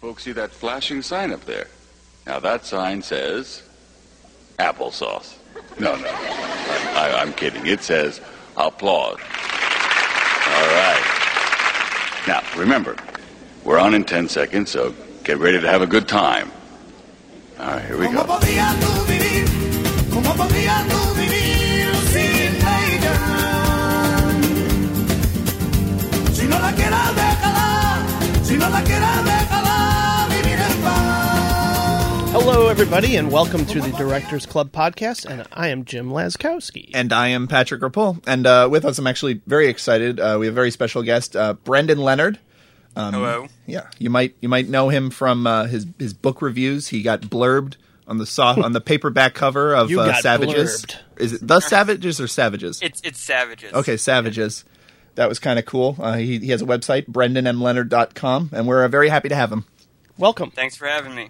folks 0.00 0.24
see 0.24 0.32
that 0.32 0.50
flashing 0.50 1.02
sign 1.02 1.30
up 1.30 1.44
there? 1.44 1.66
Now 2.26 2.40
that 2.40 2.64
sign 2.64 3.02
says 3.02 3.62
applesauce. 4.58 5.36
No, 5.78 5.94
no, 5.94 6.08
I, 6.08 7.18
I'm 7.20 7.32
kidding. 7.34 7.66
It 7.66 7.82
says 7.82 8.20
applause. 8.56 9.18
All 10.46 10.68
right. 10.74 11.20
Now, 12.26 12.42
remember, 12.56 12.96
we're 13.64 13.78
on 13.78 13.94
in 13.94 14.04
10 14.04 14.28
seconds, 14.28 14.70
so 14.70 14.94
get 15.24 15.38
ready 15.38 15.60
to 15.60 15.68
have 15.68 15.82
a 15.82 15.86
good 15.86 16.08
time. 16.08 16.50
All 17.58 17.66
right, 17.66 17.84
here 17.84 17.98
we 17.98 18.04
go. 18.04 18.10
Si 26.32 26.46
no 26.46 26.58
la 26.58 26.72
quieras, 26.72 27.14
déjala. 27.14 28.44
Si 28.44 28.56
no 28.56 28.68
la 28.68 28.82
quieras, 28.82 29.24
déjala. 29.24 29.69
Hello, 32.42 32.68
everybody, 32.68 33.16
and 33.16 33.30
welcome 33.30 33.66
to 33.66 33.80
the 33.82 33.90
Directors 33.92 34.46
Club 34.46 34.72
podcast. 34.72 35.26
And 35.26 35.46
I 35.52 35.68
am 35.68 35.84
Jim 35.84 36.08
Laskowski. 36.08 36.90
And 36.94 37.12
I 37.12 37.28
am 37.28 37.46
Patrick 37.46 37.82
Rapol. 37.82 38.22
And 38.26 38.46
uh, 38.46 38.66
with 38.70 38.86
us, 38.86 38.98
I'm 38.98 39.06
actually 39.06 39.42
very 39.46 39.68
excited. 39.68 40.18
Uh, 40.18 40.38
we 40.40 40.46
have 40.46 40.54
a 40.54 40.56
very 40.56 40.70
special 40.70 41.02
guest, 41.02 41.36
uh, 41.36 41.52
Brendan 41.52 41.98
Leonard. 41.98 42.38
Um, 42.96 43.12
Hello. 43.12 43.46
Yeah, 43.66 43.88
you 43.98 44.08
might 44.08 44.36
you 44.40 44.48
might 44.48 44.68
know 44.68 44.88
him 44.88 45.10
from 45.10 45.46
uh, 45.46 45.66
his 45.66 45.86
his 45.98 46.14
book 46.14 46.40
reviews. 46.40 46.88
He 46.88 47.02
got 47.02 47.20
blurbed 47.20 47.74
on 48.08 48.16
the 48.16 48.26
soft 48.26 48.58
on 48.60 48.72
the 48.72 48.80
paperback 48.80 49.34
cover 49.34 49.74
of 49.74 49.90
You 49.90 50.00
uh, 50.00 50.06
got 50.06 50.22
Savages. 50.22 50.86
blurbed. 50.86 50.96
Is 51.18 51.32
it 51.34 51.46
the 51.46 51.60
Savages 51.60 52.20
or 52.22 52.26
Savages? 52.26 52.80
It's 52.82 53.02
it's 53.04 53.20
savages. 53.20 53.74
Okay, 53.74 53.98
Savages. 53.98 54.64
That 55.16 55.28
was 55.28 55.38
kind 55.38 55.58
of 55.58 55.66
cool. 55.66 55.96
Uh, 56.00 56.16
he, 56.16 56.38
he 56.38 56.48
has 56.48 56.62
a 56.62 56.66
website, 56.66 57.06
brendanmleonard.com, 57.06 58.50
and 58.52 58.66
we're 58.66 58.82
uh, 58.84 58.88
very 58.88 59.10
happy 59.10 59.28
to 59.28 59.34
have 59.36 59.52
him. 59.52 59.66
Welcome. 60.16 60.50
Thanks 60.50 60.74
for 60.74 60.86
having 60.86 61.14
me. 61.14 61.28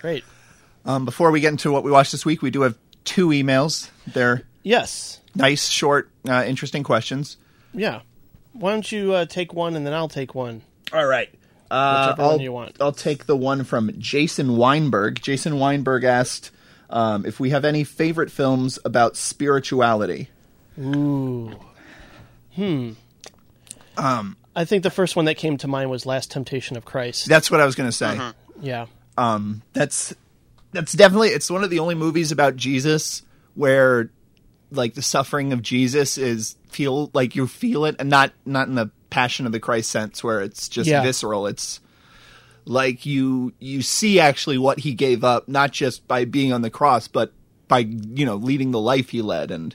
Great. 0.00 0.24
Um, 0.88 1.04
before 1.04 1.30
we 1.30 1.40
get 1.40 1.50
into 1.52 1.70
what 1.70 1.84
we 1.84 1.90
watched 1.90 2.12
this 2.12 2.24
week, 2.24 2.40
we 2.40 2.50
do 2.50 2.62
have 2.62 2.76
two 3.04 3.28
emails. 3.28 3.90
They're 4.06 4.42
Yes. 4.62 5.20
nice, 5.34 5.68
short, 5.68 6.10
uh, 6.26 6.44
interesting 6.46 6.82
questions. 6.82 7.36
Yeah. 7.74 8.00
Why 8.54 8.70
don't 8.72 8.90
you 8.90 9.12
uh, 9.12 9.26
take 9.26 9.52
one 9.52 9.76
and 9.76 9.86
then 9.86 9.92
I'll 9.92 10.08
take 10.08 10.34
one? 10.34 10.62
All 10.92 11.04
right. 11.06 11.28
Uh, 11.70 12.06
Whichever 12.06 12.22
I'll, 12.22 12.30
one 12.30 12.40
you 12.40 12.52
want. 12.52 12.76
I'll 12.80 12.92
take 12.92 13.26
the 13.26 13.36
one 13.36 13.64
from 13.64 13.92
Jason 13.98 14.56
Weinberg. 14.56 15.20
Jason 15.20 15.58
Weinberg 15.58 16.04
asked 16.04 16.50
um, 16.88 17.26
if 17.26 17.38
we 17.38 17.50
have 17.50 17.66
any 17.66 17.84
favorite 17.84 18.30
films 18.30 18.78
about 18.84 19.14
spirituality. 19.14 20.30
Ooh. 20.80 21.54
Hmm. 22.54 22.92
Um, 23.98 24.36
I 24.56 24.64
think 24.64 24.82
the 24.82 24.90
first 24.90 25.16
one 25.16 25.26
that 25.26 25.36
came 25.36 25.58
to 25.58 25.68
mind 25.68 25.90
was 25.90 26.06
Last 26.06 26.30
Temptation 26.30 26.78
of 26.78 26.86
Christ. 26.86 27.28
That's 27.28 27.50
what 27.50 27.60
I 27.60 27.66
was 27.66 27.74
going 27.74 27.90
to 27.90 27.96
say. 27.96 28.18
yeah. 28.62 28.86
That's 29.74 30.14
that's 30.72 30.92
definitely 30.92 31.28
it's 31.28 31.50
one 31.50 31.64
of 31.64 31.70
the 31.70 31.78
only 31.78 31.94
movies 31.94 32.32
about 32.32 32.56
Jesus 32.56 33.22
where 33.54 34.10
like 34.70 34.94
the 34.94 35.02
suffering 35.02 35.52
of 35.52 35.62
Jesus 35.62 36.18
is 36.18 36.56
feel 36.70 37.10
like 37.14 37.34
you 37.34 37.46
feel 37.46 37.84
it 37.86 37.96
and 37.98 38.10
not 38.10 38.32
not 38.44 38.68
in 38.68 38.74
the 38.74 38.90
Passion 39.10 39.46
of 39.46 39.52
the 39.52 39.60
Christ 39.60 39.90
sense 39.90 40.22
where 40.22 40.40
it's 40.42 40.68
just 40.68 40.88
Yeah. 40.88 41.02
visceral. 41.02 41.46
It's 41.46 41.80
like 42.66 43.06
you 43.06 43.54
you 43.58 43.80
see 43.82 44.20
actually 44.20 44.58
what 44.58 44.80
he 44.80 44.92
gave 44.92 45.24
up 45.24 45.48
not 45.48 45.72
just 45.72 46.06
by 46.06 46.26
being 46.26 46.52
on 46.52 46.60
the 46.60 46.68
cross 46.68 47.08
but 47.08 47.32
by 47.66 47.78
you 47.78 48.26
know 48.26 48.36
leading 48.36 48.70
the 48.70 48.78
life 48.80 49.08
he 49.10 49.22
led 49.22 49.50
and 49.50 49.74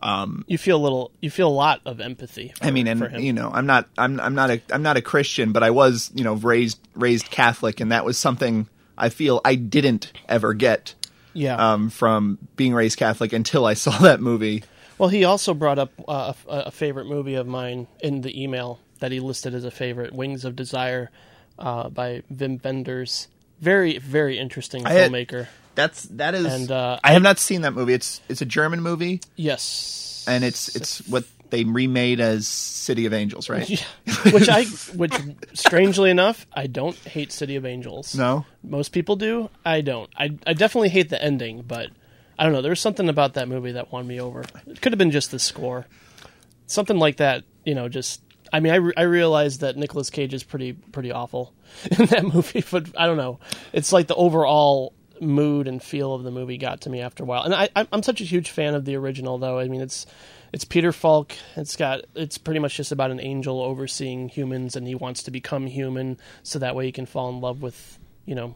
um, 0.00 0.44
You 0.46 0.58
feel 0.58 0.76
a 0.76 0.82
little, 0.82 1.10
you 1.20 1.28
feel 1.28 1.48
a 1.48 1.50
lot 1.50 1.80
of 1.84 2.00
empathy. 2.00 2.52
For, 2.56 2.66
I 2.66 2.70
mean, 2.70 2.86
and 2.86 3.02
him. 3.02 3.20
you 3.20 3.32
know, 3.32 3.50
I'm 3.52 3.66
not, 3.66 3.88
I'm, 3.98 4.20
I'm 4.20 4.32
not 4.36 4.48
a, 4.48 4.62
I'm 4.70 4.82
not 4.82 4.96
a 4.96 5.02
Christian, 5.02 5.50
but 5.50 5.64
I 5.64 5.70
was, 5.70 6.12
you 6.14 6.22
know, 6.22 6.34
raised, 6.34 6.78
raised 6.94 7.30
Catholic, 7.32 7.80
and 7.80 7.90
that 7.90 8.04
was 8.04 8.16
something 8.16 8.68
I 8.98 9.08
feel 9.08 9.40
I 9.44 9.54
didn't 9.54 10.12
ever 10.28 10.54
get 10.54 10.94
yeah. 11.32 11.72
um, 11.72 11.90
from 11.90 12.38
being 12.56 12.74
raised 12.74 12.98
Catholic 12.98 13.32
until 13.32 13.64
I 13.64 13.74
saw 13.84 13.96
that 13.98 14.20
movie. 14.20 14.64
Well, 14.98 15.08
he 15.08 15.24
also 15.24 15.54
brought 15.54 15.78
up 15.78 15.92
uh, 16.08 16.32
a, 16.48 16.56
a 16.66 16.70
favorite 16.70 17.06
movie 17.06 17.34
of 17.34 17.46
mine 17.46 17.86
in 18.00 18.22
the 18.22 18.42
email 18.42 18.80
that 18.98 19.12
he 19.12 19.20
listed 19.20 19.54
as 19.54 19.64
a 19.64 19.70
favorite, 19.70 20.12
Wings 20.12 20.44
of 20.44 20.56
Desire, 20.56 21.10
uh, 21.58 21.88
by 21.88 22.22
Wim 22.32 22.62
Wenders. 22.62 23.28
Very, 23.60 23.98
very 23.98 24.38
interesting 24.38 24.84
I 24.86 24.90
had- 24.92 25.12
filmmaker. 25.12 25.46
That's 25.74 26.02
that 26.04 26.34
is. 26.34 26.44
And, 26.44 26.72
uh, 26.72 26.98
I 27.04 27.12
have 27.12 27.22
not 27.22 27.38
seen 27.38 27.60
that 27.60 27.72
movie. 27.72 27.94
It's 27.94 28.20
it's 28.28 28.42
a 28.42 28.44
German 28.44 28.82
movie, 28.82 29.20
Yes, 29.36 30.24
and 30.26 30.42
it's 30.42 30.74
it's 30.74 31.06
what 31.06 31.24
they 31.50 31.64
remade 31.64 32.20
as 32.20 32.46
City 32.48 33.06
of 33.06 33.12
Angels, 33.12 33.48
right? 33.48 33.68
Yeah. 34.06 34.32
which 34.32 34.48
I, 34.48 34.64
which 34.94 35.14
strangely 35.54 36.10
enough, 36.10 36.46
I 36.52 36.66
don't 36.66 36.96
hate 36.96 37.32
City 37.32 37.56
of 37.56 37.64
Angels. 37.66 38.14
No, 38.14 38.46
most 38.62 38.92
people 38.92 39.16
do. 39.16 39.50
I 39.64 39.80
don't. 39.80 40.10
I, 40.16 40.36
I 40.46 40.52
definitely 40.54 40.88
hate 40.90 41.08
the 41.10 41.22
ending, 41.22 41.62
but 41.62 41.90
I 42.38 42.44
don't 42.44 42.52
know. 42.52 42.62
There 42.62 42.70
was 42.70 42.80
something 42.80 43.08
about 43.08 43.34
that 43.34 43.48
movie 43.48 43.72
that 43.72 43.92
won 43.92 44.06
me 44.06 44.20
over. 44.20 44.44
It 44.66 44.80
could 44.80 44.92
have 44.92 44.98
been 44.98 45.10
just 45.10 45.30
the 45.30 45.38
score, 45.38 45.86
something 46.66 46.98
like 46.98 47.16
that. 47.18 47.44
You 47.64 47.74
know, 47.74 47.88
just. 47.88 48.22
I 48.50 48.60
mean, 48.60 48.72
I, 48.72 48.76
re- 48.76 48.94
I 48.96 49.02
realized 49.02 49.60
that 49.60 49.76
Nicolas 49.76 50.08
Cage 50.08 50.32
is 50.32 50.42
pretty 50.42 50.72
pretty 50.72 51.12
awful 51.12 51.52
in 51.98 52.06
that 52.06 52.24
movie, 52.24 52.64
but 52.70 52.86
I 52.96 53.04
don't 53.06 53.18
know. 53.18 53.40
It's 53.74 53.92
like 53.92 54.06
the 54.06 54.14
overall 54.14 54.94
mood 55.20 55.68
and 55.68 55.82
feel 55.82 56.14
of 56.14 56.22
the 56.22 56.30
movie 56.30 56.56
got 56.56 56.80
to 56.82 56.90
me 56.90 57.00
after 57.02 57.24
a 57.24 57.26
while. 57.26 57.42
And 57.42 57.54
I, 57.54 57.68
I'm 57.76 58.02
such 58.02 58.20
a 58.20 58.24
huge 58.24 58.50
fan 58.50 58.74
of 58.74 58.84
the 58.86 58.96
original, 58.96 59.36
though. 59.36 59.58
I 59.58 59.68
mean, 59.68 59.80
it's 59.82 60.06
it's 60.52 60.64
Peter 60.64 60.92
Falk. 60.92 61.32
It's 61.56 61.76
got 61.76 62.02
it's 62.14 62.38
pretty 62.38 62.60
much 62.60 62.76
just 62.76 62.92
about 62.92 63.10
an 63.10 63.20
angel 63.20 63.60
overseeing 63.60 64.28
humans, 64.28 64.76
and 64.76 64.86
he 64.86 64.94
wants 64.94 65.22
to 65.24 65.30
become 65.30 65.66
human 65.66 66.18
so 66.42 66.58
that 66.58 66.74
way 66.74 66.86
he 66.86 66.92
can 66.92 67.06
fall 67.06 67.28
in 67.30 67.40
love 67.40 67.62
with 67.62 67.98
you 68.24 68.34
know 68.34 68.54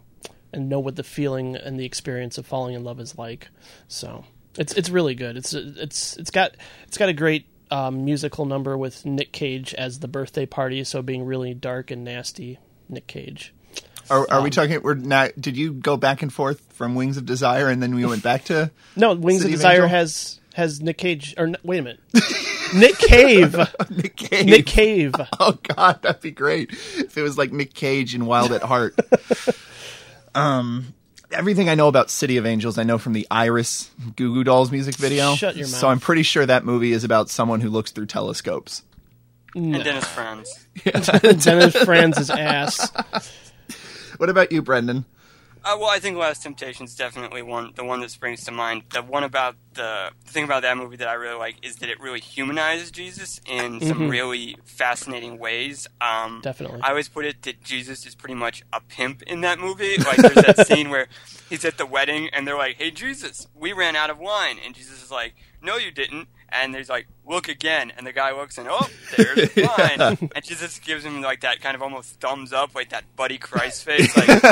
and 0.53 0.69
know 0.69 0.81
what 0.81 0.97
the 0.97 1.03
feeling 1.03 1.57
and 1.57 1.79
the 1.81 1.85
experience 1.85 2.37
of 2.39 2.47
falling 2.47 2.75
in 2.75 2.85
love 2.85 3.01
is 3.01 3.17
like. 3.19 3.49
So 3.89 4.25
it's 4.59 4.73
it's 4.75 4.91
really 4.91 5.15
good. 5.15 5.37
It's 5.37 5.53
it's 5.55 6.17
it's 6.17 6.31
got 6.31 6.57
it's 6.87 6.99
got 6.99 7.09
a 7.09 7.15
great 7.15 7.47
um, 7.71 8.05
musical 8.05 8.45
number 8.45 8.77
with 8.77 9.07
Nick 9.07 9.33
Cage 9.33 9.73
as 9.75 10.01
the 10.01 10.09
birthday 10.09 10.45
party, 10.47 10.85
so 10.85 11.01
being 11.03 11.25
really 11.25 11.55
dark 11.55 11.91
and 11.91 12.05
nasty. 12.05 12.59
Nick 12.89 13.07
Cage. 13.07 13.55
are, 14.11 14.27
are 14.31 14.41
we 14.43 14.49
Um, 14.49 14.51
talking? 14.51 14.83
We're 14.83 14.95
not. 14.95 15.31
Did 15.41 15.57
you 15.57 15.73
go 15.73 15.97
back 15.97 16.21
and 16.21 16.31
forth 16.31 16.61
from 16.75 16.95
Wings 16.95 17.17
of 17.17 17.25
Desire, 17.25 17.69
and 17.69 17.83
then 17.83 17.95
we 17.95 18.05
went 18.05 18.23
back 18.23 18.45
to? 18.47 18.71
No, 18.97 19.15
Wings 19.15 19.41
City 19.41 19.55
of 19.55 19.61
of 19.61 19.61
Desire 19.61 19.73
Angel? 19.85 19.89
has 19.89 20.41
has 20.55 20.81
Nick 20.81 20.99
Cage 20.99 21.35
or 21.39 21.53
wait 21.63 21.79
a 21.79 21.83
minute, 21.83 22.01
Nick 22.75 22.99
Cave. 22.99 23.57
Nick 23.91 24.17
Cage. 24.17 24.47
Nick 24.47 24.67
Cave. 24.67 25.15
Oh 25.41 25.59
God, 25.63 26.03
that'd 26.03 26.23
be 26.23 26.31
great 26.31 26.71
if 26.73 27.17
it 27.19 27.23
was 27.23 27.37
like 27.37 27.53
Nick 27.53 27.75
Cage 27.75 28.15
in 28.15 28.27
Wild 28.27 28.53
at 28.53 28.63
Heart. 28.63 28.99
um, 30.35 30.95
everything 31.33 31.69
I 31.69 31.75
know 31.75 31.89
about 31.89 32.11
City 32.11 32.37
of 32.37 32.47
Angels, 32.47 32.79
I 32.79 32.83
know 32.85 32.99
from 32.99 33.13
the 33.13 33.27
Iris 33.31 33.91
Goo 34.17 34.35
Goo 34.35 34.45
Dolls 34.45 34.71
music 34.71 34.97
video. 34.97 35.35
Shut 35.35 35.57
your 35.57 35.67
mouth. 35.67 35.77
So. 35.77 35.89
I'm 35.89 36.01
pretty 36.01 36.23
sure 36.23 36.47
that 36.47 36.65
movie 36.65 36.93
is 36.93 37.05
about 37.05 37.29
someone 37.29 37.61
who 37.61 37.71
looks 37.71 37.91
through 37.91 38.07
telescopes. 38.07 38.83
And 39.55 39.85
Dennis 39.85 40.07
Franz. 40.07 40.67
Dennis 41.45 41.77
Franz's 41.77 42.31
ass. 42.31 42.91
What 44.17 44.31
about 44.31 44.53
you, 44.53 44.63
Brendan? 44.63 45.05
Uh, 45.65 45.77
well, 45.79 45.91
I 45.91 46.01
think 46.01 46.17
Last 46.17 46.43
Temptation 46.43 46.85
is 46.85 46.95
definitely 46.97 47.43
one, 47.43 47.73
the 47.77 47.85
one 47.85 48.01
that 48.01 48.11
springs 48.11 48.45
to 48.45 48.51
mind. 48.51 48.83
The 48.91 49.03
one 49.03 49.23
about 49.23 49.57
the, 49.75 50.11
the 50.25 50.33
thing 50.33 50.45
about 50.45 50.63
that 50.63 50.77
movie 50.77 50.97
that 50.97 51.09
I 51.09 51.15
really 51.15 51.39
like 51.39 51.65
is 51.65 51.77
that 51.77 51.89
it 51.89 52.01
really 52.01 52.21
humanizes 52.21 52.91
Jesus 52.91 53.41
in 53.47 53.81
some 53.81 54.09
really 54.09 54.57
fascinating 54.65 55.39
ways. 55.39 55.87
Um, 56.01 56.41
Definitely. 56.43 56.81
I 56.83 56.91
always 56.91 57.09
put 57.09 57.25
it 57.25 57.43
that 57.43 57.63
Jesus 57.63 58.07
is 58.07 58.15
pretty 58.15 58.35
much 58.35 58.63
a 58.73 58.81
pimp 58.81 59.23
in 59.23 59.43
that 59.43 59.59
movie. 59.61 59.97
Like 59.99 60.17
there's 60.17 60.35
that 60.35 60.67
scene 60.67 60.91
where 60.91 61.07
he's 61.49 61.65
at 61.65 61.79
the 61.79 61.87
wedding 61.87 62.29
and 62.33 62.47
they're 62.47 62.59
like, 62.59 62.77
"Hey 62.77 62.91
Jesus, 62.91 63.47
we 63.55 63.73
ran 63.73 63.95
out 63.95 64.11
of 64.11 64.19
wine," 64.19 64.59
and 64.65 64.75
Jesus 64.75 65.03
is 65.03 65.11
like, 65.11 65.35
"No, 65.63 65.77
you 65.77 65.91
didn't." 65.91 66.29
And 66.53 66.75
he's 66.77 66.89
like, 66.91 67.07
"Look 67.27 67.49
again," 67.49 67.93
and 67.97 68.07
the 68.07 68.13
guy 68.13 68.33
looks 68.33 68.59
and 68.59 68.69
oh, 68.71 68.87
there's 69.17 69.51
wine. 69.57 70.19
And 70.35 70.45
she 70.45 70.55
just 70.55 70.83
gives 70.85 71.05
him 71.05 71.23
like 71.23 71.41
that 71.41 71.61
kind 71.61 71.75
of 71.75 71.83
almost 71.83 72.21
thumbs 72.21 72.53
up, 72.53 72.75
like 72.75 72.91
that 72.91 73.05
Buddy 73.17 73.39
Christ 73.39 73.85
face, 73.85 74.15
like 74.17 74.27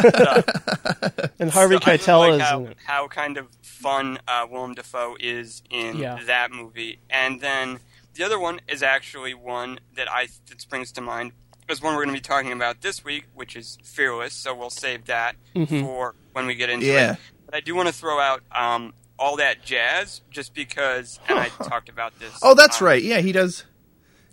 that. 0.00 1.30
And 1.38 1.50
Harvey 1.50 1.74
So 1.76 1.80
Keitel 1.80 2.18
like 2.20 2.32
is 2.34 2.40
how, 2.40 2.68
how 2.84 3.08
kind 3.08 3.36
of 3.36 3.48
fun 3.62 4.18
uh, 4.26 4.46
Willem 4.50 4.74
Dafoe 4.74 5.16
is 5.20 5.62
in 5.70 5.98
Yeah. 5.98 6.18
that 6.26 6.50
movie, 6.50 6.98
and 7.10 7.40
then 7.40 7.78
the 8.14 8.24
other 8.24 8.38
one 8.38 8.60
is 8.68 8.82
actually 8.82 9.34
one 9.34 9.78
that 9.94 10.10
I 10.10 10.28
that 10.48 10.60
springs 10.60 10.90
to 10.92 11.00
mind 11.00 11.32
is 11.68 11.82
one 11.82 11.94
we're 11.94 12.04
going 12.04 12.14
to 12.16 12.20
be 12.20 12.26
talking 12.26 12.52
about 12.52 12.80
this 12.80 13.04
week, 13.04 13.24
which 13.34 13.56
is 13.56 13.76
Fearless. 13.82 14.32
So 14.34 14.54
we'll 14.54 14.70
save 14.70 15.06
that 15.06 15.36
Mm-hmm. 15.54 15.80
for 15.82 16.14
when 16.32 16.46
we 16.46 16.54
get 16.54 16.70
into 16.70 16.86
Yeah. 16.86 17.12
it. 17.14 17.18
But 17.46 17.54
I 17.56 17.60
do 17.60 17.74
want 17.74 17.88
to 17.88 17.94
throw 17.94 18.18
out 18.20 18.42
um, 18.52 18.92
all 19.18 19.36
that 19.36 19.64
jazz, 19.64 20.20
just 20.30 20.54
because, 20.54 21.18
and 21.28 21.38
I 21.38 21.48
talked 21.62 21.88
about 21.88 22.18
this. 22.18 22.38
Oh, 22.42 22.54
that's 22.54 22.80
um, 22.80 22.86
right. 22.86 23.02
Yeah, 23.02 23.20
he 23.20 23.32
does. 23.32 23.64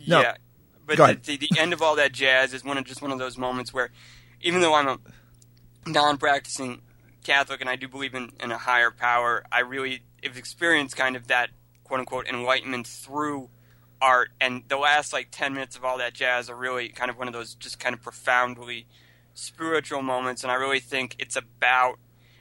No. 0.06 0.22
yeah, 0.22 0.36
but 0.86 0.98
the, 0.98 1.38
the, 1.38 1.48
the 1.48 1.60
end 1.60 1.74
of 1.74 1.82
all 1.82 1.96
that 1.96 2.12
jazz 2.12 2.54
is 2.54 2.64
one 2.64 2.78
of 2.78 2.86
just 2.86 3.02
one 3.02 3.12
of 3.12 3.20
those 3.20 3.38
moments 3.38 3.74
where, 3.74 3.90
even 4.42 4.62
though 4.62 4.76
I'm 4.76 4.88
a 4.88 5.00
non-practicing 5.86 6.82
Catholic 7.24 7.62
and 7.62 7.70
I 7.70 7.76
do 7.76 7.88
believe 7.88 8.14
in, 8.14 8.32
in 8.42 8.52
a 8.52 8.58
higher 8.58 8.92
power, 8.92 9.44
I 9.52 9.62
really 9.62 10.02
have 10.24 10.38
experienced 10.38 10.98
kind 10.98 11.16
of 11.16 11.28
that 11.28 11.50
quote 11.84 12.02
unquote 12.02 12.28
enlightenment 12.28 12.88
through 12.88 13.50
art. 14.02 14.32
And 14.42 14.64
the 14.68 14.78
last 14.78 15.14
like 15.14 15.30
ten 15.32 15.54
minutes 15.54 15.78
of 15.78 15.86
all 15.86 15.98
that 16.00 16.14
jazz 16.14 16.50
are 16.50 16.56
really 16.56 16.90
kind 16.90 17.10
of 17.10 17.18
one 17.18 17.28
of 17.28 17.34
those 17.34 17.56
just 17.56 17.80
kind 17.80 17.94
of 17.96 18.02
profoundly 18.02 18.88
spiritual 19.34 20.02
moments, 20.02 20.44
and 20.44 20.52
I 20.52 20.56
really 20.56 20.80
think 20.80 21.16
it's 21.20 21.36
about, 21.36 21.98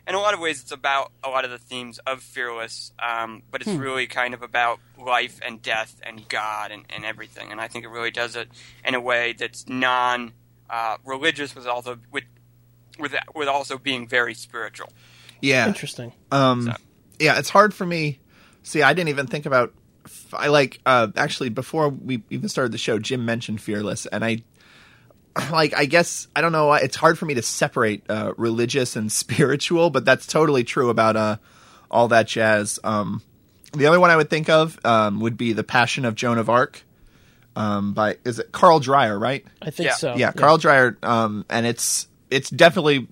in 0.07 0.15
a 0.15 0.19
lot 0.19 0.35
of 0.35 0.41
ways, 0.41 0.61
it's 0.61 0.73
about 0.73 1.13
a 1.23 1.29
lot 1.29 1.45
of 1.45 1.51
the 1.51 1.59
themes 1.59 1.99
of 2.07 2.23
Fearless, 2.23 2.93
um, 2.99 3.43
but 3.51 3.61
it's 3.63 3.71
really 3.71 4.07
kind 4.07 4.35
of 4.35 4.43
about 4.43 4.81
life 4.99 5.39
and 5.45 5.63
death 5.63 6.01
and 6.05 6.29
God 6.29 6.71
and, 6.73 6.85
and 6.91 7.05
everything. 7.05 7.53
And 7.53 7.61
I 7.61 7.69
think 7.69 7.85
it 7.85 7.89
really 7.89 8.11
does 8.11 8.35
it 8.37 8.49
in 8.85 8.95
a 8.95 9.01
way 9.01 9.33
that's 9.33 9.69
non 9.69 10.33
uh, 10.69 10.97
religious, 11.05 11.55
with 11.55 11.67
also 11.67 11.99
with 12.11 12.25
with 12.99 13.15
with 13.35 13.49
also 13.49 13.79
being 13.79 14.09
very 14.09 14.35
spiritual. 14.35 14.89
Yeah. 15.41 15.67
Interesting. 15.69 16.13
Um, 16.31 16.63
So- 16.63 16.77
yeah, 17.19 17.39
it's 17.39 17.51
hard 17.51 17.73
for 17.73 17.87
me. 17.87 18.19
See, 18.65 18.83
I 18.83 18.93
didn't 18.95 19.11
even 19.11 19.27
think 19.27 19.47
about. 19.47 19.73
I 20.33 20.49
like 20.49 20.81
uh, 20.85 21.09
actually 21.17 21.49
before 21.51 21.89
we 21.89 22.23
even 22.31 22.49
started 22.49 22.73
the 22.73 22.79
show, 22.79 22.99
Jim 22.99 23.25
mentioned 23.25 23.61
Fearless, 23.61 24.07
and 24.07 24.25
I 24.25 24.43
like. 25.53 25.75
I 25.75 25.85
guess 25.87 26.29
I 26.37 26.41
don't 26.41 26.53
know. 26.53 26.73
It's 26.75 26.97
hard 26.97 27.19
for 27.19 27.27
me 27.27 27.35
to 27.35 27.43
separate 27.43 28.05
uh, 28.09 28.33
religious 28.37 28.97
and 28.97 29.11
spiritual, 29.23 29.91
but 29.91 30.05
that's 30.05 30.27
totally 30.27 30.65
true 30.65 30.91
about 30.91 31.17
uh, 31.17 31.37
all 31.91 32.09
that 32.09 32.27
jazz. 32.29 32.79
Um, 32.85 33.23
the 33.73 33.87
other 33.87 33.99
one 34.01 34.11
I 34.11 34.17
would 34.17 34.29
think 34.31 34.49
of 34.51 34.79
um, 34.85 35.21
would 35.21 35.37
be 35.37 35.53
the 35.55 35.65
Passion 35.65 36.05
of 36.05 36.15
Joan 36.15 36.39
of 36.39 36.51
Arc. 36.51 36.83
Um, 37.57 37.93
by 37.95 38.17
is 38.25 38.39
it 38.39 38.51
Carl 38.53 38.81
Dreyer, 38.81 39.19
right? 39.19 39.45
I 39.61 39.71
think 39.71 39.89
Yeah. 39.89 39.95
so. 39.95 40.17
yeah, 40.17 40.33
Carl 40.33 40.57
Dreyer, 40.59 40.97
um, 41.03 41.45
and 41.51 41.67
it's 41.67 42.09
it's 42.31 42.49
definitely 42.49 43.09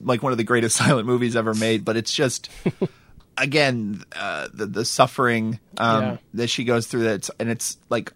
like 0.00 0.22
one 0.22 0.32
of 0.32 0.38
the 0.38 0.44
greatest 0.44 0.76
silent 0.84 1.06
movies 1.06 1.36
ever 1.36 1.54
made. 1.54 1.84
But 1.84 1.96
it's 1.96 2.12
just 2.12 2.48
again 3.36 4.02
uh, 4.16 4.48
the 4.52 4.66
the 4.66 4.84
suffering 4.84 5.60
um, 5.76 6.02
Yeah. 6.02 6.16
that 6.34 6.46
she 6.48 6.64
goes 6.64 6.86
through. 6.86 7.04
That 7.04 7.28
and 7.38 7.48
it's 7.48 7.78
like, 7.88 8.12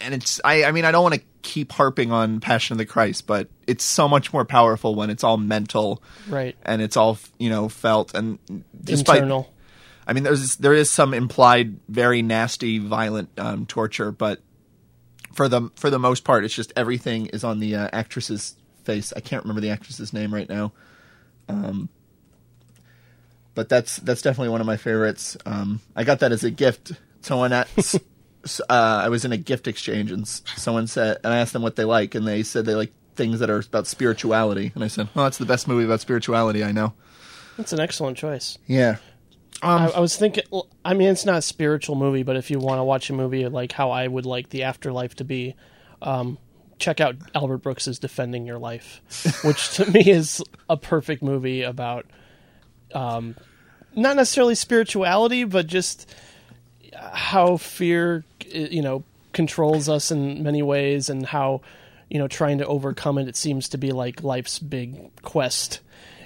and 0.00 0.14
it's 0.14 0.40
I 0.44 0.64
I 0.64 0.72
mean 0.72 0.84
I 0.84 0.90
don't 0.92 1.02
want 1.02 1.14
to 1.16 1.22
keep 1.42 1.72
harping 1.72 2.10
on 2.12 2.40
Passion 2.40 2.74
of 2.74 2.78
the 2.78 2.86
Christ, 2.86 3.26
but 3.26 3.48
it's 3.66 3.84
so 3.84 4.08
much 4.08 4.32
more 4.32 4.44
powerful 4.44 4.94
when 4.94 5.10
it's 5.10 5.22
all 5.24 5.36
mental 5.36 6.02
Right. 6.28 6.56
and 6.64 6.80
it's 6.82 6.96
all 6.96 7.18
you 7.38 7.50
know 7.50 7.68
felt 7.68 8.14
and 8.14 8.38
despite 8.82 9.18
Internal. 9.18 9.50
I 10.06 10.12
mean, 10.12 10.22
there's 10.24 10.56
there 10.56 10.74
is 10.74 10.90
some 10.90 11.14
implied 11.14 11.78
very 11.88 12.20
nasty, 12.22 12.78
violent 12.78 13.30
um, 13.38 13.64
torture, 13.66 14.10
but 14.12 14.40
for 15.32 15.48
the 15.48 15.70
for 15.76 15.88
the 15.90 15.98
most 15.98 16.24
part, 16.24 16.44
it's 16.44 16.54
just 16.54 16.72
everything 16.76 17.26
is 17.26 17.42
on 17.42 17.58
the 17.58 17.74
uh, 17.76 17.88
actress's 17.92 18.54
face. 18.84 19.12
I 19.16 19.20
can't 19.20 19.42
remember 19.44 19.62
the 19.62 19.70
actress's 19.70 20.12
name 20.12 20.32
right 20.34 20.48
now, 20.48 20.72
um, 21.48 21.88
but 23.54 23.68
that's 23.70 23.96
that's 23.98 24.20
definitely 24.22 24.50
one 24.50 24.60
of 24.60 24.66
my 24.66 24.76
favorites. 24.76 25.36
Um, 25.46 25.80
I 25.96 26.04
got 26.04 26.20
that 26.20 26.32
as 26.32 26.44
a 26.44 26.50
gift. 26.50 26.92
Someone 27.22 27.52
at 27.54 27.68
uh, 28.68 29.02
I 29.04 29.08
was 29.08 29.24
in 29.24 29.32
a 29.32 29.36
gift 29.36 29.66
exchange, 29.68 30.10
and 30.10 30.26
someone 30.26 30.86
said, 30.86 31.18
and 31.24 31.32
I 31.32 31.38
asked 31.38 31.52
them 31.52 31.62
what 31.62 31.76
they 31.76 31.84
like, 31.84 32.14
and 32.14 32.26
they 32.26 32.42
said 32.42 32.64
they 32.64 32.74
like 32.74 32.92
things 33.14 33.40
that 33.40 33.50
are 33.50 33.60
about 33.60 33.86
spirituality, 33.86 34.72
and 34.74 34.82
I 34.82 34.88
said, 34.88 35.08
well, 35.14 35.24
that's 35.24 35.38
the 35.38 35.46
best 35.46 35.68
movie 35.68 35.84
about 35.84 36.00
spirituality 36.00 36.64
I 36.64 36.72
know." 36.72 36.94
That's 37.56 37.72
an 37.72 37.80
excellent 37.80 38.16
choice. 38.16 38.58
Yeah. 38.66 38.96
I, 39.62 39.88
I 39.88 40.00
was 40.00 40.16
thinking. 40.16 40.44
I 40.84 40.94
mean, 40.94 41.08
it's 41.08 41.24
not 41.24 41.38
a 41.38 41.42
spiritual 41.42 41.94
movie, 41.94 42.22
but 42.22 42.36
if 42.36 42.50
you 42.50 42.58
want 42.58 42.80
to 42.80 42.84
watch 42.84 43.08
a 43.08 43.12
movie 43.12 43.46
like 43.48 43.72
how 43.72 43.90
I 43.90 44.06
would 44.08 44.26
like 44.26 44.50
the 44.50 44.64
afterlife 44.64 45.14
to 45.16 45.24
be, 45.24 45.54
um, 46.02 46.38
check 46.78 47.00
out 47.00 47.16
Albert 47.34 47.58
Brooks's 47.58 47.98
"Defending 47.98 48.46
Your 48.46 48.58
Life," 48.58 49.00
which 49.44 49.76
to 49.76 49.90
me 49.90 50.10
is 50.10 50.42
a 50.68 50.76
perfect 50.76 51.22
movie 51.22 51.62
about, 51.62 52.06
um, 52.94 53.36
not 53.94 54.16
necessarily 54.16 54.54
spirituality, 54.54 55.44
but 55.44 55.66
just 55.66 56.12
how 57.12 57.56
fear, 57.56 58.24
you 58.52 58.82
know, 58.82 59.04
controls 59.32 59.88
us 59.88 60.10
in 60.10 60.42
many 60.42 60.62
ways, 60.62 61.08
and 61.08 61.26
how, 61.26 61.60
you 62.08 62.18
know, 62.18 62.28
trying 62.28 62.58
to 62.58 62.66
overcome 62.66 63.18
it. 63.18 63.28
It 63.28 63.36
seems 63.36 63.68
to 63.70 63.78
be 63.78 63.92
like 63.92 64.22
life's 64.22 64.58
big 64.58 65.10
quest, 65.22 65.80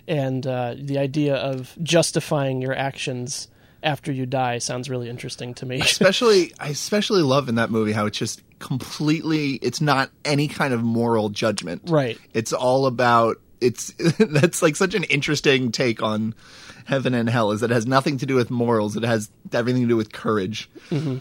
and 0.07 0.47
uh, 0.47 0.75
the 0.79 0.99
idea 0.99 1.37
of 1.37 1.77
justifying 1.83 2.63
your 2.63 2.75
actions 2.75 3.49
after 3.83 4.11
you 4.11 4.27
die 4.27 4.59
sounds 4.59 4.91
really 4.91 5.09
interesting 5.09 5.55
to 5.55 5.67
me. 5.67 5.81
especially 5.81 6.53
I 6.59 6.69
especially 6.69 7.23
love 7.23 7.49
in 7.49 7.57
that 7.57 7.71
movie 7.71 7.93
how 7.93 8.07
it's 8.07 8.19
just 8.19 8.43
completely 8.59 9.55
it's 9.63 9.81
not 9.81 10.11
any 10.25 10.49
kind 10.49 10.75
of 10.75 10.83
moral 10.83 11.29
judgment. 11.29 11.83
Right. 11.87 12.19
It's 12.35 12.53
all 12.53 12.87
about 12.87 13.41
it's 13.61 13.93
that's 14.19 14.63
like 14.63 14.77
such 14.77 14.95
an 14.95 15.05
interesting 15.05 15.73
take 15.73 16.03
on 16.03 16.35
heaven 16.87 17.15
and 17.15 17.29
hell 17.29 17.53
is 17.53 17.61
that 17.61 17.71
it 17.71 17.75
has 17.75 17.87
nothing 17.87 18.19
to 18.19 18.27
do 18.27 18.35
with 18.35 18.51
morals. 18.51 18.97
It 18.97 19.03
has 19.05 19.31
everything 19.53 19.83
to 19.83 19.89
do 19.89 19.97
with 19.97 20.13
courage. 20.13 20.71
I, 20.91 21.21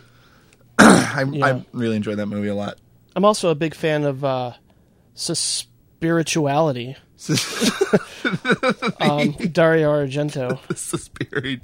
I 0.79 1.25
Yeah. 1.31 1.61
really 1.73 1.95
enjoy 1.95 2.15
that 2.15 2.27
movie 2.27 2.47
a 2.49 2.55
lot. 2.55 2.77
I'm 3.15 3.25
also 3.25 3.49
a 3.49 3.55
big 3.55 3.73
fan 3.73 4.03
of 4.03 4.23
uh, 4.23 4.53
spirituality. 5.15 6.95
Um, 8.99 9.31
Dario 9.51 9.89
Argento. 9.91 10.59
Suspiria. 10.77 11.59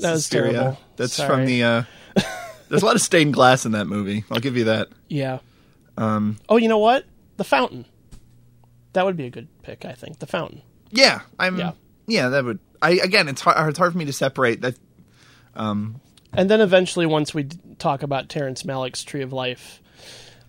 That 0.00 0.12
was 0.12 0.24
Suspiria. 0.26 0.52
terrible. 0.52 0.78
That's 0.96 1.12
Sorry. 1.14 1.28
from 1.28 1.46
the 1.46 1.62
uh 1.62 1.82
There's 2.68 2.82
a 2.82 2.86
lot 2.86 2.96
of 2.96 3.02
stained 3.02 3.32
glass 3.34 3.64
in 3.64 3.72
that 3.72 3.86
movie. 3.86 4.24
I'll 4.30 4.40
give 4.40 4.56
you 4.56 4.64
that. 4.64 4.88
Yeah. 5.08 5.38
Um, 5.96 6.38
oh, 6.48 6.56
you 6.56 6.68
know 6.68 6.78
what? 6.78 7.04
The 7.36 7.44
Fountain. 7.44 7.86
That 8.94 9.04
would 9.04 9.16
be 9.16 9.26
a 9.26 9.30
good 9.30 9.46
pick, 9.62 9.84
I 9.84 9.92
think. 9.92 10.18
The 10.18 10.26
Fountain. 10.26 10.62
Yeah, 10.90 11.20
I'm. 11.38 11.56
Yeah. 11.58 11.72
Yeah, 12.08 12.28
that 12.30 12.44
would. 12.44 12.58
I 12.82 12.92
again, 12.92 13.28
it's 13.28 13.40
hard. 13.40 13.68
It's 13.68 13.78
hard 13.78 13.92
for 13.92 13.98
me 13.98 14.04
to 14.06 14.12
separate 14.12 14.60
that. 14.62 14.74
And 16.36 16.50
then 16.50 16.60
eventually, 16.60 17.06
once 17.06 17.32
we 17.34 17.44
talk 17.78 18.02
about 18.02 18.28
Terrence 18.28 18.62
Malick's 18.62 19.02
Tree 19.04 19.22
of 19.22 19.32
Life, 19.32 19.80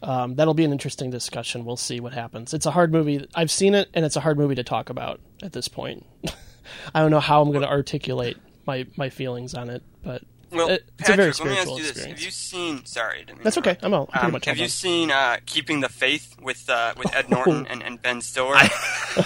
um, 0.04 0.36
that'll 0.36 0.54
be 0.54 0.64
an 0.66 0.72
interesting 0.72 1.10
discussion. 1.10 1.66
We'll 1.66 1.78
see 1.78 2.00
what 2.00 2.14
happens. 2.14 2.54
It's 2.54 2.66
a 2.66 2.72
hard 2.72 2.92
movie. 2.92 3.28
I've 3.34 3.52
seen 3.52 3.74
it, 3.74 3.90
and 3.94 4.06
it's 4.06 4.16
a 4.16 4.20
hard 4.22 4.38
movie 4.38 4.56
to 4.56 4.64
talk 4.64 4.90
about 4.90 5.20
at 5.42 5.54
this 5.54 5.68
point. 5.68 6.06
I 6.94 7.00
don't 7.02 7.12
know 7.12 7.20
how 7.20 7.42
I'm 7.42 7.50
going 7.52 7.64
to 7.64 7.70
articulate 7.70 8.38
my, 8.66 8.86
my 8.98 9.10
feelings 9.10 9.54
on 9.54 9.70
it, 9.70 9.82
but 10.04 10.22
Well, 10.52 10.68
it- 10.70 10.88
it's 11.00 11.10
a 11.10 11.16
very 11.16 11.32
Patrick, 11.32 11.46
let 11.48 11.52
me 11.52 11.58
ask 11.58 11.62
spiritual 11.68 11.78
you 11.78 11.82
this: 11.84 11.92
experience. 11.92 12.20
Have 12.20 12.26
you 12.26 12.32
seen? 12.32 12.86
Sorry, 12.86 13.20
didn't 13.20 13.38
mean 13.38 13.44
That's 13.46 13.58
okay. 13.60 13.78
I'm 13.82 13.94
all, 13.94 14.02
I'm 14.02 14.08
pretty 14.12 14.26
Um, 14.28 14.32
much 14.34 14.46
have 14.46 14.58
you 14.58 14.64
done. 14.64 14.70
seen 14.70 15.12
uh, 15.12 15.38
Keeping 15.46 15.80
the 15.80 15.90
Faith 15.90 16.36
with 16.42 16.70
uh, 16.70 16.94
with 16.98 17.16
Ed 17.16 17.30
Norton 17.32 17.66
and, 17.68 17.82
and 17.82 18.02
Ben 18.02 18.22
Stiller? 18.22 18.58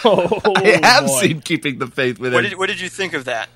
Oh, 0.05 0.41
I 0.55 0.79
have 0.83 1.07
boy. 1.07 1.21
seen 1.21 1.41
Keeping 1.41 1.77
the 1.79 1.87
Faith 1.87 2.17
with 2.17 2.33
what 2.33 2.45
it. 2.45 2.49
did 2.51 2.57
what 2.59 2.67
did 2.67 2.79
you 2.79 2.87
think 2.87 3.13
of 3.13 3.25
that? 3.25 3.49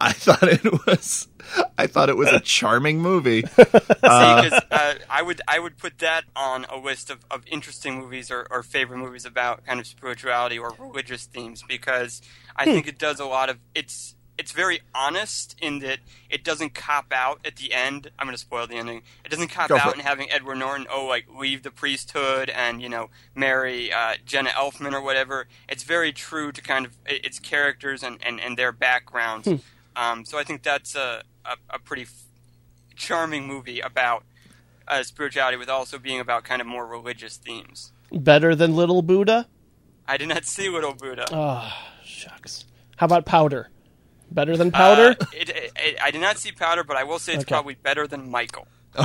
I 0.00 0.12
thought 0.12 0.42
it 0.44 0.64
was. 0.86 1.28
I 1.76 1.86
thought 1.86 2.08
it 2.08 2.16
was 2.16 2.28
a 2.32 2.40
charming 2.40 3.00
movie. 3.00 3.42
See, 3.56 3.64
'cause, 3.64 4.52
uh, 4.70 4.94
I 5.10 5.22
would 5.22 5.40
I 5.48 5.58
would 5.58 5.76
put 5.78 5.98
that 5.98 6.24
on 6.36 6.64
a 6.66 6.76
list 6.76 7.10
of, 7.10 7.18
of 7.30 7.42
interesting 7.46 7.98
movies 7.98 8.30
or, 8.30 8.46
or 8.50 8.62
favorite 8.62 8.98
movies 8.98 9.24
about 9.26 9.66
kind 9.66 9.80
of 9.80 9.86
spirituality 9.86 10.58
or 10.58 10.72
religious 10.78 11.24
themes 11.26 11.62
because 11.66 12.22
I 12.56 12.64
think 12.64 12.86
it 12.86 12.98
does 12.98 13.20
a 13.20 13.26
lot 13.26 13.50
of 13.50 13.58
it's 13.74 14.14
it's 14.38 14.52
very 14.52 14.80
honest 14.94 15.54
in 15.60 15.80
that 15.80 15.98
it 16.30 16.42
doesn't 16.42 16.72
cop 16.74 17.12
out 17.12 17.40
at 17.44 17.56
the 17.56 17.74
end. 17.74 18.10
I'm 18.18 18.26
going 18.26 18.34
to 18.34 18.40
spoil 18.40 18.66
the 18.66 18.76
ending. 18.76 19.02
It 19.24 19.28
doesn't 19.30 19.48
cop 19.48 19.68
Go 19.68 19.76
out 19.76 19.88
it. 19.92 19.96
in 19.96 20.00
having 20.00 20.30
Edward 20.30 20.56
Norton 20.56 20.86
oh 20.90 21.04
like 21.06 21.26
leave 21.28 21.62
the 21.64 21.70
priesthood 21.70 22.48
and 22.48 22.80
you 22.80 22.88
know 22.88 23.10
marry 23.34 23.92
uh, 23.92 24.14
Jenna 24.24 24.50
Elfman 24.50 24.94
or 24.94 25.02
whatever. 25.02 25.48
It's 25.68 25.82
very 25.82 26.12
true 26.12 26.50
to 26.52 26.62
kind 26.62 26.86
of 26.86 26.96
its 27.04 27.38
characters 27.40 28.02
and, 28.02 28.18
and, 28.24 28.40
and 28.40 28.56
their 28.56 28.72
backgrounds. 28.72 29.48
Um, 29.96 30.24
so 30.24 30.38
I 30.38 30.44
think 30.44 30.62
that's 30.62 30.94
a 30.94 31.22
a, 31.44 31.56
a 31.70 31.78
pretty 31.78 32.02
f- 32.02 32.22
charming 32.96 33.46
movie 33.46 33.80
about 33.80 34.24
uh, 34.88 35.02
spirituality, 35.02 35.56
with 35.56 35.68
also 35.68 35.98
being 35.98 36.20
about 36.20 36.44
kind 36.44 36.60
of 36.60 36.66
more 36.66 36.86
religious 36.86 37.36
themes. 37.36 37.92
Better 38.12 38.54
than 38.54 38.74
Little 38.76 39.02
Buddha? 39.02 39.46
I 40.06 40.16
did 40.16 40.28
not 40.28 40.44
see 40.46 40.68
Little 40.68 40.94
Buddha. 40.94 41.26
Oh, 41.32 41.72
shucks. 42.04 42.64
How 42.96 43.06
about 43.06 43.24
Powder? 43.26 43.68
Better 44.30 44.56
than 44.56 44.70
Powder? 44.70 45.14
Uh, 45.20 45.24
it, 45.34 45.48
it, 45.50 45.72
it- 45.76 45.98
I 46.02 46.10
did 46.10 46.20
not 46.20 46.38
see 46.38 46.52
Powder, 46.52 46.84
but 46.84 46.96
I 46.96 47.04
will 47.04 47.18
say 47.18 47.32
it's 47.34 47.42
Okay. 47.42 47.48
probably 47.52 47.74
better 47.74 48.06
than 48.06 48.30
Michael. 48.30 48.66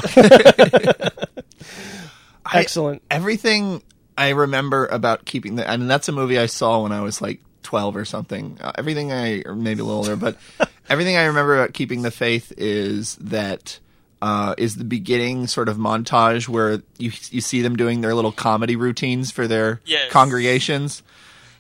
I- 2.45 2.59
Excellent. 2.59 3.01
everything 3.11 3.83
I 4.17 4.29
remember 4.29 4.85
about 4.87 5.25
keeping 5.25 5.55
the. 5.57 5.69
I 5.69 5.75
mean, 5.77 5.87
that's 5.87 6.07
a 6.07 6.11
movie 6.11 6.39
I 6.39 6.45
saw 6.45 6.81
when 6.83 6.91
I 6.91 7.01
was 7.01 7.21
like 7.21 7.41
twelve 7.63 7.95
or 7.95 8.05
something. 8.05 8.57
Uh, 8.61 8.71
everything 8.77 9.11
I, 9.11 9.41
or 9.45 9.53
maybe 9.55 9.81
a 9.81 9.83
little 9.83 9.99
older, 9.99 10.15
but 10.15 10.37
everything 10.89 11.15
I 11.17 11.25
remember 11.25 11.55
about 11.55 11.73
keeping 11.73 12.01
the 12.01 12.11
faith 12.11 12.53
is 12.57 13.15
that. 13.17 13.79
Uh, 14.19 14.55
is 14.57 14.77
the 14.77 14.83
beginning 14.83 15.45
sort 15.45 15.69
of 15.69 15.77
montage 15.77 16.47
where 16.49 16.81
you 16.97 17.11
you 17.29 17.39
see 17.39 17.61
them 17.61 17.75
doing 17.75 18.01
their 18.01 18.15
little 18.15 18.31
comedy 18.31 18.75
routines 18.75 19.29
for 19.29 19.47
their 19.47 19.79
Yes. 19.85 20.11
congregations? 20.11 21.03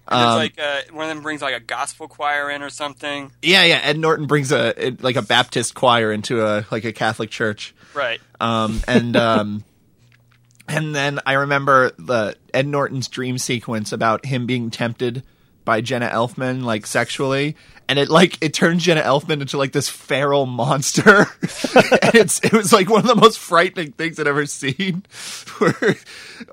And 0.07 0.19
Um, 0.19 0.41
it's 0.41 0.57
like 0.57 0.65
uh, 0.65 0.91
one 0.95 1.07
of 1.07 1.15
them 1.15 1.21
brings 1.21 1.43
like 1.43 1.53
a 1.53 1.59
gospel 1.59 2.07
choir 2.07 2.49
in 2.49 2.63
or 2.63 2.71
something. 2.71 3.31
Yeah, 3.43 3.63
yeah. 3.63 3.81
Ed 3.83 3.99
Norton 3.99 4.25
brings 4.25 4.51
a 4.51 4.73
like 5.01 5.15
a 5.17 5.21
Baptist 5.21 5.75
choir 5.75 6.11
into 6.11 6.43
a 6.43 6.65
like 6.71 6.83
a 6.83 6.91
Catholic 6.91 7.29
church. 7.29 7.75
Right. 7.93 8.19
Um, 8.41 8.81
and 8.87 9.15
um, 9.15 9.63
and 10.67 10.95
then 10.95 11.19
I 11.27 11.33
remember 11.33 11.91
the 11.99 12.37
Ed 12.55 12.65
Norton's 12.65 13.07
dream 13.07 13.37
sequence 13.37 13.91
about 13.91 14.25
him 14.25 14.47
being 14.47 14.71
tempted 14.71 15.21
by 15.63 15.81
Jenna 15.81 16.09
Elfman 16.09 16.63
like 16.63 16.87
sexually, 16.87 17.55
and 17.89 17.97
it 17.97 18.09
like 18.09 18.37
it 18.41 18.53
turned 18.53 18.81
Jenna 18.81 19.01
Elfman 19.01 19.41
into 19.41 19.57
like 19.57 19.71
this 19.71 19.89
feral 19.89 20.45
monster. 20.45 21.19
and 21.21 22.15
it's 22.15 22.43
it 22.43 22.53
was 22.53 22.73
like 22.73 22.89
one 22.89 23.01
of 23.01 23.07
the 23.07 23.15
most 23.15 23.39
frightening 23.39 23.93
things 23.93 24.19
I'd 24.19 24.27
ever 24.27 24.45
seen. 24.45 25.05
Where 25.57 25.95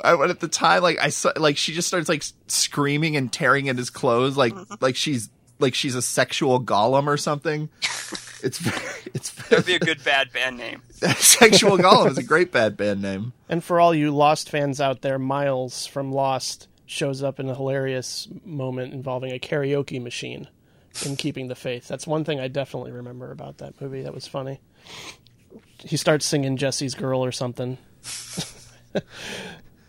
I 0.03 0.15
went 0.15 0.31
at 0.31 0.41
the 0.41 0.49
time, 0.49 0.83
like 0.83 0.99
I 1.01 1.09
saw 1.09 1.33
like 1.37 1.57
she 1.57 1.73
just 1.73 1.89
starts 1.89 2.09
like 2.09 2.25
screaming 2.47 3.17
and 3.17 3.33
tearing 3.33 3.69
at 3.69 3.77
his 3.77 3.91
clothes, 3.91 4.37
like 4.37 4.53
mm-hmm. 4.53 4.75
like 4.81 4.97
she's 4.97 5.29
like 5.59 5.75
she's 5.75 5.95
a 5.95 6.03
sexual 6.03 6.63
golem 6.63 7.07
or 7.07 7.17
something. 7.17 7.69
It's 8.45 8.59
very, 8.59 9.11
it's 9.15 9.31
That'd 9.49 9.65
be 9.65 9.75
a 9.75 9.79
good 9.79 10.05
bad 10.05 10.31
band 10.31 10.59
name. 10.59 10.83
sexual 11.17 11.79
golem 11.79 12.11
is 12.11 12.19
a 12.19 12.23
great 12.23 12.53
bad 12.53 12.77
band 12.77 13.01
name. 13.01 13.33
And 13.49 13.65
for 13.65 13.81
all 13.81 13.95
you 13.95 14.15
Lost 14.15 14.51
fans 14.51 14.83
out 14.83 15.01
there, 15.01 15.19
Miles 15.19 15.87
from 15.87 16.13
Lost 16.13 16.69
shows 16.85 17.23
up 17.23 17.41
in 17.41 17.49
a 17.49 17.55
hilarious 17.55 18.29
moment 18.45 18.93
involving 18.93 19.33
a 19.33 19.39
karaoke 19.39 19.99
machine 19.99 20.47
in 21.05 21.17
Keeping 21.17 21.49
the 21.49 21.55
Faith. 21.55 21.89
That's 21.89 22.07
one 22.07 22.25
thing 22.25 22.41
I 22.41 22.49
definitely 22.49 22.93
remember 22.93 23.31
about 23.31 23.59
that 23.59 23.81
movie. 23.81 24.03
That 24.03 24.15
was 24.15 24.27
funny. 24.27 24.61
He 25.79 25.97
starts 25.97 26.25
singing 26.27 26.57
Jesse's 26.57 26.95
Girl 26.95 27.25
or 27.25 27.33
something. 27.33 27.79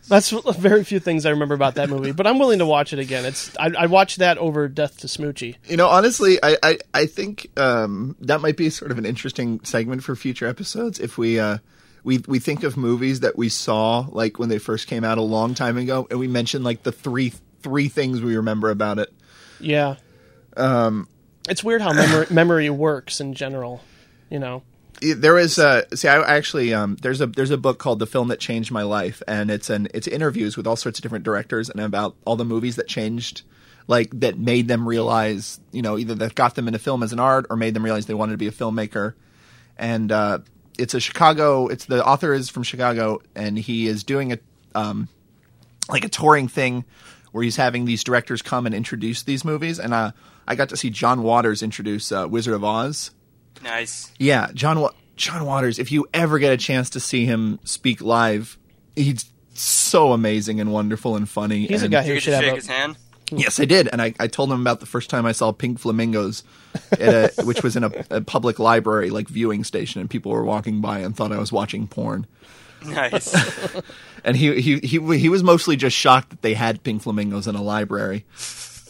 That's 0.08 0.30
very 0.30 0.84
few 0.84 1.00
things 1.00 1.26
I 1.26 1.32
remember 1.32 1.56
about 1.56 1.76
that 1.76 1.90
movie, 1.90 2.12
but 2.12 2.28
I'm 2.28 2.38
willing 2.38 2.60
to 2.60 2.66
watch 2.66 2.94
it 2.94 3.00
again. 3.00 3.26
It's 3.26 3.58
I, 3.58 3.72
I 3.78 3.86
watched 3.88 4.20
that 4.20 4.38
over 4.38 4.68
Death 4.68 5.00
to 5.00 5.08
Smoochy. 5.08 5.56
You 5.66 5.78
know, 5.78 5.88
honestly, 5.88 6.38
I 6.44 6.58
I, 6.62 6.78
I 6.94 7.06
think 7.08 7.50
um, 7.58 8.16
that 8.20 8.40
might 8.42 8.56
be 8.56 8.70
sort 8.70 8.92
of 8.92 9.00
an 9.00 9.06
interesting 9.06 9.62
segment 9.64 10.04
for 10.04 10.16
future 10.16 10.48
episodes 10.48 11.00
if 11.00 11.18
we. 11.18 11.40
Uh, 11.40 11.58
we, 12.04 12.20
we 12.28 12.38
think 12.38 12.62
of 12.62 12.78
movies 12.78 13.22
that 13.22 13.36
we 13.36 13.50
saw 13.50 14.06
like 14.12 14.38
when 14.38 14.48
they 14.48 14.60
first 14.60 14.86
came 14.86 15.04
out 15.04 15.18
a 15.18 15.24
long 15.24 15.56
time 15.56 15.76
ago, 15.76 16.08
and 16.12 16.20
we 16.20 16.28
mention 16.28 16.62
like 16.62 16.84
the 16.84 16.92
three 16.92 17.34
three 17.64 17.88
things 17.88 18.22
we 18.22 18.38
remember 18.38 18.70
about 18.70 19.00
it. 19.00 19.12
Yeah. 19.60 19.96
Um, 20.58 21.08
it's 21.50 21.64
weird 21.64 21.82
how 21.82 21.94
memory 21.94 22.28
memory 22.32 22.70
works 22.70 23.20
in 23.20 23.34
general. 23.34 23.82
You 24.30 24.40
know. 24.40 24.64
there 25.02 25.38
is 25.38 25.60
uh 25.60 25.84
see 25.94 26.08
i 26.08 26.20
actually 26.36 26.74
um 26.74 26.96
there's 27.02 27.20
a 27.20 27.28
there's 27.28 27.52
a 27.52 27.58
book 27.58 27.78
called 27.80 28.00
the 28.00 28.08
film 28.08 28.30
that 28.30 28.40
changed 28.40 28.72
my 28.72 28.82
life 28.84 29.22
and 29.28 29.52
it's 29.52 29.70
an 29.70 29.88
it's 29.94 30.08
interviews 30.08 30.56
with 30.56 30.66
all 30.66 30.78
sorts 30.78 30.98
of 30.98 31.04
different 31.04 31.26
directors 31.26 31.70
and 31.70 31.82
about 31.82 32.16
all 32.26 32.38
the 32.38 32.46
movies 32.46 32.78
that 32.78 32.88
changed 32.88 33.42
like 33.88 34.10
that 34.20 34.40
made 34.40 34.70
them 34.70 34.88
realize 34.88 35.60
you 35.74 35.82
know 35.82 35.98
either 35.98 36.16
that 36.16 36.34
got 36.34 36.56
them 36.56 36.68
into 36.68 36.80
film 36.80 37.04
as 37.04 37.12
an 37.12 37.20
art 37.20 37.46
or 37.50 37.58
made 37.58 37.74
them 37.74 37.84
realize 37.84 38.06
they 38.06 38.14
wanted 38.14 38.32
to 38.32 38.38
be 38.38 38.48
a 38.48 38.52
filmmaker 38.52 39.14
and 39.78 40.12
uh 40.14 40.40
it's 40.80 40.94
a 40.94 41.00
chicago 41.00 41.68
it's 41.68 41.86
the 41.86 42.04
author 42.04 42.34
is 42.34 42.50
from 42.50 42.64
chicago 42.64 43.22
and 43.36 43.60
he 43.60 43.88
is 43.88 44.04
doing 44.06 44.32
a 44.32 44.40
um 44.76 45.10
like 45.90 46.06
a 46.06 46.10
touring 46.10 46.48
thing 46.48 46.86
where 47.34 47.44
he's 47.44 47.58
having 47.58 47.84
these 47.84 48.04
directors 48.04 48.42
come 48.42 48.66
and 48.66 48.74
introduce 48.74 49.24
these 49.24 49.44
movies 49.44 49.78
and 49.78 49.94
uh 49.94 50.12
i 50.48 50.56
got 50.56 50.70
to 50.70 50.78
see 50.78 50.90
john 50.90 51.24
waters 51.24 51.62
introduce 51.64 52.12
uh, 52.12 52.28
wizard 52.30 52.54
of 52.54 52.64
oz 52.64 53.12
Nice. 53.64 54.12
yeah, 54.20 54.50
John 54.54 54.80
Wa- 54.82 54.92
John 55.16 55.46
Waters. 55.46 55.80
If 55.80 55.92
you 55.92 56.08
ever 56.14 56.40
get 56.40 56.52
a 56.52 56.58
chance 56.58 56.90
to 56.92 57.00
see 57.00 57.26
him 57.26 57.58
speak 57.64 58.02
live, 58.02 58.58
he's 58.96 59.26
so 59.54 60.12
amazing 60.12 60.60
and 60.60 60.72
wonderful 60.74 61.16
and 61.16 61.28
funny. 61.28 61.66
He's 61.66 61.82
a 61.82 61.88
guy 61.88 62.04
you 62.04 62.16
who 62.16 62.20
should 62.20 62.32
to 62.32 62.36
have 62.36 62.44
shake 62.44 62.52
a, 62.52 62.56
his 62.58 62.68
hand? 62.68 62.98
Yes, 63.32 63.60
I 63.60 63.66
did, 63.66 63.88
and 63.88 64.02
I, 64.02 64.14
I 64.20 64.28
told 64.28 64.52
him 64.52 64.60
about 64.62 64.82
the 64.82 64.86
first 64.86 65.10
time 65.10 65.26
I 65.26 65.32
saw 65.32 65.52
Pink 65.54 65.80
Flamingos, 65.80 66.44
at 66.92 67.40
a, 67.40 67.44
which 67.46 67.64
was 67.64 67.76
in 67.78 67.86
a, 67.86 67.92
a 68.12 68.22
public 68.22 68.60
library 68.60 69.10
like 69.10 69.30
viewing 69.30 69.64
station, 69.64 70.02
and 70.02 70.10
people 70.10 70.32
were 70.34 70.44
walking 70.44 70.82
by 70.82 71.00
and 71.00 71.16
thought 71.16 71.32
I 71.32 71.40
was 71.40 71.52
watching 71.52 71.88
porn. 71.88 72.28
Nice. 72.86 73.34
And 74.24 74.36
he 74.36 74.60
he 74.60 74.80
he 74.80 75.20
he 75.20 75.30
was 75.30 75.44
mostly 75.44 75.76
just 75.76 75.96
shocked 75.96 76.32
that 76.32 76.42
they 76.42 76.56
had 76.56 76.82
pink 76.82 77.04
flamingos 77.04 77.46
in 77.48 77.54
a 77.54 77.62
library. 77.62 78.26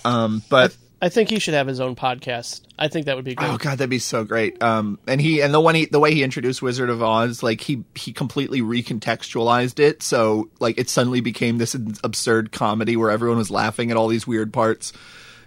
Um, 0.06 0.42
but 0.50 0.74
I 1.02 1.10
think 1.10 1.30
he 1.30 1.40
should 1.40 1.54
have 1.54 1.68
his 1.68 1.80
own 1.80 1.96
podcast. 1.96 2.62
I 2.80 2.88
think 2.88 3.06
that 3.06 3.16
would 3.16 3.26
be 3.26 3.36
great. 3.36 3.50
Oh 3.50 3.58
god, 3.58 3.78
that'd 3.78 3.90
be 3.90 4.00
so 4.00 4.24
great. 4.24 4.62
Um, 4.64 4.98
and 5.08 5.20
he 5.20 5.42
and 5.42 5.54
the 5.54 5.60
one 5.60 5.76
he 5.76 5.86
the 5.86 6.00
way 6.00 6.14
he 6.14 6.24
introduced 6.24 6.62
Wizard 6.62 6.90
of 6.90 7.04
Oz, 7.04 7.44
like 7.44 7.62
he 7.62 7.84
he 7.96 8.14
completely 8.14 8.62
recontextualized 8.62 9.80
it, 9.80 10.02
so 10.02 10.50
like 10.60 10.78
it 10.78 10.90
suddenly 10.90 11.22
became 11.22 11.58
this 11.58 11.76
absurd 12.04 12.52
comedy 12.52 12.96
where 12.96 13.12
everyone 13.12 13.38
was 13.38 13.52
laughing 13.52 13.92
at 13.92 13.98
all 13.98 14.08
these 14.08 14.26
weird 14.26 14.54
parts 14.54 14.94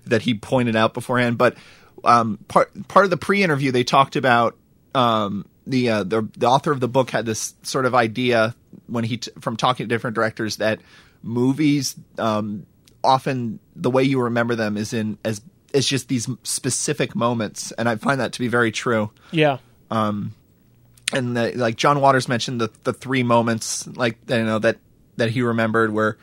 that 0.07 0.23
he 0.23 0.35
pointed 0.35 0.77
out 0.77 0.95
beforehand. 0.95 1.39
But 1.39 1.57
um, 2.05 2.39
part 2.49 2.71
part 2.89 3.05
of 3.05 3.11
the 3.11 3.17
pre-interview, 3.17 3.73
they 3.73 3.85
talked 3.85 4.17
about 4.17 4.57
um, 4.95 5.47
the, 5.67 5.91
uh, 5.91 6.05
the 6.05 6.29
the 6.37 6.47
author 6.47 6.73
of 6.73 6.81
the 6.81 6.89
book 6.89 7.11
had 7.11 7.27
this 7.27 7.55
sort 7.63 7.87
of 7.87 7.95
idea 7.95 8.55
when 8.87 9.05
he 9.05 9.19
t- 9.19 9.31
from 9.41 9.57
talking 9.57 9.85
to 9.85 9.95
different 9.95 10.15
directors 10.15 10.57
that 10.57 10.81
movies 11.23 11.97
um, 12.19 12.67
often 13.09 13.59
the 13.75 13.91
way 13.91 14.03
you 14.03 14.21
remember 14.21 14.55
them 14.55 14.77
is 14.77 14.93
in 14.93 15.19
as 15.25 15.41
it's 15.73 15.89
just 15.89 16.09
these 16.09 16.29
specific 16.45 17.15
moments, 17.17 17.73
and 17.73 17.89
I 17.89 17.97
find 17.97 18.21
that 18.21 18.33
to 18.35 18.39
be 18.39 18.49
very 18.49 18.71
true. 18.71 19.11
Yeah. 19.33 19.59
And 19.91 21.37
the, 21.37 21.53
like 21.57 21.77
John 21.77 22.01
Waters 22.01 22.29
mentioned 22.29 22.61
the 22.61 22.71
the 22.85 22.93
three 22.93 23.23
moments 23.23 23.87
like 23.87 24.19
you 24.29 24.45
know 24.45 24.59
that 24.59 24.77
that 25.17 25.31
he 25.31 25.41
remembered 25.41 25.93
where 25.93 26.19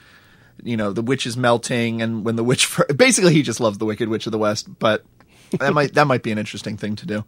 you 0.63 0.77
know 0.77 0.94
the 0.94 1.01
witch 1.01 1.25
is 1.25 1.36
melting 1.36 2.01
and 2.04 2.24
when 2.24 2.36
the 2.36 2.44
witch 2.44 2.70
basically 2.96 3.34
he 3.34 3.42
just 3.42 3.60
loves 3.60 3.80
the 3.80 3.86
Wicked 3.86 4.08
Witch 4.10 4.27
of 4.27 4.32
the 4.32 4.38
West, 4.38 4.68
but 4.80 5.04
that 5.60 5.74
might 5.74 5.94
that 5.96 6.06
might 6.06 6.22
be 6.22 6.32
an 6.32 6.38
interesting 6.38 6.77
thing 6.77 6.96
to 6.98 7.06
do. 7.08 7.25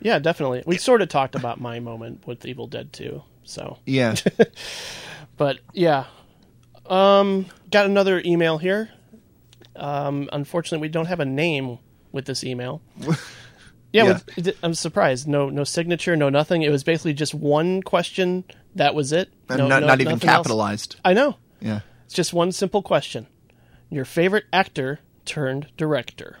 Yeah, 0.00 0.18
definitely. 0.20 0.62
We 0.66 0.78
sort 0.78 1.02
of 1.02 1.08
talked 1.08 1.34
about 1.34 1.60
my 1.60 1.80
moment 1.80 2.26
with 2.26 2.46
Evil 2.46 2.66
Dead 2.66 2.90
2. 2.92 3.22
So, 3.44 3.76
Yeah. 3.84 4.14
but 5.36 5.58
yeah. 5.72 6.04
Um 6.86 7.46
got 7.70 7.86
another 7.86 8.22
email 8.24 8.58
here. 8.58 8.88
Um 9.76 10.28
unfortunately, 10.32 10.86
we 10.86 10.90
don't 10.92 11.06
have 11.06 11.20
a 11.20 11.24
name 11.24 11.78
with 12.12 12.24
this 12.26 12.44
email. 12.44 12.82
Yeah, 13.92 14.04
Yeah. 14.04 14.18
with- 14.36 14.56
I'm 14.62 14.74
surprised. 14.74 15.26
No 15.26 15.50
no 15.50 15.64
signature, 15.64 16.14
no 16.14 16.28
nothing. 16.28 16.62
It 16.62 16.70
was 16.70 16.84
basically 16.84 17.12
just 17.12 17.34
one 17.34 17.82
question. 17.82 18.44
That 18.76 18.94
was 18.94 19.10
it. 19.12 19.30
And 19.48 19.58
No- 19.58 19.66
not, 19.66 19.80
no- 19.80 19.88
not 19.88 20.00
even 20.00 20.12
nothing 20.14 20.28
else. 20.28 20.36
capitalized. 20.38 20.94
I 21.04 21.12
know. 21.12 21.36
Yeah. 21.60 21.80
It's 22.04 22.14
just 22.14 22.32
one 22.32 22.52
simple 22.52 22.82
question. 22.82 23.26
Your 23.90 24.04
favorite 24.04 24.44
actor 24.52 25.00
turned 25.24 25.66
director. 25.76 26.38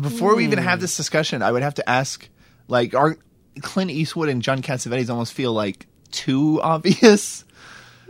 Before 0.00 0.34
we 0.36 0.44
even 0.44 0.58
Hmm. 0.58 0.64
have 0.64 0.80
this 0.80 0.96
discussion, 0.96 1.42
I 1.42 1.52
would 1.52 1.62
have 1.62 1.74
to 1.74 1.88
ask, 1.88 2.28
like, 2.68 2.94
are 2.94 3.18
Clint 3.60 3.90
Eastwood 3.90 4.28
and 4.30 4.42
John 4.42 4.62
Cassavetes 4.62 5.08
almost 5.10 5.32
feel 5.34 5.52
like 5.52 5.86
too 6.10 6.60
obvious? 6.62 7.44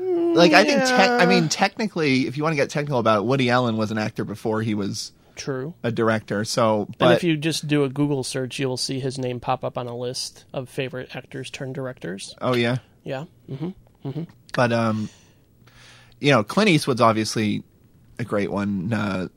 Like, 0.07 0.53
I 0.53 0.65
think, 0.65 0.81
tec- 0.81 1.21
I 1.23 1.27
mean, 1.27 1.49
technically, 1.49 2.27
if 2.27 2.37
you 2.37 2.43
want 2.43 2.53
to 2.53 2.57
get 2.57 2.71
technical 2.71 2.99
about 2.99 3.21
it, 3.21 3.25
Woody 3.25 3.49
Allen 3.51 3.77
was 3.77 3.91
an 3.91 3.99
actor 3.99 4.25
before 4.25 4.63
he 4.63 4.75
was 4.75 5.13
True. 5.35 5.75
a 5.83 5.91
director. 5.91 6.45
So, 6.45 6.83
and 6.83 6.99
but 6.99 7.17
if 7.17 7.25
you 7.25 7.37
just 7.37 7.67
do 7.67 7.85
a 7.85 7.89
Google 7.89 8.23
search, 8.23 8.59
you'll 8.59 8.77
see 8.77 9.01
his 9.01 9.19
name 9.19 9.41
pop 9.41 9.65
up 9.65 9.77
on 9.79 9.87
a 9.87 9.97
list 9.97 10.45
of 10.53 10.69
favorite 10.69 11.15
actors 11.17 11.51
turned 11.51 11.75
directors. 11.75 12.35
oh 12.41 12.55
yeah, 12.55 12.79
Yeah. 13.05 13.25
but 14.55 14.73
um, 14.73 15.09
you 16.21 16.31
know, 16.31 16.43
Clint 16.45 16.71
Eastwood's 16.71 17.01
obviously 17.01 17.63
a 18.19 18.25
great 18.25 18.51
one. 18.51 18.93
Uh, 18.93 19.29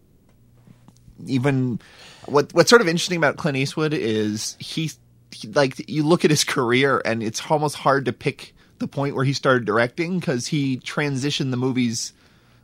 even 1.25 1.79
what 2.25 2.53
what's 2.53 2.69
sort 2.69 2.81
of 2.81 2.87
interesting 2.87 3.17
about 3.17 3.37
Clint 3.37 3.57
Eastwood 3.57 3.93
is 3.93 4.55
he, 4.59 4.91
he 5.31 5.47
like 5.49 5.89
you 5.89 6.03
look 6.03 6.23
at 6.23 6.31
his 6.31 6.43
career 6.43 7.01
and 7.03 7.21
it's 7.23 7.41
almost 7.49 7.75
hard 7.75 8.05
to 8.05 8.13
pick 8.13 8.53
the 8.79 8.87
point 8.87 9.15
where 9.15 9.25
he 9.25 9.33
started 9.33 9.65
directing 9.65 10.19
because 10.19 10.47
he 10.47 10.77
transitioned 10.77 11.51
the 11.51 11.57
movies. 11.57 12.13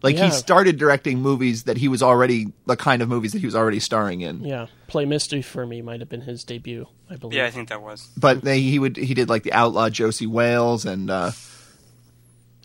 Like 0.03 0.17
Yeah. 0.17 0.25
he 0.25 0.31
started 0.31 0.77
directing 0.77 1.19
movies 1.21 1.63
that 1.63 1.77
he 1.77 1.87
was 1.87 2.03
already 2.03 2.53
the 2.67 2.75
kind 2.77 3.01
of 3.01 3.09
movies 3.09 3.31
that 3.31 3.39
he 3.39 3.45
was 3.47 3.55
already 3.55 3.79
starring 3.79 4.21
in. 4.21 4.43
Yeah. 4.43 4.67
Play 4.87 5.05
Misty 5.05 5.41
for 5.41 5.65
Me 5.65 5.81
might 5.81 5.99
have 5.99 6.09
been 6.09 6.21
his 6.21 6.43
debut, 6.43 6.87
I 7.09 7.15
believe. 7.15 7.37
yeah, 7.37 7.45
I 7.45 7.49
think 7.51 7.69
that 7.69 7.81
was. 7.81 8.07
But 8.15 8.41
they, 8.41 8.61
he 8.61 8.77
would 8.77 8.97
he 8.97 9.13
did 9.13 9.29
like 9.29 9.43
the 9.43 9.53
Outlaw 9.53 9.89
Josey 9.89 10.27
Wales 10.27 10.85
and 10.85 11.09
uh, 11.09 11.31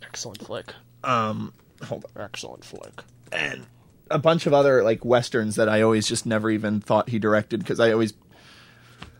Excellent 0.02 0.45
flick. 0.45 0.73
um 1.04 1.52
hold 1.83 2.04
on. 2.16 2.23
Excellent 2.23 2.64
flick. 2.64 3.02
and 3.33 3.66
a 4.11 4.19
bunch 4.19 4.47
of 4.47 4.52
other 4.52 4.83
like 4.83 5.04
westerns 5.04 5.57
that 5.57 5.69
I 5.69 5.83
always 5.83 6.07
just 6.07 6.26
never 6.26 6.50
even 6.50 6.80
thought 6.80 7.09
he 7.09 7.19
directed 7.19 7.61
because 7.61 7.78
I 7.80 7.92
always 7.92 8.12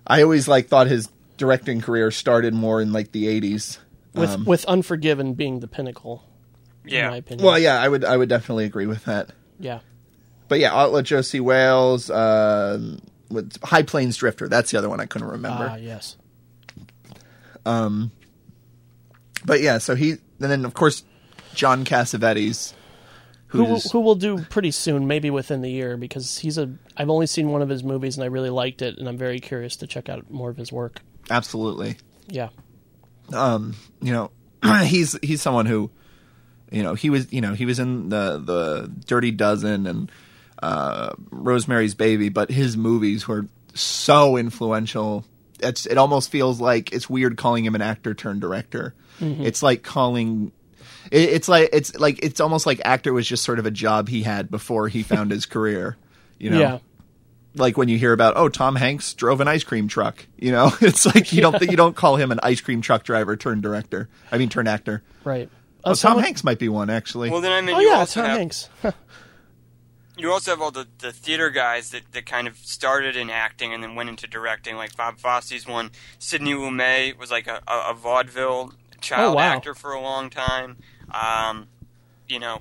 I 0.07 0.23
always 0.23 0.49
like 0.49 0.67
thought 0.69 0.89
his 0.89 1.09
directing 1.37 1.81
career 1.81 2.11
started 2.11 2.53
more 2.53 2.83
in 2.83 2.93
like 2.93 3.13
the 3.13 3.27
80s. 3.41 3.79
With 4.15 4.31
Um, 4.31 4.45
with 4.45 4.65
Unforgiven 4.67 5.35
being 5.35 5.61
the 5.61 5.69
pinnacle, 5.69 6.25
in 6.85 6.91
my 6.93 6.97
Yeah. 6.97 7.15
opinion. 7.15 7.47
well, 7.47 7.59
yeah, 7.59 7.81
I 7.81 7.89
would 7.89 8.05
I 8.05 8.17
would 8.17 8.29
definitely 8.29 8.65
agree 8.65 8.87
with 8.87 9.05
that. 9.05 9.31
Yeah. 9.59 9.81
But 10.49 10.59
yeah, 10.59 10.75
Outlaw 10.75 11.03
Josey 11.03 11.39
Wales, 11.41 12.11
uh, 12.11 12.97
with 13.31 13.57
High 13.63 13.83
Plains 13.85 14.17
Drifter. 14.17 14.49
That's 14.49 14.73
the 14.73 14.79
other 14.79 14.89
one 14.89 14.99
I 14.99 15.07
couldn't 15.07 15.29
remember. 15.29 15.69
Ah, 15.71 15.77
yes. 15.77 16.17
but 19.45 19.61
yeah, 19.61 19.79
so 19.79 19.95
he 19.95 20.11
and 20.13 20.19
then 20.51 20.65
of 20.65 20.75
course 20.75 21.05
John 21.55 21.85
Cassavetes, 21.85 22.73
Who 23.49 23.65
who's 23.65 23.91
who 23.93 24.01
will 24.01 24.15
do 24.15 24.39
pretty 24.45 24.71
soon, 24.71 25.07
maybe 25.07 25.31
within 25.31 25.61
the 25.63 25.71
year, 25.71 25.97
because 25.97 26.39
he's 26.39 26.59
a. 26.59 26.71
I've 26.97 27.11
only 27.11 27.27
seen 27.27 27.51
one 27.51 27.63
of 27.63 27.69
his 27.69 27.83
movies 27.85 28.17
and 28.17 28.25
I 28.25 28.27
really 28.29 28.51
liked 28.51 28.83
it, 28.83 28.99
and 28.99 29.09
I'm 29.09 29.17
very 29.19 29.41
curious 29.41 29.77
to 29.77 29.87
check 29.87 30.09
out 30.09 30.31
more 30.31 30.51
of 30.51 30.57
his 30.57 30.73
work. 30.73 31.01
absolutely 31.31 31.97
Yeah. 32.29 32.49
You 33.33 34.13
know, 34.13 34.31
he's 34.85 35.19
he's 35.23 35.43
someone 35.43 35.67
who, 35.67 35.91
you 36.71 36.83
know, 36.83 36.95
he 36.95 37.11
was 37.11 37.33
you 37.33 37.41
know 37.41 37.55
he 37.55 37.67
was 37.67 37.79
in 37.79 38.09
the 38.09 38.39
the 38.39 38.93
Dirty 39.07 39.31
Dozen 39.31 39.87
and 39.87 40.13
uh, 40.63 41.13
Rosemary's 41.31 41.95
Baby, 41.95 42.29
but 42.29 42.51
his 42.51 42.77
movies 42.77 43.27
were 43.27 43.47
so 43.75 44.37
influential. 44.37 45.25
It's 45.61 45.87
it 45.87 45.99
almost 45.99 46.31
feels 46.31 46.61
like 46.61 46.93
it's 46.93 47.09
weird 47.09 47.37
calling 47.37 47.65
him 47.65 47.75
an 47.75 47.83
actor 47.83 48.15
turned 48.15 48.41
director. 48.41 48.95
It's 49.21 49.63
like 49.63 49.83
calling. 49.83 50.53
It, 51.11 51.29
it's 51.31 51.49
like 51.49 51.71
it's 51.73 51.95
like 51.97 52.19
it's 52.23 52.41
almost 52.41 52.65
like 52.67 52.81
actor 52.85 53.13
was 53.13 53.27
just 53.27 53.45
sort 53.45 53.59
of 53.59 53.67
a 53.67 53.71
job 53.71 54.09
he 54.09 54.23
had 54.23 54.51
before 54.51 54.89
he 54.89 55.03
found 55.03 55.31
his 55.31 55.47
career. 55.47 55.97
You 56.39 56.51
know, 56.51 56.61
Yeah. 56.61 56.79
Like 57.55 57.77
when 57.77 57.89
you 57.89 57.99
hear 57.99 58.13
about 58.13 58.37
oh 58.37 58.49
Tom 58.49 58.77
Hanks 58.77 59.13
drove 59.15 59.41
an 59.41 59.49
ice 59.49 59.65
cream 59.65 59.89
truck. 59.89 60.27
You 60.39 60.53
know, 60.53 60.71
it's 60.81 61.07
like 61.07 61.33
you 61.33 61.41
don't 61.41 61.61
you 61.63 61.77
don't 61.77 61.97
call 61.97 62.17
him 62.17 62.31
an 62.33 62.41
ice 62.43 62.61
cream 62.61 62.81
truck 62.81 63.05
driver 63.05 63.37
turned 63.37 63.63
director. 63.63 64.09
I 64.31 64.39
mean 64.39 64.49
turned 64.49 64.69
actor. 64.69 65.03
Right. 65.25 65.49
Oh, 65.85 65.91
Uh, 65.91 65.95
Tom 65.95 65.97
someone- 65.97 66.25
Hanks 66.25 66.45
might 66.45 66.59
be 66.59 66.69
one 66.69 66.91
actually. 66.91 67.31
Well, 67.31 67.41
then 67.41 67.53
I 67.53 67.61
mean, 67.61 67.75
Oh 67.77 67.81
you 67.81 67.89
yeah, 67.89 67.99
also 67.99 68.21
Tom 68.21 68.29
have, 68.31 68.39
Hanks. 68.39 68.69
you 70.17 70.31
also 70.31 70.51
have 70.51 70.61
all 70.61 70.71
the, 70.71 70.87
the 70.99 71.13
theater 71.13 71.49
guys 71.51 71.91
that, 71.91 72.03
that 72.13 72.27
kind 72.27 72.47
of 72.47 72.57
started 72.59 73.17
in 73.17 73.31
acting 73.31 73.73
and 73.73 73.83
then 73.83 73.95
went 73.95 74.09
into 74.11 74.27
directing, 74.27 74.77
like 74.77 74.95
Bob 74.97 75.19
Fosse's 75.19 75.67
one. 75.67 75.91
Sidney 76.19 76.53
Lumet 76.53 77.17
was 77.19 77.31
like 77.31 77.47
a, 77.47 77.63
a, 77.67 77.91
a 77.91 77.95
vaudeville 77.95 78.75
child 79.01 79.33
Oh, 79.33 79.37
wow. 79.37 79.43
actor 79.55 79.75
for 79.75 79.93
a 79.93 80.01
long 80.01 80.29
time. 80.29 80.77
Um, 81.11 81.69
you 82.29 82.39
know, 82.39 82.61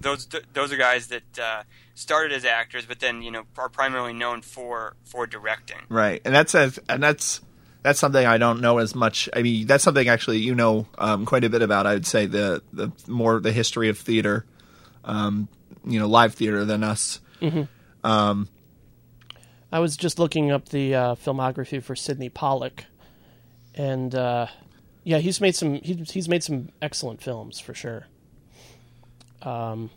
those 0.00 0.28
those 0.52 0.72
are 0.72 0.76
guys 0.76 1.08
that 1.08 1.38
uh, 1.38 1.62
started 1.94 2.32
as 2.32 2.44
actors, 2.44 2.86
but 2.86 3.00
then 3.00 3.22
you 3.22 3.30
know 3.30 3.44
are 3.56 3.68
primarily 3.68 4.12
known 4.12 4.42
for 4.42 4.96
for 5.04 5.26
directing. 5.26 5.78
Right, 5.88 6.20
and 6.24 6.34
that's 6.34 6.54
a, 6.54 6.72
and 6.88 7.02
that's 7.02 7.40
that's 7.82 7.98
something 7.98 8.26
I 8.26 8.38
don't 8.38 8.60
know 8.60 8.78
as 8.78 8.94
much. 8.94 9.28
I 9.34 9.42
mean, 9.42 9.66
that's 9.66 9.84
something 9.84 10.08
actually 10.08 10.38
you 10.38 10.54
know 10.54 10.86
um, 10.98 11.26
quite 11.26 11.44
a 11.44 11.50
bit 11.50 11.62
about. 11.62 11.86
I 11.86 11.94
would 11.94 12.06
say 12.06 12.26
the 12.26 12.62
the 12.72 12.92
more 13.06 13.40
the 13.40 13.52
history 13.52 13.88
of 13.88 13.98
theater, 13.98 14.44
um, 15.04 15.48
you 15.84 15.98
know, 15.98 16.08
live 16.08 16.34
theater 16.34 16.64
than 16.64 16.84
us. 16.84 17.20
I 19.70 19.80
was 19.80 19.96
just 19.96 20.18
looking 20.18 20.50
up 20.50 20.70
the 20.70 20.94
uh, 20.94 21.14
filmography 21.14 21.82
for 21.82 21.94
Sydney 21.94 22.30
Pollack, 22.30 22.86
and 23.74 24.14
uh, 24.14 24.46
yeah, 25.04 25.18
he's 25.18 25.40
made 25.40 25.54
some 25.54 25.74
he's, 25.74 26.10
he's 26.10 26.28
made 26.28 26.42
some 26.42 26.70
excellent 26.80 27.22
films 27.22 27.60
for 27.60 27.74
sure. 27.74 28.06
Um, 29.42 29.90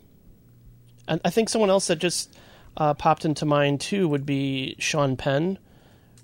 and 1.08 1.20
I 1.24 1.30
think 1.30 1.48
someone 1.48 1.70
else 1.70 1.88
that 1.88 1.96
just 1.96 2.36
uh, 2.76 2.94
popped 2.94 3.24
into 3.24 3.44
mind 3.44 3.80
too 3.80 4.08
would 4.08 4.24
be 4.24 4.76
Sean 4.78 5.16
Penn, 5.16 5.58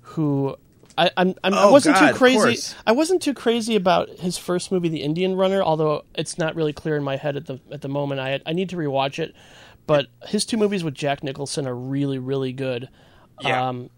who 0.01 0.55
I 0.97 1.11
I'm, 1.15 1.35
I'm, 1.43 1.53
I 1.53 1.63
Oh, 1.63 1.71
wasn't 1.71 1.95
God, 1.95 2.11
too 2.11 2.15
crazy. 2.15 2.75
I 2.87 2.91
wasn't 2.91 3.21
too 3.21 3.33
crazy 3.33 3.75
about 3.75 4.09
his 4.09 4.37
first 4.37 4.71
movie, 4.71 4.89
The 4.89 5.01
Indian 5.01 5.35
Runner, 5.35 5.61
although 5.61 6.03
it's 6.15 6.37
not 6.37 6.55
really 6.55 6.73
clear 6.73 6.95
in 6.97 7.03
my 7.03 7.17
head 7.17 7.35
at 7.35 7.45
the 7.45 7.59
at 7.71 7.81
the 7.81 7.89
moment. 7.89 8.19
I 8.21 8.41
I 8.45 8.53
need 8.53 8.69
to 8.69 8.75
rewatch 8.77 9.19
it, 9.19 9.35
but 9.87 10.07
his 10.27 10.45
two 10.45 10.57
movies 10.57 10.83
with 10.83 10.95
Jack 10.95 11.23
Nicholson 11.23 11.67
are 11.67 11.75
really 11.75 12.19
really 12.19 12.53
good. 12.53 12.89
Yeah. 13.41 13.69
Um, 13.69 13.89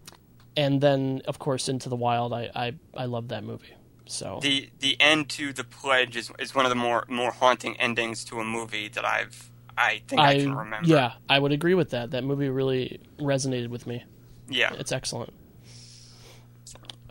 and 0.56 0.80
then 0.80 1.22
of 1.26 1.38
course 1.38 1.68
Into 1.68 1.88
the 1.88 1.96
Wild. 1.96 2.32
I 2.32 2.50
I, 2.54 2.74
I 2.94 3.06
love 3.06 3.28
that 3.28 3.44
movie. 3.44 3.74
So 4.06 4.40
the 4.42 4.68
the 4.80 5.00
end 5.00 5.28
to 5.30 5.52
the 5.52 5.64
pledge 5.64 6.16
is, 6.16 6.30
is 6.38 6.54
one 6.54 6.64
of 6.66 6.70
the 6.70 6.76
more 6.76 7.04
more 7.08 7.30
haunting 7.30 7.76
endings 7.78 8.24
to 8.26 8.40
a 8.40 8.44
movie 8.44 8.88
that 8.88 9.04
I've 9.04 9.50
I 9.78 10.02
think 10.06 10.20
I, 10.20 10.30
I 10.30 10.38
can 10.38 10.54
remember. 10.54 10.88
yeah, 10.88 11.12
I 11.28 11.38
would 11.38 11.52
agree 11.52 11.74
with 11.74 11.90
that. 11.90 12.10
That 12.10 12.24
movie 12.24 12.48
really 12.48 13.00
resonated 13.18 13.68
with 13.68 13.86
me. 13.86 14.04
yeah. 14.48 14.72
It's 14.78 14.92
excellent. 14.92 15.32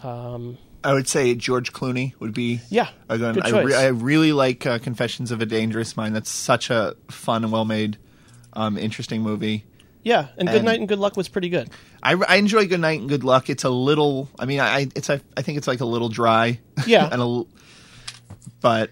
Um, 0.04 0.58
I 0.84 0.94
would 0.94 1.08
say 1.08 1.36
George 1.36 1.74
Clooney 1.74 2.14
would 2.20 2.34
be 2.34 2.60
Yeah, 2.70 2.90
a 3.10 3.18
good. 3.18 3.36
good 3.36 3.46
I, 3.46 3.50
choice. 3.52 3.66
re- 3.68 3.76
I 3.76 3.88
really 3.88 4.34
like 4.34 4.66
uh, 4.66 4.80
Confessions 4.80 5.32
of 5.32 5.42
a 5.42 5.46
Dangerous 5.46 5.96
Mind. 5.96 6.16
That's 6.16 6.30
such 6.30 6.70
a 6.70 6.96
fun 7.10 7.44
and 7.44 7.52
well 7.54 7.66
made, 7.66 7.98
um, 8.54 8.78
interesting 8.78 9.22
movie. 9.22 9.64
Yeah, 10.04 10.28
and 10.38 10.50
Good 10.50 10.64
Night 10.64 10.80
and 10.80 10.90
Good 10.90 11.00
Luck 11.00 11.16
was 11.16 11.28
pretty 11.28 11.50
good. 11.50 11.70
I, 12.02 12.14
I 12.14 12.36
enjoy 12.36 12.68
Good 12.68 12.80
Night 12.80 13.00
and 13.00 13.10
Good 13.10 13.24
Luck. 13.24 13.50
It's 13.50 13.64
a 13.64 13.70
little. 13.70 14.30
I 14.40 14.46
mean, 14.46 14.60
I 14.60 14.88
it's 14.96 15.10
a, 15.10 15.22
I 15.38 15.42
think 15.42 15.58
it's 15.58 15.68
like 15.68 15.82
a 15.82 15.86
little 15.86 16.10
dry. 16.10 16.60
Yeah. 16.88 17.08
and 17.12 17.22
a, 17.22 17.44
but 18.62 18.90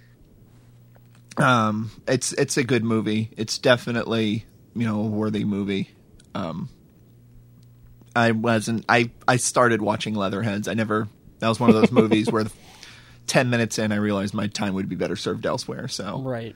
um, 1.37 1.91
it's 2.07 2.33
it's 2.33 2.57
a 2.57 2.63
good 2.63 2.83
movie. 2.83 3.31
It's 3.37 3.57
definitely 3.57 4.45
you 4.75 4.85
know 4.85 5.01
a 5.01 5.07
worthy 5.07 5.45
movie. 5.45 5.89
Um, 6.35 6.69
I 8.15 8.31
wasn't. 8.31 8.85
I 8.87 9.09
I 9.27 9.37
started 9.37 9.81
watching 9.81 10.13
Leatherheads. 10.13 10.67
I 10.67 10.73
never. 10.75 11.07
That 11.39 11.47
was 11.47 11.59
one 11.59 11.69
of 11.69 11.75
those 11.75 11.91
movies 11.93 12.31
where. 12.31 12.45
Ten 13.27 13.51
minutes 13.51 13.77
in, 13.77 13.91
I 13.91 13.97
realized 13.97 14.33
my 14.33 14.47
time 14.47 14.73
would 14.73 14.89
be 14.89 14.95
better 14.95 15.15
served 15.15 15.45
elsewhere. 15.45 15.87
So 15.87 16.19
Right. 16.19 16.55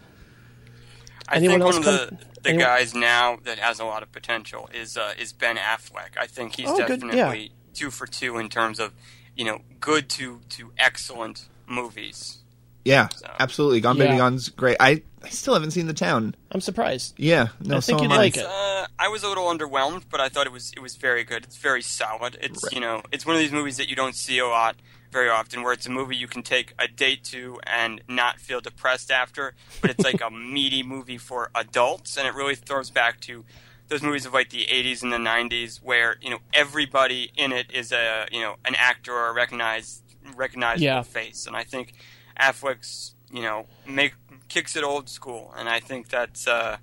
I 1.27 1.35
Anyone 1.37 1.59
think 1.61 1.65
one 1.65 1.77
of 1.77 1.83
come- 1.83 2.17
the, 2.33 2.41
the 2.41 2.49
anyone- 2.49 2.65
guys 2.67 2.93
now 2.93 3.37
that 3.43 3.59
has 3.59 3.79
a 3.79 3.85
lot 3.85 4.03
of 4.03 4.11
potential 4.11 4.69
is 4.73 4.97
uh, 4.97 5.13
is 5.19 5.33
Ben 5.33 5.57
Affleck. 5.57 6.17
I 6.19 6.27
think 6.27 6.55
he's 6.55 6.67
Oh, 6.69 6.77
good, 6.77 6.99
definitely 7.01 7.41
yeah. 7.43 7.49
two 7.73 7.91
for 7.91 8.05
two 8.07 8.37
in 8.37 8.49
terms 8.49 8.79
of 8.79 8.93
you 9.35 9.45
know 9.45 9.59
good 9.79 10.09
to 10.11 10.41
to 10.49 10.71
excellent 10.77 11.47
movies. 11.67 12.39
yeah, 12.85 13.07
So- 13.15 13.27
absolutely. 13.39 13.79
Gone 13.81 13.97
Baby 13.97 14.11
Yeah. 14.13 14.17
Gone's 14.17 14.49
great. 14.49 14.77
I, 14.79 15.01
I 15.23 15.29
still 15.29 15.53
haven't 15.53 15.71
seen 15.71 15.87
the 15.87 15.93
town. 15.93 16.35
I'm 16.51 16.59
surprised. 16.61 17.13
Yeah, 17.17 17.47
no, 17.61 17.77
I 17.77 17.79
think 17.79 17.99
so 17.99 18.03
you'd 18.03 18.11
like 18.11 18.35
it. 18.37 18.45
Uh, 18.45 18.87
I 18.99 19.07
was 19.07 19.23
a 19.23 19.29
little 19.29 19.45
underwhelmed, 19.45 20.03
but 20.09 20.19
I 20.19 20.27
thought 20.29 20.45
it 20.45 20.51
was 20.51 20.71
it 20.75 20.81
was 20.81 20.95
very 20.97 21.23
good. 21.23 21.43
It's 21.45 21.57
very 21.57 21.81
solid. 21.81 22.37
It's 22.41 22.61
you 22.73 22.81
know 22.81 23.01
it's 23.11 23.25
one 23.25 23.35
of 23.35 23.41
these 23.41 23.51
movies 23.53 23.77
that 23.77 23.89
you 23.89 23.95
don't 23.95 24.15
see 24.15 24.37
a 24.39 24.47
lot 24.47 24.75
very 25.13 25.29
often, 25.29 25.63
where 25.63 25.71
it's 25.71 25.85
a 25.85 25.91
movie 25.91 26.15
you 26.17 26.27
can 26.27 26.43
take 26.43 26.73
a 26.77 26.87
date 26.87 27.23
to 27.25 27.59
and 27.65 28.01
not 28.09 28.39
feel 28.39 28.59
depressed 28.59 29.09
after, 29.11 29.53
but 29.81 29.89
it's 29.91 30.03
like 30.03 30.19
a 30.21 30.29
meaty 30.55 30.83
movie 30.83 31.17
for 31.17 31.49
adults, 31.55 32.17
and 32.17 32.27
it 32.27 32.33
really 32.33 32.55
throws 32.55 32.89
back 32.89 33.19
to 33.21 33.45
those 33.87 34.01
movies 34.01 34.25
of 34.25 34.33
like 34.33 34.49
the 34.49 34.65
80s 34.65 35.03
and 35.03 35.13
the 35.13 35.17
90s 35.17 35.77
where 35.83 36.17
you 36.21 36.29
know 36.31 36.39
everybody 36.53 37.31
in 37.37 37.51
it 37.51 37.67
is 37.71 37.91
a 37.91 38.25
you 38.31 38.41
know 38.41 38.55
an 38.65 38.75
actor 38.75 39.13
or 39.13 39.27
a 39.27 39.33
recognized 39.33 40.01
recognizable 40.35 40.83
Yeah. 40.85 41.01
face 41.03 41.45
and 41.45 41.55
i 41.55 41.63
think 41.65 41.93
affleck's 42.39 43.13
you 43.31 43.41
know 43.41 43.67
make 43.85 44.13
kicks 44.47 44.75
it 44.77 44.83
old 44.85 45.09
school 45.09 45.53
and 45.57 45.67
i 45.69 45.79
think 45.81 46.07
that's 46.07 46.47
uh 46.47 46.77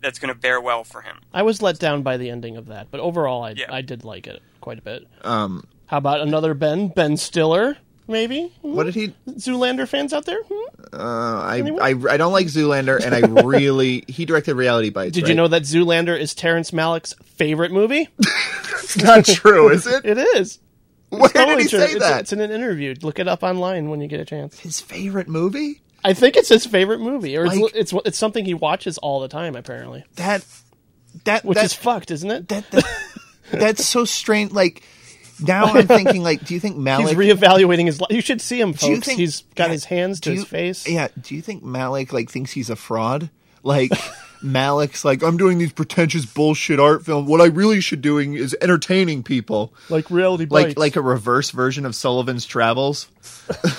that's 0.00 0.18
going 0.20 0.32
to 0.32 0.40
bear 0.40 0.60
well 0.60 0.84
for 0.84 1.02
him 1.02 1.18
I 1.34 1.42
was 1.42 1.60
let 1.60 1.78
down 1.78 2.02
by 2.02 2.16
the 2.16 2.30
ending 2.30 2.56
of 2.56 2.66
that, 2.66 2.88
but 2.90 3.00
overall, 3.00 3.42
I 3.42 3.50
Yeah. 3.52 3.66
I 3.68 3.82
did 3.82 4.04
like 4.04 4.26
it 4.26 4.42
quite 4.60 4.78
a 4.78 4.82
bit. 4.82 5.06
Um, 5.22 5.64
How 5.92 5.98
about 5.98 6.22
another 6.22 6.54
Ben? 6.54 6.88
Ben 6.88 7.18
Stiller, 7.18 7.76
maybe? 8.08 8.50
what 8.62 8.84
did 8.84 8.94
he? 8.94 9.12
Zoolander 9.32 9.86
fans 9.86 10.14
out 10.14 10.24
there? 10.24 10.40
Hmm? 10.50 10.70
Uh, 10.90 10.98
I, 11.42 11.58
I 11.82 11.88
I 12.14 12.16
don't 12.16 12.32
like 12.32 12.46
Zoolander, 12.46 12.98
and 13.04 13.14
I 13.14 13.42
really 13.44 14.02
he 14.08 14.24
directed 14.24 14.54
Reality 14.54 14.88
Bites. 14.88 15.12
Did 15.12 15.28
you 15.28 15.34
know 15.34 15.48
that 15.48 15.64
Zoolander 15.64 16.18
is 16.18 16.34
Terrence 16.34 16.70
Malick's 16.70 17.12
favorite 17.36 17.72
movie? 17.72 18.08
it's 18.18 18.96
not 19.02 19.24
true? 19.26 19.68
Is 19.68 19.86
it? 19.86 20.06
It 20.06 20.16
is. 20.16 20.60
Where 21.10 21.28
Totally 21.28 21.56
did 21.56 21.62
he 21.64 21.68
true. 21.68 21.78
say 21.80 21.90
it's, 21.90 21.98
that? 21.98 22.20
It's 22.20 22.32
in 22.32 22.40
an 22.40 22.50
interview. 22.50 22.94
Look 23.02 23.18
it 23.18 23.28
up 23.28 23.42
online 23.42 23.90
when 23.90 24.00
you 24.00 24.08
get 24.08 24.18
a 24.18 24.24
chance. 24.24 24.58
His 24.60 24.80
favorite 24.80 25.28
movie? 25.28 25.82
I 26.02 26.14
think 26.14 26.36
it's 26.36 26.48
his 26.48 26.64
favorite 26.64 27.00
movie, 27.00 27.36
or 27.36 27.46
Like- 27.48 27.58
it's, 27.74 27.92
it's 27.92 28.06
it's 28.06 28.18
something 28.18 28.46
he 28.46 28.54
watches 28.54 28.96
all 28.96 29.20
the 29.20 29.28
time, 29.28 29.56
apparently. 29.56 30.04
That 30.16 30.42
that 31.24 31.44
Which 31.44 31.56
that, 31.56 31.66
is 31.66 31.74
fucked, 31.74 32.10
isn't 32.10 32.30
it? 32.30 32.48
that, 32.48 32.70
that 32.70 32.84
that's 33.50 33.84
so 33.84 34.06
strange. 34.06 34.52
Like 34.52 34.84
now 35.42 35.64
I'm 35.64 35.86
thinking, 35.86 36.22
like, 36.22 36.44
do 36.44 36.54
you 36.54 36.60
think 36.60 36.76
Malick? 36.78 37.08
He's 37.08 37.16
reevaluating 37.16 37.86
his 37.86 38.00
life. 38.00 38.10
You 38.10 38.20
should 38.20 38.40
see 38.40 38.60
him, 38.60 38.72
do 38.72 38.88
you 38.88 38.96
folks. 38.96 39.06
think 39.06 39.20
He's 39.20 39.42
got 39.54 39.66
yeah, 39.66 39.72
his 39.72 39.84
hands 39.84 40.20
to 40.20 40.30
do 40.30 40.36
his 40.36 40.44
face. 40.44 40.88
Yeah. 40.88 41.08
Do 41.20 41.34
you 41.34 41.42
think 41.42 41.62
Malick 41.62 42.12
like 42.12 42.30
thinks 42.30 42.52
he's 42.52 42.70
a 42.70 42.76
fraud? 42.76 43.30
Like 43.62 43.92
Malick's 44.42 45.04
like, 45.04 45.22
I'm 45.22 45.36
doing 45.36 45.58
these 45.58 45.72
pretentious 45.72 46.26
bullshit 46.26 46.80
art 46.80 47.04
films. 47.04 47.28
What 47.28 47.40
I 47.40 47.46
really 47.46 47.80
should 47.80 48.00
doing 48.02 48.34
is 48.34 48.56
entertaining 48.60 49.22
people. 49.22 49.72
Like 49.88 50.10
reality 50.10 50.46
Like 50.50 50.66
bites. 50.68 50.76
like 50.78 50.96
a 50.96 51.02
reverse 51.02 51.50
version 51.50 51.86
of 51.86 51.94
Sullivan's 51.94 52.44
Travels, 52.44 53.08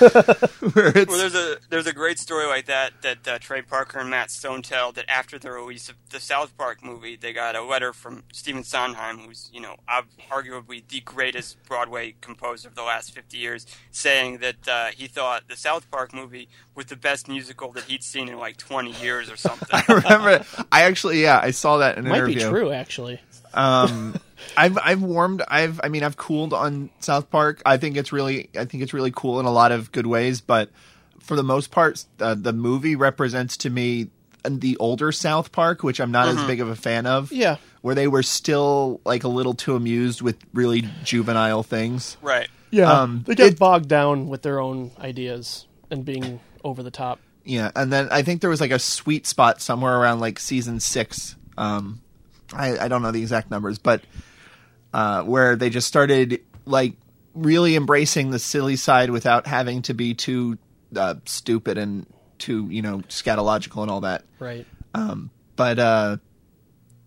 where 0.74 0.98
it's 0.98 1.10
well 1.10 1.18
there's 1.18 1.36
a 1.36 1.58
there's 1.70 1.88
a 1.88 1.94
great 1.94 2.18
story 2.20 2.46
like 2.46 2.66
that 2.66 2.94
that 3.02 3.28
uh, 3.28 3.38
trey 3.40 3.62
parker 3.62 4.00
and 4.00 4.10
matt 4.10 4.32
stone 4.32 4.62
tell 4.62 4.92
that 4.94 5.04
after 5.10 5.38
the 5.38 5.52
release 5.52 5.90
of 5.90 5.96
the 6.12 6.20
south 6.20 6.56
park 6.58 6.84
movie 6.84 7.16
they 7.16 7.34
got 7.34 7.56
a 7.56 7.62
letter 7.64 7.92
from 7.92 8.24
stephen 8.32 8.64
sondheim 8.64 9.18
who's 9.20 9.50
you 9.54 9.60
know 9.60 9.76
arguably 10.32 10.82
the 10.88 11.00
greatest 11.02 11.62
broadway 11.68 12.16
composer 12.22 12.68
of 12.68 12.76
the 12.76 12.84
last 12.84 13.14
50 13.14 13.38
years 13.38 13.66
saying 13.92 14.38
that 14.40 14.68
uh, 14.68 14.88
he 14.96 15.08
thought 15.08 15.48
the 15.48 15.56
south 15.58 15.90
park 15.92 16.14
movie 16.14 16.48
was 16.76 16.86
the 16.88 16.96
best 16.96 17.28
musical 17.28 17.72
that 17.72 17.84
he'd 17.86 18.04
seen 18.04 18.30
in 18.30 18.38
like 18.38 18.58
20 18.58 18.92
years 19.02 19.30
or 19.30 19.36
something 19.38 19.68
I 19.74 19.84
remember. 19.88 20.46
I 20.72 20.84
actually, 20.84 21.22
yeah, 21.22 21.40
I 21.42 21.52
saw 21.52 21.78
that 21.78 21.98
in 21.98 22.06
an 22.06 22.10
might 22.12 22.18
interview. 22.20 22.36
be 22.36 22.44
true, 22.44 22.72
actually. 22.72 23.20
Um, 23.54 24.16
I've 24.58 24.78
I've 24.78 25.02
warmed. 25.02 25.42
I've 25.48 25.80
I 25.84 25.88
mean 25.90 26.04
I've 26.04 26.18
cooled 26.18 26.54
on 26.54 26.90
South 27.00 27.30
Park. 27.30 27.62
I 27.66 27.78
think 27.78 27.98
it's 27.98 28.12
really 28.12 28.50
I 28.58 28.66
think 28.66 28.84
it's 28.84 28.94
really 28.94 29.12
cool 29.16 29.40
in 29.40 29.46
a 29.46 29.52
lot 29.52 29.72
of 29.72 29.92
good 29.92 30.06
ways. 30.08 30.42
But 30.42 30.70
for 31.20 31.36
the 31.36 31.44
most 31.44 31.72
part, 31.72 32.04
uh, 32.20 32.36
the 32.36 32.52
movie 32.54 32.96
represents 32.96 33.56
to 33.58 33.70
me 33.70 34.10
the 34.44 34.76
older 34.78 35.12
South 35.14 35.54
Park, 35.54 35.84
which 35.84 36.02
I'm 36.02 36.12
not 36.12 36.28
as 36.28 36.44
big 36.46 36.60
of 36.60 36.68
a 36.68 36.76
fan 36.76 37.06
of. 37.06 37.32
Yeah. 37.32 37.56
where 37.82 37.96
they 37.96 38.08
were 38.10 38.24
still 38.24 39.00
like 39.06 39.24
a 39.24 39.30
little 39.30 39.54
too 39.54 39.76
amused 39.76 40.22
with 40.22 40.38
really 40.54 40.84
juvenile 41.06 41.64
things. 41.64 42.18
right 42.22 42.50
Yeah, 42.72 42.92
Um, 42.92 43.24
they 43.26 43.36
get 43.36 43.54
it- 43.54 43.60
bogged 43.60 43.88
down 43.88 44.28
with 44.28 44.42
their 44.42 44.60
own 44.60 44.92
ideas 45.00 45.66
and 45.90 46.04
being 46.04 46.42
over 46.64 46.84
the 46.84 46.92
top. 46.92 47.20
Yeah, 47.46 47.72
and 47.76 47.92
then 47.92 48.08
I 48.12 48.22
think 48.22 48.42
there 48.42 48.50
was 48.50 48.62
like 48.62 48.72
a 48.72 48.80
sweet 48.80 49.28
spot 49.28 49.62
somewhere 49.62 49.98
around 50.00 50.20
like 50.20 50.40
season 50.40 50.80
six, 50.80 51.36
um, 51.58 52.02
I, 52.54 52.78
I 52.78 52.88
don't 52.88 53.02
know 53.02 53.12
the 53.12 53.22
exact 53.22 53.52
numbers, 53.52 53.80
but 53.80 54.02
uh, 54.94 55.24
where 55.24 55.56
they 55.56 55.70
just 55.70 55.88
started 55.88 56.42
like 56.66 56.94
really 57.34 57.76
embracing 57.76 58.30
the 58.30 58.40
silly 58.40 58.76
side 58.76 59.10
without 59.10 59.48
having 59.48 59.82
to 59.84 59.94
be 59.94 60.14
too 60.14 60.58
uh, 60.96 61.16
stupid 61.26 61.78
and 61.78 62.06
too 62.38 62.68
you 62.70 62.82
know 62.82 63.00
scatological 63.10 63.82
and 63.82 63.92
all 63.92 64.02
that. 64.02 64.24
Right. 64.40 64.66
But 65.56 65.80
uh, 65.80 66.18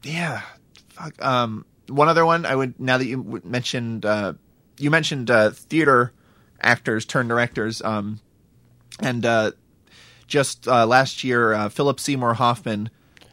yeah, 0.02 0.42
fuck. 0.90 1.22
Um, 1.24 1.64
one 1.88 2.08
other 2.08 2.24
one 2.24 2.46
I 2.46 2.54
would 2.54 2.78
now 2.78 2.98
that 2.98 3.06
you 3.06 3.40
mentioned 3.44 4.04
uh, 4.04 4.34
you 4.78 4.90
mentioned 4.90 5.30
uh, 5.30 5.50
theater 5.50 6.12
actors 6.60 7.04
turned 7.04 7.28
directors, 7.28 7.82
um, 7.82 8.20
and 9.00 9.24
uh, 9.24 9.52
just 10.26 10.66
uh, 10.68 10.86
last 10.86 11.24
year 11.24 11.52
uh, 11.52 11.68
Philip 11.68 12.00
Seymour 12.00 12.34
Hoffman 12.34 12.90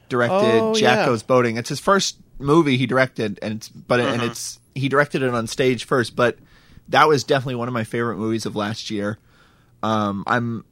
directed 0.10 0.36
Oh, 0.62 0.74
Jack 0.74 1.00
yeah. 1.00 1.06
Goes 1.06 1.24
Boating. 1.24 1.58
It's 1.58 1.70
his 1.70 1.80
first 1.80 2.18
movie 2.40 2.78
he 2.78 2.86
directed, 2.86 3.40
and 3.42 3.56
it's 3.56 3.70
but 3.70 4.00
and 4.00 4.22
it's 4.22 4.60
he 4.76 4.90
directed 4.90 5.22
it 5.22 5.34
on 5.34 5.48
stage 5.48 5.86
first, 5.86 6.16
but 6.16 6.38
that 6.90 7.08
was 7.08 7.24
definitely 7.24 7.56
one 7.56 7.68
of 7.68 7.74
my 7.74 7.84
favorite 7.84 8.18
movies 8.18 8.46
of 8.46 8.56
last 8.56 8.90
year. 8.92 9.18
Um, 9.82 10.24
I'm 10.28 10.66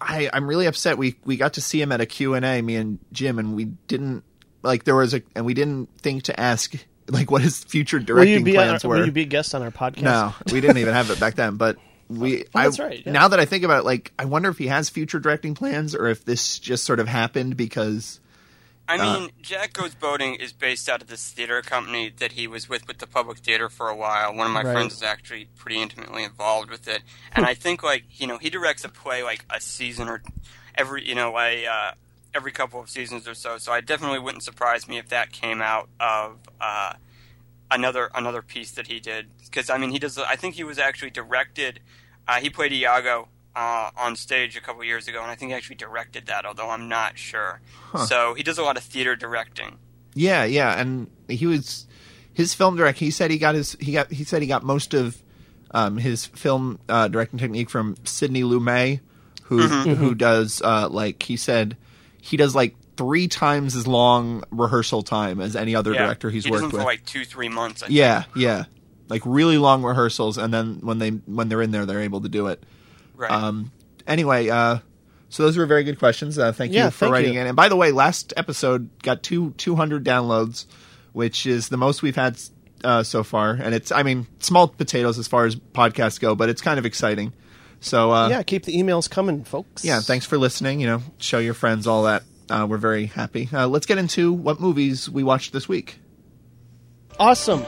I, 0.00 0.28
I'm 0.32 0.46
really 0.48 0.66
upset. 0.66 0.98
We 0.98 1.16
we 1.24 1.36
got 1.36 1.54
to 1.54 1.60
see 1.60 1.80
him 1.80 1.92
at 1.92 2.00
a 2.00 2.06
Q 2.06 2.34
and 2.34 2.44
A, 2.44 2.60
me 2.62 2.76
and 2.76 2.98
Jim, 3.12 3.38
and 3.38 3.54
we 3.54 3.66
didn't 3.66 4.24
like 4.62 4.84
there 4.84 4.96
was 4.96 5.14
a 5.14 5.22
and 5.36 5.44
we 5.46 5.54
didn't 5.54 5.88
think 5.98 6.24
to 6.24 6.38
ask 6.40 6.74
like 7.08 7.30
what 7.30 7.42
his 7.42 7.62
future 7.64 7.98
Will 7.98 8.04
directing 8.04 8.44
be 8.44 8.54
plans 8.54 8.84
our- 8.84 8.88
were. 8.90 8.96
will 8.98 9.06
you 9.06 9.12
be 9.12 9.22
a 9.22 9.26
guest 9.26 9.54
on 9.54 9.62
our 9.62 9.70
podcast? 9.70 10.02
no, 10.02 10.34
we 10.52 10.60
didn't 10.60 10.78
even 10.78 10.94
have 10.94 11.10
it 11.10 11.18
back 11.20 11.34
then. 11.36 11.56
But 11.56 11.76
we, 12.20 12.44
Oh, 12.44 12.46
I, 12.54 12.64
that's 12.64 12.78
right, 12.78 13.02
yeah. 13.04 13.12
now 13.12 13.28
that 13.28 13.40
I 13.40 13.44
think 13.44 13.64
about 13.64 13.80
it, 13.80 13.84
like 13.84 14.12
I 14.18 14.24
wonder 14.24 14.48
if 14.50 14.58
he 14.58 14.66
has 14.68 14.88
future 14.90 15.18
directing 15.18 15.54
plans 15.54 15.94
or 15.94 16.06
if 16.08 16.24
this 16.24 16.58
just 16.58 16.84
sort 16.84 17.00
of 17.00 17.08
happened 17.08 17.56
because 17.56 18.20
I 18.88 18.98
Uh, 18.98 19.20
mean, 19.20 19.30
Jack 19.40 19.72
Goes 19.74 19.94
Boating 19.94 20.34
is 20.34 20.52
based 20.52 20.88
out 20.88 21.00
of 21.02 21.08
this 21.08 21.30
theater 21.30 21.62
company 21.62 22.12
that 22.18 22.32
he 22.32 22.46
was 22.46 22.68
with 22.68 22.86
with 22.88 22.98
the 22.98 23.06
Public 23.06 23.38
Theater 23.38 23.68
for 23.68 23.88
a 23.88 23.96
while. 23.96 24.34
One 24.34 24.46
of 24.46 24.52
my 24.52 24.62
Right. 24.64 24.72
friends 24.72 24.92
is 24.94 25.02
actually 25.02 25.48
pretty 25.56 25.80
intimately 25.80 26.24
involved 26.24 26.68
with 26.68 26.88
it, 26.88 27.02
and 27.32 27.46
I 27.46 27.54
think 27.54 27.82
like 27.82 28.04
you 28.20 28.26
know 28.26 28.38
he 28.38 28.50
directs 28.50 28.84
a 28.84 28.88
play 28.88 29.22
like 29.22 29.44
a 29.50 29.60
season 29.60 30.08
or 30.08 30.22
every 30.74 31.08
you 31.08 31.14
know 31.14 31.38
a 31.38 31.64
uh, 31.66 31.92
every 32.34 32.50
couple 32.50 32.80
of 32.80 32.90
seasons 32.90 33.28
or 33.28 33.34
so. 33.34 33.56
So 33.56 33.72
I 33.72 33.80
definitely 33.80 34.18
wouldn't 34.18 34.42
surprise 34.42 34.88
me 34.88 34.98
if 34.98 35.08
that 35.10 35.30
came 35.32 35.62
out 35.62 35.88
of 36.00 36.38
uh, 36.60 36.94
another 37.70 38.10
another 38.14 38.42
piece 38.42 38.72
that 38.72 38.88
he 38.88 38.98
did 39.00 39.28
because 39.44 39.70
I 39.70 39.78
mean 39.78 39.90
he 39.90 39.98
does. 40.00 40.18
I 40.18 40.36
think 40.36 40.56
he 40.56 40.64
was 40.64 40.78
actually 40.78 41.10
directed. 41.10 41.80
Uh, 42.28 42.40
he 42.40 42.50
played 42.50 42.72
Iago 42.72 43.28
uh, 43.56 43.90
on 43.96 44.16
stage 44.16 44.56
a 44.56 44.60
couple 44.60 44.82
years 44.84 45.08
ago, 45.08 45.20
and 45.22 45.30
I 45.30 45.34
think 45.34 45.50
he 45.50 45.54
actually 45.54 45.76
directed 45.76 46.26
that, 46.26 46.44
although 46.46 46.70
I'm 46.70 46.88
not 46.88 47.18
sure. 47.18 47.60
So 48.06 48.34
he 48.34 48.42
does 48.42 48.58
a 48.58 48.62
lot 48.62 48.76
of 48.76 48.82
theater 48.82 49.14
directing. 49.16 49.78
yeah, 50.14 50.44
yeah, 50.44 50.80
and 50.80 51.10
he 51.28 51.46
was 51.46 51.86
his 52.32 52.54
film 52.54 52.76
direct. 52.76 52.98
He 52.98 53.10
said 53.10 53.30
he 53.30 53.38
got 53.38 53.54
his 53.54 53.72
he 53.80 53.92
got 53.92 54.10
he 54.10 54.24
said 54.24 54.40
he 54.42 54.48
got 54.48 54.62
most 54.62 54.94
of 54.94 55.22
um, 55.72 55.96
his 55.98 56.26
film 56.26 56.78
uh, 56.88 57.08
directing 57.08 57.38
technique 57.38 57.68
from 57.70 57.96
Sidney 58.04 58.42
Lumet, 58.42 59.00
who 59.44 59.58
who 59.66 60.14
does 60.14 60.62
uh, 60.62 60.88
like 60.90 61.22
he 61.22 61.36
said 61.36 61.76
he 62.20 62.36
does 62.36 62.54
like 62.54 62.76
three 62.96 63.26
times 63.28 63.74
as 63.74 63.86
long 63.86 64.44
rehearsal 64.50 65.02
time 65.02 65.40
as 65.40 65.56
any 65.56 65.74
other 65.74 65.92
Yeah. 65.92 66.04
director 66.06 66.30
he's 66.30 66.44
he 66.44 66.50
worked 66.50 66.64
with. 66.64 66.72
for 66.72 66.84
like 66.84 67.04
two, 67.04 67.24
three 67.24 67.48
months. 67.48 67.82
I 67.82 67.86
think. 67.88 67.96
Yeah, 67.98 68.24
yeah. 68.36 68.64
Like 69.12 69.22
really 69.26 69.58
long 69.58 69.82
rehearsals 69.82 70.38
and 70.38 70.52
then 70.54 70.78
when 70.80 70.98
they 70.98 71.10
when 71.10 71.48
they're 71.50 71.60
in 71.62 71.70
there 71.70 71.84
they're 71.86 72.00
able 72.00 72.22
to 72.22 72.28
do 72.30 72.46
it. 72.46 72.62
right. 73.14 73.30
Um 73.30 73.70
anyway, 74.06 74.48
uh 74.48 74.78
so 75.28 75.42
those 75.44 75.56
were 75.56 75.66
very 75.66 75.84
good 75.84 75.98
questions. 75.98 76.38
Uh, 76.38 76.52
thank 76.52 76.72
Yeah, 76.72 76.86
you 76.86 76.90
for 76.90 76.98
thank 77.06 77.12
writing 77.12 77.34
you. 77.34 77.40
in. 77.40 77.46
And 77.46 77.56
by 77.56 77.68
the 77.68 77.76
way, 77.76 77.90
last 77.92 78.32
episode 78.36 78.90
got 79.02 79.22
two 79.22 79.52
200 79.58 80.04
downloads, 80.04 80.66
which 81.12 81.46
is 81.46 81.68
the 81.70 81.76
most 81.78 82.02
we've 82.02 82.16
had 82.16 82.38
uh, 82.84 83.02
so 83.02 83.22
far. 83.22 83.52
And 83.52 83.74
it's, 83.74 83.90
I 83.92 84.02
mean, 84.02 84.26
small 84.40 84.68
potatoes 84.68 85.18
as 85.18 85.28
far 85.28 85.46
as 85.46 85.56
podcasts 85.56 86.20
go, 86.20 86.34
but 86.34 86.48
it's 86.50 86.60
kind 86.60 86.78
of 86.78 86.84
exciting. 86.84 87.32
So 87.80 88.10
uh, 88.12 88.28
Yeah, 88.28 88.42
keep 88.42 88.64
the 88.66 88.76
emails 88.76 89.08
coming, 89.08 89.44
folks. 89.44 89.84
yeah, 89.84 90.00
thanks 90.00 90.26
for 90.26 90.36
listening. 90.36 90.80
You 90.80 90.86
know, 90.88 91.02
show 91.18 91.38
your 91.38 91.54
friends 91.54 91.86
all 91.86 92.02
that. 92.04 92.24
Uh, 92.50 92.66
we're 92.68 92.76
very 92.76 93.06
happy. 93.06 93.48
Uh, 93.52 93.68
let's 93.68 93.86
get 93.86 93.96
into 93.98 94.32
what 94.34 94.60
movies 94.60 95.08
we 95.08 95.22
watched 95.22 95.52
this 95.54 95.66
week. 95.68 95.98
Awesome. 97.18 97.64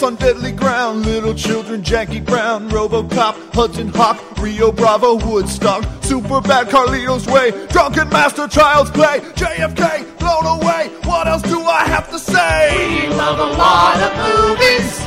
On 0.00 0.16
deadly 0.16 0.52
ground, 0.52 1.04
little 1.04 1.34
children, 1.34 1.84
Jackie 1.84 2.18
Brown, 2.18 2.68
Robocop, 2.70 3.34
Hudson 3.54 3.88
Hawk, 3.88 4.18
Rio 4.38 4.72
Bravo, 4.72 5.14
Woodstock, 5.14 5.84
Super 6.02 6.40
Bad 6.40 6.68
Carlito's 6.68 7.26
Way, 7.26 7.66
Drunken 7.68 8.08
Master, 8.08 8.48
Child's 8.48 8.90
Play, 8.90 9.20
JFK, 9.36 10.18
blown 10.18 10.46
away. 10.58 10.88
What 11.04 11.28
else 11.28 11.42
do 11.42 11.60
I 11.60 11.84
have 11.84 12.10
to 12.10 12.18
say? 12.18 13.06
We 13.06 13.14
love 13.14 13.38
a 13.38 13.52
lot 13.58 14.00
of 14.00 14.10
movies, 14.16 14.98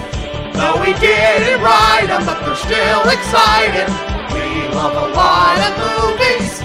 though 0.54 0.80
we 0.80 0.93
didn't 1.02 1.62
write 1.62 2.08
them, 2.08 2.24
but 2.24 2.45
they're 2.45 2.56
still 2.56 3.10
exciting. 3.10 3.91
We 4.32 4.69
love 4.69 4.95
a 4.95 5.13
lot 5.13 5.58
of 5.65 5.74
movies. 5.82 6.62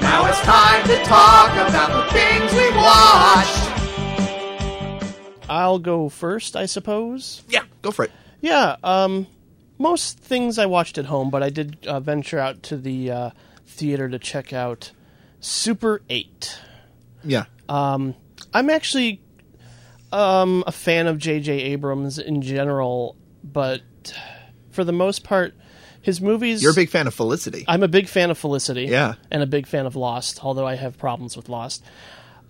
Now 0.00 0.26
it's 0.26 0.40
time 0.42 0.86
to 0.86 1.02
talk 1.02 1.50
about 1.54 1.90
the 1.90 2.12
things 2.12 2.52
we 2.52 2.70
watched. 2.76 3.63
I'll 5.48 5.78
go 5.78 6.08
first, 6.08 6.56
I 6.56 6.66
suppose. 6.66 7.42
Yeah, 7.48 7.64
go 7.82 7.90
for 7.90 8.04
it. 8.04 8.12
Yeah, 8.40 8.76
um, 8.84 9.26
most 9.78 10.18
things 10.18 10.58
I 10.58 10.66
watched 10.66 10.98
at 10.98 11.06
home, 11.06 11.30
but 11.30 11.42
I 11.42 11.50
did 11.50 11.86
uh, 11.86 12.00
venture 12.00 12.38
out 12.38 12.62
to 12.64 12.76
the 12.76 13.10
uh, 13.10 13.30
theater 13.66 14.08
to 14.08 14.18
check 14.18 14.52
out 14.52 14.92
Super 15.40 16.02
8. 16.08 16.58
Yeah. 17.24 17.44
I'm 17.68 18.70
actually 18.70 19.20
um, 20.12 20.62
a 20.66 20.72
fan 20.72 21.06
of 21.06 21.18
J.J. 21.18 21.52
Abrams 21.52 22.18
in 22.18 22.42
general, 22.42 23.16
but 23.42 23.82
for 24.70 24.84
the 24.84 24.92
most 24.92 25.24
part, 25.24 25.54
his 26.02 26.20
movies. 26.20 26.62
You're 26.62 26.72
a 26.72 26.74
big 26.74 26.90
fan 26.90 27.06
of 27.06 27.14
Felicity. 27.14 27.64
I'm 27.66 27.82
a 27.82 27.88
big 27.88 28.08
fan 28.08 28.30
of 28.30 28.38
Felicity. 28.38 28.84
Yeah. 28.84 29.14
And 29.30 29.42
a 29.42 29.46
big 29.46 29.66
fan 29.66 29.86
of 29.86 29.96
Lost, 29.96 30.44
although 30.44 30.66
I 30.66 30.74
have 30.76 30.98
problems 30.98 31.36
with 31.36 31.48
Lost. 31.48 31.82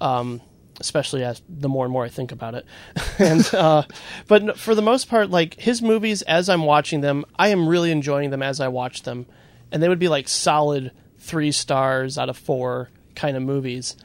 Um, 0.00 0.40
especially 0.80 1.24
as 1.24 1.42
the 1.48 1.68
more 1.68 1.84
and 1.84 1.92
more 1.92 2.04
I 2.04 2.08
think 2.08 2.32
about 2.32 2.54
it. 2.54 2.66
and 3.18 3.54
uh, 3.54 3.82
but 4.26 4.58
for 4.58 4.74
the 4.74 4.82
most 4.82 5.08
part, 5.08 5.30
like 5.30 5.54
his 5.60 5.82
movies, 5.82 6.22
as 6.22 6.48
I'm 6.48 6.64
watching 6.64 7.00
them, 7.00 7.24
I 7.36 7.48
am 7.48 7.68
really 7.68 7.90
enjoying 7.90 8.30
them 8.30 8.42
as 8.42 8.60
I 8.60 8.68
watch 8.68 9.02
them, 9.02 9.26
and 9.70 9.82
they 9.82 9.88
would 9.88 9.98
be 9.98 10.08
like 10.08 10.28
solid 10.28 10.92
three 11.18 11.52
stars 11.52 12.18
out 12.18 12.28
of 12.28 12.36
four 12.36 12.90
kind 13.14 13.36
of 13.36 13.42
movies. 13.42 13.96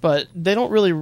But 0.00 0.28
they 0.34 0.54
don't 0.54 0.70
really, 0.70 0.92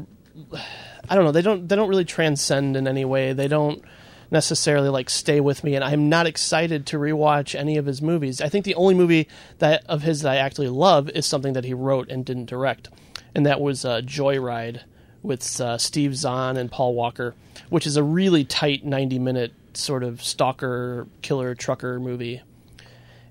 I 1.08 1.14
don't 1.14 1.24
know, 1.24 1.32
they 1.32 1.42
don't 1.42 1.68
they 1.68 1.76
don't 1.76 1.88
really 1.88 2.04
transcend 2.04 2.76
in 2.76 2.88
any 2.88 3.04
way. 3.04 3.32
They 3.32 3.48
don't 3.48 3.82
necessarily 4.30 4.88
like 4.88 5.08
stay 5.08 5.40
with 5.40 5.64
me 5.64 5.74
and 5.74 5.82
I'm 5.82 6.10
not 6.10 6.26
excited 6.26 6.84
to 6.86 6.98
rewatch 6.98 7.58
any 7.58 7.76
of 7.76 7.86
his 7.86 8.02
movies. 8.02 8.40
I 8.40 8.48
think 8.48 8.64
the 8.64 8.74
only 8.74 8.94
movie 8.94 9.26
that 9.58 9.84
of 9.86 10.02
his 10.02 10.20
that 10.22 10.32
I 10.32 10.36
actually 10.36 10.68
love 10.68 11.08
is 11.10 11.24
something 11.24 11.54
that 11.54 11.64
he 11.64 11.72
wrote 11.72 12.10
and 12.10 12.26
didn't 12.26 12.44
direct. 12.46 12.88
And 13.34 13.46
that 13.46 13.60
was 13.60 13.84
uh, 13.84 14.02
Joyride 14.02 14.82
with 15.28 15.60
uh, 15.60 15.78
Steve 15.78 16.16
Zahn 16.16 16.56
and 16.56 16.72
Paul 16.72 16.94
Walker, 16.94 17.34
which 17.68 17.86
is 17.86 17.96
a 17.96 18.02
really 18.02 18.44
tight 18.44 18.84
90 18.84 19.18
minute 19.20 19.52
sort 19.74 20.02
of 20.02 20.22
stalker 20.22 21.06
killer 21.22 21.54
trucker 21.54 22.00
movie. 22.00 22.42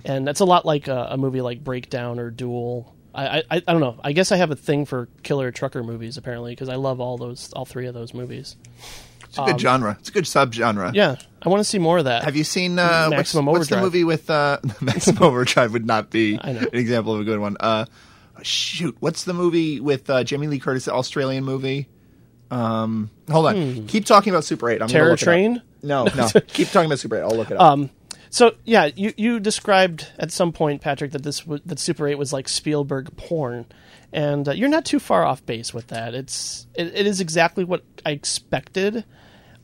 And 0.06 0.26
that's 0.26 0.40
a 0.40 0.46
lot 0.46 0.66
like 0.66 0.88
a, 0.88 1.08
a 1.12 1.18
movie 1.18 1.42
like 1.42 1.64
Breakdown 1.64 2.20
or 2.20 2.30
Duel. 2.30 2.94
I, 3.14 3.40
I 3.40 3.44
I 3.50 3.60
don't 3.60 3.82
know. 3.82 4.00
I 4.04 4.14
guess 4.14 4.32
I 4.32 4.38
have 4.38 4.52
a 4.52 4.56
thing 4.56 4.86
for 4.86 5.10
killer 5.24 5.52
trucker 5.52 5.84
movies 5.84 6.18
apparently 6.18 6.52
because 6.54 6.70
I 6.70 6.76
love 6.76 7.02
all 7.02 7.18
those 7.18 7.52
all 7.54 7.66
three 7.66 7.88
of 7.88 7.94
those 7.94 8.14
movies. 8.14 8.56
It's 9.28 9.38
a 9.40 9.44
good 9.44 9.60
genre. 9.60 9.98
It's 10.00 10.10
a 10.10 10.12
good 10.12 10.24
subgenre. 10.24 10.90
Um, 10.90 10.96
Yeah, 10.96 11.16
I 11.42 11.50
want 11.50 11.60
to 11.60 11.64
see 11.66 11.80
more 11.80 11.98
of 11.98 12.06
that. 12.06 12.24
Have 12.24 12.36
you 12.36 12.44
seen 12.44 12.80
uh, 12.80 13.08
what's, 13.08 13.18
Maximum 13.18 13.46
what's 13.48 13.68
the 13.68 13.82
movie 13.82 14.04
with 14.04 14.30
uh, 14.30 14.60
Maximum 14.82 15.24
Overdrive? 15.24 15.74
Would 15.74 15.86
not 15.86 16.10
be 16.10 16.36
an 16.42 16.70
example 16.74 17.16
of 17.16 17.22
a 17.22 17.24
good 17.24 17.40
one. 17.40 17.58
Uh, 17.60 17.86
shoot, 18.44 18.96
what's 19.00 19.24
the 19.24 19.34
movie 19.34 19.80
with 19.80 20.10
uh, 20.10 20.24
Jamie 20.24 20.48
Lee 20.48 20.60
Curtis? 20.60 20.86
The 20.86 20.94
Australian 20.94 21.44
movie. 21.44 21.88
Um, 22.52 23.10
hold 23.30 23.48
on. 23.48 23.88
Keep 23.88 24.06
talking 24.06 24.32
about 24.32 24.44
Super 24.46 24.70
Eight. 24.70 24.82
I'm 24.82 24.88
Hmm. 24.88 24.92
Terror 24.94 25.10
look 25.12 25.22
it 25.22 25.24
up. 25.24 25.26
Train? 25.34 25.62
No, 25.84 26.06
no. 26.16 26.28
Keep 26.48 26.70
talking 26.70 26.86
about 26.88 27.00
Super 27.00 27.18
Eight. 27.18 27.22
I'll 27.22 27.36
look 27.36 27.52
it 27.52 27.58
up. 27.58 27.90
So 28.30 28.56
yeah, 28.66 28.90
you 28.96 29.14
you 29.16 29.40
described 29.40 30.08
at 30.20 30.32
some 30.32 30.52
point, 30.52 30.82
Patrick, 30.82 31.12
that 31.14 31.24
this 31.24 31.40
w- 31.42 31.62
that 31.66 31.80
Super 31.80 32.08
Eight 32.10 32.18
was 32.18 32.34
like 32.34 32.50
Spielberg 32.50 33.16
porn, 33.16 33.66
and 34.12 34.48
uh, 34.50 34.52
you're 34.52 34.68
not 34.70 34.84
too 34.84 35.00
far 35.00 35.24
off 35.24 35.46
base 35.46 35.74
with 35.74 35.88
that. 35.88 36.14
It's 36.14 36.68
it, 36.76 36.88
it 36.94 37.08
is 37.08 37.22
exactly 37.22 37.64
what 37.64 37.84
I 38.06 38.12
expected. 38.12 39.06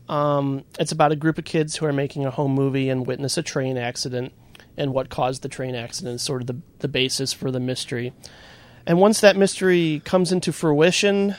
Um, 0.08 0.64
it's 0.78 0.92
about 0.92 1.12
a 1.12 1.16
group 1.16 1.36
of 1.38 1.44
kids 1.44 1.76
who 1.76 1.84
are 1.86 1.92
making 1.92 2.24
a 2.24 2.30
home 2.30 2.52
movie 2.52 2.88
and 2.88 3.06
witness 3.06 3.36
a 3.36 3.42
train 3.42 3.76
accident, 3.76 4.32
and 4.78 4.94
what 4.94 5.10
caused 5.10 5.42
the 5.42 5.48
train 5.50 5.74
accident 5.74 6.16
is 6.16 6.22
sort 6.22 6.40
of 6.40 6.46
the 6.46 6.56
the 6.78 6.88
basis 6.88 7.32
for 7.34 7.50
the 7.50 7.60
mystery. 7.60 8.12
And 8.86 9.00
once 9.00 9.20
that 9.20 9.36
mystery 9.36 10.02
comes 10.04 10.30
into 10.32 10.52
fruition, 10.52 11.36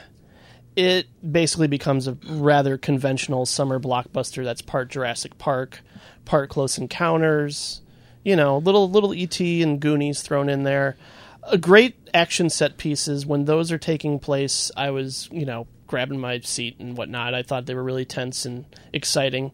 it 0.75 1.07
basically 1.31 1.67
becomes 1.67 2.07
a 2.07 2.17
rather 2.27 2.77
conventional 2.77 3.45
summer 3.45 3.79
blockbuster 3.79 4.43
that's 4.43 4.61
part 4.61 4.89
Jurassic 4.89 5.37
Park, 5.37 5.81
part 6.25 6.49
Close 6.49 6.77
Encounters, 6.77 7.81
you 8.23 8.35
know, 8.35 8.57
little 8.57 8.89
little 8.89 9.13
ET 9.13 9.39
and 9.39 9.79
Goonies 9.79 10.21
thrown 10.21 10.49
in 10.49 10.63
there. 10.63 10.97
a 11.43 11.57
great 11.57 11.95
action 12.13 12.49
set 12.49 12.77
pieces 12.77 13.25
when 13.25 13.45
those 13.45 13.71
are 13.71 13.77
taking 13.77 14.19
place. 14.19 14.71
I 14.75 14.89
was 14.89 15.29
you 15.31 15.45
know 15.45 15.67
grabbing 15.87 16.19
my 16.19 16.39
seat 16.39 16.77
and 16.79 16.97
whatnot. 16.97 17.35
I 17.35 17.43
thought 17.43 17.67
they 17.67 17.75
were 17.75 17.83
really 17.83 18.05
tense 18.05 18.45
and 18.45 18.65
exciting. 18.91 19.51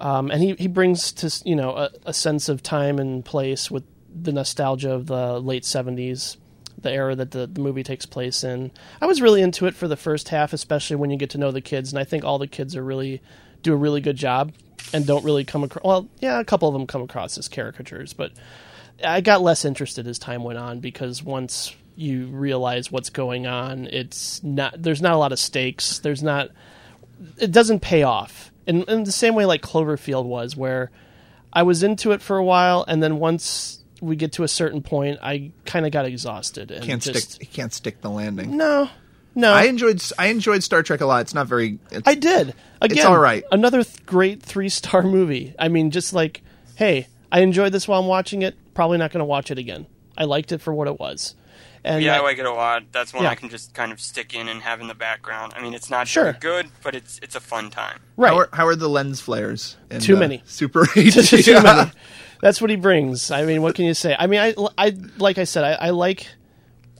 Um, 0.00 0.30
and 0.30 0.42
he, 0.42 0.54
he 0.54 0.68
brings 0.68 1.12
to 1.12 1.48
you 1.48 1.56
know 1.56 1.70
a, 1.70 1.90
a 2.06 2.12
sense 2.12 2.48
of 2.48 2.62
time 2.62 2.98
and 2.98 3.24
place 3.24 3.70
with 3.70 3.84
the 4.14 4.32
nostalgia 4.32 4.92
of 4.92 5.06
the 5.06 5.40
late 5.40 5.64
seventies, 5.64 6.36
the 6.84 6.92
era 6.92 7.16
that 7.16 7.32
the, 7.32 7.48
the 7.48 7.60
movie 7.60 7.82
takes 7.82 8.06
place 8.06 8.44
in. 8.44 8.70
I 9.00 9.06
was 9.06 9.20
really 9.20 9.42
into 9.42 9.66
it 9.66 9.74
for 9.74 9.88
the 9.88 9.96
first 9.96 10.28
half, 10.28 10.52
especially 10.52 10.96
when 10.96 11.10
you 11.10 11.16
get 11.16 11.30
to 11.30 11.38
know 11.38 11.50
the 11.50 11.60
kids, 11.60 11.92
and 11.92 11.98
I 11.98 12.04
think 12.04 12.24
all 12.24 12.38
the 12.38 12.46
kids 12.46 12.76
are 12.76 12.84
really 12.84 13.20
do 13.62 13.72
a 13.72 13.76
really 13.76 14.00
good 14.00 14.16
job 14.16 14.52
and 14.92 15.06
don't 15.06 15.24
really 15.24 15.44
come 15.44 15.64
across. 15.64 15.84
Well, 15.84 16.08
yeah, 16.20 16.38
a 16.38 16.44
couple 16.44 16.68
of 16.68 16.74
them 16.74 16.86
come 16.86 17.02
across 17.02 17.36
as 17.36 17.48
caricatures, 17.48 18.12
but 18.12 18.32
I 19.02 19.20
got 19.20 19.42
less 19.42 19.64
interested 19.64 20.06
as 20.06 20.18
time 20.18 20.44
went 20.44 20.58
on 20.58 20.78
because 20.78 21.22
once 21.22 21.74
you 21.96 22.26
realize 22.26 22.92
what's 22.92 23.10
going 23.10 23.46
on, 23.46 23.86
it's 23.86 24.42
not. 24.42 24.80
There's 24.80 25.02
not 25.02 25.14
a 25.14 25.18
lot 25.18 25.32
of 25.32 25.38
stakes. 25.38 25.98
There's 25.98 26.22
not. 26.22 26.50
It 27.38 27.50
doesn't 27.50 27.80
pay 27.80 28.02
off 28.02 28.52
in, 28.66 28.82
in 28.84 29.04
the 29.04 29.12
same 29.12 29.34
way 29.34 29.44
like 29.44 29.62
Cloverfield 29.62 30.24
was, 30.24 30.56
where 30.56 30.90
I 31.52 31.62
was 31.62 31.82
into 31.82 32.12
it 32.12 32.22
for 32.22 32.36
a 32.36 32.44
while, 32.44 32.84
and 32.86 33.02
then 33.02 33.18
once 33.18 33.83
we 34.04 34.16
get 34.16 34.32
to 34.32 34.42
a 34.44 34.48
certain 34.48 34.82
point, 34.82 35.18
I 35.22 35.52
kind 35.64 35.86
of 35.86 35.92
got 35.92 36.04
exhausted 36.04 36.70
and 36.70 36.84
Can't 36.84 37.02
just 37.02 37.32
stick. 37.32 37.42
He 37.48 37.54
can't 37.54 37.72
stick 37.72 38.00
the 38.00 38.10
landing. 38.10 38.56
no, 38.56 38.88
no. 39.34 39.52
I 39.52 39.64
enjoyed. 39.64 40.02
I 40.18 40.26
enjoyed 40.28 40.62
Star 40.62 40.82
Trek 40.82 41.00
a 41.00 41.06
lot. 41.06 41.22
It's 41.22 41.34
not 41.34 41.46
very. 41.46 41.78
It's, 41.90 42.06
I 42.06 42.14
did. 42.14 42.54
Again, 42.80 43.06
all 43.06 43.18
right. 43.18 43.44
Another 43.50 43.82
th- 43.82 44.04
great 44.06 44.42
three 44.42 44.68
star 44.68 45.02
movie. 45.16 45.54
I 45.58 45.68
mean, 45.68 45.90
just 45.90 46.12
like, 46.12 46.42
hey, 46.76 47.08
I 47.32 47.40
enjoyed 47.40 47.72
this 47.72 47.88
while 47.88 48.00
I'm 48.00 48.06
watching 48.06 48.42
it. 48.42 48.54
Probably 48.74 48.98
not 48.98 49.10
going 49.10 49.20
to 49.20 49.24
watch 49.24 49.50
it 49.50 49.58
again. 49.58 49.86
I 50.16 50.24
liked 50.24 50.52
it 50.52 50.58
for 50.60 50.72
what 50.74 50.86
it 50.88 51.00
was. 51.00 51.34
And 51.82 52.02
Yeah, 52.02 52.14
I 52.14 52.18
I- 52.18 52.20
like 52.22 52.38
it 52.38 52.46
a 52.46 52.52
lot. 52.52 52.84
That's 52.92 53.12
one 53.12 53.24
Yeah. 53.24 53.30
I 53.30 53.34
can 53.34 53.48
just 53.50 53.74
kind 53.74 53.92
of 53.92 54.00
stick 54.00 54.34
in 54.34 54.48
and 54.48 54.62
have 54.62 54.80
in 54.80 54.86
the 54.86 54.94
background. 54.94 55.52
I 55.56 55.60
mean, 55.62 55.74
it's 55.74 55.90
not 55.90 56.08
Sure. 56.08 56.24
very 56.24 56.38
good, 56.38 56.66
but 56.82 56.94
it's 56.94 57.18
it's 57.22 57.34
a 57.34 57.40
fun 57.40 57.70
time. 57.70 58.00
right. 58.16 58.30
How 58.32 58.38
are, 58.38 58.48
how 58.52 58.66
are 58.66 58.76
the 58.76 58.88
lens 58.88 59.20
flares? 59.20 59.76
in, 59.90 60.00
Too 60.00 60.16
uh, 60.16 60.20
many. 60.20 60.42
Super 60.46 60.86
Eight. 60.96 61.12
Too 61.12 61.42
Yeah. 61.52 61.60
many. 61.62 61.90
That's 62.44 62.60
what 62.60 62.68
he 62.68 62.76
brings. 62.76 63.30
I 63.30 63.46
mean, 63.46 63.62
what 63.62 63.74
can 63.74 63.86
you 63.86 63.94
say? 63.94 64.14
I 64.18 64.26
mean, 64.26 64.38
I, 64.38 64.54
I 64.76 64.94
like 65.16 65.38
I 65.38 65.44
said, 65.44 65.64
I, 65.64 65.86
I 65.86 65.90
like, 65.90 66.28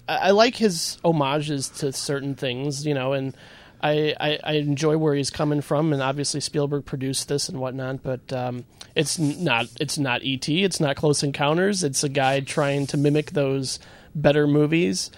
I 0.08 0.30
like 0.30 0.56
his 0.56 0.96
homages 1.04 1.68
to 1.80 1.92
certain 1.92 2.34
things, 2.34 2.86
you 2.86 2.94
know, 2.94 3.12
and 3.12 3.36
I, 3.82 4.14
I, 4.18 4.38
I 4.42 4.52
enjoy 4.54 4.96
where 4.96 5.14
he's 5.14 5.28
coming 5.28 5.60
from, 5.60 5.92
and 5.92 6.00
obviously 6.00 6.40
Spielberg 6.40 6.86
produced 6.86 7.28
this 7.28 7.50
and 7.50 7.60
whatnot, 7.60 8.02
but 8.02 8.32
um, 8.32 8.64
it's 8.94 9.18
not, 9.18 9.66
it's 9.78 9.98
not 9.98 10.22
ET, 10.24 10.48
it's 10.48 10.80
not 10.80 10.96
Close 10.96 11.22
Encounters, 11.22 11.84
it's 11.84 12.02
a 12.02 12.08
guy 12.08 12.40
trying 12.40 12.86
to 12.86 12.96
mimic 12.96 13.32
those 13.32 13.78
better 14.14 14.46
movies, 14.46 15.10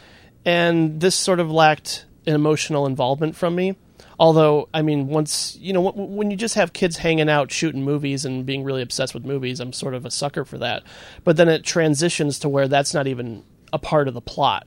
and 0.44 1.00
this 1.00 1.14
sort 1.14 1.38
of 1.38 1.52
lacked 1.52 2.04
an 2.26 2.34
emotional 2.34 2.84
involvement 2.84 3.36
from 3.36 3.54
me. 3.54 3.76
Although, 4.18 4.68
I 4.72 4.82
mean, 4.82 5.08
once 5.08 5.58
you 5.60 5.72
know, 5.72 5.90
when 5.90 6.30
you 6.30 6.36
just 6.36 6.54
have 6.54 6.72
kids 6.72 6.96
hanging 6.96 7.28
out 7.28 7.52
shooting 7.52 7.82
movies 7.82 8.24
and 8.24 8.46
being 8.46 8.64
really 8.64 8.82
obsessed 8.82 9.14
with 9.14 9.24
movies, 9.24 9.60
I'm 9.60 9.72
sort 9.72 9.94
of 9.94 10.06
a 10.06 10.10
sucker 10.10 10.44
for 10.44 10.58
that. 10.58 10.82
But 11.24 11.36
then 11.36 11.48
it 11.48 11.64
transitions 11.64 12.38
to 12.40 12.48
where 12.48 12.68
that's 12.68 12.94
not 12.94 13.06
even 13.06 13.44
a 13.72 13.78
part 13.78 14.08
of 14.08 14.14
the 14.14 14.20
plot, 14.20 14.66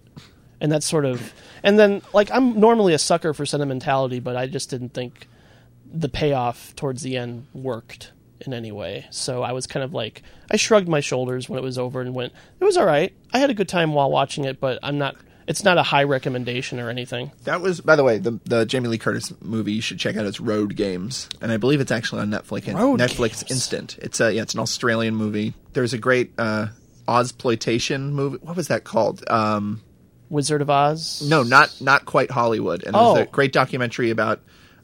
and 0.62 0.72
that's 0.72 0.86
sort 0.86 1.06
of, 1.06 1.34
and 1.64 1.80
then 1.80 2.02
like 2.14 2.30
I'm 2.32 2.60
normally 2.60 2.94
a 2.94 3.00
sucker 3.00 3.34
for 3.34 3.46
sentimentality, 3.46 4.20
but 4.20 4.36
I 4.36 4.46
just 4.46 4.70
didn't 4.70 4.94
think 4.94 5.28
the 5.92 6.10
payoff 6.10 6.76
towards 6.76 7.02
the 7.02 7.18
end 7.18 7.48
worked 7.54 8.12
in 8.42 8.54
any 8.54 8.72
way. 8.72 9.08
So 9.10 9.42
I 9.42 9.52
was 9.52 9.68
kind 9.68 9.84
of 9.84 9.94
like, 9.94 10.22
I 10.52 10.58
shrugged 10.58 10.88
my 10.88 11.00
shoulders 11.00 11.50
when 11.50 11.60
it 11.60 11.64
was 11.64 11.78
over 11.78 12.02
and 12.02 12.14
went, 12.14 12.34
it 12.60 12.64
was 12.64 12.78
all 12.78 12.86
right. 12.86 13.14
I 13.34 13.40
had 13.40 13.50
a 13.50 13.56
good 13.56 13.68
time 13.68 13.94
while 13.94 14.12
watching 14.12 14.46
it, 14.46 14.60
but 14.60 14.80
I'm 14.84 14.98
not. 14.98 15.16
It's 15.50 15.64
not 15.66 15.78
a 15.78 15.84
high 15.84 16.04
recommendation 16.04 16.80
or 16.80 16.90
anything. 16.90 17.32
That 17.44 17.60
was, 17.60 17.82
by 17.82 17.96
the 17.98 18.04
way, 18.06 18.20
the 18.20 18.40
the 18.46 18.66
Jamie 18.66 18.88
Lee 18.88 18.98
Curtis 19.00 19.34
movie 19.42 19.74
you 19.74 19.82
should 19.82 20.00
check 20.00 20.16
out. 20.16 20.26
It's 20.26 20.40
Road 20.40 20.76
Games, 20.76 21.28
and 21.42 21.52
I 21.52 21.58
believe 21.58 21.82
it's 21.82 21.92
actually 21.92 22.22
on 22.22 22.30
Netflix. 22.30 22.72
Road 22.74 23.00
Netflix 23.00 23.42
Games. 23.42 23.52
Instant. 23.52 23.98
It's 24.02 24.20
a 24.22 24.32
yeah, 24.32 24.44
it's 24.44 24.54
an 24.54 24.60
Australian 24.62 25.16
movie. 25.16 25.56
There's 25.74 25.92
a 25.94 25.98
great 25.98 26.32
uh, 26.38 26.68
Ozploitation 27.08 28.12
movie. 28.12 28.38
What 28.42 28.56
was 28.56 28.68
that 28.70 28.84
called? 28.84 29.24
Um, 29.30 29.82
Wizard 30.30 30.62
of 30.62 30.70
Oz. 30.70 31.28
no, 31.28 31.42
not 31.44 31.76
not 31.82 32.06
quite 32.06 32.30
Hollywood. 32.32 32.84
And 32.84 32.96
Oh. 32.96 33.16
there's 33.16 33.28
a 33.28 33.32
great 33.32 33.52
documentary 33.52 34.12
about 34.12 34.42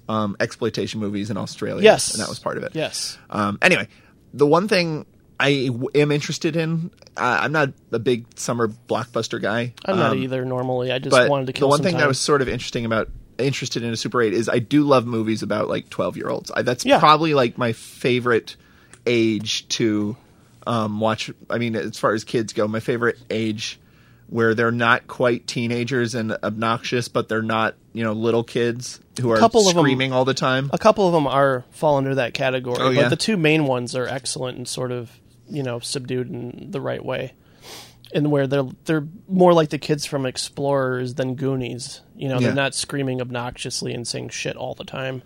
um, 0.09 0.35
exploitation 0.39 0.99
movies 0.99 1.29
in 1.29 1.37
Australia. 1.37 1.83
Yes. 1.83 2.13
and 2.13 2.21
that 2.23 2.29
was 2.29 2.39
part 2.39 2.57
of 2.57 2.63
it. 2.63 2.71
Yes. 2.75 3.17
Um, 3.29 3.57
anyway, 3.61 3.87
the 4.33 4.47
one 4.47 4.67
thing 4.67 5.05
I 5.39 5.65
w- 5.67 5.89
am 5.95 6.11
interested 6.11 6.55
in, 6.55 6.91
uh, 7.17 7.39
I'm 7.41 7.51
not 7.51 7.69
a 7.91 7.99
big 7.99 8.25
summer 8.39 8.67
blockbuster 8.67 9.41
guy. 9.41 9.73
I'm 9.83 9.97
not 9.97 10.11
um, 10.13 10.19
either 10.23 10.45
normally. 10.45 10.91
I 10.91 10.99
just 10.99 11.29
wanted 11.29 11.47
to 11.47 11.53
kill. 11.53 11.67
the 11.67 11.71
one 11.71 11.81
thing 11.83 11.93
time. 11.93 12.01
that 12.01 12.07
was 12.07 12.19
sort 12.19 12.41
of 12.41 12.47
interesting 12.49 12.85
about 12.85 13.09
interested 13.37 13.83
in 13.83 13.91
a 13.91 13.97
Super 13.97 14.21
8 14.21 14.33
is 14.33 14.47
I 14.47 14.59
do 14.59 14.83
love 14.83 15.05
movies 15.05 15.43
about 15.43 15.67
like 15.67 15.89
12 15.89 16.15
year 16.15 16.29
olds. 16.29 16.51
That's 16.55 16.85
Yeah. 16.85 16.99
probably 16.99 17.33
like 17.33 17.57
my 17.57 17.73
favorite 17.73 18.55
age 19.05 19.67
to 19.69 20.15
um, 20.67 20.99
watch. 20.99 21.29
I 21.49 21.57
mean, 21.57 21.75
as 21.75 21.99
far 21.99 22.13
as 22.13 22.23
kids 22.23 22.53
go, 22.53 22.67
my 22.67 22.79
favorite 22.79 23.17
age 23.29 23.79
where 24.27 24.55
they're 24.55 24.71
not 24.71 25.05
quite 25.05 25.45
teenagers 25.45 26.15
and 26.15 26.31
obnoxious, 26.43 27.07
but 27.07 27.29
they're 27.29 27.43
not 27.43 27.75
you 27.93 28.03
know 28.03 28.13
little 28.13 28.43
kids 28.43 28.99
who 29.21 29.29
are 29.31 29.37
couple 29.37 29.61
of 29.61 29.67
'em- 29.75 29.79
screaming 29.81 30.11
all 30.13 30.25
the 30.25 30.33
time. 30.33 30.69
a 30.73 30.77
couple 30.79 31.05
of 31.05 31.13
them 31.13 31.27
are 31.27 31.63
fall 31.71 31.97
under 31.97 32.15
that 32.15 32.33
category, 32.33 32.77
Oh, 32.79 32.87
but 32.87 32.95
yeah? 32.95 33.09
the 33.09 33.15
two 33.15 33.37
main 33.37 33.65
ones 33.65 33.95
are 33.95 34.07
excellent 34.07 34.57
and 34.57 34.67
sort 34.67 34.91
of 34.91 35.11
you 35.49 35.63
know 35.63 35.79
subdued 35.79 36.29
in 36.29 36.71
the 36.71 36.81
right 36.81 37.03
way, 37.03 37.33
and 38.13 38.31
where 38.31 38.47
they're 38.47 38.67
they're 38.85 39.07
more 39.27 39.53
like 39.53 39.69
the 39.69 39.77
kids 39.79 40.05
from 40.05 40.25
Explorers 40.25 41.15
than 41.15 41.35
Goonies. 41.35 42.01
You 42.17 42.29
know, 42.29 42.35
Yeah. 42.35 42.47
they're 42.47 42.55
not 42.55 42.73
screaming 42.75 43.19
obnoxiously 43.19 43.93
and 43.93 44.07
saying 44.07 44.29
shit 44.29 44.55
all 44.55 44.73
the 44.73 44.85
time, 44.85 45.21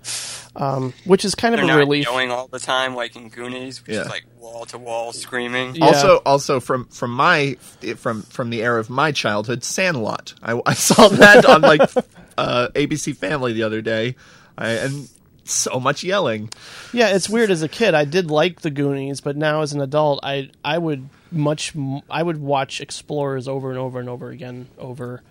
um, 0.56 0.94
which 1.06 1.24
is 1.24 1.36
kind 1.36 1.54
of 1.54 1.60
They're 1.60 1.66
a 1.66 1.74
not 1.74 1.78
relief. 1.78 2.06
yelling 2.06 2.32
all 2.32 2.48
the 2.48 2.58
time 2.60 2.96
like 2.96 3.16
in 3.16 3.30
Goonies, 3.30 3.86
which 3.86 3.96
Yeah. 3.96 4.02
is 4.04 4.10
like 4.10 4.24
wall 4.40 4.66
to 4.66 4.78
wall 4.80 5.14
screaming. 5.14 5.76
Yeah. 5.76 5.86
Also, 5.86 6.16
also 6.26 6.60
from 6.60 6.86
from 6.88 7.12
my 7.12 7.58
from 7.98 8.24
from 8.24 8.50
the 8.50 8.64
era 8.64 8.80
of 8.80 8.90
my 8.90 9.12
childhood, 9.12 9.64
Sandlot. 9.64 10.34
I, 10.42 10.60
I 10.66 10.74
saw 10.74 11.10
that 11.10 11.46
on 11.46 11.62
like 11.62 11.82
uh, 12.40 12.70
ABC 12.74 13.16
Family 13.16 13.54
the 13.54 13.64
other 13.64 13.82
day, 13.82 14.16
I, 14.58 14.70
and 14.72 15.08
so 15.52 15.80
much 15.80 16.04
yelling. 16.04 16.50
Yeah, 16.94 17.10
it's 17.10 17.30
weird. 17.30 17.52
As 17.52 17.64
a 17.64 17.70
kid, 17.70 17.94
I 17.94 18.06
did 18.06 18.30
like 18.32 18.62
the 18.62 18.70
Goonies, 18.70 19.22
but 19.22 19.36
now 19.36 19.62
as 19.62 19.74
an 19.74 19.82
adult, 19.82 20.20
I 20.24 20.50
I 20.64 20.78
would 20.78 21.10
much 21.32 21.74
I 22.10 22.24
would 22.24 22.40
watch 22.40 22.82
Explorers 22.82 23.48
over 23.48 23.70
and 23.70 23.80
over 23.80 24.00
and 24.00 24.10
over 24.10 24.30
again 24.30 24.68
over 24.78 25.22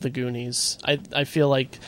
the 0.00 0.10
Goonies. 0.10 0.78
I 0.84 0.98
I 1.12 1.24
feel 1.24 1.48
like 1.48 1.78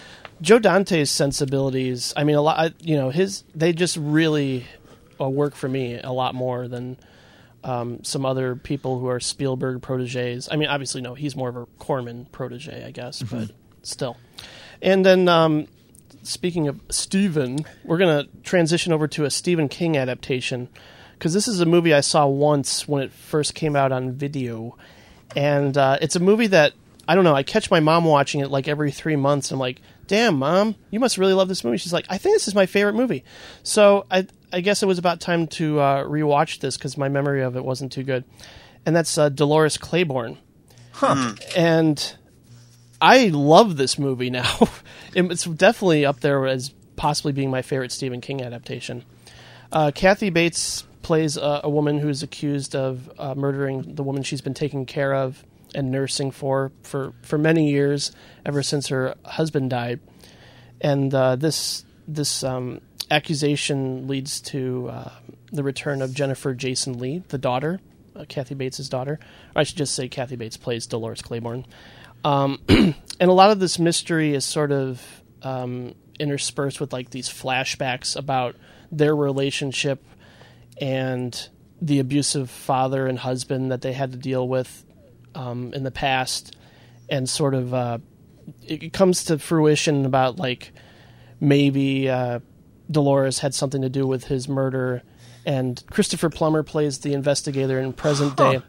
Joe 0.40 0.58
Dante's 0.58 1.10
sensibilities. 1.10 2.12
I 2.16 2.24
mean, 2.24 2.36
a 2.36 2.42
lot. 2.42 2.74
You 2.84 2.96
know, 2.96 3.10
his 3.10 3.44
they 3.54 3.72
just 3.72 3.96
really 3.96 4.66
uh, 5.20 5.28
work 5.28 5.54
for 5.54 5.68
me 5.68 6.00
a 6.00 6.12
lot 6.12 6.34
more 6.34 6.68
than 6.68 6.96
um, 7.64 8.04
some 8.04 8.24
other 8.24 8.56
people 8.56 8.98
who 8.98 9.08
are 9.08 9.20
Spielberg 9.20 9.82
proteges. 9.82 10.48
I 10.50 10.56
mean, 10.56 10.68
obviously, 10.68 11.00
no, 11.00 11.14
he's 11.14 11.36
more 11.36 11.48
of 11.48 11.56
a 11.56 11.66
Corman 11.78 12.26
protege, 12.30 12.84
I 12.84 12.90
guess, 12.90 13.22
but 13.22 13.50
still. 13.82 14.16
And 14.80 15.04
then 15.04 15.28
um, 15.28 15.66
speaking 16.22 16.68
of 16.68 16.80
Stephen, 16.90 17.64
we're 17.84 17.98
going 17.98 18.24
to 18.24 18.42
transition 18.42 18.92
over 18.92 19.08
to 19.08 19.24
a 19.24 19.30
Stephen 19.30 19.68
King 19.68 19.96
adaptation 19.96 20.68
because 21.14 21.34
this 21.34 21.48
is 21.48 21.60
a 21.60 21.66
movie 21.66 21.92
I 21.92 22.00
saw 22.00 22.26
once 22.26 22.86
when 22.86 23.02
it 23.02 23.12
first 23.12 23.54
came 23.54 23.74
out 23.74 23.92
on 23.92 24.12
video, 24.12 24.76
and 25.34 25.76
uh, 25.76 25.98
it's 26.00 26.16
a 26.16 26.20
movie 26.20 26.46
that 26.48 26.72
I 27.08 27.14
don't 27.14 27.24
know. 27.24 27.34
I 27.34 27.42
catch 27.42 27.70
my 27.70 27.80
mom 27.80 28.04
watching 28.04 28.40
it 28.40 28.50
like 28.50 28.68
every 28.68 28.90
three 28.90 29.16
months. 29.16 29.50
I'm 29.50 29.58
like, 29.58 29.80
"Damn, 30.06 30.38
mom, 30.38 30.76
you 30.90 31.00
must 31.00 31.18
really 31.18 31.32
love 31.32 31.48
this 31.48 31.64
movie." 31.64 31.78
She's 31.78 31.92
like, 31.92 32.06
"I 32.08 32.18
think 32.18 32.36
this 32.36 32.46
is 32.46 32.54
my 32.54 32.66
favorite 32.66 32.94
movie." 32.94 33.24
So 33.62 34.06
I, 34.10 34.26
I 34.52 34.60
guess 34.60 34.82
it 34.82 34.86
was 34.86 34.98
about 34.98 35.20
time 35.20 35.46
to 35.48 35.80
uh, 35.80 36.04
rewatch 36.04 36.60
this 36.60 36.76
because 36.76 36.96
my 36.96 37.08
memory 37.08 37.42
of 37.42 37.56
it 37.56 37.64
wasn't 37.64 37.92
too 37.92 38.02
good, 38.04 38.24
and 38.86 38.94
that's 38.94 39.16
uh, 39.18 39.28
Dolores 39.30 39.78
Claiborne. 39.78 40.38
And 41.56 42.16
I 43.00 43.28
love 43.28 43.76
this 43.76 43.98
movie 43.98 44.30
now. 44.30 44.58
it's 45.14 45.44
definitely 45.44 46.04
up 46.04 46.20
there 46.20 46.46
as 46.46 46.70
possibly 46.96 47.32
being 47.32 47.50
my 47.50 47.62
favorite 47.62 47.92
Stephen 47.92 48.20
King 48.20 48.42
adaptation. 48.42 49.04
Uh, 49.70 49.92
Kathy 49.94 50.30
Bates 50.30 50.84
plays 51.02 51.36
a, 51.36 51.60
a 51.64 51.70
woman 51.70 51.98
who's 51.98 52.22
accused 52.22 52.74
of 52.74 53.10
uh, 53.18 53.34
murdering 53.34 53.94
the 53.94 54.02
woman 54.02 54.22
she's 54.22 54.40
been 54.40 54.54
taking 54.54 54.84
care 54.84 55.14
of 55.14 55.44
and 55.74 55.90
nursing 55.90 56.30
for 56.30 56.72
for, 56.82 57.12
for 57.22 57.38
many 57.38 57.70
years, 57.70 58.12
ever 58.44 58.62
since 58.62 58.88
her 58.88 59.14
husband 59.24 59.70
died. 59.70 60.00
And 60.80 61.14
uh, 61.14 61.36
this 61.36 61.84
this 62.06 62.42
um, 62.42 62.80
accusation 63.10 64.08
leads 64.08 64.40
to 64.40 64.88
uh, 64.90 65.10
the 65.52 65.62
return 65.62 66.02
of 66.02 66.14
Jennifer 66.14 66.54
Jason 66.54 66.98
Lee, 66.98 67.22
the 67.28 67.38
daughter, 67.38 67.80
uh, 68.16 68.24
Kathy 68.28 68.54
Bates' 68.54 68.88
daughter. 68.88 69.20
Or 69.54 69.60
I 69.60 69.62
should 69.62 69.76
just 69.76 69.94
say 69.94 70.08
Kathy 70.08 70.36
Bates 70.36 70.56
plays 70.56 70.86
Dolores 70.86 71.22
Claiborne. 71.22 71.66
Um, 72.24 72.60
and 72.68 72.94
a 73.20 73.32
lot 73.32 73.50
of 73.50 73.60
this 73.60 73.78
mystery 73.78 74.34
is 74.34 74.44
sort 74.44 74.72
of 74.72 75.02
um, 75.42 75.94
interspersed 76.18 76.80
with 76.80 76.92
like 76.92 77.10
these 77.10 77.28
flashbacks 77.28 78.16
about 78.16 78.56
their 78.90 79.14
relationship 79.14 80.04
and 80.80 81.48
the 81.80 81.98
abusive 81.98 82.50
father 82.50 83.06
and 83.06 83.18
husband 83.18 83.70
that 83.70 83.82
they 83.82 83.92
had 83.92 84.12
to 84.12 84.18
deal 84.18 84.46
with 84.46 84.84
um, 85.34 85.72
in 85.74 85.84
the 85.84 85.90
past, 85.90 86.56
and 87.08 87.28
sort 87.28 87.54
of 87.54 87.72
uh, 87.72 87.98
it 88.66 88.92
comes 88.92 89.24
to 89.24 89.38
fruition 89.38 90.04
about 90.04 90.38
like 90.38 90.72
maybe 91.40 92.08
uh, 92.08 92.40
Dolores 92.90 93.38
had 93.40 93.54
something 93.54 93.82
to 93.82 93.88
do 93.88 94.06
with 94.06 94.24
his 94.24 94.48
murder, 94.48 95.02
and 95.46 95.82
Christopher 95.90 96.30
Plummer 96.30 96.62
plays 96.62 96.98
the 96.98 97.12
investigator 97.14 97.78
in 97.80 97.92
present 97.92 98.36
day. 98.36 98.60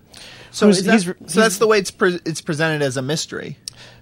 So, 0.52 0.68
that- 0.72 0.76
he's- 0.86 1.04
so 1.06 1.14
he's- 1.20 1.34
that's 1.34 1.58
the 1.58 1.68
way 1.68 1.78
it's 1.80 1.92
pre- 1.92 2.20
it's 2.26 2.42
presented 2.42 2.82
as 2.82 2.98
a 2.98 3.02
mystery. 3.02 3.58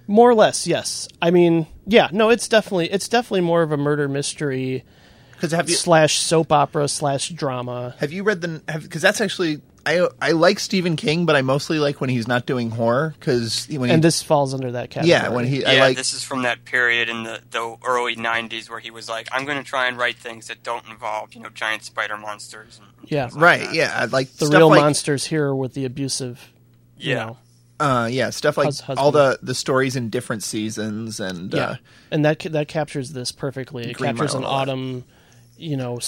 More 0.06 0.30
or 0.30 0.34
less, 0.34 0.66
yes. 0.66 1.06
I 1.20 1.30
mean, 1.30 1.66
yeah, 1.86 2.08
no, 2.12 2.30
it's 2.30 2.48
definitely 2.48 2.90
it's 2.90 3.08
definitely 3.08 3.42
more 3.42 3.62
of 3.62 3.72
a 3.72 3.76
murder 3.76 4.08
mystery 4.08 4.84
Because 5.32 5.52
have 5.52 5.68
you 5.68 5.76
slash 5.76 6.18
soap 6.18 6.50
opera 6.50 6.88
slash 6.88 7.28
drama. 7.28 7.94
have 7.98 8.12
you 8.12 8.22
read 8.22 8.40
the 8.40 8.62
because 8.82 9.02
that's 9.02 9.20
actually 9.20 9.60
I 9.88 10.08
I 10.20 10.32
like 10.32 10.58
Stephen 10.58 10.96
King, 10.96 11.24
but 11.26 11.34
I 11.36 11.42
mostly 11.42 11.78
like 11.78 12.00
when 12.00 12.10
he's 12.10 12.28
not 12.28 12.44
doing 12.46 12.70
horror 12.70 13.14
because 13.18 13.66
when 13.68 13.88
he, 13.88 13.94
And 13.94 14.04
this 14.04 14.22
falls 14.22 14.52
under 14.52 14.72
that 14.72 14.90
category. 14.90 15.08
yeah 15.08 15.28
when 15.30 15.46
he 15.46 15.64
I 15.64 15.74
yeah, 15.74 15.80
like 15.80 15.96
this 15.96 16.12
is 16.12 16.22
from 16.22 16.42
that 16.42 16.64
period 16.64 17.08
in 17.08 17.22
the, 17.24 17.40
the 17.50 17.76
early 17.84 18.14
'90s 18.16 18.68
where 18.68 18.80
he 18.80 18.90
was 18.90 19.08
like, 19.08 19.28
"I'm 19.32 19.44
going 19.46 19.58
to 19.58 19.64
try 19.64 19.86
and 19.86 19.96
write 19.96 20.16
things 20.16 20.48
that 20.48 20.62
don't 20.62 20.86
involve, 20.88 21.34
you 21.34 21.40
know, 21.40 21.48
giant 21.48 21.84
spider 21.84 22.16
monsters." 22.16 22.80
And 22.82 23.10
Yeah. 23.10 23.24
like 23.26 23.34
right 23.34 23.60
that. 23.60 23.74
yeah 23.74 23.92
I 23.96 24.04
like 24.06 24.30
the 24.36 24.46
stuff 24.46 24.58
real 24.58 24.68
like, 24.68 24.80
monsters 24.80 25.24
here 25.26 25.54
with 25.54 25.74
the 25.74 25.84
abusive. 25.84 26.50
You 26.98 27.14
Yeah. 27.14 27.24
know, 27.24 27.36
uh 27.80 28.08
yeah 28.10 28.30
stuff 28.30 28.56
like 28.58 28.66
husband. 28.66 28.98
all 28.98 29.12
the 29.12 29.38
the 29.40 29.54
stories 29.54 29.94
in 29.96 30.10
different 30.10 30.42
seasons 30.42 31.20
and 31.20 31.54
yeah, 31.54 31.62
uh, 31.64 31.76
and 32.10 32.24
that 32.24 32.40
that 32.40 32.68
captures 32.68 33.12
this 33.12 33.32
perfectly. 33.32 33.90
It 33.90 33.96
Green 33.96 34.16
captures 34.16 34.34
Mile 34.34 34.42
an 34.42 34.44
and 34.44 34.52
all 34.52 34.58
that. 34.66 34.70
autumn, 34.72 35.04
you 35.56 35.76
know, 35.76 36.00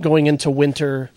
going 0.00 0.26
into 0.26 0.50
winter 0.50 1.10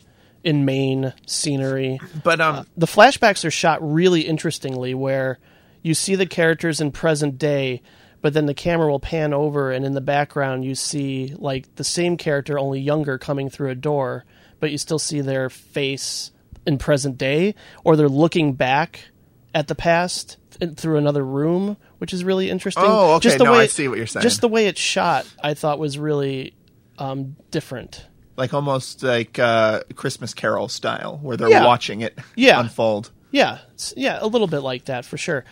in 0.43 0.65
Maine 0.65 1.13
scenery. 1.25 1.99
but 2.23 2.39
um 2.41 2.65
the 2.77 2.85
flashbacks 2.87 3.43
are 3.45 3.51
shot 3.51 3.79
really 3.81 4.21
interestingly 4.21 4.93
where 4.93 5.39
you 5.81 5.93
see 5.93 6.15
the 6.15 6.25
characters 6.25 6.79
in 6.81 6.91
present 6.91 7.37
day 7.37 7.81
but 8.21 8.33
then 8.33 8.45
the 8.45 8.53
camera 8.53 8.89
will 8.89 8.99
pan 8.99 9.33
over 9.33 9.71
and 9.71 9.85
in 9.85 9.93
the 9.93 10.01
background 10.01 10.65
you 10.65 10.75
see 10.75 11.33
like 11.37 11.73
the 11.75 11.83
same 11.83 12.17
character 12.17 12.57
only 12.57 12.79
younger 12.79 13.17
coming 13.17 13.49
through 13.49 13.69
a 13.69 13.75
door 13.75 14.25
but 14.59 14.71
you 14.71 14.77
still 14.77 14.99
see 14.99 15.21
their 15.21 15.49
face 15.49 16.31
in 16.65 16.77
present 16.77 17.17
day 17.17 17.53
or 17.83 17.95
they're 17.95 18.09
looking 18.09 18.53
back 18.53 19.09
at 19.53 19.67
the 19.67 19.75
past 19.75 20.37
through 20.75 20.97
another 20.97 21.23
room 21.23 21.77
which 21.99 22.13
is 22.13 22.23
really 22.23 22.49
interesting 22.49 22.83
Oh, 22.85 23.13
okay. 23.15 23.23
just 23.23 23.37
the 23.37 23.43
No, 23.45 23.51
way 23.53 23.59
I 23.59 23.67
see 23.67 23.87
what 23.87 23.97
you're 23.97 24.07
saying. 24.07 24.23
just 24.23 24.41
the 24.41 24.47
way 24.47 24.67
it's 24.67 24.81
shot 24.81 25.25
i 25.43 25.53
thought 25.53 25.77
was 25.79 25.97
really 25.97 26.53
um, 26.97 27.35
different 27.51 28.05
like 28.37 28.53
almost 28.53 29.03
like 29.03 29.37
uh 29.39 29.81
Christmas 29.95 30.33
Carol 30.33 30.69
style 30.69 31.19
where 31.21 31.35
they're 31.35 31.49
Yeah. 31.49 31.65
watching 31.65 32.01
it 32.01 32.17
Yeah. 32.35 32.59
unfold. 32.59 33.11
Yeah, 33.31 33.59
s- 33.75 33.93
yeah, 33.97 34.19
a 34.21 34.27
little 34.27 34.47
bit 34.47 34.59
like 34.59 34.85
that 34.85 35.03
for 35.03 35.17
sure. 35.17 35.43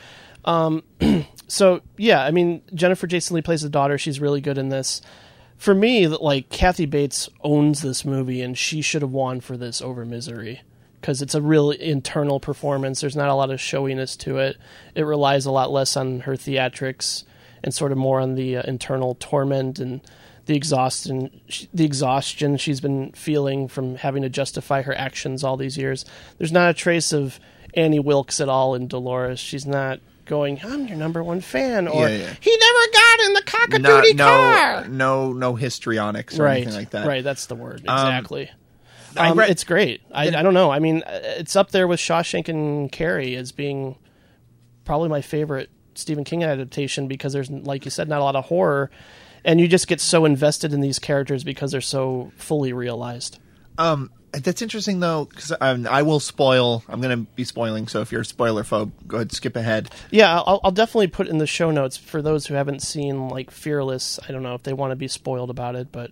Um, 0.45 0.83
so 1.47 1.81
yeah, 1.97 2.23
I 2.23 2.31
mean 2.31 2.61
Jennifer 2.73 3.07
Jason 3.07 3.35
Leigh 3.35 3.41
plays 3.41 3.61
the 3.63 3.69
daughter. 3.69 3.97
She's 3.97 4.19
really 4.21 4.41
good 4.41 4.57
in 4.57 4.69
this. 4.69 5.01
For 5.57 5.73
me, 5.73 6.07
like 6.07 6.49
Kathy 6.49 6.85
Bates 6.85 7.29
owns 7.41 7.81
this 7.81 8.03
movie, 8.05 8.41
and 8.41 8.57
she 8.57 8.81
should 8.81 9.01
have 9.01 9.11
won 9.11 9.39
for 9.41 9.55
this 9.57 9.81
over 9.81 10.05
Misery 10.05 10.61
because 11.01 11.21
it's 11.21 11.33
a 11.35 11.41
real 11.41 11.71
internal 11.71 12.39
performance. 12.39 12.99
There's 13.01 13.15
not 13.15 13.29
a 13.29 13.33
lot 13.35 13.51
of 13.51 13.59
showiness 13.61 14.17
to 14.17 14.37
it. 14.37 14.57
It 14.95 15.03
relies 15.03 15.45
a 15.45 15.51
lot 15.51 15.71
less 15.71 15.95
on 15.95 16.21
her 16.21 16.33
theatrics 16.33 17.23
and 17.63 17.73
sort 17.73 17.91
of 17.93 17.97
more 17.97 18.19
on 18.19 18.35
the 18.35 18.57
uh, 18.57 18.63
internal 18.63 19.15
torment 19.19 19.79
and 19.79 20.01
the 20.45 20.55
exhaustion, 20.55 21.41
the 21.73 21.85
exhaustion 21.85 22.57
she's 22.57 22.79
been 22.81 23.11
feeling 23.13 23.67
from 23.67 23.95
having 23.95 24.21
to 24.23 24.29
justify 24.29 24.81
her 24.83 24.95
actions 24.97 25.43
all 25.43 25.57
these 25.57 25.77
years. 25.77 26.05
There's 26.37 26.51
not 26.51 26.69
a 26.69 26.73
trace 26.73 27.11
of 27.13 27.39
Annie 27.73 27.99
Wilkes 27.99 28.39
at 28.39 28.47
all 28.49 28.75
in 28.75 28.87
Dolores. 28.87 29.39
She's 29.39 29.65
not 29.65 29.99
going, 30.25 30.59
"I'm 30.63 30.87
your 30.87 30.97
number 30.97 31.23
one 31.23 31.41
fan," 31.41 31.87
or 31.87 32.07
Yeah, 32.07 32.15
yeah. 32.17 32.33
"He 32.39 32.57
never 32.57 32.91
got 32.93 33.19
in 33.25 33.33
the 33.33 33.41
Not, 33.41 33.45
cockadoodie 33.45 34.15
no, 34.15 34.25
car." 34.25 34.87
no, 34.87 35.33
no 35.33 35.55
histrionics 35.55 36.39
or 36.39 36.43
Right, 36.43 36.57
anything 36.63 36.73
like 36.73 36.89
that. 36.91 37.03
Um, 37.03 37.07
right. 37.07 37.23
That's 37.23 37.45
the 37.47 37.55
word 37.55 37.81
exactly. 37.81 38.49
I 39.17 39.29
Um, 39.29 39.39
read- 39.39 39.49
it's 39.49 39.63
great. 39.63 40.01
I, 40.11 40.27
I 40.27 40.41
don't 40.43 40.53
know. 40.53 40.71
I 40.71 40.79
mean, 40.79 41.01
uh, 41.05 41.19
it's 41.23 41.55
up 41.55 41.71
there 41.71 41.87
with 41.87 41.99
Shawshank 41.99 42.49
and 42.49 42.91
Carrie 42.91 43.35
as 43.35 43.51
being 43.51 43.95
probably 44.83 45.07
my 45.09 45.21
favorite 45.21 45.69
Stephen 45.95 46.23
King 46.25 46.43
adaptation 46.43 47.07
because 47.07 47.31
there's, 47.33 47.49
like 47.49 47.85
you 47.85 47.91
said, 47.91 48.09
not 48.09 48.19
a 48.19 48.23
lot 48.23 48.35
of 48.35 48.45
horror, 48.45 48.91
and 49.45 49.61
you 49.61 49.67
just 49.67 49.87
get 49.87 50.01
so 50.01 50.25
invested 50.25 50.73
in 50.73 50.81
these 50.81 50.99
characters 50.99 51.43
because 51.43 51.71
they're 51.71 51.81
so 51.81 52.31
fully 52.35 52.73
realized. 52.73 53.39
Um, 53.77 54.11
that's 54.31 54.61
interesting 54.61 54.99
though, 54.99 55.25
because 55.25 55.53
um, 55.61 55.87
I 55.89 56.01
will 56.01 56.19
spoil. 56.19 56.83
I'm 56.89 56.99
going 56.99 57.25
to 57.25 57.31
be 57.35 57.45
spoiling. 57.45 57.87
So 57.87 58.01
if 58.01 58.11
you're 58.11 58.21
a 58.21 58.25
spoiler 58.25 58.63
phobe, 58.63 58.91
go 59.07 59.17
ahead, 59.17 59.31
skip 59.31 59.55
ahead. 59.55 59.91
Yeah, 60.11 60.41
I'll, 60.41 60.59
I'll 60.63 60.71
definitely 60.71 61.07
put 61.07 61.27
in 61.27 61.37
the 61.37 61.47
show 61.47 61.71
notes 61.71 61.95
for 61.95 62.21
those 62.21 62.47
who 62.47 62.55
haven't 62.55 62.81
seen 62.81 63.29
like 63.29 63.51
Fearless. 63.51 64.19
I 64.27 64.31
don't 64.31 64.43
know 64.43 64.55
if 64.55 64.63
they 64.63 64.73
want 64.73 64.91
to 64.91 64.95
be 64.95 65.07
spoiled 65.07 65.49
about 65.49 65.75
it, 65.75 65.91
but 65.91 66.11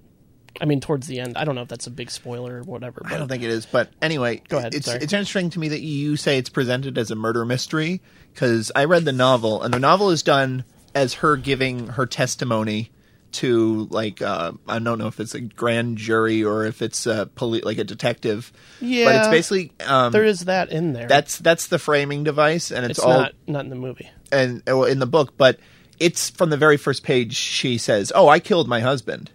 I 0.62 0.66
mean, 0.66 0.80
towards 0.80 1.08
the 1.08 1.20
end, 1.20 1.38
I 1.38 1.46
don't 1.46 1.56
know 1.56 1.64
if 1.64 1.68
that's 1.68 1.88
a 1.88 1.92
big 1.92 2.12
spoiler 2.12 2.60
or 2.60 2.62
whatever. 2.62 3.02
But 3.04 3.12
I 3.12 3.18
don't 3.18 3.28
think 3.28 3.44
it 3.44 3.50
is, 3.50 3.66
but 3.66 3.90
anyway, 4.02 4.42
Go 4.48 4.60
ahead, 4.60 4.76
It's 4.76 4.88
it's 4.88 5.12
interesting 5.12 5.50
to 5.52 5.60
me 5.60 5.70
that 5.70 5.82
you 5.82 6.16
say 6.16 6.38
it's 6.38 6.50
presented 6.50 6.98
as 6.98 7.10
a 7.10 7.16
murder 7.16 7.44
mystery 7.44 8.02
because 8.32 8.72
I 8.76 8.86
read 8.86 9.04
the 9.04 9.12
novel, 9.12 9.64
and 9.64 9.74
the 9.74 9.80
novel 9.80 10.12
is 10.12 10.22
done 10.22 10.64
as 10.94 11.16
her 11.16 11.38
giving 11.38 11.88
her 11.88 12.06
testimony 12.06 12.92
to 13.34 13.88
like 13.92 14.22
uh, 14.22 14.52
I 14.68 14.80
don't 14.80 14.98
know 15.00 15.08
if 15.08 15.20
it's 15.20 15.36
a 15.36 15.42
grand 15.42 15.98
jury 15.98 16.44
or 16.44 16.66
if 16.66 16.82
it's 16.82 17.06
a 17.06 17.26
poli- 17.36 17.62
like 17.62 17.78
a 17.78 17.84
detective. 17.84 18.52
Yeah, 18.82 19.06
but 19.06 19.16
it's 19.16 19.28
basically 19.28 19.72
um, 19.86 20.12
there 20.12 20.24
is 20.24 20.46
that 20.46 20.70
in 20.72 20.94
there. 20.94 21.08
that's 21.08 21.38
that's 21.40 21.68
the 21.68 21.80
framing 21.80 22.24
device, 22.24 22.72
and 22.72 22.86
it's, 22.86 23.00
it's 23.00 23.06
all 23.06 23.20
not 23.20 23.34
not 23.48 23.64
in 23.66 23.70
the 23.70 23.76
movie. 23.76 24.10
and 24.32 24.64
well, 24.66 24.86
in 24.86 25.00
the 25.00 25.06
book, 25.06 25.36
but 25.38 25.60
it's 26.00 26.30
from 26.32 26.50
the 26.50 26.58
very 26.58 26.78
first 26.78 27.04
page. 27.04 27.36
She 27.36 27.78
says, 27.78 28.12
"Oh, 28.16 28.28
I 28.28 28.40
killed 28.40 28.68
my 28.68 28.80
husband," 28.80 29.30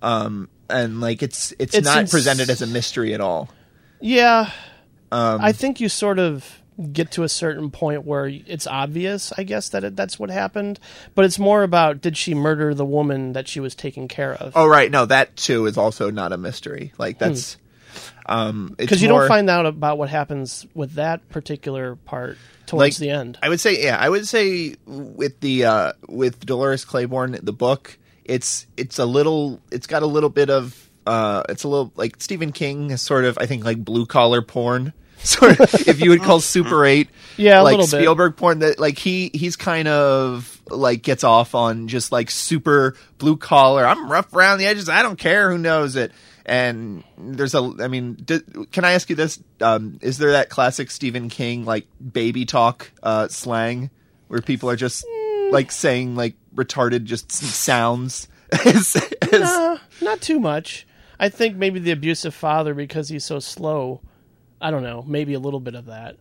um, 0.00 0.48
and 0.70 1.00
like 1.00 1.22
it's 1.22 1.52
it's, 1.58 1.74
It's 1.74 1.84
not 1.84 1.98
ins- 2.00 2.10
presented 2.10 2.50
as 2.50 2.62
a 2.62 2.66
mystery 2.66 3.14
at 3.14 3.20
all. 3.20 3.50
Yeah, 4.00 4.50
Um, 5.12 5.40
I 5.40 5.52
think 5.52 5.80
you 5.80 5.88
sort 5.88 6.18
of 6.18 6.61
get 6.92 7.10
to 7.12 7.22
a 7.22 7.28
certain 7.28 7.70
point 7.70 8.04
where 8.04 8.26
it's 8.26 8.66
obvious, 8.66 9.32
I 9.36 9.42
guess, 9.42 9.68
that 9.70 9.84
it, 9.84 9.96
that's 9.96 10.18
what 10.18 10.30
happened. 10.30 10.80
But 11.14 11.24
it's 11.24 11.38
more 11.38 11.62
about 11.62 12.00
did 12.00 12.16
she 12.16 12.34
murder 12.34 12.74
the 12.74 12.84
woman 12.84 13.32
that 13.34 13.48
she 13.48 13.60
was 13.60 13.74
taking 13.74 14.08
care 14.08 14.34
of? 14.34 14.52
Oh, 14.56 14.66
right, 14.66 14.90
no, 14.90 15.04
that 15.06 15.36
too 15.36 15.66
is 15.66 15.76
also 15.76 16.10
not 16.10 16.32
a 16.32 16.38
mystery. 16.38 16.92
Like 16.98 17.18
that's 17.18 17.56
um, 18.26 18.74
Because 18.78 18.96
it's 18.96 19.02
you 19.02 19.08
more- 19.08 19.20
don't 19.20 19.28
find 19.28 19.50
out 19.50 19.66
about 19.66 19.98
what 19.98 20.08
happens 20.08 20.66
with 20.74 20.94
that 20.94 21.28
particular 21.28 21.96
part 21.96 22.38
towards 22.66 22.80
like 22.80 22.96
the 22.96 23.10
end. 23.10 23.38
I 23.42 23.48
would 23.48 23.60
say, 23.60 23.82
yeah, 23.82 23.96
I 23.98 24.08
would 24.08 24.26
say 24.26 24.76
with 24.86 25.40
the 25.40 25.64
uh, 25.66 25.92
with 26.08 26.44
Dolores 26.46 26.84
Claiborne, 26.84 27.38
the 27.42 27.52
book, 27.52 27.98
it's 28.24 28.66
it's 28.76 28.98
a 28.98 29.04
little, 29.04 29.60
it's 29.70 29.86
got 29.86 30.02
a 30.02 30.06
little 30.06 30.30
bit 30.30 30.48
of, 30.48 30.88
uh, 31.06 31.42
it's 31.48 31.64
a 31.64 31.68
little 31.68 31.92
like 31.96 32.16
Stephen 32.22 32.52
King 32.52 32.90
is 32.90 33.02
sort 33.02 33.24
of, 33.24 33.36
I 33.38 33.46
think, 33.46 33.64
like 33.64 33.84
blue 33.84 34.06
collar 34.06 34.40
porn. 34.40 34.92
Sort 35.24 35.58
of, 35.60 35.88
if 35.88 36.00
you 36.00 36.10
would 36.10 36.22
call 36.22 36.40
Super 36.40 36.84
Eight, 36.84 37.08
Yeah, 37.36 37.60
a 37.60 37.62
like 37.62 37.72
little 37.76 37.86
bit. 37.86 38.02
Spielberg 38.02 38.36
porn. 38.36 38.58
That 38.60 38.78
like 38.78 38.98
he 38.98 39.30
he's 39.34 39.56
kind 39.56 39.86
of 39.88 40.60
like 40.68 41.02
gets 41.02 41.22
off 41.24 41.54
on 41.54 41.88
just 41.88 42.10
like 42.12 42.30
super 42.30 42.96
blue 43.18 43.36
collar. 43.36 43.86
I'm 43.86 44.10
rough 44.10 44.34
around 44.34 44.58
the 44.58 44.66
edges. 44.66 44.88
I 44.88 45.02
don't 45.02 45.18
care 45.18 45.50
who 45.50 45.58
knows 45.58 45.96
it. 45.96 46.12
And 46.44 47.04
there's 47.16 47.54
a, 47.54 47.72
I 47.80 47.86
mean, 47.86 48.14
d 48.14 48.40
can 48.72 48.84
I 48.84 48.92
ask 48.92 49.08
you 49.10 49.14
this? 49.16 49.40
Um, 49.60 49.98
is 50.02 50.18
there 50.18 50.32
that 50.32 50.48
classic 50.50 50.90
Stephen 50.90 51.28
King 51.28 51.64
like 51.64 51.86
baby 52.12 52.44
talk 52.44 52.90
uh, 53.02 53.28
slang 53.28 53.90
where 54.26 54.40
people 54.40 54.68
are 54.68 54.74
just 54.76 55.04
like 55.52 55.70
saying 55.70 56.16
like 56.16 56.34
retarded 56.54 57.04
just 57.04 57.30
sounds? 57.30 58.26
as, 58.66 58.96
as- 59.30 59.32
Uh, 59.42 59.78
not 60.00 60.20
too 60.20 60.40
much. 60.40 60.84
I 61.20 61.28
think 61.28 61.56
maybe 61.56 61.78
the 61.78 61.92
abusive 61.92 62.34
father 62.34 62.74
because 62.74 63.08
he's 63.08 63.24
so 63.24 63.38
slow. 63.38 64.00
I 64.62 64.70
don't 64.70 64.82
know. 64.82 65.02
Maybe 65.06 65.34
a 65.34 65.40
little 65.40 65.60
bit 65.60 65.74
of 65.74 65.86
that 65.86 66.16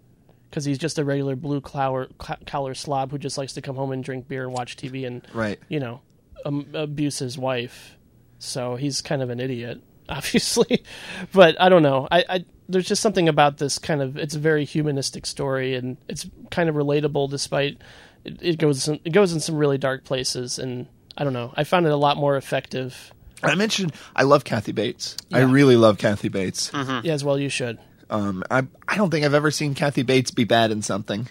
because 0.49 0.65
he's 0.65 0.77
just 0.77 0.97
a 0.99 1.05
regular 1.05 1.35
blue 1.37 1.61
collar 1.61 2.09
collar 2.45 2.73
slob 2.73 3.11
who 3.11 3.17
just 3.17 3.37
likes 3.37 3.53
to 3.53 3.61
come 3.61 3.75
home 3.77 3.91
and 3.91 4.03
drink 4.03 4.27
beer 4.27 4.43
and 4.43 4.51
watch 4.53 4.75
TV 4.75 5.05
and 5.07 5.25
Right. 5.33 5.59
you 5.69 5.79
know 5.79 6.01
um, 6.45 6.67
abuse 6.73 7.19
his 7.19 7.37
wife. 7.37 7.95
So 8.39 8.75
he's 8.75 9.01
kind 9.01 9.21
of 9.21 9.29
an 9.29 9.39
idiot, 9.39 9.79
obviously. 10.09 10.83
but 11.31 11.59
I 11.61 11.69
don't 11.69 11.83
know. 11.83 12.07
I, 12.11 12.25
I 12.27 12.45
there's 12.67 12.87
just 12.87 13.01
something 13.01 13.27
about 13.29 13.57
this 13.57 13.77
kind 13.77 14.01
of 14.01 14.17
it's 14.17 14.35
a 14.35 14.39
very 14.39 14.65
humanistic 14.65 15.25
story 15.25 15.75
and 15.75 15.97
it's 16.07 16.25
kind 16.49 16.67
of 16.69 16.75
relatable 16.75 17.29
despite 17.29 17.77
it, 18.23 18.37
it 18.41 18.57
goes 18.59 18.87
in, 18.87 18.99
it 19.05 19.11
goes 19.11 19.33
in 19.33 19.39
some 19.39 19.55
really 19.55 19.77
dark 19.77 20.03
places 20.03 20.57
and 20.57 20.87
I 21.17 21.23
don't 21.25 21.33
know. 21.33 21.53
I 21.55 21.63
found 21.65 21.85
it 21.85 21.91
a 21.91 21.97
lot 21.97 22.17
more 22.17 22.37
effective. 22.37 23.11
I 23.43 23.55
mentioned 23.55 23.93
I 24.15 24.23
love 24.23 24.43
Kathy 24.43 24.71
Bates. 24.71 25.17
I 25.33 25.39
really 25.41 25.75
love 25.75 25.97
Kathy 25.97 26.29
Bates. 26.29 26.71
Yeah, 26.73 27.01
as 27.13 27.23
well 27.23 27.37
you 27.39 27.49
should. 27.49 27.77
Um, 28.11 28.43
I 28.51 28.67
I 28.87 28.97
don't 28.97 29.09
think 29.09 29.25
I've 29.25 29.33
ever 29.33 29.49
seen 29.51 29.73
Kathy 29.73 30.03
Bates 30.03 30.29
be 30.31 30.43
bad 30.43 30.71
in 30.71 30.81
something. 30.81 31.27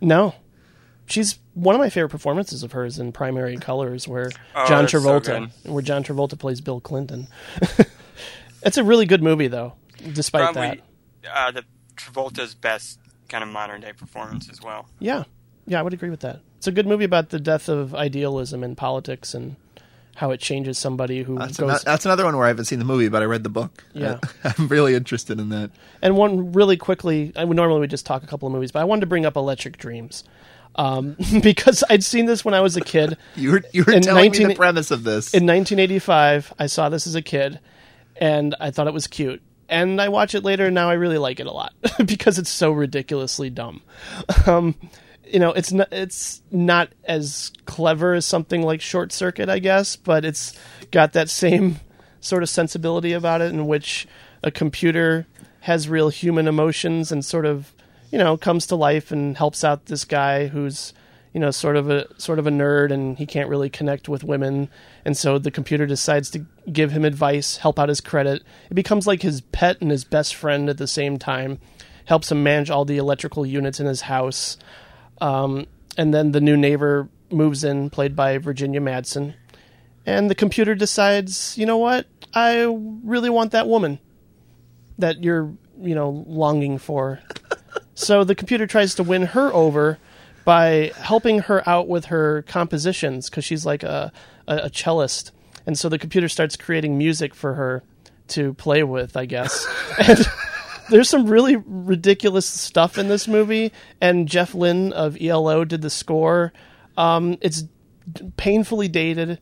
No. 0.00 0.34
She's 1.06 1.38
one 1.54 1.74
of 1.74 1.80
my 1.80 1.88
favorite 1.90 2.10
performances 2.10 2.62
of 2.62 2.72
hers 2.72 2.98
in 2.98 3.12
Primary 3.12 3.56
Colors, 3.56 4.06
where 4.08 4.30
Oh, 4.54 4.66
John 4.66 4.82
that's 4.82 4.92
so 4.92 5.00
Travolta, 5.00 5.50
where 5.64 5.82
John 5.82 6.02
Travolta 6.04 6.38
plays 6.38 6.60
Bill 6.60 6.80
Clinton. 6.80 7.28
it's 8.62 8.76
a 8.76 8.84
really 8.84 9.06
good 9.06 9.22
movie, 9.22 9.48
though, 9.48 9.74
despite 10.12 10.52
Probably 10.52 10.82
that. 11.22 11.36
uh, 11.36 11.50
the 11.50 11.64
Travolta's 11.96 12.54
best 12.54 12.98
kind 13.28 13.42
of 13.42 13.48
modern 13.50 13.80
day 13.80 13.92
performance 13.92 14.48
as 14.50 14.60
well. 14.60 14.88
Yeah, 14.98 15.24
yeah, 15.66 15.80
I 15.80 15.82
would 15.82 15.94
agree 15.94 16.10
with 16.10 16.20
that. 16.20 16.40
It's 16.58 16.66
a 16.66 16.72
good 16.72 16.86
movie 16.86 17.04
about 17.04 17.30
the 17.30 17.40
death 17.40 17.68
of 17.68 17.94
idealism 17.94 18.62
in 18.64 18.76
politics 18.76 19.32
and 19.32 19.56
how 20.18 20.32
it 20.32 20.40
changes 20.40 20.76
somebody 20.76 21.22
who 21.22 21.38
That's, 21.38 21.56
goes. 21.56 21.84
that's 21.84 22.04
another 22.04 22.24
one 22.24 22.36
where 22.36 22.44
I 22.44 22.48
haven't 22.48 22.64
seen 22.64 22.80
the 22.80 22.84
movie, 22.84 23.08
but 23.08 23.22
I 23.22 23.26
read 23.26 23.44
the 23.44 23.48
book. 23.50 23.84
Yeah. 23.94 24.18
I'm 24.44 24.66
really 24.66 24.96
interested 24.96 25.38
in 25.38 25.50
that. 25.50 25.70
and 26.02 26.16
one 26.16 26.50
really 26.50 26.76
quickly, 26.76 27.32
I 27.36 27.44
would 27.44 27.56
normally 27.56 27.82
we 27.82 27.86
just 27.86 28.04
talk 28.04 28.24
a 28.24 28.26
couple 28.26 28.48
of 28.48 28.52
movies, 28.52 28.72
but 28.72 28.80
I 28.80 28.84
wanted 28.84 29.02
to 29.02 29.06
bring 29.06 29.24
up 29.24 29.36
Electric 29.36 29.78
Dreams 29.78 30.24
um, 30.74 31.16
because 31.42 31.84
I'd 31.88 32.02
seen 32.02 32.26
this 32.26 32.44
when 32.44 32.52
I 32.52 32.60
was 32.62 32.76
a 32.76 32.80
kid. 32.80 33.16
You 33.36 33.52
were 33.52 33.62
you 33.72 33.84
were 33.84 33.92
In 33.92 34.02
telling 34.02 34.32
me 34.32 34.44
the 34.44 34.56
premise 34.56 34.90
of 34.90 35.04
this. 35.04 35.32
In 35.34 35.46
1985, 35.46 36.52
I 36.58 36.66
saw 36.66 36.88
this 36.88 37.06
as 37.06 37.14
a 37.14 37.22
kid, 37.22 37.60
and 38.16 38.56
I 38.58 38.72
thought 38.72 38.88
it 38.88 38.92
was 38.92 39.06
cute. 39.06 39.40
And 39.68 40.00
I 40.00 40.08
watch 40.08 40.34
it 40.34 40.42
later, 40.42 40.66
and 40.66 40.74
now 40.74 40.90
I 40.90 40.94
really 40.94 41.18
like 41.18 41.38
it 41.38 41.46
a 41.46 41.52
lot 41.52 41.74
because 42.04 42.40
it's 42.40 42.50
so 42.50 42.72
ridiculously 42.72 43.50
dumb. 43.50 43.82
Um, 44.46 44.74
you 45.32 45.38
know, 45.38 45.52
it's 45.52 45.72
not 45.72 45.92
it's 45.92 46.42
not 46.50 46.90
as 47.04 47.52
clever 47.66 48.14
as 48.14 48.26
something 48.26 48.62
like 48.62 48.80
Short 48.80 49.12
Circuit, 49.12 49.48
I 49.48 49.58
guess, 49.58 49.96
but 49.96 50.24
it's 50.24 50.58
got 50.90 51.12
that 51.12 51.28
same 51.28 51.80
sort 52.20 52.42
of 52.42 52.48
sensibility 52.48 53.12
about 53.12 53.40
it, 53.40 53.52
in 53.52 53.66
which 53.66 54.06
a 54.42 54.50
computer 54.50 55.26
has 55.60 55.88
real 55.88 56.08
human 56.08 56.48
emotions 56.48 57.12
and 57.12 57.24
sort 57.24 57.44
of 57.44 57.74
you 58.10 58.18
know 58.18 58.36
comes 58.36 58.66
to 58.66 58.76
life 58.76 59.10
and 59.10 59.36
helps 59.36 59.64
out 59.64 59.86
this 59.86 60.04
guy 60.04 60.46
who's 60.46 60.94
you 61.34 61.40
know 61.40 61.50
sort 61.50 61.76
of 61.76 61.90
a 61.90 62.06
sort 62.20 62.38
of 62.38 62.46
a 62.46 62.50
nerd 62.50 62.90
and 62.90 63.18
he 63.18 63.26
can't 63.26 63.48
really 63.48 63.70
connect 63.70 64.08
with 64.08 64.24
women. 64.24 64.68
And 65.04 65.16
so 65.16 65.38
the 65.38 65.50
computer 65.50 65.86
decides 65.86 66.30
to 66.30 66.46
give 66.72 66.92
him 66.92 67.04
advice 67.04 67.58
help 67.58 67.78
out 67.78 67.88
his 67.88 68.00
credit. 68.00 68.42
It 68.70 68.74
becomes 68.74 69.06
like 69.06 69.22
his 69.22 69.40
pet 69.40 69.80
and 69.80 69.90
his 69.90 70.04
best 70.04 70.34
friend 70.34 70.68
at 70.68 70.78
the 70.78 70.86
same 70.86 71.18
time 71.18 71.58
helps 72.06 72.32
him 72.32 72.42
manage 72.42 72.70
all 72.70 72.86
the 72.86 72.96
electrical 72.96 73.44
units 73.44 73.80
in 73.80 73.86
his 73.86 74.02
house 74.02 74.56
um, 75.20 75.66
and 75.96 76.12
then 76.12 76.32
the 76.32 76.40
new 76.40 76.56
neighbor 76.56 77.08
moves 77.30 77.64
in 77.64 77.90
played 77.90 78.16
by 78.16 78.38
virginia 78.38 78.80
madsen 78.80 79.34
and 80.06 80.30
the 80.30 80.34
computer 80.34 80.74
decides 80.74 81.56
you 81.58 81.66
know 81.66 81.76
what 81.76 82.06
i 82.34 82.62
really 83.04 83.30
want 83.30 83.52
that 83.52 83.68
woman 83.68 83.98
that 84.96 85.22
you're 85.22 85.52
you 85.80 85.94
know 85.94 86.24
longing 86.26 86.78
for 86.78 87.20
so 87.94 88.24
the 88.24 88.34
computer 88.34 88.66
tries 88.66 88.94
to 88.94 89.02
win 89.02 89.22
her 89.22 89.52
over 89.52 89.98
by 90.48 90.90
helping 90.96 91.40
her 91.40 91.68
out 91.68 91.88
with 91.88 92.06
her 92.06 92.40
compositions 92.48 93.28
because 93.28 93.44
she's 93.44 93.66
like 93.66 93.82
a, 93.82 94.10
a, 94.46 94.56
a 94.56 94.70
cellist. 94.70 95.30
And 95.66 95.78
so 95.78 95.90
the 95.90 95.98
computer 95.98 96.26
starts 96.26 96.56
creating 96.56 96.96
music 96.96 97.34
for 97.34 97.52
her 97.52 97.82
to 98.28 98.54
play 98.54 98.82
with, 98.82 99.14
I 99.14 99.26
guess. 99.26 99.66
and 99.98 100.26
there's 100.90 101.08
some 101.08 101.26
really 101.26 101.56
ridiculous 101.56 102.46
stuff 102.46 102.98
in 102.98 103.08
this 103.08 103.28
movie. 103.28 103.72
And 104.00 104.28
Jeff 104.28 104.54
Lynne 104.54 104.92
of 104.92 105.16
ELO 105.20 105.64
did 105.64 105.82
the 105.82 105.90
score. 105.90 106.52
Um, 106.96 107.38
it's 107.40 107.64
painfully 108.36 108.88
dated. 108.88 109.38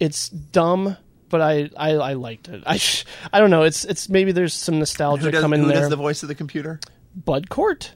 It's 0.00 0.28
dumb, 0.28 0.96
but 1.28 1.40
I, 1.40 1.70
I, 1.76 1.90
I 1.92 2.12
liked 2.14 2.48
it. 2.48 2.62
I, 2.66 2.76
sh- 2.76 3.04
I 3.32 3.40
don't 3.40 3.50
know. 3.50 3.62
It's 3.62 3.84
it's 3.84 4.08
maybe 4.08 4.32
there's 4.32 4.54
some 4.54 4.78
nostalgia 4.78 5.30
does, 5.30 5.40
coming 5.40 5.60
who 5.62 5.68
there. 5.68 5.80
does 5.80 5.90
the 5.90 5.96
voice 5.96 6.22
of 6.22 6.28
the 6.28 6.34
computer? 6.34 6.80
Bud 7.14 7.48
Cort. 7.48 7.92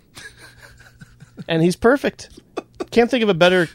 and 1.48 1.62
he's 1.62 1.76
perfect. 1.76 2.40
Can't 2.90 3.11
think 3.11 3.22
of 3.22 3.28
a 3.28 3.34
better 3.34 3.68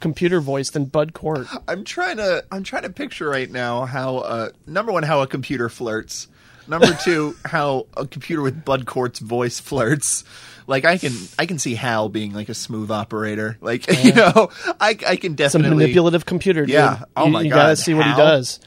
computer 0.00 0.40
voice 0.40 0.70
than 0.70 0.86
Bud 0.86 1.12
Cort. 1.12 1.46
I'm 1.68 1.84
trying 1.84 2.16
to 2.16 2.44
I'm 2.50 2.62
trying 2.62 2.82
to 2.82 2.90
picture 2.90 3.28
right 3.28 3.50
now 3.50 3.84
how 3.84 4.18
uh, 4.18 4.48
number 4.66 4.92
one 4.92 5.02
how 5.02 5.20
a 5.20 5.26
computer 5.26 5.68
flirts. 5.68 6.28
Number 6.68 6.92
two, 7.02 7.36
how 7.44 7.86
a 7.96 8.06
computer 8.06 8.42
with 8.42 8.64
Bud 8.64 8.86
Cort's 8.86 9.18
voice 9.18 9.60
flirts. 9.60 10.24
Like 10.66 10.84
I 10.84 10.98
can 10.98 11.12
I 11.38 11.46
can 11.46 11.58
see 11.58 11.74
Hal 11.74 12.08
being 12.08 12.32
like 12.32 12.48
a 12.48 12.54
smooth 12.54 12.90
operator. 12.90 13.56
Like 13.60 13.86
you 14.04 14.12
know, 14.12 14.50
I 14.80 14.98
I 15.06 15.16
can 15.16 15.36
It's 15.38 15.54
a 15.54 15.58
manipulative 15.58 16.26
computer, 16.26 16.62
dude. 16.62 16.74
Yeah. 16.74 17.04
Oh 17.16 17.26
you, 17.26 17.32
my 17.32 17.42
you 17.42 17.50
God. 17.50 17.56
You 17.56 17.62
gotta 17.62 17.76
see 17.76 17.94
what 17.94 18.06
he 18.06 18.12
does. 18.14 18.60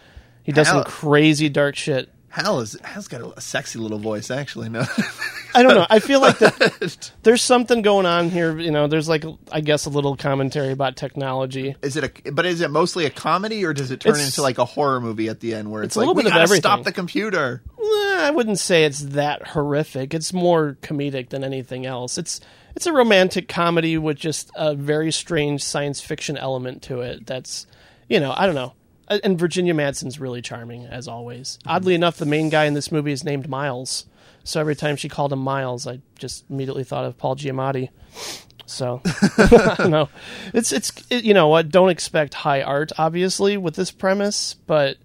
He 0.44 0.52
does 0.52 0.68
some 0.68 0.84
crazy 0.84 1.50
dark 1.50 1.76
shit. 1.76 2.10
Hal 2.30 2.60
is 2.60 2.78
Hal's 2.84 3.08
got 3.08 3.22
a, 3.22 3.38
a 3.38 3.42
sexy 3.42 3.80
little 3.80 4.00
voice 4.00 4.30
actually. 4.32 4.70
No. 4.70 4.84
I 5.56 5.64
don't 5.64 5.74
know. 5.74 5.88
I 5.90 5.98
feel 6.00 6.22
like 6.22 6.38
that 6.40 7.12
there's 7.24 7.42
something 7.42 7.82
going 7.82 8.06
on 8.06 8.30
here. 8.30 8.58
You 8.60 8.70
know, 8.72 8.88
there's 8.88 9.10
like 9.10 9.26
I 9.52 9.62
guess 9.62 9.86
a 9.86 9.90
little 9.90 10.16
commentary 10.16 10.72
about 10.72 10.96
technology. 10.96 11.76
Is 11.82 11.98
it 11.98 12.04
a 12.28 12.32
but 12.32 12.46
is 12.46 12.62
it 12.62 12.70
mostly 12.70 13.06
a 13.06 13.10
comedy 13.10 13.66
or 13.66 13.74
does 13.74 13.90
it 13.92 14.00
turn 14.00 14.12
It's- 14.12 14.28
into 14.28 14.42
like 14.44 14.60
a 14.60 14.66
horror 14.66 15.02
movie 15.02 15.28
at 15.28 15.40
the 15.40 15.56
end 15.56 15.72
where 15.72 15.82
it's, 15.84 15.92
It's 15.92 15.96
a 15.96 16.00
like 16.00 16.08
little 16.08 16.16
we 16.16 16.24
bit 16.24 16.34
of 16.34 16.38
everything." 16.42 16.62
stop 16.62 16.84
the 16.84 16.92
computer? 16.92 17.64
Eh, 17.80 17.84
I 18.22 18.32
wouldn't 18.32 18.60
say 18.60 18.86
it's 18.86 19.00
that 19.00 19.48
horrific. 19.48 20.14
It's 20.14 20.32
more 20.32 20.78
comedic 20.82 21.30
than 21.30 21.44
anything 21.44 21.86
else. 21.88 22.18
It's 22.20 22.40
it's 22.76 22.86
a 22.86 22.94
romantic 22.94 23.48
comedy 23.48 23.98
with 23.98 24.18
just 24.18 24.52
a 24.56 24.76
very 24.76 25.12
strange 25.12 25.64
science 25.64 26.00
fiction 26.00 26.38
element 26.38 26.84
to 26.84 27.02
it. 27.02 27.26
That's 27.26 27.66
you 28.08 28.20
know 28.20 28.34
I 28.38 28.46
don't 28.46 28.56
know. 28.56 28.74
Uh, 29.10 29.20
And 29.24 29.38
Virginia 29.40 29.74
Madsen's 29.74 30.20
really 30.20 30.42
charming 30.42 30.86
as 30.86 31.08
always. 31.08 31.60
Oddly 31.66 31.96
enough, 31.96 32.18
the 32.18 32.26
main 32.26 32.50
guy 32.50 32.66
in 32.66 32.74
this 32.74 32.92
movie 32.92 33.12
is 33.12 33.24
named 33.24 33.50
Miles. 33.50 34.06
So 34.44 34.60
every 34.60 34.76
time 34.76 34.96
she 34.96 35.10
called 35.10 35.34
him 35.34 35.40
Miles, 35.40 35.86
I 35.88 36.00
just 36.18 36.46
immediately 36.50 36.84
thought 36.84 37.06
of 37.06 37.18
Paul 37.18 37.36
Giamatti. 37.36 37.90
So 38.66 39.02
no. 39.88 40.10
It's 40.54 40.72
it's 40.72 40.92
it, 41.10 41.24
you 41.24 41.34
know 41.34 41.48
what? 41.48 41.70
Don't 41.70 41.90
expect 41.90 42.34
high 42.36 42.62
art, 42.62 42.92
obviously, 42.98 43.58
with 43.58 43.76
this 43.76 43.92
premise, 43.92 44.56
but 44.68 44.98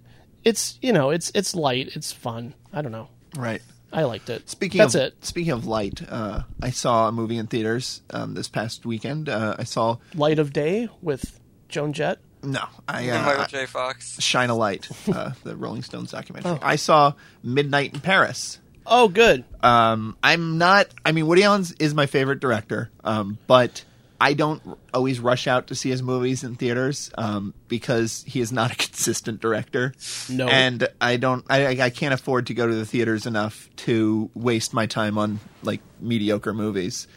it's 0.45 0.79
you 0.83 0.93
know 0.93 1.11
it's 1.11 1.31
it's 1.35 1.55
light, 1.55 1.91
it's 1.97 2.13
fun. 2.13 2.55
I 2.73 2.83
don't 2.83 2.93
know. 2.93 3.09
Right. 3.37 3.63
I 3.93 4.03
liked 4.05 4.29
it. 4.29 4.51
Speaking 4.51 4.79
That's 4.81 4.95
of 4.97 5.03
it. 5.03 5.25
speaking 5.25 5.53
of 5.53 5.67
light, 5.67 6.03
uh, 6.09 6.43
I 6.61 6.71
saw 6.71 7.09
a 7.09 7.13
movie 7.13 7.37
in 7.39 7.47
theaters 7.47 8.03
um, 8.11 8.35
this 8.35 8.49
past 8.49 8.85
weekend. 8.85 9.29
Uh, 9.29 9.55
I 9.59 9.65
saw 9.65 9.99
Light 10.15 10.39
of 10.39 10.53
Day 10.53 10.89
with 11.01 11.39
Joan 11.69 11.93
Jett. 11.93 12.19
No, 12.45 12.65
I 12.89 13.03
And 13.03 13.19
uh, 13.19 13.27
Michael 13.27 13.45
J. 13.47 13.67
Fox. 13.67 14.21
Shine 14.21 14.51
a 14.51 14.55
Light, 14.55 14.89
uh, 15.09 15.33
the 15.43 15.57
Rolling 15.57 15.83
Stones 15.83 16.11
documentary. 16.11 16.53
Oh. 16.53 16.59
I 16.63 16.77
saw 16.77 17.15
Midnight 17.43 17.95
in 17.95 18.01
Paris. 18.01 18.59
Oh, 18.87 19.09
good. 19.09 19.45
Um, 19.63 20.17
I'm 20.23 20.59
not. 20.59 20.89
I 21.05 21.13
mean, 21.13 21.27
Woody 21.27 21.43
Allen 21.43 21.65
is 21.79 21.95
my 21.95 22.07
favorite 22.07 22.41
director, 22.41 22.91
um, 23.03 23.39
but 23.47 23.85
I 24.21 24.35
don't 24.35 24.63
always 24.93 25.21
rush 25.21 25.47
out 25.47 25.69
to 25.69 25.75
see 25.75 25.91
his 25.91 26.03
movies 26.03 26.45
in 26.45 26.55
theaters 26.55 27.11
um, 27.17 27.55
because 27.69 28.25
he 28.27 28.41
is 28.41 28.53
not 28.53 28.73
a 28.73 28.77
consistent 28.77 29.41
director. 29.41 29.95
No. 30.29 30.49
and 30.49 30.87
I 31.01 31.17
don't. 31.17 31.45
I, 31.49 31.81
I 31.81 31.91
can't 31.91 32.15
afford 32.15 32.49
to 32.49 32.55
go 32.55 32.67
to 32.67 32.75
the 32.75 32.87
theaters 32.87 33.27
enough 33.27 33.69
to 33.77 34.31
waste 34.35 34.75
my 34.75 34.87
time 34.87 35.19
on 35.19 35.41
like 35.63 35.81
mediocre 36.01 36.55
movies. 36.55 37.09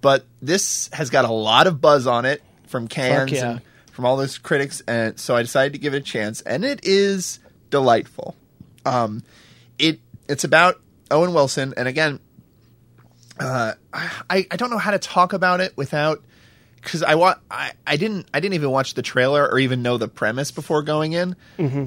But 0.00 0.24
this 0.40 0.90
has 0.92 1.10
got 1.10 1.24
a 1.24 1.32
lot 1.32 1.68
of 1.68 1.80
buzz 1.80 2.08
on 2.08 2.24
it 2.24 2.42
from 2.66 2.88
Cannes 2.88 3.30
yeah. 3.30 3.50
and 3.50 3.60
from 3.92 4.06
all 4.06 4.16
those 4.16 4.38
critics, 4.38 4.82
and 4.88 5.20
so 5.20 5.36
I 5.36 5.42
decided 5.42 5.74
to 5.74 5.78
give 5.78 5.94
it 5.94 5.98
a 5.98 6.00
chance, 6.00 6.40
and 6.40 6.64
it 6.64 6.80
is 6.82 7.38
delightful. 7.70 8.34
Um, 8.84 9.22
it 9.78 10.00
it's 10.28 10.44
about 10.44 10.80
Owen 11.10 11.34
Wilson, 11.34 11.74
and 11.76 11.86
again, 11.86 12.18
uh, 13.38 13.74
I 13.92 14.46
I 14.50 14.56
don't 14.56 14.70
know 14.70 14.78
how 14.78 14.90
to 14.90 14.98
talk 14.98 15.32
about 15.32 15.60
it 15.60 15.76
without 15.76 16.22
because 16.76 17.02
I 17.02 17.14
wa- 17.14 17.36
I 17.50 17.72
I 17.86 17.96
didn't 17.96 18.26
I 18.32 18.40
didn't 18.40 18.54
even 18.54 18.70
watch 18.70 18.94
the 18.94 19.02
trailer 19.02 19.48
or 19.48 19.58
even 19.58 19.82
know 19.82 19.98
the 19.98 20.08
premise 20.08 20.50
before 20.50 20.82
going 20.82 21.12
in. 21.12 21.36
Mm-hmm. 21.58 21.86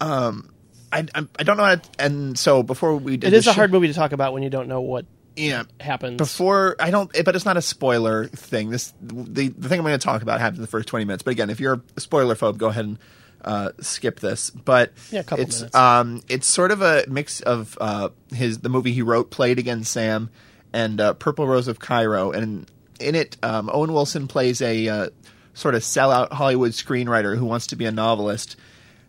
Um, 0.00 0.52
I 0.92 1.06
I, 1.14 1.26
I 1.38 1.42
don't 1.42 1.56
know 1.56 1.64
how 1.64 1.76
to, 1.76 1.90
and 1.98 2.38
so 2.38 2.62
before 2.62 2.96
we 2.96 3.16
did 3.16 3.28
It 3.28 3.36
is 3.36 3.46
a 3.46 3.52
hard 3.52 3.72
movie 3.72 3.88
to 3.88 3.94
talk 3.94 4.12
about 4.12 4.32
when 4.32 4.42
you 4.42 4.50
don't 4.50 4.68
know 4.68 4.80
what 4.80 5.04
yeah 5.40 5.64
happens. 5.80 6.16
before 6.18 6.76
I 6.78 6.90
don't, 6.90 7.10
but 7.24 7.34
it's 7.34 7.44
not 7.44 7.56
a 7.56 7.62
spoiler 7.62 8.26
thing. 8.26 8.70
This 8.70 8.92
the 9.00 9.48
the 9.48 9.68
thing 9.68 9.78
I'm 9.80 9.84
going 9.86 9.98
to 9.98 10.04
talk 10.04 10.22
about 10.22 10.40
happens 10.40 10.58
in 10.58 10.62
the 10.62 10.68
first 10.68 10.88
20 10.88 11.04
minutes. 11.04 11.22
But 11.22 11.32
again, 11.32 11.50
if 11.50 11.60
you're 11.60 11.82
a 11.96 12.00
spoiler 12.00 12.34
phobe, 12.34 12.58
go 12.58 12.68
ahead 12.68 12.84
and 12.84 12.98
uh, 13.44 13.70
skip 13.80 14.20
this. 14.20 14.50
But 14.50 14.92
Yeah, 15.10 15.20
it's 15.20 15.60
minutes. 15.60 15.74
um 15.74 16.22
it's 16.28 16.46
sort 16.46 16.70
of 16.70 16.82
a 16.82 17.04
mix 17.08 17.40
of 17.40 17.76
uh, 17.80 18.10
his 18.34 18.58
the 18.58 18.68
movie 18.68 18.92
he 18.92 19.02
wrote, 19.02 19.30
Play 19.30 19.52
It 19.52 19.58
Again, 19.58 19.82
Sam, 19.84 20.30
and 20.72 21.00
uh, 21.00 21.14
Purple 21.14 21.46
Rose 21.46 21.66
of 21.68 21.78
Cairo, 21.78 22.30
and 22.32 22.70
in 23.00 23.14
it, 23.14 23.36
um, 23.42 23.70
Owen 23.72 23.92
Wilson 23.94 24.28
plays 24.28 24.60
a 24.60 24.88
uh, 24.88 25.08
sort 25.54 25.74
of 25.74 25.82
sellout 25.82 26.32
Hollywood 26.32 26.72
screenwriter 26.72 27.36
who 27.36 27.46
wants 27.46 27.68
to 27.68 27.76
be 27.76 27.86
a 27.86 27.90
novelist, 27.90 28.56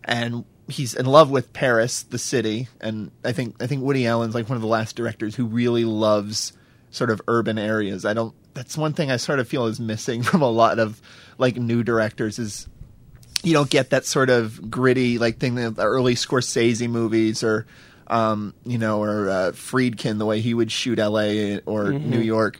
and 0.02 0.44
he's 0.68 0.94
in 0.94 1.06
love 1.06 1.30
with 1.30 1.52
Paris, 1.52 2.02
the 2.02 2.18
city, 2.18 2.68
and 2.80 3.10
I 3.24 3.32
think 3.32 3.62
I 3.62 3.66
think 3.66 3.82
Woody 3.82 4.06
Allen's 4.06 4.34
like 4.34 4.48
one 4.48 4.56
of 4.56 4.62
the 4.62 4.68
last 4.68 4.96
directors 4.96 5.34
who 5.34 5.46
really 5.46 5.84
loves 5.84 6.52
sort 6.90 7.10
of 7.10 7.20
urban 7.28 7.58
areas. 7.58 8.04
I 8.04 8.14
don't. 8.14 8.34
That's 8.54 8.76
one 8.76 8.92
thing 8.92 9.10
I 9.10 9.16
sort 9.16 9.38
of 9.38 9.48
feel 9.48 9.66
is 9.66 9.80
missing 9.80 10.22
from 10.22 10.42
a 10.42 10.50
lot 10.50 10.78
of 10.78 11.00
like 11.38 11.56
new 11.56 11.82
directors 11.82 12.38
is 12.38 12.68
you 13.42 13.52
don't 13.52 13.70
get 13.70 13.90
that 13.90 14.04
sort 14.04 14.30
of 14.30 14.70
gritty 14.70 15.18
like 15.18 15.38
thing 15.38 15.56
that 15.56 15.76
the 15.76 15.84
early 15.84 16.14
Scorsese 16.14 16.88
movies 16.88 17.42
or 17.42 17.66
um, 18.06 18.54
you 18.64 18.78
know 18.78 19.02
or 19.02 19.28
uh, 19.28 19.52
Friedkin 19.52 20.18
the 20.18 20.26
way 20.26 20.40
he 20.40 20.54
would 20.54 20.70
shoot 20.70 20.98
L.A. 20.98 21.60
or 21.60 21.92
New 21.92 22.20
York 22.20 22.58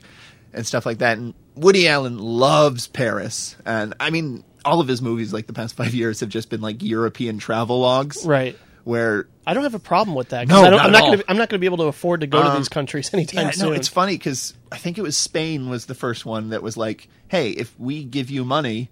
and 0.53 0.65
stuff 0.65 0.85
like 0.85 0.99
that. 0.99 1.17
And 1.17 1.33
Woody 1.55 1.87
Allen 1.87 2.17
loves 2.17 2.87
Paris, 2.87 3.55
and 3.65 3.93
I 3.99 4.09
mean 4.09 4.43
all 4.65 4.79
of 4.79 4.87
his 4.87 5.01
movies 5.01 5.33
like 5.33 5.47
the 5.47 5.53
past 5.53 5.75
five 5.75 5.93
years 5.93 6.19
have 6.21 6.29
just 6.29 6.49
been 6.49 6.61
like 6.61 6.81
European 6.83 7.37
travel 7.37 7.79
logs, 7.79 8.25
right. 8.25 8.57
where 8.83 9.27
I 9.45 9.53
don't 9.53 9.63
have 9.63 9.73
a 9.75 9.79
problem 9.79 10.15
with 10.15 10.29
that. 10.29 10.47
No, 10.47 10.61
I 10.61 10.69
don't, 10.69 10.77
not 10.77 10.79
I'm 10.81 10.87
at 10.87 10.91
not 10.91 11.01
all. 11.01 11.07
going 11.09 11.19
to. 11.19 11.25
I'm 11.31 11.37
not 11.37 11.49
going 11.49 11.57
to 11.57 11.61
be 11.61 11.65
able 11.67 11.77
to 11.77 11.83
afford 11.85 12.21
to 12.21 12.27
go 12.27 12.41
to 12.41 12.49
Um, 12.49 12.57
these 12.57 12.69
countries 12.69 13.09
anytime 13.13 13.45
yeah, 13.47 13.51
soon. 13.51 13.69
no, 13.69 13.73
it's 13.73 13.87
funny 13.89 14.17
because 14.17 14.53
I 14.71 14.77
think 14.77 14.97
it 14.97 15.01
was 15.01 15.17
Spain 15.17 15.69
was 15.69 15.85
the 15.85 15.95
first 15.95 16.25
one 16.25 16.49
that 16.49 16.63
was 16.63 16.77
like, 16.77 17.07
"Hey, 17.27 17.51
if 17.51 17.77
we 17.79 18.03
give 18.03 18.29
you 18.29 18.43
money 18.45 18.89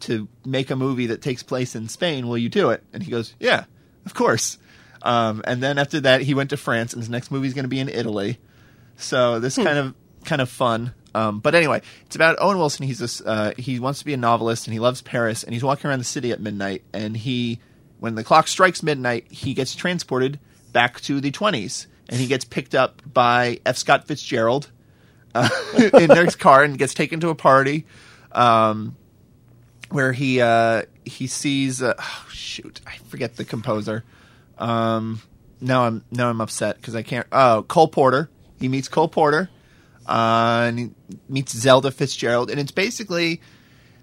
to 0.00 0.26
make 0.44 0.70
a 0.70 0.76
movie 0.76 1.06
that 1.06 1.22
takes 1.22 1.42
place 1.44 1.74
in 1.76 1.88
Spain, 1.88 2.26
will 2.28 2.38
you 2.38 2.48
do 2.48 2.70
it?" 2.70 2.82
And 2.92 3.02
he 3.02 3.10
goes, 3.10 3.34
"Yeah, 3.38 3.64
of 4.06 4.14
course." 4.14 4.58
Um, 5.02 5.42
and 5.46 5.62
then 5.62 5.78
after 5.78 6.00
that, 6.00 6.20
he 6.22 6.34
went 6.34 6.50
to 6.50 6.56
France, 6.56 6.92
and 6.92 7.02
his 7.02 7.10
next 7.10 7.30
movie 7.30 7.48
is 7.48 7.54
going 7.54 7.64
to 7.64 7.68
be 7.68 7.80
in 7.80 7.88
Italy. 7.88 8.38
So 8.96 9.40
this 9.40 9.56
kind 9.56 9.78
of 9.78 9.94
kind 10.24 10.40
of 10.42 10.48
fun. 10.48 10.94
Um, 11.14 11.40
but 11.40 11.54
anyway, 11.54 11.82
it's 12.06 12.16
about 12.16 12.36
Owen 12.40 12.58
Wilson. 12.58 12.86
He's 12.86 12.98
this, 12.98 13.20
uh, 13.20 13.52
he 13.56 13.78
wants 13.78 13.98
to 14.00 14.04
be 14.04 14.14
a 14.14 14.16
novelist, 14.16 14.66
and 14.66 14.72
he 14.72 14.80
loves 14.80 15.02
Paris, 15.02 15.44
and 15.44 15.52
he's 15.52 15.64
walking 15.64 15.88
around 15.88 15.98
the 15.98 16.04
city 16.04 16.32
at 16.32 16.40
midnight, 16.40 16.82
and 16.92 17.16
he, 17.16 17.60
when 18.00 18.14
the 18.14 18.24
clock 18.24 18.48
strikes 18.48 18.82
midnight, 18.82 19.30
he 19.30 19.54
gets 19.54 19.74
transported 19.74 20.38
back 20.72 21.00
to 21.02 21.20
the 21.20 21.30
twenties, 21.30 21.86
and 22.08 22.18
he 22.18 22.26
gets 22.26 22.44
picked 22.44 22.74
up 22.74 23.02
by 23.12 23.60
F. 23.66 23.76
Scott 23.76 24.06
Fitzgerald 24.06 24.70
uh, 25.34 25.48
in 25.94 26.08
their 26.08 26.26
car 26.26 26.62
and 26.62 26.78
gets 26.78 26.94
taken 26.94 27.20
to 27.20 27.28
a 27.28 27.34
party. 27.34 27.86
Um, 28.32 28.96
where 29.92 30.12
he 30.12 30.40
uh, 30.40 30.82
he 31.04 31.26
sees 31.26 31.82
uh, 31.82 31.94
oh, 31.98 32.26
shoot 32.30 32.80
I 32.86 32.96
forget 33.08 33.36
the 33.36 33.44
composer. 33.44 34.04
Um, 34.58 35.20
now 35.60 35.84
I'm 35.84 36.04
now 36.10 36.28
I'm 36.28 36.40
upset 36.40 36.76
because 36.76 36.96
I 36.96 37.02
can't. 37.02 37.26
Oh, 37.30 37.64
Cole 37.68 37.88
Porter. 37.88 38.30
He 38.58 38.68
meets 38.68 38.88
Cole 38.88 39.08
Porter, 39.08 39.50
uh, 40.06 40.64
and 40.68 40.78
he 40.78 40.90
meets 41.28 41.52
Zelda 41.52 41.90
Fitzgerald, 41.90 42.50
and 42.50 42.58
it's 42.60 42.72
basically 42.72 43.40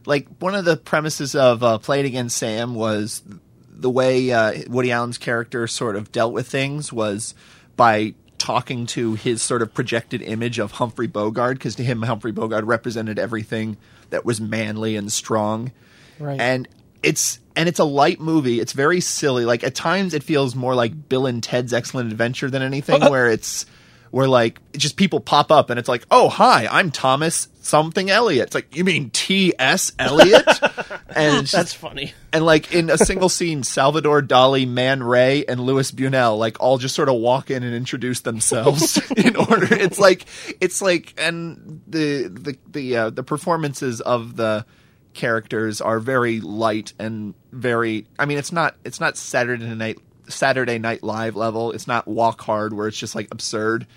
like 0.06 0.28
one 0.40 0.56
of 0.56 0.66
the 0.66 0.78
premises 0.78 1.36
of 1.36 1.64
uh, 1.64 1.78
Play 1.78 2.02
It 2.02 2.06
Again, 2.06 2.30
Sam 2.30 2.76
was 2.76 3.22
the 3.70 3.90
way 3.90 4.32
uh, 4.32 4.54
Woody 4.68 4.92
Allen's 4.92 5.18
character 5.18 5.68
sort 5.68 5.96
of 5.96 6.12
dealt 6.12 6.34
with 6.34 6.48
things 6.48 6.92
was 6.92 7.34
by 7.76 8.14
talking 8.38 8.86
to 8.86 9.16
his 9.16 9.42
sort 9.42 9.62
of 9.62 9.74
projected 9.74 10.22
image 10.22 10.60
of 10.60 10.74
Humphrey 10.74 11.08
Bogart, 11.08 11.58
because 11.58 11.76
to 11.76 11.84
him 11.84 12.02
Humphrey 12.02 12.32
Bogart 12.32 12.66
represented 12.66 13.20
everything 13.20 13.78
that 14.10 14.26
was 14.26 14.42
manly 14.42 14.96
and 14.96 15.12
strong 15.12 15.72
right. 16.20 16.40
and 16.40 16.68
it's 17.02 17.40
and 17.56 17.68
it's 17.68 17.80
a 17.80 17.86
light 17.86 18.20
movie. 18.20 18.60
It's 18.60 18.74
very 18.74 19.02
silly. 19.02 19.46
Like 19.46 19.64
at 19.64 19.76
times, 19.76 20.14
it 20.14 20.24
feels 20.24 20.56
more 20.56 20.76
like 20.76 21.10
Bill 21.10 21.26
and 21.26 21.42
Ted's 21.42 21.74
Excellent 21.74 22.12
Adventure 22.12 22.50
than 22.50 22.62
anything. 22.62 23.02
where 23.10 23.30
it's 23.30 23.66
where 24.12 24.28
like 24.28 24.60
just 24.74 24.96
people 24.96 25.20
pop 25.20 25.52
up 25.52 25.70
and 25.70 25.80
it's 25.80 25.90
like, 25.90 26.06
oh 26.12 26.30
hi, 26.30 26.68
I'm 26.70 26.92
Thomas 26.92 27.48
something 27.62 28.10
Elliot. 28.10 28.48
It's 28.48 28.56
like 28.56 28.76
you 28.76 28.84
mean 28.84 29.12
T 29.12 29.54
S 29.58 29.92
Eliot, 30.00 30.48
and 31.16 31.46
That's 31.48 31.74
funny. 31.74 32.14
and 32.34 32.46
like 32.46 32.74
in 32.74 32.90
a 32.90 32.98
single 32.98 33.30
scene, 33.30 33.64
Salvador 33.64 34.22
Dali, 34.22 34.68
Man 34.68 35.04
Ray, 35.04 35.46
and 35.46 35.60
Louis 35.60 35.92
Buñuel 35.92 36.38
like 36.38 36.60
all 36.60 36.78
just 36.78 36.96
sort 36.96 37.10
of 37.10 37.16
walk 37.16 37.52
in 37.52 37.64
and 37.64 37.76
introduce 37.76 38.22
themselves 38.22 39.00
in 39.18 39.36
order. 39.36 39.74
It's 39.74 40.00
like 40.00 40.26
it's 40.60 40.82
like 40.82 41.14
and 41.18 41.82
the 41.88 42.28
the 42.28 42.58
the 42.68 42.96
uh, 42.98 43.10
the 43.12 43.24
performances 43.24 44.02
of 44.02 44.36
the 44.36 44.66
characters 45.14 45.82
are 45.82 46.00
very 46.00 46.40
light 46.40 46.94
and 47.00 47.34
very. 47.52 48.08
I 48.18 48.26
mean, 48.26 48.38
it's 48.38 48.52
not 48.52 48.76
it's 48.84 49.00
not 49.00 49.18
Saturday 49.18 49.66
night 49.76 50.00
Saturday 50.30 50.80
Night 50.80 51.04
Live 51.04 51.36
level. 51.36 51.72
It's 51.72 51.88
not 51.88 52.08
Walk 52.08 52.42
Hard 52.42 52.74
where 52.74 52.88
it's 52.88 52.98
just 52.98 53.16
like 53.16 53.28
absurd. 53.32 53.88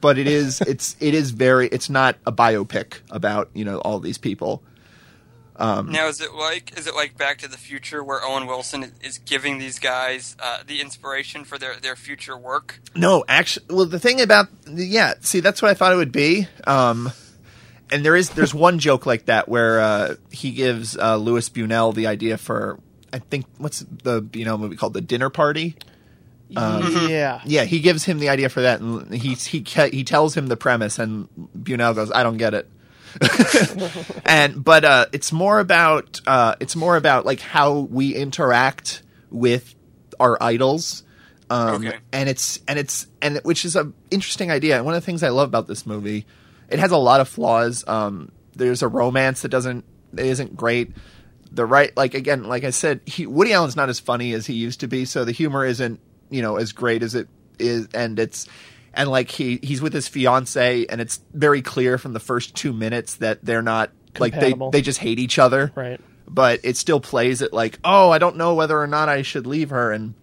But 0.00 0.18
it 0.18 0.26
is 0.26 0.60
it's 0.66 0.96
it 1.00 1.14
is 1.14 1.30
very 1.30 1.68
it's 1.68 1.88
not 1.88 2.16
a 2.26 2.32
biopic 2.32 3.00
about 3.10 3.50
you 3.54 3.64
know 3.64 3.78
all 3.78 4.00
these 4.00 4.18
people. 4.18 4.62
Um, 5.56 5.92
Now, 5.92 6.08
is 6.08 6.20
it 6.20 6.34
like 6.34 6.76
is 6.76 6.86
it 6.86 6.94
like 6.94 7.16
Back 7.16 7.38
to 7.38 7.48
the 7.48 7.56
Future, 7.56 8.02
where 8.02 8.24
Owen 8.24 8.46
Wilson 8.46 8.92
is 9.02 9.18
giving 9.18 9.58
these 9.58 9.78
guys 9.78 10.36
uh, 10.40 10.58
the 10.66 10.80
inspiration 10.80 11.44
for 11.44 11.58
their, 11.58 11.76
their 11.76 11.94
future 11.96 12.36
work? 12.36 12.80
No, 12.96 13.24
actually, 13.28 13.66
well, 13.70 13.86
the 13.86 14.00
thing 14.00 14.20
about 14.20 14.48
yeah, 14.66 15.14
see, 15.20 15.40
that's 15.40 15.62
what 15.62 15.70
I 15.70 15.74
thought 15.74 15.92
it 15.92 15.96
would 15.96 16.12
be. 16.12 16.48
Um, 16.66 17.12
and 17.90 18.04
there 18.04 18.16
is 18.16 18.30
there's 18.30 18.52
one 18.52 18.80
joke 18.80 19.06
like 19.06 19.26
that 19.26 19.48
where 19.48 19.80
uh, 19.80 20.14
he 20.30 20.50
gives 20.50 20.96
uh, 20.96 21.16
Louis 21.16 21.48
Buñuel 21.48 21.94
the 21.94 22.08
idea 22.08 22.36
for 22.36 22.80
I 23.14 23.20
think 23.20 23.46
what's 23.58 23.80
the 23.80 24.20
Buñuel 24.20 24.58
movie 24.60 24.76
called, 24.76 24.92
The 24.92 25.00
Dinner 25.00 25.30
Party. 25.30 25.76
yeah. 26.50 27.40
Yeah, 27.46 27.64
he 27.64 27.80
gives 27.80 28.04
him 28.04 28.18
the 28.18 28.28
idea 28.28 28.48
for 28.48 28.60
that, 28.62 28.80
and 28.80 29.12
he 29.14 29.34
he 29.34 29.64
he 29.90 30.04
tells 30.04 30.36
him 30.36 30.48
the 30.48 30.56
premise, 30.56 30.98
and 30.98 31.28
Buñuel 31.56 31.94
goes, 31.94 32.10
"I 32.12 32.22
don't 32.22 32.36
get 32.36 32.54
it." 32.54 32.68
and 34.26 34.62
but 34.62 34.84
uh, 34.84 35.06
it's 35.12 35.32
more 35.32 35.58
about 35.60 36.20
uh, 36.26 36.54
it's 36.60 36.76
more 36.76 36.96
about 36.96 37.24
like 37.24 37.40
how 37.40 37.80
we 37.80 38.14
interact 38.14 39.02
with 39.30 39.74
our 40.20 40.36
idols. 40.42 41.02
Um, 41.50 41.84
Okay. 41.86 41.98
and 42.12 42.28
it's 42.28 42.60
and 42.68 42.78
it's 42.78 43.06
and 43.22 43.38
which 43.44 43.64
is 43.64 43.76
a 43.76 43.92
interesting 44.10 44.50
idea. 44.50 44.76
And 44.76 44.84
one 44.84 44.94
of 44.94 45.02
the 45.02 45.06
things 45.06 45.22
I 45.22 45.28
love 45.28 45.48
about 45.48 45.66
this 45.66 45.86
movie, 45.86 46.26
it 46.68 46.78
has 46.78 46.90
a 46.90 46.96
lot 46.96 47.20
of 47.20 47.28
flaws. 47.28 47.84
Um, 47.86 48.30
there's 48.56 48.82
a 48.82 48.88
romance 48.88 49.42
that 49.42 49.48
doesn't 49.50 49.84
that 50.14 50.26
isn't 50.26 50.56
great. 50.56 50.92
The 51.54 51.64
right, 51.64 51.96
like 51.96 52.14
again, 52.14 52.44
like 52.44 52.64
I 52.64 52.70
said, 52.70 53.00
he, 53.06 53.26
Woody 53.26 53.52
Allen's 53.52 53.76
not 53.76 53.88
as 53.88 54.00
funny 54.00 54.32
as 54.32 54.46
he 54.46 54.54
used 54.54 54.80
to 54.80 54.88
be, 54.88 55.04
so 55.04 55.24
the 55.24 55.32
humor 55.32 55.64
isn't 55.64 56.00
you 56.28 56.42
know 56.42 56.56
as 56.56 56.72
great 56.72 57.02
as 57.02 57.14
it 57.14 57.28
is, 57.58 57.88
and 57.94 58.18
it's 58.18 58.48
and 58.92 59.08
like 59.08 59.30
he 59.30 59.60
he's 59.62 59.80
with 59.80 59.92
his 59.92 60.08
fiance, 60.08 60.86
and 60.86 61.00
it's 61.00 61.20
very 61.32 61.62
clear 61.62 61.96
from 61.96 62.12
the 62.12 62.20
first 62.20 62.54
two 62.56 62.72
minutes 62.72 63.16
that 63.16 63.44
they're 63.44 63.62
not 63.62 63.90
like 64.18 64.34
they 64.38 64.54
they 64.72 64.82
just 64.82 64.98
hate 64.98 65.18
each 65.18 65.38
other, 65.38 65.72
Right. 65.74 66.00
But 66.26 66.60
it 66.64 66.76
still 66.76 67.00
plays 67.00 67.42
it 67.42 67.52
like, 67.52 67.78
oh, 67.84 68.10
I 68.10 68.18
don't 68.18 68.36
know 68.36 68.54
whether 68.54 68.80
or 68.80 68.86
not 68.86 69.08
I 69.08 69.22
should 69.22 69.46
leave 69.46 69.70
her, 69.70 69.92
and 69.92 70.14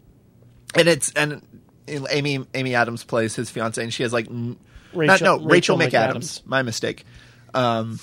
and 0.76 0.88
it's 0.88 1.12
and 1.14 1.46
Amy 1.88 2.46
Amy 2.54 2.76
Adams 2.76 3.04
plays 3.04 3.36
his 3.36 3.50
fiance, 3.50 3.82
and 3.82 3.94
she 3.94 4.04
has 4.04 4.12
like 4.12 4.28
n- 4.28 4.58
not, 4.94 5.22
no 5.22 5.36
Rachel, 5.36 5.78
Rachel 5.78 5.78
McAdams. 5.78 6.16
McAdams. 6.16 6.46
My 6.46 6.62
mistake. 6.64 7.06
Um, 7.54 8.00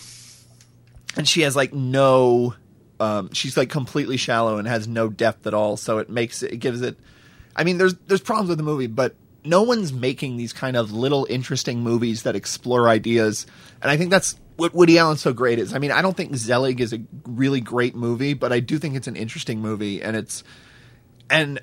and 1.16 1.26
she 1.28 1.42
has 1.42 1.56
like 1.56 1.72
no. 1.72 2.54
Um, 3.00 3.32
she's 3.32 3.56
like 3.56 3.70
completely 3.70 4.16
shallow 4.16 4.58
and 4.58 4.66
has 4.66 4.88
no 4.88 5.08
depth 5.08 5.46
at 5.46 5.54
all. 5.54 5.76
So 5.76 5.98
it 5.98 6.10
makes 6.10 6.42
it, 6.42 6.52
it 6.52 6.56
gives 6.56 6.82
it. 6.82 6.98
I 7.54 7.64
mean, 7.64 7.78
there's 7.78 7.94
there's 8.06 8.20
problems 8.20 8.48
with 8.48 8.58
the 8.58 8.64
movie, 8.64 8.86
but 8.86 9.14
no 9.44 9.62
one's 9.62 9.92
making 9.92 10.36
these 10.36 10.52
kind 10.52 10.76
of 10.76 10.92
little 10.92 11.26
interesting 11.30 11.80
movies 11.80 12.24
that 12.24 12.36
explore 12.36 12.88
ideas, 12.88 13.46
and 13.80 13.90
I 13.90 13.96
think 13.96 14.10
that's 14.10 14.36
what 14.56 14.74
Woody 14.74 14.98
Allen's 14.98 15.20
so 15.20 15.32
great 15.32 15.60
is. 15.60 15.72
I 15.72 15.78
mean, 15.78 15.92
I 15.92 16.02
don't 16.02 16.16
think 16.16 16.34
Zelig 16.34 16.80
is 16.80 16.92
a 16.92 17.00
really 17.24 17.60
great 17.60 17.94
movie, 17.94 18.34
but 18.34 18.52
I 18.52 18.58
do 18.60 18.78
think 18.78 18.96
it's 18.96 19.06
an 19.06 19.16
interesting 19.16 19.60
movie, 19.60 20.02
and 20.02 20.16
it's 20.16 20.42
and 21.30 21.60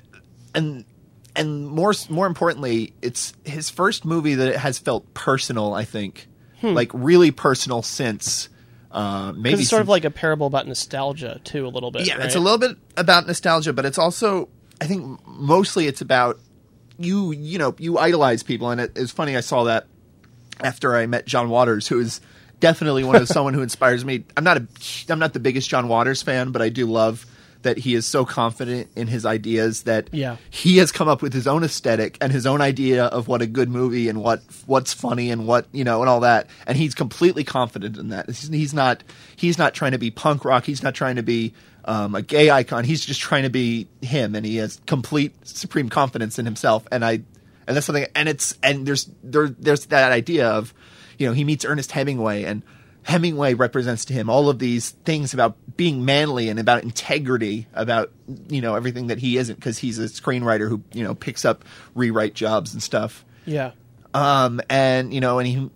and 0.54 0.84
and 1.34 1.68
more 1.68 1.92
more 2.08 2.26
importantly, 2.26 2.94
it's 3.02 3.34
his 3.44 3.68
first 3.68 4.04
movie 4.04 4.34
that 4.34 4.56
has 4.56 4.78
felt 4.78 5.12
personal. 5.14 5.74
I 5.74 5.84
think, 5.84 6.28
like 6.74 6.90
really 6.94 7.30
personal 7.30 7.82
since 7.82 8.48
uh, 8.90 9.32
maybe 9.36 9.60
it's 9.60 9.68
sort 9.68 9.82
of 9.82 9.88
like 9.88 10.04
a 10.04 10.10
parable 10.10 10.46
about 10.46 10.66
nostalgia 10.66 11.40
too, 11.44 11.66
a 11.66 11.68
little 11.68 11.90
bit. 11.90 12.06
yeah, 12.06 12.16
right? 12.16 12.26
it's 12.26 12.34
a 12.34 12.40
little 12.40 12.58
bit 12.58 12.76
about 12.96 13.26
nostalgia, 13.26 13.72
but 13.72 13.84
it's 13.84 13.98
also 13.98 14.48
I 14.80 14.86
think 14.86 15.20
mostly 15.26 15.86
it's 15.86 16.00
about 16.00 16.38
you. 16.98 17.32
You 17.32 17.58
know, 17.58 17.74
you 17.78 17.98
idolize 17.98 18.42
people, 18.42 18.70
and 18.70 18.80
it, 18.80 18.92
it's 18.96 19.12
funny. 19.12 19.36
I 19.36 19.40
saw 19.40 19.64
that 19.64 19.86
after 20.60 20.96
I 20.96 21.06
met 21.06 21.26
John 21.26 21.48
Waters, 21.48 21.88
who 21.88 21.98
is 22.00 22.20
definitely 22.60 23.04
one 23.04 23.16
of 23.16 23.28
someone 23.36 23.54
who 23.54 23.62
inspires 23.62 24.04
me. 24.04 24.24
I'm 24.36 24.44
not 24.44 24.58
a 24.58 24.66
I'm 25.08 25.18
not 25.18 25.32
the 25.32 25.40
biggest 25.40 25.68
John 25.68 25.88
Waters 25.88 26.22
fan, 26.22 26.52
but 26.52 26.62
I 26.62 26.68
do 26.68 26.86
love 26.86 27.26
that 27.66 27.76
he 27.78 27.94
is 27.94 28.06
so 28.06 28.24
confident 28.24 28.88
in 28.96 29.06
his 29.06 29.26
ideas 29.26 29.82
that 29.82 30.08
Yeah. 30.12 30.36
he 30.50 30.78
has 30.78 30.90
come 30.90 31.08
up 31.08 31.20
with 31.20 31.32
his 31.34 31.46
own 31.46 31.62
aesthetic 31.62 32.16
and 32.20 32.32
his 32.32 32.46
own 32.46 32.60
idea 32.60 33.04
of 33.04 33.28
what 33.28 33.42
a 33.42 33.46
good 33.46 33.68
movie 33.68 34.08
and 34.08 34.22
what 34.22 34.40
what's 34.66 34.92
funny 34.94 35.30
and 35.30 35.46
what 35.46 35.66
you 35.72 35.84
know 35.84 36.00
and 36.00 36.08
all 36.08 36.20
that. 36.20 36.48
And 36.66 36.78
he's 36.78 36.94
completely 36.94 37.44
confident 37.44 37.96
in 37.98 38.08
that. 38.08 38.26
He's, 38.30 38.72
not 38.74 39.02
he's 39.36 39.58
not 39.58 39.74
trying 39.74 39.92
to 39.92 39.98
be 39.98 40.10
punk 40.10 40.44
rock. 40.44 40.64
He's 40.64 40.82
not 40.82 40.94
trying 40.94 41.16
to 41.16 41.22
be 41.22 41.52
um, 41.84 42.14
a 42.14 42.22
gay 42.22 42.50
icon. 42.50 42.84
He's 42.84 43.04
just 43.04 43.20
trying 43.20 43.42
to 43.44 43.50
be 43.50 43.86
him. 44.02 44.34
And 44.34 44.44
he 44.46 44.56
has 44.56 44.80
complete 44.86 45.34
supreme 45.46 45.88
confidence 45.88 46.38
in 46.38 46.44
himself. 46.46 46.86
And 46.90 47.04
i 47.04 47.20
and 47.68 47.76
that's 47.76 47.86
something 47.86 48.06
and 48.14 48.28
it's 48.28 48.56
and 48.62 48.86
there's 48.86 49.10
there 49.24 49.48
there's 49.48 49.86
that 49.86 50.12
idea 50.12 50.48
of 50.48 50.72
you 51.18 51.26
know 51.26 51.32
he 51.32 51.42
meets 51.44 51.64
ernest 51.64 51.90
hemingway 51.92 52.44
and 52.44 52.62
Hemingway 53.06 53.54
represents 53.54 54.04
to 54.06 54.12
him 54.12 54.28
all 54.28 54.48
of 54.48 54.58
these 54.58 54.90
things 54.90 55.32
about 55.32 55.54
being 55.76 56.04
manly 56.04 56.48
and 56.48 56.58
about 56.58 56.82
integrity, 56.82 57.68
about 57.72 58.10
you 58.48 58.60
know 58.60 58.74
everything 58.74 59.06
that 59.06 59.18
he 59.18 59.36
isn't 59.36 59.54
because 59.54 59.78
he's 59.78 60.00
a 60.00 60.06
screenwriter 60.06 60.68
who 60.68 60.82
you 60.92 61.04
know 61.04 61.14
picks 61.14 61.44
up 61.44 61.64
rewrite 61.94 62.34
jobs 62.34 62.72
and 62.72 62.82
stuff. 62.82 63.24
yeah. 63.44 63.70
Um, 64.12 64.60
and 64.68 65.14
you 65.14 65.20
know, 65.20 65.38
and 65.38 65.46
he 65.46 65.70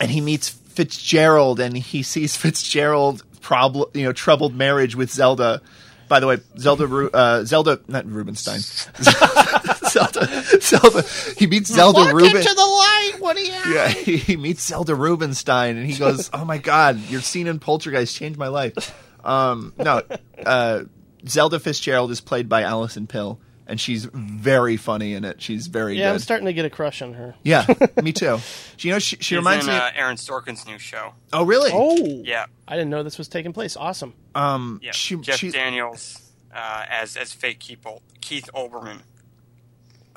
and 0.00 0.10
he 0.10 0.22
meets 0.22 0.48
Fitzgerald, 0.48 1.60
and 1.60 1.76
he 1.76 2.02
sees 2.02 2.34
Fitzgerald 2.36 3.22
problem, 3.42 3.90
you 3.92 4.04
know, 4.04 4.12
troubled 4.12 4.54
marriage 4.54 4.96
with 4.96 5.10
Zelda. 5.10 5.60
By 6.08 6.20
the 6.20 6.28
way, 6.28 6.38
Zelda, 6.56 6.86
Ru- 6.86 7.10
uh, 7.10 7.44
Zelda, 7.44 7.80
not 7.88 8.06
Rubenstein. 8.06 8.60
Zelda, 9.90 10.60
Zelda. 10.60 11.02
He 11.36 11.46
meets 11.46 11.72
Zelda 11.72 12.14
Ruben. 12.14 12.42
the 12.42 12.54
light. 12.54 13.12
What 13.18 13.36
do 13.36 13.42
you? 13.42 13.52
Yeah, 13.74 13.88
he, 13.88 14.16
he 14.16 14.36
meets 14.36 14.62
Zelda 14.62 14.94
Rubinstein 14.94 15.76
and 15.76 15.86
he 15.86 15.96
goes, 15.96 16.30
"Oh 16.32 16.44
my 16.44 16.58
god, 16.58 16.98
your 17.08 17.20
scene 17.20 17.46
in 17.46 17.58
Poltergeist 17.58 18.14
changed 18.16 18.38
my 18.38 18.48
life." 18.48 18.94
Um, 19.24 19.72
no, 19.78 20.02
uh, 20.44 20.84
Zelda 21.26 21.58
Fitzgerald 21.58 22.10
is 22.10 22.20
played 22.20 22.48
by 22.48 22.62
Alison 22.62 23.06
Pill, 23.08 23.40
and 23.66 23.80
she's 23.80 24.04
very 24.04 24.76
funny 24.76 25.14
in 25.14 25.24
it. 25.24 25.42
She's 25.42 25.66
very 25.66 25.98
Yeah, 25.98 26.12
I'm 26.12 26.18
starting 26.20 26.46
to 26.46 26.52
get 26.52 26.64
a 26.64 26.70
crush 26.70 27.02
on 27.02 27.14
her. 27.14 27.34
yeah, 27.42 27.66
me 28.02 28.12
too. 28.12 28.38
She, 28.76 28.88
you 28.88 28.94
know, 28.94 28.98
she, 29.00 29.16
she 29.16 29.22
She's 29.22 29.36
reminds 29.38 29.66
in 29.66 29.72
me. 29.72 29.78
uh, 29.78 29.90
Aaron 29.94 30.16
Sorkin's 30.16 30.64
new 30.66 30.78
show. 30.78 31.14
oh, 31.32 31.44
really? 31.44 31.70
Oh, 31.74 32.22
Yeah, 32.24 32.46
I 32.68 32.76
didn't 32.76 32.90
know 32.90 33.02
this 33.02 33.18
was 33.18 33.28
taking 33.28 33.52
place. 33.52 33.76
Awesome. 33.76 34.14
um, 34.34 34.78
yeah. 34.82 34.92
she, 34.92 35.16
Jeff 35.16 35.38
she, 35.38 35.50
Daniels 35.50 36.20
uh, 36.54 36.84
as 36.88 37.16
as 37.16 37.32
fake 37.32 37.58
Keith, 37.58 37.84
Keith 38.20 38.48
Olbermann. 38.54 39.00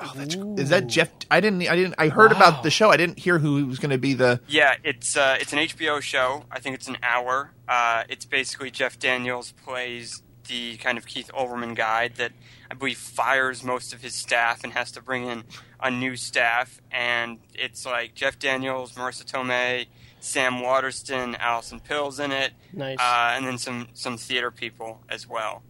Oh, 0.02 0.12
that's, 0.16 0.34
is 0.34 0.70
that 0.70 0.86
Jeff? 0.86 1.10
I 1.30 1.40
didn't, 1.40 1.68
I 1.68 1.76
didn't, 1.76 1.94
I 1.98 2.08
heard 2.08 2.32
about 2.32 2.62
the 2.62 2.70
show. 2.70 2.90
I 2.90 2.96
didn't 2.96 3.18
hear 3.18 3.38
who 3.38 3.66
was 3.66 3.78
going 3.78 3.90
to 3.90 3.98
be 3.98 4.14
the. 4.14 4.40
Yeah, 4.48 4.76
it's 4.82 5.16
uh, 5.16 5.36
it's 5.40 5.52
an 5.52 5.58
HBO 5.58 6.00
show. 6.00 6.44
I 6.50 6.58
think 6.60 6.74
it's 6.76 6.88
an 6.88 6.96
hour. 7.02 7.50
Uh, 7.68 8.04
it's 8.08 8.24
basically 8.24 8.70
Jeff 8.70 8.98
Daniels 8.98 9.52
plays 9.64 10.22
the 10.48 10.76
kind 10.78 10.98
of 10.98 11.06
Keith 11.06 11.30
Olbermann 11.34 11.76
guy 11.76 12.08
that 12.08 12.32
I 12.70 12.74
believe 12.74 12.98
fires 12.98 13.62
most 13.62 13.92
of 13.92 14.00
his 14.02 14.14
staff 14.14 14.64
and 14.64 14.72
has 14.72 14.90
to 14.92 15.02
bring 15.02 15.26
in 15.26 15.44
a 15.80 15.90
new 15.90 16.16
staff. 16.16 16.80
And 16.90 17.38
it's 17.54 17.84
like 17.86 18.14
Jeff 18.14 18.38
Daniels, 18.38 18.92
Marisa 18.92 19.24
Tomei, 19.24 19.86
Sam 20.20 20.60
Waterston, 20.60 21.34
Alison 21.36 21.78
Pill's 21.80 22.18
in 22.18 22.32
it, 22.32 22.52
Nice. 22.72 22.98
uh, 22.98 23.32
and 23.36 23.46
then 23.46 23.58
some 23.58 23.88
some 23.94 24.16
theater 24.16 24.50
people 24.50 25.00
as 25.08 25.28
well. 25.28 25.62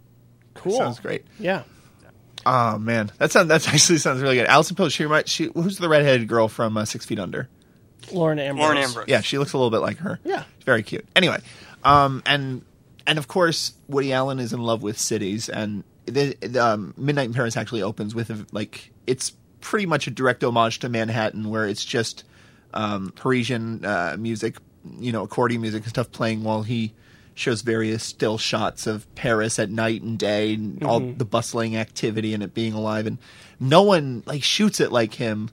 Cool. 0.55 0.77
Sounds 0.79 0.99
great. 1.01 1.25
Yeah. 1.39 1.63
Oh 2.47 2.79
man, 2.79 3.13
that 3.19 3.33
sounds 3.33 3.49
that 3.49 3.67
actually 3.75 3.99
sounds 3.99 4.23
really 4.23 4.37
good. 4.37 4.47
Alison 4.47 4.77
Pill. 4.77 4.89
She 4.89 5.05
reminds 5.05 5.31
she 5.31 5.51
who's 5.55 5.79
the 5.79 5.89
redheaded 5.89 6.29
girl 6.29 6.49
from 6.49 6.77
uh, 6.77 6.85
Six 6.85 7.05
Feet 7.05 7.19
Under? 7.19 7.49
Lauren 8.13 8.39
Ambrose. 8.39 8.63
Lauren 8.63 8.79
Ambrose. 8.79 9.05
Yeah, 9.09 9.21
she 9.21 9.39
looks 9.39 9.53
a 9.53 9.59
little 9.59 9.71
bit 9.71 9.81
like 9.81 9.99
her. 9.99 10.19
Yeah. 10.25 10.45
She's 10.57 10.65
very 10.65 10.83
cute. 10.83 11.07
Anyway, 11.15 11.39
um, 11.85 12.23
and 12.27 12.63
and 13.07 13.19
of 13.19 13.29
course 13.29 13.75
Woody 13.89 14.13
Allen 14.13 14.39
is 14.39 14.53
in 14.53 14.61
love 14.61 14.83
with 14.83 14.99
cities, 14.99 15.49
and 15.49 15.85
the, 16.07 16.35
the 16.41 16.65
um, 16.65 16.95
Midnight 16.97 17.27
in 17.27 17.35
Paris 17.35 17.57
actually 17.57 17.83
opens 17.83 18.15
with 18.15 18.31
a, 18.31 18.47
like 18.53 18.91
it's 19.07 19.33
pretty 19.61 19.87
much 19.87 20.07
a 20.07 20.11
direct 20.11 20.43
homage 20.43 20.79
to 20.81 20.89
Manhattan, 20.89 21.51
where 21.51 21.67
it's 21.67 21.85
just 21.85 22.25
um, 22.75 23.13
Parisian 23.15 23.85
uh, 23.85 24.17
music, 24.19 24.57
you 24.99 25.13
know, 25.13 25.23
accordion 25.23 25.61
music 25.61 25.83
and 25.83 25.91
stuff 25.91 26.11
playing 26.11 26.43
while 26.43 26.63
he 26.63 26.95
shows 27.35 27.63
various 27.63 28.03
still 28.03 28.39
shots 28.39 28.87
of 28.87 29.13
Paris 29.15 29.59
at 29.59 29.71
night 29.71 30.03
and 30.03 30.19
day 30.19 30.55
and 30.55 30.83
all 30.85 31.01
mm-hmm. 31.01 31.19
the 31.19 31.25
bustling 31.25 31.77
activity 31.77 32.35
and 32.35 32.43
it 32.43 32.55
being 32.55 32.73
alive 32.73 33.07
and 33.07 33.19
no 33.59 33.83
one 33.83 34.23
like 34.27 34.43
shoots 34.43 34.81
it 34.81 34.93
like 34.93 35.15
him. 35.15 35.51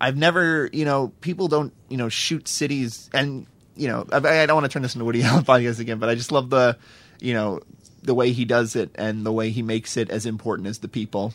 I've 0.00 0.16
never, 0.16 0.68
you 0.72 0.84
know, 0.84 1.12
people 1.20 1.48
don't, 1.48 1.72
you 1.88 1.96
know, 1.96 2.08
shoot 2.08 2.48
cities 2.48 3.08
and 3.12 3.46
you 3.76 3.88
know, 3.88 4.06
I, 4.12 4.16
I 4.16 4.46
don't 4.46 4.56
want 4.56 4.64
to 4.64 4.68
turn 4.68 4.82
this 4.82 4.94
into 4.94 5.04
Woody 5.04 5.22
Allen 5.24 5.44
podcast 5.44 5.80
again, 5.80 5.98
but 5.98 6.08
I 6.08 6.14
just 6.14 6.32
love 6.32 6.50
the, 6.50 6.76
you 7.20 7.34
know, 7.34 7.60
the 8.02 8.14
way 8.14 8.32
he 8.32 8.44
does 8.44 8.76
it 8.76 8.90
and 8.96 9.24
the 9.24 9.32
way 9.32 9.50
he 9.50 9.62
makes 9.62 9.96
it 9.96 10.10
as 10.10 10.26
important 10.26 10.68
as 10.68 10.78
the 10.78 10.88
people. 10.88 11.34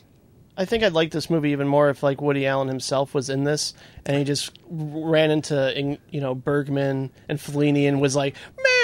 I 0.57 0.65
think 0.65 0.83
I'd 0.83 0.93
like 0.93 1.11
this 1.11 1.29
movie 1.29 1.51
even 1.51 1.67
more 1.67 1.89
if 1.89 2.01
like 2.01 2.19
Woody 2.19 2.47
Allen 2.47 2.67
himself 2.67 3.13
was 3.13 3.29
in 3.29 3.43
this 3.43 3.73
and 4.05 4.17
he 4.17 4.23
just 4.23 4.57
ran 4.67 5.29
into 5.29 5.97
you 6.09 6.19
know 6.19 6.33
Bergman 6.33 7.11
and 7.29 7.37
Fellini 7.39 7.87
and 7.87 8.01
was 8.01 8.15
like, 8.15 8.35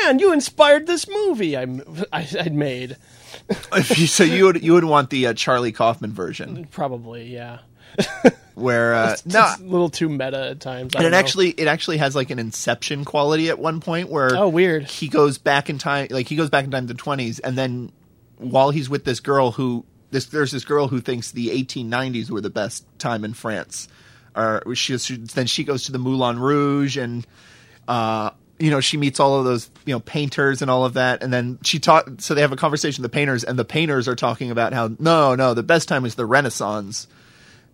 "Man, 0.04 0.20
you 0.20 0.32
inspired 0.32 0.86
this 0.86 1.08
movie 1.10 1.58
I 1.58 1.64
I 2.12 2.28
I'd 2.40 2.54
made." 2.54 2.98
so 3.84 4.24
you 4.24 4.46
would 4.46 4.64
you 4.64 4.74
would 4.74 4.84
want 4.84 5.10
the 5.10 5.28
uh, 5.28 5.34
Charlie 5.34 5.72
Kaufman 5.72 6.14
version 6.14 6.68
Probably, 6.72 7.34
yeah. 7.34 7.60
where 8.56 8.94
uh, 8.94 9.16
no 9.26 9.44
It's 9.52 9.60
a 9.60 9.64
little 9.64 9.90
too 9.90 10.10
meta 10.10 10.50
at 10.52 10.60
times. 10.60 10.96
And 10.96 11.06
it 11.06 11.12
know. 11.12 11.18
actually 11.18 11.50
it 11.50 11.68
actually 11.68 11.98
has 11.98 12.16
like 12.16 12.30
an 12.30 12.40
inception 12.40 13.06
quality 13.06 13.50
at 13.50 13.58
one 13.60 13.80
point 13.80 14.10
where 14.10 14.36
Oh, 14.36 14.50
weird. 14.50 14.86
he 14.86 15.08
goes 15.08 15.38
back 15.38 15.70
in 15.70 15.78
time 15.80 16.08
like 16.12 16.28
he 16.28 16.36
goes 16.36 16.50
back 16.50 16.66
in 16.66 16.72
time 16.72 16.88
to 16.88 16.94
the 16.94 17.00
20s 17.00 17.40
and 17.44 17.58
then 17.58 17.92
while 18.38 18.70
he's 18.72 18.90
with 18.90 19.06
this 19.06 19.20
girl 19.20 19.52
who 19.52 19.86
this 20.14 20.26
there's 20.28 20.52
this 20.52 20.64
girl 20.64 20.88
who 20.88 21.02
thinks 21.02 21.32
the 21.32 21.50
1890s 21.50 22.30
were 22.30 22.40
the 22.42 22.50
best 22.50 22.86
time 23.00 23.26
in 23.26 23.34
France 23.34 23.88
or 24.36 24.64
she, 24.74 24.98
she 24.98 25.18
then 25.18 25.46
she 25.48 25.64
goes 25.66 25.84
to 25.86 25.92
the 25.92 26.00
Moulin 26.00 26.40
Rouge 26.40 26.96
and 26.98 27.28
uh 27.88 28.30
you 28.60 28.72
know 28.72 28.80
she 28.80 28.96
meets 28.98 29.20
all 29.20 29.38
of 29.40 29.46
those 29.46 29.70
you 29.86 29.94
know 29.94 30.00
painters 30.00 30.62
and 30.62 30.72
all 30.72 30.86
of 30.86 30.94
that 30.94 31.22
and 31.22 31.34
then 31.34 31.60
she 31.64 31.80
talk 31.80 32.08
so 32.20 32.34
they 32.34 32.42
have 32.42 32.52
a 32.54 32.56
conversation 32.56 33.02
with 33.02 33.12
the 33.12 33.16
painters 33.16 33.44
and 33.44 33.60
the 33.60 33.66
painters 33.66 34.08
are 34.08 34.16
talking 34.16 34.52
about 34.52 34.72
how 34.74 34.90
no 35.00 35.36
no 35.36 35.54
the 35.54 35.64
best 35.64 35.88
time 35.90 36.06
is 36.06 36.16
the 36.16 36.26
renaissance 36.26 37.08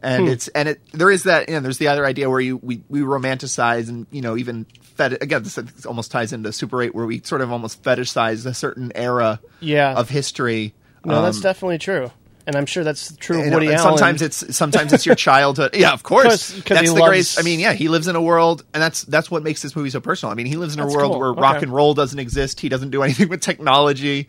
and 0.01 0.29
it's 0.29 0.47
and 0.49 0.69
it 0.69 0.81
there 0.93 1.11
is 1.11 1.23
that 1.23 1.49
you 1.49 1.55
know, 1.55 1.59
there's 1.59 1.77
the 1.77 1.89
other 1.89 2.05
idea 2.05 2.29
where 2.29 2.39
you 2.39 2.55
we, 2.57 2.81
we 2.89 3.01
romanticize 3.01 3.89
and 3.89 4.07
you 4.11 4.21
know 4.21 4.37
even 4.37 4.65
fet 4.95 5.21
again 5.21 5.43
this 5.43 5.59
almost 5.85 6.09
ties 6.11 6.31
into 6.33 6.51
Super 6.53 6.81
Eight 6.81 6.95
where 6.95 7.05
we 7.05 7.19
sort 7.21 7.41
of 7.41 7.51
almost 7.51 7.83
fetishize 7.83 8.45
a 8.45 8.53
certain 8.53 8.91
era 8.95 9.39
Yeah. 9.59 9.93
of 9.93 10.09
history. 10.09 10.73
No, 11.05 11.21
that's 11.21 11.37
Um, 11.37 11.43
definitely 11.43 11.77
true. 11.79 12.11
And 12.47 12.55
I'm 12.55 12.65
sure 12.65 12.83
that's 12.83 13.15
true 13.17 13.39
of 13.39 13.43
and, 13.45 13.53
Woody 13.53 13.67
and 13.67 13.75
Allen. 13.75 13.97
sometimes 13.97 14.21
it's 14.23 14.55
sometimes 14.55 14.91
it's 14.91 15.05
your 15.05 15.15
childhood. 15.29 15.75
Yeah, 15.75 15.91
of 15.91 16.01
course. 16.03 16.25
'Cause- 16.25 16.51
'cause 16.63 16.77
that's 16.77 16.87
the 16.93 16.95
loves- 16.99 17.09
grace. 17.09 17.39
I 17.39 17.43
mean, 17.43 17.59
yeah, 17.59 17.73
he 17.73 17.89
lives 17.89 18.07
in 18.07 18.15
a 18.15 18.21
world, 18.21 18.63
and 18.73 18.81
that's 18.81 19.03
that's 19.03 19.29
what 19.29 19.43
makes 19.43 19.61
this 19.61 19.75
movie 19.75 19.89
so 19.91 19.99
personal. 19.99 20.31
I 20.31 20.35
mean, 20.35 20.47
he 20.47 20.55
lives 20.57 20.73
in 20.73 20.79
a 20.79 20.83
That's 20.83 20.95
world 20.95 21.11
cool. 21.11 21.19
where 21.19 21.29
Okay. 21.29 21.41
rock 21.41 21.61
and 21.61 21.71
roll 21.71 21.93
doesn't 21.93 22.17
exist. 22.17 22.59
He 22.59 22.69
doesn't 22.69 22.89
do 22.89 23.03
anything 23.03 23.29
with 23.29 23.41
technology. 23.41 24.27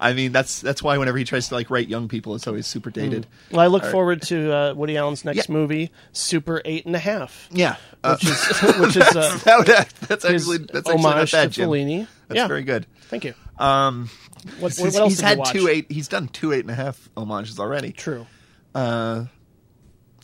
I 0.00 0.14
mean, 0.14 0.32
that's 0.32 0.60
that's 0.60 0.82
why 0.82 0.98
whenever 0.98 1.16
he 1.16 1.22
tries 1.24 1.48
to 1.48 1.54
like 1.54 1.70
write 1.70 1.86
young 1.88 2.08
people, 2.08 2.34
it's 2.34 2.46
always 2.48 2.66
super 2.66 2.90
dated. 2.90 3.26
well, 3.52 3.60
I 3.60 3.68
look 3.68 3.84
forward 3.84 4.20
to 4.22 4.52
uh, 4.52 4.74
Woody 4.74 4.96
Allen's 4.96 5.24
next 5.24 5.48
Yeah. 5.48 5.54
movie, 5.54 5.92
Super 6.12 6.60
Eight 6.64 6.84
and 6.86 6.96
a 6.96 6.98
Half, 6.98 7.48
Yeah, 7.52 7.76
uh, 8.02 8.16
which 8.16 8.24
is 8.28 8.62
which 8.80 8.96
is 8.96 9.16
uh, 9.16 9.38
that 9.44 9.88
that's 10.08 10.24
actually 10.24 10.58
that's 10.58 10.88
actually 10.90 11.02
not 11.04 11.30
bad, 11.30 11.44
to 11.44 11.48
Jim. 11.50 11.68
Fellini. 11.70 12.06
That's 12.26 12.36
yeah, 12.36 12.48
very 12.48 12.64
good. 12.64 12.86
Thank 13.02 13.24
you. 13.24 13.34
Um, 13.60 14.10
What, 14.58 14.74
what, 14.76 14.94
else 14.94 15.12
he's 15.12 15.20
had 15.20 15.44
two 15.46 15.68
eight. 15.68 15.90
He's 15.90 16.08
done 16.08 16.28
two 16.28 16.52
eight 16.52 16.60
and 16.60 16.70
a 16.70 16.74
half 16.74 17.08
homages 17.16 17.60
already. 17.60 17.92
True. 17.92 18.26
Uh, 18.74 19.26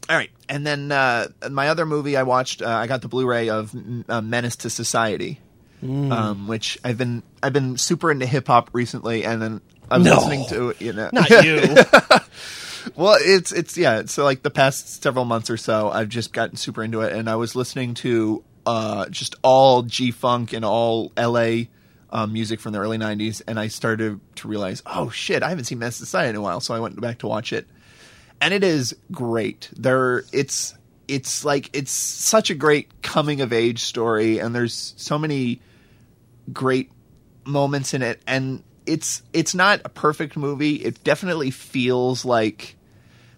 all 0.08 0.16
right, 0.16 0.30
and 0.48 0.66
then 0.66 0.90
uh, 0.90 1.28
my 1.50 1.68
other 1.68 1.84
movie 1.84 2.16
I 2.16 2.22
watched, 2.22 2.62
uh, 2.62 2.68
I 2.68 2.86
got 2.86 3.02
the 3.02 3.08
Blu-ray 3.08 3.50
of 3.50 3.74
uh, 4.08 4.20
Menace 4.22 4.56
to 4.56 4.70
Society, 4.70 5.38
Mm. 5.82 6.10
um, 6.10 6.48
which 6.48 6.76
I've 6.82 6.98
been 6.98 7.22
I've 7.40 7.52
been 7.52 7.76
super 7.76 8.10
into 8.10 8.26
hip 8.26 8.48
hop 8.48 8.70
recently, 8.72 9.24
and 9.24 9.40
then 9.40 9.60
I'm 9.90 10.02
No. 10.02 10.16
listening 10.16 10.46
to 10.48 10.74
you 10.80 10.92
know 10.92 11.10
Not 11.12 11.30
you. 11.30 11.60
well, 12.96 13.16
it's 13.20 13.52
it's 13.52 13.76
yeah. 13.76 14.02
So 14.06 14.24
like 14.24 14.42
the 14.42 14.50
past 14.50 15.02
several 15.02 15.24
months 15.24 15.50
or 15.50 15.56
so, 15.56 15.88
I've 15.90 16.08
just 16.08 16.32
gotten 16.32 16.56
super 16.56 16.82
into 16.82 17.02
it, 17.02 17.12
and 17.12 17.28
I 17.30 17.36
was 17.36 17.54
listening 17.54 17.94
to 17.94 18.42
uh, 18.66 19.08
just 19.08 19.36
all 19.42 19.82
G 19.82 20.10
funk 20.10 20.52
and 20.52 20.64
all 20.64 21.12
L.A. 21.16 21.68
Um, 22.10 22.32
music 22.32 22.60
from 22.60 22.72
the 22.72 22.78
early 22.78 22.96
'90s, 22.98 23.42
and 23.46 23.60
I 23.60 23.68
started 23.68 24.18
to 24.36 24.48
realize, 24.48 24.82
oh 24.86 25.10
shit, 25.10 25.42
I 25.42 25.50
haven't 25.50 25.64
seen 25.64 25.80
to 25.80 25.92
Society 25.92 26.30
in 26.30 26.36
a 26.36 26.40
while, 26.40 26.60
so 26.60 26.74
I 26.74 26.80
went 26.80 26.98
back 27.00 27.18
to 27.18 27.26
watch 27.26 27.52
it, 27.52 27.66
and 28.40 28.54
it 28.54 28.64
is 28.64 28.96
great. 29.12 29.68
There, 29.76 30.24
it's 30.32 30.74
it's 31.06 31.44
like 31.44 31.70
it's 31.74 31.90
such 31.90 32.50
a 32.50 32.54
great 32.54 33.02
coming 33.02 33.40
of 33.42 33.52
age 33.52 33.80
story, 33.80 34.38
and 34.38 34.54
there's 34.54 34.94
so 34.96 35.18
many 35.18 35.60
great 36.52 36.90
moments 37.44 37.94
in 37.94 38.02
it 38.02 38.20
and 38.26 38.62
it's 38.88 39.22
it's 39.32 39.54
not 39.54 39.80
a 39.84 39.88
perfect 39.88 40.36
movie. 40.36 40.76
It 40.76 41.04
definitely 41.04 41.50
feels 41.50 42.24
like 42.24 42.76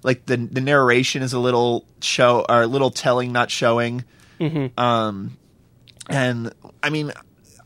like 0.02 0.24
the 0.26 0.36
the 0.36 0.60
narration 0.60 1.22
is 1.22 1.32
a 1.32 1.38
little 1.38 1.84
show 2.00 2.46
or 2.48 2.62
a 2.62 2.66
little 2.66 2.90
telling 2.90 3.32
not 3.32 3.50
showing. 3.50 4.04
Um 4.78 5.36
and 6.08 6.52
i 6.82 6.90
mean 6.90 7.12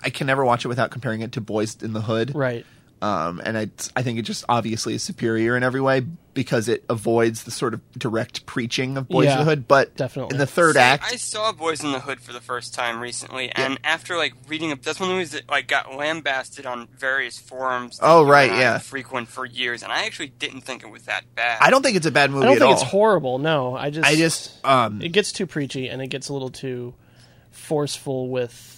i 0.04 0.10
can 0.10 0.26
never 0.26 0.44
watch 0.44 0.64
it 0.64 0.68
without 0.68 0.90
comparing 0.90 1.20
it 1.20 1.32
to 1.32 1.40
boys 1.40 1.76
in 1.82 1.92
the 1.92 2.02
hood 2.02 2.34
right. 2.34 2.64
um 3.02 3.40
and 3.44 3.58
i 3.58 3.68
i 3.96 4.02
think 4.02 4.18
it 4.18 4.22
just 4.22 4.44
obviously 4.48 4.94
is 4.94 5.02
superior 5.02 5.56
in 5.56 5.62
every 5.62 5.80
way 5.80 6.02
because 6.34 6.68
it 6.68 6.84
avoids 6.90 7.44
the 7.44 7.50
sort 7.50 7.74
of 7.74 7.80
direct 7.92 8.44
preaching 8.44 8.96
of 8.96 9.08
boys 9.08 9.30
in 9.30 9.38
the 9.38 9.44
hood 9.44 9.68
but 9.68 9.96
definitely. 9.96 10.34
in 10.34 10.38
the 10.38 10.46
third 10.46 10.74
See, 10.74 10.80
act 10.80 11.04
I 11.04 11.16
saw 11.16 11.52
Boys 11.52 11.82
in 11.84 11.92
the 11.92 12.00
Hood 12.00 12.20
for 12.20 12.32
the 12.32 12.40
first 12.40 12.74
time 12.74 13.00
recently, 13.00 13.50
and 13.50 13.78
after 13.84 14.16
like 14.16 14.34
reading, 14.48 14.72
a, 14.72 14.76
that's 14.76 14.98
one 14.98 15.08
of 15.08 15.12
the 15.12 15.14
movies 15.14 15.30
that 15.32 15.48
like 15.48 15.68
got 15.68 15.94
lambasted 15.94 16.66
on 16.66 16.88
various 16.98 17.38
forums. 17.38 18.00
Oh, 18.02 18.26
right, 18.26 18.50
yeah. 18.50 18.78
frequent 18.78 19.28
for 19.28 19.46
years, 19.46 19.82
and 19.82 19.92
I 19.92 20.06
actually 20.06 20.28
didn't 20.28 20.62
think 20.62 20.82
it 20.82 20.90
was 20.90 21.02
that 21.04 21.22
bad. 21.34 21.58
i 21.60 21.70
don't 21.70 21.82
think 21.82 21.96
it's 21.96 22.06
a 22.06 22.10
bad 22.10 22.30
movie 22.30 22.46
I 22.46 22.48
don't 22.48 22.58
think 22.58 22.66
all 22.66 22.72
it's 22.72 22.82
horrible. 22.82 23.38
No, 23.38 23.76
I 23.76 23.90
just 23.90 24.08
i 24.08 24.16
just 24.16 24.64
um 24.64 25.00
it 25.00 25.10
gets 25.10 25.30
too 25.30 25.46
preachy 25.46 25.88
and 25.88 26.02
it 26.02 26.08
gets 26.08 26.28
a 26.28 26.32
little 26.32 26.50
too 26.50 26.94
forceful 27.52 28.28
with 28.28 28.73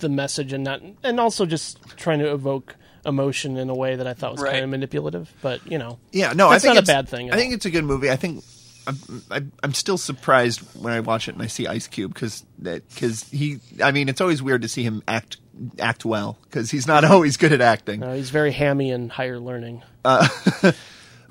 the 0.00 0.08
message 0.08 0.52
and 0.52 0.64
not 0.64 0.80
and 1.02 1.20
also 1.20 1.46
just 1.46 1.78
trying 1.96 2.18
to 2.20 2.30
evoke 2.32 2.74
emotion 3.06 3.56
in 3.56 3.70
a 3.70 3.74
way 3.74 3.96
that 3.96 4.06
I 4.06 4.12
thought 4.14 4.32
was 4.32 4.42
Right. 4.42 4.52
kind 4.52 4.64
of 4.64 4.70
manipulative. 4.70 5.32
But 5.42 5.66
you 5.70 5.78
know, 5.78 5.98
Yeah, 6.12 6.32
no, 6.34 6.50
That's 6.50 6.64
I 6.64 6.68
think 6.68 6.74
not 6.74 6.80
a 6.80 6.82
it's- 6.82 6.96
bad 6.96 7.08
thing 7.08 7.28
at 7.28 7.34
I 7.34 7.38
think 7.38 7.54
it's 7.54 7.66
a 7.66 7.70
good 7.70 7.84
movie. 7.84 8.10
I 8.10 8.16
think 8.16 8.44
I'm, 8.86 8.96
I'm, 9.30 9.52
I'm 9.62 9.74
still 9.74 9.98
surprised 9.98 10.60
when 10.82 10.92
I 10.92 11.00
watch 11.00 11.28
it 11.28 11.34
and 11.34 11.42
I 11.42 11.46
see 11.46 11.66
Ice 11.66 11.86
Cube 11.86 12.12
because 12.14 12.44
because 12.60 13.24
he. 13.30 13.58
I 13.82 13.92
mean, 13.92 14.08
it's 14.08 14.20
always 14.22 14.42
weird 14.42 14.62
to 14.62 14.68
see 14.68 14.82
him 14.82 15.02
act 15.06 15.36
act 15.78 16.04
well 16.06 16.38
because 16.44 16.70
he's 16.70 16.86
not 16.86 17.04
always 17.12 17.36
good 17.36 17.52
at 17.52 17.60
acting. 17.60 18.02
uh, 18.02 18.14
he's 18.14 18.30
very 18.30 18.52
hammy 18.52 18.90
and 18.90 19.12
higher 19.12 19.38
learning. 19.38 19.82
but 20.02 20.30
he's 20.62 20.72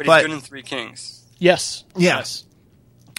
but- 0.06 0.22
good 0.22 0.32
in 0.32 0.40
Three 0.42 0.62
Kings. 0.64 1.24
Yes, 1.40 1.86
Yeah. 1.96 2.18
yes. 2.18 2.46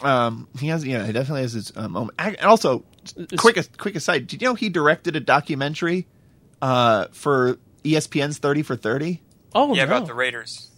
Um, 0.02 0.48
he 0.58 0.68
has, 0.68 0.86
yeah, 0.86 1.04
he 1.06 1.12
definitely 1.12 1.42
has 1.42 1.52
his 1.52 1.72
um, 1.76 1.92
moment. 1.92 2.14
And 2.18 2.36
also, 2.42 2.84
quick 3.36 3.58
quick 3.76 3.94
aside, 3.94 4.26
did 4.26 4.42
you 4.42 4.48
know 4.48 4.54
he 4.54 4.68
directed 4.68 5.16
a 5.16 5.20
documentary 5.20 6.06
uh, 6.62 7.06
for 7.12 7.58
ESPN's 7.84 8.38
Thirty 8.38 8.62
for 8.62 8.76
Thirty? 8.76 9.22
Oh 9.54 9.74
yeah, 9.74 9.84
no. 9.84 9.96
about 9.96 10.06
the 10.06 10.14
Raiders. 10.14 10.70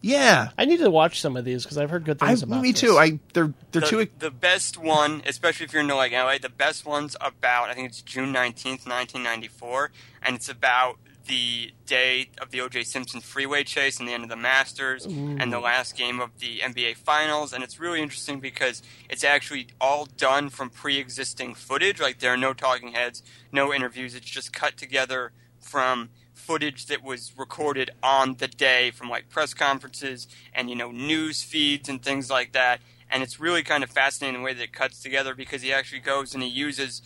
Yeah, 0.00 0.50
I 0.56 0.64
need 0.64 0.78
to 0.78 0.90
watch 0.90 1.20
some 1.20 1.36
of 1.36 1.44
these 1.44 1.64
because 1.64 1.76
I've 1.76 1.90
heard 1.90 2.04
good 2.04 2.18
I, 2.20 2.28
things 2.28 2.42
about. 2.44 2.62
me 2.62 2.70
this. 2.72 2.80
too. 2.80 2.96
I 2.98 3.18
they're 3.32 3.52
they're 3.72 3.82
the, 3.82 3.86
too. 3.86 4.08
the 4.18 4.30
best 4.30 4.78
one, 4.78 5.22
especially 5.26 5.66
if 5.66 5.72
you're 5.72 5.82
into 5.82 5.96
like 5.96 6.12
LA, 6.12 6.38
the 6.38 6.48
best 6.48 6.86
one's 6.86 7.16
about 7.20 7.70
I 7.70 7.74
think 7.74 7.88
it's 7.88 8.02
June 8.02 8.30
nineteenth, 8.30 8.86
nineteen 8.86 9.22
ninety 9.22 9.48
four, 9.48 9.90
and 10.22 10.36
it's 10.36 10.48
about 10.48 10.98
the 11.28 11.72
day 11.86 12.30
of 12.40 12.50
the 12.50 12.60
O.J. 12.60 12.82
Simpson 12.84 13.20
freeway 13.20 13.62
chase 13.62 14.00
and 14.00 14.08
the 14.08 14.12
end 14.12 14.24
of 14.24 14.28
the 14.28 14.36
Masters 14.36 15.06
and 15.40 15.52
the 15.52 15.60
last 15.60 15.96
game 15.96 16.20
of 16.20 16.30
the 16.40 16.58
NBA 16.58 16.96
Finals, 16.96 17.52
and 17.52 17.62
it's 17.62 17.78
really 17.78 18.02
interesting 18.02 18.40
because 18.40 18.82
it's 19.08 19.22
actually 19.22 19.68
all 19.80 20.06
done 20.16 20.48
from 20.48 20.70
pre-existing 20.70 21.54
footage. 21.54 22.00
Like 22.00 22.18
there 22.18 22.32
are 22.32 22.36
no 22.38 22.52
talking 22.54 22.92
heads, 22.92 23.22
no 23.52 23.72
interviews. 23.72 24.14
It's 24.14 24.28
just 24.28 24.52
cut 24.52 24.76
together 24.76 25.32
from 25.60 26.10
footage 26.32 26.86
that 26.86 27.02
was 27.02 27.32
recorded 27.36 27.90
on 28.02 28.36
the 28.36 28.48
day 28.48 28.90
from 28.90 29.10
like 29.10 29.28
press 29.28 29.52
conferences 29.52 30.26
and 30.54 30.70
you 30.70 30.76
know 30.76 30.90
news 30.90 31.42
feeds 31.42 31.88
and 31.88 32.02
things 32.02 32.30
like 32.30 32.52
that 32.52 32.80
and 33.10 33.22
it's 33.22 33.40
really 33.40 33.62
kind 33.62 33.82
of 33.82 33.90
fascinating 33.90 34.40
the 34.40 34.44
way 34.44 34.54
that 34.54 34.62
it 34.62 34.72
cuts 34.72 35.02
together 35.02 35.34
because 35.34 35.62
he 35.62 35.72
actually 35.72 36.00
goes 36.00 36.34
and 36.34 36.42
he 36.42 36.48
uses 36.48 37.02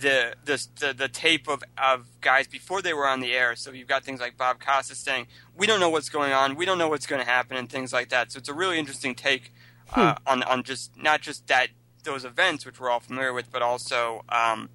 the 0.00 0.34
the 0.44 0.66
the, 0.80 0.92
the 0.94 1.08
tape 1.08 1.48
of, 1.48 1.62
of 1.76 2.06
guys 2.20 2.46
before 2.46 2.80
they 2.82 2.92
were 2.94 3.06
on 3.06 3.20
the 3.20 3.32
air 3.32 3.56
so 3.56 3.70
you've 3.70 3.88
got 3.88 4.04
things 4.04 4.20
like 4.20 4.36
Bob 4.36 4.60
Costas 4.60 4.98
saying 4.98 5.26
we 5.56 5.66
don't 5.66 5.80
know 5.80 5.88
what's 5.90 6.08
going 6.08 6.32
on 6.32 6.54
we 6.56 6.64
don't 6.64 6.78
know 6.78 6.88
what's 6.88 7.06
going 7.06 7.22
to 7.22 7.28
happen 7.30 7.56
and 7.56 7.68
things 7.70 7.92
like 7.92 8.08
that 8.10 8.32
so 8.32 8.38
it's 8.38 8.48
a 8.48 8.54
really 8.54 8.78
interesting 8.78 9.14
take 9.14 9.52
uh, 9.94 10.14
on 10.26 10.42
on 10.44 10.62
just 10.62 10.96
not 10.96 11.20
just 11.20 11.46
that 11.48 11.68
those 12.04 12.24
events 12.24 12.64
which 12.66 12.78
we're 12.80 12.90
all 12.90 13.00
familiar 13.00 13.32
with 13.32 13.50
but 13.50 13.62
also 13.62 14.22
um, 14.28 14.68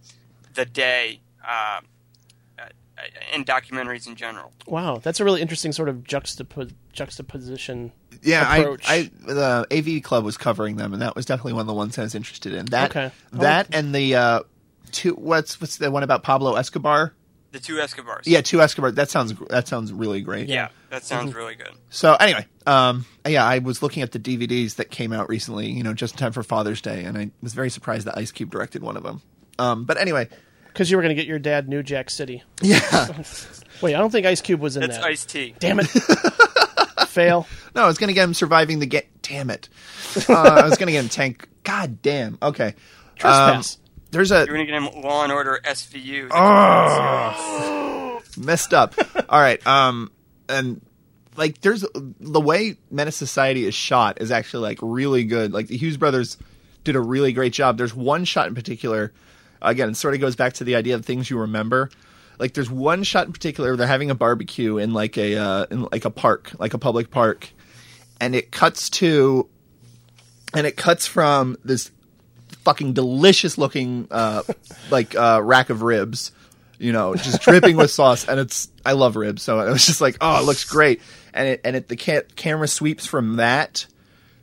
the 0.53 0.65
day 0.65 1.19
uh, 1.47 1.79
uh, 2.59 2.63
in 3.33 3.43
documentaries 3.45 4.07
in 4.07 4.15
general 4.15 4.51
Wow, 4.67 4.97
that's 4.97 5.19
a 5.19 5.25
really 5.25 5.41
interesting 5.41 5.71
sort 5.73 5.89
of 5.89 5.97
juxtapo- 6.03 6.71
juxtaposition. 6.93 7.91
Yeah, 8.21 8.45
I, 8.47 8.57
approach. 8.59 8.85
I 8.87 9.09
the 9.25 9.67
AV 9.71 10.01
Club 10.03 10.23
was 10.23 10.37
covering 10.37 10.77
them, 10.77 10.93
and 10.93 11.01
that 11.01 11.13
was 11.15 11.25
definitely 11.25 11.53
one 11.53 11.61
of 11.61 11.67
the 11.67 11.73
ones 11.73 11.97
I 11.97 12.03
was 12.03 12.15
interested 12.15 12.53
in. 12.53 12.67
That 12.67 12.91
Okay. 12.91 13.11
that 13.33 13.67
and 13.73 13.93
the 13.93 14.15
uh, 14.15 14.39
two. 14.93 15.13
What's 15.15 15.59
what's 15.59 15.77
the 15.77 15.91
one 15.91 16.03
about 16.03 16.23
Pablo 16.23 16.55
Escobar? 16.55 17.13
the 17.51 17.59
two 17.59 17.79
Escobars 17.79 18.25
Yeah, 18.25 18.41
two 18.41 18.61
Escobar. 18.63 18.91
That 18.91 19.11
sounds 19.11 19.33
that 19.51 19.67
sounds 19.67 19.93
really 19.93 20.21
great. 20.21 20.47
yeah 20.49 20.69
that 20.89 21.03
sounds 21.03 21.35
really 21.35 21.53
good 21.53 21.69
So 21.91 22.15
anyway, 22.15 22.47
um, 22.65 23.05
yeah, 23.27 23.45
I 23.45 23.59
was 23.59 23.83
looking 23.83 24.01
at 24.01 24.11
the 24.11 24.17
DVDs 24.17 24.75
that 24.77 24.89
came 24.89 25.13
out 25.13 25.29
recently. 25.29 25.69
You 25.69 25.83
know, 25.83 25.93
just 25.93 26.15
in 26.15 26.17
time 26.17 26.31
for 26.31 26.41
Father's 26.41 26.81
Day, 26.81 27.03
and 27.03 27.15
I 27.15 27.29
was 27.43 27.53
very 27.53 27.69
surprised 27.69 28.07
that 28.07 28.17
Ice 28.17 28.31
Cube 28.31 28.49
directed 28.49 28.81
one 28.81 28.97
of 28.97 29.03
them. 29.03 29.21
Um, 29.59 29.85
but 29.85 29.97
anyway, 29.97 30.29
Because 30.67 30.89
you 30.89 30.97
were 30.97 31.03
going 31.03 31.15
to 31.15 31.21
get 31.21 31.27
your 31.27 31.37
dad 31.37 31.69
New 31.69 31.83
Jack 31.83 32.09
City. 32.09 32.41
yeah, 32.63 32.79
Wait, 33.81 33.93
I 33.93 33.99
don't 33.99 34.09
think 34.09 34.25
Ice 34.25 34.41
Cube 34.41 34.59
was 34.59 34.75
in 34.75 34.81
that's 34.81 34.97
that. 34.97 35.05
Ice 35.05 35.23
T 35.23 35.53
Damn 35.59 35.79
it. 35.79 35.85
Fail. 37.07 37.47
no, 37.75 37.83
I 37.83 37.87
was 37.87 37.99
gonna 37.99 38.13
get 38.13 38.23
him 38.23 38.33
surviving 38.33 38.79
the 38.79 38.87
game. 38.87 39.03
Damn 39.21 39.51
it, 39.51 39.69
uh, 40.27 40.33
I 40.33 40.65
was 40.67 40.77
gonna 40.77 40.91
get 40.91 41.03
him 41.03 41.09
tank. 41.09 41.47
God 41.63 42.01
damn. 42.01 42.39
Okay, 42.41 42.73
Trespass. 43.15 43.77
There's 44.13 44.31
a 44.31 44.45
You're 44.45 44.55
gonna 44.55 44.65
get 44.65 44.75
him 44.75 45.01
Law 45.01 45.23
and 45.23 45.31
Order 45.31 45.59
SVU. 45.63 46.29
Oh, 46.31 48.21
messed 48.37 48.73
up. 48.73 48.95
All 49.27 49.39
right. 49.39 49.65
Um, 49.65 50.11
and 50.47 50.81
like, 51.35 51.61
there's 51.61 51.83
the 51.93 52.39
way 52.39 52.77
Menace 52.91 53.15
Society 53.15 53.65
is 53.65 53.73
shot 53.73 54.21
is 54.21 54.31
actually 54.31 54.61
like 54.63 54.79
really 54.81 55.23
good. 55.23 55.51
Like 55.51 55.67
the 55.67 55.77
Hughes 55.77 55.97
brothers 55.97 56.37
did 56.83 56.95
a 56.95 57.01
really 57.01 57.33
great 57.33 57.53
job. 57.53 57.77
There's 57.77 57.95
one 57.95 58.23
shot 58.25 58.47
in 58.47 58.55
particular. 58.55 59.11
Again, 59.61 59.89
it 59.89 59.97
sort 59.97 60.13
of 60.13 60.19
goes 60.21 60.35
back 60.35 60.53
to 60.53 60.63
the 60.63 60.75
idea 60.75 60.95
of 60.95 61.05
things 61.05 61.29
you 61.29 61.39
remember. 61.39 61.89
Like 62.37 62.53
there's 62.53 62.69
one 62.69 63.03
shot 63.03 63.25
in 63.25 63.33
particular. 63.33 63.75
They're 63.75 63.87
having 63.87 64.11
a 64.11 64.15
barbecue 64.15 64.77
in 64.77 64.93
like 64.93 65.17
a 65.17 65.37
uh, 65.37 65.65
in 65.71 65.87
like 65.91 66.05
a 66.05 66.09
park, 66.11 66.51
like 66.59 66.73
a 66.73 66.77
public 66.77 67.09
park, 67.09 67.49
and 68.21 68.35
it 68.35 68.51
cuts 68.51 68.89
to, 68.91 69.47
and 70.53 70.67
it 70.67 70.75
cuts 70.77 71.07
from 71.07 71.57
this 71.63 71.89
fucking 72.63 72.93
delicious 72.93 73.57
looking 73.57 74.07
uh, 74.11 74.43
like 74.89 75.15
uh, 75.15 75.41
rack 75.43 75.69
of 75.69 75.81
ribs, 75.81 76.31
you 76.79 76.91
know, 76.91 77.15
just 77.15 77.41
dripping 77.41 77.77
with 77.77 77.91
sauce. 77.91 78.27
And 78.27 78.39
it's 78.39 78.69
I 78.85 78.93
love 78.93 79.15
ribs, 79.15 79.43
so 79.43 79.59
it 79.59 79.71
was 79.71 79.85
just 79.85 80.01
like, 80.01 80.17
oh, 80.21 80.39
it 80.41 80.45
looks 80.45 80.63
great. 80.63 81.01
And 81.33 81.47
it 81.47 81.61
and 81.63 81.75
it 81.75 81.87
the 81.87 81.97
ca- 81.97 82.27
camera 82.35 82.67
sweeps 82.67 83.05
from 83.05 83.37
that 83.37 83.85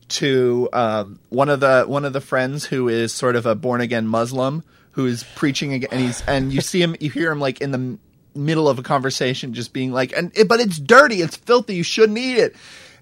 to 0.09 0.69
um, 0.73 1.21
one 1.29 1.49
of 1.49 1.61
the 1.61 1.85
one 1.87 2.05
of 2.05 2.13
the 2.13 2.21
friends 2.21 2.65
who 2.65 2.89
is 2.89 3.13
sort 3.13 3.37
of 3.37 3.47
a 3.47 3.55
born 3.55 3.81
again 3.81 4.07
Muslim 4.07 4.65
who 4.93 5.07
is 5.07 5.23
preaching 5.37 5.73
again, 5.73 5.89
and 5.93 6.01
he's 6.01 6.23
and 6.27 6.53
you 6.53 6.61
see 6.61 6.83
him, 6.83 6.97
you 7.01 7.11
hear 7.11 7.31
him 7.31 7.41
like 7.41 7.61
in 7.61 7.71
the 7.71 7.99
middle 8.35 8.69
of 8.69 8.79
a 8.79 8.83
conversation, 8.83 9.55
just 9.55 9.73
being 9.73 9.93
like, 9.93 10.13
and 10.17 10.37
it, 10.37 10.49
but 10.49 10.61
it's 10.61 10.79
dirty, 10.79 11.23
it's 11.23 11.37
filthy, 11.37 11.77
you 11.77 11.83
shouldn't 11.83 12.19
eat 12.19 12.39
it. 12.39 12.57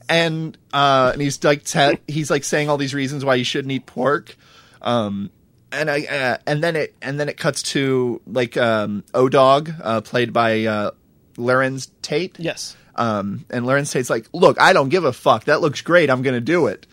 And 0.08 0.56
uh, 0.72 1.10
and 1.12 1.20
he's 1.20 1.42
like 1.44 1.66
he's 2.06 2.30
like 2.30 2.44
saying 2.44 2.68
all 2.68 2.76
these 2.76 2.94
reasons 2.94 3.24
why 3.24 3.34
you 3.34 3.44
shouldn't 3.44 3.72
eat 3.72 3.86
pork. 3.86 4.36
Um, 4.82 5.30
and 5.70 5.90
I 5.90 6.00
uh, 6.02 6.38
and 6.46 6.62
then 6.62 6.76
it 6.76 6.94
and 7.02 7.18
then 7.20 7.28
it 7.28 7.36
cuts 7.36 7.62
to 7.74 8.20
like 8.26 8.56
um, 8.56 9.04
O 9.14 9.28
Dog, 9.28 9.70
uh, 9.82 10.00
played 10.00 10.32
by 10.32 10.64
uh, 10.64 10.90
Larenz 11.36 11.90
Tate. 12.02 12.38
yes. 12.38 12.76
Um, 12.94 13.44
and 13.50 13.64
Larenz 13.64 13.92
Tate's 13.92 14.10
like, 14.10 14.26
"Look, 14.32 14.60
I 14.60 14.72
don't 14.72 14.88
give 14.88 15.04
a 15.04 15.12
fuck. 15.12 15.44
That 15.44 15.60
looks 15.60 15.82
great. 15.82 16.10
I'm 16.10 16.22
gonna 16.22 16.40
do 16.40 16.66
it." 16.66 16.86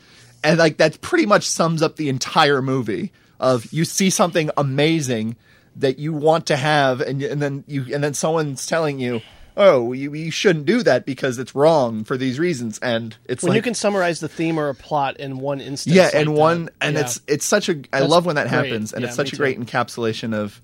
And 0.43 0.59
like 0.59 0.77
that 0.77 1.01
pretty 1.01 1.25
much 1.25 1.47
sums 1.47 1.81
up 1.81 1.95
the 1.95 2.09
entire 2.09 2.61
movie. 2.61 3.11
Of 3.39 3.73
you 3.73 3.83
see 3.85 4.09
something 4.09 4.49
amazing 4.55 5.35
that 5.77 5.99
you 5.99 6.13
want 6.13 6.45
to 6.47 6.55
have, 6.55 7.01
and 7.01 7.21
and 7.23 7.41
then 7.41 7.63
you 7.67 7.85
and 7.93 8.03
then 8.03 8.13
someone's 8.13 8.65
telling 8.65 8.99
you, 8.99 9.21
"Oh, 9.57 9.93
you, 9.93 10.13
you 10.13 10.31
shouldn't 10.31 10.65
do 10.65 10.83
that 10.83 11.05
because 11.05 11.39
it's 11.39 11.55
wrong 11.55 12.03
for 12.03 12.17
these 12.17 12.39
reasons." 12.39 12.77
And 12.79 13.15
it's 13.25 13.43
When 13.43 13.51
like 13.51 13.57
you 13.57 13.61
can 13.63 13.73
summarize 13.73 14.19
the 14.19 14.27
theme 14.27 14.59
or 14.59 14.69
a 14.69 14.75
plot 14.75 15.17
in 15.17 15.37
one 15.39 15.61
instance. 15.61 15.95
yeah, 15.95 16.05
like 16.05 16.15
and 16.15 16.27
that, 16.29 16.31
one 16.39 16.69
and 16.81 16.95
yeah. 16.95 17.01
it's 17.01 17.21
it's 17.27 17.45
such 17.45 17.69
a 17.69 17.73
I 17.93 17.99
That's 17.99 18.09
love 18.09 18.25
when 18.25 18.35
that 18.35 18.49
great. 18.49 18.65
happens, 18.69 18.93
and 18.93 19.01
Yeah, 19.01 19.07
it's 19.07 19.15
such 19.15 19.33
a 19.33 19.35
great 19.37 19.59
encapsulation 19.59 20.33
of 20.33 20.61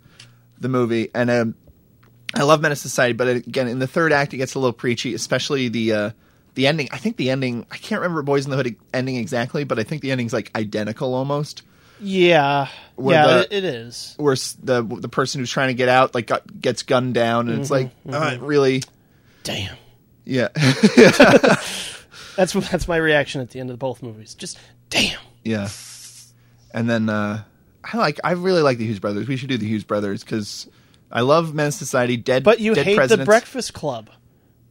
the 0.60 0.70
movie. 0.70 1.10
And 1.16 1.30
um, 1.30 1.56
I 2.34 2.44
love 2.44 2.62
Menace 2.62 2.82
Society, 2.82 3.14
but 3.14 3.28
again, 3.28 3.68
in 3.68 3.80
the 3.80 3.88
third 3.88 4.14
act, 4.14 4.34
it 4.34 4.38
gets 4.38 4.56
a 4.56 4.60
little 4.60 4.74
preachy, 4.74 5.14
especially 5.14 5.68
the 5.70 5.94
uh, 5.94 6.10
the 6.56 6.68
ending. 6.68 6.88
I 6.92 6.98
think 6.98 7.18
the 7.18 7.30
ending. 7.30 7.66
I 7.72 7.78
can't 7.78 8.02
remember 8.02 8.22
Boys 8.24 8.46
in 8.46 8.52
the 8.52 8.58
Hood 8.58 8.76
ending 8.94 9.16
exactly, 9.16 9.64
but 9.64 9.80
I 9.80 9.84
think 9.84 10.02
the 10.02 10.12
ending's 10.12 10.34
like 10.34 10.52
identical 10.56 11.14
almost. 11.14 11.64
Yeah. 12.02 12.68
Yeah, 13.02 13.26
the- 13.28 13.56
it, 13.56 13.64
is. 13.64 14.14
Where 14.18 14.36
the 14.64 14.84
the 14.84 15.10
person 15.10 15.40
who's 15.40 15.50
trying 15.52 15.70
to 15.70 15.74
get 15.74 15.90
out 15.90 16.14
like 16.14 16.28
got, 16.28 16.60
gets 16.62 16.84
gunned 16.84 17.14
down, 17.14 17.50
and 17.50 17.60
it's 17.62 17.70
Mm-hmm, 17.72 18.10
like 18.12 18.40
uh, 18.42 18.46
really, 18.46 18.84
Damn. 19.44 19.76
yeah, 20.26 20.50
That's 22.38 22.54
that's 22.54 22.88
my 22.88 22.98
reaction 22.98 23.42
at 23.42 23.50
the 23.50 23.60
end 23.60 23.70
of 23.72 23.80
both 23.80 24.02
movies. 24.02 24.36
Just 24.36 24.58
damn. 24.90 25.20
yeah. 25.44 25.70
And 26.74 26.90
then 26.90 27.10
uh, 27.10 27.44
I 27.84 27.98
like 27.98 28.20
I 28.24 28.32
really 28.32 28.62
like 28.62 28.78
the 28.78 28.86
Hughes 28.86 29.00
brothers. 29.00 29.28
We 29.28 29.36
should 29.36 29.50
do 29.50 29.58
the 29.58 29.68
Hughes 29.68 29.84
brothers 29.84 30.24
because. 30.24 30.68
I 31.14 31.22
love 31.22 31.54
Men's 31.54 31.76
Society. 31.76 32.16
Dead, 32.16 32.42
But 32.46 32.62
you 32.62 32.74
dead 32.74 32.86
hate 32.86 32.96
presidents. 32.96 33.24
the 33.24 33.26
Breakfast 33.26 33.74
Club. 33.74 34.10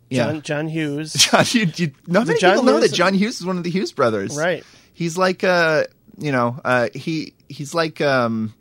Yeah. 0.08 0.24
John, 0.24 0.40
John 0.40 0.68
Hughes. 0.68 1.12
John, 1.30 1.44
you, 1.50 1.66
you, 1.76 1.92
not 2.06 2.26
many 2.26 2.38
John 2.40 2.52
people 2.54 2.64
know 2.64 2.80
that 2.80 2.94
John 2.94 3.12
Hughes 3.12 3.38
is 3.40 3.44
one 3.46 3.58
of 3.58 3.62
the 3.62 3.68
Hughes 3.68 3.92
brothers. 3.92 4.34
Right. 4.38 4.64
He's 4.94 5.18
like, 5.18 5.44
uh, 5.44 5.84
you 6.18 6.32
know, 6.32 6.60
uh, 6.64 6.88
he 6.94 7.34
he's 7.48 7.74
like, 7.74 8.00
um, 8.00 8.54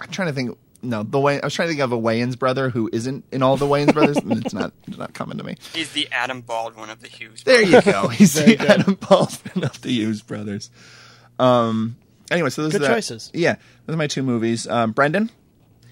I'm 0.00 0.10
trying 0.10 0.28
to 0.28 0.34
think. 0.34 0.56
No, 0.82 1.02
the 1.02 1.18
way 1.18 1.40
I 1.40 1.46
was 1.46 1.54
trying 1.54 1.66
to 1.68 1.72
think 1.72 1.80
of 1.82 1.90
a 1.90 1.98
Wayans 1.98 2.38
brother 2.38 2.68
who 2.70 2.88
isn't 2.92 3.24
in 3.32 3.42
all 3.42 3.56
the 3.56 3.66
Wayans 3.66 3.92
brothers. 3.92 4.18
it's 4.24 4.54
not 4.54 4.72
it's 4.86 4.98
not 4.98 5.14
coming 5.14 5.38
to 5.38 5.42
me. 5.44 5.56
He's 5.74 5.92
the 5.92 6.06
Adam 6.12 6.42
Baldwin 6.42 6.90
of 6.90 7.00
the 7.00 7.08
Hughes. 7.08 7.42
There 7.44 7.62
you 7.62 7.80
go. 7.82 8.08
He's 8.08 8.34
Very 8.34 8.52
the 8.54 8.56
good. 8.58 8.70
Adam 8.70 8.94
Baldwin 8.94 9.64
of 9.64 9.80
the 9.80 9.90
Hughes 9.90 10.22
brothers. 10.22 10.70
Um. 11.38 11.96
Anyway, 12.30 12.50
so 12.50 12.62
those 12.62 12.72
Good 12.72 12.82
are 12.82 12.88
the- 12.88 12.94
choices. 12.94 13.30
Yeah, 13.34 13.56
those 13.86 13.94
are 13.94 13.98
my 13.98 14.06
two 14.06 14.22
movies. 14.22 14.66
Um, 14.68 14.92
Brendan. 14.92 15.30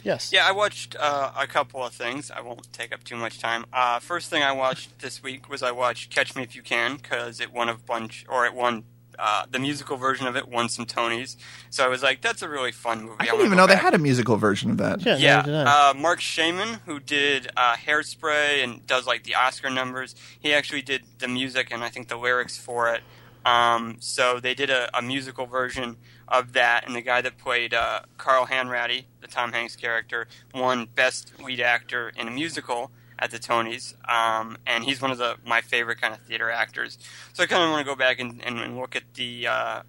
Yes. 0.03 0.31
Yeah, 0.35 0.47
I 0.47 0.53
watched 0.53 0.95
uh, 1.01 1.33
a 1.35 1.47
couple 1.47 1.83
of 1.83 1.95
things. 1.95 2.31
I 2.31 2.43
won't 2.43 2.71
take 2.75 2.93
up 2.93 3.05
too 3.05 3.17
much 3.17 3.39
time. 3.41 3.65
Uh, 3.73 4.01
first 4.01 4.29
thing 4.29 4.43
I 4.43 4.53
watched 4.53 4.99
this 4.99 5.23
week 5.23 5.49
was 5.49 5.63
I 5.63 5.71
watched 5.71 6.15
Catch 6.15 6.37
Me 6.37 6.43
If 6.43 6.55
You 6.55 6.61
Can 6.63 6.97
because 6.97 7.41
it 7.41 7.51
won 7.55 7.71
a 7.71 7.75
bunch, 7.79 8.27
or 8.29 8.45
it 8.45 8.53
won 8.53 8.85
uh, 9.19 9.47
the 9.51 9.59
musical 9.59 9.97
version 9.97 10.27
of 10.27 10.37
it 10.37 10.49
won 10.49 10.69
some 10.69 10.87
Tonys. 10.87 11.37
So 11.71 11.85
I 11.85 11.89
was 11.89 12.03
like, 12.03 12.21
that's 12.21 12.43
a 12.43 12.49
really 12.49 12.73
fun 12.73 13.03
movie. 13.03 13.17
I 13.21 13.25
didn't 13.27 13.47
even 13.47 13.57
know 13.57 13.67
they 13.67 13.77
had 13.77 13.95
a 13.95 13.99
musical 13.99 14.37
version 14.37 14.71
of 14.71 14.79
that. 14.79 15.05
Yeah. 15.05 15.17
Yeah, 15.17 15.43
neither 15.43 15.65
uh, 15.69 15.95
Marc 15.95 16.21
Shaiman, 16.21 16.81
who 16.87 17.01
did 17.01 17.49
uh, 17.57 17.75
Hairspray 17.77 18.63
and 18.63 18.87
does 18.87 19.07
like 19.07 19.25
the 19.25 19.35
Oscar 19.35 19.71
numbers, 19.71 20.15
he 20.39 20.53
actually 20.53 20.83
did 20.83 21.03
the 21.19 21.29
music 21.29 21.69
and 21.73 21.83
I 21.83 21.89
think 21.89 22.09
the 22.09 22.17
lyrics 22.17 22.57
for 22.59 22.93
it. 22.95 23.03
Um, 23.45 23.97
so 24.01 24.41
they 24.41 24.55
did 24.55 24.71
a, 24.71 24.97
a 24.97 25.03
musical 25.03 25.47
version 25.47 25.97
of 26.27 26.55
that, 26.55 26.87
and 26.87 26.97
the 26.97 27.03
guy 27.03 27.21
that 27.21 27.37
played 27.37 27.75
uh, 27.75 28.01
Carl 28.17 28.47
Hanratty, 28.47 29.05
the 29.21 29.27
Tom 29.27 29.53
Hanks 29.53 29.77
character, 29.77 30.27
won 30.55 30.89
Best 30.95 31.39
Lead 31.43 31.61
Actor 31.61 32.13
in 32.17 32.27
a 32.27 32.31
Musical 32.31 32.91
at 33.25 33.31
the 33.31 33.39
Tonys, 33.39 33.95
um, 34.07 34.59
and 34.67 34.85
he's 34.85 35.01
one 35.01 35.11
of 35.11 35.17
the 35.17 35.37
my 35.47 35.63
favorite 35.63 35.99
kind 35.99 36.13
of 36.13 36.21
theater 36.21 36.51
actors. 36.51 36.99
So 37.33 37.43
I 37.43 37.47
kind 37.47 37.63
of 37.63 37.71
want 37.71 37.81
to 37.81 37.91
go 37.91 37.97
back 37.97 38.21
and, 38.21 38.45
and, 38.45 38.61
and 38.61 38.79
look 38.79 38.95
at 38.95 39.03
the 39.15 39.47
uh, 39.47 39.83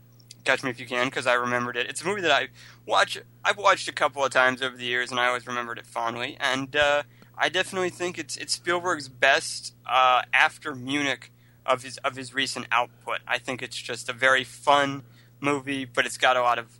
Catch 0.45 0.63
Me 0.63 0.69
If 0.69 0.79
You 0.79 0.85
Can 0.85 1.07
because 1.07 1.27
I 1.27 1.33
remembered 1.33 1.75
it. 1.75 1.89
It's 1.89 2.01
a 2.01 2.05
movie 2.05 2.21
that 2.21 2.31
I 2.31 2.47
watch. 2.85 3.17
I've 3.43 3.57
watched 3.57 3.89
a 3.89 3.91
couple 3.91 4.23
of 4.23 4.31
times 4.31 4.61
over 4.61 4.77
the 4.77 4.85
years, 4.85 5.11
and 5.11 5.19
I 5.19 5.27
always 5.27 5.45
remembered 5.45 5.77
it 5.77 5.85
fondly. 5.85 6.37
And 6.39 6.73
uh, 6.77 7.03
I 7.37 7.49
definitely 7.49 7.89
think 7.89 8.17
it's 8.17 8.37
it's 8.37 8.53
Spielberg's 8.53 9.09
best 9.09 9.73
uh, 9.85 10.21
after 10.31 10.73
Munich 10.73 11.33
of 11.65 11.83
his 11.83 11.97
of 11.97 12.15
his 12.15 12.33
recent 12.33 12.67
output. 12.71 13.19
I 13.27 13.37
think 13.37 13.61
it's 13.61 13.75
just 13.75 14.07
a 14.07 14.13
very 14.13 14.45
fun 14.45 15.03
movie, 15.41 15.83
but 15.83 16.05
it's 16.05 16.17
got 16.17 16.37
a 16.37 16.41
lot 16.41 16.57
of 16.57 16.79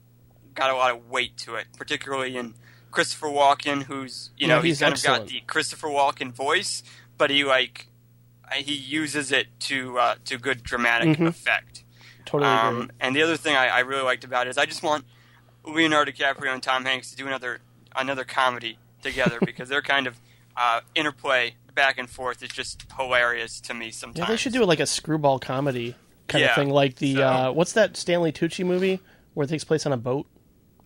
got 0.54 0.70
a 0.70 0.76
lot 0.76 0.92
of 0.92 1.10
weight 1.10 1.36
to 1.40 1.56
it, 1.56 1.68
particularly 1.78 2.38
in 2.38 2.54
Christopher 2.96 3.28
Walken, 3.28 3.84
who's 3.84 4.32
you 4.38 4.48
Yeah, 4.48 4.56
know 4.56 4.62
he's 4.62 4.80
kind 4.80 4.94
excellent. 4.94 5.24
of 5.24 5.28
got 5.28 5.34
the 5.34 5.42
Christopher 5.46 5.88
Walken 5.90 6.32
voice, 6.32 6.82
but 7.18 7.30
he 7.30 7.44
like 7.44 7.88
he 8.54 8.74
uses 8.74 9.32
it 9.32 9.48
to 9.62 9.98
uh, 10.00 10.16
to 10.26 10.38
good 10.38 10.64
dramatic 10.64 11.18
Mhm. 11.18 11.28
effect. 11.28 11.84
Totally 12.26 12.50
agree. 12.52 12.82
Um, 12.82 12.92
and 13.00 13.16
the 13.16 13.22
other 13.22 13.38
thing 13.38 13.56
I, 13.56 13.68
I 13.68 13.80
really 13.82 14.02
liked 14.04 14.24
about 14.24 14.48
it 14.48 14.50
is 14.52 14.58
I 14.58 14.66
just 14.66 14.82
want 14.82 15.06
Leonardo 15.64 16.12
DiCaprio 16.12 16.52
and 16.54 16.62
Tom 16.64 16.86
Hanks 16.86 17.12
to 17.12 17.16
do 17.16 17.28
another 17.28 17.60
another 17.96 18.24
comedy 18.24 18.78
together 19.04 19.40
because 19.46 19.70
their 19.70 19.82
kind 19.82 20.08
of 20.08 20.20
uh, 20.58 20.82
interplay 20.96 21.56
back 21.74 21.98
and 21.98 22.10
forth 22.10 22.42
is 22.42 22.50
just 22.50 22.86
hilarious 22.98 23.60
to 23.62 23.74
me 23.74 23.92
sometimes. 23.92 24.20
Yeah, 24.20 24.26
they 24.28 24.38
should 24.38 24.54
do 24.54 24.64
like 24.64 24.80
a 24.80 24.86
screwball 24.86 25.40
comedy 25.40 25.96
kind 26.28 26.46
of 26.46 26.56
thing, 26.56 26.70
like 26.70 26.96
the 26.96 27.16
so- 27.16 27.22
uh, 27.24 27.52
what's 27.52 27.74
that 27.74 27.98
Stanley 27.98 28.32
Tucci 28.32 28.66
movie 28.66 29.00
where 29.34 29.44
it 29.44 29.50
takes 29.50 29.64
place 29.66 29.86
on 29.86 29.92
a 29.92 29.98
boat? 29.98 30.26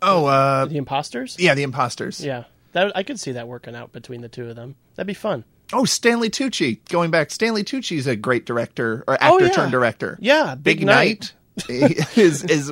Oh, 0.02 0.26
uh, 0.26 0.66
The 0.66 0.78
Imposters. 0.78 1.36
yeah, 1.40 1.54
the 1.56 1.64
imposters. 1.64 2.24
Yeah, 2.24 2.46
that 2.74 2.92
I 2.96 3.04
could 3.04 3.20
see 3.20 3.34
that 3.34 3.48
working 3.48 3.76
out 3.76 3.92
between 3.92 4.22
the 4.22 4.30
two 4.30 4.50
of 4.50 4.56
them. 4.56 4.76
That'd 4.96 5.08
be 5.08 5.14
fun. 5.14 5.44
Oh, 5.74 5.86
Stanley 5.86 6.30
Tucci. 6.30 6.80
Going 6.90 7.12
back, 7.12 7.30
Stanley 7.32 7.64
Tucci's 7.64 8.08
a 8.08 8.16
great 8.16 8.46
director 8.46 9.04
or 9.08 9.14
actor 9.16 9.28
Oh, 9.28 9.38
yeah. 9.40 9.50
turned 9.52 9.72
director. 9.72 10.18
Yeah, 10.22 10.56
Big, 10.56 10.78
Big 10.80 10.86
Night, 10.86 11.34
is 11.70 12.44
is 12.44 12.72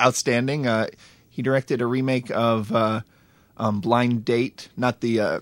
outstanding. 0.00 0.66
Uh, 0.66 0.88
he 1.30 1.42
directed 1.42 1.80
a 1.80 1.86
remake 1.86 2.30
of 2.30 2.72
uh, 2.72 3.00
um, 3.56 3.80
Blind 3.80 4.24
Date, 4.24 4.68
not 4.76 5.00
the 5.00 5.20
uh, 5.20 5.40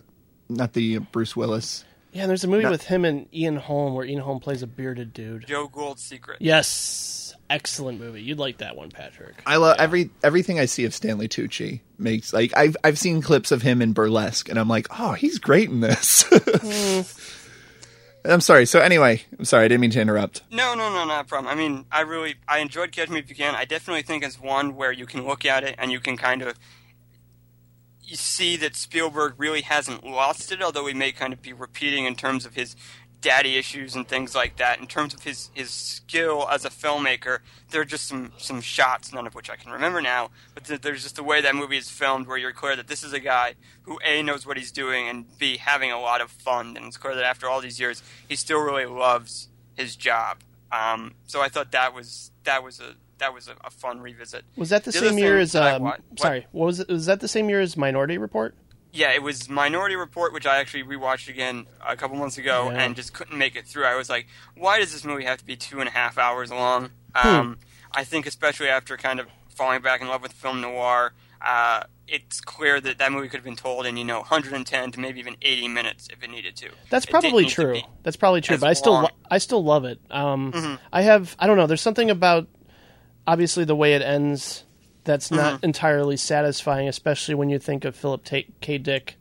not 0.48 0.72
the 0.74 0.98
Bruce 0.98 1.34
Willis. 1.36 1.84
Yeah, 2.12 2.22
and 2.22 2.30
there's 2.30 2.44
a 2.44 2.48
movie 2.48 2.64
No. 2.64 2.70
with 2.70 2.84
him 2.84 3.04
and 3.04 3.26
Ian 3.34 3.56
Holm 3.56 3.94
where 3.94 4.04
Ian 4.06 4.20
Holm 4.20 4.40
plays 4.40 4.62
a 4.62 4.66
bearded 4.66 5.12
dude. 5.12 5.46
Joe 5.46 5.68
Gould's 5.68 6.02
Secret. 6.02 6.38
Yes, 6.40 7.25
excellent 7.50 8.00
movie. 8.00 8.22
You'd 8.22 8.38
like 8.38 8.58
that 8.58 8.76
one, 8.76 8.90
Patrick. 8.90 9.34
I 9.46 9.56
love 9.56 9.76
every 9.78 10.10
everything 10.22 10.58
I 10.58 10.66
see 10.66 10.84
of 10.84 10.94
Stanley 10.94 11.28
Tucci 11.28 11.80
makes 11.98 12.32
like 12.32 12.56
I've 12.56 12.76
I've 12.84 12.98
seen 12.98 13.22
clips 13.22 13.52
of 13.52 13.62
him 13.62 13.82
in 13.82 13.92
burlesque 13.92 14.48
and 14.48 14.58
I'm 14.58 14.68
like, 14.68 14.86
oh, 14.98 15.12
he's 15.12 15.38
great 15.38 15.70
in 15.70 15.80
this. 15.80 16.24
I'm 18.24 18.40
sorry. 18.40 18.66
So 18.66 18.80
anyway, 18.80 19.22
I'm 19.38 19.44
sorry. 19.44 19.66
I 19.66 19.68
didn't 19.68 19.82
mean 19.82 19.90
to 19.92 20.00
interrupt. 20.00 20.42
No, 20.50 20.74
no, 20.74 20.92
no, 20.92 21.04
not 21.04 21.24
a 21.24 21.28
problem. 21.28 21.52
I 21.52 21.54
mean, 21.54 21.86
I 21.92 22.00
really, 22.00 22.34
I 22.48 22.58
enjoyed 22.58 22.90
Catch 22.90 23.08
Me 23.08 23.20
If 23.20 23.28
You 23.28 23.36
Can. 23.36 23.54
I 23.54 23.64
definitely 23.64 24.02
think 24.02 24.24
it's 24.24 24.40
one 24.40 24.74
where 24.74 24.90
you 24.90 25.06
can 25.06 25.24
look 25.24 25.44
at 25.44 25.62
it 25.62 25.76
and 25.78 25.92
you 25.92 26.00
can 26.00 26.16
kind 26.16 26.42
of 26.42 26.58
you 28.06 28.16
see 28.16 28.56
that 28.56 28.76
Spielberg 28.76 29.34
really 29.36 29.62
hasn't 29.62 30.04
lost 30.04 30.52
it, 30.52 30.62
although 30.62 30.86
he 30.86 30.94
may 30.94 31.10
kind 31.10 31.32
of 31.32 31.42
be 31.42 31.52
repeating 31.52 32.04
in 32.04 32.14
terms 32.14 32.46
of 32.46 32.54
his 32.54 32.76
daddy 33.20 33.56
issues 33.56 33.94
and 33.94 34.06
things 34.06 34.34
like 34.34 34.56
that. 34.56 34.78
In 34.78 34.86
terms 34.86 35.14
of 35.14 35.22
his, 35.22 35.50
his 35.54 35.70
skill 35.70 36.46
as 36.50 36.64
a 36.64 36.70
filmmaker, 36.70 37.38
there 37.70 37.80
are 37.80 37.84
just 37.86 38.06
some, 38.06 38.32
some 38.38 38.60
shots, 38.60 39.12
none 39.12 39.26
of 39.26 39.34
which 39.34 39.50
I 39.50 39.56
can 39.56 39.72
remember 39.72 40.00
now, 40.00 40.30
but 40.54 40.64
th- 40.64 40.80
there's 40.80 41.02
just 41.02 41.16
the 41.16 41.22
way 41.24 41.40
that 41.40 41.54
movie 41.54 41.76
is 41.76 41.90
filmed 41.90 42.26
where 42.26 42.36
you're 42.36 42.52
clear 42.52 42.76
that 42.76 42.88
this 42.88 43.02
is 43.02 43.12
a 43.12 43.20
guy 43.20 43.54
who 43.82 43.98
A, 44.04 44.22
knows 44.22 44.46
what 44.46 44.56
he's 44.56 44.70
doing, 44.72 45.08
and 45.08 45.26
B, 45.38 45.56
having 45.56 45.90
a 45.90 46.00
lot 46.00 46.20
of 46.20 46.30
fun. 46.30 46.76
And 46.76 46.86
it's 46.86 46.96
clear 46.96 47.14
that 47.14 47.24
after 47.24 47.48
all 47.48 47.60
these 47.60 47.80
years, 47.80 48.02
he 48.28 48.36
still 48.36 48.60
really 48.60 48.86
loves 48.86 49.48
his 49.74 49.96
job. 49.96 50.38
Um, 50.72 51.14
so 51.26 51.40
I 51.40 51.48
thought 51.48 51.72
that 51.72 51.94
was 51.94 52.30
that 52.44 52.62
was 52.62 52.80
a 52.80 52.94
that 53.18 53.32
was 53.32 53.48
a, 53.48 53.54
a 53.64 53.70
fun 53.70 54.00
revisit. 54.00 54.44
Was 54.56 54.70
that 54.70 54.84
the, 54.84 54.90
The 54.90 54.98
same 54.98 55.18
year 55.18 55.38
as? 55.38 55.54
Um, 55.54 55.92
sorry, 56.16 56.46
what 56.52 56.66
was 56.66 56.80
it? 56.80 56.88
Was 56.88 57.06
that 57.06 57.20
the 57.20 57.28
same 57.28 57.48
year 57.48 57.60
as 57.60 57.76
Minority 57.76 58.18
Report? 58.18 58.54
Yeah, 58.96 59.12
it 59.12 59.22
was 59.22 59.48
Minority 59.48 59.94
Report, 59.96 60.32
which 60.32 60.46
I 60.46 60.58
actually 60.58 60.84
rewatched 60.84 61.28
again 61.28 61.66
a 61.86 61.96
couple 61.96 62.16
months 62.16 62.38
ago 62.38 62.70
Yeah. 62.70 62.82
and 62.82 62.96
just 62.96 63.12
couldn't 63.12 63.36
make 63.36 63.54
it 63.56 63.66
through. 63.66 63.84
I 63.84 63.94
was 63.96 64.08
like, 64.08 64.26
why 64.56 64.78
does 64.80 64.92
this 64.92 65.04
movie 65.04 65.24
have 65.24 65.38
to 65.38 65.44
be 65.44 65.56
two 65.56 65.80
and 65.80 65.88
a 65.88 65.92
half 65.92 66.16
hours 66.18 66.50
long? 66.50 66.90
Hmm. 67.14 67.28
Um, 67.28 67.58
I 67.92 68.04
think, 68.04 68.26
especially 68.26 68.68
after 68.68 68.96
kind 68.96 69.20
of 69.20 69.26
falling 69.54 69.80
back 69.82 70.00
in 70.00 70.08
love 70.08 70.22
with 70.22 70.32
film 70.32 70.60
noir, 70.60 71.12
uh, 71.40 71.84
it's 72.08 72.40
clear 72.40 72.80
that 72.80 72.98
that 72.98 73.10
movie 73.12 73.28
could 73.28 73.38
have 73.38 73.44
been 73.44 73.56
told 73.56 73.84
in 73.86 73.96
you 73.96 74.04
know 74.04 74.18
110 74.20 74.92
to 74.92 75.00
maybe 75.00 75.18
even 75.18 75.36
80 75.42 75.68
minutes 75.68 76.08
if 76.12 76.22
it 76.22 76.30
needed 76.30 76.56
to. 76.56 76.68
That's 76.90 77.04
probably 77.06 77.46
true. 77.46 77.80
That's 78.02 78.16
probably 78.16 78.40
true. 78.42 78.58
But 78.58 78.68
I 78.68 78.72
still, 78.74 78.92
lo- 79.02 79.08
I 79.30 79.38
still 79.38 79.62
love 79.64 79.84
it. 79.84 79.98
Um, 80.10 80.52
Mm-hmm. 80.52 80.74
I 80.92 81.02
have, 81.02 81.34
I 81.38 81.46
don't 81.46 81.56
know. 81.56 81.66
There's 81.66 81.80
something 81.82 82.10
about, 82.10 82.48
obviously, 83.26 83.64
the 83.64 83.74
way 83.76 83.94
it 83.94 84.02
ends 84.02 84.64
that's 85.06 85.30
not 85.30 85.54
Mm-hmm. 85.54 85.64
entirely 85.64 86.16
satisfying, 86.18 86.88
especially 86.88 87.34
when 87.34 87.48
you 87.48 87.58
think 87.58 87.84
of 87.86 87.96
Philip 87.96 88.24
K. 88.60 88.78
Dick 88.78 89.16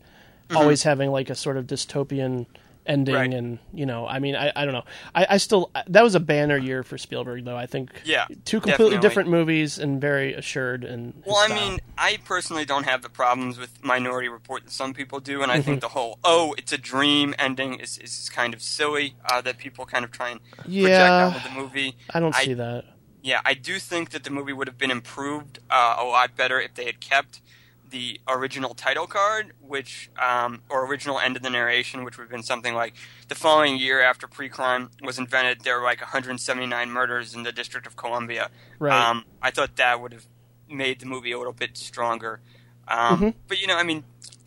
Mm-hmm. 0.49 0.57
always 0.57 0.83
having 0.83 1.09
like 1.09 1.31
a 1.31 1.36
sort 1.36 1.57
of 1.57 1.65
dystopian 1.65 2.45
ending, 2.86 3.15
Right. 3.15 3.33
and 3.33 3.57
you 3.73 3.88
know, 3.88 4.05
I 4.05 4.19
mean, 4.19 4.36
I, 4.36 4.51
I 4.55 4.63
don't 4.65 4.75
know. 4.75 4.83
I, 5.15 5.25
I 5.31 5.38
still 5.38 5.71
that 5.88 6.03
was 6.03 6.13
a 6.13 6.19
banner 6.19 6.55
year 6.55 6.83
for 6.83 6.99
Spielberg, 6.99 7.43
though. 7.45 7.57
I 7.57 7.65
think, 7.65 7.89
Yeah, 8.05 8.25
two 8.45 8.59
completely 8.59 8.75
definitely. 8.97 8.97
different 8.99 9.29
movies 9.29 9.79
and 9.79 9.99
very 9.99 10.36
assured 10.36 10.83
and. 10.83 11.15
Well, 11.25 11.38
I 11.38 11.47
mean, 11.47 11.79
I 11.97 12.19
personally 12.25 12.63
don't 12.63 12.83
have 12.83 13.01
the 13.01 13.09
problems 13.09 13.57
with 13.57 13.83
Minority 13.83 14.29
Report 14.29 14.63
that 14.65 14.71
some 14.71 14.93
people 14.93 15.19
do, 15.19 15.41
and 15.41 15.51
I 15.51 15.55
think 15.61 15.77
Mm-hmm. 15.77 15.79
the 15.79 15.88
whole 15.88 16.19
"oh, 16.23 16.53
it's 16.59 16.71
a 16.71 16.77
dream" 16.77 17.33
ending 17.39 17.79
is, 17.79 17.97
is 17.97 18.29
kind 18.29 18.53
of 18.53 18.61
silly. 18.61 19.15
Uh, 19.27 19.41
that 19.41 19.57
people 19.57 19.88
kind 19.88 20.05
of 20.05 20.11
try 20.11 20.29
and 20.29 20.39
project 20.51 20.69
Yeah. 20.69 21.27
out 21.29 21.38
of 21.38 21.43
the 21.43 21.59
movie. 21.59 21.97
I 22.13 22.19
don't 22.19 22.36
I- 22.36 22.43
see 22.43 22.53
that. 22.53 22.86
Yeah, 23.26 23.41
I 23.43 23.55
do 23.55 23.80
think 23.80 24.11
that 24.11 24.23
the 24.23 24.30
movie 24.30 24.53
would 24.53 24.67
have 24.67 24.78
been 24.78 24.91
improved 24.91 25.57
uh, 25.67 25.95
a 25.97 26.05
lot 26.05 26.36
better 26.36 26.61
if 26.61 26.76
they 26.76 26.86
had 26.86 26.99
kept 26.99 27.41
the 27.89 28.21
original 28.28 28.76
title 28.76 29.07
card, 29.07 29.53
which 29.59 30.11
um, 30.21 30.61
or 30.69 30.86
original 30.86 31.17
end 31.17 31.36
of 31.36 31.41
the 31.41 31.49
narration, 31.49 32.03
which 32.03 32.19
would 32.19 32.26
have 32.26 32.32
been 32.32 32.43
something 32.43 32.76
like 32.76 32.93
the 33.28 33.34
following 33.34 33.78
year 33.78 33.99
after 33.99 34.28
pre-crime 34.28 34.91
was 35.01 35.17
invented, 35.17 35.61
there 35.61 35.80
were 35.80 35.84
like 35.84 36.01
179 36.01 36.91
murders 36.91 37.34
in 37.34 37.41
the 37.41 37.51
District 37.51 37.88
of 37.88 37.95
Columbia. 37.95 38.51
Right. 38.78 39.09
Um, 39.09 39.26
I 39.41 39.49
thought 39.49 39.76
that 39.78 39.99
would 39.99 40.13
have 40.13 40.28
made 40.69 40.99
the 40.99 41.07
movie 41.07 41.32
a 41.32 41.39
little 41.39 41.51
bit 41.51 41.78
stronger. 41.78 42.41
Um, 42.88 43.17
Mm-hmm. 43.17 43.30
But 43.47 43.59
you 43.59 43.65
know, 43.65 43.76
I 43.78 43.82
mean, 43.82 44.03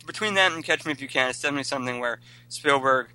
between 0.07 0.35
that 0.35 0.53
and 0.53 0.63
Catch 0.63 0.85
Me 0.85 0.93
If 0.93 1.01
You 1.01 1.09
Can, 1.09 1.29
it's 1.29 1.41
definitely 1.41 1.65
something 1.65 1.99
where 1.99 2.19
Spielberg 2.47 3.09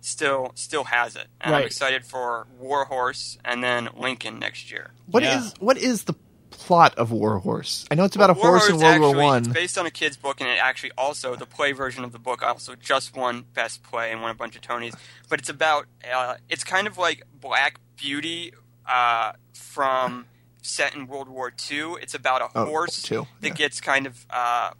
still 0.00 0.52
still 0.54 0.84
has 0.84 1.16
it, 1.16 1.26
and 1.40 1.54
I'm 1.54 1.64
excited 1.64 2.04
for 2.04 2.46
War 2.58 2.84
Horse 2.86 3.38
and 3.44 3.62
then 3.62 3.88
Lincoln 3.96 4.38
next 4.38 4.70
year. 4.70 4.92
What 5.06 5.22
is 5.22 5.28
Yeah. 5.46 5.50
what 5.60 5.76
is 5.78 6.04
the 6.04 6.14
plot 6.50 6.94
of 6.96 7.10
War 7.10 7.38
Horse? 7.38 7.86
I 7.90 7.94
know 7.94 8.04
it's 8.04 8.16
about 8.16 8.30
a 8.30 8.34
War 8.34 8.58
horse 8.58 8.68
in 8.68 8.76
World 8.76 8.84
actually, 8.84 9.14
War 9.14 9.24
One. 9.24 9.38
It's 9.44 9.48
based 9.48 9.78
on 9.78 9.86
a 9.86 9.90
kid's 9.90 10.16
book, 10.16 10.40
and 10.40 10.48
it 10.50 10.58
actually 10.62 10.92
also 10.98 11.36
the 11.36 11.46
play 11.46 11.72
version 11.72 12.04
of 12.04 12.12
the 12.12 12.18
book 12.18 12.42
also 12.42 12.74
just 12.74 13.16
won 13.16 13.44
Best 13.54 13.82
Play 13.82 14.10
and 14.12 14.20
won 14.22 14.30
a 14.30 14.34
bunch 14.34 14.56
of 14.56 14.62
Tonys. 14.62 14.94
But 15.28 15.40
it's 15.40 15.48
about 15.48 15.86
uh, 16.12 16.36
it's 16.48 16.64
kind 16.64 16.86
of 16.86 16.98
like 16.98 17.22
Black 17.40 17.78
Beauty 17.96 18.52
uh, 18.88 19.32
from 19.54 20.26
set 20.62 20.94
in 20.94 21.06
World 21.06 21.28
War 21.28 21.52
II. 21.70 21.94
It's 22.02 22.14
about 22.14 22.42
a 22.42 22.48
Oh, 22.54 22.66
horse 22.66 23.00
two, 23.02 23.26
that 23.40 23.48
yeah. 23.48 23.54
gets 23.54 23.80
kind 23.80 24.06
of 24.06 24.26
uh, 24.30 24.72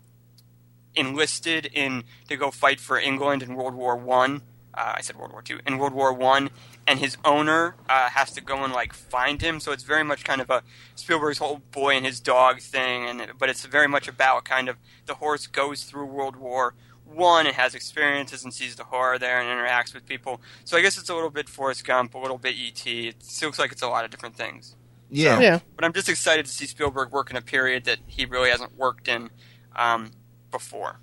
enlisted 0.95 1.67
in 1.67 2.05
to 2.29 2.37
go 2.37 2.51
fight 2.51 2.81
for 2.81 2.99
England 2.99 3.43
in 3.43 3.55
World 3.55 3.75
War 3.75 3.97
One. 3.97 4.43
Uh, 4.73 4.95
I 4.97 5.01
said 5.01 5.17
World 5.17 5.33
War 5.33 5.43
Two 5.43 5.59
in 5.67 5.79
World 5.79 5.93
War 5.95 6.13
One, 6.13 6.51
and 6.87 6.99
his 7.01 7.17
owner 7.25 7.77
uh, 7.89 8.11
has 8.11 8.31
to 8.33 8.41
go 8.41 8.63
and 8.65 8.73
like 8.73 8.93
find 8.93 9.43
him. 9.43 9.61
So 9.61 9.73
it's 9.73 9.83
very 9.83 10.05
much 10.05 10.25
kind 10.25 10.41
of 10.41 10.51
a 10.51 10.63
Spielberg's 10.95 11.39
whole 11.39 11.61
boy 11.73 11.97
and 11.97 12.07
his 12.07 12.21
dog 12.21 12.61
thing, 12.61 13.05
and 13.05 13.33
but 13.39 13.49
it's 13.49 13.65
very 13.65 13.89
much 13.89 14.09
about 14.09 14.45
kind 14.45 14.69
of 14.69 14.77
the 15.07 15.15
horse 15.15 15.47
goes 15.47 15.85
through 15.85 16.07
World 16.07 16.37
War 16.37 16.75
One 17.05 17.47
and 17.47 17.57
has 17.57 17.75
experiences 17.75 18.45
and 18.45 18.55
sees 18.55 18.77
the 18.77 18.85
horror 18.85 19.19
there 19.19 19.41
and 19.41 19.49
interacts 19.49 19.93
with 19.93 20.07
people. 20.07 20.41
So 20.65 20.77
I 20.77 20.83
guess 20.83 20.97
it's 20.97 21.11
a 21.11 21.15
little 21.15 21.31
bit 21.31 21.49
Forrest 21.49 21.85
Gump, 21.85 22.15
a 22.15 22.19
little 22.19 22.39
bit 22.39 22.55
ET. 22.57 22.87
It 22.87 23.17
looks 23.43 23.59
like 23.59 23.73
it's 23.73 23.83
a 23.83 23.89
lot 23.89 24.05
of 24.05 24.11
different 24.13 24.37
things. 24.37 24.77
yeah. 25.11 25.41
Yeah. 25.41 25.59
But 25.75 25.85
I'm 25.85 25.93
just 25.93 26.09
excited 26.09 26.47
to 26.47 26.53
see 26.53 26.67
Spielberg 26.67 27.11
work 27.11 27.31
in 27.31 27.37
a 27.37 27.43
period 27.43 27.85
that 27.85 27.99
he 28.07 28.25
really 28.25 28.51
hasn't 28.51 28.77
worked 28.77 29.09
in 29.09 29.31
um, 29.75 30.13
before. 30.53 31.01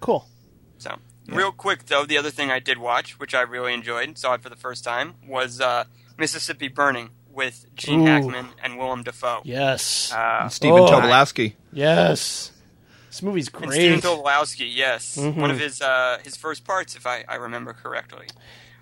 Cool. 0.00 0.26
So, 0.78 0.96
real 1.28 1.52
quick 1.52 1.86
though, 1.86 2.04
the 2.04 2.18
other 2.18 2.30
thing 2.30 2.50
I 2.50 2.58
did 2.58 2.78
watch, 2.78 3.18
which 3.18 3.34
I 3.34 3.42
really 3.42 3.72
enjoyed, 3.74 4.16
saw 4.18 4.34
it 4.34 4.42
for 4.42 4.48
the 4.48 4.56
first 4.56 4.84
time, 4.84 5.14
was 5.26 5.60
uh, 5.60 5.84
Mississippi 6.18 6.68
Burning 6.68 7.10
with 7.32 7.66
Gene 7.74 8.00
Ooh. 8.02 8.06
Hackman 8.06 8.46
and 8.62 8.78
Willem 8.78 9.02
Dafoe. 9.02 9.42
Yes. 9.44 10.12
Uh, 10.12 10.48
Stephen 10.48 10.80
Oh. 10.80 10.86
Tobolowsky. 10.86 11.54
yes. 11.72 12.52
This 13.10 13.22
movie's 13.22 13.48
and 13.48 13.72
Stephen 13.72 14.00
great. 14.00 14.02
Tobolowsky, 14.02 14.68
yes, 14.74 15.16
Mhm. 15.16 15.36
one 15.36 15.50
of 15.50 15.58
his 15.58 15.80
uh, 15.80 16.18
his 16.22 16.36
first 16.36 16.64
parts, 16.64 16.96
if 16.96 17.06
I, 17.06 17.24
I 17.28 17.36
remember 17.36 17.72
correctly. 17.72 18.26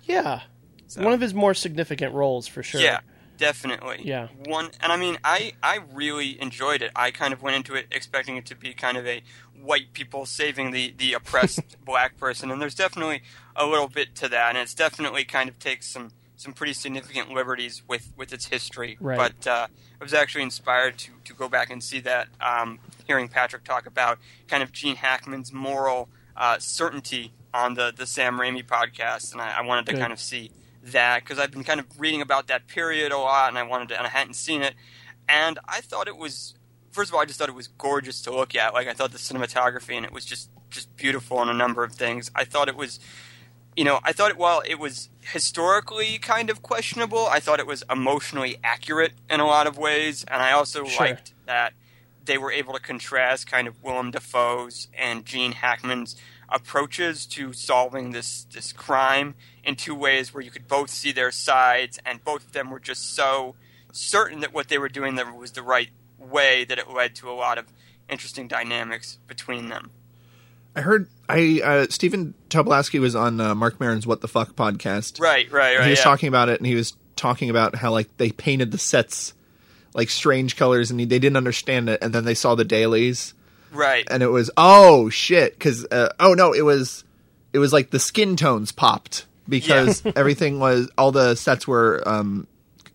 Yeah. 0.03 0.41
So- 0.87 1.01
One 1.03 1.13
of 1.13 1.21
his 1.21 1.33
more 1.33 1.53
significant 1.53 2.13
roles 2.13 2.45
for 2.47 2.61
sure. 2.61 2.81
Yeah, 2.81 2.99
definitely. 3.37 4.01
Yeah. 4.03 4.27
One, 4.45 4.71
and 4.81 4.91
I 4.91 4.97
mean, 4.97 5.17
I 5.23 5.53
I 5.63 5.79
really 5.93 6.39
enjoyed 6.41 6.81
it. 6.81 6.91
I 6.95 7.11
kind 7.11 7.33
of 7.33 7.41
went 7.41 7.55
into 7.55 7.75
it 7.75 7.87
expecting 7.91 8.35
it 8.37 8.45
to 8.47 8.55
be 8.55 8.73
kind 8.73 8.97
of 8.97 9.07
a 9.07 9.23
white 9.65 9.93
people 9.93 10.25
saving 10.25 10.71
the 10.71 10.93
the 10.97 11.13
oppressed 11.13 11.77
black 11.85 12.17
person, 12.17 12.51
and 12.51 12.61
there's 12.61 12.75
definitely 12.75 13.21
a 13.55 13.65
little 13.65 13.87
bit 13.87 14.15
to 14.15 14.29
that, 14.29 14.49
and 14.49 14.57
it's 14.57 14.73
definitely 14.73 15.23
kind 15.25 15.49
of 15.49 15.59
takes 15.59 15.87
some 15.87 16.11
some 16.37 16.53
pretty 16.53 16.73
significant 16.73 17.31
liberties 17.31 17.81
with 17.87 18.13
with 18.17 18.33
its 18.33 18.47
history. 18.47 18.97
Right. 18.99 19.17
But 19.17 19.47
uh, 19.47 19.67
I 19.99 20.03
was 20.03 20.13
actually 20.13 20.43
inspired 20.43 20.97
to 20.99 21.11
to 21.25 21.33
go 21.33 21.49
back 21.49 21.69
and 21.69 21.83
see 21.83 21.99
that. 22.01 22.27
Um, 22.39 22.79
hearing 23.05 23.27
Patrick 23.27 23.63
talk 23.63 23.85
about 23.85 24.19
kind 24.47 24.63
of 24.63 24.71
Gene 24.71 24.95
Hackman's 24.95 25.53
moral 25.53 26.09
uh, 26.35 26.57
certainty 26.59 27.33
on 27.53 27.73
the 27.75 27.93
the 27.95 28.05
Sam 28.05 28.37
Raimi 28.39 28.65
podcast, 28.65 29.31
and 29.31 29.41
I, 29.41 29.59
I 29.59 29.61
wanted 29.61 29.85
to 29.87 29.93
Good. 29.93 30.01
kind 30.01 30.13
of 30.13 30.19
see 30.19 30.51
that 30.83 31.23
because 31.23 31.39
I've 31.39 31.51
been 31.51 31.63
kind 31.63 31.79
of 31.79 31.85
reading 31.99 32.21
about 32.21 32.47
that 32.47 32.67
period 32.67 33.11
a 33.11 33.17
lot, 33.17 33.49
and 33.49 33.57
I 33.57 33.63
wanted 33.63 33.89
to, 33.89 33.97
and 33.97 34.05
I 34.05 34.09
hadn't 34.09 34.35
seen 34.35 34.61
it, 34.61 34.75
and 35.27 35.59
I 35.67 35.81
thought 35.81 36.07
it 36.07 36.17
was. 36.17 36.55
First 36.95 37.11
of 37.11 37.15
all, 37.15 37.19
I 37.21 37.25
just 37.25 37.37
thought 37.37 37.49
it 37.49 37.55
was 37.55 37.67
gorgeous 37.67 38.21
to 38.21 38.31
look 38.31 38.55
at. 38.55 38.73
Like 38.73 38.87
I 38.87 38.93
thought 38.93 39.11
the 39.11 39.17
cinematography 39.17 39.95
and 39.97 40.05
it 40.05 40.13
was 40.13 40.23
just 40.23 40.49
just 40.69 40.95
beautiful 40.95 41.41
in 41.41 41.49
a 41.49 41.53
number 41.53 41.83
of 41.83 41.91
things. 41.91 42.31
I 42.33 42.45
thought 42.45 42.69
it 42.69 42.77
was, 42.77 43.01
you 43.75 43.83
know, 43.83 43.99
I 44.05 44.13
thought 44.13 44.31
it 44.31 44.37
while 44.37 44.61
it 44.65 44.79
was 44.79 45.09
historically 45.19 46.17
kind 46.19 46.49
of 46.49 46.61
questionable, 46.61 47.27
I 47.27 47.41
thought 47.41 47.59
it 47.59 47.67
was 47.67 47.83
emotionally 47.91 48.59
accurate 48.63 49.11
in 49.29 49.41
a 49.41 49.45
lot 49.45 49.67
of 49.67 49.77
ways, 49.77 50.23
and 50.23 50.41
I 50.41 50.53
also 50.53 50.85
Sure. 50.85 51.07
liked 51.07 51.33
that 51.45 51.73
they 52.23 52.37
were 52.37 52.51
able 52.51 52.73
to 52.73 52.79
contrast 52.79 53.45
kind 53.45 53.67
of 53.67 53.83
Willem 53.83 54.11
Dafoe's 54.11 54.87
and 54.97 55.25
Gene 55.25 55.51
Hackman's 55.51 56.15
approaches 56.47 57.25
to 57.25 57.51
solving 57.51 58.11
this 58.11 58.45
this 58.45 58.71
crime 58.71 59.35
in 59.65 59.75
two 59.75 59.95
ways 59.95 60.33
where 60.33 60.41
you 60.43 60.51
could 60.51 60.67
both 60.69 60.89
see 60.89 61.11
their 61.11 61.31
sides 61.31 61.99
and 62.05 62.23
both 62.23 62.45
of 62.45 62.51
them 62.53 62.69
were 62.69 62.79
just 62.79 63.13
so 63.13 63.55
certain 63.91 64.39
that 64.39 64.53
what 64.53 64.69
they 64.69 64.77
were 64.77 64.87
doing 64.89 65.15
there 65.15 65.33
was 65.33 65.51
the 65.51 65.61
right 65.61 65.89
way 66.25 66.65
that 66.65 66.77
it 66.77 66.89
led 66.89 67.15
to 67.15 67.29
a 67.29 67.33
lot 67.33 67.57
of 67.57 67.65
interesting 68.09 68.47
dynamics 68.47 69.19
between 69.27 69.69
them. 69.69 69.91
I 70.75 70.81
heard 70.81 71.07
I 71.29 71.61
uh, 71.63 71.87
Stephen 71.89 72.33
Tobolowsky 72.49 72.99
was 72.99 73.15
on 73.15 73.39
uh, 73.39 73.55
Marc 73.55 73.79
Maron's 73.79 74.05
What 74.05 74.21
the 74.21 74.27
Fuck 74.27 74.55
podcast. 74.55 75.19
Right, 75.19 75.49
right, 75.51 75.77
right. 75.77 75.85
he 75.85 75.89
was 75.91 75.99
yeah. 75.99 76.03
talking 76.03 76.27
about 76.27 76.49
it, 76.49 76.59
and 76.59 76.67
he 76.67 76.75
was 76.75 76.93
talking 77.15 77.49
about 77.49 77.75
how 77.75 77.91
like 77.91 78.15
they 78.17 78.31
painted 78.31 78.71
the 78.71 78.77
sets 78.77 79.33
like 79.93 80.09
strange 80.09 80.57
colors, 80.57 80.91
and 80.91 80.99
he, 80.99 81.05
they 81.05 81.19
didn't 81.19 81.37
understand 81.37 81.87
it, 81.89 82.03
and 82.03 82.13
then 82.13 82.25
they 82.25 82.33
saw 82.33 82.55
the 82.55 82.65
dailies, 82.65 83.33
right. 83.71 84.05
and 84.11 84.21
it 84.21 84.27
was 84.27 84.51
oh 84.57 85.09
shit, 85.09 85.53
because 85.53 85.85
uh, 85.85 86.09
oh 86.19 86.33
no, 86.33 86.51
it 86.51 86.63
was 86.63 87.05
it 87.53 87.59
was 87.59 87.71
like 87.71 87.91
the 87.91 87.99
skin 87.99 88.35
tones 88.35 88.73
popped 88.73 89.25
because 89.47 90.03
everything 90.15 90.59
was 90.59 90.89
all 90.97 91.13
the 91.13 91.35
sets 91.35 91.65
were 91.65 92.03
um 92.05 92.47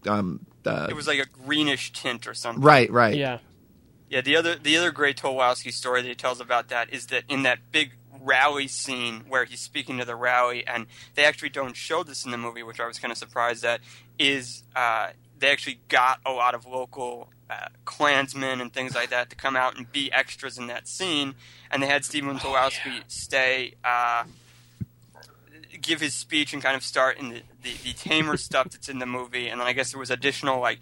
um 0.06 0.44
uh, 0.66 0.86
It 0.90 0.94
was 0.94 1.06
like 1.06 1.18
a 1.18 1.26
greenish 1.26 1.92
tint 1.92 2.26
or 2.26 2.34
something. 2.34 2.62
right 2.62 2.90
right 2.90 3.16
Yeah. 3.16 3.38
Yeah, 4.08 4.22
the 4.22 4.34
other 4.34 4.56
the 4.56 4.76
other 4.76 4.90
great 4.90 5.16
Tobolowsky 5.16 5.72
story 5.72 6.02
that 6.02 6.08
he 6.08 6.16
tells 6.16 6.40
about 6.40 6.68
that 6.68 6.92
is 6.92 7.06
that 7.06 7.22
in 7.28 7.44
that 7.44 7.58
big 7.70 7.92
rally 8.20 8.66
scene 8.68 9.24
where 9.28 9.44
he's 9.44 9.60
speaking 9.60 9.98
to 9.98 10.04
the 10.04 10.16
rally, 10.16 10.66
and 10.66 10.86
they 11.14 11.24
actually 11.24 11.48
don't 11.50 11.76
show 11.76 12.02
this 12.02 12.24
in 12.24 12.32
the 12.32 12.36
movie, 12.36 12.62
which 12.64 12.80
I 12.80 12.86
was 12.86 12.98
kind 12.98 13.12
of 13.12 13.18
surprised 13.18 13.64
at, 13.64 13.80
is 14.18 14.64
uh, 14.74 15.10
they 15.38 15.50
actually 15.50 15.80
got 15.88 16.18
a 16.26 16.32
lot 16.32 16.54
of 16.54 16.66
local 16.66 17.28
uh, 17.48 17.68
Klansmen 17.84 18.60
and 18.60 18.72
things 18.72 18.94
like 18.94 19.10
that 19.10 19.30
to 19.30 19.36
come 19.36 19.56
out 19.56 19.76
and 19.76 19.90
be 19.90 20.12
extras 20.12 20.58
in 20.58 20.66
that 20.66 20.88
scene, 20.88 21.34
and 21.70 21.82
they 21.82 21.86
had 21.86 22.04
Stephen 22.04 22.36
Tobolowsky 22.38 23.02
stay. 23.06 23.74
Uh, 23.84 24.24
give 25.80 26.00
his 26.00 26.14
speech 26.14 26.52
and 26.52 26.62
kind 26.62 26.76
of 26.76 26.82
start 26.82 27.18
in 27.18 27.30
the, 27.30 27.42
the, 27.62 27.72
the 27.84 27.92
tamer 27.92 28.36
stuff 28.48 28.70
that's 28.70 28.88
in 28.88 28.98
the 28.98 29.06
movie, 29.06 29.48
and 29.48 29.60
then 29.60 29.66
I 29.66 29.72
guess 29.72 29.92
there 29.92 30.00
was 30.00 30.10
additional 30.10 30.60
like 30.60 30.80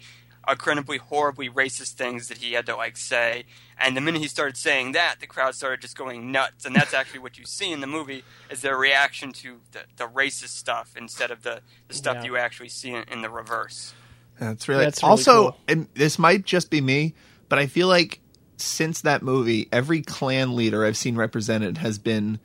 incredibly 0.49 0.97
horribly 0.97 1.49
racist 1.49 1.93
things 1.93 2.27
that 2.27 2.37
he 2.39 2.53
had 2.53 2.65
to 2.65 2.75
like 2.75 2.97
say. 2.97 3.43
And 3.77 3.95
the 3.95 4.01
minute 4.01 4.21
he 4.21 4.27
started 4.27 4.57
saying 4.57 4.93
that, 4.93 5.17
the 5.19 5.27
crowd 5.27 5.53
started 5.53 5.81
just 5.81 5.97
going 5.97 6.31
nuts. 6.31 6.65
And 6.65 6.75
that's 6.75 6.93
actually 6.93 7.19
what 7.19 7.37
you 7.37 7.45
see 7.45 7.71
in 7.71 7.81
the 7.81 7.87
movie 7.87 8.23
is 8.49 8.61
their 8.61 8.77
reaction 8.77 9.31
to 9.33 9.57
the, 9.73 9.81
the 9.97 10.05
racist 10.07 10.49
stuff 10.49 10.93
instead 10.97 11.29
of 11.29 11.43
the, 11.43 11.61
the 11.87 11.93
stuff 11.93 12.15
Yeah. 12.17 12.23
you 12.25 12.37
actually 12.37 12.69
see 12.69 12.89
in, 12.91 13.03
in 13.11 13.21
the 13.21 13.29
reverse. 13.29 13.93
That's 14.39 14.67
really 14.67 14.85
That's 14.85 15.03
really 15.03 15.11
also. 15.11 15.51
cool. 15.51 15.57
And 15.67 15.87
this 15.93 16.17
might 16.17 16.45
just 16.45 16.69
be 16.71 16.81
me, 16.81 17.13
but 17.49 17.59
I 17.59 17.67
feel 17.67 17.87
like 17.87 18.19
since 18.57 19.01
that 19.01 19.21
movie, 19.21 19.67
every 19.71 20.01
clan 20.01 20.55
leader 20.55 20.83
I've 20.85 20.97
seen 20.97 21.15
represented 21.15 21.77
has 21.79 21.99
been 21.99 22.39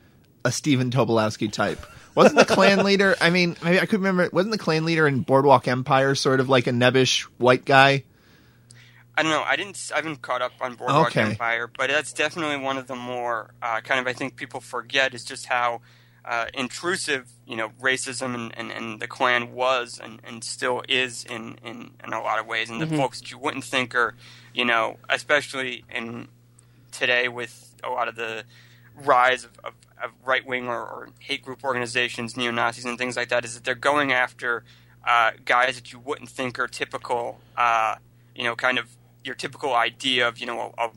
a 0.45 0.53
Stephen 0.53 0.91
Tobolowsky 0.91 1.51
type. 1.51 1.87
Wasn't 2.15 2.37
the 2.37 2.45
clan 2.45 2.85
leader? 2.85 3.17
I 3.21 3.31
mean, 3.31 3.57
maybe 3.63 3.81
I 3.81 3.87
could 3.87 4.01
remember. 4.01 4.29
Wasn't 4.33 4.53
the 4.53 4.59
clan 4.59 4.85
leader 4.85 5.07
in 5.07 5.21
Boardwalk 5.21 5.67
Empire 5.69 6.15
sort 6.15 6.41
of 6.41 6.49
like 6.49 6.67
a 6.67 6.71
nebbish 6.71 7.23
white 7.39 7.65
guy? 7.65 8.05
I 9.17 9.23
don't 9.23 9.31
know. 9.31 9.43
I 9.43 9.57
didn't. 9.57 9.91
I 9.93 9.97
haven't 9.97 10.23
caught 10.23 10.43
up 10.43 10.53
on 10.61 10.75
Boardwalk 10.75 11.09
Okay. 11.09 11.23
Empire, 11.23 11.69
but 11.69 11.89
that's 11.89 12.13
definitely 12.13 12.57
one 12.57 12.79
of 12.79 12.87
the 12.87 12.97
more 12.97 13.55
uh, 13.63 13.81
kind 13.81 14.01
of. 14.01 14.07
I 14.07 14.13
think 14.13 14.37
people 14.37 14.61
forget 14.61 15.15
is 15.15 15.25
just 15.25 15.47
how 15.47 15.83
uh, 16.25 16.47
intrusive 16.55 17.31
you 17.47 17.57
know 17.57 17.71
racism 17.81 18.35
and, 18.35 18.57
and, 18.57 18.71
and 18.73 19.01
the 19.01 19.07
Klan 19.07 19.53
was 19.53 20.01
and, 20.03 20.21
and 20.25 20.43
still 20.43 20.83
is 20.89 21.25
in, 21.25 21.59
in, 21.63 21.91
in 22.03 22.13
a 22.13 22.21
lot 22.23 22.39
of 22.39 22.47
ways, 22.47 22.71
and 22.71 22.81
the 22.81 22.87
folks 22.87 23.21
that 23.21 23.31
you 23.31 23.39
wouldn't 23.39 23.65
think 23.65 23.95
are 23.95 24.15
you 24.53 24.65
know 24.65 24.97
especially 25.09 25.85
in 25.93 26.29
today 26.93 27.29
with 27.29 27.75
a 27.85 27.91
lot 27.91 28.09
of 28.09 28.17
the 28.17 28.45
rise 28.97 29.45
of, 29.45 29.59
of, 29.65 29.75
of 30.03 30.11
right 30.25 30.47
wing 30.47 30.69
or, 30.69 30.81
or 30.81 31.09
hate 31.19 31.43
group 31.43 31.65
organizations, 31.65 32.37
neo 32.37 32.51
Nazis, 32.51 32.85
and 32.85 32.99
things 32.99 33.17
like 33.17 33.29
that, 33.29 33.45
is 33.45 33.55
that 33.55 33.65
they're 33.65 33.75
going 33.75 34.13
after 34.13 34.65
uh, 35.07 35.33
guys 35.45 35.75
that 35.77 35.93
you 35.93 35.99
wouldn't 35.99 36.29
think 36.29 36.59
are 36.59 36.69
typical, 36.69 37.39
uh, 37.57 37.97
you 38.35 38.45
know, 38.45 38.55
kind 38.57 38.79
of 38.79 38.97
your 39.23 39.35
typical 39.35 39.75
idea 39.75 40.27
of, 40.27 40.39
you 40.39 40.47
know, 40.47 40.75
a, 40.79 40.85
a 40.85 40.91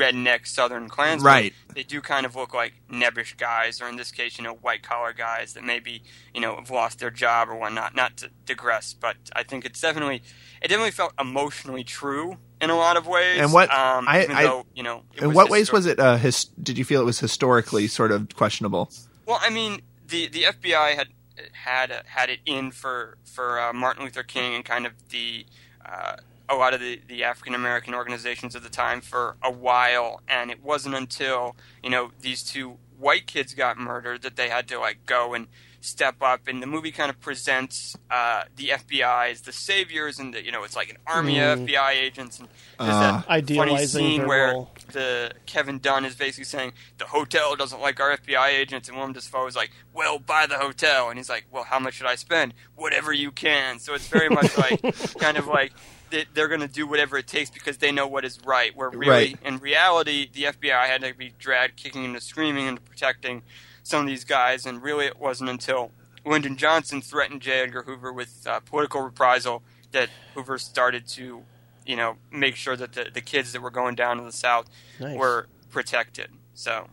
redneck 0.00 0.46
Southern 0.46 0.88
Klansman. 0.88 1.26
Right. 1.26 1.54
They 1.74 1.82
do 1.82 2.00
kind 2.00 2.24
of 2.26 2.34
look 2.34 2.54
like 2.54 2.72
nebbish 2.90 3.36
guys, 3.36 3.80
or 3.80 3.88
in 3.88 3.96
this 3.96 4.10
case, 4.10 4.38
you 4.38 4.44
know, 4.44 4.54
white 4.54 4.82
collar 4.82 5.12
guys 5.12 5.52
that 5.54 5.64
maybe, 5.64 6.02
you 6.34 6.40
know, 6.40 6.56
have 6.56 6.70
lost 6.70 6.98
their 6.98 7.10
job 7.10 7.48
or 7.48 7.56
whatnot. 7.56 7.94
Not 7.94 8.16
to 8.18 8.30
digress, 8.46 8.94
but 8.94 9.16
I 9.36 9.42
think 9.42 9.64
it's 9.64 9.80
definitely, 9.80 10.22
it 10.62 10.68
definitely 10.68 10.90
felt 10.92 11.12
emotionally 11.20 11.84
true 11.84 12.38
in 12.60 12.70
a 12.70 12.76
lot 12.76 12.96
of 12.96 13.06
ways. 13.06 13.40
And 13.40 13.52
what- 13.52 13.70
um, 13.70 14.06
I- 14.08 14.26
I- 14.30 14.44
though, 14.44 14.66
you 14.74 14.82
know, 14.82 15.02
it 15.14 15.22
In 15.22 15.28
was 15.28 15.36
what 15.36 15.50
ways 15.50 15.70
was 15.72 15.86
it? 15.86 15.98
Uh, 16.00 16.16
his, 16.16 16.46
did 16.62 16.78
you 16.78 16.84
feel 16.84 17.00
it 17.00 17.04
was 17.04 17.20
historically 17.20 17.86
sort 17.88 18.10
of 18.12 18.34
questionable? 18.34 18.90
Well, 19.26 19.38
I 19.42 19.50
mean, 19.50 19.82
the 20.08 20.26
the 20.28 20.44
FBI 20.44 20.94
had 20.96 21.08
had 21.52 22.02
had 22.06 22.28
it 22.30 22.40
in 22.44 22.70
for 22.72 23.16
for 23.24 23.60
uh, 23.60 23.72
Martin 23.72 24.04
Luther 24.04 24.22
King 24.24 24.54
and 24.54 24.64
kind 24.64 24.84
of 24.86 24.92
the 25.10 25.46
uh, 25.86 26.16
a 26.50 26.56
lot 26.56 26.74
of 26.74 26.80
the, 26.80 27.00
the 27.06 27.24
African 27.24 27.54
American 27.54 27.94
organizations 27.94 28.56
at 28.56 28.62
the 28.62 28.68
time 28.68 29.00
for 29.00 29.36
a 29.42 29.50
while, 29.50 30.20
and 30.28 30.50
it 30.50 30.62
wasn't 30.62 30.94
until 30.94 31.56
you 31.82 31.90
know 31.90 32.10
these 32.20 32.42
two 32.42 32.76
white 32.98 33.26
kids 33.26 33.54
got 33.54 33.78
murdered 33.78 34.22
that 34.22 34.36
they 34.36 34.48
had 34.48 34.68
to 34.68 34.78
like 34.78 35.06
go 35.06 35.32
and 35.32 35.46
step 35.80 36.16
up. 36.20 36.46
And 36.46 36.62
the 36.62 36.66
movie 36.66 36.92
kind 36.92 37.08
of 37.08 37.20
presents 37.20 37.96
uh, 38.10 38.42
the 38.56 38.68
FBI 38.68 39.30
as 39.30 39.42
the 39.42 39.52
saviors, 39.52 40.18
and 40.18 40.34
the, 40.34 40.44
you 40.44 40.52
know 40.52 40.64
it's 40.64 40.76
like 40.76 40.90
an 40.90 40.98
army 41.06 41.40
of 41.40 41.60
FBI 41.60 41.92
agents. 41.92 42.38
And 42.38 42.48
there's 42.78 42.90
that 42.90 43.24
funny 43.54 43.86
scene 43.86 44.26
where 44.26 44.52
role. 44.52 44.70
the 44.92 45.32
Kevin 45.46 45.78
Dunn 45.78 46.04
is 46.04 46.16
basically 46.16 46.44
saying 46.44 46.72
the 46.98 47.06
hotel 47.06 47.56
doesn't 47.56 47.80
like 47.80 48.00
our 48.00 48.16
FBI 48.16 48.48
agents, 48.48 48.88
and 48.88 48.96
Willem 48.96 49.12
Dafoe 49.12 49.46
is 49.46 49.56
like, 49.56 49.70
"Well, 49.94 50.18
buy 50.18 50.46
the 50.46 50.58
hotel," 50.58 51.08
and 51.08 51.18
he's 51.18 51.30
like, 51.30 51.46
"Well, 51.50 51.64
how 51.64 51.78
much 51.78 51.94
should 51.94 52.06
I 52.06 52.16
spend? 52.16 52.54
Whatever 52.74 53.12
you 53.12 53.30
can." 53.30 53.78
So 53.78 53.94
it's 53.94 54.08
very 54.08 54.28
much 54.28 54.56
like 54.58 54.80
kind 55.18 55.36
of 55.36 55.46
like 55.46 55.72
they- 56.10 56.26
they're 56.34 56.48
going 56.48 56.60
to 56.60 56.68
do 56.68 56.86
whatever 56.86 57.16
it 57.18 57.26
takes 57.26 57.50
because 57.50 57.78
they 57.78 57.92
know 57.92 58.06
what 58.06 58.24
is 58.24 58.38
right. 58.44 58.74
Where 58.76 58.90
really, 58.90 59.08
Right. 59.08 59.38
in 59.42 59.58
reality, 59.58 60.28
the 60.32 60.44
FBI 60.46 60.86
had 60.86 61.02
to 61.02 61.14
be 61.14 61.32
dragged 61.38 61.76
kicking 61.76 62.04
and 62.04 62.22
screaming 62.22 62.66
and 62.68 62.84
protecting 62.84 63.42
some 63.82 64.02
of 64.02 64.06
these 64.06 64.24
guys, 64.24 64.66
and 64.66 64.82
really, 64.82 65.06
it 65.06 65.18
wasn't 65.18 65.50
until 65.50 65.90
Lyndon 66.24 66.56
Johnson 66.56 67.00
threatened 67.00 67.40
J. 67.40 67.60
Edgar 67.60 67.82
Hoover 67.84 68.12
with 68.12 68.46
uh, 68.46 68.60
political 68.60 69.00
reprisal 69.00 69.62
that 69.92 70.10
Hoover 70.34 70.58
started 70.58 71.06
to, 71.08 71.42
you 71.86 71.96
know, 71.96 72.16
make 72.30 72.56
sure 72.56 72.76
that 72.76 72.92
the, 72.92 73.08
the 73.12 73.20
kids 73.22 73.52
that 73.52 73.62
were 73.62 73.70
going 73.70 73.94
down 73.94 74.18
to 74.18 74.22
the 74.22 74.30
South 74.32 74.66
Nice. 75.00 75.16
were 75.16 75.46
protected. 75.70 76.28
So, 76.54 76.88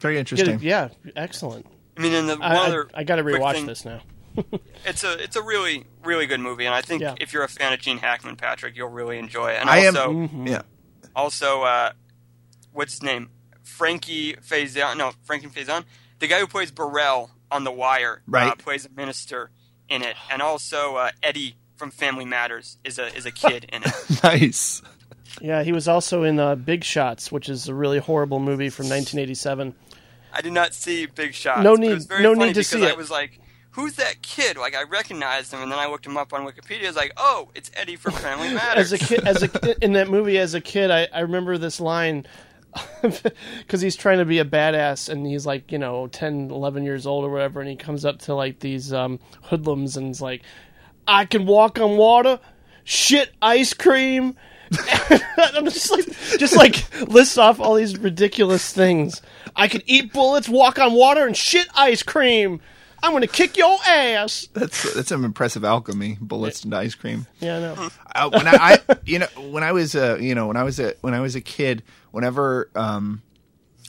Very 0.00 0.18
interesting. 0.18 0.60
yeah, 0.62 0.88
excellent. 1.16 1.66
I 1.96 2.00
mean, 2.00 2.14
and 2.14 2.28
the 2.28 2.38
I, 2.40 2.54
I, 2.54 2.66
other 2.66 2.88
I 2.94 3.04
got 3.04 3.16
to 3.16 3.22
quick 3.22 3.36
rewatch 3.36 3.52
thing- 3.54 3.66
this 3.66 3.84
now. 3.84 4.00
It's 4.84 5.04
a 5.04 5.12
it's 5.22 5.36
a 5.36 5.42
really 5.42 5.84
really 6.04 6.26
good 6.26 6.40
movie, 6.40 6.66
and 6.66 6.74
I 6.74 6.80
think 6.82 7.02
Yeah. 7.02 7.14
if 7.20 7.32
you're 7.32 7.44
a 7.44 7.48
fan 7.48 7.72
of 7.72 7.80
Gene 7.80 7.98
Hackman, 7.98 8.36
Patrick, 8.36 8.76
you'll 8.76 8.88
really 8.88 9.18
enjoy 9.18 9.52
it. 9.52 9.60
And 9.60 9.70
I 9.70 9.78
am- 9.78 9.96
also, 9.96 10.12
Mm-hmm. 10.12 10.46
Yeah. 10.48 10.62
also, 11.14 11.62
uh, 11.62 11.92
what's 12.72 12.94
his 12.94 13.02
name? 13.02 13.30
Frankie 13.62 14.34
Faison. 14.34 14.96
No, 14.96 15.12
Frankie 15.24 15.46
Faison. 15.46 15.84
The 16.18 16.26
guy 16.26 16.40
who 16.40 16.46
plays 16.46 16.70
Burrell 16.70 17.30
on 17.50 17.64
The 17.64 17.70
Wire, 17.70 18.22
uh, 18.32 18.54
plays 18.56 18.86
a 18.86 18.90
minister 18.90 19.50
in 19.88 20.02
it, 20.02 20.16
and 20.30 20.42
also 20.42 20.96
uh, 20.96 21.10
Eddie 21.22 21.54
from 21.76 21.90
Family 21.90 22.24
Matters 22.24 22.78
is 22.84 22.98
a 22.98 23.14
is 23.16 23.24
a 23.26 23.30
kid 23.32 23.66
in 23.72 23.82
it. 23.84 23.92
Nice. 24.24 24.82
Yeah, 25.40 25.62
he 25.62 25.72
was 25.72 25.88
also 25.88 26.24
in 26.24 26.38
uh, 26.40 26.54
Big 26.56 26.84
Shots, 26.84 27.30
which 27.32 27.48
is 27.48 27.68
a 27.68 27.74
really 27.74 27.98
horrible 27.98 28.38
movie 28.40 28.68
from 28.68 28.86
1987. 28.88 29.74
I 30.32 30.40
did 30.42 30.52
not 30.52 30.74
see 30.74 31.06
Big 31.06 31.34
Shots. 31.34 31.62
No 31.62 31.76
but 31.76 31.82
it 31.84 31.86
need- 31.88 31.94
was 31.94 32.06
very 32.06 32.22
no 32.22 32.34
funny 32.34 32.46
need 32.46 32.54
to 32.54 32.60
because 32.60 32.68
see 32.68 32.84
I 32.86 32.90
it. 32.90 32.96
was 32.96 33.10
like, 33.10 33.38
"Who's 33.72 33.94
that 33.96 34.22
kid?" 34.22 34.56
Like 34.56 34.74
I 34.74 34.84
recognized 34.84 35.52
him, 35.52 35.60
and 35.60 35.70
then 35.70 35.78
I 35.78 35.86
looked 35.86 36.06
him 36.06 36.16
up 36.16 36.32
on 36.32 36.46
Wikipedia. 36.46 36.84
I 36.84 36.88
was 36.88 36.96
like, 36.96 37.12
"Oh, 37.16 37.50
it's 37.54 37.70
Eddie 37.74 37.96
from 37.96 38.12
Family 38.14 38.52
Matters." 38.52 38.92
As 38.92 39.02
a 39.02 39.04
kid, 39.04 39.26
as 39.26 39.42
a 39.42 39.84
in 39.84 39.92
that 39.92 40.08
movie, 40.08 40.38
as 40.38 40.54
a 40.54 40.60
kid, 40.60 40.90
I, 40.90 41.08
I 41.12 41.20
remember 41.20 41.58
this 41.58 41.80
line 41.80 42.26
because 43.02 43.80
he's 43.80 43.96
trying 43.96 44.18
to 44.18 44.24
be 44.24 44.38
a 44.38 44.44
badass, 44.44 45.08
and 45.08 45.26
he's 45.26 45.44
like, 45.46 45.70
you 45.72 45.78
know, 45.78 46.06
10, 46.08 46.50
11 46.50 46.84
years 46.84 47.06
old 47.06 47.24
or 47.24 47.30
whatever, 47.30 47.60
and 47.60 47.68
he 47.68 47.76
comes 47.76 48.04
up 48.04 48.18
to 48.20 48.34
like 48.34 48.60
these 48.60 48.92
um, 48.92 49.20
hoodlums 49.42 49.96
and 49.96 50.10
is 50.10 50.22
like, 50.22 50.42
"I 51.06 51.24
can 51.24 51.46
walk 51.46 51.78
on 51.80 51.96
water, 51.96 52.40
shit 52.84 53.30
ice 53.40 53.74
cream." 53.74 54.36
I'm 55.36 55.66
just 55.66 55.90
like, 55.90 56.06
just 56.38 56.56
like 56.56 56.84
lists 57.08 57.36
off 57.36 57.60
all 57.60 57.74
these 57.74 57.98
ridiculous 57.98 58.72
things. 58.72 59.20
I 59.54 59.68
can 59.68 59.82
eat 59.84 60.14
bullets, 60.14 60.48
walk 60.48 60.78
on 60.78 60.94
water, 60.94 61.26
and 61.26 61.36
shit 61.36 61.68
ice 61.74 62.02
cream. 62.02 62.60
I'm 63.02 63.12
gonna 63.12 63.26
kick 63.26 63.56
your 63.56 63.76
ass. 63.86 64.48
That's 64.52 64.94
that's 64.94 65.08
some 65.08 65.24
impressive 65.24 65.64
alchemy, 65.64 66.18
bullets 66.20 66.64
and 66.64 66.74
ice 66.74 66.94
cream. 66.94 67.26
Yeah, 67.40 67.56
I 67.56 67.60
know. 67.60 67.88
uh, 68.14 68.30
when 68.30 68.46
I, 68.46 68.78
I, 68.88 68.96
you 69.04 69.18
know, 69.18 69.26
when 69.50 69.62
I 69.64 69.72
was 69.72 69.94
a, 69.94 70.18
you 70.20 70.34
know, 70.34 70.46
when 70.46 70.56
I 70.56 70.62
was 70.62 70.78
a, 70.78 70.94
when 71.00 71.12
I 71.14 71.20
was 71.20 71.34
a 71.34 71.40
kid, 71.40 71.82
whenever 72.12 72.70
um, 72.76 73.22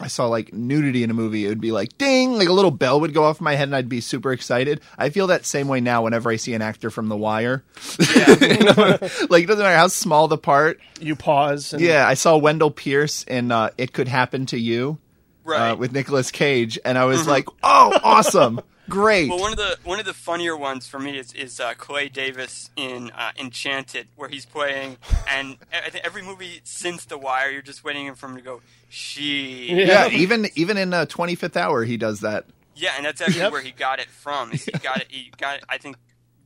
I 0.01 0.07
saw 0.07 0.25
like 0.25 0.51
nudity 0.51 1.03
in 1.03 1.11
a 1.11 1.13
movie, 1.13 1.45
it 1.45 1.49
would 1.49 1.61
be 1.61 1.71
like 1.71 1.95
ding, 1.99 2.33
like 2.33 2.47
a 2.47 2.53
little 2.53 2.71
bell 2.71 2.99
would 3.01 3.13
go 3.13 3.23
off 3.25 3.39
in 3.39 3.43
my 3.43 3.53
head, 3.53 3.67
and 3.67 3.75
I'd 3.75 3.87
be 3.87 4.01
super 4.01 4.31
excited. 4.33 4.81
I 4.97 5.09
feel 5.11 5.27
that 5.27 5.45
same 5.45 5.67
way 5.67 5.79
now 5.79 6.01
whenever 6.01 6.31
I 6.31 6.37
see 6.37 6.55
an 6.55 6.63
actor 6.63 6.89
from 6.89 7.07
The 7.09 7.17
Wire. 7.17 7.63
You 8.41 8.63
know, 8.63 8.97
like 9.29 9.43
it 9.43 9.47
doesn't 9.47 9.63
matter 9.63 9.77
how 9.77 9.87
small 9.87 10.27
the 10.27 10.37
part. 10.39 10.79
You 10.99 11.15
pause. 11.15 11.73
And, 11.73 11.81
Yeah, 11.81 12.07
I 12.07 12.15
saw 12.15 12.35
Wendell 12.37 12.71
Pierce 12.71 13.23
in 13.23 13.51
uh, 13.51 13.69
"It 13.77 13.93
Could 13.93 14.07
Happen 14.07 14.47
to 14.47 14.57
You" 14.57 14.97
Right. 15.43 15.71
uh, 15.71 15.75
with 15.75 15.91
Nicolas 15.91 16.31
Cage, 16.31 16.79
and 16.83 16.97
I 16.97 17.05
was 17.05 17.27
like, 17.27 17.45
oh, 17.63 17.99
awesome, 18.03 18.61
great. 18.89 19.29
Well, 19.29 19.39
one 19.39 19.51
of 19.51 19.57
the 19.57 19.77
one 19.83 19.99
of 19.99 20.05
the 20.05 20.13
funnier 20.13 20.55
ones 20.57 20.87
for 20.87 20.99
me 20.99 21.17
is 21.17 21.33
is 21.33 21.59
uh, 21.59 21.73
Clay 21.75 22.09
Davis 22.09 22.69
in 22.75 23.11
uh, 23.11 23.31
Enchanted, 23.39 24.07
where 24.15 24.29
he's 24.29 24.45
playing, 24.45 24.97
and 25.29 25.57
I 25.73 25.89
think 25.89 26.05
every 26.05 26.21
movie 26.21 26.61
since 26.63 27.05
The 27.05 27.17
Wire, 27.17 27.49
you're 27.51 27.61
just 27.61 27.83
waiting 27.83 28.13
for 28.15 28.27
him 28.27 28.35
to 28.35 28.41
go 28.41 28.61
she. 28.89 29.73
yeah, 29.73 30.07
even 30.09 30.47
even 30.55 30.77
in 30.77 30.93
uh, 30.93 31.05
25th 31.05 31.55
Hour, 31.57 31.83
he 31.83 31.97
does 31.97 32.19
that. 32.21 32.45
Yeah, 32.75 32.93
and 32.97 33.05
that's 33.05 33.21
actually 33.21 33.37
Yep. 33.41 33.51
where 33.51 33.61
he 33.61 33.71
got 33.71 33.99
it 33.99 34.07
from. 34.09 34.51
is 34.51 34.65
He 34.65 34.71
got 34.71 35.01
it. 35.01 35.07
He 35.09 35.31
got 35.37 35.57
it. 35.57 35.63
I 35.69 35.77
think 35.77 35.97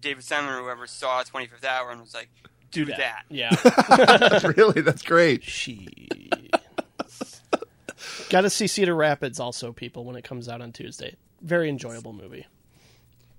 David 0.01 0.23
Simon 0.23 0.49
or 0.53 0.61
whoever 0.61 0.85
saw 0.87 1.23
25th 1.23 1.63
Hour 1.63 1.91
and 1.91 2.01
was 2.01 2.13
like, 2.13 2.29
"Do 2.71 2.85
that." 2.85 3.23
Yeah. 3.29 3.55
really, 4.57 4.81
that's 4.81 5.01
great. 5.03 5.43
she. 5.43 6.07
Got 8.29 8.41
to 8.41 8.49
see 8.49 8.67
Cedar 8.67 8.93
Rapids 8.95 9.39
also, 9.39 9.71
people, 9.71 10.03
when 10.03 10.15
it 10.17 10.23
comes 10.23 10.49
out 10.49 10.61
on 10.61 10.71
Tuesday. 10.73 11.15
Very 11.41 11.69
enjoyable 11.69 12.13
movie. 12.13 12.47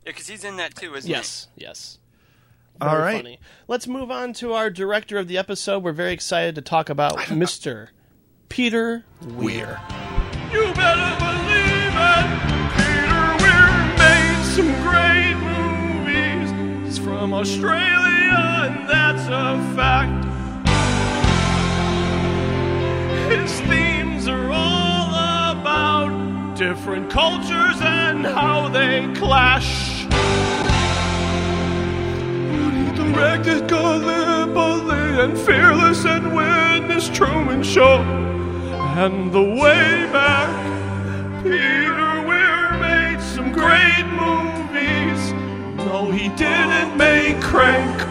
Yeah, 0.04 0.12
because 0.12 0.28
he's 0.28 0.44
in 0.44 0.56
that 0.56 0.74
too, 0.74 0.94
isn't 0.94 1.08
he? 1.08 1.14
Yes, 1.14 1.48
yes. 1.56 1.98
All 2.80 2.90
Very 2.90 3.02
right. 3.02 3.16
funny. 3.16 3.40
Let's 3.66 3.86
move 3.88 4.10
on 4.10 4.32
to 4.34 4.52
our 4.52 4.70
director 4.70 5.18
of 5.18 5.26
the 5.26 5.36
episode. 5.36 5.82
We're 5.82 5.92
very 5.92 6.12
excited 6.12 6.54
to 6.54 6.62
talk 6.62 6.88
about 6.88 7.16
Mr. 7.16 7.88
Peter 8.48 9.04
Weir. 9.20 9.80
You 10.52 10.72
better 10.74 11.18
believe 11.18 11.94
it. 11.98 12.26
Peter 12.78 13.24
Weir 13.42 13.68
made 13.98 14.44
some 14.54 14.72
great 14.86 15.34
movies. 15.34 16.86
He's 16.86 16.98
from 16.98 17.34
Australia, 17.34 18.68
and 18.70 18.88
that's 18.88 19.26
a 19.26 19.74
fact. 19.74 20.24
His 23.28 23.60
themes 23.62 23.68
are 23.68 23.76
all 23.76 23.90
about 23.90 23.97
different 26.58 27.08
cultures 27.08 27.80
and 27.80 28.26
how 28.26 28.68
they 28.68 29.06
clash. 29.14 30.02
He 32.74 32.96
directed 32.96 33.68
Gallipoli 33.68 35.22
and 35.22 35.38
Fearless 35.38 36.04
and 36.04 36.34
Witness 36.34 37.10
Truman 37.10 37.62
Show. 37.62 37.98
And 38.98 39.30
the 39.30 39.40
way 39.40 40.08
back, 40.10 40.50
Peter 41.44 42.26
Weir 42.26 42.72
made 42.80 43.20
some 43.20 43.52
great 43.52 44.06
movies. 44.18 45.32
No, 45.76 46.10
he 46.10 46.28
didn't 46.30 46.96
make 46.96 47.40
Crank. 47.40 48.02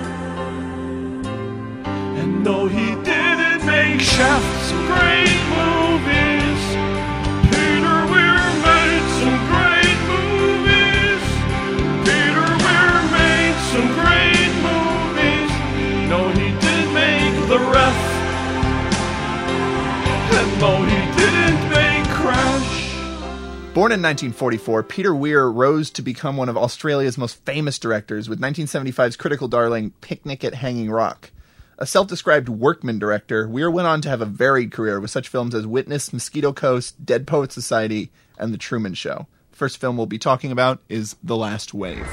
And 2.17 2.45
no, 2.45 2.67
he 2.67 2.95
didn't 3.03 3.65
make 3.65 3.99
Chef. 3.99 4.41
Some 4.69 4.85
great 4.87 5.37
movies. 5.57 6.46
Born 23.75 23.91
in 23.91 24.01
1944, 24.01 24.81
Peter 24.81 25.13
Weir 25.13 25.51
rose 25.51 25.91
to 25.91 26.01
become 26.01 26.35
one 26.35 26.49
of 26.49 26.57
Australia's 26.57 27.15
most 27.15 27.45
famous 27.45 27.77
directors 27.77 28.27
with 28.27 28.41
1975's 28.41 29.15
critical 29.17 29.47
darling 29.47 29.91
Picnic 30.01 30.43
at 30.43 30.55
Hanging 30.55 30.89
Rock. 30.89 31.29
A 31.77 31.85
self 31.85 32.07
described 32.07 32.49
workman 32.49 32.97
director, 32.97 33.47
Weir 33.47 33.69
went 33.69 33.87
on 33.87 34.01
to 34.01 34.09
have 34.09 34.19
a 34.19 34.25
varied 34.25 34.71
career 34.71 34.99
with 34.99 35.11
such 35.11 35.27
films 35.27 35.53
as 35.53 35.67
Witness, 35.67 36.11
Mosquito 36.11 36.51
Coast, 36.51 37.05
Dead 37.05 37.27
Poet 37.27 37.51
Society, 37.51 38.09
and 38.39 38.51
The 38.51 38.57
Truman 38.57 38.95
Show. 38.95 39.27
The 39.51 39.57
first 39.57 39.77
film 39.77 39.95
we'll 39.95 40.07
be 40.07 40.17
talking 40.17 40.51
about 40.51 40.81
is 40.89 41.17
The 41.23 41.37
Last 41.37 41.75
Wave. 41.75 42.07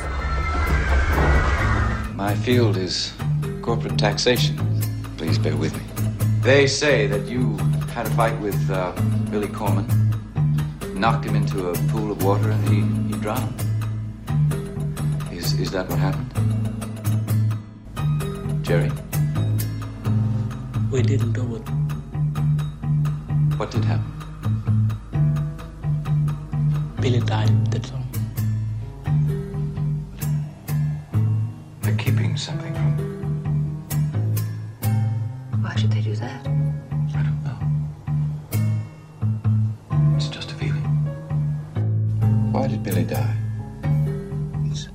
My 2.14 2.34
field 2.44 2.76
is 2.76 3.14
corporate 3.62 3.96
taxation. 3.96 4.58
Please 5.16 5.38
bear 5.38 5.56
with 5.56 5.74
me. 5.74 5.82
They 6.42 6.66
say 6.66 7.06
that 7.06 7.26
you 7.26 7.56
had 7.94 8.06
a 8.08 8.10
fight 8.10 8.36
with 8.40 8.58
uh, 8.72 8.90
Billy 9.30 9.46
Corman, 9.46 9.86
knocked 10.94 11.24
him 11.24 11.36
into 11.36 11.68
a 11.68 11.74
pool 11.92 12.10
of 12.10 12.24
water, 12.24 12.50
and 12.50 12.68
he, 12.68 12.80
he 13.14 13.20
drowned. 13.22 13.54
Is, 15.30 15.52
is 15.60 15.70
that 15.70 15.88
what 15.88 16.00
happened? 16.00 16.32
Jerry, 18.64 18.90
We 20.90 21.02
didn't 21.02 21.34
do 21.34 21.42
it. 21.54 21.62
what 23.58 23.70
did 23.70 23.84
happen? 23.84 24.10
Billy 27.00 27.20
died, 27.20 27.70
that's 27.70 27.92
all. 27.92 28.02
They're 31.82 31.96
keeping 31.96 32.36
something 32.36 32.74
from 32.74 32.96
me. 32.96 33.04
Why 35.62 35.76
should 35.76 35.92
they 35.92 36.00
do 36.00 36.16
that? 36.16 36.63
Why 42.54 42.68
did 42.68 42.84
Billy 42.84 43.02
die? 43.02 43.34
Things. 44.52 44.88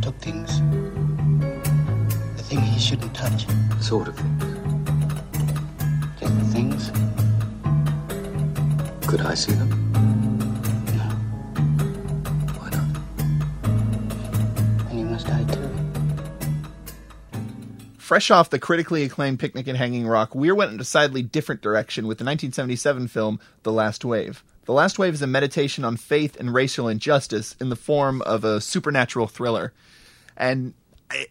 Took 0.00 0.16
things. 0.20 0.60
The 2.36 2.42
thing 2.44 2.60
he 2.60 2.78
shouldn't 2.78 3.12
touch. 3.12 3.48
The 3.48 3.82
Sort 3.82 4.06
of 4.06 4.16
things. 4.16 4.44
The 6.20 6.28
things. 6.52 6.92
Could 9.08 9.22
I 9.22 9.34
see 9.34 9.50
them? 9.50 9.89
Fresh 18.10 18.32
off 18.32 18.50
the 18.50 18.58
critically 18.58 19.04
acclaimed 19.04 19.38
Picnic 19.38 19.68
at 19.68 19.76
Hanging 19.76 20.04
Rock, 20.04 20.34
Weir 20.34 20.52
went 20.52 20.70
in 20.70 20.74
a 20.74 20.78
decidedly 20.78 21.22
different 21.22 21.60
direction 21.60 22.08
with 22.08 22.18
the 22.18 22.24
1977 22.24 23.06
film 23.06 23.38
The 23.62 23.70
Last 23.70 24.04
Wave. 24.04 24.42
The 24.64 24.72
Last 24.72 24.98
Wave 24.98 25.14
is 25.14 25.22
a 25.22 25.28
meditation 25.28 25.84
on 25.84 25.96
faith 25.96 26.34
and 26.40 26.52
racial 26.52 26.88
injustice 26.88 27.54
in 27.60 27.68
the 27.68 27.76
form 27.76 28.20
of 28.22 28.42
a 28.42 28.60
supernatural 28.60 29.28
thriller. 29.28 29.72
And 30.36 30.74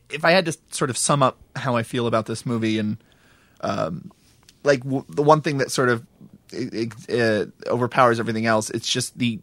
if 0.10 0.23
I 0.23 0.31
had 0.31 0.45
to 0.45 0.57
sort 0.72 0.89
of 0.89 0.97
sum 0.97 1.22
up 1.22 1.38
how 1.53 1.76
I 1.76 1.84
feel 1.84 2.07
about 2.07 2.27
this 2.27 2.45
movie, 2.45 2.80
and 2.80 2.95
um, 3.60 4.10
like 4.64 4.81
w- 4.85 5.03
the 5.10 5.22
one 5.22 5.41
thing 5.41 5.57
that 5.57 5.72
sort 5.72 5.89
of 5.89 6.07
uh, 6.53 7.45
overpowers 7.68 8.22
everything 8.22 8.45
else, 8.45 8.69
it's 8.69 8.89
just 8.89 9.19
the 9.19 9.39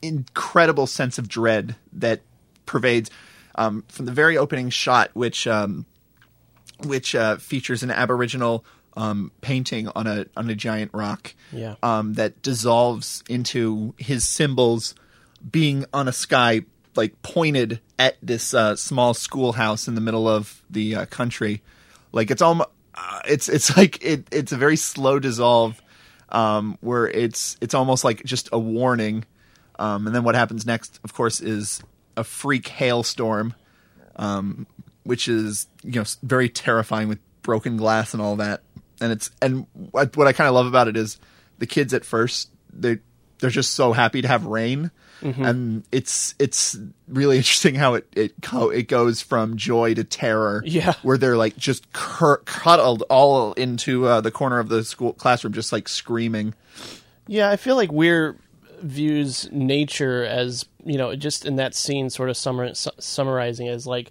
incredible 0.00 0.86
sense 0.86 1.18
of 1.18 1.28
dread 1.28 1.76
that 1.92 2.22
pervades 2.64 3.10
um, 3.56 3.84
from 3.88 4.06
the 4.06 4.12
very 4.12 4.38
opening 4.38 4.70
shot, 4.70 5.10
which 5.12 5.46
um, 5.46 5.84
which 6.84 7.14
uh, 7.14 7.36
features 7.36 7.82
an 7.82 7.90
Aboriginal 7.90 8.64
um, 8.96 9.30
painting 9.40 9.88
on 9.94 10.06
a 10.06 10.26
on 10.36 10.50
a 10.50 10.54
giant 10.54 10.90
rock. 10.92 11.34
Yeah. 11.52 11.76
Um, 11.82 12.14
that 12.14 12.42
dissolves 12.42 13.22
into 13.28 13.94
his 13.98 14.28
symbols 14.28 14.94
being 15.50 15.84
on 15.92 16.08
a 16.08 16.12
sky 16.12 16.62
like 16.96 17.20
pointed 17.22 17.80
at 17.98 18.16
this 18.22 18.52
uh, 18.52 18.76
small 18.76 19.14
schoolhouse 19.14 19.88
in 19.88 19.94
the 19.94 20.00
middle 20.00 20.28
of 20.28 20.62
the 20.68 20.96
uh, 20.96 21.06
country. 21.06 21.62
Like 22.12 22.30
it's 22.30 22.42
almost 22.42 22.70
uh, 22.94 23.20
it's 23.26 23.48
it's 23.48 23.76
like 23.76 24.04
it 24.04 24.26
it's 24.32 24.52
a 24.52 24.56
very 24.56 24.76
slow 24.76 25.18
dissolve 25.18 25.80
um, 26.30 26.76
where 26.80 27.06
it's 27.06 27.56
it's 27.60 27.74
almost 27.74 28.04
like 28.04 28.24
just 28.24 28.48
a 28.52 28.58
warning. 28.58 29.24
Um, 29.78 30.06
and 30.08 30.14
then 30.14 30.24
what 30.24 30.34
happens 30.34 30.66
next, 30.66 30.98
of 31.04 31.14
course, 31.14 31.40
is 31.40 31.80
a 32.16 32.24
freak 32.24 32.66
hailstorm 32.66 33.54
um, 34.16 34.66
which 35.08 35.26
is 35.26 35.66
you 35.82 35.92
know 35.92 36.04
very 36.22 36.50
terrifying 36.50 37.08
with 37.08 37.18
broken 37.40 37.78
glass 37.78 38.12
and 38.12 38.22
all 38.22 38.36
that. 38.36 38.60
And 39.00 39.10
it's 39.10 39.30
and 39.40 39.66
what, 39.72 40.14
what 40.18 40.26
I 40.26 40.32
kind 40.34 40.48
of 40.48 40.54
love 40.54 40.66
about 40.66 40.86
it 40.86 40.96
is 40.98 41.18
the 41.58 41.66
kids 41.66 41.94
at 41.94 42.04
first 42.04 42.50
they 42.72 42.98
they're 43.38 43.48
just 43.48 43.72
so 43.74 43.92
happy 43.92 44.20
to 44.20 44.28
have 44.28 44.44
rain, 44.44 44.90
and 45.22 45.84
it's 45.92 46.34
it's 46.38 46.76
really 47.08 47.36
interesting 47.42 47.74
how 47.74 47.94
it 47.94 48.06
it 48.14 48.34
co- 48.42 48.68
it 48.68 48.86
goes 48.88 49.22
from 49.22 49.56
joy 49.56 49.94
to 49.94 50.04
terror. 50.04 50.62
Yeah. 50.66 50.92
where 51.02 51.16
they're 51.16 51.38
like 51.38 51.56
just 51.56 51.90
cur- 51.92 52.42
cuddled 52.44 53.04
all 53.08 53.54
into 53.54 54.06
uh, 54.06 54.20
the 54.20 54.30
corner 54.30 54.58
of 54.58 54.68
the 54.68 54.84
school 54.84 55.14
classroom, 55.14 55.54
just 55.54 55.72
like 55.72 55.88
screaming. 55.88 56.52
Yeah, 57.26 57.48
I 57.48 57.56
feel 57.56 57.76
like 57.76 57.90
Weir 57.92 58.36
views 58.82 59.48
nature 59.50 60.24
as 60.24 60.64
you 60.84 60.98
know 60.98 61.16
just 61.16 61.46
in 61.46 61.56
that 61.56 61.74
scene 61.74 62.10
sort 62.10 62.28
of 62.28 62.36
summar, 62.36 62.76
su- 62.76 62.90
summarizing 62.98 63.68
as 63.68 63.86
like 63.86 64.10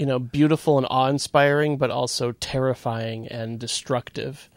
you 0.00 0.06
know 0.06 0.18
beautiful 0.18 0.78
and 0.78 0.86
awe-inspiring 0.88 1.76
but 1.76 1.90
also 1.90 2.32
terrifying 2.32 3.28
and 3.28 3.60
destructive. 3.60 4.48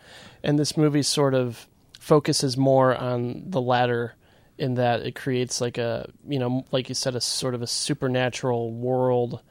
And 0.41 0.57
this 0.57 0.77
movie 0.77 1.03
sort 1.03 1.33
of 1.33 1.67
focuses 1.99 2.55
more 2.55 2.95
on 2.95 3.43
the 3.47 3.59
latter 3.59 4.15
in 4.57 4.75
that 4.75 5.01
it 5.01 5.15
creates 5.15 5.59
like 5.59 5.77
a 5.77 6.09
you 6.25 6.39
know 6.39 6.63
like 6.71 6.87
you 6.87 6.95
said 6.95 7.13
a 7.13 7.19
sort 7.19 7.55
of 7.55 7.61
a 7.61 7.67
supernatural 7.67 8.71
world. 8.71 9.41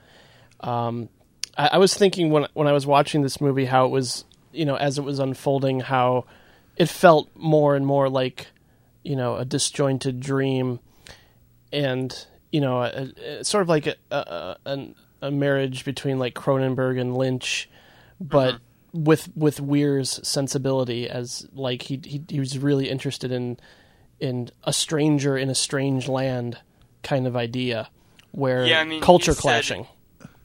Um, 0.61 1.11
I, 1.59 1.73
I 1.75 1.79
was 1.79 1.93
thinking 1.93 2.31
when 2.31 2.47
when 2.55 2.67
I 2.67 2.73
was 2.73 2.87
watching 2.87 3.21
this 3.21 3.39
movie 3.39 3.67
how 3.67 3.85
it 3.85 3.91
was 3.91 4.25
you 4.51 4.65
know 4.65 4.77
as 4.77 4.97
it 4.97 5.05
was 5.05 5.19
unfolding 5.19 5.81
how 5.81 6.25
it 6.75 6.89
felt 6.89 7.29
more 7.35 7.77
and 7.77 7.85
more 7.85 8.09
like 8.09 8.47
you 9.03 9.15
know 9.15 9.37
a 9.37 9.45
disjointed 9.45 10.21
dream. 10.21 10.81
And 11.71 12.27
you 12.51 12.63
know 12.63 12.83
a, 12.83 13.13
a, 13.41 13.45
sort 13.45 13.61
of 13.61 13.69
like 13.69 13.87
a, 13.87 13.97
a, 14.11 14.57
a, 14.65 14.95
a 15.23 15.31
marriage 15.31 15.85
between 15.87 16.19
like 16.19 16.35
Cronenberg 16.35 17.01
and 17.01 17.17
Lynch 17.17 17.71
but 18.21 18.59
with 18.93 19.29
with 19.35 19.59
Weir's 19.61 20.21
sensibility 20.27 21.09
as 21.09 21.49
like 21.55 21.83
he, 21.83 21.99
he 22.05 22.23
he 22.29 22.39
was 22.41 22.59
really 22.59 22.91
interested 22.91 23.33
in 23.33 23.59
in 24.21 24.51
a 24.65 24.73
stranger 24.73 25.37
in 25.39 25.49
a 25.49 25.55
strange 25.55 26.09
land 26.09 26.59
kind 27.03 27.27
of 27.27 27.35
idea 27.37 27.89
where 28.33 28.65
Yeah, 28.67 28.81
I 28.81 28.85
mean, 28.85 29.01
culture 29.01 29.33
he 29.33 29.37
said- 29.37 29.41
clashing 29.43 29.87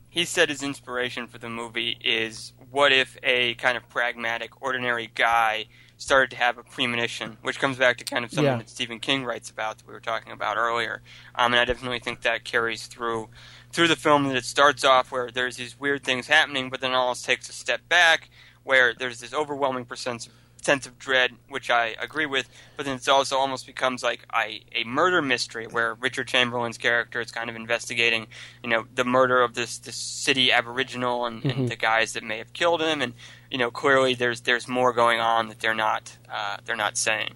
he 0.10 0.26
said 0.26 0.50
his 0.50 0.64
inspiration 0.64 1.28
for 1.28 1.38
the 1.38 1.50
movie 1.50 1.98
is 2.04 2.54
what 2.72 2.92
if 2.92 3.18
a 3.22 3.54
kind 3.56 3.78
of 3.78 3.88
pragmatic, 3.90 4.62
ordinary 4.64 5.12
guy 5.14 5.66
started 5.98 6.32
to 6.32 6.38
have 6.38 6.58
a 6.58 6.64
premonition, 6.64 7.38
which 7.44 7.60
comes 7.60 7.78
back 7.78 7.98
to 7.98 8.04
kind 8.04 8.26
of 8.26 8.32
something 8.32 8.52
Yeah. 8.52 8.58
that 8.58 8.70
Stephen 8.70 9.00
King 9.00 9.26
writes 9.26 9.52
about 9.52 9.78
that 9.78 9.86
we 9.88 9.94
were 9.94 10.00
talking 10.00 10.32
about 10.32 10.58
earlier. 10.58 11.02
Um, 11.36 11.54
and 11.54 11.60
I 11.60 11.66
definitely 11.66 12.00
think 12.00 12.22
that 12.22 12.44
carries 12.44 12.88
through 12.88 13.30
through 13.78 13.88
the 13.88 13.96
film 13.96 14.28
that 14.28 14.36
it 14.36 14.44
starts 14.44 14.84
off 14.84 15.12
where 15.12 15.30
there's 15.30 15.58
these 15.58 15.80
weird 15.80 16.04
things 16.04 16.26
happening, 16.26 16.72
but 16.72 16.82
then 16.82 16.94
almost 16.94 17.24
takes 17.24 17.48
a 17.48 17.54
step 17.54 17.88
back 17.88 18.28
where 18.64 18.92
there's 18.92 19.20
this 19.20 19.36
overwhelming 19.36 19.86
sense 19.94 20.28
sense 20.64 20.88
of 20.88 20.98
dread, 20.98 21.30
which 21.48 21.70
I 21.70 21.96
agree 22.02 22.26
with, 22.26 22.50
but 22.76 22.88
then 22.88 22.96
it 22.96 23.08
also 23.08 23.38
almost 23.38 23.68
becomes 23.68 24.02
like 24.02 24.26
a, 24.34 24.64
a 24.74 24.84
murder 24.84 25.22
mystery 25.22 25.68
where 25.68 25.94
Richard 25.94 26.28
Chamberlain's 26.28 26.80
character 26.80 27.22
is 27.22 27.32
kind 27.32 27.52
of 27.52 27.56
investigating, 27.56 28.26
you 28.64 28.70
know, 28.72 28.88
the 28.96 29.06
murder 29.06 29.44
of 29.44 29.54
this, 29.54 29.78
this 29.78 29.96
city 29.96 30.52
aboriginal 30.52 31.28
and, 31.28 31.46
and 31.46 31.70
the 31.70 31.76
guys 31.76 32.14
that 32.14 32.24
may 32.24 32.40
have 32.40 32.54
killed 32.54 32.82
him, 32.82 33.04
and 33.04 33.14
you 33.52 33.60
know, 33.60 33.70
clearly 33.70 34.16
there's 34.16 34.42
there's 34.42 34.68
more 34.68 34.92
going 34.92 35.20
on 35.20 35.50
that 35.50 35.60
they're 35.60 35.76
not 35.76 36.18
uh, 36.34 36.58
they're 36.66 36.76
not 36.76 36.98
saying. 36.98 37.36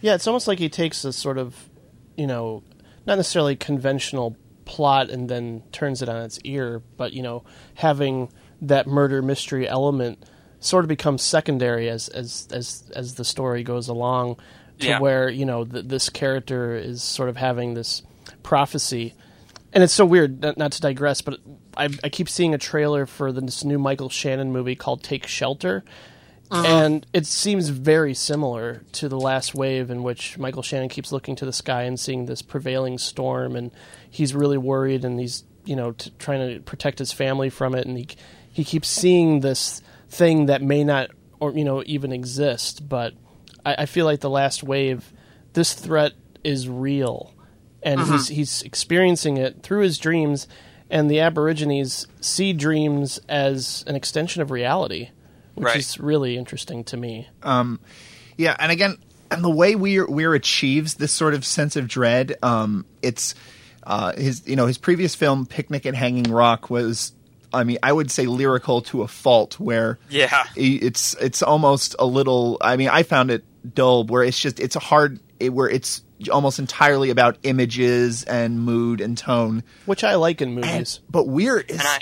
Yeah, 0.00 0.14
it's 0.14 0.28
almost 0.28 0.46
like 0.46 0.60
he 0.60 0.68
takes 0.68 1.04
a 1.04 1.12
sort 1.12 1.38
of, 1.38 1.68
you 2.16 2.28
know, 2.28 2.62
not 3.04 3.16
necessarily 3.16 3.56
conventional 3.56 4.36
plot 4.72 5.10
and 5.10 5.28
then 5.28 5.62
turns 5.70 6.00
it 6.00 6.08
on 6.08 6.22
its 6.22 6.38
ear, 6.44 6.80
but 6.96 7.12
you 7.12 7.22
know, 7.22 7.44
having 7.74 8.30
that 8.62 8.86
murder 8.86 9.20
mystery 9.20 9.68
element 9.68 10.24
sort 10.60 10.84
of 10.84 10.88
becomes 10.88 11.20
secondary 11.22 11.90
as 11.90 12.08
as 12.08 12.48
as 12.50 12.90
as 12.96 13.14
the 13.16 13.24
story 13.24 13.62
goes 13.62 13.88
along, 13.88 14.36
to 14.78 14.86
Yeah. 14.88 14.98
where 15.00 15.28
you 15.28 15.44
know 15.44 15.64
th- 15.64 15.84
this 15.86 16.08
character 16.08 16.74
is 16.74 17.02
sort 17.02 17.28
of 17.28 17.36
having 17.36 17.74
this 17.74 18.02
prophecy, 18.42 19.14
and 19.74 19.84
it's 19.84 19.92
so 19.92 20.06
weird. 20.06 20.40
Not, 20.40 20.56
not 20.56 20.72
to 20.72 20.80
digress, 20.80 21.20
but 21.20 21.38
I, 21.76 21.88
I 22.04 22.08
keep 22.08 22.28
seeing 22.28 22.54
a 22.54 22.58
trailer 22.58 23.04
for 23.06 23.30
this 23.32 23.62
new 23.64 23.78
Michael 23.78 24.08
Shannon 24.08 24.52
movie 24.52 24.76
called 24.76 25.02
Take 25.02 25.26
Shelter, 25.26 25.84
uh-huh. 26.50 26.66
and 26.66 27.06
it 27.12 27.26
seems 27.26 27.68
very 27.68 28.14
similar 28.14 28.82
to 28.92 29.08
the 29.08 29.18
last 29.18 29.54
wave 29.54 29.90
in 29.90 30.02
which 30.02 30.38
Michael 30.38 30.62
Shannon 30.62 30.88
keeps 30.88 31.12
looking 31.12 31.34
to 31.36 31.44
the 31.44 31.52
sky 31.52 31.82
and 31.82 31.98
seeing 31.98 32.26
this 32.26 32.42
prevailing 32.42 32.98
storm, 32.98 33.56
and 33.56 33.70
he's 34.12 34.32
really 34.34 34.58
worried, 34.58 35.04
and 35.04 35.18
he's 35.18 35.42
you 35.64 35.74
know 35.74 35.92
t- 35.92 36.12
trying 36.20 36.54
to 36.54 36.60
protect 36.60 37.00
his 37.00 37.10
family 37.12 37.50
from 37.50 37.74
it, 37.74 37.86
and 37.86 37.98
he 37.98 38.06
he 38.52 38.62
keeps 38.64 38.86
seeing 38.88 39.40
this 39.40 39.82
thing 40.08 40.46
that 40.46 40.62
may 40.62 40.84
not 40.84 41.10
or 41.40 41.52
you 41.52 41.64
know 41.64 41.82
even 41.86 42.12
exist, 42.12 42.88
but 42.88 43.14
I, 43.66 43.74
I 43.78 43.86
feel 43.86 44.06
like 44.06 44.20
the 44.20 44.30
last 44.30 44.62
wave, 44.62 45.12
this 45.54 45.72
threat 45.74 46.12
is 46.44 46.68
real, 46.68 47.32
and 47.82 48.00
he's 48.00 48.28
he's 48.28 48.62
experiencing 48.62 49.36
it 49.38 49.62
through 49.62 49.80
his 49.80 49.98
dreams, 49.98 50.46
and 50.90 51.10
the 51.10 51.20
Aborigines 51.20 52.06
see 52.20 52.52
dreams 52.52 53.18
as 53.28 53.82
an 53.86 53.96
extension 53.96 54.42
of 54.42 54.50
reality, 54.50 55.10
which 55.54 55.64
Right. 55.66 55.76
is 55.76 55.98
really 55.98 56.36
interesting 56.36 56.84
to 56.84 56.96
me. 56.96 57.28
um 57.42 57.80
Yeah, 58.36 58.56
and 58.58 58.70
again, 58.72 58.98
and 59.30 59.42
the 59.42 59.50
way 59.50 59.74
Weir 59.74 60.06
Weir 60.06 60.34
achieves 60.34 60.94
this 60.94 61.12
sort 61.12 61.32
of 61.34 61.44
sense 61.46 61.76
of 61.76 61.88
dread, 61.88 62.36
um, 62.42 62.84
it's 63.00 63.34
uh, 63.84 64.12
his 64.12 64.42
you 64.46 64.56
know 64.56 64.66
his 64.66 64.78
previous 64.78 65.14
film 65.14 65.46
Picnic 65.46 65.86
at 65.86 65.94
Hanging 65.94 66.30
Rock 66.30 66.70
was, 66.70 67.12
I 67.52 67.64
mean, 67.64 67.78
I 67.82 67.92
would 67.92 68.10
say 68.10 68.26
lyrical 68.26 68.80
to 68.82 69.02
a 69.02 69.08
fault, 69.08 69.58
where 69.60 69.98
Yeah. 70.08 70.44
it's 70.56 71.14
it's 71.20 71.42
almost 71.42 71.94
a 71.98 72.06
little. 72.06 72.58
I 72.60 72.76
mean, 72.76 72.88
I 72.88 73.02
found 73.02 73.30
it 73.30 73.44
dull, 73.74 74.04
where 74.04 74.22
it's 74.22 74.38
just 74.38 74.60
it's 74.60 74.76
a 74.76 74.80
hard 74.80 75.20
it, 75.40 75.50
where 75.52 75.68
it's 75.68 76.02
almost 76.30 76.58
entirely 76.60 77.10
about 77.10 77.36
images 77.42 78.22
and 78.24 78.60
mood 78.60 79.00
and 79.00 79.18
tone. 79.18 79.62
which 79.86 80.04
I 80.04 80.14
like 80.14 80.40
in 80.40 80.50
And, 80.50 80.64
movies. 80.64 81.00
but 81.10 81.26
Weir 81.26 81.58
is 81.58 81.78
and 81.78 81.88
I, 81.88 82.00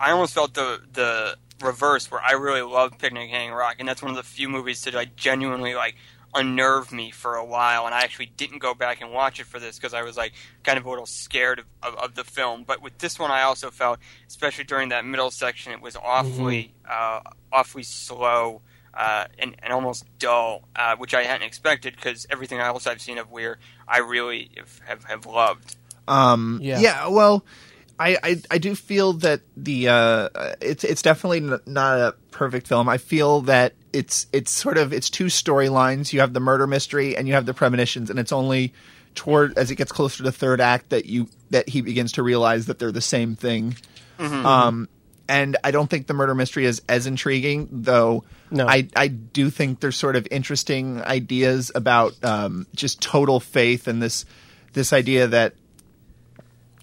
I 0.00 0.10
almost 0.10 0.34
felt 0.34 0.54
the 0.54 0.80
the 0.92 1.36
reverse 1.64 2.10
where 2.10 2.20
I 2.20 2.32
really 2.32 2.60
loved 2.62 2.98
Picnic 2.98 3.30
at 3.30 3.34
Hanging 3.36 3.52
Rock, 3.54 3.76
and 3.78 3.88
that's 3.88 4.02
one 4.02 4.10
of 4.10 4.16
the 4.16 4.22
few 4.24 4.48
movies 4.48 4.82
that 4.84 4.94
I 4.96 5.06
genuinely 5.16 5.74
like 5.74 5.94
unnerved 6.36 6.92
me 6.92 7.10
for 7.10 7.36
a 7.36 7.44
while, 7.44 7.86
and 7.86 7.94
I 7.94 8.00
actually 8.00 8.26
didn't 8.36 8.58
go 8.58 8.74
back 8.74 9.00
and 9.00 9.12
watch 9.12 9.40
it 9.40 9.46
for 9.46 9.58
this 9.58 9.76
because 9.76 9.94
I 9.94 10.02
was 10.02 10.16
like 10.16 10.32
kind 10.62 10.78
of 10.78 10.86
a 10.86 10.90
little 10.90 11.06
scared 11.06 11.58
of, 11.60 11.64
of, 11.82 11.94
of 11.96 12.14
the 12.14 12.24
film. 12.24 12.64
But 12.66 12.82
with 12.82 12.98
this 12.98 13.18
one, 13.18 13.30
I 13.30 13.42
also 13.42 13.70
felt, 13.70 13.98
especially 14.28 14.64
during 14.64 14.90
that 14.90 15.04
middle 15.04 15.30
section, 15.30 15.72
it 15.72 15.80
was 15.80 15.96
awfully 15.96 16.74
uh, 16.88 17.20
awfully 17.52 17.82
slow. 17.82 18.60
Uh, 18.94 19.26
and, 19.38 19.54
and 19.62 19.74
almost 19.74 20.06
dull, 20.18 20.62
uh, 20.74 20.96
which 20.96 21.12
I 21.12 21.24
hadn't 21.24 21.46
expected 21.46 21.94
because 21.94 22.26
everything 22.30 22.60
else 22.60 22.86
I've 22.86 23.02
seen 23.02 23.18
of 23.18 23.30
Weir, 23.30 23.58
I 23.86 23.98
really 23.98 24.50
have, 24.56 24.80
have, 24.86 25.04
have 25.04 25.26
loved. 25.26 25.76
Um, 26.08 26.60
Yeah. 26.62 26.80
yeah. 26.80 27.08
well, 27.08 27.44
I, 27.98 28.18
I 28.22 28.42
I 28.50 28.58
do 28.58 28.74
feel 28.74 29.14
that 29.14 29.40
the 29.56 29.88
uh, 29.88 30.28
it's 30.60 30.84
it's 30.84 31.02
definitely 31.02 31.40
not 31.66 31.98
a 31.98 32.14
perfect 32.30 32.68
film. 32.68 32.88
I 32.88 32.98
feel 32.98 33.42
that 33.42 33.74
it's 33.92 34.26
it's 34.32 34.50
sort 34.50 34.78
of 34.78 34.92
it's 34.92 35.08
two 35.08 35.26
storylines. 35.26 36.12
You 36.12 36.20
have 36.20 36.32
the 36.32 36.40
murder 36.40 36.66
mystery 36.66 37.16
and 37.16 37.26
you 37.26 37.34
have 37.34 37.46
the 37.46 37.54
premonitions, 37.54 38.10
and 38.10 38.18
it's 38.18 38.32
only 38.32 38.74
toward 39.14 39.56
as 39.56 39.70
it 39.70 39.76
gets 39.76 39.90
closer 39.92 40.18
to 40.18 40.22
the 40.22 40.32
third 40.32 40.60
act 40.60 40.90
that 40.90 41.06
you 41.06 41.28
that 41.50 41.68
he 41.68 41.80
begins 41.80 42.12
to 42.12 42.22
realize 42.22 42.66
that 42.66 42.78
they're 42.78 42.92
the 42.92 43.00
same 43.00 43.34
thing. 43.34 43.76
Um, 44.18 44.88
and 45.28 45.56
I 45.64 45.70
don't 45.70 45.88
think 45.88 46.06
the 46.06 46.14
murder 46.14 46.34
mystery 46.34 46.66
is 46.66 46.82
as 46.88 47.06
intriguing, 47.06 47.68
though. 47.72 48.24
No. 48.50 48.66
I 48.66 48.88
I 48.94 49.08
do 49.08 49.50
think 49.50 49.80
there's 49.80 49.96
sort 49.96 50.16
of 50.16 50.28
interesting 50.30 51.02
ideas 51.02 51.72
about 51.74 52.12
um, 52.22 52.66
just 52.74 53.00
total 53.00 53.40
faith 53.40 53.88
and 53.88 54.02
this 54.02 54.24
this 54.72 54.92
idea 54.92 55.28
that 55.28 55.54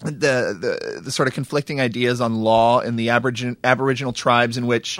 the, 0.04 0.56
the 0.94 1.00
the 1.02 1.10
sort 1.10 1.28
of 1.28 1.34
conflicting 1.34 1.80
ideas 1.80 2.20
on 2.20 2.36
law 2.36 2.80
in 2.80 2.96
the 2.96 3.10
Aboriginal 3.10 3.56
Aboriginal 3.64 4.12
tribes 4.12 4.56
in 4.56 4.66
which 4.66 4.98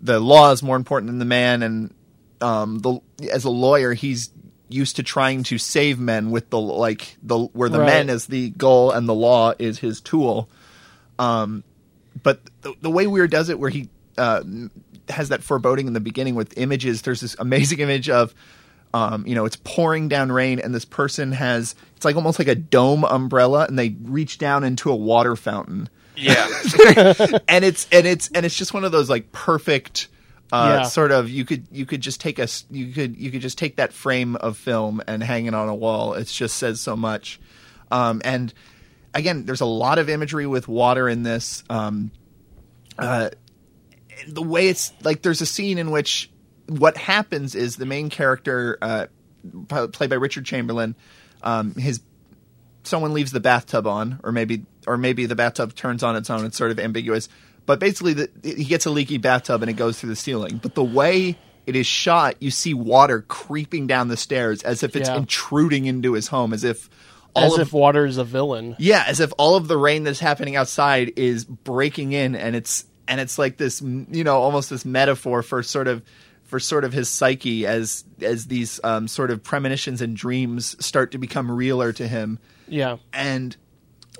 the 0.00 0.20
law 0.20 0.52
is 0.52 0.62
more 0.62 0.76
important 0.76 1.08
than 1.10 1.18
the 1.18 1.24
man, 1.24 1.62
and 1.62 1.94
um, 2.40 2.78
the 2.80 3.00
as 3.32 3.44
a 3.44 3.50
lawyer 3.50 3.92
he's 3.94 4.30
used 4.68 4.96
to 4.96 5.02
trying 5.02 5.42
to 5.44 5.58
save 5.58 5.98
men 5.98 6.30
with 6.30 6.50
the 6.50 6.58
like 6.60 7.16
the 7.22 7.38
where 7.38 7.68
the 7.68 7.78
Right. 7.80 7.86
man 7.86 8.10
is 8.10 8.26
the 8.26 8.50
goal 8.50 8.90
and 8.90 9.08
the 9.08 9.14
law 9.14 9.52
is 9.58 9.78
his 9.78 10.00
tool. 10.00 10.48
Um, 11.18 11.64
but 12.22 12.40
the, 12.62 12.74
the 12.80 12.90
way 12.90 13.06
Weir 13.06 13.26
does 13.26 13.48
it, 13.48 13.58
where 13.58 13.70
he 13.70 13.88
uh, 14.18 14.42
has 15.08 15.28
that 15.30 15.42
foreboding 15.42 15.86
in 15.86 15.92
the 15.92 16.00
beginning 16.00 16.34
with 16.34 16.56
images. 16.58 17.02
There's 17.02 17.20
this 17.20 17.36
amazing 17.38 17.78
image 17.86 18.08
of, 18.10 18.34
um, 18.94 19.26
you 19.26 19.34
know, 19.34 19.44
it's 19.44 19.56
pouring 19.56 20.08
down 20.08 20.30
rain, 20.30 20.58
and 20.58 20.74
this 20.74 20.84
person 20.84 21.32
has 21.32 21.74
it's 21.96 22.04
like 22.04 22.16
almost 22.16 22.38
like 22.38 22.48
a 22.48 22.54
dome 22.54 23.04
umbrella, 23.04 23.64
and 23.68 23.78
they 23.78 23.96
reach 24.02 24.38
down 24.38 24.64
into 24.64 24.90
a 24.90 24.96
water 24.96 25.34
fountain, 25.36 25.88
Yeah. 26.16 26.46
and 27.48 27.64
it's 27.64 27.86
and 27.90 28.06
it's 28.06 28.28
and 28.34 28.44
it's 28.46 28.56
just 28.56 28.74
one 28.74 28.84
of 28.84 28.92
those 28.92 29.08
like 29.10 29.32
perfect. 29.32 30.08
Uh, 30.52 30.80
Yeah. 30.80 30.88
Sort 30.88 31.12
of, 31.12 31.30
you 31.30 31.46
could 31.46 31.66
you 31.72 31.86
could 31.86 32.02
just 32.02 32.20
take 32.20 32.38
a 32.38 32.42
s- 32.42 32.66
you 32.70 32.92
could 32.92 33.16
you 33.16 33.30
could 33.30 33.40
just 33.40 33.56
take 33.56 33.76
that 33.76 33.92
frame 33.94 34.36
of 34.36 34.58
film 34.58 35.00
and 35.06 35.22
hang 35.22 35.46
it 35.46 35.54
on 35.54 35.68
a 35.70 35.74
wall. 35.74 36.12
It 36.12 36.26
just 36.26 36.56
says 36.58 36.78
so 36.80 36.94
much, 36.94 37.40
um, 37.90 38.20
and 38.24 38.52
again, 39.14 39.46
there's 39.46 39.62
a 39.62 39.66
lot 39.66 39.98
of 39.98 40.10
imagery 40.10 40.46
with 40.46 40.68
water 40.68 41.08
in 41.08 41.22
this. 41.22 41.64
Um, 41.70 42.10
uh, 42.98 43.30
the 44.28 44.42
way 44.42 44.68
it's 44.68 44.92
like, 45.02 45.22
there's 45.22 45.40
a 45.40 45.46
scene 45.46 45.78
in 45.78 45.90
which 45.90 46.30
what 46.78 46.96
happens 46.96 47.54
is 47.54 47.76
the 47.76 47.86
main 47.86 48.10
character, 48.10 48.78
uh, 48.82 49.06
played 49.68 50.10
by 50.10 50.16
Richard 50.16 50.44
Chamberlain, 50.44 50.94
um, 51.42 51.74
his 51.74 52.00
someone 52.84 53.12
leaves 53.12 53.30
the 53.32 53.40
bathtub 53.40 53.86
on, 53.86 54.20
or 54.24 54.32
maybe 54.32 54.64
or 54.86 54.96
maybe 54.96 55.26
the 55.26 55.36
bathtub 55.36 55.74
turns 55.74 56.02
on 56.02 56.16
its 56.16 56.30
own. 56.30 56.44
It's 56.44 56.56
sort 56.56 56.70
of 56.70 56.78
ambiguous, 56.80 57.28
but 57.66 57.78
basically, 57.78 58.14
the, 58.14 58.30
he 58.42 58.64
gets 58.64 58.86
a 58.86 58.90
leaky 58.90 59.18
bathtub 59.18 59.62
and 59.62 59.70
it 59.70 59.74
goes 59.74 60.00
through 60.00 60.10
the 60.10 60.16
ceiling. 60.16 60.58
But 60.62 60.74
the 60.74 60.84
way 60.84 61.36
it 61.66 61.76
is 61.76 61.86
shot. 61.86 62.36
You 62.40 62.50
see 62.50 62.74
water 62.74 63.22
creeping 63.22 63.86
down 63.86 64.08
the 64.08 64.16
stairs 64.16 64.62
as 64.62 64.82
if 64.82 64.96
it's 64.96 65.08
Yeah. 65.08 65.18
intruding 65.18 65.86
into 65.86 66.14
his 66.14 66.26
home, 66.26 66.52
as 66.52 66.64
if 66.64 66.90
all 67.34 67.44
As 67.44 67.54
of 67.54 67.60
if 67.68 67.72
water 67.72 68.04
is 68.04 68.18
a 68.18 68.24
villain. 68.24 68.74
yeah, 68.78 69.04
as 69.06 69.20
if 69.20 69.32
all 69.38 69.54
of 69.56 69.68
the 69.68 69.76
rain 69.76 70.02
that's 70.02 70.18
happening 70.20 70.56
outside 70.56 71.12
is 71.16 71.44
breaking 71.44 72.12
in, 72.12 72.34
and 72.34 72.56
it's 72.56 72.84
and 73.08 73.20
it's 73.20 73.38
like 73.38 73.56
this, 73.58 73.80
you 73.82 74.24
know, 74.24 74.36
almost 74.38 74.70
this 74.70 74.84
metaphor 74.84 75.42
for 75.42 75.62
sort 75.62 75.86
of 75.88 76.02
for 76.52 76.60
sort 76.60 76.84
of 76.84 76.92
his 76.92 77.08
psyche 77.08 77.66
as 77.66 78.04
as 78.20 78.46
these 78.46 78.78
um, 78.84 79.08
sort 79.08 79.30
of 79.30 79.42
premonitions 79.42 80.02
and 80.02 80.14
dreams 80.14 80.76
start 80.84 81.12
to 81.12 81.18
become 81.18 81.50
realer 81.50 81.94
to 81.94 82.06
him, 82.06 82.38
Yeah. 82.68 82.98
and. 83.12 83.56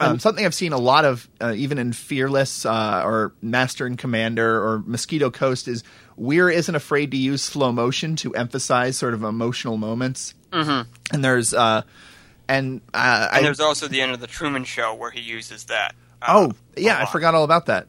Um, 0.00 0.18
something 0.18 0.44
I've 0.44 0.54
seen 0.54 0.72
a 0.72 0.78
lot 0.78 1.04
of, 1.04 1.28
uh, 1.40 1.52
even 1.54 1.78
in 1.78 1.92
Fearless 1.92 2.64
uh, 2.66 3.02
or 3.04 3.34
Master 3.42 3.86
and 3.86 3.96
Commander 3.98 4.60
or 4.60 4.82
Mosquito 4.86 5.30
Coast, 5.30 5.68
is 5.68 5.84
Weir 6.16 6.48
isn't 6.50 6.74
afraid 6.74 7.10
to 7.10 7.16
use 7.18 7.42
slow 7.42 7.70
motion 7.70 8.16
to 8.16 8.34
emphasize 8.34 8.96
sort 8.96 9.12
of 9.14 9.22
emotional 9.22 9.76
moments. 9.76 10.34
Mm-hmm. 10.50 10.90
And 11.14 11.24
there's, 11.24 11.52
uh, 11.54 11.82
and 12.48 12.80
uh, 12.94 13.28
And 13.32 13.44
there's 13.44 13.60
also 13.60 13.86
the 13.86 14.00
end 14.00 14.12
of 14.12 14.20
the 14.20 14.26
Truman 14.26 14.64
Show 14.64 14.94
where 14.94 15.10
he 15.12 15.20
uses 15.20 15.64
that. 15.64 15.94
uh, 16.22 16.26
Oh, 16.30 16.52
yeah, 16.76 16.98
I 16.98 17.04
forgot 17.04 17.34
all 17.34 17.44
about 17.44 17.66
that. 17.66 17.86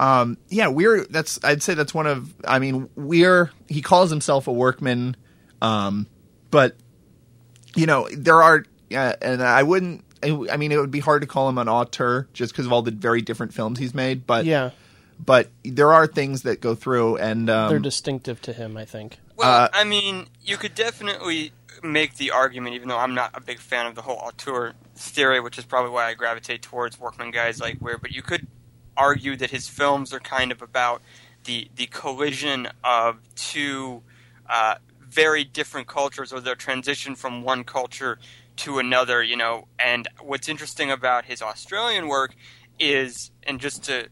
Um, 0.00 0.38
yeah, 0.48 0.68
we're 0.68 1.04
that's 1.06 1.38
I'd 1.44 1.62
say 1.62 1.74
that's 1.74 1.92
one 1.92 2.06
of 2.06 2.32
I 2.44 2.58
mean 2.58 2.88
Weir 2.94 3.50
he 3.68 3.82
calls 3.82 4.10
himself 4.10 4.46
a 4.46 4.52
workman, 4.52 5.16
um, 5.60 6.06
but 6.50 6.76
you 7.74 7.86
know 7.86 8.08
there 8.16 8.42
are 8.42 8.64
uh, 8.94 9.14
and 9.20 9.42
I 9.42 9.62
wouldn't 9.62 10.04
I 10.22 10.56
mean 10.56 10.72
it 10.72 10.78
would 10.78 10.90
be 10.90 11.00
hard 11.00 11.22
to 11.22 11.26
call 11.28 11.48
him 11.48 11.58
an 11.58 11.68
auteur 11.68 12.28
just 12.32 12.52
because 12.52 12.66
of 12.66 12.72
all 12.72 12.82
the 12.82 12.90
very 12.90 13.22
different 13.22 13.54
films 13.54 13.78
he's 13.78 13.94
made, 13.94 14.26
but 14.26 14.44
Yeah. 14.44 14.70
but 15.24 15.48
there 15.64 15.92
are 15.92 16.06
things 16.06 16.42
that 16.42 16.60
go 16.60 16.74
through 16.74 17.16
and 17.16 17.50
um, 17.50 17.68
They're 17.70 17.78
distinctive 17.78 18.40
to 18.42 18.52
him, 18.52 18.76
I 18.76 18.84
think. 18.84 19.18
Well, 19.36 19.64
Uh, 19.64 19.68
I 19.72 19.84
mean, 19.84 20.26
you 20.42 20.56
could 20.56 20.74
definitely 20.74 21.52
make 21.82 22.16
the 22.16 22.32
argument, 22.32 22.74
even 22.74 22.88
though 22.88 22.98
I'm 22.98 23.14
not 23.14 23.30
a 23.34 23.40
big 23.40 23.58
fan 23.60 23.86
of 23.86 23.94
the 23.94 24.02
whole 24.02 24.16
auteur 24.16 24.72
theory, 24.96 25.38
which 25.40 25.58
is 25.58 25.64
probably 25.64 25.90
why 25.92 26.06
I 26.06 26.14
gravitate 26.14 26.62
towards 26.62 26.98
workman 26.98 27.30
guys 27.30 27.60
like 27.60 27.80
Weir. 27.80 27.98
But 27.98 28.10
you 28.10 28.22
could 28.22 28.48
argue 28.98 29.36
that 29.36 29.50
his 29.50 29.68
films 29.68 30.12
are 30.12 30.20
kind 30.20 30.52
of 30.52 30.60
about 30.60 31.00
the 31.44 31.68
the 31.76 31.86
collision 31.86 32.68
of 32.84 33.16
two 33.34 34.02
uh, 34.50 34.74
very 35.00 35.44
different 35.44 35.86
cultures, 35.86 36.32
or 36.32 36.40
their 36.40 36.56
transition 36.56 37.14
from 37.14 37.42
one 37.42 37.64
culture 37.64 38.18
to 38.56 38.78
another. 38.78 39.22
You 39.22 39.36
know, 39.36 39.68
and 39.78 40.08
what's 40.20 40.48
interesting 40.48 40.90
about 40.90 41.24
his 41.24 41.40
Australian 41.40 42.08
work 42.08 42.34
is, 42.78 43.30
and 43.44 43.60
just 43.60 43.84
to 43.84 44.08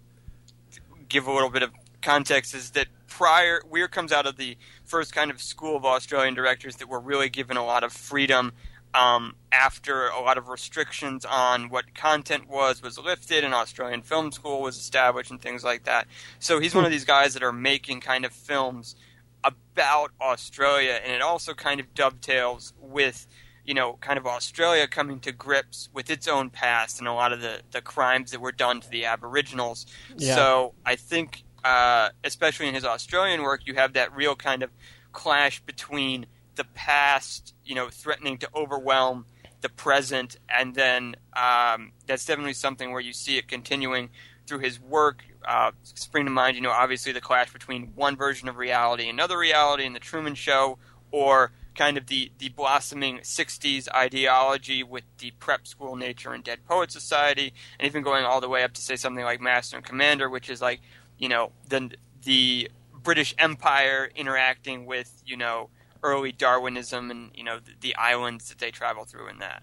give 1.08 1.26
a 1.26 1.32
little 1.32 1.50
bit 1.50 1.62
of 1.62 1.70
context 2.00 2.54
is 2.54 2.70
that 2.70 2.86
prior 3.06 3.60
Weir 3.68 3.88
comes 3.88 4.12
out 4.12 4.26
of 4.26 4.36
the 4.36 4.56
first 4.84 5.14
kind 5.14 5.30
of 5.30 5.40
school 5.40 5.76
of 5.76 5.84
Australian 5.84 6.34
directors 6.34 6.76
that 6.76 6.88
were 6.88 7.00
really 7.00 7.28
given 7.28 7.56
a 7.56 7.64
lot 7.64 7.84
of 7.84 7.92
freedom 7.92 8.52
um, 8.96 9.36
after 9.52 10.08
a 10.08 10.20
lot 10.20 10.38
of 10.38 10.48
restrictions 10.48 11.24
on 11.24 11.68
what 11.68 11.94
content 11.94 12.48
was 12.48 12.82
was 12.82 12.98
lifted 12.98 13.44
and 13.44 13.52
Australian 13.52 14.02
Film 14.02 14.32
School 14.32 14.62
was 14.62 14.76
established 14.76 15.30
and 15.30 15.40
things 15.40 15.62
like 15.62 15.84
that. 15.84 16.06
So 16.38 16.60
he's 16.60 16.74
one 16.74 16.84
of 16.84 16.90
these 16.90 17.04
guys 17.04 17.34
that 17.34 17.42
are 17.42 17.52
making 17.52 18.00
kind 18.00 18.24
of 18.24 18.32
films 18.32 18.96
about 19.44 20.12
Australia 20.20 20.98
and 21.02 21.12
it 21.12 21.20
also 21.20 21.52
kind 21.52 21.78
of 21.78 21.94
dovetails 21.94 22.72
with 22.80 23.26
you 23.64 23.74
know, 23.74 23.94
kind 24.00 24.16
of 24.16 24.26
Australia 24.28 24.86
coming 24.86 25.18
to 25.18 25.32
grips 25.32 25.88
with 25.92 26.08
its 26.08 26.28
own 26.28 26.50
past 26.50 27.00
and 27.00 27.08
a 27.08 27.12
lot 27.12 27.32
of 27.32 27.40
the, 27.40 27.62
the 27.72 27.80
crimes 27.80 28.30
that 28.30 28.40
were 28.40 28.52
done 28.52 28.80
to 28.80 28.88
the 28.88 29.04
Aboriginals. 29.04 29.86
Yeah. 30.16 30.36
So 30.36 30.74
I 30.84 30.94
think, 30.94 31.42
uh, 31.64 32.10
especially 32.22 32.68
in 32.68 32.74
his 32.74 32.84
Australian 32.84 33.42
work, 33.42 33.62
you 33.64 33.74
have 33.74 33.94
that 33.94 34.14
real 34.14 34.36
kind 34.36 34.62
of 34.62 34.70
clash 35.12 35.60
between 35.62 36.26
the 36.56 36.64
past, 36.64 37.54
you 37.64 37.74
know, 37.74 37.88
threatening 37.88 38.38
to 38.38 38.48
overwhelm 38.54 39.26
the 39.60 39.68
present, 39.68 40.36
and 40.48 40.74
then 40.74 41.16
um, 41.34 41.92
that's 42.06 42.24
definitely 42.24 42.54
something 42.54 42.92
where 42.92 43.00
you 43.00 43.12
see 43.12 43.38
it 43.38 43.48
continuing 43.48 44.10
through 44.46 44.60
his 44.60 44.80
work. 44.80 45.24
Uh, 45.46 45.70
spring 45.82 46.24
to 46.24 46.30
mind, 46.30 46.56
you 46.56 46.62
know, 46.62 46.70
obviously 46.70 47.12
the 47.12 47.20
clash 47.20 47.52
between 47.52 47.92
one 47.94 48.16
version 48.16 48.48
of 48.48 48.56
reality, 48.56 49.04
and 49.08 49.18
another 49.18 49.38
reality 49.38 49.84
in 49.84 49.92
the 49.92 50.00
Truman 50.00 50.34
Show, 50.34 50.78
or 51.10 51.52
kind 51.76 51.98
of 51.98 52.06
the, 52.06 52.32
the 52.38 52.48
blossoming 52.48 53.18
60s 53.18 53.86
ideology 53.94 54.82
with 54.82 55.04
the 55.18 55.30
prep 55.32 55.66
school 55.66 55.94
nature 55.94 56.32
and 56.32 56.42
Dead 56.42 56.64
Poet 56.66 56.90
Society, 56.90 57.52
and 57.78 57.86
even 57.86 58.02
going 58.02 58.24
all 58.24 58.40
the 58.40 58.48
way 58.48 58.64
up 58.64 58.72
to 58.74 58.80
say 58.80 58.96
something 58.96 59.24
like 59.24 59.40
Master 59.40 59.76
and 59.76 59.84
Commander, 59.84 60.28
which 60.28 60.48
is 60.48 60.60
like, 60.60 60.80
you 61.18 61.28
know, 61.28 61.52
the, 61.68 61.90
the 62.24 62.70
British 63.02 63.34
Empire 63.38 64.10
interacting 64.16 64.86
with, 64.86 65.22
you 65.24 65.36
know, 65.36 65.70
early 66.02 66.32
Darwinism 66.32 67.10
and, 67.10 67.30
you 67.34 67.44
know, 67.44 67.58
the, 67.58 67.72
the 67.80 67.96
islands 67.96 68.48
that 68.48 68.58
they 68.58 68.70
travel 68.70 69.04
through 69.04 69.28
in 69.28 69.38
that. 69.38 69.62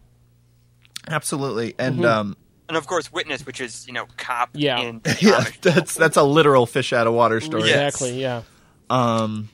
absolutely 1.07 1.75
and 1.77 1.95
Mm-hmm. 1.97 2.05
um, 2.05 2.37
And 2.67 2.77
of 2.77 2.87
course, 2.87 3.11
Witness, 3.11 3.45
which 3.45 3.59
is, 3.61 3.85
you 3.87 3.93
know, 3.93 4.05
cop 4.17 4.49
Yeah. 4.53 4.79
in 4.79 5.01
yeah 5.19 5.43
that's 5.61 5.95
that's 5.95 6.17
a 6.17 6.23
literal 6.23 6.65
fish 6.65 6.93
out 6.93 7.07
of 7.07 7.13
water 7.13 7.41
story. 7.41 7.69
Yeah. 7.69 7.87
Exactly, 7.87 8.19
yeah. 8.21 8.41
Um, 8.89 9.49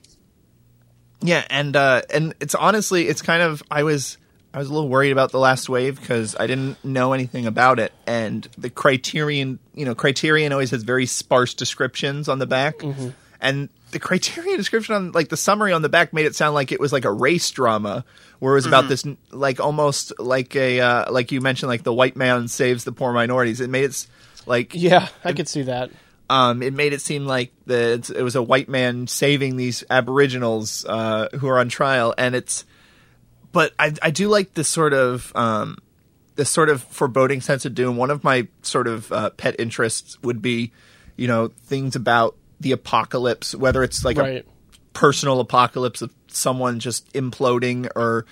yeah, 1.21 1.45
and 1.49 1.75
uh, 1.75 2.01
and 2.13 2.33
it's 2.39 2.55
honestly, 2.55 3.07
it's 3.07 3.21
kind 3.21 3.41
of 3.41 3.61
I 3.69 3.83
was 3.83 4.17
I 4.53 4.57
was 4.59 4.69
a 4.69 4.73
little 4.73 4.89
worried 4.89 5.11
about 5.11 5.31
the 5.31 5.39
last 5.39 5.67
wave 5.69 5.99
because 5.99 6.35
I 6.39 6.47
didn't 6.47 6.83
know 6.85 7.11
anything 7.13 7.45
about 7.45 7.77
it, 7.79 7.91
and 8.07 8.47
the 8.57 8.69
Criterion, 8.69 9.59
you 9.73 9.85
know, 9.85 9.95
Criterion 9.95 10.51
always 10.53 10.71
has 10.71 10.83
very 10.83 11.05
sparse 11.05 11.53
descriptions 11.53 12.29
on 12.29 12.39
the 12.39 12.47
back, 12.47 12.75
and 13.41 13.69
the 13.91 13.99
Criterion 13.99 14.57
description 14.57 14.95
on 14.95 15.11
like 15.11 15.29
the 15.29 15.37
summary 15.37 15.73
on 15.73 15.81
the 15.81 15.89
back 15.89 16.13
made 16.13 16.25
it 16.25 16.35
sound 16.35 16.53
like 16.55 16.71
it 16.71 16.79
was 16.79 16.93
like 16.93 17.05
a 17.05 17.11
race 17.11 17.49
drama 17.51 18.05
where 18.39 18.53
it 18.53 18.55
was 18.55 18.65
about 18.65 18.87
this 18.87 19.05
like 19.31 19.59
almost 19.59 20.13
like 20.19 20.55
a 20.55 20.79
uh, 20.79 21.11
like 21.11 21.31
you 21.31 21.41
mentioned 21.41 21.69
like 21.69 21.83
the 21.83 21.93
white 21.93 22.15
man 22.15 22.47
saves 22.47 22.83
the 22.83 22.91
poor 22.91 23.11
minorities. 23.13 23.59
It 23.61 23.69
made 23.69 23.85
it 23.85 24.07
like 24.45 24.73
Yeah, 24.73 25.07
I 25.23 25.33
could 25.33 25.47
see 25.47 25.63
that. 25.63 25.91
um, 26.29 26.61
it 26.61 26.73
made 26.73 26.93
it 26.93 27.01
seem 27.01 27.25
like 27.25 27.51
the 27.65 28.13
it 28.15 28.21
was 28.21 28.35
a 28.35 28.43
white 28.43 28.69
man 28.69 29.07
saving 29.07 29.55
these 29.57 29.83
Aboriginals 29.89 30.85
uh, 30.85 31.27
who 31.39 31.47
are 31.47 31.59
on 31.59 31.69
trial, 31.69 32.13
and 32.17 32.35
it's. 32.35 32.65
But 33.51 33.73
I 33.79 33.93
I 34.01 34.11
do 34.11 34.27
like 34.27 34.53
this 34.53 34.67
sort 34.67 34.93
of 34.93 35.35
um, 35.35 35.79
this 36.35 36.49
sort 36.51 36.69
of 36.69 36.83
foreboding 36.83 37.41
sense 37.41 37.65
of 37.65 37.73
doom. 37.73 37.97
One 37.97 38.11
of 38.11 38.23
my 38.23 38.47
sort 38.61 38.87
of 38.87 39.11
uh, 39.11 39.31
pet 39.31 39.55
interests 39.57 40.21
would 40.21 40.39
be, 40.41 40.71
you 41.17 41.27
know, 41.27 41.47
things 41.47 41.95
about 41.95 42.35
the 42.59 42.71
apocalypse, 42.71 43.55
whether 43.55 43.83
it's 43.83 44.03
like 44.03 44.17
Right. 44.17 44.45
a 44.45 44.89
personal 44.93 45.39
apocalypse 45.39 46.01
of 46.01 46.13
someone 46.27 46.79
just 46.79 47.11
imploding 47.13 47.89
or. 47.95 48.25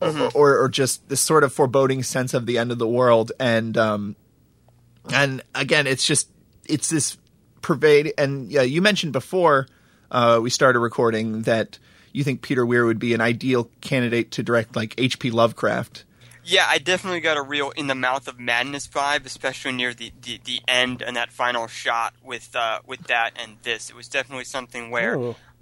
Or, 0.00 0.56
or 0.56 0.68
just 0.68 1.08
this 1.08 1.20
sort 1.20 1.42
of 1.42 1.52
foreboding 1.52 2.04
sense 2.04 2.32
of 2.32 2.46
the 2.46 2.56
end 2.56 2.70
of 2.70 2.78
the 2.78 2.86
world, 2.86 3.32
and 3.40 3.76
um, 3.76 4.14
and 5.12 5.42
again, 5.56 5.88
it's 5.88 6.06
just 6.06 6.30
it's 6.66 6.88
this 6.88 7.18
pervade. 7.62 8.12
And 8.16 8.48
yeah, 8.48 8.62
you 8.62 8.80
mentioned 8.80 9.12
before 9.12 9.66
uh, 10.12 10.38
we 10.40 10.50
started 10.50 10.78
recording 10.78 11.42
that 11.42 11.80
you 12.12 12.22
think 12.22 12.42
Peter 12.42 12.64
Weir 12.64 12.86
would 12.86 13.00
be 13.00 13.12
an 13.12 13.20
ideal 13.20 13.70
candidate 13.80 14.30
to 14.30 14.44
direct 14.44 14.76
like 14.76 14.94
H.P. 14.98 15.32
Lovecraft. 15.32 16.04
Yeah, 16.48 16.64
I 16.66 16.78
definitely 16.78 17.20
got 17.20 17.36
a 17.36 17.42
real 17.42 17.72
in 17.72 17.88
the 17.88 17.94
mouth 17.94 18.26
of 18.26 18.40
madness 18.40 18.88
vibe, 18.88 19.26
especially 19.26 19.72
near 19.72 19.92
the, 19.92 20.12
the, 20.22 20.40
the 20.42 20.62
end 20.66 21.02
and 21.02 21.14
that 21.14 21.30
final 21.30 21.66
shot 21.66 22.14
with 22.24 22.56
uh, 22.56 22.78
with 22.86 23.02
that 23.08 23.32
and 23.36 23.58
this. 23.64 23.90
It 23.90 23.96
was 23.96 24.08
definitely 24.08 24.44
something 24.44 24.90
where 24.90 25.12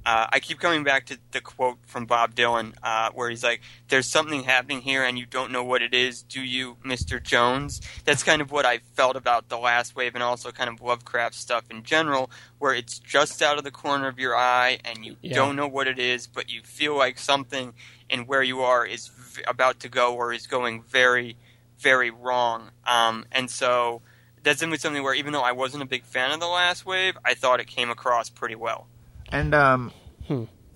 uh, 0.07 0.29
I 0.33 0.39
keep 0.39 0.61
coming 0.61 0.85
back 0.85 1.07
to 1.07 1.19
the 1.33 1.41
quote 1.41 1.79
from 1.87 2.07
Bob 2.07 2.37
Dylan, 2.37 2.75
uh, 2.85 3.11
where 3.13 3.29
he's 3.29 3.43
like, 3.43 3.63
"There's 3.89 4.07
something 4.07 4.45
happening 4.45 4.83
here, 4.83 5.03
and 5.03 5.19
you 5.19 5.27
don't 5.27 5.51
know 5.51 5.65
what 5.65 5.83
it 5.83 5.93
is, 5.93 6.23
do 6.23 6.41
you, 6.41 6.77
Mister 6.85 7.19
Jones?" 7.19 7.81
That's 8.05 8.23
kind 8.23 8.41
of 8.41 8.53
what 8.53 8.65
I 8.65 8.79
felt 8.95 9.17
about 9.17 9.49
the 9.49 9.59
last 9.59 9.97
wave, 9.97 10.15
and 10.15 10.23
also 10.23 10.53
kind 10.53 10.71
of 10.71 10.81
Lovecraft 10.81 11.35
stuff 11.35 11.65
in 11.69 11.83
general, 11.83 12.31
where 12.61 12.73
it's 12.73 13.01
just 13.01 13.43
out 13.43 13.59
of 13.59 13.65
the 13.65 13.73
corner 13.73 14.07
of 14.07 14.21
your 14.21 14.37
eye, 14.37 14.79
and 14.85 15.05
you 15.05 15.17
Yeah. 15.21 15.35
don't 15.35 15.57
know 15.57 15.67
what 15.67 15.89
it 15.89 15.99
is, 15.99 16.29
but 16.29 16.49
you 16.49 16.63
feel 16.63 16.97
like 16.97 17.19
something 17.19 17.75
and 18.09 18.29
where 18.29 18.45
you 18.45 18.61
are 18.61 18.87
is 18.87 19.11
about 19.47 19.81
to 19.81 19.89
go 19.89 20.15
or 20.15 20.33
is 20.33 20.47
going 20.47 20.83
very, 20.83 21.37
very 21.79 22.11
wrong. 22.11 22.71
Um, 22.87 23.27
and 23.33 23.51
so 23.51 24.03
that's 24.43 24.61
definitely 24.61 24.79
something 24.79 25.03
where 25.03 25.15
even 25.15 25.33
though 25.33 25.43
I 25.43 25.53
wasn't 25.53 25.83
a 25.83 25.87
big 25.87 26.05
fan 26.05 26.33
of 26.33 26.41
the 26.41 26.47
last 26.47 26.87
wave, 26.87 27.17
I 27.25 27.35
thought 27.35 27.61
it 27.61 27.67
came 27.67 27.91
across 27.91 28.31
pretty 28.31 28.55
well. 28.55 28.87
And 29.31 29.55
um, 29.55 29.93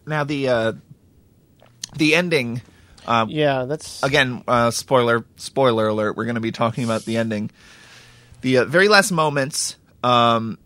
now 0.07 0.25
the 0.25 0.49
uh, 0.49 0.73
the 1.97 2.15
ending 2.15 2.63
Yeah, 3.31 3.65
that's 3.65 4.03
again. 4.03 4.45
Uh, 4.47 4.71
spoiler 4.71 5.25
spoiler 5.37 5.89
alert. 5.89 6.17
We're 6.17 6.25
going 6.25 6.35
to 6.35 6.41
be 6.41 6.53
talking 6.53 6.85
about 6.85 7.05
the 7.05 7.17
ending. 7.17 7.51
The 8.41 8.59
uh, 8.59 8.65
very 8.65 8.89
last 8.89 9.11
moments. 9.11 9.77
Um, 10.03 10.59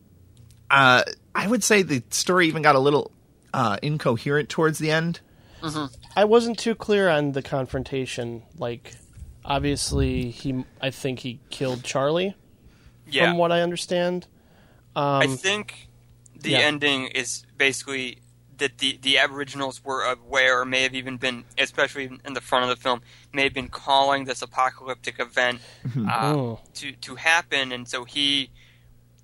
uh, 0.70 1.02
I 1.34 1.46
would 1.46 1.64
say 1.64 1.82
the 1.82 2.02
story 2.10 2.46
even 2.48 2.62
got 2.62 2.76
a 2.76 2.80
little 2.80 3.10
uh, 3.52 3.78
incoherent 3.82 4.48
towards 4.48 4.78
the 4.78 4.90
end. 4.90 5.20
I 6.16 6.24
wasn't 6.24 6.58
too 6.58 6.74
clear 6.74 7.08
on 7.08 7.32
the 7.32 7.42
confrontation. 7.42 8.42
Like, 8.58 8.94
obviously, 9.44 10.30
he 10.30 10.64
I 10.80 10.90
think 10.90 11.20
he 11.20 11.40
killed 11.50 11.82
Charlie, 11.84 12.34
Yeah. 13.06 13.30
from 13.30 13.38
what 13.38 13.52
I 13.52 13.60
understand. 13.62 14.26
I 14.96 15.24
Um, 15.24 15.36
think 15.36 15.88
the 16.38 16.50
yeah. 16.50 16.58
ending 16.60 17.06
is 17.08 17.44
basically 17.56 18.18
that 18.58 18.78
the, 18.78 18.96
the 19.02 19.18
Aboriginals 19.18 19.82
were 19.84 20.04
aware, 20.04 20.60
or 20.60 20.64
may 20.64 20.82
have 20.84 20.94
even 20.94 21.16
been, 21.16 21.44
especially 21.58 22.08
in 22.24 22.34
the 22.34 22.40
front 22.40 22.62
of 22.62 22.68
the 22.68 22.76
film, 22.80 23.02
may 23.32 23.42
have 23.42 23.52
been 23.54 23.66
calling 23.68 24.26
this 24.26 24.42
apocalyptic 24.42 25.18
event 25.18 25.60
uh, 26.08 26.32
Oh. 26.36 26.60
to 26.74 26.92
to 26.92 27.16
happen, 27.16 27.72
and 27.72 27.88
so 27.88 28.04
he 28.04 28.50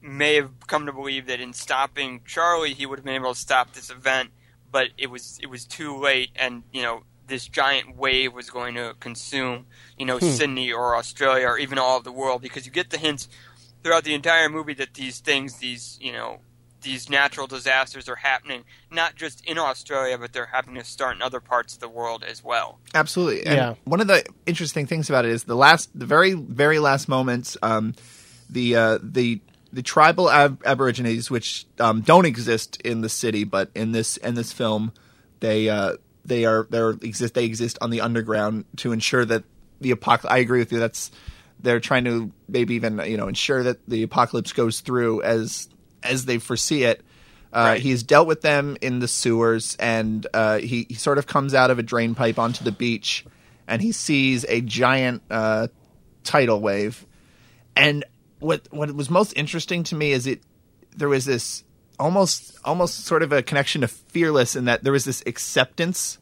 may 0.03 0.35
have 0.35 0.51
come 0.67 0.87
to 0.87 0.93
believe 0.93 1.27
that 1.27 1.41
in 1.41 1.53
stopping 1.53 2.23
Charlie, 2.27 2.75
he 2.75 2.87
would 2.87 2.99
have 2.99 3.05
been 3.05 3.15
able 3.15 3.35
to 3.35 3.39
stop 3.41 3.73
this 3.75 3.91
event, 3.91 4.31
but 4.71 4.89
it 4.99 5.09
was 5.09 5.39
it 5.43 5.47
was 5.47 5.65
too 5.65 5.97
late, 5.97 6.31
and 6.37 6.63
you 6.73 6.83
know 6.83 7.03
this 7.27 7.47
giant 7.47 7.97
wave 7.97 8.33
was 8.33 8.51
going 8.51 8.75
to 8.75 8.95
consume 9.01 9.67
you 9.97 10.05
know 10.05 10.19
Sydney 10.19 10.73
or 10.73 10.97
Australia 10.97 11.47
or 11.47 11.59
even 11.59 11.79
all 11.79 11.97
of 11.99 12.05
the 12.05 12.13
world 12.13 12.43
because 12.43 12.67
you 12.67 12.73
get 12.73 12.91
the 12.91 12.99
hints 12.99 13.29
throughout 13.83 14.05
the 14.05 14.15
entire 14.15 14.49
movie 14.49 14.75
that 14.75 14.95
these 14.95 15.21
things, 15.21 15.59
these 15.59 15.99
you 16.01 16.13
know 16.13 16.41
these 16.83 17.11
natural 17.11 17.47
disasters 17.47 18.09
are 18.09 18.17
happening 18.17 18.65
not 18.91 19.15
just 19.15 19.45
in 19.45 19.59
Australia, 19.59 20.17
but 20.19 20.33
they're 20.33 20.47
happening 20.47 20.83
to 20.83 20.89
start 20.89 21.15
in 21.15 21.23
other 21.23 21.41
parts 21.41 21.75
of 21.75 21.81
the 21.81 21.89
world 21.89 22.25
as 22.25 22.43
well. 22.43 22.81
Absolutely. 22.95 23.45
And 23.47 23.57
Yeah. 23.57 23.75
one 23.85 24.01
of 24.01 24.07
the 24.07 24.25
interesting 24.47 24.87
things 24.87 25.11
about 25.11 25.25
it 25.25 25.31
is 25.31 25.45
the 25.45 25.55
last, 25.55 25.91
the 25.95 26.07
very, 26.07 26.33
very 26.33 26.79
last 26.79 27.09
moments, 27.09 27.57
um, 27.63 27.95
the 28.49 28.77
uh, 28.77 28.99
the 29.03 29.41
the 29.73 29.83
tribal 29.83 30.31
ab- 30.31 30.63
aborigines, 30.65 31.31
which 31.31 31.67
um, 31.79 32.01
don't 32.01 32.27
exist 32.27 32.81
in 32.83 33.01
the 33.01 33.09
city, 33.09 33.45
but 33.45 33.71
in 33.75 33.93
this 33.93 34.17
in 34.17 34.35
this 34.35 34.53
film, 34.53 34.93
they 35.41 35.69
uh, 35.69 35.95
they 36.25 36.45
are 36.45 36.67
they 36.71 37.07
exist 37.07 37.35
they 37.35 37.45
exist 37.45 37.79
on 37.81 37.91
the 37.91 38.01
underground 38.01 38.65
to 38.79 38.93
ensure 38.93 39.25
that 39.25 39.45
the 39.81 39.93
apocalypse. 39.93 40.33
I 40.33 40.39
agree 40.39 40.59
with 40.59 40.73
you. 40.73 40.79
That's 40.79 41.11
they're 41.61 41.81
trying 41.81 42.05
to 42.05 42.33
maybe 42.49 42.75
even 42.75 43.01
you 43.07 43.17
know 43.17 43.29
ensure 43.29 43.63
that 43.63 43.79
the 43.89 44.03
apocalypse 44.03 44.53
goes 44.53 44.81
through 44.81 45.23
as 45.23 45.69
as 46.03 46.25
they 46.25 46.39
foresee 46.39 46.85
it. 46.85 47.03
Uh, 47.53 47.71
Right. 47.71 47.81
He's 47.81 48.05
dealt 48.05 48.29
with 48.29 48.43
them 48.43 48.77
in 48.81 49.01
the 49.01 49.09
sewers, 49.09 49.77
and 49.81 50.25
uh, 50.33 50.59
he, 50.59 50.87
he 50.89 50.95
sort 50.95 51.19
of 51.19 51.27
comes 51.27 51.53
out 51.53 51.73
of 51.73 51.81
a 51.81 51.83
drain 51.83 52.15
pipe 52.15 52.39
onto 52.39 52.63
the 52.63 52.71
beach, 52.71 53.25
and 53.67 53.83
he 53.83 53.91
sees 53.91 54.45
a 54.49 54.61
giant 54.61 55.23
uh, 55.29 55.67
tidal 56.23 56.61
wave. 56.61 57.05
And 57.75 58.05
what 58.41 58.63
what 58.71 58.93
was 58.95 59.09
most 59.11 59.33
interesting 59.37 59.85
to 59.85 59.95
me 59.95 60.13
is 60.13 60.27
it 60.27 60.43
there 60.97 61.09
was 61.09 61.25
this 61.25 61.63
almost 61.99 62.57
almost 62.65 63.05
sort 63.05 63.23
of 63.23 63.31
a 63.33 63.43
connection 63.43 63.83
to 63.83 63.89
fearless 63.89 64.57
in 64.57 64.65
that 64.65 64.83
there 64.83 64.93
was 64.93 65.05
this 65.05 65.23
acceptance. 65.27 66.19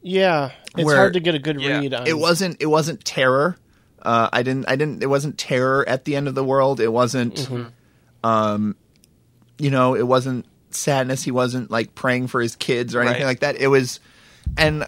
Yeah, 0.00 0.50
it's 0.76 0.84
Where- 0.84 0.96
hard 0.96 1.14
to 1.14 1.20
get 1.20 1.34
a 1.34 1.38
good 1.38 1.60
Yeah. 1.60 1.80
read 1.80 1.94
on. 1.94 2.06
It 2.06 2.16
wasn't 2.18 2.56
it 2.60 2.66
wasn't 2.66 3.04
terror. 3.04 3.56
Uh, 4.00 4.28
I 4.32 4.42
didn't 4.42 4.68
I 4.68 4.76
didn't 4.76 5.02
it 5.02 5.06
wasn't 5.06 5.38
terror 5.38 5.86
at 5.88 6.04
the 6.04 6.14
end 6.16 6.28
of 6.28 6.34
the 6.34 6.44
world. 6.44 6.80
It 6.80 6.92
wasn't 6.92 7.48
um 8.22 8.76
you 9.58 9.70
know, 9.70 9.94
it 9.96 10.06
wasn't 10.06 10.46
sadness. 10.70 11.24
He 11.24 11.32
wasn't 11.32 11.70
like 11.70 11.94
praying 11.94 12.28
for 12.28 12.40
his 12.40 12.54
kids 12.54 12.94
or 12.94 13.00
anything 13.00 13.22
Right. 13.22 13.26
like 13.28 13.40
that. 13.40 13.56
It 13.56 13.66
was 13.68 13.98
and 14.56 14.86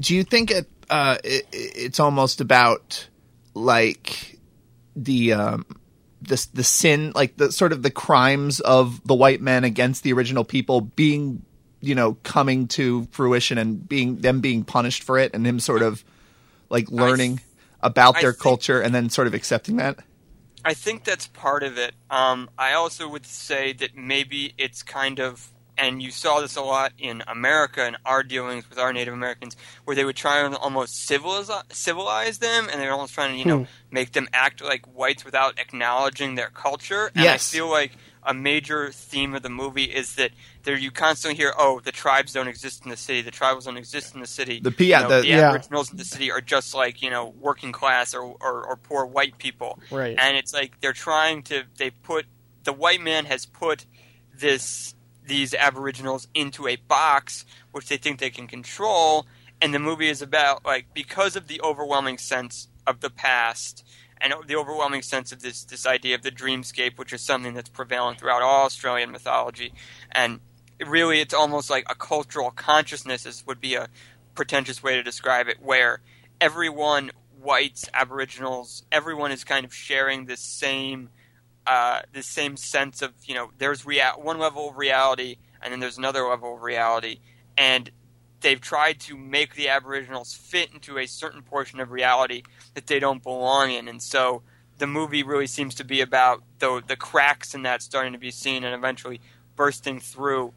do 0.00 0.14
you 0.16 0.24
think 0.24 0.50
it 0.50 0.68
uh 0.90 1.18
it, 1.22 1.46
it's 1.52 2.00
almost 2.00 2.40
about 2.40 3.06
like 3.54 4.31
the 4.96 5.32
um 5.32 5.66
the 6.20 6.46
the 6.54 6.64
sin 6.64 7.12
like 7.14 7.36
the 7.36 7.50
sort 7.50 7.72
of 7.72 7.82
the 7.82 7.90
crimes 7.90 8.60
of 8.60 9.06
the 9.06 9.14
white 9.14 9.40
men 9.40 9.64
against 9.64 10.02
the 10.02 10.12
original 10.12 10.44
people 10.44 10.80
being 10.80 11.42
you 11.80 11.94
know 11.94 12.16
coming 12.22 12.68
to 12.68 13.06
fruition 13.10 13.58
and 13.58 13.88
being 13.88 14.16
them 14.16 14.40
being 14.40 14.64
punished 14.64 15.02
for 15.02 15.18
it 15.18 15.34
and 15.34 15.46
him 15.46 15.58
sort 15.58 15.82
of 15.82 16.04
like 16.68 16.90
learning 16.90 17.40
about 17.80 18.20
their 18.20 18.32
think- 18.32 18.42
culture 18.42 18.80
and 18.80 18.94
then 18.94 19.10
sort 19.10 19.26
of 19.26 19.34
accepting 19.34 19.76
that 19.76 19.98
I 20.64 20.74
think 20.74 21.04
that's 21.04 21.26
part 21.26 21.62
of 21.62 21.76
it. 21.76 21.94
Um, 22.10 22.48
I 22.56 22.74
also 22.74 23.08
would 23.08 23.26
say 23.26 23.72
that 23.74 23.96
maybe 23.96 24.54
it's 24.58 24.82
kind 24.82 25.18
of, 25.18 25.51
and 25.78 26.02
you 26.02 26.10
saw 26.10 26.40
this 26.40 26.56
a 26.56 26.62
lot 26.62 26.92
in 26.98 27.22
America 27.26 27.82
and 27.82 27.96
our 28.04 28.22
dealings 28.22 28.68
with 28.68 28.78
our 28.78 28.92
Native 28.92 29.14
Americans, 29.14 29.56
where 29.84 29.96
they 29.96 30.04
would 30.04 30.16
try 30.16 30.40
and 30.44 30.54
almost 30.54 31.06
civilize, 31.06 31.50
civilize 31.70 32.38
them, 32.38 32.68
and 32.70 32.80
they're 32.80 32.92
almost 32.92 33.14
trying 33.14 33.32
to, 33.32 33.38
you 33.38 33.44
know, 33.44 33.58
hmm. 33.60 33.64
make 33.90 34.12
them 34.12 34.28
act 34.32 34.62
like 34.62 34.84
whites 34.86 35.24
without 35.24 35.58
acknowledging 35.58 36.34
their 36.34 36.50
culture. 36.50 37.10
And 37.14 37.24
Yes. 37.24 37.52
I 37.52 37.56
feel 37.56 37.68
like 37.70 37.92
a 38.24 38.32
major 38.34 38.90
theme 38.92 39.34
of 39.34 39.42
the 39.42 39.48
movie 39.50 39.84
is 39.84 40.14
that 40.14 40.30
there 40.62 40.76
you 40.76 40.92
constantly 40.92 41.36
hear, 41.36 41.52
"Oh, 41.58 41.80
the 41.80 41.90
tribes 41.90 42.32
don't 42.32 42.46
exist 42.46 42.84
in 42.84 42.90
the 42.90 42.96
city. 42.96 43.20
The 43.20 43.32
tribals 43.32 43.64
don't 43.64 43.76
exist 43.76 44.14
in 44.14 44.20
the 44.20 44.28
city. 44.28 44.60
The 44.60 44.70
P- 44.70 44.84
You 44.84 44.90
yeah, 44.90 45.02
know, 45.02 45.08
the- 45.08 45.20
the 45.22 45.26
yeah. 45.26 45.48
Aboriginals 45.48 45.90
in 45.90 45.96
the 45.96 46.04
city 46.04 46.30
are 46.30 46.40
just 46.40 46.72
like 46.72 47.02
you 47.02 47.10
know 47.10 47.34
working 47.40 47.72
class 47.72 48.14
or, 48.14 48.22
or, 48.40 48.64
or 48.64 48.76
poor 48.76 49.04
white 49.06 49.38
people." 49.38 49.80
Right. 49.90 50.16
and 50.18 50.36
it's 50.36 50.54
like 50.54 50.80
they're 50.80 50.92
trying 50.92 51.42
to 51.44 51.64
they 51.78 51.90
put 51.90 52.26
the 52.62 52.72
white 52.72 53.00
man 53.00 53.24
has 53.24 53.44
put 53.44 53.86
this 54.38 54.94
these 55.26 55.54
aboriginals 55.54 56.28
into 56.34 56.66
a 56.66 56.76
box 56.76 57.44
which 57.70 57.88
they 57.88 57.96
think 57.96 58.18
they 58.18 58.30
can 58.30 58.46
control. 58.46 59.26
And 59.60 59.72
the 59.72 59.78
movie 59.78 60.08
is 60.08 60.22
about 60.22 60.64
like 60.64 60.86
because 60.94 61.36
of 61.36 61.46
the 61.46 61.60
overwhelming 61.62 62.18
sense 62.18 62.68
of 62.86 63.00
the 63.00 63.10
past 63.10 63.84
and 64.20 64.34
the 64.46 64.56
overwhelming 64.56 65.02
sense 65.02 65.32
of 65.32 65.42
this 65.42 65.64
this 65.64 65.86
idea 65.86 66.14
of 66.14 66.22
the 66.22 66.30
dreamscape 66.30 66.98
which 66.98 67.12
is 67.12 67.20
something 67.20 67.54
that's 67.54 67.68
prevalent 67.68 68.18
throughout 68.18 68.42
all 68.42 68.64
Australian 68.64 69.10
mythology. 69.10 69.72
And 70.10 70.40
really 70.84 71.20
it's 71.20 71.34
almost 71.34 71.70
like 71.70 71.84
a 71.88 71.94
cultural 71.94 72.50
consciousness 72.50 73.24
is 73.24 73.44
would 73.46 73.60
be 73.60 73.74
a 73.74 73.88
pretentious 74.34 74.82
way 74.82 74.96
to 74.96 75.02
describe 75.02 75.46
it 75.48 75.62
where 75.62 76.00
everyone 76.40 77.10
whites 77.40 77.88
aboriginals 77.94 78.84
everyone 78.90 79.30
is 79.30 79.44
kind 79.44 79.64
of 79.64 79.74
sharing 79.74 80.26
this 80.26 80.40
same 80.40 81.10
uh, 81.66 82.00
this 82.12 82.26
same 82.26 82.56
sense 82.56 83.02
of 83.02 83.12
you 83.24 83.34
know 83.34 83.50
there's 83.58 83.84
rea- 83.86 84.12
one 84.16 84.38
level 84.38 84.68
of 84.70 84.76
reality 84.76 85.36
and 85.62 85.72
then 85.72 85.80
there's 85.80 85.98
another 85.98 86.22
level 86.22 86.56
of 86.56 86.62
reality 86.62 87.18
and 87.56 87.90
they've 88.40 88.60
tried 88.60 88.98
to 88.98 89.16
make 89.16 89.54
the 89.54 89.68
aboriginals 89.68 90.34
fit 90.34 90.72
into 90.72 90.98
a 90.98 91.06
certain 91.06 91.42
portion 91.42 91.78
of 91.78 91.90
reality 91.92 92.42
that 92.74 92.86
they 92.88 92.98
don't 92.98 93.22
belong 93.22 93.70
in 93.70 93.86
and 93.88 94.02
so 94.02 94.42
the 94.78 94.86
movie 94.86 95.22
really 95.22 95.46
seems 95.46 95.74
to 95.76 95.84
be 95.84 96.00
about 96.00 96.42
the 96.58 96.82
the 96.88 96.96
cracks 96.96 97.54
in 97.54 97.62
that 97.62 97.80
starting 97.82 98.12
to 98.12 98.18
be 98.18 98.30
seen 98.32 98.64
and 98.64 98.74
eventually 98.74 99.20
bursting 99.54 100.00
through 100.00 100.52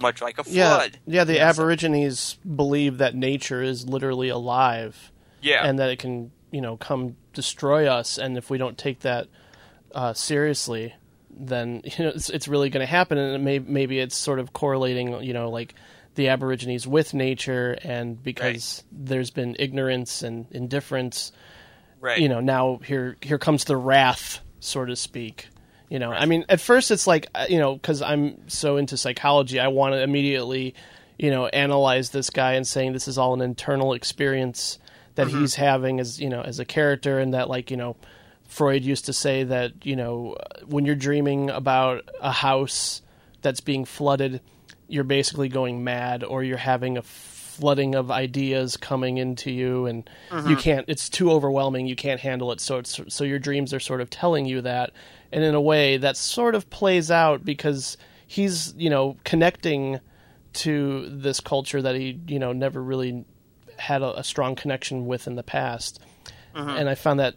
much 0.00 0.20
like 0.22 0.38
a 0.38 0.44
flood 0.44 0.98
yeah. 1.06 1.24
The 1.24 1.34
Yeah, 1.34 1.50
so- 1.52 1.62
Aborigines 1.62 2.34
believe 2.56 2.98
that 2.98 3.14
nature 3.14 3.62
is 3.62 3.88
literally 3.88 4.28
alive, 4.28 5.12
yeah 5.40 5.64
and 5.66 5.78
that 5.78 5.90
it 5.90 5.98
can, 6.00 6.32
you 6.50 6.60
know, 6.60 6.76
come 6.76 7.16
destroy 7.32 7.86
us. 7.86 8.18
And 8.18 8.36
if 8.36 8.48
we 8.50 8.58
don't 8.58 8.76
take 8.78 9.00
that 9.00 9.28
uh, 9.94 10.12
seriously, 10.12 10.94
then 11.30 11.82
you 11.98 12.04
know 12.04 12.10
it's, 12.10 12.30
it's 12.30 12.48
really 12.48 12.70
going 12.70 12.84
to 12.84 12.90
happen. 12.90 13.18
And 13.18 13.34
it 13.34 13.38
may, 13.38 13.58
maybe 13.58 13.98
it's 13.98 14.16
sort 14.16 14.38
of 14.38 14.52
correlating, 14.52 15.22
you 15.22 15.32
know, 15.32 15.50
like 15.50 15.74
the 16.14 16.28
Aborigines 16.28 16.86
with 16.86 17.14
nature, 17.14 17.78
and 17.82 18.20
because 18.22 18.82
there's 18.90 19.30
been 19.30 19.56
ignorance 19.58 20.22
and 20.22 20.46
indifference, 20.50 21.32
right 22.00 22.18
you 22.18 22.28
know, 22.28 22.40
now 22.40 22.80
here 22.84 23.16
here 23.22 23.38
comes 23.38 23.64
the 23.64 23.76
wrath, 23.76 24.40
so 24.60 24.84
to 24.84 24.96
speak. 24.96 25.48
You 25.88 25.98
know, 25.98 26.12
I 26.12 26.26
mean, 26.26 26.44
at 26.50 26.60
first 26.60 26.90
it's 26.90 27.06
like 27.06 27.28
uh, 27.34 27.46
you 27.48 27.58
know, 27.58 27.74
because 27.74 28.02
I'm 28.02 28.48
so 28.48 28.76
into 28.76 28.96
psychology, 28.96 29.58
I 29.58 29.68
want 29.68 29.94
to 29.94 30.02
immediately, 30.02 30.74
you 31.18 31.30
know, 31.30 31.46
analyze 31.46 32.10
this 32.10 32.30
guy 32.30 32.54
and 32.54 32.66
saying 32.66 32.92
this 32.92 33.08
is 33.08 33.16
all 33.16 33.32
an 33.32 33.40
internal 33.40 33.94
experience 33.94 34.78
that 35.14 35.28
he's 35.28 35.56
having 35.56 35.98
as 35.98 36.20
you 36.20 36.28
know 36.28 36.42
as 36.42 36.58
a 36.60 36.64
character, 36.64 37.18
and 37.18 37.34
that 37.34 37.48
like 37.48 37.70
you 37.70 37.76
know, 37.76 37.96
Freud 38.48 38.82
used 38.82 39.04
to 39.06 39.12
say 39.12 39.44
that 39.44 39.86
you 39.86 39.94
know 39.94 40.36
when 40.66 40.84
you're 40.84 40.96
dreaming 40.96 41.50
about 41.50 42.08
a 42.20 42.32
house 42.32 43.02
that's 43.42 43.60
being 43.60 43.84
flooded, 43.84 44.40
you're 44.88 45.04
basically 45.04 45.48
going 45.48 45.84
mad, 45.84 46.24
or 46.24 46.42
you're 46.42 46.56
having 46.56 46.96
a 46.96 47.02
flooding 47.02 47.94
of 47.94 48.10
ideas 48.10 48.76
coming 48.76 49.18
into 49.18 49.50
you, 49.50 49.86
and 49.86 50.08
you 50.30 50.36
mm-hmm. 50.36 50.54
can't. 50.54 50.84
It's 50.88 51.08
too 51.08 51.30
overwhelming. 51.30 51.86
You 51.86 51.96
can't 51.96 52.20
handle 52.20 52.50
it. 52.52 52.60
So 52.60 52.78
it's 52.78 53.00
so 53.08 53.24
your 53.24 53.38
dreams 53.38 53.74
are 53.74 53.80
sort 53.80 54.00
of 54.00 54.08
telling 54.10 54.46
you 54.46 54.62
that, 54.62 54.92
and 55.30 55.44
in 55.44 55.54
a 55.54 55.60
way 55.60 55.98
that 55.98 56.16
sort 56.16 56.54
of 56.54 56.70
plays 56.70 57.10
out 57.10 57.44
because 57.44 57.98
he's 58.26 58.74
you 58.76 58.90
know 58.90 59.16
connecting 59.24 60.00
to 60.54 61.08
this 61.10 61.40
culture 61.40 61.82
that 61.82 61.94
he 61.96 62.18
you 62.26 62.38
know 62.38 62.52
never 62.52 62.82
really 62.82 63.24
had 63.76 64.02
a, 64.02 64.20
a 64.20 64.24
strong 64.24 64.56
connection 64.56 65.06
with 65.06 65.26
in 65.26 65.34
the 65.34 65.42
past, 65.42 66.00
mm-hmm. 66.54 66.70
and 66.70 66.88
I 66.88 66.94
found 66.94 67.20
that 67.20 67.34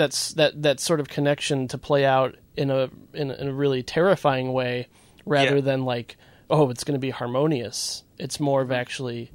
that's 0.00 0.32
that 0.34 0.62
that 0.62 0.80
sort 0.80 0.98
of 1.00 1.08
connection 1.08 1.68
to 1.68 1.76
play 1.78 2.04
out 2.06 2.36
in 2.56 2.70
a 2.70 2.88
in 3.12 3.30
a, 3.30 3.34
in 3.34 3.48
a 3.48 3.52
really 3.52 3.82
terrifying 3.82 4.52
way, 4.54 4.88
rather 5.26 5.56
Yeah. 5.56 5.60
than 5.60 5.84
like 5.84 6.16
oh 6.48 6.70
it's 6.70 6.84
going 6.84 6.94
to 6.94 6.98
be 7.00 7.10
harmonious. 7.10 8.02
It's 8.18 8.40
more 8.40 8.62
of 8.62 8.72
actually 8.72 9.30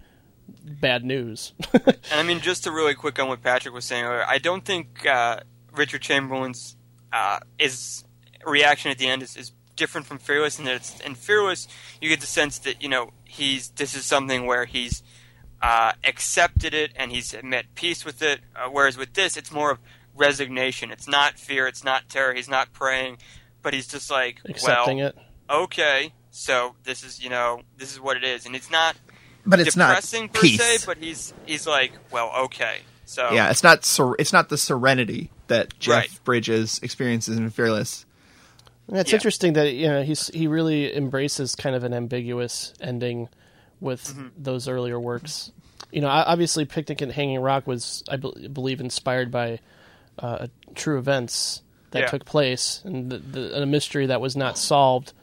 bad 0.63 1.03
news. 1.05 1.53
And 2.11 2.19
I 2.19 2.23
mean, 2.23 2.39
just 2.39 2.63
to 2.65 2.71
really 2.71 2.93
quick 2.95 3.19
on 3.19 3.27
what 3.27 3.41
Patrick 3.41 3.73
was 3.73 3.85
saying 3.85 4.03
earlier, 4.05 4.25
I 4.27 4.37
don't 4.37 4.63
think 4.65 5.05
uh, 5.05 5.39
Richard 5.73 6.01
Chamberlain's 6.01 6.75
uh, 7.13 7.39
is 7.59 8.03
reaction 8.45 8.91
at 8.91 8.97
the 8.97 9.07
end 9.07 9.21
is, 9.23 9.35
is 9.37 9.51
different 9.75 10.07
from 10.07 10.17
Fearless, 10.19 10.57
and 10.59 10.67
that 10.67 10.75
it's 10.75 10.99
in 11.01 11.15
Fearless 11.15 11.67
you 12.01 12.09
get 12.09 12.21
the 12.21 12.27
sense 12.27 12.57
that 12.59 12.81
you 12.81 12.89
know 12.89 13.11
he's 13.23 13.69
this 13.69 13.95
is 13.95 14.03
something 14.05 14.45
where 14.45 14.65
he's 14.65 15.03
uh, 15.61 15.93
accepted 16.03 16.73
it 16.73 16.91
and 16.95 17.11
he's 17.11 17.33
met 17.43 17.65
peace 17.75 18.05
with 18.05 18.21
it. 18.21 18.39
Uh, 18.55 18.69
whereas 18.69 18.97
with 18.97 19.13
this, 19.13 19.35
it's 19.37 19.51
more 19.51 19.71
of 19.71 19.79
resignation. 20.15 20.91
It's 20.91 21.07
not 21.07 21.37
fear. 21.39 21.67
It's 21.67 21.83
not 21.83 22.09
terror. 22.09 22.33
He's 22.33 22.49
not 22.49 22.73
praying, 22.73 23.17
but 23.61 23.73
he's 23.73 23.87
just 23.87 24.09
like, 24.09 24.39
Accepting 24.45 24.97
well, 24.99 25.07
it. 25.09 25.17
okay, 25.49 26.13
So 26.31 26.75
this 26.83 27.03
is 27.03 27.23
you 27.23 27.29
know 27.29 27.61
this 27.77 27.91
is 27.93 27.99
what 27.99 28.17
it 28.17 28.23
is, 28.23 28.45
and 28.45 28.55
it's 28.55 28.69
not 28.71 28.95
but 29.45 29.59
it's 29.59 29.75
not 29.75 29.89
depressing 29.89 30.29
per 30.29 30.41
peace. 30.41 30.61
se. 30.61 30.85
But 30.85 30.97
he's 30.97 31.33
he's 31.45 31.67
like, 31.67 31.91
well, 32.11 32.31
okay. 32.45 32.79
So 33.05 33.31
yeah, 33.31 33.49
it's 33.51 33.63
not 33.63 33.85
ser- 33.85 34.15
it's 34.17 34.33
not 34.33 34.49
the 34.49 34.57
serenity 34.57 35.29
that 35.47 35.77
Jeff 35.79 35.93
Right. 35.95 36.19
Bridges 36.23 36.79
experiences 36.81 37.37
in 37.37 37.49
Fearless. 37.51 38.05
And 38.87 38.97
it's 38.97 39.11
Yeah. 39.11 39.17
interesting 39.17 39.53
that 39.53 39.73
you 39.73 39.87
know 39.87 40.01
he's 40.03 40.27
he 40.29 40.47
really 40.47 40.95
embraces 40.95 41.55
kind 41.55 41.75
of 41.75 41.83
an 41.83 41.93
ambiguous 41.93 42.73
ending 42.81 43.29
with 43.79 44.03
Mm-hmm. 44.05 44.27
those 44.37 44.67
earlier 44.67 44.99
works. 44.99 45.51
You 45.91 46.01
know, 46.01 46.07
obviously, 46.07 46.65
Picnic 46.65 47.01
at 47.01 47.11
Hanging 47.11 47.39
Rock 47.39 47.67
was, 47.67 48.03
I 48.09 48.17
bel- 48.17 48.35
believe, 48.51 48.81
inspired 48.81 49.31
by 49.31 49.59
uh, 50.19 50.47
true 50.75 50.97
events 50.97 51.61
that 51.91 51.99
Yeah. 52.01 52.07
took 52.07 52.25
place 52.25 52.81
and 52.83 53.11
the, 53.11 53.17
the, 53.19 53.61
a 53.61 53.65
mystery 53.65 54.07
that 54.07 54.19
was 54.21 54.35
not 54.35 54.57
solved. 54.57 55.13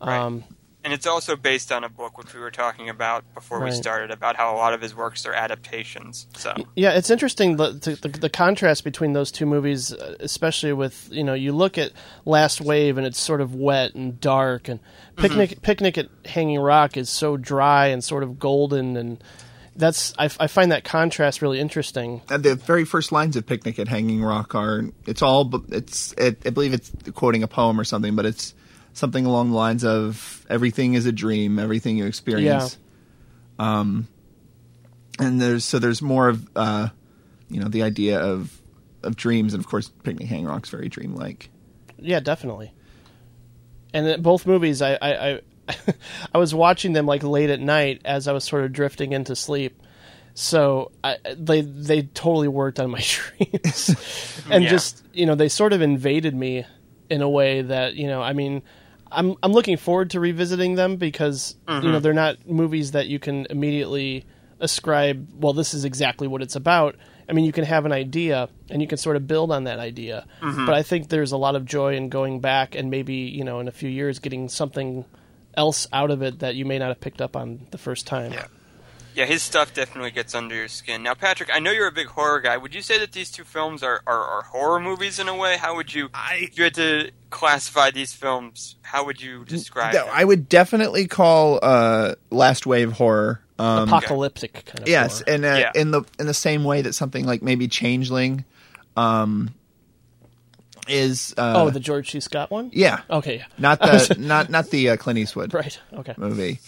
Right. 0.00 0.18
Um, 0.18 0.44
and 0.84 0.92
it's 0.92 1.06
also 1.06 1.34
based 1.34 1.72
on 1.72 1.82
a 1.82 1.88
book 1.88 2.16
which 2.16 2.32
we 2.32 2.38
were 2.38 2.52
talking 2.52 2.88
about 2.88 3.24
before 3.34 3.58
we 3.60 3.72
started 3.72 4.12
about 4.12 4.36
how 4.36 4.54
a 4.54 4.56
lot 4.56 4.72
of 4.72 4.80
his 4.80 4.94
works 4.94 5.26
are 5.26 5.32
adaptations. 5.32 6.28
So 6.36 6.54
Yeah, 6.76 6.92
it's 6.92 7.10
interesting 7.10 7.56
the, 7.56 7.72
the 7.72 8.08
the 8.08 8.30
contrast 8.30 8.84
between 8.84 9.12
those 9.12 9.32
two 9.32 9.46
movies, 9.46 9.92
uh, 9.92 10.14
especially 10.20 10.72
with 10.72 11.08
you 11.10 11.24
know 11.24 11.34
you 11.34 11.52
look 11.52 11.76
at 11.76 11.90
Last 12.24 12.60
Wave 12.60 12.98
and 12.98 13.06
it's 13.06 13.18
sort 13.18 13.40
of 13.40 13.52
wet 13.52 13.96
and 13.96 14.20
dark, 14.20 14.68
and 14.68 14.78
Picnic 15.16 15.60
Picnic 15.60 15.98
at 15.98 16.06
Hanging 16.24 16.60
Rock 16.60 16.96
is 16.96 17.10
so 17.10 17.36
dry 17.36 17.86
and 17.88 18.04
sort 18.04 18.22
of 18.22 18.38
golden, 18.38 18.96
and 18.96 19.24
that's 19.76 20.14
I, 20.18 20.24
I 20.40 20.46
find 20.46 20.72
that 20.72 20.84
contrast 20.84 21.42
really 21.42 21.60
interesting. 21.60 22.22
And 22.28 22.42
the 22.42 22.54
very 22.54 22.84
first 22.84 23.12
lines 23.12 23.36
of 23.36 23.46
Picnic 23.46 23.78
at 23.78 23.88
Hanging 23.88 24.22
Rock 24.22 24.54
are 24.54 24.84
it's 25.06 25.22
all 25.22 25.50
it's 25.68 26.12
it, 26.12 26.42
I 26.46 26.50
believe 26.50 26.72
it's 26.72 26.90
quoting 27.14 27.42
a 27.42 27.48
poem 27.48 27.78
or 27.78 27.84
something, 27.84 28.16
but 28.16 28.26
it's 28.26 28.54
something 28.92 29.26
along 29.26 29.50
the 29.50 29.56
lines 29.56 29.84
of 29.84 30.46
everything 30.48 30.94
is 30.94 31.06
a 31.06 31.12
dream, 31.12 31.58
everything 31.58 31.98
you 31.98 32.06
experience. 32.06 32.78
Yeah. 33.58 33.80
Um, 33.80 34.08
and 35.18 35.40
there's 35.40 35.64
so 35.64 35.78
there's 35.78 36.02
more 36.02 36.28
of 36.28 36.48
uh, 36.56 36.88
you 37.48 37.60
know 37.60 37.68
the 37.68 37.82
idea 37.82 38.18
of 38.20 38.60
of 39.02 39.16
dreams, 39.16 39.54
and 39.54 39.62
of 39.62 39.68
course 39.68 39.88
Picnic 40.02 40.28
Hanging 40.28 40.46
Rock's 40.46 40.70
very 40.70 40.88
dreamlike. 40.88 41.50
Yeah, 41.98 42.20
definitely. 42.20 42.72
And 43.92 44.06
in 44.06 44.22
both 44.22 44.46
movies, 44.46 44.82
I 44.82 44.94
I, 44.94 45.30
I, 45.30 45.40
I 46.34 46.38
was 46.38 46.54
watching 46.54 46.92
them 46.92 47.06
like 47.06 47.22
late 47.22 47.50
at 47.50 47.60
night 47.60 48.02
as 48.04 48.28
I 48.28 48.32
was 48.32 48.44
sort 48.44 48.64
of 48.64 48.72
drifting 48.72 49.12
into 49.12 49.34
sleep. 49.36 49.80
So 50.34 50.92
I, 51.02 51.16
they 51.36 51.62
they 51.62 52.02
totally 52.02 52.48
worked 52.48 52.78
on 52.78 52.90
my 52.90 53.02
dreams, 53.38 54.42
and 54.50 54.64
Yeah. 54.64 54.70
just 54.70 55.02
you 55.12 55.26
know 55.26 55.34
they 55.34 55.48
sort 55.48 55.72
of 55.72 55.80
invaded 55.80 56.34
me 56.34 56.64
in 57.08 57.22
a 57.22 57.28
way 57.28 57.62
that 57.62 57.94
you 57.94 58.06
know 58.06 58.20
I 58.22 58.32
mean 58.32 58.62
I'm 59.10 59.36
I'm 59.42 59.52
looking 59.52 59.76
forward 59.76 60.10
to 60.10 60.20
revisiting 60.20 60.74
them 60.74 60.96
because 60.96 61.56
you 61.68 61.74
know 61.74 61.80
mm-hmm. 61.80 61.98
they're 62.00 62.12
not 62.12 62.46
movies 62.48 62.92
that 62.92 63.06
you 63.06 63.18
can 63.18 63.46
immediately 63.50 64.24
ascribe. 64.60 65.28
Well, 65.34 65.52
this 65.52 65.74
is 65.74 65.84
exactly 65.84 66.26
what 66.28 66.42
it's 66.42 66.56
about. 66.56 66.96
I 67.28 67.32
mean, 67.32 67.44
you 67.44 67.52
can 67.52 67.64
have 67.64 67.86
an 67.86 67.92
idea 67.92 68.48
and 68.70 68.80
you 68.80 68.86
can 68.88 68.98
sort 68.98 69.16
of 69.16 69.26
build 69.26 69.50
on 69.50 69.64
that 69.64 69.78
idea. 69.78 70.26
Mm-hmm. 70.40 70.66
But 70.66 70.74
I 70.74 70.82
think 70.82 71.08
there's 71.08 71.32
a 71.32 71.36
lot 71.36 71.56
of 71.56 71.64
joy 71.64 71.96
in 71.96 72.08
going 72.08 72.40
back 72.40 72.74
and 72.74 72.90
maybe 72.90 73.14
you 73.14 73.44
know 73.44 73.60
in 73.60 73.68
a 73.68 73.72
few 73.72 73.88
years 73.88 74.18
getting 74.18 74.48
something 74.48 75.04
else 75.56 75.86
out 75.92 76.10
of 76.10 76.22
it 76.22 76.40
that 76.40 76.54
you 76.54 76.64
may 76.64 76.78
not 76.78 76.88
have 76.88 77.00
picked 77.00 77.20
up 77.20 77.36
on 77.36 77.66
the 77.70 77.78
first 77.78 78.06
time. 78.06 78.32
Yeah. 78.32 78.46
yeah, 79.14 79.24
his 79.24 79.42
stuff 79.42 79.72
definitely 79.74 80.10
gets 80.10 80.34
under 80.34 80.54
your 80.54 80.68
skin. 80.68 81.02
Now, 81.02 81.14
Patrick, 81.14 81.48
I 81.52 81.58
know 81.58 81.70
you're 81.70 81.88
a 81.88 81.92
big 81.92 82.08
horror 82.08 82.40
guy. 82.40 82.56
Would 82.56 82.74
you 82.74 82.82
say 82.82 82.98
that 82.98 83.12
these 83.12 83.30
two 83.30 83.44
films 83.44 83.82
are, 83.82 84.02
are, 84.06 84.20
are 84.22 84.42
horror 84.42 84.78
movies 84.80 85.18
in 85.18 85.28
a 85.28 85.34
way? 85.34 85.56
How 85.56 85.74
would 85.76 85.94
you, 85.94 86.08
I- 86.12 86.40
if 86.42 86.58
you 86.58 86.64
had 86.64 86.74
to 86.74 87.10
classify 87.30 87.90
these 87.90 88.12
films, 88.12 88.76
how 88.82 89.04
would 89.06 89.20
you 89.20 89.44
describe 89.44 89.92
Th- 89.92 90.04
them? 90.04 90.12
I 90.14 90.24
would 90.24 90.48
definitely 90.48 91.06
call 91.06 91.58
uh, 91.62 92.14
Last 92.30 92.66
Wave 92.66 92.92
horror. 92.92 93.40
Um, 93.58 93.88
Apocalyptic 93.88 94.66
kind 94.66 94.80
of. 94.80 94.88
yes, 94.88 95.20
horror. 95.20 95.34
and 95.34 95.44
uh, 95.46 95.56
Yeah. 95.58 95.72
in 95.74 95.90
the 95.90 96.02
in 96.18 96.26
the 96.26 96.34
same 96.34 96.62
way 96.62 96.82
that 96.82 96.92
something 96.92 97.24
like 97.24 97.40
maybe 97.42 97.68
Changeling, 97.68 98.44
um, 98.98 99.54
is 100.88 101.34
uh, 101.36 101.54
oh, 101.56 101.70
the 101.70 101.80
George 101.80 102.10
C. 102.10 102.20
Scott 102.20 102.50
one. 102.50 102.70
yeah, 102.72 103.00
Okay. 103.10 103.36
Yeah. 103.38 103.44
not 103.58 103.78
the 103.80 104.16
not 104.18 104.50
not 104.50 104.70
the 104.70 104.90
uh, 104.90 104.96
Clint 104.96 105.18
Eastwood 105.18 105.52
Right. 105.54 105.78
Okay. 105.92 106.14
movie, 106.16 106.60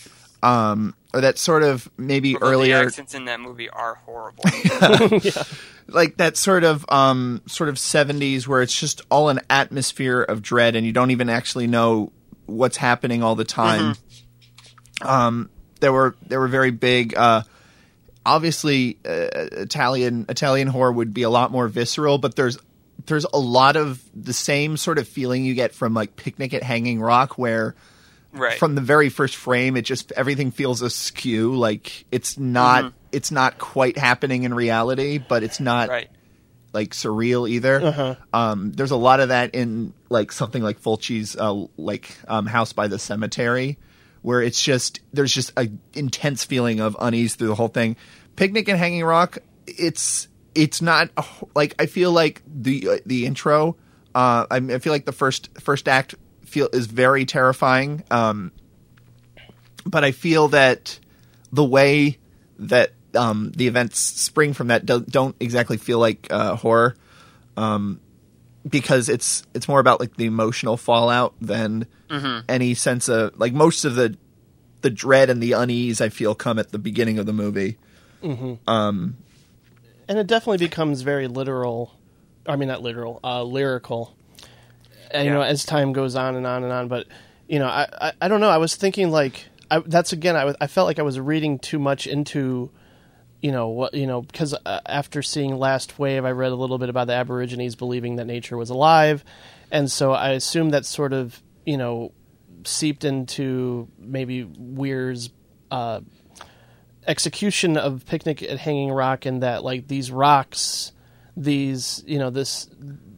um, 0.43 0.95
or 1.15 1.21
that 1.21 1.39
sort 1.39 1.63
of 1.63 1.89
maybe 1.97 2.35
Although 2.35 2.47
earlier 2.49 2.79
the 2.81 2.87
accents 2.87 3.15
in 3.15 3.25
that 3.27 3.41
movie 3.41 3.69
are 3.71 3.95
horrible. 4.07 4.45
yeah. 5.23 5.43
like 5.89 6.17
that 6.19 6.37
sort 6.37 6.65
of 6.65 6.85
um 6.91 7.41
sort 7.47 7.69
of 7.69 7.77
70s 7.77 8.47
where 8.47 8.61
it's 8.63 8.79
just 8.79 9.03
all 9.11 9.29
an 9.31 9.41
atmosphere 9.49 10.23
of 10.23 10.43
dread 10.43 10.77
and 10.77 10.85
you 10.87 10.93
don't 10.93 11.11
even 11.11 11.29
actually 11.31 11.67
know 11.67 12.13
what's 12.47 12.77
happening 12.77 13.23
all 13.23 13.35
the 13.37 13.45
time 13.45 13.95
um 15.03 15.49
there 15.81 15.93
were 15.93 16.17
there 16.27 16.41
were 16.41 16.49
very 16.49 16.71
big 16.71 17.17
uh 17.17 17.43
obviously 18.27 18.99
uh, 19.07 19.29
italian 19.53 20.27
italian 20.29 20.69
horror 20.69 20.93
would 20.93 21.15
be 21.15 21.23
a 21.23 21.31
lot 21.31 21.51
more 21.51 21.69
visceral 21.69 22.19
but 22.19 22.37
there's 22.37 22.59
there's 23.09 23.27
a 23.33 23.39
lot 23.39 23.77
of 23.77 24.03
the 24.15 24.33
same 24.33 24.77
sort 24.77 24.99
of 24.99 25.09
feeling 25.09 25.45
you 25.45 25.55
get 25.55 25.75
from 25.75 25.95
like 25.95 26.17
picnic 26.17 26.55
at 26.55 26.63
hanging 26.63 27.01
rock 27.01 27.39
where 27.39 27.75
right. 28.33 28.59
from 28.59 28.75
the 28.75 28.81
very 28.81 29.09
first 29.09 29.37
frame 29.37 29.77
it 29.77 29.83
just 29.83 30.13
everything 30.13 30.51
feels 30.51 30.83
askew. 30.83 31.57
Like 31.57 32.05
it's 32.13 32.39
not 32.39 32.93
it's 33.11 33.31
not 33.31 33.59
quite 33.59 33.99
happening 33.99 34.45
in 34.45 34.55
reality 34.55 35.19
but 35.19 35.43
it's 35.43 35.61
not 35.61 35.89
right. 35.89 36.11
like 36.73 36.91
surreal 36.91 37.49
either. 37.49 38.17
Um 38.33 38.73
there's 38.73 38.93
a 38.93 38.97
lot 38.97 39.21
of 39.21 39.31
that 39.31 39.55
in 39.55 39.93
like 40.09 40.31
something 40.31 40.63
like 40.63 40.81
Fulci's 40.81 41.37
uh 41.37 41.67
like 41.77 42.17
um 42.29 42.47
house 42.47 42.73
by 42.73 42.89
the 42.89 42.99
cemetery 42.99 43.79
where 44.23 44.43
it's 44.43 44.63
just 44.63 45.01
there's 45.13 45.33
just 45.33 45.53
a 45.57 45.69
intense 45.95 46.45
feeling 46.45 46.81
of 46.81 46.97
unease 47.01 47.35
through 47.35 47.49
the 47.49 47.55
whole 47.55 47.69
thing. 47.69 47.97
Picnic 48.37 48.69
and 48.69 48.79
hanging 48.79 49.05
rock 49.05 49.39
it's 49.67 50.28
it's 50.59 50.83
not 50.83 51.11
a 51.17 51.25
like 51.55 51.75
i 51.79 51.87
feel 51.87 52.13
like 52.13 52.43
the 52.47 52.89
uh, 52.89 52.99
the 53.07 53.27
intro 53.27 53.77
uh 54.15 54.47
I, 54.51 54.57
I 54.57 54.79
feel 54.79 54.93
like 54.93 55.07
the 55.07 55.13
first 55.13 55.49
first 55.61 55.89
act 55.89 56.15
feel 56.45 56.69
is 56.73 56.87
very 56.87 57.25
terrifying 57.25 58.03
um 58.11 58.53
but 59.89 60.05
I 60.05 60.13
feel 60.13 60.49
that 60.49 60.99
the 61.53 61.65
way 61.65 62.19
that 62.59 62.93
um, 63.15 63.53
the 63.57 63.67
events 63.67 63.99
spring 63.99 64.53
from 64.53 64.69
that 64.69 64.85
do, 64.85 65.01
don't 65.01 65.35
exactly 65.41 65.79
feel 65.79 65.99
like 65.99 66.27
uh, 66.31 66.57
horror, 66.57 66.95
um, 67.57 68.01
because 68.69 69.09
it's 69.09 69.45
it's 69.55 69.67
more 69.67 69.81
about 69.81 69.99
like 70.01 70.17
the 70.17 70.27
emotional 70.27 70.77
fallout 70.77 71.35
than 71.41 71.87
any 72.49 72.75
sense 72.75 73.09
of 73.09 73.39
like 73.39 73.53
most 73.53 73.85
of 73.85 73.95
the 73.95 74.17
the 74.83 74.91
dread 74.91 75.31
and 75.31 75.43
the 75.43 75.53
unease 75.53 76.01
I 76.01 76.11
feel 76.11 76.35
come 76.35 76.59
at 76.59 76.71
the 76.71 76.79
beginning 76.79 77.19
of 77.19 77.27
the 77.27 77.33
movie. 77.33 77.79
And 80.09 80.19
it 80.19 80.27
definitely 80.27 80.59
becomes 80.59 81.03
very 81.03 81.29
literal. 81.29 81.95
I 82.47 82.57
mean, 82.57 82.69
not 82.69 82.83
literal, 82.83 83.21
uh, 83.23 83.43
lyrical. 83.43 84.17
And, 85.11 85.27
you 85.27 85.33
know, 85.33 85.43
as 85.43 85.65
time 85.65 85.93
goes 85.93 86.17
on 86.17 86.35
and 86.35 86.47
on 86.47 86.65
and 86.65 86.73
on. 86.73 86.89
But 86.89 87.07
you 87.47 87.59
know, 87.59 87.67
I 87.67 87.87
I, 88.01 88.13
I 88.23 88.29
don't 88.29 88.41
know. 88.41 88.51
I 88.51 88.59
was 88.59 88.77
thinking 88.77 89.11
like 89.11 89.47
I, 89.71 89.81
that's 89.81 90.13
again. 90.13 90.37
I 90.37 90.55
I 90.61 90.67
felt 90.67 90.87
like 90.87 90.99
I 90.99 91.03
was 91.03 91.19
reading 91.19 91.59
too 91.59 91.79
much 91.79 92.07
into. 92.07 92.71
You 93.41 93.53
know 93.53 93.69
what? 93.69 93.95
You 93.95 94.07
know 94.07 94.23
because 94.23 94.53
uh, 94.53 94.81
after 94.85 95.23
seeing 95.23 95.57
Last 95.57 95.99
Wave, 95.99 96.25
I 96.25 96.33
read 96.33 96.51
a 96.51 96.57
little 96.57 96.79
bit 96.79 96.89
about 96.89 97.07
the 97.07 97.15
Aborigines 97.15 97.77
believing 97.77 98.17
that 98.17 98.27
nature 98.27 98.57
was 98.57 98.71
alive, 98.71 99.25
and 99.71 99.91
so 99.91 100.13
I 100.13 100.31
assume 100.31 100.71
that 100.71 100.85
sort 100.85 101.13
of 101.13 101.41
you 101.65 101.77
know 101.77 102.13
seeped 102.65 103.05
into 103.05 103.89
maybe 103.97 104.43
Weir's 104.43 105.31
uh, 105.71 106.01
execution 107.07 107.77
of 107.77 108.05
Picnic 108.07 108.43
at 108.43 108.59
Hanging 108.59 108.91
Rock 108.93 109.27
and 109.27 109.43
that 109.43 109.65
like 109.65 109.89
these 109.89 110.11
rocks, 110.11 110.93
these 111.37 112.03
you 112.07 112.19
know 112.19 112.31
this 112.31 112.69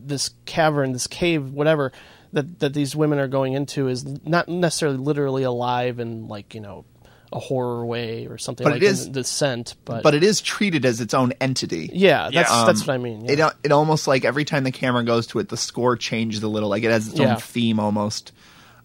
this 0.04 0.30
cavern, 0.44 0.92
this 0.92 1.06
cave, 1.06 1.50
whatever 1.50 1.92
that 2.32 2.60
that 2.60 2.74
these 2.74 2.94
women 2.94 3.18
are 3.18 3.28
going 3.28 3.52
into 3.54 3.88
is 3.88 4.04
not 4.24 4.48
necessarily 4.48 4.98
literally 4.98 5.42
alive 5.42 5.98
in 5.98 6.28
like 6.28 6.54
you 6.54 6.60
know 6.60 6.84
a 7.32 7.38
horror 7.38 7.86
way 7.86 8.26
or 8.26 8.36
something 8.38 8.64
But 8.64 8.72
like 8.74 8.82
it 8.82 8.86
is- 8.86 9.06
in 9.06 9.12
Descent, 9.12 9.76
but, 9.84 10.02
But 10.02 10.14
it 10.16 10.24
is 10.24 10.40
treated 10.40 10.84
as 10.84 11.00
its 11.00 11.14
own 11.14 11.32
entity. 11.40 11.88
yeah, 11.92 12.28
that's 12.32 12.50
Yeah. 12.50 12.64
that's 12.66 12.84
what 12.84 12.92
I 12.94 12.98
mean. 12.98 13.24
Yeah. 13.24 13.30
It 13.32 13.40
uh, 13.40 13.50
it 13.62 13.70
almost 13.72 14.08
like 14.08 14.24
every 14.24 14.44
time 14.44 14.64
the 14.64 14.72
camera 14.72 15.04
goes 15.04 15.28
to 15.28 15.38
it, 15.38 15.48
the 15.48 15.56
score 15.56 15.96
changes 15.96 16.42
a 16.42 16.48
little. 16.48 16.68
Like 16.68 16.82
it 16.82 16.90
has 16.90 17.06
its 17.08 17.18
Yeah. 17.20 17.34
own 17.34 17.40
theme 17.40 17.78
almost. 17.78 18.32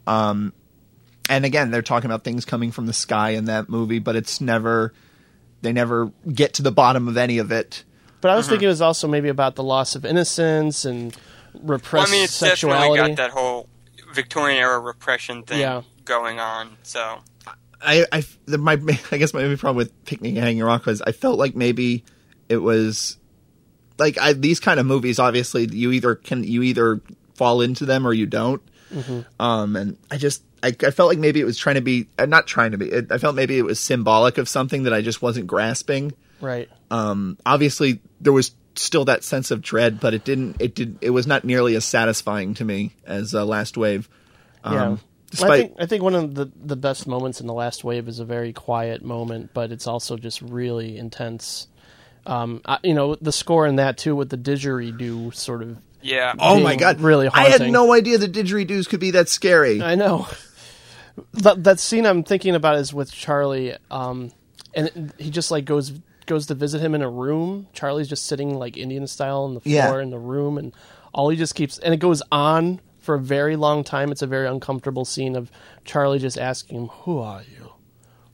Um, 0.06 0.54
and 1.30 1.46
again, 1.46 1.72
they're 1.72 1.82
talking 1.82 2.10
about 2.10 2.24
things 2.24 2.46
coming 2.46 2.72
from 2.72 2.86
the 2.86 2.94
sky 2.94 3.32
in 3.32 3.46
that 3.46 3.70
movie, 3.70 4.00
but 4.00 4.16
it's 4.16 4.40
never. 4.42 4.94
They 5.62 5.74
never 5.74 6.12
get 6.32 6.54
to 6.56 6.62
the 6.62 6.72
bottom 6.72 7.08
of 7.08 7.18
any 7.18 7.40
of 7.40 7.52
it. 7.52 7.84
but 8.22 8.30
I 8.30 8.36
was 8.36 8.48
thinking 8.48 8.68
it 8.68 8.70
was 8.70 8.82
also 8.82 9.08
maybe 9.08 9.30
about 9.30 9.56
the 9.56 9.64
loss 9.64 9.96
of 9.96 10.06
innocence 10.06 10.86
and 10.86 11.16
Well, 11.54 11.78
repressed 11.78 12.10
I 12.10 12.12
mean, 12.12 12.24
it's 12.24 12.34
sexuality. 12.34 12.98
definitely 12.98 13.16
got 13.16 13.18
that 13.24 13.32
whole 13.32 13.68
Victorian 14.14 14.60
era 14.60 14.80
repression 14.80 15.42
thing 15.42 15.60
Yeah. 15.62 15.82
going 16.04 16.40
on. 16.40 16.78
So 16.84 17.18
I, 17.82 18.06
I 18.12 18.24
the, 18.46 18.60
my 18.60 18.74
I 19.12 19.18
guess 19.18 19.34
my 19.34 19.42
only 19.44 19.58
problem 19.58 19.78
with 19.78 20.06
Picnic 20.06 20.36
at 20.38 20.44
Hanging 20.44 20.64
Rock 20.64 20.86
was 20.86 21.02
I 21.02 21.12
felt 21.14 21.40
like 21.40 21.56
maybe 21.56 22.04
it 22.48 22.58
was 22.58 23.18
like 23.98 24.20
I, 24.20 24.34
these 24.34 24.60
kind 24.60 24.80
of 24.80 24.86
movies. 24.86 25.18
Obviously, 25.18 25.66
you 25.66 25.92
either 25.94 26.14
can 26.14 26.44
you 26.44 26.62
either 26.62 27.02
fall 27.34 27.62
into 27.62 27.86
them 27.88 28.06
or 28.06 28.14
you 28.14 28.28
don't. 28.28 28.62
Um, 29.40 29.76
and 29.76 29.98
I 30.12 30.18
just 30.18 30.44
I, 30.66 30.88
I 30.88 30.92
felt 30.92 31.10
like 31.10 31.20
maybe 31.20 31.40
it 31.40 31.46
was 31.46 31.58
trying 31.58 31.76
to 31.76 31.82
be 31.82 32.08
uh, 32.18 32.26
not 32.26 32.48
trying 32.48 32.72
to 32.72 32.78
be. 32.78 32.92
It, 32.92 33.12
I 33.12 33.18
felt 33.20 33.36
maybe 33.36 33.58
it 33.58 33.66
was 33.66 33.80
symbolic 33.80 34.38
of 34.38 34.50
something 34.50 34.84
that 34.84 34.94
I 34.94 35.02
just 35.02 35.22
wasn't 35.22 35.48
grasping. 35.48 36.14
Right. 36.42 36.70
Um, 36.92 37.38
obviously 37.46 38.02
there 38.20 38.34
was 38.34 38.52
still 38.76 39.06
that 39.06 39.24
sense 39.24 39.52
of 39.52 39.62
dread, 39.62 40.00
but 40.00 40.14
it 40.14 40.24
didn't. 40.26 40.58
It 40.60 40.76
did. 40.76 40.98
It 41.02 41.12
was 41.12 41.28
not 41.28 41.44
nearly 41.44 41.76
as 41.76 41.86
satisfying 41.86 42.56
to 42.56 42.66
me 42.66 42.96
as 43.06 43.34
uh, 43.34 43.46
Last 43.46 43.78
Wave. 43.78 44.10
yeah. 44.66 44.84
Um, 44.84 45.00
Well, 45.40 45.52
I 45.52 45.58
think 45.58 45.74
I 45.80 45.86
think 45.86 46.04
one 46.04 46.16
of 46.16 46.36
the 46.36 46.52
the 46.56 46.76
best 46.76 47.08
moments 47.08 47.42
in 47.42 47.48
the 47.48 47.54
last 47.54 47.84
wave 47.84 48.08
is 48.08 48.20
a 48.20 48.26
very 48.26 48.54
quiet 48.54 49.04
moment, 49.04 49.52
but 49.54 49.72
it's 49.72 49.88
also 49.88 50.18
just 50.18 50.42
really 50.42 50.98
intense. 50.98 51.68
Um, 52.26 52.62
I, 52.66 52.80
you 52.84 52.94
know, 52.94 53.16
the 53.16 53.32
score 53.32 53.68
in 53.68 53.76
that 53.76 53.98
too 53.98 54.16
with 54.16 54.30
the 54.30 54.38
didgeridoo 54.38 55.34
sort 55.36 55.62
of. 55.62 55.78
Yeah. 56.02 56.34
Oh 56.38 56.60
my 56.60 56.76
god! 56.76 57.02
really 57.02 57.28
I 57.28 57.50
had 57.50 57.70
no 57.72 57.92
idea 57.92 58.18
the 58.18 58.28
didgeridoos 58.28 58.88
could 58.88 59.00
be 59.00 59.12
that 59.12 59.28
scary. 59.28 59.82
I 59.82 59.96
know. 59.96 60.28
That 61.34 61.64
that 61.64 61.80
scene 61.80 62.06
I'm 62.06 62.24
thinking 62.24 62.56
about 62.56 62.78
is 62.78 62.94
with 62.94 63.12
Charlie, 63.12 63.76
um, 63.90 64.32
and 64.74 65.14
he 65.18 65.30
just 65.30 65.52
like 65.52 65.66
goes 65.66 65.94
goes 66.26 66.48
to 66.48 66.56
visit 66.56 66.82
him 66.82 66.96
in 66.96 67.02
a 67.02 67.10
room. 67.10 67.68
Charlie's 67.74 68.08
just 68.10 68.26
sitting 68.26 68.56
like 68.58 68.78
Indian 68.78 69.08
style 69.08 69.44
on 69.44 69.54
the 69.54 69.62
floor 69.62 69.74
Yeah. 69.74 70.00
in 70.02 70.10
the 70.10 70.20
room, 70.20 70.58
and 70.58 70.74
all 71.14 71.30
he 71.30 71.38
just 71.38 71.56
keeps 71.56 71.78
and 71.80 71.94
it 71.94 71.98
goes 71.98 72.22
on 72.32 72.82
for 73.00 73.16
a 73.16 73.20
very 73.20 73.56
long 73.56 73.84
time. 73.84 74.12
It's 74.12 74.22
a 74.22 74.28
very 74.28 74.48
uncomfortable 74.48 75.06
scene 75.06 75.36
of 75.36 75.52
Charlie 75.86 76.20
just 76.20 76.38
asking 76.38 76.78
him, 76.78 76.88
"Who 76.88 77.20
are 77.20 77.44
you? 77.44 77.72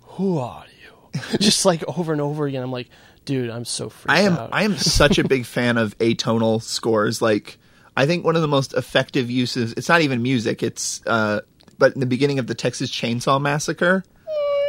Who 0.01 0.37
are 0.39 0.65
you?" 1.13 1.19
just 1.39 1.65
like 1.65 1.83
over 1.97 2.11
and 2.13 2.21
over 2.21 2.45
again. 2.47 2.63
I'm 2.63 2.71
like, 2.71 2.89
dude, 3.25 3.49
I'm 3.49 3.65
so 3.65 3.89
freaked 3.89 4.11
I 4.11 4.21
am 4.21 4.33
out. 4.33 4.49
I 4.53 4.63
am 4.63 4.77
such 4.77 5.17
a 5.19 5.27
big 5.27 5.45
fan 5.57 5.77
of 5.77 5.97
atonal 5.99 6.61
scores. 6.63 7.21
Like 7.21 7.57
I 7.95 8.05
think 8.05 8.23
one 8.25 8.35
of 8.35 8.41
the 8.41 8.47
most 8.47 8.73
effective 8.73 9.29
uses 9.29 9.73
it's 9.73 9.89
not 9.89 10.01
even 10.01 10.23
music, 10.23 10.63
it's 10.63 11.01
uh 11.05 11.41
but 11.81 11.93
in 11.93 11.99
the 11.99 12.05
beginning 12.05 12.39
of 12.39 12.47
the 12.47 12.55
Texas 12.55 12.89
Chainsaw 12.89 13.41
Massacre 13.41 14.05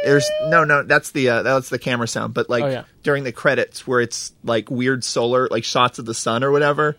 there's 0.03 0.29
no 0.47 0.65
no 0.65 0.83
that's 0.83 1.11
the 1.11 1.29
uh, 1.29 1.43
that's 1.43 1.69
the 1.69 1.79
camera 1.79 2.07
sound 2.09 2.33
but 2.33 2.49
like 2.49 2.63
Oh, 2.63 2.67
yeah. 2.69 2.83
during 3.03 3.23
the 3.23 3.31
credits 3.31 3.87
where 3.87 4.01
it's 4.01 4.33
like 4.43 4.69
weird 4.69 5.01
solar 5.05 5.47
like 5.49 5.63
shots 5.63 5.97
of 5.99 6.05
the 6.05 6.13
sun 6.13 6.43
or 6.43 6.51
whatever 6.51 6.97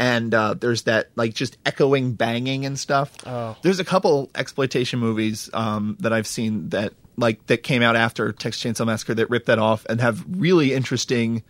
and 0.00 0.34
uh, 0.34 0.54
there's 0.54 0.82
that 0.82 1.10
like 1.14 1.34
just 1.34 1.56
echoing 1.64 2.14
banging 2.14 2.66
and 2.66 2.76
stuff. 2.76 3.14
Oh. 3.24 3.56
There's 3.62 3.78
a 3.78 3.84
couple 3.84 4.30
exploitation 4.34 4.98
movies 4.98 5.48
um, 5.54 5.96
that 6.00 6.12
I've 6.12 6.26
seen 6.26 6.70
that 6.70 6.94
like 7.16 7.46
that 7.46 7.58
came 7.58 7.82
out 7.82 7.94
after 7.94 8.32
Texas 8.32 8.60
Chainsaw 8.64 8.84
Massacre 8.86 9.14
that 9.14 9.30
ripped 9.30 9.46
that 9.46 9.60
off 9.60 9.84
and 9.88 10.00
have 10.00 10.24
really 10.28 10.72
interesting 10.74 11.44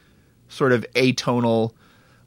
sort 0.49 0.73
of 0.73 0.85
atonal 0.95 1.73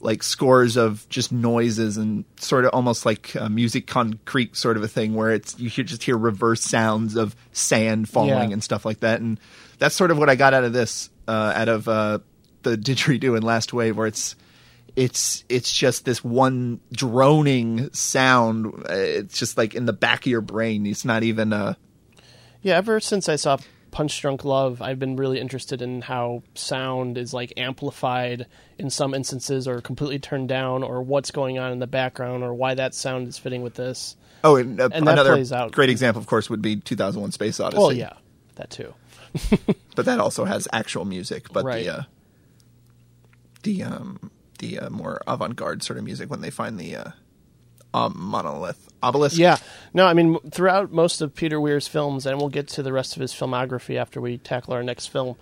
like 0.06 0.24
scores 0.24 0.78
of 0.78 1.08
just 1.10 1.32
noises 1.32 1.98
and 1.98 2.24
sort 2.40 2.64
of 2.66 2.72
almost 2.74 3.06
like 3.06 3.36
uh, 3.36 3.50
musique 3.50 3.88
concrète 3.88 4.56
sort 4.56 4.78
of 4.78 4.84
a 4.84 4.88
thing 4.88 5.16
where 5.16 5.32
it's 5.32 5.60
you 5.60 5.70
just 5.70 6.04
hear 6.04 6.18
reverse 6.18 6.62
sounds 6.62 7.16
of 7.16 7.36
sand 7.52 8.08
falling 8.08 8.30
Yeah. 8.50 8.54
and 8.54 8.64
stuff 8.64 8.86
like 8.86 9.02
that. 9.02 9.20
And 9.20 9.40
that's 9.80 9.96
sort 9.96 10.12
of 10.12 10.18
what 10.18 10.30
I 10.30 10.36
got 10.36 10.54
out 10.54 10.64
of 10.64 10.72
this 10.74 11.10
uh, 11.28 11.54
out 11.56 11.68
of 11.70 11.88
uh, 11.88 12.20
the 12.64 12.78
didgeridoo 12.78 13.36
in 13.36 13.44
Last 13.44 13.74
Wave 13.74 13.98
where 13.98 14.08
it's 14.08 14.36
it's 14.96 15.44
it's 15.50 15.72
just 15.72 16.06
this 16.06 16.24
one 16.24 16.80
droning 16.94 17.92
sound. 17.94 18.86
It's 18.90 19.38
just 19.38 19.58
like 19.58 19.76
in 19.76 19.86
the 19.86 19.92
back 19.94 20.22
of 20.22 20.28
your 20.28 20.40
brain. 20.42 20.86
It's 20.86 21.04
not 21.04 21.24
even 21.24 21.52
uh 21.52 21.74
Yeah, 22.62 22.78
ever 22.78 23.00
since 23.02 23.28
I 23.28 23.36
saw 23.36 23.58
Punch 23.96 24.20
Drunk 24.20 24.44
Love, 24.44 24.82
I've 24.82 25.00
been 25.00 25.16
really 25.16 25.40
interested 25.40 25.82
in 25.82 26.02
how 26.02 26.44
sound 26.54 27.18
is 27.18 27.34
like 27.34 27.54
amplified 27.56 28.46
in 28.78 28.90
some 28.90 29.14
instances 29.14 29.70
or 29.70 29.80
completely 29.80 30.20
turned 30.20 30.50
down 30.50 30.84
or 30.84 31.02
what's 31.02 31.32
going 31.32 31.60
on 31.60 31.72
in 31.72 31.80
the 31.80 31.88
background 31.88 32.44
or 32.44 32.54
why 32.54 32.74
that 32.74 32.94
sound 32.94 33.30
is 33.30 33.38
fitting 33.38 33.62
with 33.62 33.76
this. 33.76 34.18
oh 34.44 34.58
and, 34.58 34.82
uh, 34.82 34.90
And 34.92 35.08
another 35.08 35.36
plays 35.36 35.54
out. 35.54 35.72
great 35.72 35.90
example 35.90 36.20
of 36.20 36.28
course 36.28 36.50
would 36.50 36.62
be 36.62 36.76
2001 36.76 37.32
Space 37.32 37.58
Odyssey 37.62 37.78
Well, 37.82 37.94
yeah, 37.94 38.12
that 38.56 38.70
too. 38.70 38.94
but 39.96 40.04
that 40.04 40.20
also 40.20 40.44
has 40.44 40.68
actual 40.74 41.06
music. 41.06 41.54
But 41.54 41.64
Right. 41.64 41.86
the 41.86 42.00
uh, 42.00 42.04
the 43.64 43.84
um 43.84 44.30
the 44.60 44.78
uh, 44.80 44.90
more 44.90 45.22
avant 45.26 45.56
garde 45.56 45.84
sort 45.84 45.98
of 45.98 46.04
music 46.04 46.30
when 46.30 46.42
they 46.42 46.50
find 46.50 46.78
the 46.78 46.98
uh, 46.98 47.12
um, 47.96 48.14
monolith 48.18 48.90
obelisk. 49.02 49.38
Yeah. 49.38 49.58
No, 49.94 50.06
I 50.06 50.14
mean, 50.14 50.38
throughout 50.52 50.92
most 50.92 51.22
of 51.22 51.34
Peter 51.34 51.62
Weir's 51.62 51.88
films, 51.88 52.26
and 52.26 52.38
we'll 52.38 52.50
get 52.50 52.68
to 52.70 52.84
the 52.84 52.92
rest 52.92 53.16
of 53.16 53.22
his 53.22 53.34
filmography 53.34 53.96
after 53.96 54.20
we 54.20 54.38
tackle 54.38 54.74
our 54.74 54.84
next 54.84 55.08
film, 55.08 55.38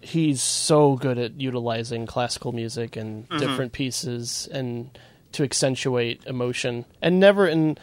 he's 0.00 0.42
so 0.42 0.96
good 0.96 1.18
at 1.18 1.40
utilizing 1.40 2.06
classical 2.06 2.52
music 2.52 2.96
and 2.96 3.28
different 3.28 3.72
pieces 3.72 4.48
and 4.52 4.96
to 5.32 5.42
accentuate 5.42 6.24
emotion. 6.26 6.84
And 7.02 7.20
never 7.20 7.46
in. 7.46 7.78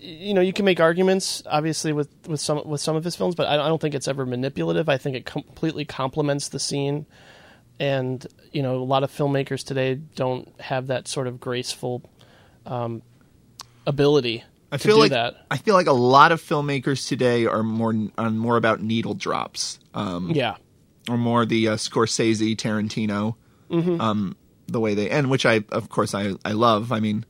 You 0.00 0.32
know, 0.32 0.40
you 0.40 0.52
can 0.52 0.64
make 0.64 0.78
arguments, 0.78 1.42
obviously, 1.44 1.92
with, 1.92 2.08
with 2.28 2.40
some 2.40 2.62
with 2.68 2.80
some 2.80 2.94
of 2.94 3.02
his 3.02 3.16
films, 3.16 3.34
but 3.34 3.48
I 3.48 3.56
don't, 3.56 3.64
I 3.64 3.68
don't 3.68 3.80
think 3.80 3.96
it's 3.96 4.06
ever 4.06 4.24
manipulative. 4.24 4.88
I 4.88 4.96
think 4.96 5.16
it 5.16 5.24
completely 5.26 5.84
complements 5.84 6.50
the 6.50 6.60
scene, 6.60 7.04
and 7.80 8.24
you 8.52 8.62
know, 8.62 8.76
a 8.76 8.84
lot 8.84 9.02
of 9.02 9.10
filmmakers 9.10 9.64
today 9.64 9.96
don't 9.96 10.48
have 10.60 10.86
that 10.86 11.08
sort 11.08 11.26
of 11.26 11.40
graceful 11.40 12.08
um, 12.64 13.02
ability 13.88 14.44
I 14.70 14.76
to 14.76 14.82
feel 14.86 14.96
do 14.96 15.02
like 15.02 15.10
that. 15.12 15.46
I 15.50 15.56
feel 15.56 15.74
like 15.74 15.86
a 15.86 15.92
lot 15.92 16.30
of 16.32 16.42
filmmakers 16.42 17.08
today 17.08 17.46
are 17.46 17.62
more 17.62 17.94
on 18.18 18.38
more 18.38 18.56
about 18.56 18.82
needle 18.82 19.14
drops. 19.14 19.78
Um, 19.94 20.30
Yeah. 20.30 20.56
or 21.08 21.16
more 21.16 21.46
the 21.46 21.68
uh, 21.68 21.76
Scorsese, 21.76 22.54
Tarantino, 22.56 23.34
Mm-hmm. 23.70 24.00
um, 24.00 24.36
the 24.66 24.80
way 24.80 24.94
they 24.94 25.08
end, 25.10 25.30
which 25.30 25.44
I 25.46 25.64
of 25.72 25.88
course 25.88 26.14
I 26.14 26.34
I 26.44 26.52
love. 26.52 26.92
I 26.92 27.00
mean, 27.00 27.24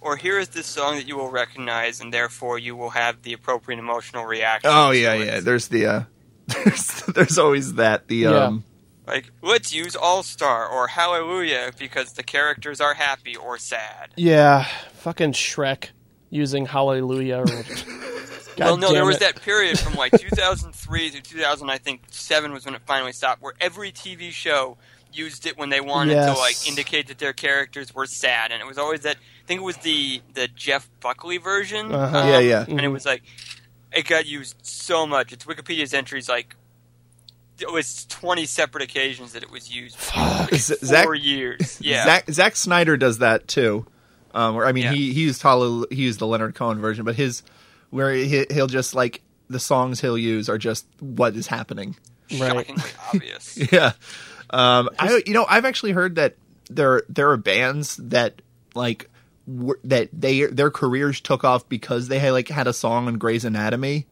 Or 0.00 0.16
here 0.16 0.38
is 0.38 0.48
this 0.48 0.66
song 0.66 0.96
that 0.96 1.06
you 1.06 1.16
will 1.16 1.30
recognize, 1.30 2.00
and 2.00 2.12
therefore 2.12 2.58
you 2.58 2.74
will 2.76 2.90
have 2.90 3.22
the 3.22 3.32
appropriate 3.34 3.78
emotional 3.78 4.24
reaction. 4.24 4.70
oh 4.72 4.90
to 4.92 4.98
yeah, 4.98 5.14
it. 5.14 5.26
yeah. 5.26 5.40
There's 5.40 5.68
the 5.68 5.86
uh, 5.86 6.02
there's 6.64 7.02
there's 7.06 7.38
always 7.38 7.74
that 7.74 8.08
the 8.08 8.16
Yeah. 8.16 8.30
um. 8.46 8.64
Like, 9.12 9.30
let's 9.42 9.74
use 9.74 9.94
All 9.94 10.22
Star 10.22 10.66
or 10.66 10.86
Hallelujah 10.86 11.72
because 11.78 12.14
the 12.14 12.22
characters 12.22 12.80
are 12.80 12.94
happy 12.94 13.36
or 13.36 13.58
sad. 13.58 14.14
Yeah. 14.16 14.66
Fucking 14.94 15.32
Shrek 15.32 15.90
using 16.30 16.66
Hallelujah. 16.66 17.44
Or, 18.58 18.66
well, 18.66 18.76
no, 18.76 18.92
there 18.92 19.06
was 19.06 19.18
that 19.20 19.40
period 19.40 19.78
from 19.78 19.94
like 19.94 20.12
2003 20.18 21.10
to 21.10 21.22
2000, 21.22 21.70
I 21.70 21.78
think 21.78 22.02
seven 22.10 22.52
was 22.52 22.66
when 22.66 22.74
it 22.74 22.82
finally 22.86 23.12
stopped, 23.12 23.40
where 23.40 23.54
every 23.60 23.90
TV 23.92 24.30
show 24.30 24.76
used 25.10 25.46
it 25.46 25.56
when 25.56 25.70
they 25.70 25.80
wanted 25.80 26.14
to 26.14 26.34
like 26.34 26.68
indicate 26.68 27.08
that 27.08 27.18
their 27.18 27.32
characters 27.32 27.94
were 27.94 28.06
sad, 28.06 28.52
and 28.52 28.60
it 28.60 28.66
was 28.66 28.76
always 28.76 29.00
that. 29.00 29.16
I 29.16 29.46
think 29.46 29.60
it 29.60 29.64
was 29.64 29.78
the 29.78 30.20
the 30.34 30.48
Jeff 30.48 30.90
Buckley 31.00 31.38
version. 31.38 31.92
Uh-huh. 31.92 32.18
um, 32.18 32.28
Yeah, 32.28 32.38
yeah. 32.40 32.64
And 32.68 32.80
it 32.80 32.88
was 32.88 33.06
like 33.06 33.22
it 33.90 34.06
got 34.06 34.26
used 34.26 34.56
so 34.62 35.06
much. 35.06 35.32
It's 35.32 35.44
Wikipedia's 35.44 35.94
entries 35.94 36.28
like. 36.28 36.54
It 37.62 37.72
was 37.72 38.04
20 38.06 38.44
separate 38.46 38.82
occasions 38.84 39.32
that 39.32 39.42
it 39.42 39.50
was 39.50 39.74
used 39.74 39.96
for 39.96 40.20
like 40.20 40.54
Zach- 40.54 41.04
four 41.04 41.14
years. 41.14 41.78
Yeah. 41.82 42.04
Zack 42.04 42.30
Zack 42.30 42.56
Snyder 42.56 42.96
does 42.96 43.18
that 43.18 43.48
too. 43.48 43.86
Um, 44.34 44.54
where 44.56 44.66
I 44.66 44.72
mean, 44.72 44.84
Yeah. 44.84 44.92
he 44.92 45.12
he 45.12 45.22
used 45.22 45.42
Hallel- 45.42 45.90
he 45.92 46.02
used 46.02 46.18
the 46.18 46.26
Leonard 46.26 46.54
Cohen 46.54 46.80
version, 46.80 47.04
but 47.04 47.14
his 47.14 47.42
where 47.90 48.12
he, 48.12 48.46
he'll 48.50 48.66
just 48.66 48.94
like 48.94 49.22
the 49.48 49.60
songs 49.60 50.00
he'll 50.00 50.16
use 50.18 50.48
are 50.48 50.58
just 50.58 50.86
what 51.00 51.34
is 51.36 51.46
happening. 51.46 51.96
Right. 52.38 52.66
shockingly 52.66 52.82
obvious. 53.12 53.58
Yeah. 53.72 53.92
Um, 54.50 54.88
I 54.98 55.22
you 55.26 55.32
know 55.34 55.46
I've 55.48 55.64
actually 55.64 55.92
heard 55.92 56.14
that 56.16 56.36
there 56.70 57.02
there 57.08 57.30
are 57.30 57.36
bands 57.36 57.96
that 57.96 58.40
like 58.74 59.10
w- 59.46 59.78
that 59.84 60.08
they 60.12 60.44
their 60.46 60.70
careers 60.70 61.20
took 61.20 61.44
off 61.44 61.68
because 61.68 62.08
they 62.08 62.18
had 62.18 62.32
like 62.32 62.48
had 62.48 62.66
a 62.66 62.72
song 62.72 63.06
on 63.08 63.18
Grey's 63.18 63.44
Anatomy 63.44 63.94
and 63.96 64.04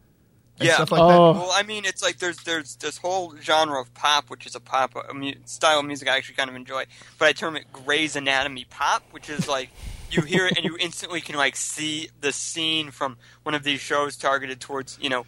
Yeah. 0.66 0.74
stuff 0.74 0.92
like 0.92 1.00
Oh. 1.00 1.32
Well, 1.32 1.50
I 1.52 1.62
mean, 1.62 1.84
it's 1.84 2.02
like 2.02 2.18
there's 2.18 2.36
there's 2.44 2.76
this 2.76 2.98
whole 2.98 3.34
genre 3.40 3.80
of 3.80 3.92
pop, 3.94 4.30
which 4.30 4.46
is 4.46 4.54
a 4.54 4.60
pop 4.60 4.94
a 5.08 5.14
mu- 5.14 5.32
style 5.44 5.78
of 5.80 5.84
music 5.86 6.08
I 6.08 6.16
actually 6.16 6.36
kind 6.36 6.50
of 6.50 6.56
enjoy, 6.56 6.84
but 7.18 7.28
I 7.28 7.32
term 7.32 7.56
it 7.56 7.66
Grey's 7.72 8.16
Anatomy 8.16 8.66
pop, 8.68 9.02
which 9.10 9.28
is 9.30 9.48
like 9.48 9.70
you 10.10 10.22
hear 10.22 10.46
it 10.46 10.56
and 10.56 10.64
you 10.64 10.76
instantly 10.80 11.20
can 11.20 11.36
like 11.36 11.56
see 11.56 12.08
the 12.20 12.32
scene 12.32 12.90
from 12.90 13.16
one 13.44 13.54
of 13.54 13.62
these 13.62 13.80
shows 13.80 14.16
targeted 14.16 14.60
towards 14.60 14.98
you 15.00 15.08
know 15.08 15.24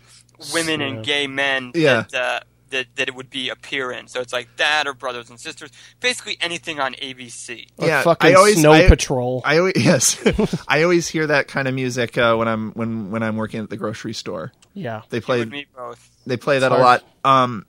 women 0.53 0.81
Yeah. 0.81 0.87
and 0.89 1.05
gay 1.05 1.27
men 1.27 1.73
Yeah. 1.75 2.05
that 2.11 2.15
uh, 2.15 2.41
that 2.71 2.87
that 2.97 3.07
it 3.09 3.15
would 3.15 3.29
be 3.31 3.49
appear 3.51 3.93
in. 3.93 4.09
So 4.09 4.21
it's 4.21 4.33
like 4.33 4.49
that 4.57 4.87
or 4.87 4.95
Brothers 4.95 5.29
and 5.31 5.39
Sisters, 5.39 5.71
basically 6.01 6.39
anything 6.41 6.81
on 6.81 6.95
ABC. 6.95 7.67
Or 7.77 7.87
Yeah, 7.87 8.03
fucking 8.03 8.31
I 8.31 8.35
always- 8.35 8.59
Snow 8.59 8.73
I- 8.73 8.89
Patrol. 8.89 9.43
that. 9.43 9.49
I 9.51 9.59
always 9.59 9.75
yes 9.77 10.65
I 10.69 10.83
always 10.83 11.07
hear 11.07 11.27
that 11.27 11.49
kind 11.49 11.69
of 11.69 11.75
music 11.75 12.17
uh, 12.19 12.35
when 12.35 12.49
I'm 12.49 12.73
when 12.73 13.11
when 13.11 13.23
I'm 13.23 13.37
working 13.37 13.63
at 13.63 13.71
the 13.71 13.77
grocery 13.77 14.15
store. 14.15 14.53
Yeah. 14.75 15.03
They 15.11 15.19
You 15.19 15.23
play 15.23 15.39
would 15.41 15.51
meet 15.51 15.69
both. 15.75 16.11
They 16.27 16.37
play 16.37 16.59
that 16.61 16.73
a 16.73 16.77
lot. 16.77 17.05
Um, 17.25 17.67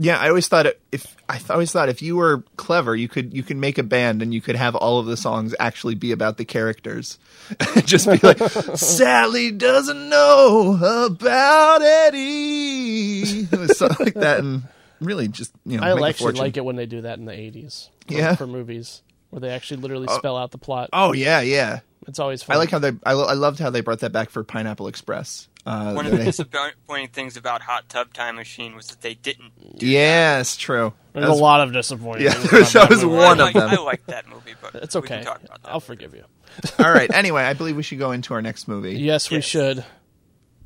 yeah, 0.00 0.16
I 0.18 0.28
always 0.28 0.46
thought 0.46 0.66
if 0.92 1.16
I 1.28 1.38
th- 1.38 1.50
always 1.50 1.72
thought 1.72 1.88
if 1.88 2.02
you 2.02 2.14
were 2.14 2.44
clever, 2.56 2.94
you 2.94 3.08
could 3.08 3.34
you 3.34 3.42
could 3.42 3.56
make 3.56 3.78
a 3.78 3.82
band 3.82 4.22
and 4.22 4.32
you 4.32 4.40
could 4.40 4.54
have 4.54 4.76
all 4.76 5.00
of 5.00 5.06
the 5.06 5.16
songs 5.16 5.56
actually 5.58 5.96
be 5.96 6.12
about 6.12 6.36
the 6.36 6.44
characters. 6.44 7.18
Just 7.84 8.06
be 8.08 8.18
like, 8.22 8.38
Sally 8.76 9.50
doesn't 9.50 10.08
know 10.08 10.78
about 11.06 11.82
Eddie, 11.82 13.44
something 13.74 14.04
like 14.06 14.14
that, 14.14 14.38
and 14.40 14.62
really 15.00 15.28
just 15.28 15.52
you 15.66 15.78
know 15.78 15.82
I 15.84 15.94
make 15.94 16.04
actually 16.04 16.24
fortune. 16.24 16.40
like 16.44 16.56
it 16.56 16.64
when 16.64 16.76
they 16.76 16.86
do 16.86 17.00
that 17.02 17.18
in 17.18 17.24
the 17.24 17.32
80s. 17.32 17.88
For, 18.06 18.14
Yeah? 18.14 18.34
For 18.36 18.46
movies. 18.46 19.02
where 19.30 19.40
they 19.40 19.50
actually 19.50 19.80
literally 19.82 20.08
spell 20.08 20.36
out 20.36 20.50
the 20.52 20.58
plot. 20.58 20.90
Oh 20.92 21.12
yeah, 21.12 21.40
yeah. 21.40 21.80
It's 22.06 22.18
always 22.18 22.42
fun. 22.42 22.56
I 22.56 22.58
like 22.58 22.70
how 22.70 22.78
they. 22.78 22.92
I, 23.04 23.12
lo- 23.12 23.26
I 23.26 23.34
loved 23.34 23.58
how 23.58 23.68
they 23.70 23.80
brought 23.82 24.00
that 24.00 24.12
back 24.12 24.30
for 24.30 24.42
Pineapple 24.42 24.88
Express. 24.88 25.48
Uh, 25.68 25.92
One 25.92 26.06
of 26.06 26.12
they- 26.12 26.18
the 26.18 26.24
disappointing 26.24 27.08
things 27.12 27.36
about 27.36 27.60
Hot 27.62 27.88
Tub 27.90 28.14
Time 28.14 28.36
Machine 28.36 28.74
was 28.74 28.86
that 28.86 29.02
they 29.02 29.12
didn't. 29.14 29.52
yes, 29.76 30.56
true. 30.56 30.94
There's 31.12 31.24
That 31.26 31.30
was- 31.30 31.40
a 31.40 31.42
lot 31.42 31.60
of 31.60 31.72
disappointing. 31.74 32.24
Yeah, 32.24 32.30
things 32.32 32.46
about 32.52 32.72
that 32.72 32.72
that 32.72 32.90
was 32.90 33.04
movie. 33.04 33.16
one 33.16 33.26
I 33.26 33.30
of 33.32 33.38
like, 33.38 33.54
them. 33.54 33.70
I 33.70 33.82
like 33.82 34.06
that 34.06 34.28
movie, 34.28 34.54
but 34.62 34.74
It's 34.76 34.94
We 34.94 35.00
okay. 35.00 35.16
can 35.16 35.24
talk 35.26 35.42
about 35.44 35.62
that. 35.62 35.70
I'll 35.70 35.80
forgive 35.80 36.14
you. 36.14 36.24
All 36.78 36.90
right. 36.90 37.12
Anyway, 37.12 37.42
I 37.42 37.52
believe 37.52 37.76
we 37.76 37.82
should 37.82 37.98
go 37.98 38.12
into 38.12 38.32
our 38.34 38.40
next 38.40 38.66
movie. 38.66 38.94
Yes, 38.98 39.30
we 39.30 39.42
should, 39.42 39.84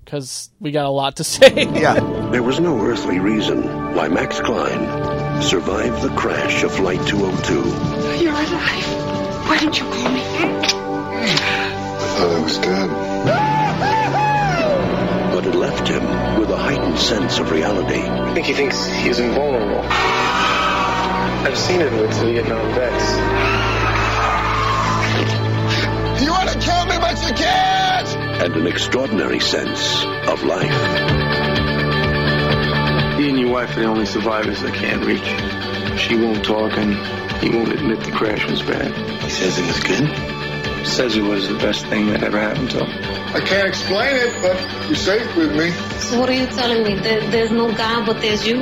because 0.05 0.51
we 0.61 0.71
got 0.71 0.85
a 0.87 0.91
lot 0.91 1.17
to 1.17 1.25
say. 1.25 1.67
Yeah. 1.75 1.95
There 2.31 2.43
was 2.45 2.61
no 2.61 2.81
earthly 2.81 3.19
reason 3.19 3.95
why 3.97 4.07
Max 4.09 4.41
Klein 4.41 5.43
survived 5.43 6.01
the 6.03 6.11
crash 6.17 6.63
of 6.63 6.73
Flight 6.73 7.05
202. 7.09 8.23
You're 8.23 8.33
alive. 8.33 9.49
Why 9.49 9.59
didn't 9.59 9.79
you 9.81 9.85
call 9.85 10.11
me? 10.13 10.23
I 10.23 12.15
thought 12.17 12.37
I 12.37 12.41
was 12.43 12.59
dead. 12.59 13.62
But 15.73 15.89
it 15.89 15.95
left 15.95 16.05
him 16.05 16.41
with 16.41 16.51
a 16.51 16.57
heightened 16.57 16.99
sense 16.99 17.39
of 17.39 17.51
reality. 17.51 18.03
I 18.03 18.35
think 18.35 18.47
he 18.47 18.53
thinks 18.53 18.87
he's 18.87 19.19
invulnerable. 19.19 19.81
I've 21.45 21.59
seen 21.59 21.81
it 21.81 21.93
with 21.93 22.19
the 22.19 22.27
Vietnam 22.27 22.75
vets. 22.75 23.13
You 26.23 26.31
want 26.31 26.51
to 26.51 26.59
kill 26.59 26.87
me, 26.87 26.99
Mexicans? 26.99 28.15
And 28.43 28.57
an 28.57 28.67
extraordinary 28.67 29.41
sense 29.41 30.05
of 30.29 30.43
life. 30.43 30.71
He 33.19 33.29
and 33.29 33.39
your 33.39 33.51
wife 33.51 33.77
are 33.77 33.81
the 33.81 33.87
only 33.87 34.07
survivors 34.07 34.63
I 34.63 34.71
can't 34.71 35.05
reach. 35.05 35.99
She 35.99 36.17
won't 36.17 36.45
talk 36.45 36.73
and 36.77 36.95
he 37.43 37.51
won't 37.51 37.73
admit 37.73 38.01
the 38.01 38.13
crash 38.13 38.45
was 38.49 38.63
bad. 38.63 38.93
He 39.23 39.31
says 39.31 39.59
it 39.59 39.67
was 39.67 39.81
good. 39.81 40.42
Says 40.85 41.17
it 41.17 41.23
was 41.23 41.49
the 41.49 41.55
best 41.55 41.87
thing 41.87 42.07
that 42.09 42.23
ever 42.23 42.39
happened 42.39 42.71
to 42.73 42.85
him. 42.85 43.35
I 43.35 43.41
can't 43.41 43.67
explain 43.67 44.15
it, 44.15 44.43
but 44.43 44.87
you're 44.87 44.97
safe 44.97 45.37
with 45.37 45.57
me. 45.57 45.71
So 46.01 46.21
what 46.21 46.29
are 46.29 46.35
you 46.35 46.47
telling 46.47 46.83
me? 46.83 46.97
There, 46.97 47.21
there's 47.31 47.51
no 47.51 47.73
God, 47.75 48.05
but 48.05 48.21
there's 48.21 48.47
you? 48.47 48.61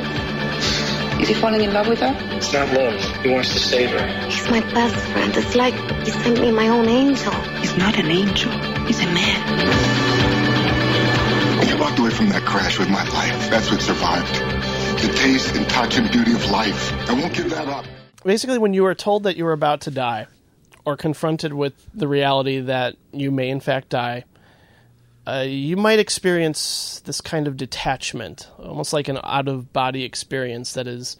Is 1.19 1.27
he 1.27 1.33
falling 1.33 1.61
in 1.61 1.73
love 1.73 1.87
with 1.87 1.99
her? 1.99 2.15
It's 2.37 2.53
not 2.53 2.71
love. 2.73 2.99
He 3.23 3.29
wants 3.29 3.51
to 3.53 3.59
save 3.59 3.89
her. 3.91 4.07
He's 4.29 4.49
my 4.49 4.61
best 4.61 4.95
friend. 5.11 5.35
It's 5.35 5.55
like 5.55 5.73
he 6.05 6.11
sent 6.11 6.39
me 6.39 6.51
my 6.51 6.69
own 6.69 6.87
angel. 6.87 7.33
He's 7.59 7.75
not 7.75 7.97
an 7.97 8.07
angel. 8.09 8.51
He's 8.85 8.99
a 8.99 9.05
man. 9.07 9.59
I 11.69 11.77
walked 11.79 11.99
away 11.99 12.11
from 12.11 12.29
that 12.29 12.43
crash 12.43 12.79
with 12.79 12.89
my 12.89 13.03
life. 13.03 13.49
That's 13.49 13.69
what 13.69 13.81
survived. 13.81 14.33
The 15.01 15.13
taste 15.17 15.55
and 15.55 15.67
touch 15.69 15.97
and 15.97 16.09
beauty 16.11 16.33
of 16.33 16.49
life. 16.49 16.93
I 17.09 17.13
won't 17.13 17.33
give 17.33 17.49
that 17.49 17.67
up. 17.67 17.85
Basically, 18.23 18.57
when 18.57 18.73
you 18.73 18.83
were 18.83 18.95
told 18.95 19.23
that 19.23 19.35
you 19.35 19.43
were 19.43 19.53
about 19.53 19.81
to 19.81 19.91
die, 19.91 20.27
or 20.85 20.97
confronted 20.97 21.53
with 21.53 21.73
the 21.93 22.07
reality 22.07 22.59
that 22.59 22.95
you 23.11 23.31
may 23.31 23.49
in 23.49 23.59
fact 23.59 23.89
die, 23.89 24.23
uh, 25.27 25.45
you 25.47 25.77
might 25.77 25.99
experience 25.99 27.01
this 27.05 27.21
kind 27.21 27.47
of 27.47 27.57
detachment, 27.57 28.49
almost 28.57 28.91
like 28.91 29.07
an 29.07 29.19
out 29.23 29.47
of 29.47 29.71
body 29.71 30.03
experience 30.03 30.73
that 30.73 30.87
is, 30.87 31.17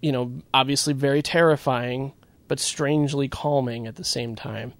you 0.00 0.10
know, 0.10 0.32
obviously 0.54 0.94
very 0.94 1.22
terrifying, 1.22 2.12
but 2.48 2.58
strangely 2.58 3.28
calming 3.28 3.86
at 3.86 3.96
the 3.96 4.04
same 4.04 4.34
time. 4.34 4.72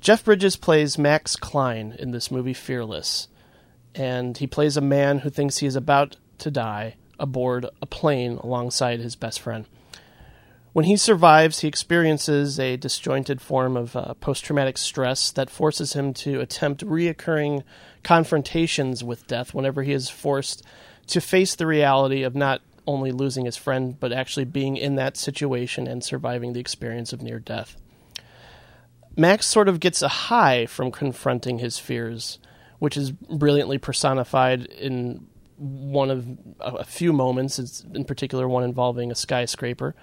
Jeff 0.00 0.24
Bridges 0.24 0.56
plays 0.56 0.98
Max 0.98 1.36
Klein 1.36 1.94
in 1.98 2.10
this 2.10 2.30
movie 2.30 2.52
Fearless, 2.52 3.28
and 3.94 4.36
he 4.36 4.48
plays 4.48 4.76
a 4.76 4.80
man 4.80 5.18
who 5.20 5.30
thinks 5.30 5.58
he 5.58 5.66
is 5.66 5.76
about 5.76 6.16
to 6.38 6.50
die 6.50 6.96
aboard 7.20 7.66
a 7.80 7.86
plane 7.86 8.32
alongside 8.38 8.98
his 8.98 9.14
best 9.14 9.38
friend. 9.38 9.66
When 10.72 10.86
he 10.86 10.96
survives, 10.96 11.60
he 11.60 11.68
experiences 11.68 12.58
a 12.58 12.78
disjointed 12.78 13.42
form 13.42 13.76
of 13.76 13.94
uh, 13.94 14.14
post 14.14 14.44
traumatic 14.44 14.78
stress 14.78 15.30
that 15.32 15.50
forces 15.50 15.92
him 15.92 16.14
to 16.14 16.40
attempt 16.40 16.86
reoccurring 16.86 17.62
confrontations 18.02 19.04
with 19.04 19.26
death 19.26 19.52
whenever 19.52 19.82
he 19.82 19.92
is 19.92 20.08
forced 20.08 20.62
to 21.08 21.20
face 21.20 21.54
the 21.54 21.66
reality 21.66 22.22
of 22.22 22.34
not 22.34 22.62
only 22.86 23.12
losing 23.12 23.44
his 23.44 23.56
friend, 23.56 24.00
but 24.00 24.12
actually 24.12 24.46
being 24.46 24.76
in 24.76 24.94
that 24.96 25.16
situation 25.16 25.86
and 25.86 26.02
surviving 26.02 26.54
the 26.54 26.60
experience 26.60 27.12
of 27.12 27.20
near 27.20 27.38
death. 27.38 27.76
Max 29.14 29.46
sort 29.46 29.68
of 29.68 29.78
gets 29.78 30.00
a 30.00 30.08
high 30.08 30.64
from 30.64 30.90
confronting 30.90 31.58
his 31.58 31.78
fears, 31.78 32.38
which 32.78 32.96
is 32.96 33.10
brilliantly 33.12 33.76
personified 33.76 34.64
in 34.64 35.26
one 35.58 36.10
of 36.10 36.26
a 36.60 36.82
few 36.82 37.12
moments, 37.12 37.58
it's 37.58 37.84
in 37.94 38.04
particular 38.04 38.48
one 38.48 38.64
involving 38.64 39.12
a 39.12 39.14
skyscraper. 39.14 39.94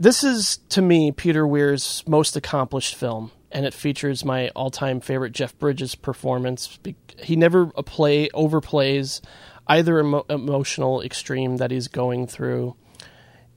This 0.00 0.24
is, 0.24 0.56
to 0.70 0.80
me, 0.80 1.12
Peter 1.12 1.46
Weir's 1.46 2.02
most 2.08 2.34
accomplished 2.34 2.94
film, 2.94 3.32
and 3.52 3.66
it 3.66 3.74
features 3.74 4.24
my 4.24 4.48
all-time 4.56 5.02
favorite 5.02 5.32
Jeff 5.32 5.58
Bridges 5.58 5.94
performance. 5.94 6.78
He 7.18 7.36
never 7.36 7.66
play 7.66 8.30
overplays 8.30 9.20
either 9.66 10.00
emo- 10.00 10.24
emotional 10.30 11.02
extreme 11.02 11.58
that 11.58 11.70
he's 11.70 11.86
going 11.86 12.26
through, 12.26 12.76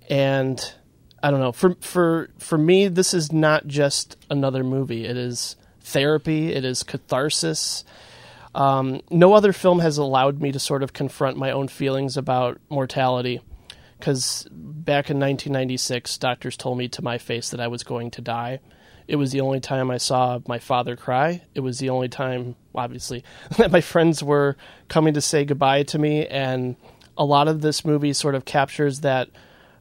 and 0.09 0.73
I 1.23 1.31
don't 1.31 1.39
know. 1.39 1.53
For 1.53 1.75
for 1.79 2.29
for 2.37 2.57
me, 2.57 2.89
this 2.89 3.13
is 3.13 3.31
not 3.31 3.65
just 3.65 4.17
another 4.29 4.65
movie. 4.65 5.05
It 5.05 5.15
is 5.15 5.55
therapy. 5.79 6.51
It 6.51 6.65
is 6.65 6.83
catharsis. 6.83 7.85
Um, 8.53 8.99
no 9.09 9.33
other 9.33 9.53
film 9.53 9.79
has 9.79 9.97
allowed 9.97 10.41
me 10.41 10.51
to 10.51 10.59
sort 10.59 10.83
of 10.83 10.91
confront 10.91 11.37
my 11.37 11.51
own 11.51 11.69
feelings 11.69 12.17
about 12.17 12.59
mortality. 12.69 13.39
Because 14.03 14.45
back 14.51 15.09
in 15.09 15.17
1996, 15.17 16.17
doctors 16.17 16.57
told 16.57 16.77
me 16.77 16.89
to 16.89 17.01
my 17.01 17.17
face 17.17 17.51
that 17.51 17.61
I 17.61 17.69
was 17.69 17.83
going 17.83 18.11
to 18.11 18.21
die. 18.21 18.59
It 19.07 19.15
was 19.15 19.31
the 19.31 19.39
only 19.39 19.61
time 19.61 19.89
I 19.89 19.95
saw 19.95 20.41
my 20.45 20.59
father 20.59 20.97
cry. 20.97 21.41
It 21.55 21.61
was 21.61 21.79
the 21.79 21.89
only 21.89 22.09
time, 22.09 22.57
obviously, 22.75 23.23
that 23.57 23.71
my 23.71 23.79
friends 23.79 24.21
were 24.21 24.57
coming 24.89 25.13
to 25.13 25.21
say 25.21 25.45
goodbye 25.45 25.83
to 25.83 25.97
me. 25.97 26.27
And 26.27 26.75
a 27.17 27.23
lot 27.23 27.47
of 27.47 27.61
this 27.61 27.85
movie 27.85 28.11
sort 28.11 28.35
of 28.35 28.43
captures 28.43 28.99
that 28.99 29.29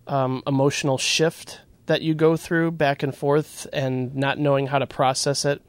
um, 0.07 0.45
emotional 0.47 0.99
shift 0.99 1.61
that 1.87 2.03
you 2.03 2.15
go 2.15 2.37
through 2.37 2.71
back 2.71 3.03
and 3.03 3.13
forth 3.13 3.67
and 3.73 4.15
not 4.15 4.39
knowing 4.39 4.69
how 4.69 4.79
to 4.79 4.87
process 4.87 5.45
it 5.45 5.61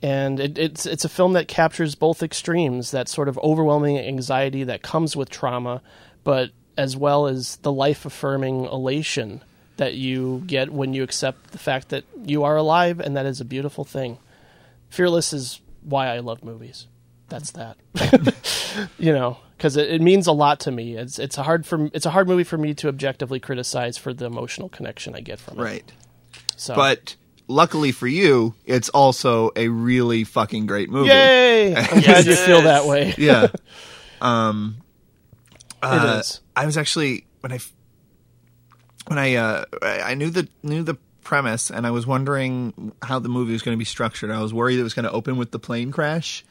and 0.00 0.38
it, 0.38 0.56
it's 0.56 0.86
it's 0.86 1.04
a 1.04 1.08
film 1.08 1.32
that 1.32 1.48
captures 1.48 1.96
both 1.96 2.22
extremes 2.22 2.92
that 2.92 3.08
sort 3.08 3.28
of 3.28 3.36
overwhelming 3.38 3.98
anxiety 3.98 4.62
that 4.62 4.80
comes 4.80 5.16
with 5.16 5.28
trauma 5.28 5.82
but 6.22 6.50
as 6.78 6.96
well 6.96 7.26
as 7.26 7.56
the 7.56 7.72
life 7.72 8.06
affirming 8.06 8.64
elation 8.64 9.42
that 9.76 9.94
you 9.94 10.42
get 10.46 10.72
when 10.72 10.94
you 10.94 11.02
accept 11.02 11.50
the 11.50 11.58
fact 11.58 11.90
that 11.90 12.04
you 12.24 12.44
are 12.44 12.56
alive 12.56 13.00
and 13.00 13.16
that 13.16 13.26
is 13.26 13.40
a 13.40 13.44
beautiful 13.44 13.84
thing. 13.84 14.18
Fearless 14.88 15.32
is 15.32 15.60
why 15.82 16.08
i 16.08 16.20
love 16.20 16.42
movies. 16.42 16.86
That's 17.28 17.50
that. 17.52 17.76
You 18.98 19.12
know 19.12 19.38
because 19.56 19.76
it, 19.76 19.90
it 19.90 20.00
means 20.00 20.28
a 20.28 20.32
lot 20.32 20.60
to 20.60 20.70
me. 20.70 20.96
It's 20.96 21.18
it's 21.18 21.36
a 21.36 21.42
hard 21.42 21.66
for 21.66 21.90
it's 21.92 22.06
a 22.06 22.10
hard 22.10 22.28
movie 22.28 22.44
for 22.44 22.56
me 22.56 22.74
to 22.74 22.88
objectively 22.88 23.40
criticize 23.40 23.98
for 23.98 24.14
the 24.14 24.24
emotional 24.24 24.68
connection 24.68 25.16
i 25.16 25.20
get 25.20 25.40
from 25.40 25.58
it. 25.58 25.62
Right. 25.62 25.92
so. 26.56 26.76
But 26.76 27.16
luckily 27.48 27.90
for 27.90 28.06
you, 28.06 28.54
it's 28.64 28.88
also 28.90 29.50
a 29.56 29.68
really 29.68 30.24
fucking 30.24 30.66
great 30.66 30.90
movie. 30.90 31.08
yay! 31.08 31.74
I'm 31.74 32.00
glad 32.00 32.26
you 32.26 32.36
feel 32.46 32.62
that 32.62 32.86
way. 32.86 33.14
Yeah. 33.18 33.48
um, 34.20 34.76
uh, 35.82 36.16
it 36.16 36.20
is 36.20 36.40
I 36.56 36.66
was 36.66 36.76
actually 36.76 37.26
when 37.40 37.52
I 37.52 37.58
when 39.06 39.18
I 39.18 39.34
uh, 39.36 39.64
I 39.82 40.14
knew 40.14 40.30
the 40.30 40.48
knew 40.62 40.82
the 40.82 40.96
premise 41.22 41.70
and 41.70 41.86
I 41.86 41.90
was 41.90 42.06
wondering 42.06 42.92
how 43.02 43.18
the 43.18 43.28
movie 43.28 43.52
was 43.52 43.60
going 43.60 43.74
to 43.74 43.78
be 43.78 43.84
structured. 43.84 44.30
I 44.30 44.40
was 44.40 44.54
worried 44.54 44.78
it 44.78 44.82
was 44.82 44.94
going 44.94 45.04
to 45.04 45.12
open 45.12 45.36
with 45.36 45.50
the 45.50 45.58
plane 45.58 45.92
crash. 45.92 46.42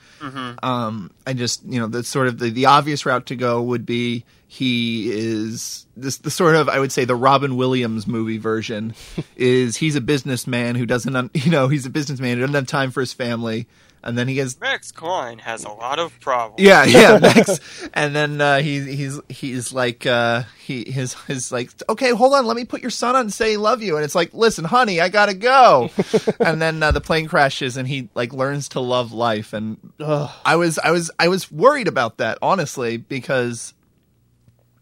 Um, 0.61 1.09
I 1.25 1.33
just 1.33 1.65
you 1.65 1.79
know 1.79 1.87
the 1.87 2.03
sort 2.03 2.27
of 2.27 2.37
the, 2.37 2.49
the 2.51 2.67
obvious 2.67 3.05
route 3.05 3.25
to 3.27 3.35
go 3.35 3.61
would 3.61 3.85
be 3.85 4.23
he 4.47 5.11
is 5.11 5.85
this 5.97 6.17
the 6.19 6.31
sort 6.31 6.55
of 6.55 6.69
I 6.69 6.79
would 6.79 6.91
say 6.91 7.05
the 7.05 7.15
Robin 7.15 7.57
Williams 7.57 8.07
movie 8.07 8.37
version 8.37 8.93
is 9.35 9.75
he's 9.77 9.95
a 9.95 10.01
businessman 10.01 10.75
who 10.75 10.85
doesn't 10.85 11.15
un, 11.15 11.29
you 11.33 11.51
know 11.51 11.67
he's 11.67 11.85
a 11.85 11.89
businessman 11.89 12.37
who 12.37 12.41
doesn't 12.41 12.55
have 12.55 12.67
time 12.67 12.91
for 12.91 13.01
his 13.01 13.13
family 13.13 13.67
and 14.07 14.17
then 14.17 14.29
he 14.29 14.35
gets 14.35 14.57
Max 14.61 14.93
Klein 14.93 15.39
has 15.39 15.65
a 15.65 15.69
lot 15.69 15.99
of 15.99 16.17
problems. 16.21 16.65
yeah, 16.65 16.85
yeah, 16.85 17.19
Max. 17.21 17.89
and 17.93 18.15
then 18.15 18.39
uh, 18.39 18.59
he 18.59 18.79
he's 18.95 19.19
he's 19.27 19.73
like 19.73 20.05
uh, 20.05 20.43
he 20.57 20.89
his 20.89 21.13
his 21.25 21.51
like 21.51 21.71
okay, 21.89 22.11
hold 22.11 22.33
on, 22.33 22.45
let 22.45 22.55
me 22.55 22.63
put 22.63 22.81
your 22.81 22.89
son 22.89 23.15
on 23.15 23.21
and 23.21 23.33
say 23.33 23.57
love 23.57 23.83
you, 23.83 23.97
and 23.97 24.05
it's 24.05 24.15
like 24.15 24.33
listen, 24.33 24.63
honey, 24.63 25.01
I 25.01 25.09
gotta 25.09 25.33
go. 25.33 25.91
and 26.39 26.61
then 26.61 26.81
uh, 26.81 26.91
the 26.91 27.01
plane 27.01 27.27
crashes, 27.27 27.75
and 27.75 27.85
he 27.85 28.07
like 28.15 28.31
learns 28.31 28.69
to 28.69 28.79
love 28.79 29.11
life, 29.11 29.51
and 29.51 29.77
I 29.99 30.55
was 30.55 30.79
I 30.79 30.91
was 30.91 31.11
I 31.19 31.27
was 31.27 31.51
worried 31.51 31.89
about 31.89 32.17
that 32.17 32.37
honestly 32.41 32.95
because 32.95 33.73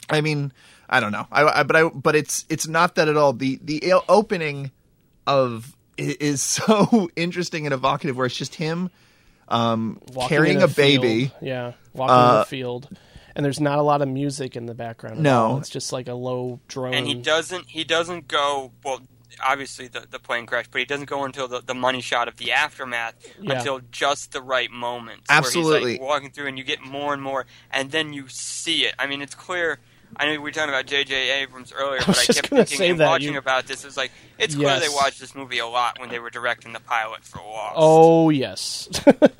I 0.08 0.22
mean 0.22 0.54
I 0.88 1.00
don't 1.00 1.12
know, 1.12 1.26
I, 1.32 1.62
I 1.62 1.64
but 1.64 1.76
I 1.76 1.90
but 1.90 2.16
it's 2.16 2.46
it's 2.48 2.68
not 2.68 2.94
that 2.94 3.08
at 3.08 3.18
all. 3.18 3.34
The 3.34 3.60
the 3.64 3.96
opening 4.08 4.70
of 5.26 5.76
is 5.98 6.42
so 6.44 7.10
interesting 7.16 7.66
and 7.66 7.74
evocative, 7.74 8.16
where 8.16 8.28
it's 8.28 8.38
just 8.38 8.54
him 8.54 8.92
um, 9.48 10.02
carrying 10.28 10.58
in 10.58 10.64
a, 10.64 10.68
field. 10.68 11.02
baby. 11.02 11.32
Yeah, 11.42 11.74
walking 11.94 12.16
in 12.34 12.40
the 12.40 12.46
field, 12.46 12.98
and 13.36 13.46
there's 13.46 13.60
not 13.60 13.80
a 13.80 13.84
lot 13.84 14.02
of 14.02 14.08
music 14.08 14.56
in 14.56 14.66
the 14.66 14.74
background. 14.76 15.22
No. 15.22 15.46
all. 15.46 15.58
it's 15.58 15.70
just 15.70 15.92
like 15.92 16.08
a 16.08 16.14
low 16.14 16.60
drone. 16.68 16.94
and 16.94 17.08
he 17.08 17.14
doesn't 17.16 17.70
he 17.70 17.84
doesn't 17.84 18.28
go 18.28 18.72
well 18.84 19.02
obviously 19.44 19.88
the, 19.88 20.06
the 20.10 20.20
plane 20.20 20.46
crash, 20.46 20.66
but 20.72 20.80
he 20.80 20.86
doesn't 20.86 21.10
go 21.10 21.24
until 21.26 21.48
the, 21.48 21.62
the 21.62 21.74
money 21.74 22.02
shot 22.02 22.28
of 22.28 22.38
the 22.38 22.52
aftermath 22.52 23.16
Yeah. 23.42 23.58
until 23.58 23.82
just 23.92 24.32
the 24.32 24.42
right 24.42 24.72
moment. 24.72 25.22
Absolutely. 25.30 25.72
Where 25.72 25.90
he's 25.90 26.00
like 26.00 26.08
walking 26.08 26.32
through 26.32 26.48
and 26.48 26.58
you 26.58 26.64
get 26.64 26.82
more 26.82 27.14
and 27.14 27.22
more, 27.22 27.46
and 27.72 27.92
then 27.92 28.14
you 28.14 28.28
see 28.28 28.86
it. 28.86 28.96
I 28.98 29.08
mean, 29.08 29.22
it's 29.22 29.36
clear. 29.36 29.80
I 30.18 30.26
know 30.26 30.32
we 30.32 30.38
were 30.40 30.52
talking 30.52 30.70
about 30.70 30.86
J.J. 30.86 31.42
Abrams 31.42 31.74
earlier, 31.74 32.00
I 32.04 32.06
but 32.06 32.20
I 32.20 32.26
just 32.26 32.42
kept 32.42 32.50
gonna 32.50 32.66
thinking 32.66 32.78
say 32.78 32.90
and 32.92 33.00
that, 33.00 33.08
watching 33.08 33.34
you- 33.34 33.40
about 33.40 33.68
this. 33.68 33.84
It's 33.86 33.98
like 33.98 34.12
it's 34.38 34.56
clear 34.56 34.80
they 34.80 34.90
watched 34.90 35.20
this 35.20 35.36
movie 35.36 35.60
a 35.60 35.68
lot 35.68 36.00
when 36.00 36.10
they 36.10 36.20
were 36.20 36.30
directing 36.30 36.74
the 36.74 36.80
pilot 36.80 37.24
for 37.24 37.40
Lost. 37.40 37.74
Oh 37.76 38.30
yes, 38.30 38.88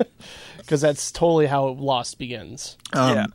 because 0.58 0.80
that's 0.80 1.10
totally 1.12 1.46
how 1.46 1.68
Lost 1.68 2.18
begins. 2.18 2.76
Um, 2.92 3.14
Yeah. 3.14 3.26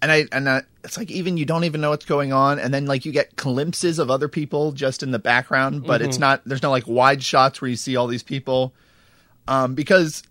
And 0.00 0.12
I 0.12 0.26
and 0.30 0.48
I, 0.48 0.62
it's 0.84 0.96
like 0.96 1.10
even 1.10 1.36
you 1.36 1.44
don't 1.44 1.64
even 1.64 1.80
know 1.80 1.90
what's 1.90 2.04
going 2.04 2.32
on, 2.32 2.60
and 2.60 2.72
then 2.72 2.86
like 2.86 3.04
you 3.04 3.10
get 3.10 3.34
glimpses 3.34 3.98
of 3.98 4.12
other 4.12 4.28
people 4.28 4.70
just 4.70 5.02
in 5.02 5.10
the 5.10 5.18
background, 5.18 5.84
but 5.84 6.02
it's 6.02 6.20
not. 6.20 6.40
There's 6.46 6.62
no 6.62 6.70
like 6.70 6.86
wide 6.86 7.20
shots 7.20 7.60
where 7.60 7.68
you 7.68 7.74
see 7.74 7.96
all 7.96 8.06
these 8.06 8.22
people, 8.22 8.72
um, 9.48 9.74
because 9.74 10.22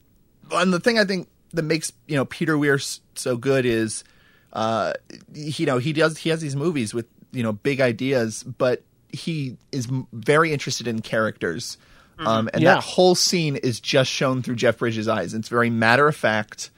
and 0.53 0.71
the 0.71 0.79
thing 0.79 0.97
I 0.97 1.03
think 1.03 1.27
that 1.51 1.63
makes 1.63 1.91
you 2.07 2.15
know 2.15 2.23
Peter 2.23 2.57
Weir 2.57 2.79
so 3.15 3.35
good 3.35 3.65
is, 3.65 4.05
uh, 4.53 4.93
you 5.33 5.65
know 5.65 5.77
he 5.77 5.93
does 5.93 6.17
he 6.17 6.29
has 6.29 6.41
these 6.41 6.55
movies 6.55 6.93
with 6.93 7.05
you 7.31 7.43
know 7.43 7.53
big 7.53 7.81
ideas, 7.81 8.43
but 8.43 8.83
he 9.09 9.57
is 9.71 9.87
m- 9.87 10.07
very 10.13 10.51
interested 10.53 10.87
in 10.87 11.01
characters. 11.01 11.77
Um, 12.19 12.49
and 12.51 12.63
Yeah. 12.63 12.75
that 12.75 12.83
whole 12.83 13.13
scene 13.13 13.57
is 13.57 13.79
just 13.79 14.09
shown 14.09 14.41
through 14.41 14.55
Jeff 14.55 14.79
Bridges' 14.79 15.07
eyes. 15.07 15.33
It's 15.35 15.49
very 15.49 15.69
matter 15.69 16.07
of 16.07 16.15
fact. 16.15 16.71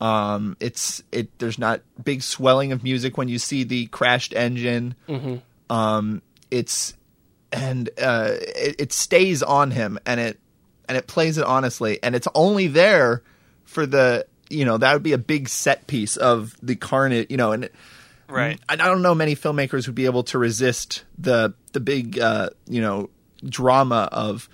Um, 0.00 0.56
it's 0.58 1.02
it. 1.12 1.28
There's 1.38 1.58
not 1.58 1.82
big 2.02 2.22
swelling 2.22 2.72
of 2.72 2.82
music 2.82 3.16
when 3.16 3.28
you 3.28 3.38
see 3.38 3.62
the 3.64 3.86
crashed 3.86 4.34
engine. 4.34 4.94
Um, 5.68 6.22
it's 6.50 6.94
and 7.52 7.88
uh, 8.02 8.30
it, 8.38 8.76
it 8.80 8.92
stays 8.92 9.42
on 9.42 9.70
him, 9.70 9.98
and 10.06 10.18
it 10.18 10.40
and 10.88 10.96
it 10.98 11.06
plays 11.06 11.38
it 11.38 11.44
honestly, 11.44 12.02
and 12.02 12.14
it's 12.16 12.26
only 12.34 12.66
there 12.66 13.22
for 13.64 13.86
the 13.86 14.26
you 14.50 14.64
know 14.64 14.78
that 14.78 14.92
would 14.92 15.02
be 15.02 15.12
a 15.12 15.18
big 15.18 15.48
set 15.48 15.86
piece 15.86 16.16
of 16.16 16.56
the 16.62 16.76
carnage, 16.76 17.28
you 17.30 17.36
know, 17.36 17.52
and. 17.52 17.70
Right. 18.28 18.60
I 18.68 18.74
I 18.74 18.76
don't 18.76 19.02
know 19.02 19.12
many 19.12 19.34
filmmakers 19.34 19.88
would 19.88 19.96
be 19.96 20.04
able 20.04 20.22
to 20.22 20.38
resist 20.38 21.02
the 21.18 21.52
the 21.72 21.80
big 21.80 22.16
uh, 22.16 22.50
you 22.68 22.80
know 22.80 23.10
drama 23.44 24.08
of 24.12 24.48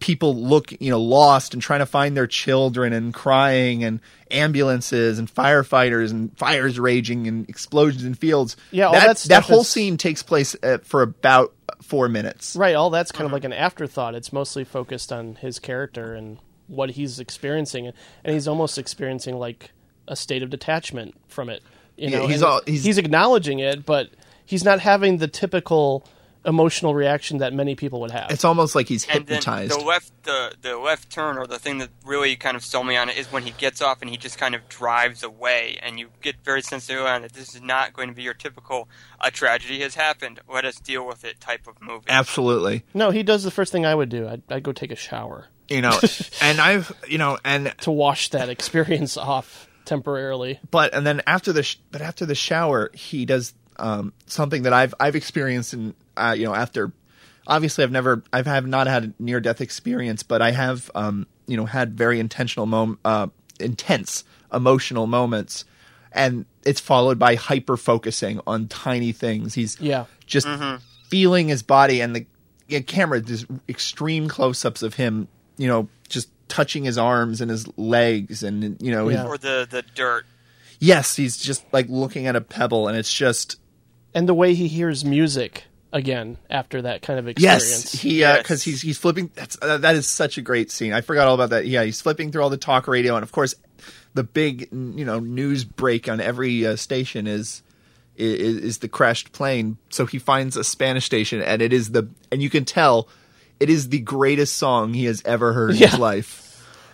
people 0.00 0.34
look 0.34 0.72
you 0.80 0.90
know 0.90 1.00
lost 1.00 1.54
and 1.54 1.62
trying 1.62 1.78
to 1.78 1.86
find 1.86 2.16
their 2.16 2.26
children 2.26 2.92
and 2.92 3.14
crying 3.14 3.84
and 3.84 4.00
ambulances 4.30 5.18
and 5.18 5.32
firefighters 5.32 6.10
and 6.10 6.36
fires 6.36 6.78
raging 6.78 7.28
and 7.28 7.48
explosions 7.48 8.04
in 8.04 8.14
fields. 8.14 8.56
Yeah, 8.72 8.86
all 8.86 8.92
that, 8.94 9.16
that 9.18 9.28
that 9.28 9.42
whole 9.44 9.60
is- 9.60 9.68
scene 9.68 9.96
takes 9.96 10.22
place 10.22 10.56
uh, 10.62 10.78
for 10.82 11.02
about 11.02 11.54
four 11.82 12.08
minutes. 12.08 12.56
Right, 12.56 12.74
all 12.74 12.90
that's 12.90 13.12
kind 13.12 13.26
of 13.26 13.32
like 13.32 13.44
an 13.44 13.52
afterthought. 13.52 14.14
It's 14.14 14.32
mostly 14.32 14.64
focused 14.64 15.12
on 15.12 15.36
his 15.36 15.58
character 15.58 16.14
and 16.14 16.38
what 16.68 16.90
he's 16.90 17.18
experiencing, 17.20 17.86
and 18.24 18.34
he's 18.34 18.48
almost 18.48 18.78
experiencing 18.78 19.38
like 19.38 19.70
a 20.08 20.16
state 20.16 20.42
of 20.42 20.50
detachment 20.50 21.14
from 21.28 21.48
it. 21.48 21.62
You 21.96 22.10
Yeah, 22.10 22.18
know, 22.18 22.26
he's 22.26 22.42
all- 22.42 22.60
he's- 22.66 22.84
he's 22.84 22.98
acknowledging 22.98 23.58
it, 23.58 23.84
but 23.86 24.10
he's 24.44 24.64
not 24.64 24.80
having 24.80 25.18
the 25.18 25.28
typical 25.28 26.04
emotional 26.44 26.94
reaction 26.94 27.38
that 27.38 27.52
many 27.52 27.74
people 27.74 28.00
would 28.00 28.12
have. 28.12 28.30
It's 28.30 28.44
almost 28.44 28.76
like 28.76 28.86
he's 28.86 29.02
hypnotized. 29.02 29.72
the 29.72 29.80
left 29.84 30.12
the 30.22 30.52
the 30.62 30.76
left 30.78 31.10
turn 31.10 31.38
or 31.38 31.46
the 31.48 31.58
thing 31.58 31.78
that 31.78 31.88
really 32.04 32.36
kind 32.36 32.56
of 32.56 32.64
sold 32.64 32.86
me 32.86 32.96
on 32.96 33.08
it 33.08 33.16
is 33.16 33.32
when 33.32 33.42
he 33.42 33.50
gets 33.50 33.82
off 33.82 34.00
and 34.00 34.08
he 34.08 34.16
just 34.16 34.38
kind 34.38 34.54
of 34.54 34.68
drives 34.68 35.24
away 35.24 35.76
and 35.82 35.98
you 35.98 36.08
get 36.22 36.36
very 36.44 36.62
sensitive 36.62 37.02
on 37.02 37.24
it 37.24 37.32
this 37.32 37.56
is 37.56 37.62
not 37.62 37.92
going 37.94 38.08
to 38.08 38.14
be 38.14 38.22
your 38.22 38.32
typical 38.34 38.88
a 39.20 39.32
tragedy 39.32 39.80
has 39.80 39.96
happened 39.96 40.38
let 40.48 40.64
us 40.64 40.76
deal 40.76 41.04
with 41.04 41.24
it 41.24 41.40
type 41.40 41.66
of 41.66 41.80
movie 41.82 42.04
Absolutely. 42.08 42.84
no, 42.94 43.10
he 43.10 43.24
does 43.24 43.42
the 43.42 43.50
first 43.50 43.72
thing 43.72 43.84
I 43.84 43.96
would 43.96 44.08
do. 44.08 44.28
I'd, 44.28 44.42
I'd 44.48 44.62
go 44.62 44.70
take 44.70 44.92
a 44.92 44.96
shower 44.96 45.46
You 45.68 45.80
know, 45.82 45.98
and 46.40 46.60
I've 46.60 46.92
you 47.08 47.18
know, 47.18 47.38
and 47.44 47.74
to 47.82 47.90
wash 47.90 48.30
that 48.30 48.48
experience 48.48 49.16
off 49.16 49.68
temporarily. 49.84 50.58
but 50.70 50.94
and 50.94 51.06
then 51.06 51.22
after 51.26 51.52
the 51.52 51.62
sh- 51.62 51.78
but 51.90 52.00
after 52.02 52.26
the 52.26 52.34
shower 52.34 52.90
he 52.94 53.24
does 53.24 53.54
um, 53.78 54.12
something 54.26 54.62
that 54.62 54.72
I've 54.72 54.94
I've 55.00 55.14
experienced 55.16 55.74
in 55.74 55.94
uh, 56.16 56.34
you 56.36 56.44
know 56.44 56.54
after 56.54 56.92
obviously 57.46 57.84
I've 57.84 57.92
never 57.92 58.22
I've 58.32 58.46
have 58.46 58.66
not 58.66 58.86
had 58.88 59.04
a 59.04 59.22
near 59.22 59.40
death 59.40 59.60
experience 59.60 60.22
but 60.24 60.42
I 60.42 60.50
have 60.50 60.90
um, 60.94 61.26
you 61.46 61.56
know 61.56 61.66
had 61.66 61.96
very 61.96 62.18
intentional 62.20 62.66
mom 62.66 62.98
uh, 63.04 63.28
intense 63.60 64.24
emotional 64.52 65.06
moments 65.06 65.64
and 66.12 66.46
it's 66.64 66.80
followed 66.80 67.18
by 67.18 67.34
hyper 67.36 67.76
focusing 67.76 68.40
on 68.46 68.66
tiny 68.68 69.12
things 69.12 69.54
he's 69.54 69.80
Yeah. 69.80 70.06
just 70.26 70.48
feeling 71.10 71.48
his 71.48 71.62
body 71.62 72.00
and 72.00 72.14
the 72.16 72.26
yeah, 72.68 72.80
camera 72.80 73.20
just 73.20 73.46
extreme 73.68 74.26
close-ups 74.28 74.82
of 74.82 74.94
him 74.94 75.28
you 75.56 75.68
know 75.68 75.88
just 76.08 76.28
touching 76.48 76.84
his 76.84 76.96
arms 76.98 77.40
and 77.40 77.50
his 77.50 77.66
legs 77.76 78.42
and 78.42 78.80
you 78.80 78.90
know 78.92 79.08
his, 79.08 79.16
Yeah. 79.18 79.26
or 79.26 79.38
the 79.38 79.66
the 79.70 79.82
dirt 79.94 80.24
yes, 80.78 81.16
he's 81.16 81.36
just 81.38 81.64
like 81.72 81.86
looking 81.88 82.26
at 82.26 82.36
a 82.36 82.40
pebble, 82.40 82.86
and 82.88 82.96
it's 82.98 83.12
just 83.12 83.58
And 84.14 84.28
the 84.28 84.34
way 84.34 84.54
he 84.54 84.68
hears 84.68 85.04
music 85.04 85.64
again 85.92 86.36
after 86.50 86.82
that 86.82 87.00
kind 87.00 87.18
of 87.18 87.26
experience. 87.28 87.94
yes, 87.94 88.02
he 88.02 88.20
Yes. 88.20 88.38
because 88.42 88.62
he's 88.62 88.82
he's 88.82 88.98
flipping. 88.98 89.30
That's 89.34 89.56
uh, 89.62 89.78
that 89.78 89.94
is 89.96 90.06
such 90.06 90.36
a 90.38 90.42
great 90.42 90.70
scene. 90.70 90.92
I 90.92 91.00
forgot 91.00 91.26
all 91.28 91.34
about 91.34 91.50
that. 91.50 91.66
Yeah, 91.66 91.82
he's 91.84 92.00
flipping 92.00 92.30
through 92.30 92.42
all 92.42 92.50
the 92.50 92.56
talk 92.58 92.86
radio, 92.88 93.14
and 93.16 93.22
of 93.22 93.32
course, 93.32 93.54
the 94.14 94.22
big 94.24 94.68
you 94.72 95.04
know 95.04 95.18
news 95.18 95.64
break 95.64 96.08
on 96.08 96.20
every 96.20 96.66
uh, 96.66 96.76
station 96.76 97.26
is. 97.26 97.62
Is, 98.18 98.56
is 98.56 98.78
the 98.78 98.88
crashed 98.88 99.32
plane? 99.32 99.76
So 99.90 100.06
he 100.06 100.18
finds 100.18 100.56
a 100.56 100.64
Spanish 100.64 101.04
station, 101.04 101.42
and 101.42 101.60
it 101.60 101.70
is 101.74 101.90
the 101.90 102.08
and 102.32 102.40
you 102.42 102.48
can 102.48 102.64
tell 102.64 103.08
it 103.60 103.70
is 103.70 103.88
the 103.88 104.00
greatest 104.00 104.56
song 104.56 104.94
he 104.94 105.04
has 105.06 105.22
ever 105.24 105.52
heard 105.52 105.70
in 105.70 105.76
Yeah. 105.76 105.88
his 105.88 105.98
life. 105.98 106.42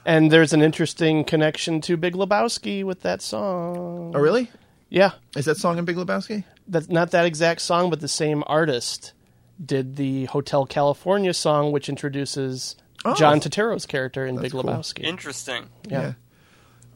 And 0.05 0.30
there's 0.32 0.52
an 0.52 0.62
interesting 0.62 1.24
connection 1.24 1.80
to 1.82 1.97
Big 1.97 2.14
Lebowski 2.14 2.82
with 2.84 3.02
that 3.02 3.22
song. 3.22 4.12
Oh, 4.16 4.18
really? 4.20 4.51
Yeah, 4.89 5.12
Is 5.36 5.44
that 5.47 5.56
song 5.56 5.78
in 5.78 5.84
Big 5.84 5.97
Lebowski? 5.97 6.44
that's 6.68 6.89
not 6.89 7.10
that 7.12 7.24
exact 7.26 7.60
song, 7.62 7.89
but 7.90 8.01
the 8.01 8.09
same 8.09 8.43
artist 8.47 9.12
did 9.64 9.97
the 9.97 10.24
Hotel 10.26 10.66
California 10.66 11.32
song, 11.34 11.72
which 11.72 11.89
introduces 11.89 12.76
Oh. 13.05 13.14
John 13.14 13.40
Turturro's 13.40 13.86
character 13.86 14.26
in 14.26 14.36
Big 14.40 14.52
cool. 14.52 14.62
Lebowski. 14.64 15.02
interesting 15.02 15.64
yeah. 15.89 16.12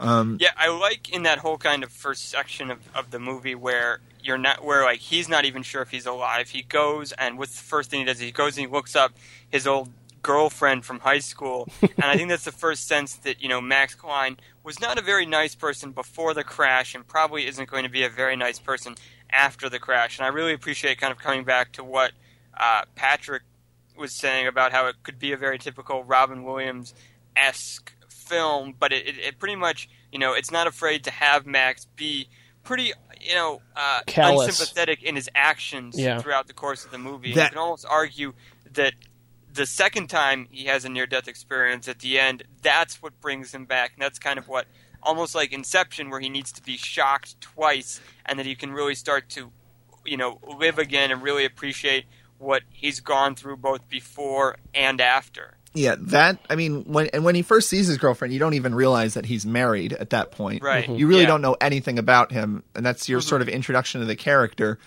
Yeah, 0.01 0.51
I 0.57 0.69
like 0.69 1.09
in 1.11 1.23
that 1.25 1.39
whole 1.39 1.57
kind 1.59 1.83
of 1.83 1.91
first 1.91 2.29
section 2.29 2.71
of, 2.71 2.79
of 2.95 3.11
the 3.11 3.19
movie 3.19 3.55
where 3.55 4.01
you're 4.27 4.39
not 4.39 4.65
where 4.65 4.83
like 4.83 5.01
he's 5.01 5.29
not 5.29 5.45
even 5.45 5.63
sure 5.63 5.83
if 5.83 5.91
he's 5.91 6.07
alive. 6.07 6.51
He 6.51 6.63
goes 6.63 7.13
and 7.13 7.39
what's 7.39 7.57
the 7.57 7.65
first 7.65 7.91
thing 7.91 8.01
he 8.01 8.07
does? 8.07 8.19
He 8.19 8.33
goes 8.33 8.57
and 8.57 8.67
he 8.67 8.73
looks 8.73 8.97
up 8.97 9.13
his 9.49 9.67
old 9.67 9.91
girlfriend 10.23 10.85
from 10.85 11.01
high 11.01 11.21
school, 11.21 11.69
and 11.83 12.05
I 12.05 12.17
think 12.17 12.29
that's 12.29 12.45
the 12.45 12.53
first 12.53 12.89
sense 12.89 13.15
that 13.15 13.41
you 13.41 13.49
know 13.49 13.61
Max 13.61 13.95
Klein 13.95 14.37
was 14.63 14.81
not 14.81 14.99
a 14.99 15.03
very 15.03 15.25
nice 15.25 15.55
person 15.55 15.93
before 15.93 16.35
the 16.35 16.45
crash, 16.45 16.95
and 16.95 17.07
probably 17.07 17.47
isn't 17.47 17.69
going 17.71 17.85
to 17.85 17.91
be 17.91 18.03
a 18.03 18.11
very 18.11 18.37
nice 18.37 18.59
person 18.59 18.97
after 19.31 19.69
the 19.69 19.79
crash. 19.79 20.19
And 20.19 20.27
I 20.27 20.29
really 20.29 20.53
appreciate 20.53 20.99
kind 20.99 21.13
of 21.13 21.19
coming 21.19 21.45
back 21.45 21.73
to 21.73 21.85
what 21.85 22.13
uh, 22.57 22.83
Patrick 22.95 23.43
was 23.97 24.13
saying 24.13 24.47
about 24.47 24.73
how 24.73 24.87
it 24.87 24.97
could 25.03 25.19
be 25.19 25.33
a 25.33 25.37
very 25.37 25.59
typical 25.59 26.05
Robin 26.05 26.43
Williams 26.43 26.95
esque 27.37 27.93
film, 28.09 28.75
but 28.79 28.93
it, 28.93 29.07
it, 29.07 29.19
it 29.19 29.39
pretty 29.39 29.57
much, 29.57 29.89
you 30.13 30.19
know, 30.19 30.33
it's 30.35 30.51
not 30.51 30.67
afraid 30.67 31.05
to 31.05 31.11
have 31.11 31.47
Max 31.47 31.87
be 31.97 32.29
pretty, 32.67 32.93
you 33.21 33.35
know, 33.35 33.63
uh, 33.75 34.01
Callous. 34.07 34.49
unsympathetic 34.49 35.03
in 35.03 35.17
his 35.17 35.31
actions 35.35 35.99
Yeah. 35.99 36.19
throughout 36.21 36.47
the 36.49 36.53
course 36.53 36.85
of 36.85 36.91
the 36.91 36.99
movie. 36.99 37.33
That- 37.33 37.45
you 37.45 37.49
can 37.51 37.59
almost 37.59 37.87
argue 37.89 38.35
that 38.73 38.93
the 39.53 39.65
second 39.67 40.09
time 40.09 40.49
he 40.51 40.67
has 40.67 40.85
a 40.85 40.89
near 40.91 41.07
death 41.07 41.29
experience 41.29 41.89
at 41.89 42.01
the 42.01 42.19
end, 42.19 42.43
that's 42.61 43.01
what 43.01 43.19
brings 43.21 43.55
him 43.55 43.65
back. 43.65 43.93
And 43.95 44.03
that's 44.03 44.19
kind 44.19 44.39
of 44.39 44.49
what, 44.49 44.67
almost 45.03 45.35
like 45.35 45.53
Inception, 45.53 46.11
where 46.11 46.21
he 46.21 46.29
needs 46.29 46.53
to 46.53 46.63
be 46.63 46.77
shocked 46.77 47.41
twice, 47.41 48.01
and 48.27 48.39
that 48.39 48.45
he 48.47 48.55
can 48.55 48.73
really 48.73 48.95
start 48.95 49.31
to, 49.31 49.53
you 50.05 50.17
know, 50.17 50.39
live 50.43 50.79
again 50.79 51.11
and 51.11 51.23
really 51.23 51.45
appreciate 51.45 52.05
what 52.39 52.63
he's 52.71 53.01
gone 53.01 53.35
through 53.35 53.57
both 53.57 53.89
before 53.89 54.57
and 54.75 55.01
after. 55.01 55.56
Yeah, 55.77 55.97
that 55.99 56.39
I 56.49 56.57
mean, 56.57 56.85
when 56.85 57.09
and 57.09 57.23
when 57.25 57.35
he 57.35 57.43
first 57.43 57.69
sees 57.69 57.87
his 57.87 57.99
girlfriend, 57.99 58.33
you 58.33 58.41
don't 58.41 58.55
even 58.55 58.75
realize 58.75 59.15
that 59.15 59.27
he's 59.27 59.45
married 59.45 59.93
at 59.93 60.11
that 60.11 60.31
point. 60.31 60.63
Right. 60.63 60.89
Mhm. 60.89 60.99
You 60.99 61.07
really 61.07 61.23
Yeah. 61.23 61.27
don't 61.29 61.43
know 61.43 61.57
anything 61.61 61.99
about 61.99 62.33
him, 62.33 62.63
and 62.75 62.85
that's 62.85 63.09
your 63.09 63.21
sort 63.21 63.43
of 63.43 63.49
introduction 63.49 64.01
to 64.01 64.07
the 64.07 64.17
character. 64.17 64.79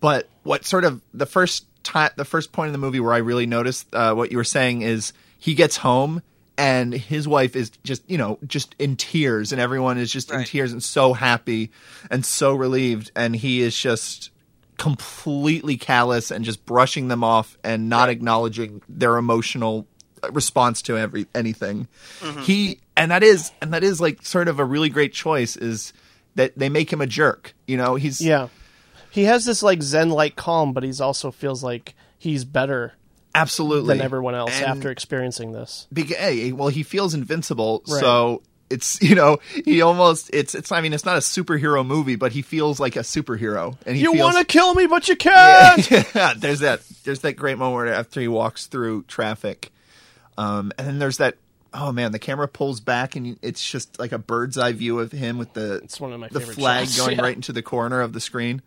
But 0.00 0.28
what 0.42 0.66
sort 0.66 0.84
of 0.84 1.00
the 1.14 1.24
first 1.26 1.64
time, 1.82 2.10
the 2.16 2.24
first 2.26 2.52
point 2.52 2.68
in 2.68 2.72
the 2.72 2.78
movie 2.78 3.00
where 3.00 3.14
I 3.14 3.18
really 3.18 3.46
noticed 3.46 3.86
uh, 3.94 4.12
what 4.14 4.30
you 4.30 4.36
were 4.36 4.44
saying 4.44 4.82
is 4.82 5.12
he 5.38 5.54
gets 5.54 5.78
home 5.78 6.20
and 6.58 6.92
his 6.92 7.26
wife 7.26 7.56
is 7.56 7.70
just 7.82 8.02
you 8.06 8.18
know 8.18 8.38
just 8.46 8.74
in 8.78 8.96
tears, 8.96 9.50
and 9.50 9.60
everyone 9.60 9.96
is 9.96 10.12
just 10.12 10.30
in 10.30 10.44
tears 10.44 10.72
and 10.72 10.82
so 10.82 11.14
happy 11.14 11.70
and 12.10 12.24
so 12.24 12.54
relieved, 12.54 13.10
and 13.16 13.34
he 13.34 13.62
is 13.62 13.74
just 13.76 14.30
completely 14.76 15.76
callous 15.76 16.30
and 16.30 16.44
just 16.44 16.66
brushing 16.66 17.08
them 17.08 17.22
off 17.24 17.56
and 17.64 17.88
not 17.88 18.08
acknowledging 18.10 18.82
their 18.88 19.16
emotional 19.16 19.86
response 20.32 20.82
to 20.82 20.96
every 20.98 21.26
anything. 21.34 21.88
Mm-hmm. 22.20 22.40
He 22.42 22.78
and 22.96 23.10
that 23.10 23.22
is 23.22 23.52
and 23.60 23.72
that 23.74 23.84
is 23.84 24.00
like 24.00 24.24
sort 24.24 24.48
of 24.48 24.58
a 24.58 24.64
really 24.64 24.88
great 24.88 25.12
choice 25.12 25.56
is 25.56 25.92
that 26.36 26.52
they 26.58 26.68
make 26.68 26.92
him 26.92 27.00
a 27.00 27.06
jerk. 27.06 27.54
You 27.66 27.76
know, 27.76 27.94
he's 27.96 28.20
Yeah. 28.20 28.48
He 29.10 29.24
has 29.24 29.44
this 29.44 29.62
like 29.62 29.82
zen 29.82 30.10
like 30.10 30.34
calm, 30.36 30.72
but 30.72 30.82
he's 30.82 31.00
also 31.00 31.30
feels 31.30 31.62
like 31.62 31.94
he's 32.18 32.44
better 32.44 32.94
absolutely 33.34 33.96
than 33.96 34.04
everyone 34.04 34.34
else 34.34 34.56
And 34.56 34.66
after 34.66 34.90
experiencing 34.90 35.52
this. 35.52 35.86
beca- 35.92 36.16
hey, 36.16 36.52
well, 36.52 36.68
he 36.68 36.82
feels 36.82 37.14
invincible, 37.14 37.82
Right. 37.88 38.00
so 38.00 38.42
it's 38.70 39.00
you 39.02 39.14
know 39.14 39.38
he 39.64 39.82
almost 39.82 40.30
it's 40.32 40.54
it's 40.54 40.72
I 40.72 40.80
mean 40.80 40.92
it's 40.94 41.04
not 41.04 41.16
a 41.16 41.20
superhero 41.20 41.86
movie, 41.86 42.16
but 42.16 42.32
he 42.32 42.42
feels 42.42 42.80
like 42.80 42.96
a 42.96 43.00
superhero, 43.00 43.76
and 43.86 43.94
he 43.96 44.02
You 44.02 44.14
want 44.14 44.38
to 44.38 44.44
kill 44.44 44.74
me, 44.74 44.86
but 44.86 45.06
you 45.08 45.16
can't. 45.16 45.90
yeah, 46.14 46.34
there's 46.36 46.60
that 46.60 46.80
there's 47.04 47.20
that 47.20 47.34
great 47.34 47.58
moment 47.58 47.90
after 47.90 48.20
he 48.20 48.28
walks 48.28 48.66
through 48.66 49.02
traffic, 49.04 49.70
um, 50.36 50.72
and 50.78 50.86
then 50.86 50.98
there's 50.98 51.18
that 51.18 51.36
oh 51.74 51.92
man, 51.92 52.12
the 52.12 52.18
camera 52.18 52.48
pulls 52.48 52.80
back 52.80 53.16
and 53.16 53.38
it's 53.42 53.68
just 53.68 53.98
like 53.98 54.12
a 54.12 54.18
bird's 54.18 54.56
eye 54.56 54.72
view 54.72 55.00
of 55.00 55.12
him 55.12 55.38
with 55.38 55.52
the 55.54 55.76
It's 55.76 56.00
one 56.00 56.12
of 56.12 56.20
my 56.20 56.28
the 56.28 56.40
flag 56.40 56.86
shots, 56.86 56.98
going 56.98 57.16
yeah. 57.16 57.22
right 57.22 57.36
into 57.36 57.52
the 57.52 57.62
corner 57.62 58.00
of 58.00 58.12
the 58.12 58.20
screen. 58.20 58.62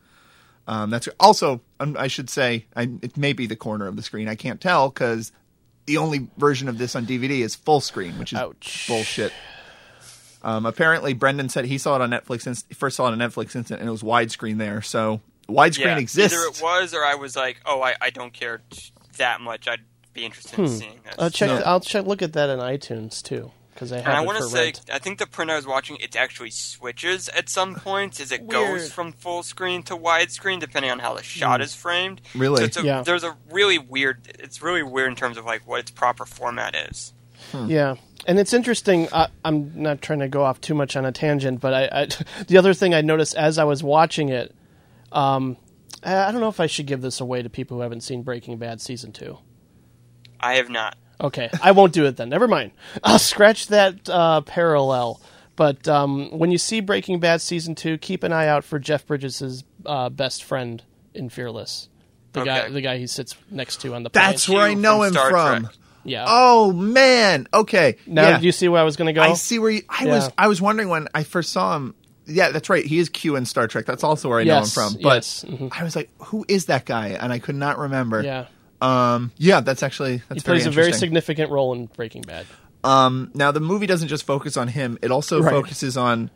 Um, 0.68 0.90
that's 0.90 1.08
also 1.20 1.62
um, 1.80 1.96
I 1.98 2.08
should 2.08 2.30
say 2.30 2.66
I, 2.76 2.90
it 3.02 3.16
may 3.18 3.34
be 3.34 3.48
the 3.48 3.56
corner 3.56 3.88
of 3.88 3.96
the 3.96 4.04
screen. 4.04 4.28
I 4.28 4.36
can't 4.36 4.60
tell 4.60 4.90
because 4.90 5.32
the 5.86 5.98
only 5.98 6.28
version 6.38 6.68
of 6.68 6.78
this 6.78 6.96
on 6.96 7.06
DVD 7.06 7.40
is 7.40 7.56
full 7.56 7.80
screen, 7.80 8.20
which 8.20 8.34
is 8.34 8.40
Ouch. 8.40 8.86
bullshit. 8.88 9.32
Um, 10.44 10.66
apparently, 10.66 11.14
Brendan 11.14 11.50
said 11.50 11.66
he 11.66 11.78
saw 11.78 11.96
it 11.96 12.02
on 12.02 12.10
Netflix. 12.10 12.46
Inst- 12.46 12.74
first 12.76 12.98
saw 12.98 13.08
it 13.08 13.14
on 13.14 13.18
Netflix 13.18 13.56
instant, 13.56 13.80
and 13.80 13.88
it 13.88 13.92
was 13.92 14.04
widescreen 14.04 14.58
there. 14.58 14.82
So 14.82 15.22
widescreen 15.48 15.86
yeah, 15.86 15.98
exists. 15.98 16.38
Either 16.38 16.46
it 16.46 16.62
was, 16.62 16.94
or 16.94 17.04
I 17.04 17.16
was 17.16 17.36
like, 17.36 17.62
oh, 17.66 17.82
I, 17.82 17.96
I 18.02 18.10
don't 18.10 18.34
care 18.34 18.62
t- 18.70 18.92
that 19.18 19.40
much. 19.40 19.68
I'd 19.68 19.82
be 20.18 20.26
interested 20.26 20.60
in 20.60 20.68
seeing 20.68 21.00
this. 21.04 21.14
Hmm. 21.14 21.20
I'll 21.22 21.26
uh, 21.28 21.30
check. 21.30 21.50
No. 21.50 21.62
I'll 21.66 21.80
check. 21.80 22.06
Look 22.06 22.22
at 22.22 22.34
that 22.34 22.50
in 22.50 22.60
iTunes 22.60 23.22
too, 23.24 23.52
because 23.74 23.92
I 23.92 23.98
have 23.98 24.08
And 24.08 24.16
I 24.16 24.22
want 24.22 24.40
to 24.40 24.46
say, 24.46 24.66
rent. 24.66 24.82
I 24.92 25.00
think 25.00 25.20
the 25.20 25.28
print 25.28 25.52
I 25.52 25.56
was 25.56 25.68
watching, 25.68 25.98
it 25.98 26.16
actually 26.16 26.50
switches 26.50 27.30
at 27.30 27.50
some 27.50 27.76
points 27.90 28.20
as 28.20 28.32
it 28.32 28.42
Weird. 28.42 28.52
goes 28.52 28.92
from 28.92 29.14
full 29.14 29.44
screen 29.44 29.84
to 29.84 29.96
widescreen, 29.96 30.60
depending 30.60 30.92
on 30.92 31.00
how 31.00 31.14
the 31.14 31.24
shot 31.24 31.60
hmm. 31.60 31.64
is 31.66 31.76
framed. 31.76 32.22
Really? 32.36 32.58
So 32.58 32.64
it's 32.66 32.78
a, 32.78 32.84
Yeah. 32.84 33.02
there's 33.04 33.24
a 33.24 33.38
really 33.52 33.78
weird. 33.78 34.28
It's 34.40 34.62
really 34.62 34.84
weird 34.84 35.10
in 35.10 35.16
terms 35.16 35.38
of 35.38 35.46
like 35.46 35.66
what 35.68 35.80
its 35.80 35.92
proper 35.92 36.26
format 36.26 36.76
is. 36.76 37.14
Hmm. 37.52 37.70
Yeah, 37.70 37.96
and 38.26 38.40
it's 38.40 38.54
interesting. 38.54 39.08
I, 39.14 39.28
I'm 39.46 39.72
not 39.82 40.02
trying 40.02 40.20
to 40.20 40.28
go 40.28 40.44
off 40.44 40.60
too 40.60 40.74
much 40.74 40.96
on 40.96 41.06
a 41.06 41.12
tangent, 41.12 41.62
but 41.62 41.74
I, 41.74 42.02
I 42.02 42.08
the 42.48 42.58
other 42.58 42.74
thing 42.74 42.94
I 42.94 43.02
noticed 43.02 43.36
as 43.36 43.58
I 43.58 43.64
was 43.64 43.84
watching 43.84 44.30
it, 44.30 44.54
um, 45.12 45.56
I 46.04 46.26
I 46.26 46.32
don't 46.32 46.42
know 46.42 46.50
if 46.50 46.60
I 46.60 46.66
should 46.66 46.88
give 46.88 47.02
this 47.02 47.22
away 47.22 47.42
to 47.44 47.50
people 47.50 47.78
who 47.78 47.84
haven't 47.84 48.02
seen 48.02 48.24
Breaking 48.24 48.58
Bad 48.58 48.82
season 48.82 49.12
two. 49.12 49.38
I 50.40 50.56
have 50.56 50.70
not. 50.70 50.98
Okay, 51.20 51.50
I 51.64 51.72
won't 51.72 51.94
do 51.94 52.06
it 52.06 52.18
then. 52.18 52.30
Never 52.30 52.48
mind. 52.48 52.72
I'll 53.04 53.20
scratch 53.20 53.68
that 53.68 54.08
uh, 54.10 54.42
parallel. 54.42 55.20
But 55.56 55.88
um, 55.88 56.30
when 56.38 56.52
you 56.52 56.60
see 56.60 56.82
Breaking 56.82 57.20
Bad 57.20 57.42
season 57.42 57.74
two, 57.74 57.98
keep 57.98 58.24
an 58.24 58.32
eye 58.32 58.48
out 58.48 58.64
for 58.64 58.78
Jeff 58.78 59.08
Bridges' 59.08 59.64
uh, 59.88 60.10
best 60.10 60.44
friend 60.44 60.84
in 61.16 61.30
Fearless, 61.30 61.90
the 62.34 62.44
guy 62.44 62.70
the 62.70 62.82
guy 62.82 63.00
he 63.00 63.08
sits 63.08 63.36
next 63.50 63.82
to 63.82 63.96
on 63.96 64.04
the 64.04 64.12
plane. 64.12 64.24
That's 64.24 64.48
where 64.48 64.62
I 64.62 64.76
know 64.76 64.98
from 64.98 65.08
him 65.08 65.14
Star 65.14 65.30
from. 65.32 65.64
Trek. 65.64 65.76
yeah. 66.04 66.26
Oh 66.28 66.72
man. 66.72 67.48
Okay. 67.52 67.98
now, 68.06 68.30
yeah. 68.30 68.40
do 68.40 68.46
you 68.46 68.52
see 68.52 68.68
where 68.68 68.80
I 68.80 68.84
was 68.84 68.96
going 68.98 69.08
to 69.08 69.14
go? 69.14 69.22
I 69.24 69.34
see 69.34 69.58
where 69.58 69.72
you, 69.72 69.82
I 69.90 70.06
was. 70.06 70.30
I 70.38 70.48
was 70.48 70.62
wondering 70.62 70.90
when 70.90 71.08
I 71.16 71.24
first 71.24 71.52
saw 71.52 71.76
him. 71.76 71.96
Yeah, 72.28 72.52
that's 72.52 72.70
right. 72.70 72.86
He 72.86 73.00
is 73.00 73.10
Q 73.10 73.36
in 73.38 73.46
Star 73.46 73.68
Trek. 73.68 73.86
That's 73.88 74.04
also 74.04 74.30
where 74.30 74.40
I 74.40 74.44
Yes, 74.44 74.78
know 74.78 74.84
him 74.84 74.92
from. 74.92 75.02
But 75.02 75.16
yes, 75.16 75.46
mhm. 75.48 75.72
I 75.72 75.84
was 75.84 75.96
like, 75.96 76.12
who 76.20 76.46
is 76.48 76.66
that 76.66 76.86
guy? 76.86 77.18
And 77.20 77.34
I 77.34 77.40
could 77.40 77.56
not 77.56 77.80
remember. 77.80 78.22
Yeah, 78.22 78.46
Um. 78.82 79.32
Yeah. 79.38 79.62
That's 79.62 79.84
actually 79.84 80.22
that's 80.30 80.42
he 80.44 80.46
very 80.46 80.58
plays 80.60 80.66
a 80.68 80.72
very 80.72 80.94
significant 80.94 81.52
role 81.52 81.74
in 81.74 81.88
Breaking 81.88 82.22
Bad. 82.22 82.46
Um. 82.84 83.32
Now 83.34 83.52
the 83.52 83.60
movie 83.60 83.88
doesn't 83.88 84.08
just 84.08 84.26
focus 84.26 84.58
on 84.58 84.68
him. 84.68 84.98
It 85.02 85.12
also 85.12 85.42
Right. 85.42 85.52
focuses 85.52 85.98
on. 85.98 86.30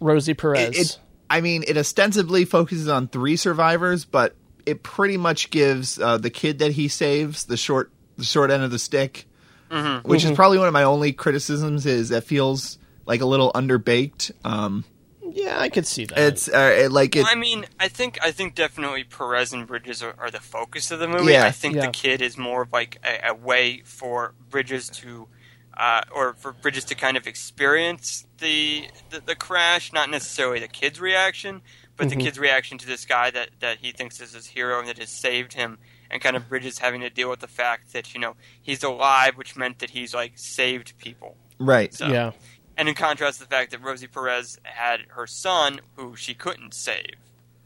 Rosie 0.00 0.34
Perez. 0.34 0.78
it. 0.78 0.98
I 1.28 1.40
mean, 1.40 1.64
it 1.66 1.76
ostensibly 1.76 2.44
focuses 2.44 2.88
on 2.88 3.08
three 3.08 3.36
survivors, 3.36 4.04
but 4.04 4.34
it 4.64 4.82
pretty 4.82 5.16
much 5.16 5.50
gives 5.50 5.98
uh, 5.98 6.16
the 6.18 6.30
kid 6.30 6.60
that 6.60 6.72
he 6.72 6.88
saves 6.88 7.44
the 7.44 7.56
short 7.56 7.90
the 8.16 8.24
short 8.24 8.50
end 8.50 8.62
of 8.62 8.70
the 8.70 8.78
stick. 8.78 9.26
Mm-hmm. 9.70 10.08
Which 10.08 10.24
is 10.24 10.30
probably 10.32 10.56
one 10.58 10.66
of 10.68 10.72
my 10.72 10.84
only 10.84 11.12
criticisms 11.12 11.84
is 11.84 12.08
that 12.08 12.24
feels 12.24 12.78
like 13.04 13.20
a 13.20 13.26
little 13.26 13.52
underbaked. 13.52 14.30
Um, 14.44 14.84
yeah, 15.32 15.58
I 15.60 15.68
could 15.68 15.86
see 15.86 16.04
that. 16.06 16.18
it's 16.18 16.48
uh, 16.48 16.74
it, 16.84 16.92
like 16.92 17.16
it. 17.16 17.24
I 17.26 17.34
mean, 17.34 17.66
I 17.78 17.88
think 17.88 18.18
I 18.22 18.30
think 18.30 18.54
definitely 18.54 19.04
Perez 19.04 19.52
and 19.52 19.66
Bridges 19.66 20.02
are, 20.02 20.14
are 20.18 20.30
the 20.30 20.40
focus 20.40 20.90
of 20.90 20.98
the 20.98 21.08
movie. 21.08 21.32
Yeah. 21.32 21.44
I 21.46 21.50
think 21.50 21.74
Yeah. 21.76 21.86
the 21.86 21.92
kid 21.92 22.20
is 22.22 22.36
more 22.38 22.62
of 22.62 22.72
like 22.72 22.98
a, 23.04 23.28
a 23.30 23.34
way 23.34 23.82
for 23.84 24.34
Bridges 24.50 24.88
to, 24.90 25.28
uh, 25.76 26.02
or 26.14 26.34
for 26.34 26.52
Bridges 26.52 26.84
to 26.86 26.94
kind 26.94 27.16
of 27.16 27.26
experience 27.26 28.26
the, 28.38 28.84
the 29.10 29.20
the 29.20 29.34
crash, 29.34 29.92
not 29.92 30.10
necessarily 30.10 30.60
the 30.60 30.68
kid's 30.68 31.00
reaction, 31.00 31.60
but 31.96 32.08
the 32.10 32.16
kid's 32.16 32.38
reaction 32.38 32.78
to 32.78 32.86
this 32.86 33.04
guy 33.04 33.30
that 33.30 33.50
that 33.60 33.78
he 33.78 33.90
thinks 33.92 34.20
is 34.20 34.32
his 34.34 34.46
hero 34.46 34.78
and 34.78 34.88
that 34.88 34.98
has 34.98 35.10
saved 35.10 35.54
him, 35.54 35.78
and 36.10 36.22
kind 36.22 36.36
of 36.36 36.48
Bridges 36.48 36.78
having 36.78 37.00
to 37.00 37.10
deal 37.10 37.28
with 37.30 37.40
the 37.40 37.48
fact 37.48 37.92
that 37.92 38.14
you 38.14 38.20
know 38.20 38.36
he's 38.62 38.82
alive, 38.84 39.36
which 39.36 39.56
meant 39.56 39.80
that 39.80 39.90
he's 39.90 40.14
like 40.14 40.32
saved 40.36 40.96
people. 40.98 41.36
right. 41.58 41.92
So, 41.92 42.06
yeah, 42.06 42.30
And 42.78 42.88
in 42.88 42.94
contrast, 42.94 43.38
to 43.40 43.44
the 43.44 43.50
fact 43.50 43.72
that 43.72 43.82
Rosie 43.82 44.06
Perez 44.06 44.58
had 44.62 45.00
her 45.10 45.26
son, 45.26 45.80
who 45.96 46.14
she 46.16 46.32
couldn't 46.32 46.72
save. 46.72 47.16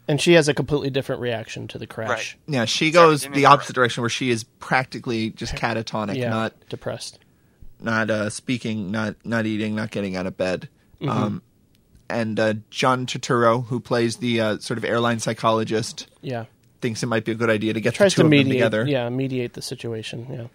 and 0.09 0.21
she 0.21 0.33
has 0.33 0.49
a 0.49 0.55
completely 0.55 0.91
different 0.91 1.21
reaction 1.21 1.69
to 1.69 1.79
the 1.79 1.87
crash. 1.87 2.09
Right. 2.49 2.55
Yeah, 2.55 2.65
she 2.65 2.91
Sorry, 2.91 3.09
goes 3.11 3.21
didn't 3.21 3.35
the 3.35 3.41
mean 3.43 3.47
to 3.47 3.53
opposite 3.53 3.75
direction 3.75 4.01
where 4.03 4.09
she 4.11 4.31
is 4.31 4.43
practically 4.59 5.31
just 5.31 5.55
catatonic, 5.55 6.17
Yeah, 6.17 6.31
not 6.31 6.55
depressed. 6.71 7.19
not 7.79 8.11
uh, 8.11 8.31
speaking, 8.31 8.91
not 8.91 9.15
not 9.25 9.45
eating, 9.47 9.75
not 9.77 9.91
getting 9.91 10.17
out 10.17 10.27
of 10.27 10.37
bed. 10.37 10.69
Mm-hmm. 11.01 11.09
Um, 11.11 11.43
and 12.09 12.41
uh, 12.41 12.55
John 12.71 13.07
Turturro, 13.07 13.67
who 13.67 13.81
plays 13.81 14.17
the 14.17 14.41
uh, 14.41 14.59
sort 14.59 14.79
of 14.79 14.85
airline 14.85 15.19
psychologist, 15.19 16.09
Yeah, 16.23 16.47
thinks 16.81 17.03
it 17.03 17.07
might 17.07 17.25
be 17.25 17.33
a 17.33 17.35
good 17.37 17.51
idea 17.51 17.73
to 17.75 17.81
get 17.81 17.95
tries 17.95 18.13
the 18.15 18.23
two 18.23 18.23
to 18.23 18.27
of 18.27 18.31
them 18.31 18.39
mediate. 18.39 18.55
together. 18.57 18.87
Yeah, 18.89 19.09
mediate 19.11 19.53
the 19.53 19.63
situation. 19.63 20.27
Yeah. 20.31 20.47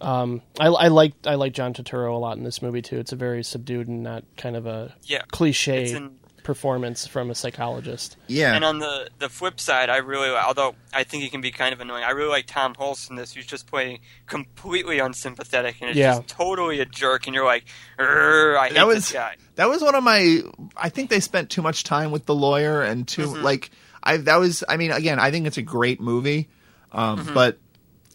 Um, 0.00 0.42
I, 0.60 0.66
I 0.66 0.88
like 0.88 1.14
I 1.26 1.34
like 1.34 1.52
John 1.52 1.74
Turturro 1.74 2.14
a 2.14 2.18
lot 2.18 2.36
in 2.36 2.44
this 2.44 2.62
movie 2.62 2.82
too. 2.82 2.98
It's 2.98 3.12
a 3.12 3.16
very 3.16 3.42
subdued 3.42 3.88
and 3.88 4.02
not 4.02 4.24
kind 4.36 4.56
of 4.56 4.66
a 4.66 4.94
Yeah. 5.04 5.22
cliche 5.32 5.90
an- 5.92 6.18
performance 6.44 7.06
from 7.06 7.30
a 7.30 7.34
psychologist. 7.34 8.16
Yeah. 8.26 8.54
And 8.54 8.64
on 8.64 8.78
the, 8.78 9.10
the 9.18 9.28
flip 9.28 9.60
side, 9.60 9.90
I 9.90 9.98
really, 9.98 10.30
although 10.30 10.74
I 10.94 11.04
think 11.04 11.22
he 11.22 11.28
can 11.28 11.42
be 11.42 11.50
kind 11.50 11.74
of 11.74 11.80
annoying, 11.80 12.04
I 12.04 12.10
really 12.12 12.30
like 12.30 12.46
Tom 12.46 12.74
Hulce 12.74 13.10
in 13.10 13.16
this, 13.16 13.34
who's 13.34 13.44
just 13.44 13.66
playing 13.66 13.98
completely 14.26 14.98
unsympathetic 14.98 15.76
and 15.82 15.90
is 15.90 15.96
Yeah. 15.98 16.14
just 16.16 16.28
totally 16.28 16.80
a 16.80 16.86
jerk, 16.86 17.26
and 17.26 17.34
you're 17.34 17.44
like, 17.44 17.64
I 17.98 18.68
hate 18.68 18.74
that 18.74 18.86
this 18.86 18.94
was 18.94 19.12
guy. 19.12 19.36
that 19.56 19.68
was 19.68 19.82
one 19.82 19.94
of 19.94 20.02
my. 20.04 20.38
I 20.76 20.88
think 20.88 21.10
they 21.10 21.20
spent 21.20 21.50
too 21.50 21.60
much 21.60 21.84
time 21.84 22.12
with 22.12 22.24
the 22.24 22.34
lawyer 22.34 22.82
and 22.82 23.06
too 23.06 23.22
Mm-hmm. 23.26 23.42
like. 23.42 23.70
I 24.02 24.16
that 24.18 24.36
was. 24.36 24.64
I 24.68 24.76
mean, 24.78 24.90
again, 24.92 25.18
I 25.18 25.30
think 25.32 25.46
it's 25.48 25.58
a 25.58 25.62
great 25.62 26.00
movie, 26.00 26.48
um, 26.92 27.18
Mm-hmm. 27.18 27.34
but 27.34 27.58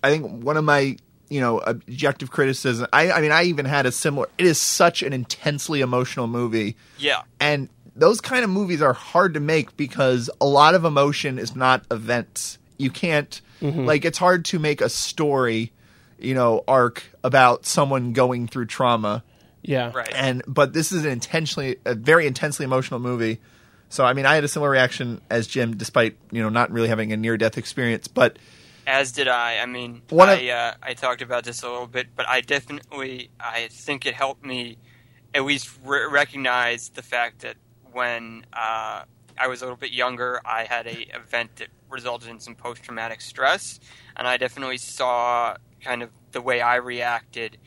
I 0.02 0.10
think 0.10 0.44
one 0.44 0.58
of 0.58 0.64
my 0.64 0.98
you 1.34 1.42
know 1.42 1.58
objective 1.60 2.30
criticism. 2.32 2.88
I, 2.94 3.12
I 3.12 3.22
mean, 3.22 3.32
I 3.32 3.44
even 3.44 3.66
had 3.66 3.86
a 3.86 3.92
similar. 3.92 4.28
It 4.38 4.46
is 4.46 4.60
such 4.60 5.02
an 5.04 5.14
intensely 5.14 5.82
emotional 5.82 6.28
movie. 6.28 6.76
Yeah. 6.98 7.22
and 7.40 7.70
those 7.96 8.22
kind 8.22 8.44
of 8.44 8.50
movies 8.50 8.82
are 8.82 8.94
hard 8.94 9.36
to 9.36 9.40
make 9.40 9.78
because 9.78 10.28
a 10.42 10.46
lot 10.48 10.74
of 10.74 10.84
emotion 10.84 11.38
is 11.38 11.56
not 11.56 11.86
events 11.92 12.58
you 12.80 12.90
can't 12.90 13.40
mm-hmm. 13.62 13.86
like 13.86 14.04
it's 14.04 14.18
hard 14.18 14.46
to 14.46 14.58
make 14.58 14.82
a 14.82 14.90
story 14.90 15.72
you 16.18 16.34
know 16.34 16.64
arc 16.68 17.04
about 17.24 17.68
someone 17.68 18.12
going 18.14 18.48
through 18.48 18.66
trauma 18.66 19.24
Yeah, 19.62 19.92
Right. 19.94 20.12
and 20.16 20.42
but 20.48 20.74
this 20.74 20.92
is 20.92 21.06
an 21.06 21.12
intentionally 21.12 21.78
a 21.86 21.94
very 21.94 22.26
intensely 22.26 22.64
emotional 22.66 23.00
movie 23.00 23.38
so 23.90 24.04
i 24.04 24.14
mean 24.14 24.26
i 24.26 24.34
had 24.34 24.44
a 24.44 24.48
similar 24.48 24.72
reaction 24.72 25.22
as 25.30 25.46
jim 25.46 25.78
despite 25.78 26.18
you 26.32 26.42
know 26.42 26.50
not 26.50 26.72
really 26.72 26.88
having 26.90 27.14
a 27.14 27.18
near 27.18 27.38
death 27.38 27.60
experience 27.60 28.08
but 28.08 28.40
As 28.86 29.12
did 29.12 29.28
I. 29.28 29.60
I 29.60 29.66
mean, 29.66 30.02
One 30.10 30.30
of- 30.30 30.40
I 30.40 30.50
uh, 30.50 30.74
I 30.82 30.94
talked 30.94 31.22
about 31.22 31.44
this 31.44 31.64
a 31.64 31.70
little 31.70 31.88
bit, 31.88 32.08
but 32.16 32.28
I 32.28 32.42
definitely 32.42 33.30
I 33.40 33.68
think 33.72 34.06
it 34.06 34.14
helped 34.14 34.46
me 34.46 34.78
at 35.34 35.46
least 35.46 35.70
re- 35.84 36.06
recognize 36.06 36.90
the 36.90 37.02
fact 37.02 37.40
that 37.40 37.56
when 37.92 38.46
uh, 38.54 39.04
I 39.38 39.48
was 39.48 39.62
a 39.62 39.66
little 39.66 39.78
bit 39.78 39.92
younger, 39.92 40.42
I 40.46 40.64
had 40.66 40.88
a 40.88 41.16
event 41.16 41.56
that 41.58 41.70
resulted 41.90 42.30
in 42.30 42.40
some 42.40 42.56
post 42.56 42.84
traumatic 42.84 43.22
stress, 43.22 43.80
and 44.16 44.28
I 44.28 44.38
definitely 44.38 44.78
saw 44.78 45.56
kind 45.82 46.04
of 46.04 46.10
the 46.32 46.42
way 46.42 46.62
I 46.62 46.76
reacted 46.76 47.58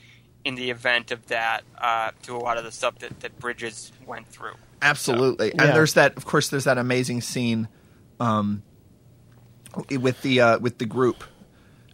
in 0.45 0.55
the 0.55 0.71
event 0.71 1.11
of 1.11 1.27
that 1.27 1.63
uh, 1.79 2.13
to 2.23 2.37
a 2.37 2.39
lot 2.39 2.57
of 2.57 2.65
the 2.65 2.71
stuff 2.71 2.99
that, 3.01 3.19
that 3.21 3.39
Bridges 3.39 3.93
went 4.07 4.29
through. 4.29 4.55
Absolutely. 4.81 5.49
Yeah. 5.55 5.65
And 5.65 5.75
there's 5.77 5.95
that 5.95 6.17
of 6.17 6.25
course 6.25 6.49
there's 6.49 6.65
that 6.65 6.79
amazing 6.79 7.21
scene 7.23 7.67
um 8.21 8.63
with 9.99 10.21
the 10.23 10.41
uh 10.41 10.59
with 10.59 10.79
the 10.79 10.87
group 10.87 11.25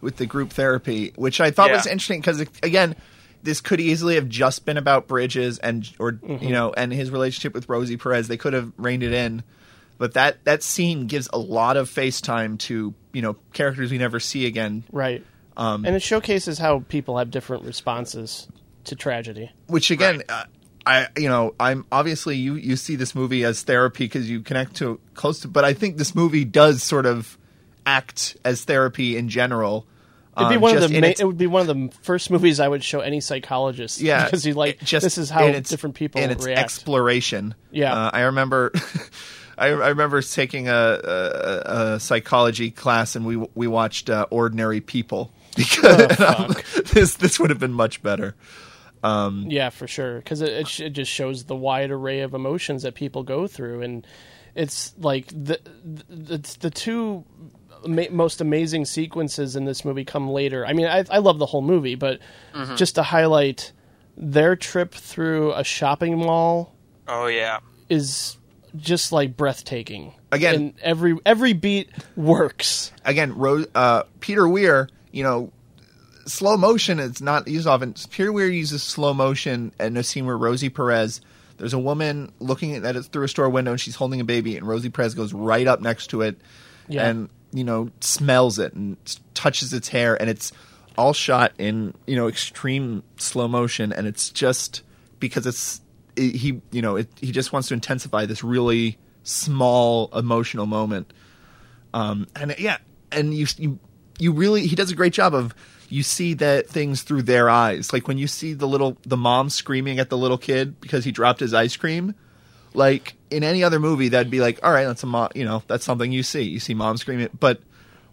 with 0.01 0.17
the 0.17 0.25
group 0.25 0.51
therapy, 0.51 1.13
which 1.15 1.39
I 1.39 1.51
thought 1.51 1.69
Yeah. 1.69 1.77
was 1.77 1.87
interesting 1.87 2.19
because 2.19 2.41
again, 2.61 2.95
this 3.41 3.61
could 3.61 3.79
easily 3.79 4.15
have 4.15 4.27
just 4.29 4.65
been 4.65 4.77
about 4.77 5.07
Bridges 5.07 5.59
and 5.59 5.89
or 5.99 6.19
you 6.23 6.49
know 6.49 6.73
and 6.75 6.91
his 6.91 7.09
relationship 7.11 7.53
with 7.53 7.69
Rosie 7.69 7.97
Perez. 7.97 8.27
They 8.27 8.37
could 8.37 8.53
have 8.53 8.71
reined 8.77 9.03
it 9.03 9.13
in. 9.13 9.43
But 9.97 10.15
that 10.15 10.43
that 10.45 10.63
scene 10.63 11.07
gives 11.07 11.29
a 11.31 11.37
lot 11.37 11.77
of 11.77 11.87
face 11.89 12.19
time 12.19 12.57
to, 12.59 12.93
you 13.13 13.21
know, 13.21 13.35
characters 13.53 13.91
we 13.91 13.97
never 13.97 14.19
see 14.19 14.45
again 14.45 14.83
right. 14.91 15.23
Um, 15.55 15.85
and 15.85 15.95
it 15.95 16.01
showcases 16.01 16.57
how 16.57 16.79
people 16.89 17.17
have 17.19 17.29
different 17.29 17.63
responses 17.63 18.47
to 18.85 18.95
tragedy. 18.95 19.51
which 19.67 19.91
again 19.91 20.23
uh, 20.27 20.43
i 20.85 21.07
you 21.15 21.29
know 21.29 21.53
i'm 21.59 21.85
obviously 21.91 22.35
you 22.35 22.55
you 22.55 22.75
see 22.75 22.95
this 22.97 23.13
movie 23.15 23.45
as 23.45 23.61
therapy 23.61 24.05
because 24.05 24.29
you 24.29 24.41
connect 24.41 24.75
to 24.77 24.99
close 25.13 25.39
to 25.41 25.47
but 25.47 25.63
i 25.63 25.71
think 25.73 25.95
this 25.97 26.13
movie 26.15 26.43
does 26.43 26.83
sort 26.83 27.05
of 27.05 27.37
act 27.85 28.37
as 28.45 28.63
therapy 28.63 29.17
in 29.17 29.29
general 29.29 29.85
It'd 30.35 30.49
be 30.49 30.55
Um, 30.55 30.61
one 30.61 30.75
of 30.77 30.89
the 30.89 30.99
ma- 31.01 31.07
its- 31.07 31.21
it 31.21 31.25
would 31.25 31.37
be 31.37 31.45
one 31.45 31.61
of 31.61 31.67
the 31.67 31.95
first 32.01 32.31
movies 32.31 32.59
I 32.59 32.67
would 32.67 32.83
show 32.83 33.01
any 33.01 33.19
psychologist. 33.21 34.01
yeah, 34.01 34.23
because 34.25 34.43
you 34.47 34.55
like 34.55 34.79
just 34.79 35.03
this 35.03 35.19
is 35.19 35.29
how 35.29 35.45
its- 35.45 35.69
different 35.69 35.93
people 35.95 36.21
in 36.21 36.31
its 36.31 36.43
react. 36.43 36.59
exploration. 36.59 37.53
Yeah. 37.69 37.93
uh, 37.93 38.09
I 38.11 38.21
remember. 38.21 38.71
I, 39.59 39.67
I 39.67 39.89
remember 39.89 40.19
taking 40.23 40.67
a, 40.67 40.73
a, 40.73 41.61
a 41.95 41.99
psychology 41.99 42.71
class 42.71 43.15
and 43.15 43.23
we 43.27 43.35
we 43.53 43.67
watched 43.67 44.09
uh, 44.09 44.25
Ordinary 44.31 44.81
People 44.81 45.31
because 45.55 46.15
Oh, 46.19 46.47
this 46.93 47.13
this 47.17 47.39
would 47.39 47.51
have 47.51 47.59
been 47.59 47.73
much 47.73 48.01
better. 48.01 48.33
Um, 49.03 49.45
Yeah, 49.49 49.69
for 49.69 49.85
sure. 49.87 50.17
Because 50.17 50.41
it, 50.41 50.49
it, 50.49 50.67
sh- 50.67 50.79
it 50.79 50.89
just 50.91 51.11
shows 51.11 51.43
the 51.43 51.55
wide 51.55 51.91
array 51.91 52.21
of 52.21 52.33
emotions 52.33 52.81
that 52.81 52.95
people 52.95 53.21
go 53.21 53.45
through, 53.45 53.83
and 53.83 54.07
it's 54.55 54.95
like 54.97 55.27
the 55.27 55.59
the, 55.83 56.37
the, 56.37 56.57
the 56.61 56.69
two 56.71 57.23
ma- 57.87 58.03
most 58.11 58.41
amazing 58.41 58.85
sequences 58.85 59.55
in 59.55 59.65
this 59.65 59.83
movie 59.85 60.05
come 60.05 60.29
later. 60.29 60.65
I 60.65 60.73
mean, 60.73 60.85
I, 60.87 61.03
I 61.09 61.17
love 61.19 61.39
the 61.39 61.45
whole 61.45 61.61
movie, 61.61 61.95
but 61.95 62.19
Mhm. 62.53 62.77
just 62.77 62.95
to 62.95 63.03
highlight 63.03 63.71
their 64.17 64.55
trip 64.55 64.93
through 64.93 65.53
a 65.53 65.63
shopping 65.63 66.17
mall 66.17 66.73
Oh 67.07 67.27
yeah. 67.27 67.59
is 67.89 68.37
just 68.75 69.11
like 69.11 69.35
breathtaking. 69.37 70.13
Again- 70.31 70.55
and 70.55 70.73
every 70.81 71.15
every 71.25 71.53
beat 71.53 71.89
works. 72.15 72.91
again, 73.05 73.35
Ro- 73.37 73.65
uh, 73.75 74.03
Peter 74.19 74.47
Weir, 74.47 74.89
you 75.11 75.23
know, 75.23 75.51
slow 76.25 76.57
motion 76.57 76.99
is 76.99 77.21
not 77.21 77.47
used 77.47 77.67
often. 77.67 77.93
Peter 78.09 78.31
Weir 78.31 78.47
uses 78.49 78.81
slow 78.81 79.13
motion 79.13 79.71
in 79.79 79.97
a 79.97 80.03
scene 80.03 80.25
where 80.25 80.37
Rosie 80.37 80.69
Perez, 80.69 81.21
there's 81.57 81.73
a 81.73 81.79
woman 81.79 82.31
looking 82.39 82.75
at 82.75 82.95
it 82.95 83.03
through 83.05 83.25
a 83.25 83.27
store 83.27 83.49
window 83.49 83.71
and 83.71 83.79
she's 83.81 83.95
holding 83.95 84.19
a 84.21 84.23
baby, 84.23 84.57
and 84.57 84.65
Rosie 84.67 84.89
Perez 84.89 85.13
goes 85.13 85.33
right 85.33 85.67
up 85.67 85.81
next 85.81 86.07
to 86.07 86.21
it 86.21 86.37
Yeah. 86.87 87.07
and, 87.09 87.29
you 87.53 87.63
know, 87.63 87.89
smells 88.01 88.59
it 88.59 88.73
and 88.73 88.97
touches 89.33 89.73
its 89.73 89.87
hair, 89.87 90.19
and 90.19 90.29
it's 90.29 90.51
all 90.97 91.13
shot 91.13 91.53
in, 91.57 91.93
you 92.05 92.15
know, 92.15 92.27
extreme 92.27 93.03
slow 93.17 93.47
motion, 93.47 93.93
and 93.93 94.07
it's 94.07 94.29
just 94.29 94.83
because 95.19 95.45
it's, 95.47 95.81
it, 96.15 96.35
he, 96.35 96.61
you 96.71 96.81
know, 96.81 96.97
it, 96.97 97.07
he 97.19 97.31
just 97.31 97.53
wants 97.53 97.69
to 97.69 97.73
intensify 97.73 98.25
this 98.25 98.43
really 98.43 98.97
small 99.23 100.09
emotional 100.13 100.65
moment 100.65 101.13
um, 101.93 102.27
and 102.35 102.55
yeah, 102.57 102.77
and 103.11 103.33
you 103.33 103.45
you 103.57 103.79
you 104.19 104.31
really 104.31 104.65
he 104.67 104.75
does 104.75 104.91
a 104.91 104.95
great 104.95 105.13
job 105.13 105.33
of 105.33 105.53
you 105.89 106.01
see 106.01 106.33
that 106.35 106.67
things 106.67 107.03
through 107.03 107.23
their 107.23 107.49
eyes. 107.49 107.93
Like 107.93 108.07
when 108.07 108.17
you 108.17 108.27
see 108.27 108.53
the 108.53 108.67
little 108.67 108.97
the 109.03 109.17
mom 109.17 109.49
screaming 109.49 109.99
at 109.99 110.09
the 110.09 110.17
little 110.17 110.37
kid 110.37 110.79
because 110.81 111.05
he 111.05 111.11
dropped 111.11 111.39
his 111.39 111.53
ice 111.53 111.77
cream. 111.77 112.15
Like 112.73 113.13
in 113.29 113.43
any 113.43 113.63
other 113.63 113.79
movie, 113.79 114.09
that'd 114.09 114.31
be 114.31 114.39
like, 114.41 114.59
all 114.63 114.71
right, 114.71 114.85
that's 114.85 115.03
a 115.03 115.07
mom. 115.07 115.29
You 115.35 115.45
know, 115.45 115.63
that's 115.67 115.85
something 115.85 116.11
you 116.11 116.23
see. 116.23 116.43
You 116.43 116.59
see 116.59 116.73
mom 116.73 116.97
screaming, 116.97 117.29
but 117.39 117.61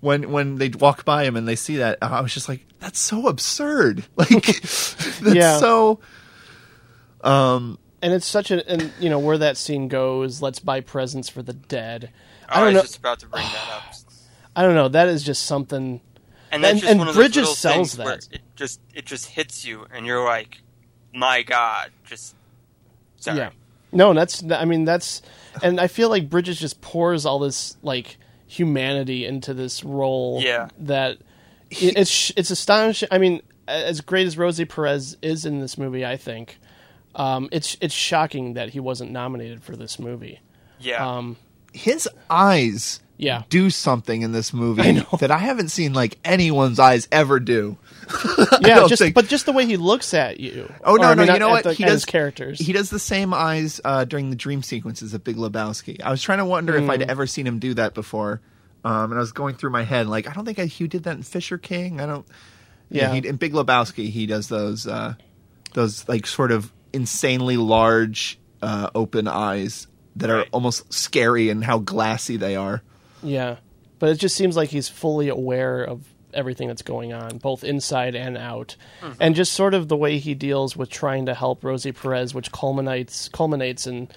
when 0.01 0.31
when 0.31 0.57
they 0.57 0.69
walk 0.69 1.05
by 1.05 1.25
him 1.25 1.37
and 1.37 1.47
they 1.49 1.57
see 1.57 1.77
that, 1.79 1.99
I 2.03 2.21
was 2.21 2.33
just 2.35 2.49
like, 2.49 2.65
that's 2.79 2.99
so 2.99 3.27
absurd. 3.29 4.05
Like 4.17 4.29
that's 4.61 5.21
Yeah. 5.35 5.57
so. 5.59 6.01
Um, 7.23 7.79
and 8.03 8.13
it's 8.15 8.27
such 8.27 8.51
a 8.51 8.67
and 8.71 8.93
you 8.99 9.11
know 9.11 9.19
where 9.19 9.39
that 9.39 9.57
scene 9.57 9.89
goes. 9.89 10.41
Let's 10.41 10.59
buy 10.59 10.81
presents 10.81 11.29
for 11.29 11.43
the 11.43 11.53
dead. 11.53 12.11
Oh, 12.45 12.47
I 12.49 12.55
I, 12.55 12.59
don't 12.61 12.67
was 12.67 12.75
know. 12.75 12.81
just 12.83 12.97
about 12.99 13.19
to 13.21 13.27
bring 13.27 13.45
that 13.45 13.69
up. 13.73 13.83
I 14.57 14.63
don't 14.63 14.75
know. 14.75 14.89
That 14.89 15.09
is 15.09 15.23
just 15.23 15.45
something. 15.45 16.01
And 16.53 16.65
that's 16.65 16.73
and, 16.73 16.81
just 16.81 16.91
and 16.91 16.99
one 16.99 17.09
of 17.09 17.15
Bridges 17.15 17.35
those 17.35 17.43
little 17.43 17.55
sells 17.55 17.95
things 17.95 18.05
where 18.05 18.17
that. 18.17 18.29
it 18.33 18.41
just 18.57 18.81
it 18.95 19.05
just 19.07 19.27
hits 19.27 19.65
you, 19.65 19.87
and 19.95 20.07
you're 20.07 20.25
like, 20.25 20.61
my 21.15 21.43
God, 21.43 21.91
just 22.05 22.35
sorry. 23.17 23.39
Yeah. 23.39 23.51
No, 23.93 24.13
that's. 24.15 24.43
I 24.51 24.65
mean, 24.65 24.85
that's. 24.85 25.23
And 25.63 25.81
I 25.81 25.87
feel 25.89 26.09
like 26.09 26.31
Bridges 26.31 26.59
just 26.59 26.81
pours 26.81 27.27
all 27.27 27.39
this 27.39 27.77
like 27.83 28.19
humanity 28.47 29.25
into 29.27 29.55
this 29.55 29.83
role. 29.85 30.41
Yeah. 30.43 30.69
That 30.79 31.19
it, 31.71 31.97
it's 31.99 32.33
it's 32.37 32.51
astonishing. 32.51 33.09
I 33.11 33.19
mean, 33.19 33.43
as 33.67 34.01
great 34.01 34.27
as 34.27 34.37
Rosie 34.39 34.65
Perez 34.65 35.17
is 35.23 35.45
in 35.45 35.61
this 35.61 35.77
movie, 35.79 36.05
I 36.07 36.17
think 36.17 36.59
um, 37.15 37.49
it's 37.53 37.77
it's 37.81 37.95
shocking 37.95 38.55
that 38.55 38.71
he 38.71 38.81
wasn't 38.81 39.11
nominated 39.11 39.63
for 39.63 39.77
this 39.77 39.99
movie. 39.99 40.41
Yeah. 40.79 41.07
Um, 41.07 41.37
his 41.73 42.09
eyes 42.29 43.01
Yeah. 43.17 43.43
do 43.49 43.71
something 43.71 44.23
in 44.23 44.33
this 44.33 44.53
movie 44.53 45.01
that 45.21 45.31
I 45.31 45.39
haven't 45.39 45.69
seen 45.69 45.93
like 45.93 46.19
anyone's 46.25 46.79
eyes 46.79 47.07
ever 47.13 47.39
do. 47.39 47.77
I 48.09 48.59
yeah, 48.63 48.87
just 48.89 49.01
think- 49.03 49.15
but 49.15 49.29
just 49.29 49.47
the 49.47 49.53
way 49.53 49.67
he 49.67 49.77
looks 49.77 50.15
at 50.15 50.41
you. 50.41 50.73
Oh 50.85 50.97
no, 50.97 51.09
Or, 51.09 51.11
I 51.11 51.15
no! 51.15 51.23
mean, 51.25 51.33
you 51.35 51.39
know 51.39 51.49
what? 51.51 51.65
the- 51.65 51.73
he 51.75 51.85
does 51.85 52.05
characters. 52.05 52.59
He 52.59 52.73
does 52.73 52.91
the 52.91 52.99
same 52.99 53.33
eyes 53.35 53.81
uh, 53.85 54.05
during 54.05 54.31
the 54.31 54.37
dream 54.37 54.63
sequences 54.63 55.15
of 55.15 55.23
Big 55.25 55.37
Lebowski. 55.37 56.01
I 56.03 56.11
was 56.11 56.23
trying 56.23 56.39
to 56.39 56.45
wonder 56.45 56.77
if 56.77 56.89
I'd 56.89 57.01
Mm. 57.01 57.09
ever 57.09 57.27
seen 57.27 57.47
him 57.47 57.59
do 57.59 57.75
that 57.75 57.95
before, 57.95 58.41
um, 58.85 59.13
and 59.13 59.15
I 59.15 59.21
was 59.21 59.33
going 59.33 59.55
through 59.55 59.71
my 59.71 59.83
head 59.85 60.07
like, 60.07 60.29
I 60.29 60.33
don't 60.33 60.45
think 60.45 60.59
I, 60.59 60.65
Hugh 60.67 60.89
did 60.89 61.05
that 61.05 61.17
in 61.17 61.23
Fisher 61.23 61.59
King. 61.59 62.01
I 62.01 62.07
don't. 62.07 62.27
Yeah. 62.91 63.13
he, 63.13 63.27
in 63.27 63.37
Big 63.37 63.53
Lebowski, 63.53 64.11
he 64.11 64.27
does 64.27 64.49
those 64.49 64.87
uh, 64.87 65.15
those 65.75 66.09
like 66.09 66.27
sort 66.27 66.51
of 66.51 66.73
insanely 66.93 67.57
large 67.57 68.39
uh, 68.63 68.91
open 68.95 69.29
eyes 69.29 69.87
that 70.17 70.29
are 70.29 70.45
almost 70.51 70.93
scary 70.93 71.49
and 71.51 71.63
how 71.65 71.79
glassy 71.79 72.37
they 72.37 72.57
are. 72.57 72.83
Yeah, 73.23 73.57
but 74.01 74.09
it 74.09 74.17
just 74.17 74.35
seems 74.37 74.57
like 74.57 74.71
he's 74.71 74.89
fully 74.89 75.29
aware 75.29 75.85
of 75.85 76.03
everything 76.35 76.69
that's 76.69 76.83
going 76.83 77.13
on, 77.13 77.39
both 77.39 77.65
inside 77.65 78.15
and 78.15 78.37
out, 78.39 78.77
Mhm. 79.03 79.17
and 79.21 79.35
just 79.35 79.53
sort 79.53 79.75
of 79.75 79.89
the 79.89 79.97
way 79.97 80.19
he 80.19 80.35
deals 80.35 80.77
with 80.77 80.91
trying 80.91 81.27
to 81.27 81.35
help 81.35 81.65
Rosie 81.65 81.93
Perez, 81.93 82.35
which 82.35 82.51
culminates 82.53 83.29
culminates 83.29 83.87
in 83.87 84.09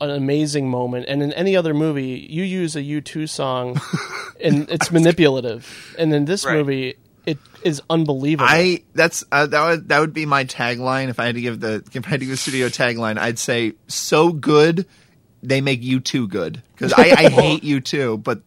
an 0.00 0.10
amazing 0.10 0.68
moment. 0.68 1.06
And 1.08 1.22
in 1.22 1.32
any 1.34 1.56
other 1.56 1.74
movie, 1.74 2.26
you 2.28 2.42
use 2.42 2.74
a 2.76 2.82
U 2.82 3.00
two 3.00 3.26
song, 3.26 3.80
and 4.42 4.68
it's 4.70 4.90
manipulative, 4.90 5.94
and 5.98 6.12
in 6.14 6.24
this 6.24 6.44
Right. 6.44 6.56
movie, 6.58 6.94
it 7.24 7.38
is 7.62 7.80
unbelievable. 7.88 8.48
I 8.50 8.82
that's 8.94 9.22
uh, 9.30 9.46
that 9.46 9.64
would 9.68 9.88
that 9.90 10.00
would 10.00 10.12
be 10.12 10.26
my 10.26 10.44
tagline 10.44 11.08
if 11.08 11.20
I 11.20 11.26
had 11.26 11.36
to 11.36 11.40
give 11.40 11.60
the 11.60 11.84
if 11.94 12.04
I 12.06 12.10
had 12.10 12.20
to 12.20 12.26
give 12.26 12.34
a 12.34 12.36
studio 12.36 12.66
tagline. 12.68 13.16
I'd 13.18 13.38
say 13.38 13.74
so 13.86 14.32
good 14.32 14.86
they 15.42 15.60
make 15.60 15.82
you 15.82 16.00
too 16.00 16.28
good 16.28 16.62
because 16.74 16.92
I, 16.92 17.02
I 17.16 17.28
hate 17.30 17.64
you 17.64 17.80
too, 17.80 18.18
but 18.18 18.40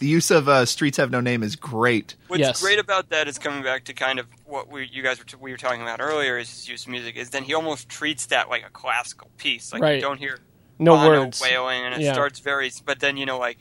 the 0.00 0.06
use 0.08 0.30
of 0.30 0.48
uh, 0.48 0.66
Streets 0.66 0.98
Have 0.98 1.10
No 1.10 1.20
Name 1.20 1.42
is 1.42 1.56
great. 1.56 2.16
What's 2.28 2.60
great 2.62 2.78
about 2.78 3.10
that 3.10 3.28
is 3.28 3.38
coming 3.38 3.62
back 3.62 3.84
to 3.84 3.94
kind 3.94 4.18
of 4.18 4.26
what 4.44 4.70
we 4.70 4.86
you 4.92 5.02
guys 5.02 5.18
were 5.18 5.24
t- 5.24 5.36
we 5.40 5.50
were 5.50 5.56
talking 5.56 5.80
about 5.82 6.00
earlier 6.00 6.36
is 6.36 6.50
his 6.50 6.68
use 6.68 6.84
of 6.84 6.90
music 6.90 7.16
is 7.16 7.30
then 7.30 7.44
he 7.44 7.54
almost 7.54 7.88
treats 7.88 8.26
that 8.26 8.50
like 8.50 8.64
a 8.66 8.70
classical 8.70 9.30
piece 9.38 9.72
like 9.72 9.80
Right. 9.82 9.94
you 9.96 10.00
don't 10.00 10.18
hear 10.18 10.38
No 10.78 10.96
Bono 10.96 11.24
words. 11.24 11.40
wailing 11.40 11.82
and 11.84 11.94
it 11.94 12.00
Yeah. 12.02 12.12
starts 12.12 12.40
very 12.40 12.70
but 12.84 13.00
then 13.00 13.16
you 13.16 13.24
know 13.26 13.38
like 13.38 13.56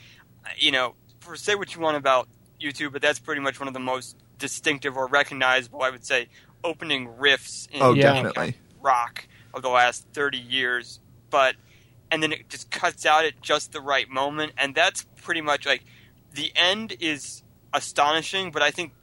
you 0.58 0.72
know 0.72 0.96
for 1.22 1.36
say 1.36 1.56
what 1.56 1.74
you 1.74 1.80
want 1.82 1.96
about 1.98 2.28
U2 2.62 2.92
but 2.92 3.02
that's 3.02 3.20
pretty 3.20 3.42
much 3.42 3.60
one 3.60 3.68
of 3.68 3.74
the 3.74 3.80
most 3.80 4.18
distinctive 4.40 4.98
or 4.98 5.08
recognizable 5.08 5.82
I 5.84 5.90
would 5.92 6.06
say 6.06 6.28
opening 6.64 7.08
riffs 7.20 7.70
in 7.72 7.82
Oh, 7.82 7.94
you 7.94 8.04
know, 8.04 8.14
definitely. 8.14 8.56
rock 8.82 9.26
of 9.54 9.62
the 9.62 9.70
last 9.70 10.06
30 10.14 10.38
years 10.40 11.00
but 11.30 11.56
and 12.14 12.22
then 12.22 12.32
it 12.32 12.48
just 12.48 12.70
cuts 12.70 13.08
out 13.08 13.26
at 13.26 13.42
just 13.42 13.72
the 13.72 13.82
right 13.82 14.08
moment 14.08 14.52
and 14.56 14.76
that's 14.76 15.04
pretty 15.24 15.42
much 15.42 15.66
like 15.66 15.84
the 16.36 16.52
end 16.56 16.96
is 17.00 17.42
astonishing 17.74 18.52
but 18.52 18.62
i 18.62 18.70
think 18.70 18.94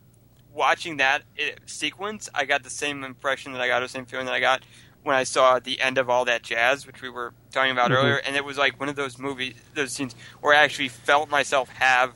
watching 0.53 0.97
that 0.99 1.23
eh, 1.37 1.51
sequence 1.66 2.28
i 2.35 2.45
got 2.45 2.62
the 2.62 2.70
same 2.70 3.03
impression 3.03 3.53
that 3.53 3.61
i 3.61 3.66
got 3.66 3.81
the 3.81 3.89
same 3.89 4.07
feeling 4.07 4.27
that 4.27 4.35
i 4.35 4.39
got 4.41 4.62
when 5.03 5.16
i 5.16 5.24
saw 5.24 5.59
the 5.59 5.81
end 5.81 5.99
of 5.99 6.09
all 6.09 6.24
that 6.24 6.43
jazz 6.43 6.87
which 6.87 7.03
we 7.03 7.09
were 7.11 7.35
talking 7.51 7.73
about 7.73 7.91
Mhm. 7.91 7.97
earlier 7.97 8.16
and 8.19 8.37
it 8.37 8.45
was 8.45 8.57
like 8.57 8.78
one 8.78 8.89
of 8.89 8.95
those 8.97 9.19
movies 9.19 9.55
those 9.74 9.93
scenes 9.93 10.15
where 10.41 10.55
i 10.55 10.62
actually 10.62 10.89
felt 10.89 11.28
myself 11.28 11.69
have 11.70 12.11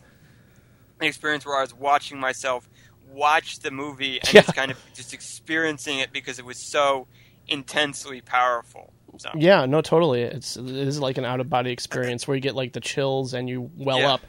an 1.01 1.07
experience 1.09 1.45
where 1.45 1.57
i 1.59 1.61
was 1.61 1.75
watching 1.75 2.21
myself 2.21 2.69
watch 3.11 3.59
the 3.61 3.71
movie 3.71 4.21
and 4.21 4.33
Yeah. 4.33 4.43
just 4.43 4.55
kind 4.55 4.71
of 4.71 4.79
just 4.95 5.13
experiencing 5.13 5.99
it 5.99 6.13
because 6.13 6.39
it 6.39 6.45
was 6.45 6.59
so 6.59 7.07
intensely 7.49 8.21
powerful 8.21 8.94
so 9.19 9.31
yeah, 9.37 9.67
no, 9.67 9.81
totally. 9.81 10.23
It's 10.23 10.57
it 10.57 10.69
is 10.69 11.01
like 11.01 11.19
an 11.19 11.25
out 11.25 11.41
of 11.41 11.49
body 11.51 11.71
experience 11.73 12.27
where 12.27 12.35
you 12.35 12.41
get 12.41 12.55
like 12.55 12.73
the 12.73 12.81
chills 12.81 13.35
and 13.35 13.49
you 13.49 13.71
well 13.77 13.99
Yeah. 13.99 14.13
up. 14.15 14.21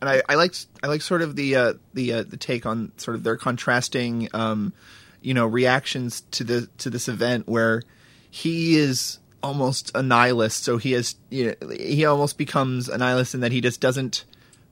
and 0.00 0.10
I, 0.10 0.22
I 0.28 0.34
like 0.34 0.54
I 0.82 0.86
like 0.88 1.02
sort 1.02 1.22
of 1.22 1.36
the 1.36 1.56
uh, 1.56 1.72
the 1.94 2.12
uh, 2.12 2.22
the 2.24 2.36
take 2.36 2.66
on 2.66 2.92
sort 2.96 3.16
of 3.16 3.22
their 3.24 3.36
contrasting, 3.36 4.28
um, 4.34 4.72
you 5.22 5.34
know, 5.34 5.46
reactions 5.46 6.22
to 6.32 6.44
the 6.44 6.68
to 6.78 6.90
this 6.90 7.08
event 7.08 7.48
where 7.48 7.82
he 8.30 8.76
is 8.76 9.18
almost 9.42 9.90
a 9.94 10.02
nihilist. 10.02 10.62
So 10.64 10.76
he 10.78 10.92
has 10.92 11.16
you 11.30 11.54
know, 11.60 11.68
he 11.70 12.04
almost 12.04 12.36
becomes 12.38 12.88
a 12.88 12.98
nihilist 12.98 13.34
in 13.34 13.40
that 13.40 13.52
he 13.52 13.60
just 13.60 13.80
doesn't. 13.80 14.24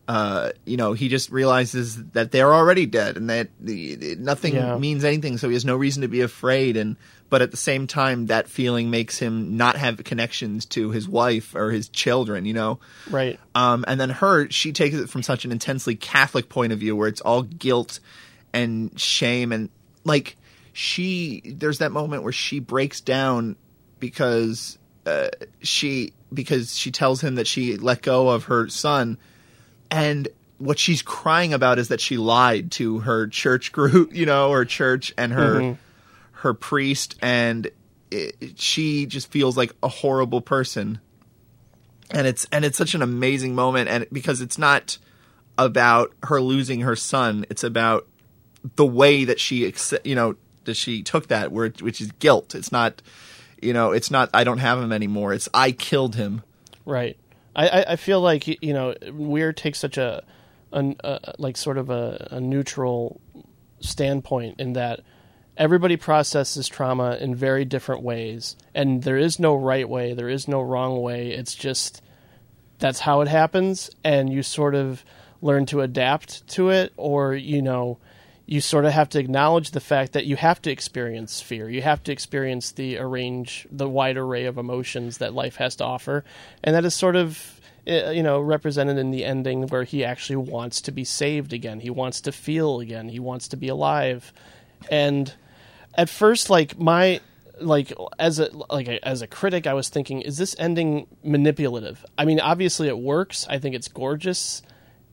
Uh, 0.08 0.50
you 0.66 0.76
know, 0.76 0.94
he 0.94 1.08
just 1.08 1.30
realizes 1.30 2.02
that 2.10 2.32
they're 2.32 2.52
already 2.52 2.86
dead 2.86 3.16
and 3.16 3.30
that 3.30 3.48
the, 3.60 4.16
nothing 4.18 4.56
Yeah. 4.56 4.76
means 4.76 5.04
anything, 5.04 5.38
so 5.38 5.46
he 5.48 5.54
has 5.54 5.64
no 5.64 5.76
reason 5.76 6.02
to 6.02 6.08
be 6.08 6.22
afraid. 6.22 6.76
And 6.76 6.96
but 7.32 7.40
at 7.40 7.50
the 7.50 7.56
same 7.56 7.86
time, 7.86 8.26
that 8.26 8.46
feeling 8.46 8.90
makes 8.90 9.18
him 9.18 9.56
not 9.56 9.74
have 9.76 9.96
connections 10.04 10.66
to 10.66 10.90
his 10.90 11.08
wife 11.08 11.54
or 11.54 11.70
his 11.70 11.88
children. 11.88 12.44
You 12.44 12.52
know, 12.52 12.78
Right. 13.08 13.40
um, 13.54 13.86
and 13.88 13.98
then 13.98 14.10
her, 14.10 14.50
she 14.50 14.70
takes 14.72 14.94
it 14.96 15.08
from 15.08 15.22
such 15.22 15.46
an 15.46 15.50
intensely 15.50 15.94
Catholic 15.94 16.50
point 16.50 16.74
of 16.74 16.78
view 16.78 16.94
where 16.94 17.08
it's 17.08 17.22
all 17.22 17.40
guilt 17.40 18.00
and 18.52 19.00
shame. 19.00 19.50
And 19.50 19.70
like, 20.04 20.36
she, 20.74 21.40
there's 21.56 21.78
that 21.78 21.90
moment 21.90 22.22
where 22.22 22.32
she 22.34 22.60
breaks 22.60 23.00
down 23.00 23.56
because, 23.98 24.78
uh, 25.06 25.28
she, 25.62 26.12
because 26.34 26.76
she 26.76 26.90
tells 26.90 27.22
him 27.22 27.36
that 27.36 27.46
she 27.46 27.78
let 27.78 28.02
go 28.02 28.28
of 28.28 28.44
her 28.44 28.68
son. 28.68 29.16
And 29.90 30.28
what 30.58 30.78
she's 30.78 31.00
crying 31.00 31.54
about 31.54 31.78
is 31.78 31.88
that 31.88 32.00
she 32.02 32.18
lied 32.18 32.72
to 32.72 32.98
her 32.98 33.26
church 33.26 33.72
group, 33.72 34.14
you 34.14 34.26
know, 34.26 34.50
her 34.52 34.66
church 34.66 35.14
and 35.16 35.32
her 35.32 35.60
Mhm. 35.60 35.78
Her 36.42 36.54
priest, 36.54 37.16
and 37.22 37.70
it, 38.10 38.58
she 38.58 39.06
just 39.06 39.30
feels 39.30 39.56
like 39.56 39.72
a 39.82 39.88
horrible 39.88 40.40
person. 40.40 41.00
And 42.10 42.26
it's 42.26 42.46
and 42.52 42.64
it's 42.64 42.76
such 42.76 42.94
an 42.94 43.02
amazing 43.02 43.54
moment, 43.54 43.88
and 43.88 44.06
because 44.12 44.40
it's 44.40 44.58
not 44.58 44.98
about 45.56 46.12
her 46.24 46.40
losing 46.40 46.80
her 46.80 46.96
son, 46.96 47.46
it's 47.48 47.64
about 47.64 48.06
the 48.76 48.86
way 48.86 49.24
that 49.24 49.40
she, 49.40 49.72
you 50.04 50.14
know, 50.14 50.36
that 50.64 50.74
she 50.74 51.02
took 51.02 51.28
that, 51.28 51.52
where 51.52 51.70
which 51.80 52.00
is 52.00 52.12
guilt. 52.12 52.54
It's 52.54 52.70
not, 52.70 53.00
you 53.62 53.72
know, 53.72 53.92
it's 53.92 54.10
not 54.10 54.28
I 54.34 54.44
don't 54.44 54.58
have 54.58 54.78
him 54.78 54.92
anymore. 54.92 55.32
It's 55.32 55.48
I 55.54 55.72
killed 55.72 56.16
him. 56.16 56.42
Right. 56.84 57.16
I, 57.54 57.84
I, 57.88 57.96
feel 57.96 58.20
like 58.20 58.46
you 58.62 58.72
know 58.72 58.94
Weir 59.12 59.52
takes 59.52 59.78
such 59.78 59.98
a, 59.98 60.22
an 60.72 60.96
a 61.04 61.34
like 61.38 61.56
sort 61.58 61.76
of 61.76 61.90
a, 61.90 62.28
a 62.30 62.40
neutral 62.40 63.20
standpoint 63.80 64.58
in 64.58 64.72
that 64.72 65.00
everybody 65.56 65.96
processes 65.96 66.68
trauma 66.68 67.16
in 67.20 67.34
very 67.34 67.64
different 67.64 68.02
ways, 68.02 68.56
and 68.74 69.02
there 69.02 69.18
is 69.18 69.38
no 69.38 69.54
right 69.54 69.88
way, 69.88 70.14
there 70.14 70.28
is 70.28 70.48
no 70.48 70.60
wrong 70.60 71.00
way. 71.00 71.30
It's 71.30 71.54
just 71.54 72.02
that's 72.78 73.00
how 73.00 73.20
it 73.20 73.28
happens, 73.28 73.90
and 74.02 74.32
you 74.32 74.42
sort 74.42 74.74
of 74.74 75.04
learn 75.40 75.66
to 75.66 75.80
adapt 75.80 76.46
to 76.48 76.70
it, 76.70 76.92
or 76.96 77.34
you 77.34 77.62
know. 77.62 77.98
You 78.44 78.60
sort 78.60 78.84
of 78.84 78.92
have 78.92 79.08
to 79.10 79.20
acknowledge 79.20 79.70
the 79.70 79.80
fact 79.80 80.12
that 80.12 80.26
you 80.26 80.34
have 80.34 80.60
to 80.62 80.70
experience 80.70 81.40
fear. 81.40 81.70
You 81.70 81.80
have 81.80 82.02
to 82.02 82.12
experience 82.12 82.72
the 82.72 82.98
arrange, 82.98 83.68
the 83.70 83.88
wide 83.88 84.16
array 84.16 84.44
of 84.46 84.58
emotions 84.58 85.18
that 85.18 85.32
life 85.32 85.56
has 85.56 85.76
to 85.76 85.84
offer, 85.84 86.24
and 86.62 86.74
that 86.74 86.84
is 86.84 86.92
sort 86.92 87.14
of 87.14 87.60
uh, 87.86 88.10
you 88.10 88.22
know 88.22 88.40
represented 88.40 88.98
in 88.98 89.12
the 89.12 89.24
ending 89.24 89.68
where 89.68 89.84
he 89.84 90.04
actually 90.04 90.36
wants 90.36 90.80
to 90.82 90.92
be 90.92 91.04
saved 91.04 91.52
again. 91.52 91.80
He 91.80 91.88
wants 91.88 92.20
to 92.22 92.32
feel 92.32 92.80
again. 92.80 93.08
He 93.08 93.20
wants 93.20 93.48
to 93.48 93.56
be 93.56 93.68
alive, 93.68 94.32
and 94.90 95.32
at 95.94 96.08
first, 96.08 96.50
like 96.50 96.78
my 96.78 97.20
like 97.60 97.92
as 98.18 98.38
a 98.38 98.50
like 98.70 98.88
a, 98.88 99.06
as 99.06 99.22
a 99.22 99.26
critic, 99.26 99.66
I 99.66 99.74
was 99.74 99.88
thinking, 99.88 100.22
is 100.22 100.36
this 100.36 100.56
ending 100.58 101.06
manipulative? 101.22 102.04
I 102.16 102.24
mean, 102.24 102.40
obviously 102.40 102.88
it 102.88 102.98
works. 102.98 103.46
I 103.48 103.58
think 103.58 103.74
it's 103.74 103.88
gorgeous, 103.88 104.62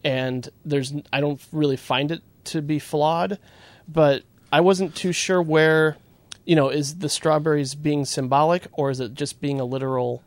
and 0.04 0.48
there's 0.66 0.94
I 1.12 1.22
don't 1.22 1.42
really 1.52 1.78
find 1.78 2.12
it 2.12 2.22
to 2.46 2.62
be 2.62 2.80
flawed, 2.80 3.40
but 3.88 4.24
I 4.52 4.62
wasn't 4.62 4.96
too 4.96 5.12
sure 5.12 5.42
where, 5.42 5.98
you 6.46 6.56
know, 6.56 6.70
is 6.70 6.98
the 6.98 7.10
strawberries 7.10 7.76
being 7.76 8.06
symbolic 8.06 8.68
or 8.74 8.90
is 8.90 9.00
it 9.00 9.14
just 9.14 9.40
being 9.40 9.60
a 9.60 9.66
literal, 9.66 10.24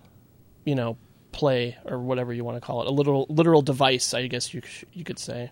you 0.64 0.74
know, 0.74 0.96
play 1.32 1.76
or 1.84 1.98
whatever 1.98 2.32
you 2.32 2.44
want 2.44 2.56
to 2.56 2.60
call 2.60 2.82
it, 2.82 2.88
a 2.88 2.90
literal 2.90 3.26
literal 3.28 3.62
device, 3.62 4.14
I 4.14 4.26
guess 4.26 4.54
you 4.54 4.62
you 4.92 5.04
could 5.04 5.18
say. 5.18 5.50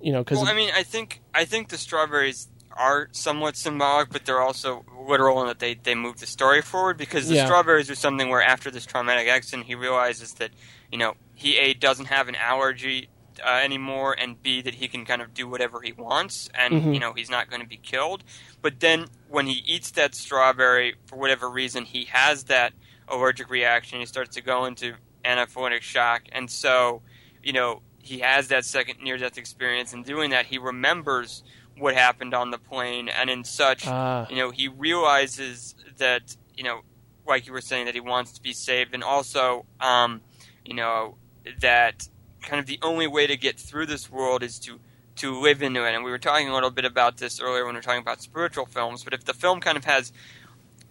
You 0.00 0.12
know, 0.12 0.22
because 0.22 0.38
Well, 0.38 0.48
I 0.48 0.54
mean, 0.54 0.70
I 0.74 0.82
think 0.82 1.22
I 1.34 1.46
think 1.46 1.68
the 1.68 1.78
strawberries 1.78 2.48
are 2.76 3.08
somewhat 3.12 3.56
symbolic, 3.56 4.10
but 4.10 4.24
they're 4.24 4.40
also 4.40 4.84
literal 5.08 5.40
in 5.42 5.46
that 5.48 5.58
they 5.58 5.74
they 5.74 5.94
move 5.94 6.18
the 6.18 6.26
story 6.26 6.62
forward. 6.62 6.96
Because 6.96 7.28
the 7.28 7.34
Yeah. 7.34 7.44
strawberries 7.44 7.90
are 7.90 7.94
something 7.94 8.28
where 8.28 8.42
after 8.42 8.70
this 8.70 8.86
traumatic 8.86 9.28
accident, 9.28 9.66
he 9.66 9.74
realizes 9.74 10.34
that 10.34 10.50
you 10.92 10.98
know 10.98 11.14
he 11.34 11.56
a 11.58 11.74
doesn't 11.74 12.06
have 12.06 12.28
an 12.28 12.36
allergy 12.36 13.08
uh, 13.44 13.60
anymore, 13.62 14.14
and 14.18 14.42
b 14.42 14.62
that 14.62 14.74
he 14.74 14.88
can 14.88 15.04
kind 15.04 15.20
of 15.20 15.34
do 15.34 15.46
whatever 15.46 15.80
he 15.82 15.92
wants, 15.92 16.48
and 16.54 16.74
Mhm. 16.74 16.94
you 16.94 17.00
know 17.00 17.12
he's 17.12 17.30
not 17.30 17.50
going 17.50 17.60
to 17.62 17.68
be 17.68 17.76
killed. 17.76 18.24
But 18.62 18.80
then 18.80 19.06
when 19.28 19.46
he 19.46 19.62
eats 19.66 19.90
that 19.92 20.14
strawberry 20.14 20.94
for 21.06 21.16
whatever 21.16 21.50
reason, 21.50 21.84
he 21.84 22.04
has 22.06 22.44
that 22.44 22.72
allergic 23.08 23.50
reaction. 23.50 24.00
He 24.00 24.06
starts 24.06 24.34
to 24.36 24.42
go 24.42 24.64
into 24.64 24.94
anaphylactic 25.24 25.82
shock, 25.82 26.22
and 26.32 26.50
so 26.50 27.02
you 27.42 27.52
know 27.52 27.82
he 27.98 28.20
has 28.20 28.48
that 28.48 28.64
second 28.64 29.00
near 29.02 29.18
death 29.18 29.36
experience. 29.36 29.92
And 29.92 30.04
doing 30.04 30.30
that, 30.30 30.46
he 30.46 30.58
remembers 30.58 31.42
what 31.78 31.94
happened 31.94 32.34
on 32.34 32.50
the 32.50 32.58
plane, 32.58 33.08
and 33.08 33.28
in 33.30 33.44
such, 33.44 33.86
Ah. 33.86 34.26
you 34.30 34.36
know, 34.36 34.50
he 34.50 34.68
realizes 34.68 35.74
that 35.98 36.36
you 36.56 36.64
know, 36.64 36.80
like 37.26 37.46
you 37.46 37.52
were 37.52 37.60
saying, 37.60 37.84
that 37.86 37.94
he 37.94 38.00
wants 38.00 38.32
to 38.32 38.42
be 38.42 38.52
saved, 38.52 38.94
and 38.94 39.04
also, 39.04 39.66
um, 39.80 40.22
you 40.64 40.72
know, 40.74 41.16
that 41.60 42.08
kind 42.42 42.58
of 42.60 42.66
the 42.66 42.78
only 42.82 43.06
way 43.06 43.26
to 43.26 43.36
get 43.36 43.58
through 43.58 43.86
this 43.86 44.10
world 44.10 44.42
is 44.42 44.58
to 44.60 44.80
to 45.16 45.38
live 45.40 45.62
into 45.62 45.84
it. 45.86 45.94
And 45.94 46.04
we 46.04 46.10
were 46.10 46.18
talking 46.18 46.48
a 46.48 46.54
little 46.54 46.70
bit 46.70 46.84
about 46.84 47.16
this 47.18 47.40
earlier 47.40 47.64
when 47.64 47.74
we 47.74 47.78
were 47.78 47.82
talking 47.82 48.02
about 48.02 48.20
spiritual 48.20 48.66
films. 48.66 49.02
But 49.04 49.14
if 49.14 49.24
the 49.24 49.32
film 49.32 49.60
kind 49.60 49.76
of 49.78 49.84
has 49.86 50.12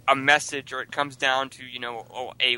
a 0.07 0.16
message, 0.16 0.72
or 0.74 0.82
it 0.82 0.91
comes 0.91 1.16
down 1.16 1.49
to 1.52 1.64
you 1.66 1.80
know 1.80 2.34
a 2.41 2.57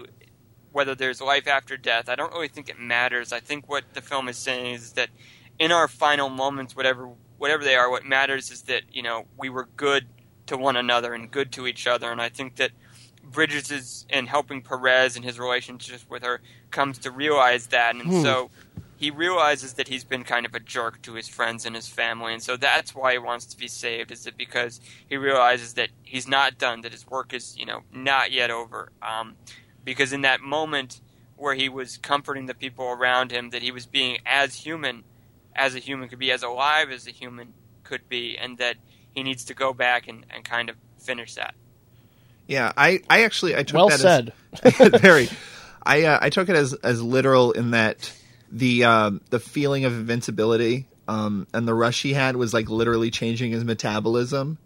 whether 0.74 0.94
there's 0.96 1.22
life 1.22 1.48
after 1.48 1.76
death, 1.78 2.08
I 2.10 2.16
don't 2.16 2.32
really 2.34 2.48
think 2.50 2.70
it 2.70 2.78
matters. 2.80 3.32
I 3.32 3.40
think 3.40 3.68
what 3.70 3.84
the 3.94 4.02
film 4.02 4.28
is 4.28 4.38
saying 4.38 4.76
is 4.76 4.94
that 4.94 5.10
in 5.58 5.72
our 5.72 5.88
final 5.88 6.30
moments, 6.30 6.76
whatever 6.76 7.10
whatever 7.38 7.64
they 7.64 7.76
are, 7.76 7.90
what 7.90 8.06
matters 8.06 8.52
is 8.52 8.64
that 8.64 8.84
you 8.92 9.02
know 9.04 9.26
we 9.38 9.50
were 9.50 9.68
good 9.78 10.06
to 10.48 10.58
one 10.58 10.78
another 10.78 11.14
and 11.14 11.30
good 11.30 11.52
to 11.54 11.68
each 11.68 11.88
other. 11.88 12.12
And 12.12 12.22
I 12.22 12.30
think 12.30 12.56
that 12.56 12.72
Bridges 13.24 13.70
is 13.72 14.06
in 14.10 14.28
helping 14.28 14.62
Perez 14.62 15.16
and 15.18 15.26
his 15.26 15.38
relationship 15.38 16.02
with 16.10 16.24
her 16.24 16.40
comes 16.72 16.98
to 17.00 17.12
realize 17.12 17.68
that, 17.68 17.96
and 17.96 18.06
Hmm. 18.10 18.22
so 18.22 18.50
he 18.96 19.12
realizes 19.12 19.74
that 19.74 19.90
he's 19.90 20.04
been 20.04 20.24
kind 20.24 20.46
of 20.46 20.56
a 20.56 20.60
jerk 20.60 21.02
to 21.04 21.14
his 21.14 21.28
friends 21.28 21.66
and 21.66 21.76
his 21.76 21.88
family, 21.88 22.34
and 22.34 22.42
so 22.42 22.56
that's 22.58 22.96
why 22.96 23.12
he 23.12 23.18
wants 23.18 23.46
to 23.46 23.58
be 23.58 23.68
saved. 23.68 24.12
Is 24.12 24.26
it 24.26 24.38
because 24.38 24.80
he 25.08 25.18
realizes 25.18 25.74
that 25.74 25.90
he's 26.04 26.28
not 26.28 26.58
done, 26.58 26.82
that 26.82 26.94
his 26.94 27.06
work 27.06 27.34
is 27.34 27.56
you 27.58 27.66
know 27.66 27.82
not 27.94 28.32
yet 28.32 28.50
over? 28.50 28.92
Um, 29.02 29.36
because 29.84 30.14
in 30.14 30.22
that 30.22 30.42
moment 30.42 31.02
where 31.36 31.54
he 31.54 31.70
was 31.70 31.98
comforting 31.98 32.46
the 32.48 32.56
people 32.56 32.86
around 32.88 33.32
him, 33.32 33.52
that 33.52 33.62
he 33.62 33.72
was 33.72 33.86
being 33.86 34.18
as 34.26 34.56
human 34.56 35.04
as 35.58 35.76
a 35.76 35.80
human 35.80 36.08
could 36.08 36.20
be, 36.20 36.32
as 36.32 36.44
alive 36.44 36.92
as 36.92 37.08
a 37.08 37.12
human 37.12 37.54
could 37.84 38.08
be, 38.08 38.38
and 38.38 38.58
that 38.60 38.78
he 39.14 39.24
needs 39.24 39.46
to 39.46 39.54
go 39.54 39.74
back 39.74 40.08
and, 40.08 40.26
and 40.30 40.46
kind 40.46 40.70
of 40.70 40.76
finish 41.00 41.34
that. 41.36 41.56
Yeah, 42.48 42.72
I, 42.78 43.02
I 43.10 43.24
actually 43.24 43.56
I 43.56 43.64
took 43.64 43.76
Well 43.76 43.90
that 43.90 44.00
said. 44.00 44.34
as 44.64 44.74
very. 45.02 45.30
I 45.84 46.04
uh, 46.04 46.20
I 46.22 46.30
took 46.30 46.50
it 46.50 46.56
as 46.56 46.74
as 46.74 47.02
literal 47.02 47.52
in 47.52 47.72
that 47.72 48.14
the 48.52 48.86
um, 48.86 49.22
the 49.30 49.40
feeling 49.40 49.86
of 49.86 49.94
invincibility 49.94 50.88
um, 51.08 51.48
and 51.54 51.68
the 51.68 51.74
rush 51.74 52.02
he 52.02 52.14
had 52.14 52.36
was 52.36 52.54
like 52.54 52.70
literally 52.70 53.12
changing 53.12 53.52
his 53.52 53.64
metabolism 53.64 54.58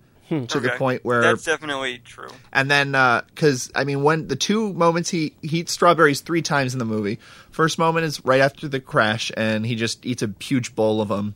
to 0.47 0.59
the 0.59 0.69
point 0.77 1.03
where 1.03 1.21
that's 1.21 1.43
definitely 1.43 1.99
true. 1.99 2.29
and 2.53 2.71
then 2.71 2.91
because 3.33 3.69
I 3.75 3.83
mean 3.83 4.01
when 4.01 4.27
the 4.27 4.37
two 4.37 4.71
moments 4.73 5.09
he 5.09 5.35
he 5.41 5.59
eats 5.59 5.73
strawberries 5.73 6.21
three 6.21 6.41
times 6.41 6.73
in 6.73 6.79
the 6.79 6.85
movie. 6.85 7.19
First 7.51 7.77
moment 7.77 8.05
is 8.05 8.23
right 8.23 8.39
after 8.39 8.69
the 8.69 8.79
crash 8.79 9.31
and 9.35 9.65
he 9.65 9.75
just 9.75 10.05
eats 10.05 10.23
a 10.23 10.33
huge 10.39 10.73
bowl 10.73 11.01
of 11.01 11.09
them. 11.09 11.35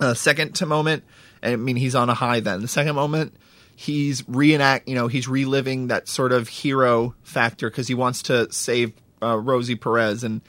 Uh, 0.00 0.14
second 0.14 0.54
to 0.56 0.66
moment, 0.66 1.04
I 1.42 1.56
mean 1.56 1.76
he's 1.76 1.94
on 1.94 2.08
a 2.08 2.14
high. 2.14 2.40
Then 2.40 2.62
the 2.62 2.68
second 2.68 2.94
moment 2.94 3.36
he's 3.78 4.26
reenact 4.26 4.88
you 4.88 4.94
know 4.94 5.06
he's 5.06 5.28
reliving 5.28 5.88
that 5.88 6.08
sort 6.08 6.32
of 6.32 6.48
hero 6.48 7.14
factor 7.22 7.68
because 7.68 7.86
he 7.86 7.94
wants 7.94 8.22
to 8.22 8.50
save 8.50 8.94
uh, 9.22 9.36
Rosie 9.36 9.76
Perez 9.76 10.24
and 10.24 10.40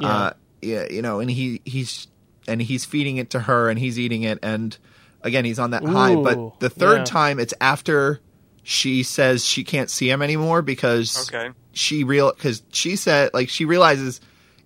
uh, 0.00 0.30
yeah 0.62 0.86
you 0.88 1.02
know 1.02 1.18
and 1.18 1.28
he 1.28 1.60
he's 1.64 2.06
and 2.46 2.62
he's 2.62 2.84
feeding 2.84 3.16
it 3.16 3.30
to 3.30 3.40
her 3.40 3.68
and 3.68 3.80
he's 3.80 3.98
eating 3.98 4.22
it 4.22 4.38
and 4.44 4.78
again 5.22 5.44
he's 5.44 5.58
on 5.58 5.70
that 5.72 5.84
high 5.84 6.14
but 6.14 6.60
the 6.60 6.70
third 6.70 6.98
yeah. 6.98 7.04
time 7.04 7.38
it's 7.40 7.54
after 7.60 8.20
she 8.62 9.02
says 9.02 9.44
she 9.44 9.64
can't 9.64 9.90
see 9.90 10.08
him 10.10 10.22
anymore 10.22 10.62
because 10.62 11.28
Okay. 11.32 11.50
she 11.72 12.04
real 12.04 12.32
because 12.32 12.62
she 12.72 12.96
said 12.96 13.30
like 13.34 13.48
she 13.48 13.64
realizes 13.64 14.20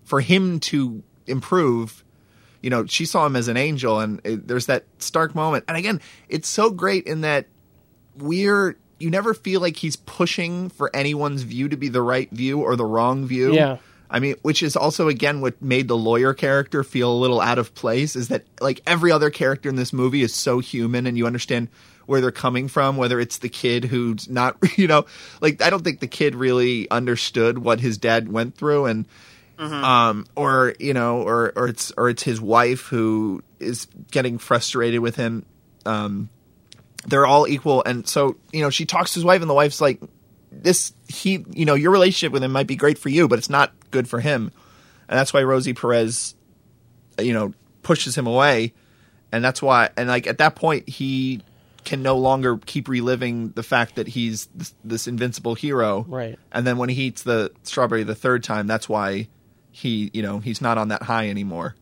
for 0.04 0.20
him 0.20 0.58
to 0.60 1.02
improve 1.26 2.04
you 2.60 2.70
know 2.70 2.84
she 2.86 3.04
saw 3.06 3.24
him 3.26 3.36
as 3.36 3.48
an 3.48 3.56
angel 3.56 4.00
and 4.00 4.20
it, 4.24 4.46
there's 4.48 4.66
that 4.66 4.84
stark 4.98 5.34
moment 5.34 5.64
and 5.68 5.76
again 5.76 6.00
it's 6.28 6.48
so 6.48 6.70
great 6.70 7.06
in 7.06 7.20
that 7.22 7.46
we're 8.16 8.76
you 8.98 9.10
never 9.10 9.34
feel 9.34 9.60
like 9.60 9.76
he's 9.76 9.96
pushing 9.96 10.68
for 10.68 10.94
anyone's 10.94 11.42
view 11.42 11.68
to 11.68 11.76
be 11.76 11.88
the 11.88 12.02
right 12.02 12.30
view 12.30 12.60
or 12.60 12.76
the 12.76 12.84
wrong 12.84 13.26
view 13.26 13.54
Yeah. 13.54 13.78
I 14.12 14.20
mean, 14.20 14.36
which 14.42 14.62
is 14.62 14.76
also 14.76 15.08
again 15.08 15.40
what 15.40 15.60
made 15.62 15.88
the 15.88 15.96
lawyer 15.96 16.34
character 16.34 16.84
feel 16.84 17.10
a 17.10 17.16
little 17.16 17.40
out 17.40 17.58
of 17.58 17.74
place 17.74 18.14
is 18.14 18.28
that 18.28 18.44
like 18.60 18.82
every 18.86 19.10
other 19.10 19.30
character 19.30 19.70
in 19.70 19.76
this 19.76 19.92
movie 19.92 20.22
is 20.22 20.34
so 20.34 20.58
human 20.58 21.06
and 21.06 21.16
you 21.16 21.26
understand 21.26 21.68
where 22.04 22.20
they're 22.20 22.30
coming 22.30 22.68
from, 22.68 22.98
whether 22.98 23.18
it's 23.18 23.38
the 23.38 23.48
kid 23.48 23.84
who's 23.84 24.28
not, 24.28 24.58
you 24.76 24.86
know, 24.86 25.06
like 25.40 25.62
I 25.62 25.70
don't 25.70 25.82
think 25.82 26.00
the 26.00 26.06
kid 26.06 26.34
really 26.34 26.90
understood 26.90 27.56
what 27.56 27.80
his 27.80 27.96
dad 27.96 28.30
went 28.30 28.54
through 28.54 28.86
and 28.86 29.08
um 29.58 30.26
or 30.34 30.74
you 30.80 30.92
know 30.92 31.22
or 31.22 31.52
or 31.56 31.68
it's 31.68 31.92
or 31.96 32.08
it's 32.10 32.22
his 32.22 32.40
wife 32.40 32.86
who 32.86 33.42
is 33.60 33.86
getting 34.10 34.36
frustrated 34.36 35.00
with 35.00 35.16
him. 35.16 35.46
Um 35.86 36.28
they're 37.06 37.26
all 37.26 37.48
equal. 37.48 37.82
And 37.84 38.06
so 38.06 38.36
you 38.52 38.60
know 38.60 38.68
she 38.68 38.84
talks 38.84 39.12
to 39.12 39.20
his 39.20 39.24
wife 39.24 39.40
and 39.40 39.48
the 39.48 39.54
wife's 39.54 39.80
like 39.80 40.02
this 40.52 40.92
he 41.08 41.44
you 41.50 41.64
know 41.64 41.74
your 41.74 41.90
relationship 41.90 42.32
with 42.32 42.42
him 42.44 42.52
might 42.52 42.66
be 42.66 42.76
great 42.76 42.98
for 42.98 43.08
you 43.08 43.26
but 43.28 43.38
it's 43.38 43.50
not 43.50 43.72
good 43.90 44.06
for 44.08 44.20
him 44.20 44.52
and 45.08 45.18
that's 45.18 45.32
why 45.32 45.42
rosie 45.42 45.72
perez 45.74 46.34
uh, 47.18 47.22
you 47.22 47.32
know 47.32 47.52
pushes 47.82 48.16
him 48.16 48.26
away 48.26 48.72
and 49.32 49.42
that's 49.44 49.62
why 49.62 49.88
and 49.96 50.08
like 50.08 50.26
at 50.26 50.38
that 50.38 50.54
point 50.54 50.88
he 50.88 51.40
can 51.84 52.02
no 52.02 52.16
longer 52.16 52.58
keep 52.58 52.86
reliving 52.86 53.48
the 53.50 53.62
fact 53.62 53.96
that 53.96 54.06
he's 54.08 54.46
this, 54.54 54.74
this 54.84 55.06
invincible 55.08 55.54
hero 55.54 56.04
Right. 56.08 56.38
and 56.52 56.66
then 56.66 56.76
when 56.78 56.88
he 56.90 57.04
eats 57.04 57.22
the 57.22 57.50
strawberry 57.64 58.04
the 58.04 58.14
third 58.14 58.44
time 58.44 58.66
that's 58.66 58.88
why 58.88 59.28
he 59.70 60.10
you 60.12 60.22
know 60.22 60.38
he's 60.38 60.60
not 60.60 60.76
on 60.78 60.88
that 60.88 61.02
high 61.02 61.28
anymore 61.28 61.74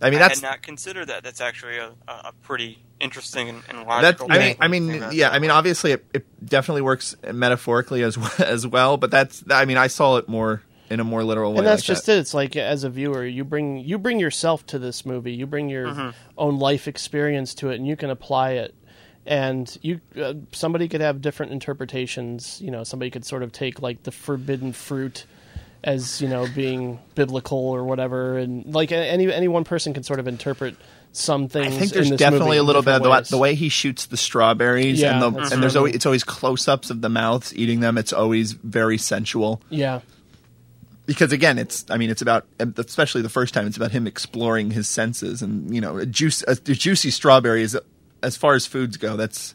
I 0.00 0.10
mean, 0.10 0.18
I 0.18 0.28
that's 0.28 0.40
had 0.40 0.46
not 0.50 0.60
considered 0.62 1.06
that. 1.06 1.22
That's 1.22 1.40
actually 1.40 1.78
a, 1.78 1.92
a 2.06 2.12
a 2.12 2.32
pretty 2.42 2.83
interesting 3.00 3.48
and, 3.48 3.62
and 3.68 3.78
That's, 3.78 4.20
logical. 4.20 4.26
I 4.32 4.38
mean, 4.38 4.56
I 4.60 4.68
mean, 4.68 4.88
think 5.00 5.12
yeah, 5.14 5.30
I 5.30 5.38
mean, 5.38 5.50
obviously, 5.50 5.92
it, 5.92 6.04
it 6.14 6.24
definitely 6.46 6.82
works 6.82 7.14
metaphorically 7.32 8.02
as 8.02 8.16
well, 8.18 8.32
as 8.38 8.66
well. 8.66 8.96
But 8.96 9.10
that's, 9.10 9.42
I 9.50 9.64
mean, 9.64 9.76
I 9.76 9.86
saw 9.88 10.16
it 10.16 10.28
more 10.28 10.62
in 10.90 11.00
a 11.00 11.04
more 11.04 11.24
literal 11.24 11.52
way. 11.52 11.58
and 11.58 11.66
that's 11.66 11.82
like 11.82 11.86
just 11.86 12.06
that. 12.06 12.16
it. 12.16 12.18
It's 12.20 12.34
like 12.34 12.56
as 12.56 12.84
a 12.84 12.90
viewer, 12.90 13.24
you 13.24 13.42
bring 13.44 13.78
you 13.78 13.98
bring 13.98 14.20
yourself 14.20 14.66
to 14.66 14.78
this 14.78 15.04
movie. 15.06 15.32
You 15.32 15.46
bring 15.46 15.68
your 15.68 15.86
Mm-hmm. 15.88 16.10
own 16.38 16.58
life 16.58 16.86
experience 16.88 17.54
to 17.56 17.70
it, 17.70 17.76
and 17.76 17.86
you 17.86 17.96
can 17.96 18.10
apply 18.10 18.52
it. 18.52 18.74
And 19.26 19.74
you, 19.80 20.00
uh, 20.20 20.34
somebody 20.52 20.86
could 20.88 21.00
have 21.00 21.22
different 21.22 21.52
interpretations. 21.52 22.60
You 22.60 22.70
know, 22.70 22.84
somebody 22.84 23.10
could 23.10 23.24
sort 23.24 23.42
of 23.42 23.52
take 23.52 23.80
like 23.80 24.02
the 24.02 24.12
forbidden 24.12 24.72
fruit 24.72 25.24
as 25.82 26.20
you 26.20 26.28
know 26.28 26.46
being 26.54 26.98
biblical 27.14 27.58
or 27.58 27.84
whatever, 27.84 28.36
and 28.38 28.74
like 28.74 28.92
any 28.92 29.32
any 29.32 29.48
one 29.48 29.64
person 29.64 29.94
can 29.94 30.02
sort 30.02 30.18
of 30.20 30.28
interpret 30.28 30.76
some 31.16 31.48
things. 31.48 31.74
I 31.74 31.78
think 31.78 31.92
there's 31.92 32.06
in 32.06 32.12
this 32.12 32.18
definitely 32.18 32.56
a 32.56 32.62
little 32.62 32.82
bit 32.82 32.94
of 32.94 33.02
the, 33.02 33.30
the 33.30 33.38
way 33.38 33.54
he 33.54 33.68
shoots 33.68 34.06
the 34.06 34.16
strawberries, 34.16 35.00
Yeah, 35.00 35.24
and, 35.24 35.36
the, 35.36 35.40
and 35.52 35.62
there's 35.62 35.76
always 35.76 35.94
it's 35.94 36.06
always 36.06 36.24
close-ups 36.24 36.90
of 36.90 37.00
the 37.00 37.08
mouths 37.08 37.54
eating 37.54 37.80
them. 37.80 37.98
It's 37.98 38.12
always 38.12 38.52
very 38.52 38.98
sensual 38.98 39.62
Yeah, 39.70 40.00
because 41.06 41.32
again, 41.32 41.58
it's 41.58 41.84
I 41.90 41.96
mean, 41.96 42.10
it's 42.10 42.22
about 42.22 42.46
especially 42.58 43.22
the 43.22 43.28
first 43.28 43.54
time, 43.54 43.66
it's 43.66 43.76
about 43.76 43.92
him 43.92 44.06
exploring 44.06 44.70
his 44.70 44.88
senses, 44.88 45.42
and 45.42 45.74
you 45.74 45.80
know, 45.80 45.98
a 45.98 46.06
juice 46.06 46.42
a, 46.42 46.52
a 46.52 46.54
juicy 46.56 47.10
strawberry 47.10 47.62
is 47.62 47.78
as 48.22 48.36
far 48.36 48.54
as 48.54 48.66
foods 48.66 48.96
go. 48.96 49.16
That's 49.16 49.54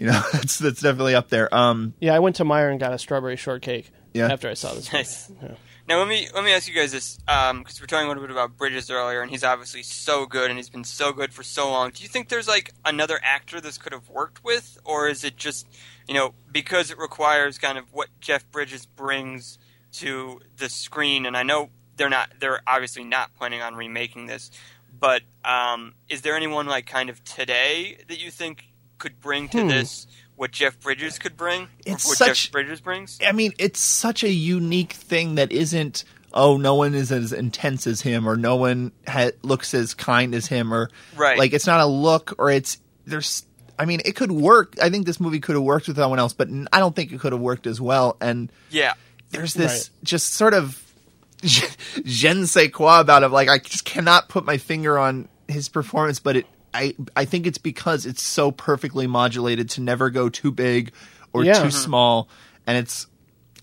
you 0.00 0.06
know, 0.06 0.22
that's 0.32 0.58
that's 0.58 0.80
definitely 0.80 1.14
up 1.14 1.28
there. 1.28 1.54
Um, 1.54 1.92
yeah. 2.00 2.14
I 2.14 2.18
went 2.20 2.36
to 2.36 2.44
Meijer 2.44 2.70
and 2.70 2.80
got 2.80 2.94
a 2.94 2.98
strawberry 2.98 3.36
shortcake. 3.36 3.92
Yeah. 4.14 4.32
after 4.32 4.48
I 4.48 4.54
saw 4.54 4.72
this. 4.74 4.86
movie. 4.92 4.98
Nice. 4.98 5.30
Yeah. 5.42 5.54
Now 5.90 5.98
let 5.98 6.06
me 6.06 6.28
let 6.32 6.44
me 6.44 6.52
ask 6.52 6.68
you 6.68 6.74
guys 6.74 6.92
this, 6.92 7.16
because 7.16 7.80
we're 7.80 7.88
talking 7.88 8.04
a 8.04 8.08
little 8.08 8.22
bit 8.22 8.30
about 8.30 8.56
Bridges 8.56 8.92
earlier, 8.92 9.22
and 9.22 9.28
he's 9.28 9.42
obviously 9.42 9.82
so 9.82 10.24
good, 10.24 10.48
and 10.48 10.56
he's 10.56 10.70
been 10.70 10.84
so 10.84 11.12
good 11.12 11.34
for 11.34 11.42
so 11.42 11.68
long. 11.68 11.90
Do 11.90 12.04
you 12.04 12.08
think 12.08 12.28
there's 12.28 12.46
like 12.46 12.72
another 12.84 13.18
actor 13.24 13.60
this 13.60 13.76
could 13.76 13.92
have 13.92 14.08
worked 14.08 14.44
with, 14.44 14.78
or 14.84 15.08
is 15.08 15.24
it 15.24 15.36
just 15.36 15.66
you 16.06 16.14
know 16.14 16.34
because 16.52 16.92
it 16.92 16.98
requires 16.98 17.58
kind 17.58 17.76
of 17.76 17.92
what 17.92 18.06
Jeff 18.20 18.48
Bridges 18.52 18.86
brings 18.86 19.58
to 19.94 20.38
the 20.58 20.68
screen? 20.68 21.26
And 21.26 21.36
I 21.36 21.42
know 21.42 21.70
they're 21.96 22.08
not 22.08 22.34
they're 22.38 22.62
obviously 22.68 23.02
not 23.02 23.34
planning 23.34 23.60
on 23.60 23.74
remaking 23.74 24.26
this, 24.26 24.52
but 24.96 25.22
um, 25.44 25.94
is 26.08 26.20
there 26.22 26.36
anyone 26.36 26.68
like 26.68 26.86
kind 26.86 27.10
of 27.10 27.24
today 27.24 27.98
that 28.06 28.20
you 28.20 28.30
think 28.30 28.66
could 28.98 29.18
bring 29.18 29.48
to 29.48 29.62
Hmm. 29.62 29.66
this 29.66 30.06
what 30.40 30.52
Jeff 30.52 30.80
Bridges 30.80 31.18
could 31.18 31.36
bring? 31.36 31.68
It's 31.84 32.06
what 32.08 32.16
such- 32.16 32.44
Jeff 32.46 32.52
Bridges 32.52 32.80
brings. 32.80 33.18
I 33.24 33.32
mean, 33.32 33.52
it's 33.58 33.78
such 33.78 34.24
a 34.24 34.30
unique 34.30 34.94
thing 34.94 35.34
that 35.34 35.52
isn't. 35.52 36.04
Oh, 36.32 36.56
no 36.56 36.76
one 36.76 36.94
is 36.94 37.12
as 37.12 37.32
intense 37.34 37.86
as 37.86 38.00
him, 38.00 38.26
or 38.26 38.36
no 38.36 38.56
one 38.56 38.92
ha- 39.06 39.32
looks 39.42 39.74
as 39.74 39.92
kind 39.92 40.34
as 40.34 40.46
him, 40.46 40.72
or 40.72 40.88
Right. 41.14 41.36
like 41.38 41.52
it's 41.52 41.66
not 41.66 41.80
a 41.80 41.86
look, 41.86 42.34
or 42.38 42.50
it's 42.50 42.78
there's. 43.04 43.44
I 43.78 43.84
mean, 43.84 44.00
it 44.06 44.16
could 44.16 44.32
work. 44.32 44.76
I 44.80 44.88
think 44.88 45.04
this 45.06 45.20
movie 45.20 45.40
could 45.40 45.56
have 45.56 45.62
worked 45.64 45.88
with 45.88 45.96
someone 45.98 46.18
else, 46.18 46.32
but 46.32 46.48
n- 46.48 46.68
I 46.72 46.78
don't 46.78 46.96
think 46.96 47.12
it 47.12 47.20
could 47.20 47.32
have 47.32 47.40
worked 47.42 47.66
as 47.66 47.80
well. 47.80 48.16
And 48.20 48.50
Yeah. 48.70 48.94
there's 49.32 49.52
this 49.54 49.90
just 50.04 50.32
sort 50.34 50.54
of 50.54 50.82
je 51.42 52.32
ne 52.34 52.46
sais 52.46 52.70
quoi 52.72 53.00
about 53.00 53.22
it. 53.24 53.28
Like 53.28 53.48
I 53.50 53.58
just 53.58 53.84
cannot 53.84 54.28
put 54.30 54.44
my 54.46 54.56
finger 54.56 54.98
on 54.98 55.28
his 55.48 55.68
performance, 55.68 56.18
but 56.18 56.36
it. 56.36 56.46
I 56.74 56.94
I 57.16 57.24
think 57.24 57.46
it's 57.46 57.58
because 57.58 58.06
it's 58.06 58.22
so 58.22 58.50
perfectly 58.50 59.06
modulated 59.06 59.70
to 59.70 59.80
never 59.80 60.10
go 60.10 60.28
too 60.28 60.50
big 60.52 60.92
or 61.32 61.44
Yeah. 61.44 61.54
too 61.62 61.68
Mhm. 61.68 61.72
small, 61.72 62.28
and 62.66 62.76
it's 62.78 63.06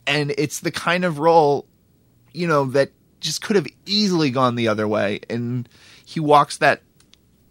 and 0.06 0.34
it's 0.38 0.60
the 0.62 0.72
kind 0.72 1.04
of 1.06 1.20
role, 1.20 1.66
you 2.34 2.48
know, 2.48 2.66
that 2.66 2.92
just 3.20 3.42
could 3.42 3.56
have 3.56 3.68
easily 3.86 4.30
gone 4.30 4.56
the 4.56 4.68
other 4.68 4.88
way, 4.88 5.20
and 5.30 5.68
he 6.06 6.20
walks 6.20 6.58
that 6.58 6.82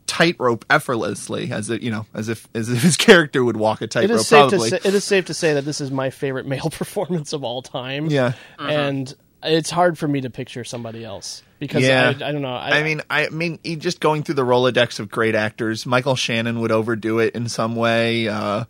tightrope 0.06 0.64
effortlessly, 0.70 1.50
as 1.50 1.68
if 1.68 1.82
you 1.82 1.90
know, 1.90 2.06
as 2.14 2.28
if 2.28 2.48
as 2.54 2.68
if 2.68 2.82
his 2.82 2.96
character 3.08 3.44
would 3.44 3.56
walk 3.56 3.80
a 3.82 3.86
tightrope. 3.86 4.20
is 4.20 4.26
safe 4.28 4.48
Probably, 4.50 4.70
to 4.70 4.80
say, 4.80 4.88
it 4.88 4.94
is 4.94 5.04
safe 5.04 5.24
to 5.26 5.34
say 5.34 5.54
that 5.54 5.64
this 5.64 5.80
is 5.80 5.90
my 5.90 6.10
favorite 6.10 6.46
male 6.46 6.70
performance 6.70 7.32
of 7.32 7.42
all 7.44 7.62
time. 7.62 8.06
Yeah. 8.06 8.32
and 8.58 9.12
it's 9.46 9.70
hard 9.70 9.98
for 9.98 10.06
me 10.08 10.20
to 10.22 10.30
picture 10.30 10.64
somebody 10.64 11.04
else 11.04 11.42
because 11.58 11.82
yeah, 11.82 12.12
I, 12.20 12.28
I 12.28 12.32
don't 12.32 12.42
know. 12.42 12.54
I, 12.54 12.80
I, 12.80 12.82
mean, 12.82 13.02
I 13.08 13.28
mean, 13.28 13.58
just 13.78 14.00
going 14.00 14.22
through 14.22 14.34
the 14.36 14.44
Rolodex 14.44 15.00
of 15.00 15.10
great 15.10 15.34
actors, 15.34 15.86
Michael 15.86 16.16
Shannon 16.16 16.60
would 16.60 16.72
overdo 16.72 17.18
it 17.18 17.34
in 17.34 17.48
some 17.48 17.76
way. 17.76 18.28
Uh, 18.28 18.64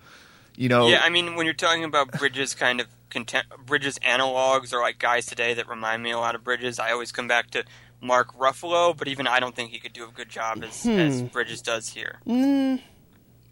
you 0.56 0.68
know, 0.68 0.88
Yeah, 0.88 1.00
I 1.02 1.08
mean, 1.10 1.34
when 1.34 1.46
you're 1.46 1.54
talking 1.54 1.84
about 1.84 2.12
Bridges, 2.12 2.54
kind 2.54 2.80
of 2.80 2.86
content, 3.10 3.46
Bridges 3.66 3.98
analogs 3.98 4.72
or 4.72 4.80
like 4.80 4.98
guys 4.98 5.26
today 5.26 5.54
that 5.54 5.68
remind 5.68 6.02
me 6.02 6.10
a 6.12 6.18
lot 6.18 6.34
of 6.34 6.44
Bridges, 6.44 6.78
I 6.78 6.92
always 6.92 7.12
come 7.12 7.28
back 7.28 7.50
to 7.50 7.64
Mark 8.00 8.36
Ruffalo, 8.38 8.96
but 8.96 9.08
even 9.08 9.26
I 9.26 9.40
don't 9.40 9.54
think 9.54 9.70
he 9.70 9.78
could 9.78 9.92
do 9.92 10.04
a 10.04 10.10
good 10.12 10.28
job 10.28 10.62
as, 10.62 10.86
as 10.86 11.20
Hmm. 11.20 11.26
Bridges 11.26 11.60
does 11.62 11.88
here. 11.88 12.20
Mm, 12.26 12.80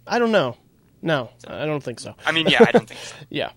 I 0.06 0.18
don't 0.18 0.32
know. 0.32 0.56
No, 1.02 1.30
I 1.46 1.66
don't 1.66 1.82
think 1.82 2.00
so. 2.00 2.14
I 2.24 2.32
mean, 2.32 2.46
yeah, 2.48 2.64
I 2.66 2.72
don't 2.72 2.88
think 2.88 3.00
so. 3.00 3.14
yeah. 3.30 3.50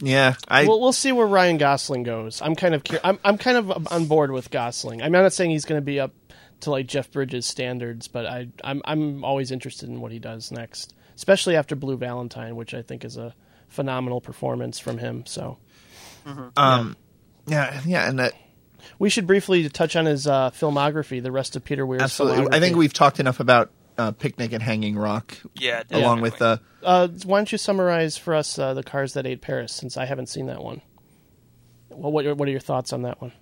Yeah, 0.00 0.34
I 0.48 0.66
we'll, 0.66 0.80
we'll 0.80 0.92
see 0.92 1.12
where 1.12 1.26
Ryan 1.26 1.56
Gosling 1.58 2.02
goes. 2.02 2.42
I'm 2.42 2.54
kind 2.54 2.74
of 2.74 2.84
cur- 2.84 3.00
I'm 3.04 3.18
I'm 3.24 3.38
kind 3.38 3.56
of 3.56 3.92
on 3.92 4.06
board 4.06 4.30
with 4.30 4.50
Gosling. 4.50 5.02
I 5.02 5.06
mean, 5.06 5.16
I'm 5.16 5.22
not 5.22 5.32
saying 5.32 5.50
he's 5.50 5.64
going 5.64 5.80
to 5.80 5.84
be 5.84 6.00
up 6.00 6.12
to 6.60 6.70
like 6.70 6.86
Jeff 6.86 7.10
Bridges 7.10 7.46
standards, 7.46 8.08
but 8.08 8.26
I 8.26 8.48
I'm 8.62 8.82
I'm 8.84 9.24
always 9.24 9.50
interested 9.50 9.88
in 9.88 10.00
what 10.00 10.12
he 10.12 10.18
does 10.18 10.50
next, 10.50 10.94
especially 11.16 11.56
after 11.56 11.76
Blue 11.76 11.96
Valentine, 11.96 12.56
which 12.56 12.74
I 12.74 12.82
think 12.82 13.04
is 13.04 13.16
a 13.16 13.34
phenomenal 13.68 14.20
performance 14.20 14.78
from 14.78 14.98
him. 14.98 15.24
So 15.26 15.58
um, 16.56 16.96
yeah, 17.46 17.80
yeah, 17.84 18.08
and 18.08 18.18
that 18.18 18.32
we 18.98 19.10
should 19.10 19.26
briefly 19.26 19.68
touch 19.68 19.96
on 19.96 20.06
his 20.06 20.26
uh, 20.26 20.50
filmography, 20.50 21.22
the 21.22 21.32
rest 21.32 21.56
of 21.56 21.64
Peter 21.64 21.86
Weir's 21.86 22.02
absolutely. 22.02 22.48
I 22.52 22.60
think 22.60 22.76
we've 22.76 22.92
talked 22.92 23.20
enough 23.20 23.40
about 23.40 23.70
uh, 23.98 24.10
Picnic 24.12 24.52
at 24.52 24.62
Hanging 24.62 24.96
Rock. 24.96 25.38
Yeah, 25.54 25.82
along 25.90 26.20
with 26.20 26.40
uh, 26.42 26.58
Uh, 26.82 27.08
why 27.24 27.38
don't 27.38 27.50
you 27.52 27.58
summarize 27.58 28.16
for 28.16 28.34
us 28.34 28.58
uh, 28.58 28.74
the 28.74 28.82
cars 28.82 29.12
that 29.14 29.26
ate 29.26 29.40
Paris, 29.40 29.72
since 29.72 29.96
I 29.96 30.04
haven't 30.06 30.28
seen 30.28 30.46
that 30.46 30.62
one. 30.62 30.82
Well, 31.90 32.10
what 32.12 32.26
are- 32.26 32.34
what 32.34 32.48
are 32.48 32.50
your 32.50 32.60
thoughts 32.60 32.92
on 32.92 33.02
that 33.02 33.20
one? 33.20 33.32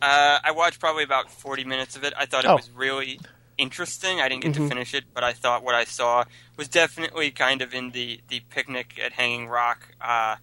Uh, 0.00 0.38
I 0.42 0.52
watched 0.52 0.78
probably 0.80 1.02
about 1.04 1.30
40 1.30 1.64
minutes 1.64 1.96
of 1.96 2.04
it. 2.04 2.14
I 2.16 2.24
thought 2.26 2.44
it 2.44 2.48
Oh. 2.50 2.56
was 2.56 2.70
really 2.70 3.20
interesting. 3.58 4.20
I 4.20 4.28
didn't 4.28 4.42
get 4.44 4.52
Mhm. 4.52 4.56
to 4.56 4.68
finish 4.68 4.94
it, 4.94 5.04
but 5.12 5.24
I 5.24 5.32
thought 5.32 5.64
what 5.64 5.74
I 5.74 5.84
saw 5.84 6.24
was 6.56 6.68
definitely 6.68 7.30
kind 7.32 7.60
of 7.60 7.74
in 7.74 7.90
the, 7.90 8.20
the 8.28 8.40
picnic 8.48 8.98
at 9.04 9.12
Hanging 9.14 9.48
Rock 9.48 9.88
uh, 10.00 10.36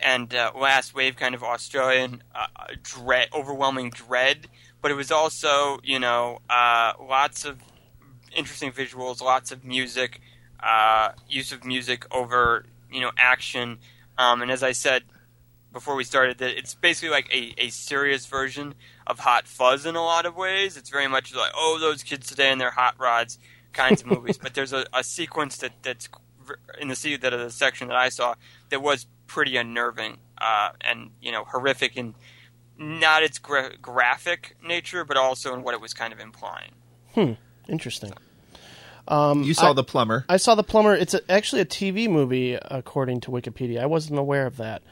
and 0.00 0.34
uh, 0.34 0.50
Last 0.56 0.94
Wave 0.94 1.16
kind 1.16 1.34
of 1.34 1.42
Australian 1.44 2.22
uh, 2.34 2.46
dread, 2.82 3.28
overwhelming 3.32 3.90
dread. 3.90 4.48
But 4.82 4.90
it 4.90 4.94
was 4.94 5.10
also, 5.12 5.78
you 5.84 5.98
know, 5.98 6.40
uh, 6.50 6.92
lots 7.00 7.44
of 7.44 7.58
interesting 8.36 8.72
visuals, 8.72 9.20
lots 9.20 9.52
of 9.52 9.64
music, 9.64 10.20
uh, 10.60 11.12
use 11.28 11.52
of 11.52 11.64
music 11.64 12.06
over, 12.14 12.66
you 12.90 13.00
know, 13.00 13.10
action. 13.16 13.78
Um, 14.18 14.42
and 14.42 14.50
as 14.50 14.62
I 14.62 14.72
said 14.72 15.02
before 15.72 15.96
we 15.96 16.04
started, 16.04 16.38
that 16.38 16.56
it's 16.56 16.74
basically 16.74 17.10
like 17.10 17.28
a, 17.34 17.54
a 17.58 17.68
serious 17.68 18.26
version 18.26 18.74
of 19.06 19.20
Hot 19.20 19.46
Fuzz 19.46 19.84
in 19.84 19.96
a 19.96 20.02
lot 20.02 20.24
of 20.24 20.36
ways. 20.36 20.76
It's 20.76 20.90
very 20.90 21.08
much 21.08 21.34
like, 21.34 21.52
oh, 21.54 21.78
those 21.80 22.02
kids 22.02 22.26
today 22.26 22.50
and 22.50 22.60
their 22.60 22.70
hot 22.70 22.94
rods 22.98 23.38
kinds 23.72 24.00
of 24.00 24.06
movies. 24.06 24.38
But 24.42 24.54
there's 24.54 24.72
a, 24.72 24.86
a 24.92 25.02
sequence 25.02 25.58
that 25.58 25.72
that's 25.82 26.08
in 26.80 26.88
the 26.88 27.16
that 27.20 27.30
the 27.30 27.50
section 27.50 27.88
that 27.88 27.96
I 27.96 28.08
saw 28.08 28.34
that 28.70 28.80
was 28.82 29.06
pretty 29.26 29.56
unnerving 29.56 30.18
uh, 30.38 30.70
and 30.80 31.10
you 31.20 31.32
know 31.32 31.44
horrific 31.44 31.96
in 31.96 32.14
not 32.78 33.22
its 33.22 33.38
gra- 33.38 33.76
graphic 33.80 34.56
nature, 34.66 35.04
but 35.04 35.16
also 35.16 35.54
in 35.54 35.62
what 35.62 35.74
it 35.74 35.80
was 35.80 35.94
kind 35.94 36.12
of 36.12 36.20
implying. 36.20 36.72
Hmm. 37.14 37.32
Interesting. 37.68 38.12
Um, 39.06 39.42
you 39.42 39.54
saw 39.54 39.70
I- 39.70 39.74
the 39.74 39.84
plumber. 39.84 40.24
I 40.28 40.36
saw 40.38 40.54
the 40.54 40.62
plumber. 40.62 40.94
It's 40.94 41.14
a, 41.14 41.30
actually 41.30 41.62
a 41.62 41.66
TV 41.66 42.08
movie, 42.08 42.54
according 42.54 43.20
to 43.22 43.30
Wikipedia. 43.30 43.80
I 43.80 43.86
wasn't 43.86 44.18
aware 44.18 44.46
of 44.46 44.56
that. 44.56 44.82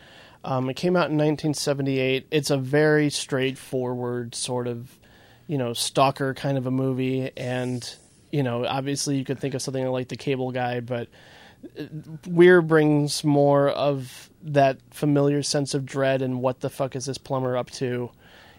Um, 0.44 0.68
it 0.68 0.74
came 0.74 0.96
out 0.96 1.10
in 1.10 1.16
1978. 1.16 2.26
It's 2.30 2.50
a 2.50 2.56
very 2.56 3.10
straightforward 3.10 4.34
sort 4.34 4.66
of, 4.66 4.98
you 5.46 5.56
know, 5.56 5.72
stalker 5.72 6.34
kind 6.34 6.58
of 6.58 6.66
a 6.66 6.70
movie, 6.70 7.30
and 7.36 7.88
you 8.32 8.42
know, 8.42 8.64
obviously 8.66 9.16
you 9.18 9.24
could 9.24 9.38
think 9.38 9.54
of 9.54 9.62
something 9.62 9.86
like 9.86 10.08
The 10.08 10.16
Cable 10.16 10.50
Guy, 10.52 10.80
but 10.80 11.08
uh, 11.78 11.84
Weir 12.26 12.62
brings 12.62 13.22
more 13.22 13.68
of 13.68 14.30
that 14.42 14.78
familiar 14.90 15.42
sense 15.42 15.74
of 15.74 15.84
dread 15.86 16.22
and 16.22 16.40
what 16.40 16.60
the 16.60 16.70
fuck 16.70 16.96
is 16.96 17.04
this 17.04 17.18
plumber 17.18 17.56
up 17.56 17.70
to, 17.72 18.10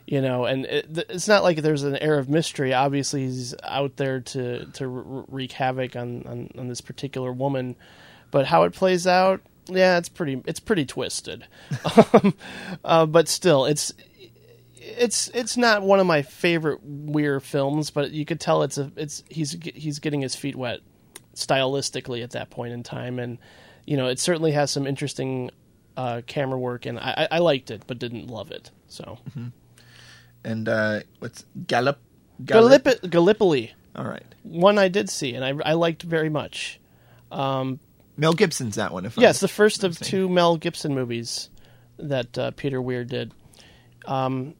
you 0.05 0.21
know? 0.21 0.45
And 0.45 0.65
it, 0.65 1.05
it's 1.09 1.27
not 1.27 1.43
like 1.43 1.61
there's 1.61 1.84
an 1.84 1.97
air 1.97 2.17
of 2.17 2.30
mystery. 2.30 2.73
Obviously, 2.73 3.21
he's 3.21 3.55
out 3.63 3.97
there 3.97 4.19
to 4.21 4.65
to 4.65 4.88
wreak 4.88 5.51
havoc 5.53 5.95
on, 5.95 6.25
on 6.27 6.49
on 6.57 6.67
this 6.67 6.81
particular 6.81 7.31
woman, 7.31 7.75
but 8.31 8.45
how 8.45 8.63
it 8.63 8.73
plays 8.73 9.07
out, 9.07 9.41
yeah, 9.67 9.97
it's 9.97 10.09
pretty 10.09 10.41
it's 10.45 10.59
pretty 10.59 10.85
twisted. 10.85 11.45
um, 12.13 12.34
uh, 12.84 13.05
but 13.05 13.27
still, 13.27 13.65
it's 13.65 13.93
it's 14.75 15.30
it's 15.30 15.57
not 15.57 15.81
one 15.81 15.99
of 15.99 16.05
my 16.07 16.21
favorite 16.21 16.80
Weir 16.84 17.39
films, 17.39 17.89
but 17.89 18.11
you 18.11 18.25
could 18.25 18.39
tell 18.39 18.63
it's 18.63 18.77
a 18.77 18.91
it's 18.95 19.23
he's 19.30 19.57
he's 19.73 19.99
getting 19.99 20.21
his 20.21 20.35
feet 20.35 20.55
wet 20.55 20.80
stylistically 21.35 22.23
at 22.23 22.31
that 22.31 22.49
point 22.49 22.73
in 22.73 22.84
time, 22.84 23.19
and 23.19 23.38
you 23.85 23.97
know 23.97 24.07
it 24.07 24.19
certainly 24.19 24.51
has 24.51 24.71
some 24.71 24.85
interesting 24.85 25.49
uh, 25.95 26.21
camera 26.27 26.59
work, 26.59 26.85
and 26.85 26.99
I, 26.99 27.27
I 27.31 27.39
liked 27.39 27.71
it, 27.71 27.84
but 27.88 27.99
didn't 27.99 28.27
love 28.27 28.51
it. 28.51 28.71
So 28.88 29.17
and 30.44 30.68
uh, 30.68 31.02
what's 31.20 31.45
Gallip- 31.65 31.98
Gallip- 32.44 33.10
Gallipoli. 33.10 33.74
All 33.95 34.06
right. 34.06 34.26
One 34.44 34.78
I 34.78 34.88
did 34.88 35.10
see, 35.10 35.34
and 35.36 35.45
I, 35.45 35.53
I 35.70 35.74
liked 35.74 36.03
very 36.03 36.30
much. 36.30 36.80
Um, 37.32 37.80
Mel 38.18 38.34
Gibson's 38.34 38.76
that 38.76 38.91
one. 38.91 39.06
If 39.06 39.18
yeah, 39.18 39.24
I'm- 39.24 39.30
it's 39.32 39.40
the 39.40 39.48
first 39.48 39.84
of 39.84 39.99
two 39.99 40.30
Mel 40.30 40.57
Gibson 40.57 40.94
movies 40.95 41.49
that 41.98 42.38
uh, 42.38 42.52
Peter 42.52 42.82
Weir 42.82 43.06
did. 43.06 43.34
Um, 44.06 44.56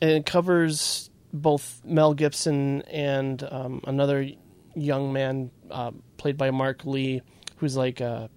and 0.00 0.10
it 0.10 0.26
covers 0.26 1.10
both 1.32 1.80
Mel 1.84 2.14
Gibson 2.14 2.82
and 2.82 3.42
um, 3.50 3.80
another 3.86 4.28
young 4.74 5.12
man 5.12 5.50
uh, 5.70 5.90
played 6.16 6.36
by 6.36 6.50
Mark 6.50 6.84
Lee, 6.84 7.22
who's 7.56 7.76
like 7.76 8.00
a 8.00 8.30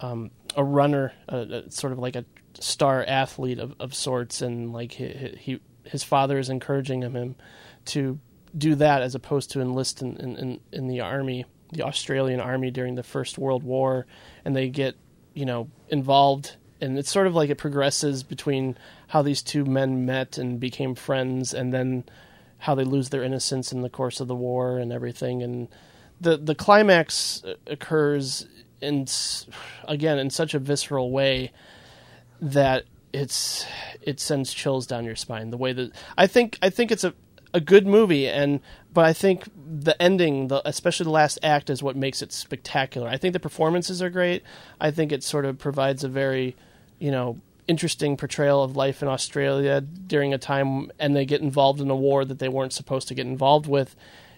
um, 0.00 0.30
a 0.56 0.62
runner, 0.64 1.12
uh, 1.28 1.36
uh, 1.36 1.62
sort 1.70 1.92
of 1.92 1.98
like 1.98 2.16
a 2.16 2.24
star 2.60 3.04
athlete 3.06 3.58
of, 3.58 3.74
of 3.80 3.94
sorts, 3.94 4.42
and 4.42 4.72
like 4.72 4.92
he, 4.92 5.36
he 5.38 5.60
his 5.84 6.02
father 6.02 6.38
is 6.38 6.48
encouraging 6.48 7.02
him, 7.02 7.36
to 7.86 8.18
do 8.56 8.74
that 8.74 9.02
as 9.02 9.14
opposed 9.14 9.50
to 9.52 9.60
enlist 9.60 10.02
in, 10.02 10.16
in, 10.16 10.60
in, 10.72 10.88
the 10.88 11.00
army, 11.00 11.44
the 11.72 11.82
Australian 11.82 12.40
army 12.40 12.70
during 12.70 12.94
the 12.94 13.02
First 13.02 13.38
World 13.38 13.62
War, 13.62 14.06
and 14.44 14.56
they 14.56 14.68
get 14.68 14.96
you 15.34 15.44
know 15.44 15.68
involved, 15.88 16.56
and 16.80 16.98
it's 16.98 17.10
sort 17.10 17.26
of 17.26 17.34
like 17.34 17.50
it 17.50 17.58
progresses 17.58 18.22
between 18.22 18.76
how 19.08 19.22
these 19.22 19.42
two 19.42 19.64
men 19.64 20.06
met 20.06 20.38
and 20.38 20.58
became 20.58 20.94
friends, 20.94 21.54
and 21.54 21.72
then 21.72 22.04
how 22.58 22.74
they 22.74 22.84
lose 22.84 23.10
their 23.10 23.22
innocence 23.22 23.72
in 23.72 23.82
the 23.82 23.90
course 23.90 24.20
of 24.20 24.28
the 24.28 24.34
war 24.34 24.78
and 24.78 24.92
everything, 24.92 25.42
and 25.42 25.68
the 26.20 26.36
the 26.36 26.54
climax 26.54 27.44
uh, 27.44 27.54
occurs 27.66 28.46
in 28.80 29.06
again 29.88 30.18
in 30.18 30.30
such 30.30 30.54
a 30.54 30.58
visceral 30.58 31.10
way 31.10 31.52
that 32.40 32.84
it's 33.12 33.66
it 34.02 34.20
sends 34.20 34.52
chills 34.52 34.86
down 34.86 35.04
your 35.04 35.16
spine. 35.16 35.50
The 35.50 35.56
way 35.56 35.72
that 35.72 35.92
I 36.16 36.26
think 36.26 36.58
I 36.62 36.70
think 36.70 36.90
it's 36.90 37.04
a 37.04 37.14
a 37.54 37.60
good 37.60 37.86
movie, 37.86 38.28
and 38.28 38.60
but 38.92 39.04
I 39.06 39.12
think 39.14 39.44
the 39.54 40.00
ending, 40.00 40.48
the 40.48 40.60
especially 40.68 41.04
the 41.04 41.10
last 41.10 41.38
act, 41.42 41.70
is 41.70 41.82
what 41.82 41.96
makes 41.96 42.20
it 42.20 42.32
spectacular. 42.32 43.08
I 43.08 43.16
think 43.16 43.32
the 43.32 43.40
performances 43.40 44.02
are 44.02 44.10
great. 44.10 44.42
I 44.80 44.90
think 44.90 45.12
it 45.12 45.22
sort 45.22 45.46
of 45.46 45.58
provides 45.58 46.04
a 46.04 46.08
very 46.08 46.54
you 46.98 47.10
know 47.10 47.40
interesting 47.66 48.16
portrayal 48.16 48.62
of 48.62 48.76
life 48.76 49.02
in 49.02 49.08
Australia 49.08 49.80
during 49.80 50.34
a 50.34 50.38
time, 50.38 50.90
and 50.98 51.16
they 51.16 51.24
get 51.24 51.40
involved 51.40 51.80
in 51.80 51.90
a 51.90 51.96
war 51.96 52.24
that 52.24 52.38
they 52.38 52.48
weren't 52.48 52.72
supposed 52.74 53.08
to 53.08 53.14
get 53.14 53.26
involved 53.26 53.66
with, 53.66 53.96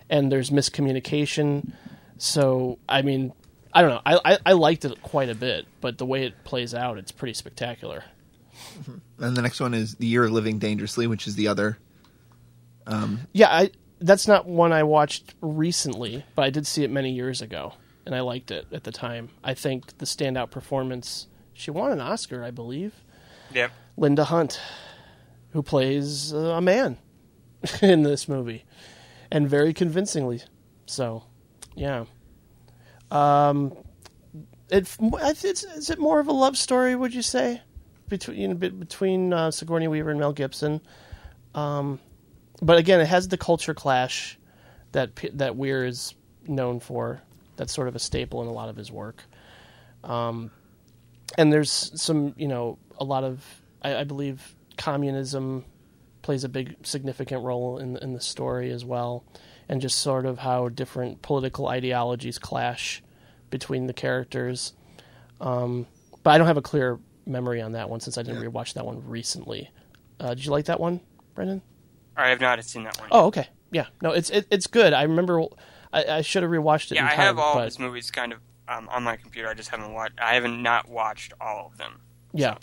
and 0.08 0.30
there's 0.30 0.50
miscommunication. 0.50 1.72
So 2.18 2.78
I 2.88 3.02
mean, 3.02 3.32
I 3.72 3.82
don't 3.82 3.90
know. 3.90 4.02
I, 4.04 4.32
I 4.32 4.38
I 4.46 4.52
liked 4.52 4.84
it 4.84 5.02
quite 5.02 5.28
a 5.28 5.34
bit, 5.34 5.66
but 5.80 5.98
the 5.98 6.06
way 6.06 6.24
it 6.24 6.44
plays 6.44 6.74
out, 6.74 6.98
it's 6.98 7.12
pretty 7.12 7.34
spectacular. 7.34 8.04
And 9.18 9.36
the 9.36 9.42
next 9.42 9.60
one 9.60 9.74
is 9.74 9.94
The 9.96 10.06
Year 10.06 10.24
of 10.24 10.32
Living 10.32 10.58
Dangerously, 10.58 11.06
which 11.06 11.26
is 11.26 11.34
the 11.36 11.48
other. 11.48 11.78
Um, 12.86 13.20
Yeah, 13.32 13.48
I 13.48 13.70
that's 14.00 14.26
not 14.28 14.46
one 14.46 14.72
I 14.72 14.84
watched 14.84 15.34
recently, 15.40 16.24
but 16.34 16.42
I 16.42 16.50
did 16.50 16.66
see 16.66 16.84
it 16.84 16.90
many 16.90 17.12
years 17.12 17.42
ago, 17.42 17.74
and 18.06 18.14
I 18.14 18.20
liked 18.20 18.50
it 18.50 18.66
at 18.72 18.84
the 18.84 18.92
time. 18.92 19.30
I 19.44 19.54
think 19.54 19.98
the 19.98 20.06
standout 20.06 20.50
performance. 20.50 21.26
She 21.52 21.70
won 21.72 21.90
an 21.90 22.00
Oscar, 22.00 22.44
I 22.44 22.52
believe. 22.52 22.94
Yep. 23.52 23.72
Linda 23.96 24.24
Hunt, 24.24 24.60
who 25.50 25.62
plays 25.62 26.32
uh, 26.32 26.38
a 26.38 26.60
man 26.60 26.98
in 27.82 28.04
this 28.04 28.28
movie, 28.28 28.64
and 29.30 29.48
very 29.48 29.74
convincingly. 29.74 30.42
So, 30.86 31.24
yeah. 31.74 32.04
Um, 33.10 33.76
it 34.70 34.88
it's 35.00 35.64
is 35.64 35.90
it 35.90 35.98
more 35.98 36.20
of 36.20 36.28
a 36.28 36.32
love 36.32 36.56
story? 36.56 36.94
Would 36.94 37.14
you 37.14 37.22
say 37.22 37.62
between 38.08 38.56
between 38.56 39.32
uh, 39.32 39.50
Sigourney 39.50 39.88
Weaver 39.88 40.10
and 40.10 40.20
Mel 40.20 40.32
Gibson? 40.32 40.80
Um, 41.54 42.00
but 42.60 42.78
again, 42.78 43.00
it 43.00 43.06
has 43.06 43.28
the 43.28 43.38
culture 43.38 43.74
clash 43.74 44.38
that 44.92 45.10
that 45.34 45.56
Weir 45.56 45.84
is 45.84 46.14
known 46.46 46.80
for. 46.80 47.22
That's 47.56 47.72
sort 47.72 47.88
of 47.88 47.96
a 47.96 47.98
staple 47.98 48.42
in 48.42 48.48
a 48.48 48.52
lot 48.52 48.68
of 48.68 48.76
his 48.76 48.90
work. 48.90 49.24
Um, 50.04 50.50
and 51.36 51.52
there's 51.52 51.90
some, 52.00 52.34
you 52.38 52.48
know, 52.48 52.78
a 52.98 53.04
lot 53.04 53.24
of, 53.24 53.44
I, 53.82 53.96
I 53.96 54.04
believe, 54.04 54.54
communism 54.76 55.64
plays 56.22 56.44
a 56.44 56.48
big, 56.48 56.76
significant 56.84 57.42
role 57.42 57.78
in 57.78 57.96
in 57.96 58.12
the 58.12 58.20
story 58.20 58.70
as 58.70 58.84
well, 58.84 59.24
and 59.68 59.80
just 59.80 59.98
sort 59.98 60.26
of 60.26 60.38
how 60.38 60.68
different 60.68 61.22
political 61.22 61.68
ideologies 61.68 62.38
clash 62.38 63.02
between 63.50 63.86
the 63.86 63.92
characters. 63.92 64.72
Um, 65.40 65.86
but 66.22 66.30
I 66.30 66.38
don't 66.38 66.46
have 66.46 66.56
a 66.56 66.62
clear 66.62 66.98
memory 67.26 67.60
on 67.60 67.72
that 67.72 67.90
one 67.90 68.00
since 68.00 68.18
I 68.18 68.22
didn't 68.22 68.42
rewatch 68.42 68.74
that 68.74 68.86
one 68.86 69.02
recently. 69.06 69.70
Uh, 70.18 70.34
did 70.34 70.44
you 70.44 70.50
like 70.50 70.64
that 70.66 70.80
one, 70.80 71.00
Brendan? 71.34 71.62
I 72.16 72.28
have 72.28 72.40
not 72.40 72.62
seen 72.64 72.84
that 72.84 72.98
one. 72.98 73.08
Oh, 73.12 73.26
okay. 73.26 73.48
Yeah. 73.70 73.86
No, 74.02 74.10
it's 74.12 74.30
it, 74.30 74.46
it's 74.50 74.66
good. 74.66 74.92
I 74.92 75.02
remember 75.02 75.42
I, 75.92 76.04
I 76.04 76.20
should 76.22 76.42
have 76.42 76.50
rewatched 76.50 76.90
it. 76.90 76.96
yeah, 76.96 77.02
in 77.02 77.06
I 77.06 77.10
time, 77.10 77.18
have 77.20 77.38
all 77.38 77.54
but, 77.54 77.60
of 77.60 77.64
his 77.66 77.78
movies 77.78 78.10
kind 78.10 78.32
of 78.32 78.40
um, 78.66 78.88
on 78.88 79.02
my 79.04 79.16
computer. 79.16 79.48
I 79.48 79.54
just 79.54 79.68
haven't 79.68 79.92
watched. 79.92 80.18
I 80.20 80.34
haven't 80.34 80.62
not 80.62 80.88
watched 80.88 81.32
all 81.40 81.66
of 81.70 81.78
them. 81.78 82.00
Yeah. 82.32 82.56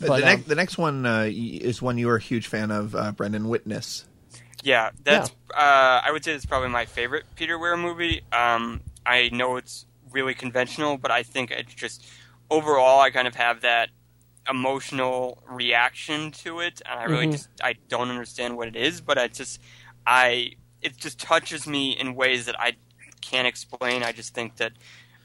but 0.00 0.08
But, 0.08 0.08
the, 0.08 0.14
um, 0.14 0.20
next, 0.20 0.48
the 0.48 0.54
next 0.54 0.78
one 0.78 1.06
uh, 1.06 1.28
is 1.30 1.80
one 1.80 1.98
you 1.98 2.08
were 2.08 2.16
a 2.16 2.20
huge 2.20 2.46
fan 2.48 2.70
of, 2.70 2.94
uh, 2.94 3.12
Brendan 3.12 3.48
Witness. 3.48 4.04
Yeah, 4.62 4.90
that's. 5.02 5.30
Uh, 5.54 6.00
I 6.04 6.10
would 6.12 6.24
say 6.24 6.32
it's 6.32 6.46
probably 6.46 6.68
my 6.68 6.84
favorite 6.84 7.24
Peter 7.36 7.58
Weir 7.58 7.76
movie. 7.76 8.22
Um, 8.32 8.82
I 9.06 9.30
know 9.32 9.56
it's 9.56 9.86
really 10.10 10.34
conventional, 10.34 10.98
but 10.98 11.10
I 11.10 11.22
think 11.22 11.50
it's 11.50 11.74
just 11.74 12.04
overall 12.50 13.00
I 13.00 13.10
kind 13.10 13.28
of 13.28 13.34
have 13.36 13.62
that 13.62 13.90
emotional 14.48 15.42
reaction 15.48 16.30
to 16.32 16.60
it, 16.60 16.82
and 16.88 17.00
I 17.00 17.04
really 17.04 17.26
Mhm. 17.26 17.28
just 17.28 17.50
I 17.62 17.74
don't 17.88 18.10
understand 18.10 18.56
what 18.56 18.68
it 18.68 18.76
is, 18.76 19.00
but 19.00 19.18
I 19.18 19.28
just 19.28 19.60
I 20.06 20.52
it 20.82 20.96
just 20.96 21.18
touches 21.20 21.66
me 21.66 21.92
in 21.98 22.14
ways 22.14 22.46
that 22.46 22.58
I 22.60 22.74
can't 23.20 23.46
explain. 23.46 24.02
I 24.02 24.12
just 24.12 24.34
think 24.34 24.56
that 24.56 24.72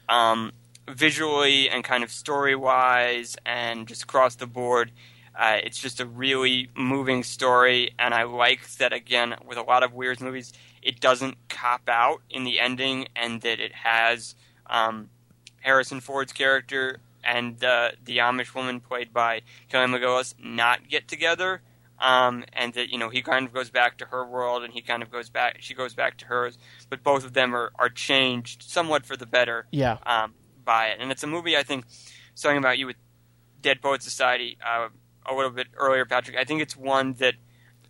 um, 0.08 0.52
visually 0.90 1.68
and 1.68 1.84
kind 1.84 2.04
of 2.04 2.10
story 2.10 2.56
wise 2.56 3.36
and 3.46 3.86
just 3.88 4.04
across 4.04 4.36
the 4.36 4.46
board. 4.46 4.92
Uh, 5.36 5.58
it's 5.64 5.78
just 5.78 6.00
a 6.00 6.06
really 6.06 6.68
moving 6.76 7.22
story, 7.24 7.90
and 7.98 8.14
I 8.14 8.22
like 8.24 8.68
that 8.76 8.92
again 8.92 9.34
with 9.44 9.58
a 9.58 9.62
lot 9.62 9.82
of 9.82 9.92
Weir's 9.92 10.20
movies. 10.20 10.52
It 10.82 11.00
doesn't 11.00 11.36
cop 11.48 11.88
out 11.88 12.22
in 12.30 12.44
the 12.44 12.60
ending, 12.60 13.08
and 13.16 13.40
that 13.40 13.58
it 13.58 13.72
has 13.74 14.34
um, 14.66 15.10
Harrison 15.60 16.00
Ford's 16.00 16.32
character 16.32 17.00
and 17.24 17.58
the 17.58 17.94
the 18.04 18.18
Amish 18.18 18.54
woman 18.54 18.80
played 18.80 19.12
by 19.12 19.40
Kelly 19.70 19.86
McGillis 19.86 20.34
not 20.38 20.88
get 20.88 21.08
together, 21.08 21.62
um, 21.98 22.44
and 22.52 22.74
that 22.74 22.90
you 22.90 22.98
know 22.98 23.08
he 23.08 23.22
kind 23.22 23.46
of 23.46 23.52
goes 23.52 23.70
back 23.70 23.96
to 23.98 24.04
her 24.06 24.24
world, 24.26 24.62
and 24.62 24.72
he 24.72 24.82
kind 24.82 25.02
of 25.02 25.10
goes 25.10 25.30
back. 25.30 25.56
She 25.60 25.74
goes 25.74 25.94
back 25.94 26.16
to 26.18 26.26
hers, 26.26 26.58
but 26.90 27.02
both 27.02 27.24
of 27.24 27.32
them 27.32 27.56
are 27.56 27.72
are 27.76 27.88
changed 27.88 28.62
somewhat 28.62 29.04
for 29.06 29.16
the 29.16 29.26
better 29.26 29.66
Yeah. 29.72 29.96
um, 30.06 30.34
by 30.64 30.88
it. 30.88 30.98
And 31.00 31.10
it's 31.10 31.22
a 31.22 31.26
movie 31.26 31.56
I 31.56 31.62
think 31.62 31.86
talking 32.40 32.58
about 32.58 32.78
you 32.78 32.86
with 32.86 32.96
Dead 33.62 33.80
Poet 33.80 34.02
Society 34.02 34.58
uh, 34.64 34.88
a 35.26 35.34
little 35.34 35.50
bit 35.50 35.68
earlier, 35.76 36.04
Patrick. 36.04 36.36
I 36.36 36.44
think 36.44 36.60
it's 36.62 36.76
one 36.76 37.14
that 37.14 37.34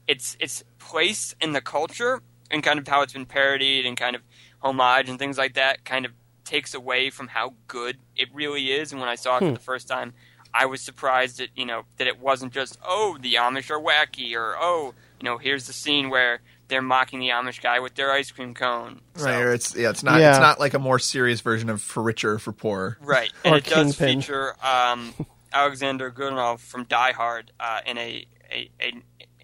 its 0.06 0.36
its 0.40 0.62
place 0.78 1.34
in 1.40 1.52
the 1.52 1.60
culture 1.60 2.22
and 2.50 2.62
kind 2.62 2.78
of 2.78 2.86
how 2.86 3.02
it's 3.02 3.12
been 3.12 3.26
parodied 3.26 3.86
and 3.86 3.96
kind 3.96 4.14
of 4.16 4.22
homage 4.62 5.08
and 5.08 5.18
things 5.18 5.38
like 5.38 5.54
that 5.54 5.84
kind 5.84 6.04
of 6.04 6.12
takes 6.44 6.74
away 6.74 7.08
from 7.10 7.28
how 7.28 7.54
good 7.68 7.96
it 8.16 8.28
really 8.34 8.70
is. 8.72 8.92
And 8.92 9.00
when 9.00 9.08
I 9.08 9.14
saw 9.14 9.36
it 9.36 9.40
Hmm. 9.40 9.46
for 9.48 9.52
the 9.54 9.60
first 9.64 9.88
time, 9.88 10.12
I 10.52 10.66
was 10.66 10.80
surprised 10.82 11.38
that 11.38 11.48
you 11.56 11.64
know 11.66 11.84
that 11.96 12.06
it 12.06 12.18
wasn't 12.20 12.52
just 12.52 12.78
oh 12.86 13.16
the 13.20 13.34
Amish 13.34 13.70
are 13.70 13.80
wacky 13.80 14.34
or 14.36 14.54
oh 14.58 14.94
you 15.20 15.24
know 15.24 15.38
here's 15.38 15.66
the 15.66 15.72
scene 15.72 16.10
where 16.10 16.40
they're 16.68 16.80
mocking 16.82 17.20
the 17.20 17.28
Amish 17.30 17.60
guy 17.60 17.80
with 17.80 17.94
their 17.94 18.10
ice 18.12 18.30
cream 18.30 18.54
cone. 18.54 19.00
So- 19.16 19.24
Right, 19.24 19.40
or 19.42 19.52
it's 19.52 19.74
yeah, 19.74 19.90
it's 19.90 20.02
not 20.02 20.20
Yeah. 20.20 20.30
it's 20.30 20.38
not 20.38 20.60
like 20.60 20.74
a 20.74 20.78
more 20.78 20.98
serious 20.98 21.40
version 21.40 21.68
of 21.70 21.82
For 21.82 22.02
Richer 22.02 22.32
or 22.34 22.38
For 22.38 22.52
Poor. 22.52 22.98
Right, 23.00 23.32
and 23.44 23.54
Or 23.54 23.58
it 23.58 23.64
does 23.64 23.96
Kingpin. 23.96 24.20
feature 24.20 24.54
um, 24.64 25.12
Alexander 25.54 26.10
Godunov 26.10 26.58
from 26.60 26.84
Die 26.84 27.12
Hard 27.12 27.52
uh, 27.60 27.80
in 27.86 27.96
a, 27.96 28.26
a, 28.52 28.70
a 28.80 28.92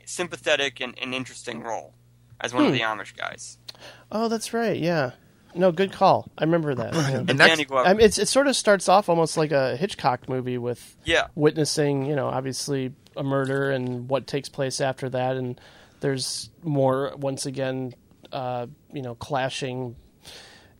sympathetic 0.04 0.80
and, 0.80 0.94
and 1.00 1.14
interesting 1.14 1.62
role 1.62 1.94
as 2.40 2.52
one 2.52 2.64
of 2.64 2.70
Hmm. 2.70 2.74
the 2.76 2.80
Amish 2.82 3.16
guys. 3.16 3.58
Oh, 4.12 4.28
that's 4.28 4.52
right. 4.52 4.78
Yeah. 4.78 5.12
No, 5.54 5.72
good 5.72 5.92
call. 5.92 6.30
I 6.38 6.44
remember 6.44 6.74
that. 6.74 6.94
Yeah. 6.94 7.08
And 7.18 7.26
next- 7.38 7.38
Danny 7.50 7.64
Glover. 7.64 7.88
I 7.88 7.92
mean, 7.94 8.04
it's, 8.06 8.18
it 8.18 8.28
sort 8.28 8.46
of 8.46 8.54
starts 8.56 8.88
off 8.88 9.08
almost 9.08 9.36
like 9.36 9.52
a 9.52 9.76
Hitchcock 9.76 10.28
movie 10.28 10.58
with 10.58 10.96
yeah, 11.04 11.28
witnessing, 11.34 12.06
you 12.06 12.14
know, 12.16 12.26
obviously 12.28 12.92
a 13.16 13.22
murder 13.24 13.70
and 13.70 14.08
what 14.08 14.26
takes 14.26 14.48
place 14.48 14.80
after 14.80 15.08
that, 15.10 15.36
and 15.36 15.60
there's 16.00 16.50
more 16.62 17.12
once 17.16 17.46
again, 17.46 17.92
uh, 18.32 18.66
you 18.92 19.02
know, 19.02 19.14
clashing 19.16 19.96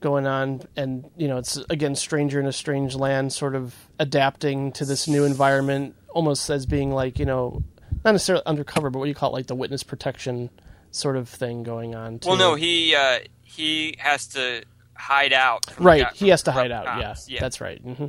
going 0.01 0.27
on, 0.27 0.62
and 0.77 1.10
you 1.16 1.28
know, 1.28 1.39
it's 1.39 1.56
again 1.68 1.94
stranger 1.94 2.40
in 2.40 2.47
a 2.47 2.52
strange 2.52 2.94
land, 2.94 3.32
sort 3.32 3.55
of 3.55 3.74
adapting 3.98 4.72
to 4.72 4.85
this 4.85 5.06
new 5.09 5.24
environment, 5.24 5.94
almost 6.09 6.51
as 6.51 6.66
being 6.66 6.90
like 6.90 7.18
you 7.18 7.27
know, 7.27 7.62
not 8.05 8.12
necessarily 8.12 8.44
undercover, 8.47 8.90
but 8.90 8.98
what 8.98 9.09
you 9.09 9.14
call 9.14 9.31
it, 9.31 9.32
like 9.35 9.47
the 9.47 9.55
witness 9.55 9.82
protection 9.82 10.51
sort 10.90 11.16
of 11.16 11.28
thing 11.28 11.62
going 11.62 11.94
on. 11.94 12.18
Too. 12.18 12.28
well, 12.28 12.39
no, 12.39 12.55
he 12.55 12.94
uh, 12.94 13.20
he 13.43 13.94
has 13.98 14.27
to 14.28 14.64
hide 14.94 15.32
out. 15.32 15.66
Right 15.78 16.10
the- 16.10 16.16
he 16.16 16.28
has 16.28 16.43
to 16.44 16.52
hide 16.52 16.72
out 16.72 16.85
yeah, 16.98 17.14
yeah. 17.27 17.40
that's 17.40 17.60
right 17.60 17.82
mm-hmm. 17.85 18.06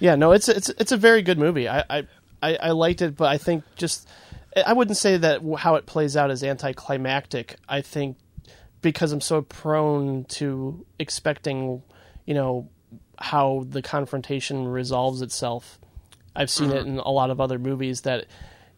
yeah 0.00 0.16
no 0.16 0.32
it's 0.32 0.48
it's 0.48 0.68
it's 0.70 0.90
a 0.90 0.96
very 0.96 1.22
good 1.22 1.38
movie 1.38 1.68
I, 1.68 1.84
I 1.88 2.06
i 2.42 2.56
i 2.56 2.70
liked 2.70 3.00
it 3.00 3.16
but 3.16 3.28
i 3.28 3.38
think 3.38 3.62
just 3.76 4.08
I 4.66 4.72
wouldn't 4.72 4.96
say 4.96 5.16
that 5.16 5.42
how 5.58 5.76
it 5.76 5.86
plays 5.86 6.16
out 6.16 6.30
is 6.30 6.42
anticlimactic. 6.42 7.56
I 7.68 7.82
think 7.82 8.16
because 8.82 9.12
I'm 9.12 9.20
so 9.20 9.42
prone 9.42 10.24
to 10.24 10.84
expecting, 10.98 11.82
you 12.26 12.34
know, 12.34 12.68
how 13.18 13.66
the 13.68 13.82
confrontation 13.82 14.66
resolves 14.66 15.22
itself. 15.22 15.78
I've 16.34 16.50
seen 16.50 16.70
it 16.70 16.86
in 16.86 16.98
a 16.98 17.10
lot 17.10 17.30
of 17.30 17.40
other 17.40 17.58
movies 17.58 18.02
that, 18.02 18.26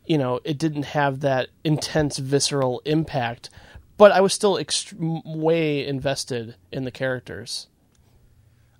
you 0.07 0.19
know, 0.19 0.41
it 0.43 0.59
didn't 0.59 0.85
have 0.85 1.21
that 1.21 1.49
intense 1.63 2.19
visceral 2.19 2.83
impact, 2.85 3.51
but 3.99 4.11
I 4.11 4.21
was 4.21 4.33
still 4.33 4.57
ext- 4.57 4.95
way 5.25 5.87
invested 5.87 6.57
in 6.73 6.85
the 6.85 6.91
characters. 6.91 7.69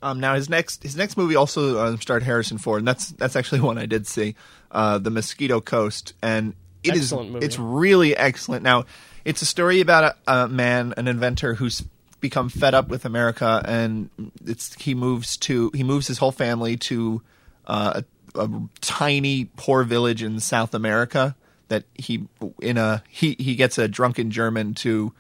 Um, 0.03 0.19
now 0.19 0.35
his 0.35 0.51
next 0.51 0.83
his 0.83 0.97
next 0.97 1.17
movie 1.17 1.37
also 1.37 1.79
uh, 1.79 1.97
starred 1.99 2.25
Harrison 2.25 2.59
Ford, 2.59 2.81
and 2.81 2.89
that's 2.89 3.11
that's 3.13 3.37
actually 3.37 3.61
one 3.71 3.79
I 3.79 3.87
did 3.87 4.07
see, 4.07 4.35
uh, 4.73 4.99
the 4.99 5.11
Mosquito 5.11 5.61
Coast, 5.61 6.15
and 6.23 6.55
it 6.83 6.97
is 6.97 7.13
Excellent 7.13 7.31
movie. 7.31 7.47
it's 7.47 7.59
really 7.59 8.17
excellent. 8.17 8.65
Now 8.65 8.85
it's 9.25 9.43
a 9.43 9.47
story 9.47 9.81
about 9.81 10.17
a, 10.27 10.33
a 10.33 10.49
man, 10.49 10.95
an 10.97 11.09
inventor 11.09 11.55
who's 11.55 11.83
become 12.21 12.49
fed 12.49 12.75
up 12.75 12.89
with 12.89 13.05
America, 13.05 13.63
and 13.67 14.09
it's 14.47 14.75
he 14.75 14.95
moves 14.95 15.37
to 15.39 15.71
he 15.75 15.83
moves 15.83 16.07
his 16.07 16.19
whole 16.19 16.33
family 16.33 16.77
to 16.77 17.21
uh, 17.67 18.03
a, 18.35 18.41
a 18.41 18.51
tiny 18.81 19.47
poor 19.57 19.85
village 19.85 20.23
in 20.23 20.41
South 20.41 20.75
America 20.75 21.37
that 21.69 21.85
he 21.95 22.27
in 22.61 22.79
a 22.79 23.03
he 23.09 23.37
he 23.39 23.55
gets 23.55 23.79
a 23.79 23.89
drunken 23.89 24.31
German 24.31 24.75
to 24.75 25.13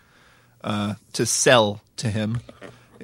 uh, 0.63 0.95
to 1.13 1.27
sell 1.27 1.83
to 1.97 2.09
him. 2.09 2.41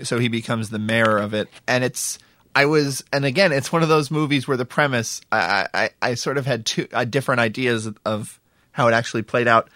So 0.04 0.18
he 0.18 0.28
becomes 0.28 0.70
the 0.70 0.78
mayor 0.78 1.18
of 1.18 1.34
it, 1.34 1.48
and 1.66 1.82
it's 1.82 2.18
I 2.54 2.66
was 2.66 3.04
and 3.12 3.24
again 3.24 3.52
it's 3.52 3.72
one 3.72 3.82
of 3.82 3.88
those 3.88 4.10
movies 4.10 4.46
where 4.46 4.56
the 4.56 4.64
premise 4.64 5.20
I 5.32 5.66
I, 5.74 5.90
I 6.00 6.14
sort 6.14 6.38
of 6.38 6.46
had 6.46 6.66
two 6.66 6.86
uh, 6.92 7.04
different 7.04 7.40
ideas 7.40 7.88
of 8.04 8.40
how 8.72 8.86
it 8.86 8.94
actually 8.94 9.22
played 9.22 9.48
out. 9.48 9.68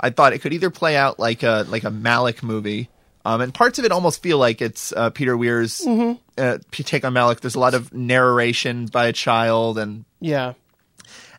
I 0.00 0.10
thought 0.10 0.32
it 0.32 0.38
could 0.40 0.52
either 0.52 0.70
play 0.70 0.96
out 0.96 1.18
like 1.18 1.42
a 1.42 1.64
like 1.68 1.84
a 1.84 1.90
Malick 1.90 2.42
movie, 2.42 2.88
um, 3.24 3.40
and 3.40 3.52
parts 3.52 3.78
of 3.78 3.84
it 3.84 3.92
almost 3.92 4.22
feel 4.22 4.38
like 4.38 4.60
it's 4.62 4.92
uh, 4.92 5.10
Peter 5.10 5.36
Weir's 5.36 5.84
uh, 5.86 6.58
take 6.70 7.04
on 7.04 7.14
Malick. 7.14 7.40
There's 7.40 7.54
a 7.56 7.60
lot 7.60 7.74
of 7.74 7.92
narration 7.92 8.86
by 8.86 9.06
a 9.06 9.12
child 9.12 9.78
and 9.78 10.04
Yeah. 10.20 10.54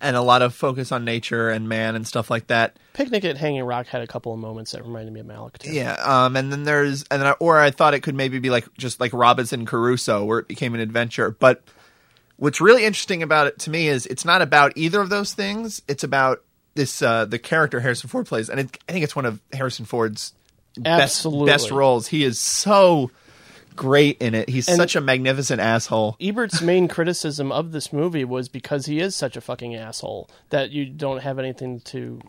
and 0.02 0.16
a 0.16 0.22
lot 0.22 0.42
of 0.42 0.54
focus 0.54 0.92
on 0.92 1.06
nature 1.06 1.50
and 1.50 1.70
man 1.70 1.96
and 1.96 2.06
stuff 2.08 2.30
like 2.30 2.48
that. 2.48 2.78
Picnic 2.94 3.24
at 3.26 3.38
Hanging 3.38 3.64
Rock 3.64 3.88
had 3.88 4.02
a 4.02 4.08
couple 4.08 4.34
of 4.34 4.40
moments 4.40 4.72
that 4.74 4.84
reminded 4.84 5.14
me 5.14 5.20
of 5.22 5.26
Malick 5.26 5.58
too. 5.58 5.72
Yeah, 5.72 5.94
um, 6.04 6.36
and 6.36 6.52
then 6.52 6.64
there's 6.64 7.04
and 7.12 7.22
then 7.22 7.28
I, 7.30 7.32
or 7.40 7.60
I 7.60 7.72
thought 7.72 7.94
it 7.94 8.02
could 8.02 8.16
maybe 8.16 8.40
be 8.40 8.50
like 8.50 8.66
just 8.78 9.00
like 9.00 9.14
Robinson 9.14 9.66
Crusoe, 9.66 10.26
where 10.26 10.40
it 10.40 10.48
became 10.50 10.74
an 10.76 10.82
adventure. 10.82 11.32
But 11.32 11.64
what's 12.38 12.60
really 12.62 12.84
interesting 12.86 13.24
about 13.24 13.48
it 13.48 13.60
to 13.60 13.70
me 13.70 13.88
is 13.88 14.06
it's 14.06 14.26
not 14.26 14.42
about 14.42 14.74
either 14.76 15.00
of 15.02 15.10
those 15.10 15.34
things. 15.34 15.82
It's 15.88 16.04
about 16.04 16.42
this 16.80 17.02
uh, 17.02 17.26
the 17.26 17.38
character 17.40 17.80
Harrison 17.80 18.10
Ford 18.10 18.26
plays, 18.26 18.50
and 18.50 18.60
it, 18.62 18.78
I 18.88 18.92
think 18.94 19.04
it's 19.04 19.16
one 19.16 19.26
of 19.26 19.40
Harrison 19.54 19.86
Ford's 19.86 20.34
best 20.78 21.18
Absolutely. 21.26 21.46
best 21.52 21.72
roles. 21.72 22.08
He 22.08 22.24
is 22.24 22.40
so 22.40 23.12
great 23.76 24.18
in 24.22 24.36
it. 24.36 24.50
He's 24.50 24.68
And- 24.68 24.76
such 24.78 24.96
a 24.96 25.02
magnificent 25.02 25.62
asshole. 25.62 26.16
Ebert's 26.20 26.62
main 26.62 26.88
criticism 26.90 27.52
of 27.52 27.72
this 27.72 27.94
movie 27.94 28.26
was 28.26 28.50
because 28.50 28.86
he 28.88 29.00
is 29.00 29.16
such 29.16 29.38
a 29.38 29.42
fucking 29.42 29.74
asshole 29.76 30.30
that 30.50 30.72
you 30.72 30.86
don't 30.86 31.22
have 31.22 31.40
anything 31.40 31.80
to 31.82 32.20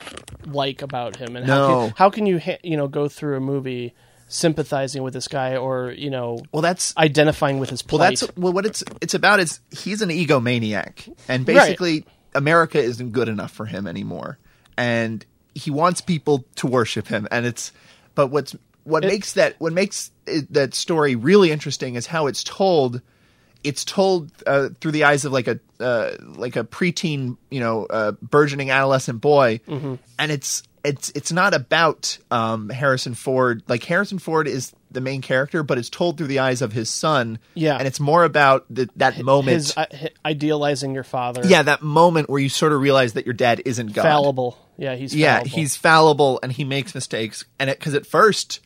like 0.46 0.80
about 0.82 1.16
him, 1.16 1.36
and 1.36 1.46
how 1.46 1.56
No. 1.68 1.86
can, 1.86 1.94
how 1.96 2.10
can 2.10 2.26
you 2.26 2.38
ha- 2.40 2.58
you 2.62 2.76
know 2.76 2.88
go 2.88 3.08
through 3.08 3.36
a 3.36 3.40
movie 3.40 3.94
sympathizing 4.28 5.02
with 5.02 5.12
this 5.12 5.26
guy 5.26 5.56
or 5.56 5.90
you 5.90 6.08
know 6.08 6.38
Well, 6.52 6.62
that's 6.62 6.96
identifying 6.96 7.58
with 7.58 7.70
his 7.70 7.82
Well, 7.90 7.98
that's 7.98 8.24
well, 8.36 8.52
what 8.52 8.64
it's 8.64 8.84
it's 9.00 9.14
about 9.14 9.40
is 9.40 9.58
he's 9.72 10.02
an 10.02 10.08
egomaniac, 10.10 11.12
and 11.28 11.46
Right. 11.48 12.04
America 12.34 12.78
isn't 12.80 13.12
good 13.12 13.28
enough 13.28 13.50
for 13.50 13.66
him 13.66 13.86
anymore, 13.86 14.38
and 14.76 15.24
he 15.54 15.70
wants 15.70 16.00
people 16.00 16.44
to 16.56 16.66
worship 16.66 17.08
him. 17.08 17.26
And 17.30 17.46
it's 17.46 17.72
but 18.14 18.28
what's 18.28 18.54
what 18.84 19.04
It- 19.04 19.08
makes 19.08 19.32
that 19.34 19.56
what 19.60 19.72
makes 19.72 20.10
it, 20.26 20.52
that 20.52 20.74
story 20.74 21.14
really 21.16 21.50
interesting 21.50 21.94
is 21.96 22.06
how 22.06 22.26
it's 22.26 22.44
told. 22.44 23.00
It's 23.62 23.84
told 23.84 24.30
uh, 24.46 24.70
through 24.80 24.92
the 24.92 25.04
eyes 25.04 25.26
of 25.26 25.32
like 25.32 25.46
a 25.46 25.60
uh, 25.78 26.12
like 26.22 26.56
a 26.56 26.64
preteen, 26.64 27.36
you 27.50 27.60
know, 27.60 27.84
uh, 27.84 28.12
burgeoning 28.22 28.70
adolescent 28.70 29.20
boy, 29.20 29.60
Mm-hmm. 29.68 29.96
and 30.18 30.32
it's 30.32 30.62
it's 30.82 31.10
it's 31.14 31.30
not 31.30 31.52
about 31.52 32.16
um, 32.30 32.70
Harrison 32.70 33.12
Ford. 33.14 33.62
Like 33.68 33.84
Harrison 33.84 34.18
Ford 34.18 34.48
is 34.48 34.72
the 34.90 35.00
main 35.00 35.20
character, 35.22 35.62
but 35.62 35.78
it's 35.78 35.88
told 35.90 36.16
through 36.18 36.26
the 36.26 36.38
eyes 36.40 36.62
of 36.62 36.72
his 36.72 36.90
son. 36.90 37.38
Yeah. 37.54 37.76
and 37.76 37.86
it's 37.86 38.00
more 38.00 38.24
about 38.24 38.66
the, 38.70 38.88
that 38.96 39.22
moment. 39.22 39.54
his 39.54 39.76
uh, 39.76 39.86
idealizing 40.24 40.94
your 40.94 41.04
father. 41.04 41.42
yeah, 41.44 41.62
that 41.62 41.82
moment 41.82 42.28
where 42.28 42.40
you 42.40 42.48
sort 42.48 42.72
of 42.72 42.80
realize 42.80 43.12
that 43.14 43.24
your 43.24 43.34
dad 43.34 43.62
isn't 43.64 43.92
God. 43.92 44.02
fallible. 44.02 44.58
Yeah, 44.76 44.96
he's 44.96 45.14
Yeah, 45.14 45.36
fallible. 45.38 45.50
he's 45.56 45.76
fallible 45.76 46.40
and 46.42 46.50
he 46.52 46.64
makes 46.64 46.94
mistakes. 46.94 47.44
And 47.58 47.70
because 47.70 47.94
at 47.94 48.06
first, 48.06 48.60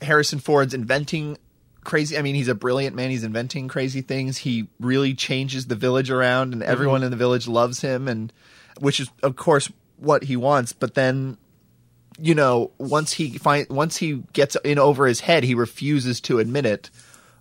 Harrison 0.00 0.38
Ford's 0.40 0.74
inventing 0.74 1.38
crazy. 1.84 2.16
I 2.18 2.22
mean, 2.22 2.34
he's 2.34 2.48
a 2.48 2.54
brilliant 2.54 2.96
man. 2.96 3.10
He's 3.10 3.24
inventing 3.24 3.68
crazy 3.68 4.00
things. 4.02 4.38
He 4.38 4.68
really 4.80 5.14
changes 5.14 5.66
the 5.66 5.76
village 5.76 6.10
around, 6.10 6.52
and 6.52 6.62
everyone 6.62 7.02
in 7.02 7.10
the 7.10 7.16
village 7.16 7.46
loves 7.48 7.80
him, 7.80 8.08
and 8.08 8.32
which 8.80 8.98
is 9.00 9.10
of 9.22 9.36
course 9.36 9.70
what 9.96 10.24
he 10.24 10.36
wants. 10.36 10.72
But 10.72 10.94
then, 10.94 11.36
you 12.18 12.34
know, 12.34 12.70
once 12.78 13.12
he 13.12 13.38
find 13.38 13.68
once 13.68 13.96
he 13.96 14.22
gets 14.32 14.56
in 14.64 14.78
over 14.78 15.06
his 15.06 15.20
head, 15.20 15.44
he 15.44 15.54
refuses 15.54 16.20
to 16.22 16.38
admit 16.38 16.66
it, 16.66 16.90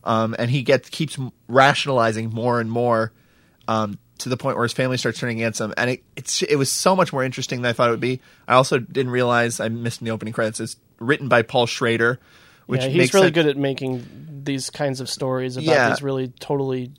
um, 0.04 0.36
and 0.40 0.50
he 0.52 0.62
gets 0.64 0.90
keeps 0.90 1.18
rationalizing 1.48 2.30
more 2.30 2.60
and 2.60 2.72
more. 2.72 3.12
Um, 3.68 4.00
to 4.20 4.30
the 4.30 4.38
point 4.38 4.56
where 4.56 4.64
his 4.64 4.74
family 4.74 4.98
starts 4.98 5.18
turning 5.18 5.38
against 5.38 5.60
him, 5.60 5.74
and 5.78 5.90
it, 5.92 6.04
it's 6.16 6.44
it 6.44 6.56
was 6.56 6.72
so 6.72 6.96
much 6.96 7.12
more 7.12 7.24
interesting 7.24 7.62
than 7.64 7.70
I 7.70 7.74
thought 7.74 7.88
it 7.88 7.92
would 7.92 8.00
be. 8.00 8.20
I 8.48 8.54
also 8.54 8.78
didn't 8.78 9.12
realize 9.12 9.60
I 9.60 9.70
missed 9.70 10.02
in 10.02 10.06
the 10.06 10.12
opening 10.12 10.32
credits. 10.34 10.60
It's 10.60 10.76
written 11.00 11.28
by 11.28 11.42
Paul 11.42 11.66
Schrader, 11.66 12.20
which 12.68 12.82
yeah, 12.84 12.90
he's 12.90 13.14
really 13.16 13.28
sense- 13.28 13.34
good 13.34 13.48
at 13.48 13.58
making 13.58 14.42
these 14.44 14.70
kinds 14.70 15.00
of 15.02 15.10
stories 15.10 15.58
about 15.58 15.66
Yeah. 15.74 15.90
these 15.90 16.02
really 16.04 16.28
totally 16.40 16.92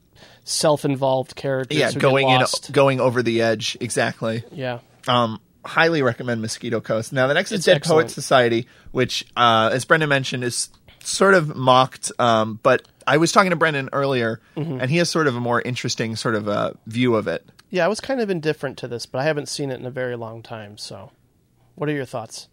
self-involved 0.45 1.35
characters. 1.37 1.79
yeah 1.79 1.93
going 1.93 2.29
in 2.29 2.43
going 2.73 3.01
over 3.01 3.23
the 3.23 3.43
edge 3.43 3.77
exactly 3.81 4.45
Yeah, 4.53 4.79
um 5.09 5.41
highly 5.65 6.03
recommend 6.03 6.41
mosquito 6.43 6.81
coast 6.81 7.13
now 7.13 7.27
the 7.27 7.35
next 7.35 7.53
is 7.53 7.61
It's 7.61 7.67
dead 7.67 7.77
excellent. 7.77 8.05
poets 8.07 8.15
society 8.15 8.67
which 8.91 9.25
uh 9.37 9.71
as 9.73 9.85
brendan 9.85 10.09
mentioned 10.09 10.43
is 10.45 10.71
sort 11.05 11.35
of 11.35 11.55
mocked 11.57 12.11
um 12.19 12.59
but 12.63 12.83
i 13.07 13.17
was 13.17 13.31
talking 13.33 13.51
to 13.51 13.57
brendan 13.57 13.89
earlier 13.93 14.41
Mm-hmm. 14.57 14.81
and 14.81 14.91
he 14.91 14.97
has 14.99 15.09
sort 15.11 15.27
of 15.27 15.37
a 15.37 15.41
more 15.41 15.61
interesting 15.63 16.17
sort 16.17 16.35
of 16.35 16.49
uh 16.49 16.73
view 16.87 17.15
of 17.15 17.27
it 17.29 17.45
yeah. 17.71 17.87
I 17.87 17.89
was 17.89 18.01
kind 18.01 18.21
of 18.21 18.29
indifferent 18.29 18.77
to 18.81 18.87
this, 18.87 19.07
but 19.07 19.21
I 19.21 19.25
haven't 19.25 19.49
seen 19.49 19.71
it 19.71 19.81
in 19.81 19.87
a 19.87 19.91
very 19.91 20.15
long 20.15 20.43
time. 20.43 20.77
So, 20.77 21.11
what 21.75 21.89
are 21.89 21.93
your 21.93 22.05
thoughts? 22.05 22.49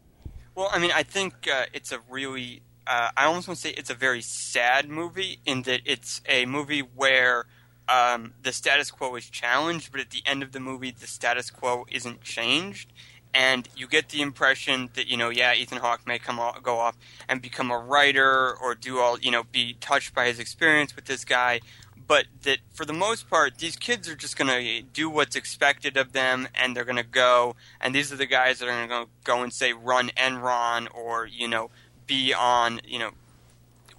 Well, 0.56 0.70
I 0.72 0.80
mean, 0.80 0.92
I 0.96 1.04
think 1.04 1.46
uh, 1.54 1.66
it's 1.74 1.92
a 1.92 2.00
really. 2.10 2.62
Uh, 2.88 3.10
I 3.18 3.26
almost 3.26 3.46
want 3.50 3.60
to 3.60 3.68
say 3.68 3.74
it's 3.76 3.90
a 3.90 3.96
very 3.96 4.22
sad 4.22 4.88
movie 4.88 5.40
in 5.46 5.64
that 5.64 5.82
it's 5.84 6.22
a 6.26 6.46
movie 6.46 6.80
where 6.96 7.48
um, 7.90 8.34
the 8.44 8.54
status 8.54 8.92
quo 8.92 9.16
is 9.16 9.30
challenged, 9.30 9.92
but 9.92 10.00
at 10.00 10.12
the 10.12 10.22
end 10.26 10.44
of 10.44 10.52
the 10.52 10.60
movie, 10.60 10.92
the 10.92 11.08
status 11.08 11.50
quo 11.50 11.86
isn't 11.92 12.22
changed. 12.22 12.94
And 13.34 13.70
you 13.76 13.88
get 13.88 14.10
the 14.10 14.22
impression 14.22 14.90
that 14.96 15.08
you 15.08 15.18
know, 15.18 15.30
yeah, 15.30 15.54
Ethan 15.54 15.80
Hawke 15.80 16.08
may 16.08 16.18
come 16.18 16.40
off, 16.40 16.62
go 16.64 16.78
off 16.78 16.98
and 17.28 17.42
become 17.42 17.70
a 17.70 17.78
writer 17.78 18.56
or 18.56 18.74
do 18.74 19.00
all 19.00 19.20
you 19.20 19.30
know, 19.32 19.44
be 19.44 19.74
touched 19.80 20.16
by 20.16 20.26
his 20.26 20.40
experience 20.40 20.96
with 20.96 21.06
this 21.06 21.26
guy, 21.26 21.60
but 22.08 22.26
that 22.42 22.58
for 22.74 22.86
the 22.86 22.94
most 22.94 23.30
part, 23.30 23.60
these 23.60 23.76
kids 23.76 24.10
are 24.10 24.16
just 24.16 24.36
going 24.36 24.48
to 24.48 24.82
do 24.82 25.12
what's 25.12 25.36
expected 25.36 25.96
of 25.96 26.12
them, 26.12 26.48
and 26.56 26.76
they're 26.76 26.86
going 26.86 26.96
to 26.96 27.04
go. 27.04 27.56
And 27.80 27.94
these 27.94 28.12
are 28.12 28.16
the 28.16 28.26
guys 28.26 28.58
that 28.60 28.68
are 28.68 28.88
going 28.88 29.06
to 29.06 29.12
go 29.24 29.44
and 29.44 29.54
say 29.54 29.74
run 29.74 30.10
Enron 30.18 30.88
or 30.92 31.28
you 31.28 31.48
know 31.48 31.70
be 32.08 32.34
on 32.34 32.82
you 32.84 32.98
know 32.98 33.12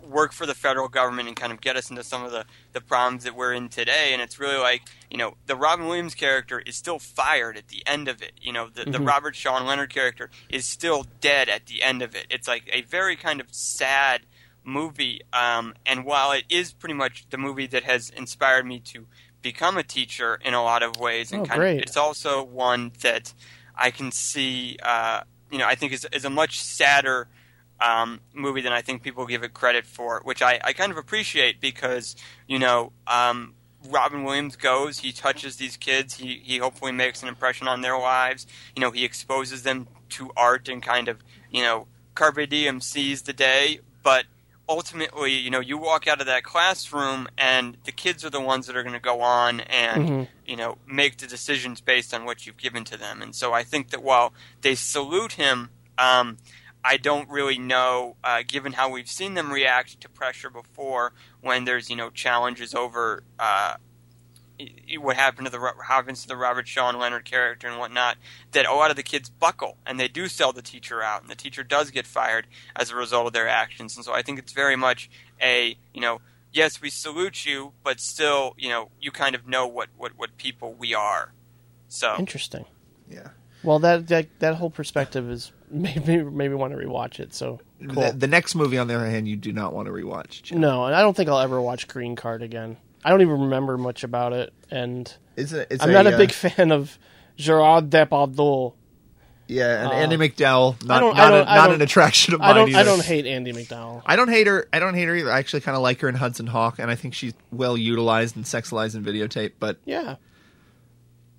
work 0.08 0.32
for 0.32 0.46
the 0.46 0.54
federal 0.54 0.88
government 0.88 1.28
and 1.28 1.36
kind 1.36 1.52
of 1.52 1.60
get 1.60 1.76
us 1.76 1.90
into 1.90 2.02
some 2.04 2.24
of 2.24 2.32
the 2.32 2.44
the 2.72 2.80
problems 2.80 3.24
that 3.24 3.34
we're 3.34 3.52
in 3.52 3.68
today. 3.68 4.10
And 4.12 4.20
it's 4.22 4.38
really 4.38 4.58
like 4.58 4.82
you 5.10 5.18
know 5.18 5.34
the 5.46 5.56
Robin 5.56 5.86
Williams 5.86 6.14
character 6.14 6.60
is 6.60 6.76
still 6.76 6.98
fired 6.98 7.56
at 7.56 7.68
the 7.68 7.82
end 7.86 8.08
of 8.08 8.22
it. 8.22 8.32
You 8.40 8.52
know 8.52 8.68
the 8.68 8.84
the 8.84 9.00
Robert 9.00 9.36
Sean 9.36 9.66
Leonard 9.66 9.90
character 9.92 10.30
is 10.48 10.68
still 10.68 11.06
dead 11.20 11.48
at 11.48 11.66
the 11.66 11.82
end 11.82 12.02
of 12.02 12.14
it. 12.14 12.26
It's 12.30 12.48
like 12.48 12.68
a 12.72 12.82
very 12.82 13.16
kind 13.16 13.40
of 13.40 13.46
sad 13.50 14.22
movie. 14.64 15.20
Um, 15.32 15.74
and 15.86 16.04
while 16.04 16.32
it 16.32 16.44
is 16.48 16.72
pretty 16.72 16.94
much 16.94 17.26
the 17.30 17.38
movie 17.38 17.66
that 17.68 17.84
has 17.84 18.10
inspired 18.10 18.66
me 18.66 18.80
to 18.92 19.06
become 19.42 19.78
a 19.78 19.82
teacher 19.82 20.38
in 20.44 20.52
a 20.54 20.62
lot 20.62 20.82
of 20.82 20.98
ways, 20.98 21.32
and 21.32 21.42
Oh, 21.42 21.44
kind 21.46 21.58
great. 21.60 21.76
of, 21.78 21.82
it's 21.82 21.96
also 21.96 22.42
one 22.42 22.92
that 23.02 23.32
I 23.74 23.90
can 23.90 24.12
see. 24.12 24.76
Uh, 24.82 25.22
you 25.50 25.58
know, 25.58 25.66
I 25.66 25.74
think 25.74 25.92
is 25.92 26.06
is 26.12 26.24
a 26.24 26.30
much 26.30 26.60
sadder 26.60 27.26
um, 27.80 28.20
movie 28.34 28.60
than 28.60 28.72
I 28.72 28.82
think 28.82 29.02
people 29.02 29.26
give 29.26 29.42
it 29.42 29.54
credit 29.54 29.86
for, 29.86 30.20
which 30.24 30.42
I, 30.42 30.60
I 30.62 30.72
kind 30.72 30.92
of 30.92 30.98
appreciate 30.98 31.60
because 31.60 32.16
you 32.46 32.58
know. 32.58 32.92
Um, 33.06 33.54
Robin 33.88 34.24
Williams 34.24 34.56
goes, 34.56 34.98
he 34.98 35.10
touches 35.10 35.56
these 35.56 35.78
kids, 35.78 36.16
he, 36.16 36.42
he 36.44 36.58
hopefully 36.58 36.92
makes 36.92 37.22
an 37.22 37.28
impression 37.30 37.66
on 37.66 37.80
their 37.80 37.96
lives. 37.98 38.46
You 38.76 38.82
know, 38.82 38.90
he 38.90 39.06
exposes 39.06 39.62
them 39.62 39.88
to 40.10 40.30
art 40.36 40.68
and 40.68 40.82
kind 40.82 41.08
of, 41.08 41.24
you 41.50 41.62
know, 41.62 41.86
Carpe 42.14 42.46
Diem 42.50 42.82
seize 42.82 43.22
the 43.22 43.32
day, 43.32 43.80
but 44.02 44.26
ultimately, 44.68 45.32
you 45.32 45.48
know, 45.48 45.60
you 45.60 45.78
walk 45.78 46.06
out 46.06 46.20
of 46.20 46.26
that 46.26 46.44
classroom 46.44 47.26
and 47.38 47.78
the 47.84 47.92
kids 47.92 48.22
are 48.22 48.28
the 48.28 48.38
ones 48.38 48.66
that 48.66 48.76
are 48.76 48.82
going 48.82 48.92
to 48.92 49.00
go 49.00 49.22
on 49.22 49.60
and, 49.60 50.08
Mhm. 50.10 50.28
you 50.44 50.56
know, 50.56 50.76
make 50.86 51.16
the 51.16 51.26
decisions 51.26 51.80
based 51.80 52.12
on 52.12 52.26
what 52.26 52.46
you've 52.46 52.58
given 52.58 52.84
to 52.84 52.98
them. 52.98 53.22
And 53.22 53.34
so 53.34 53.54
I 53.54 53.62
think 53.64 53.88
that 53.92 54.02
while 54.02 54.34
they 54.60 54.74
salute 54.74 55.32
him, 55.32 55.70
um, 55.96 56.36
I 56.84 56.96
don't 56.96 57.28
really 57.28 57.58
know, 57.58 58.16
uh, 58.24 58.42
given 58.46 58.72
how 58.72 58.88
we've 58.90 59.08
seen 59.08 59.34
them 59.34 59.52
react 59.52 60.00
to 60.00 60.08
pressure 60.08 60.48
before 60.50 61.12
when 61.40 61.64
there's, 61.64 61.90
you 61.90 61.96
know, 61.96 62.10
challenges 62.10 62.74
over, 62.74 63.22
uh, 63.38 63.74
i- 64.58 64.74
i- 64.94 64.96
what 64.96 65.16
happened 65.16 65.46
to 65.46 65.50
the 65.50 65.60
Ro- 65.60 65.80
happens 65.86 66.22
to 66.22 66.28
the 66.28 66.36
Robert 66.36 66.66
Shaw 66.66 66.88
and 66.88 66.98
Leonard 66.98 67.24
character 67.24 67.68
and 67.68 67.78
whatnot, 67.78 68.16
that 68.52 68.64
a 68.66 68.72
lot 68.72 68.90
of 68.90 68.96
the 68.96 69.02
kids 69.02 69.28
buckle 69.28 69.76
and 69.84 70.00
they 70.00 70.08
do 70.08 70.26
sell 70.28 70.52
the 70.52 70.62
teacher 70.62 71.02
out, 71.02 71.20
and 71.22 71.30
the 71.30 71.34
teacher 71.34 71.62
does 71.62 71.90
get 71.90 72.06
fired 72.06 72.46
as 72.74 72.90
a 72.90 72.96
result 72.96 73.26
of 73.26 73.32
their 73.32 73.48
actions. 73.48 73.96
And 73.96 74.04
so 74.04 74.12
I 74.14 74.22
think 74.22 74.38
it's 74.38 74.52
very 74.52 74.76
much 74.76 75.10
a 75.40 75.76
you 75.92 76.00
know, 76.00 76.20
yes, 76.52 76.80
we 76.80 76.88
salute 76.90 77.44
you, 77.44 77.72
but 77.84 78.00
still, 78.00 78.54
you 78.56 78.68
know, 78.68 78.90
you 79.00 79.10
kind 79.10 79.34
of 79.34 79.46
know 79.46 79.66
what 79.66 79.88
what 79.96 80.12
what 80.16 80.36
people 80.38 80.72
we 80.74 80.94
are. 80.94 81.32
So 81.88 82.16
Interesting. 82.18 82.64
Yeah. 83.08 83.28
Well, 83.62 83.78
that 83.80 84.08
that 84.08 84.28
that 84.40 84.54
whole 84.56 84.70
perspective 84.70 85.30
is 85.30 85.52
maybe 85.74 86.22
maybe 86.22 86.54
want 86.54 86.72
to 86.72 86.78
rewatch 86.78 87.20
it. 87.20 87.32
So 87.34 87.60
cool. 87.92 88.02
The, 88.04 88.12
the 88.12 88.26
next 88.26 88.54
movie, 88.54 88.78
on 88.78 88.86
the 88.88 88.94
other 88.94 89.08
hand, 89.08 89.28
you 89.28 89.36
do 89.36 89.52
not 89.52 89.72
want 89.72 89.86
to 89.86 89.92
rewatch. 89.92 90.42
Jim. 90.42 90.60
no, 90.60 90.84
and 90.86 90.94
I 90.94 91.00
don't 91.00 91.16
think 91.16 91.28
I'll 91.28 91.38
ever 91.40 91.60
watch 91.60 91.88
Green 91.88 92.16
Card 92.16 92.42
again. 92.42 92.76
I 93.04 93.10
don't 93.10 93.22
even 93.22 93.40
remember 93.42 93.78
much 93.78 94.04
about 94.04 94.32
it, 94.34 94.52
and 94.70 95.12
It's 95.36 95.52
a, 95.52 95.72
it's 95.72 95.82
I'm 95.82 95.92
not 95.92 96.06
a 96.06 96.14
uh, 96.14 96.18
big 96.18 96.32
fan 96.32 96.70
of 96.72 96.98
Gerard 97.36 97.88
Depardieu. 97.90 98.74
Yeah, 99.48 99.82
and 99.82 99.88
Uh, 99.90 99.94
Andie 99.94 100.16
MacDowell, 100.16 100.84
not 100.84 101.00
don't- 101.00 101.16
I 101.16 101.18
not, 101.24 101.30
don't- 101.30 101.46
a, 101.48 101.50
I 101.50 101.56
not 101.56 101.66
don't- 101.66 101.74
an 101.76 101.82
attraction 101.82 102.34
of 102.34 102.40
I 102.42 102.52
mine 102.52 102.56
don't. 102.56 102.74
I 102.76 102.82
don't 102.84 103.02
hate 103.02 103.26
Andie 103.26 103.52
MacDowell. 103.52 104.02
I 104.06 104.16
don't 104.16 104.28
hate 104.28 104.46
her. 104.46 104.68
I 104.72 104.78
don't 104.78 104.94
hate 104.94 105.08
her 105.08 105.16
either. 105.16 105.32
I 105.32 105.38
actually 105.38 105.62
kind 105.62 105.76
of 105.76 105.82
like 105.82 106.00
her 106.02 106.08
in 106.08 106.14
Hudson 106.14 106.46
Hawk, 106.46 106.78
and 106.78 106.90
I 106.90 106.94
think 106.94 107.14
she's 107.14 107.32
well 107.50 107.76
utilized 107.76 108.36
and 108.36 108.44
sexualized 108.44 108.94
in 108.94 109.02
videotape. 109.04 109.52
But 109.58 109.78
Yeah, 109.86 110.16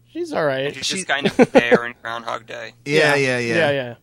she's 0.09 0.33
all 0.33 0.43
right. 0.43 0.73
she's 0.75 0.87
just 0.87 1.07
kind 1.07 1.27
of 1.27 1.37
there 1.51 1.85
in 1.85 1.93
Groundhog 2.01 2.45
Day. 2.47 2.73
yeah, 2.85 3.15
yeah, 3.15 3.37
yeah, 3.37 3.55
yeah, 3.55 3.71
yeah. 3.71 3.95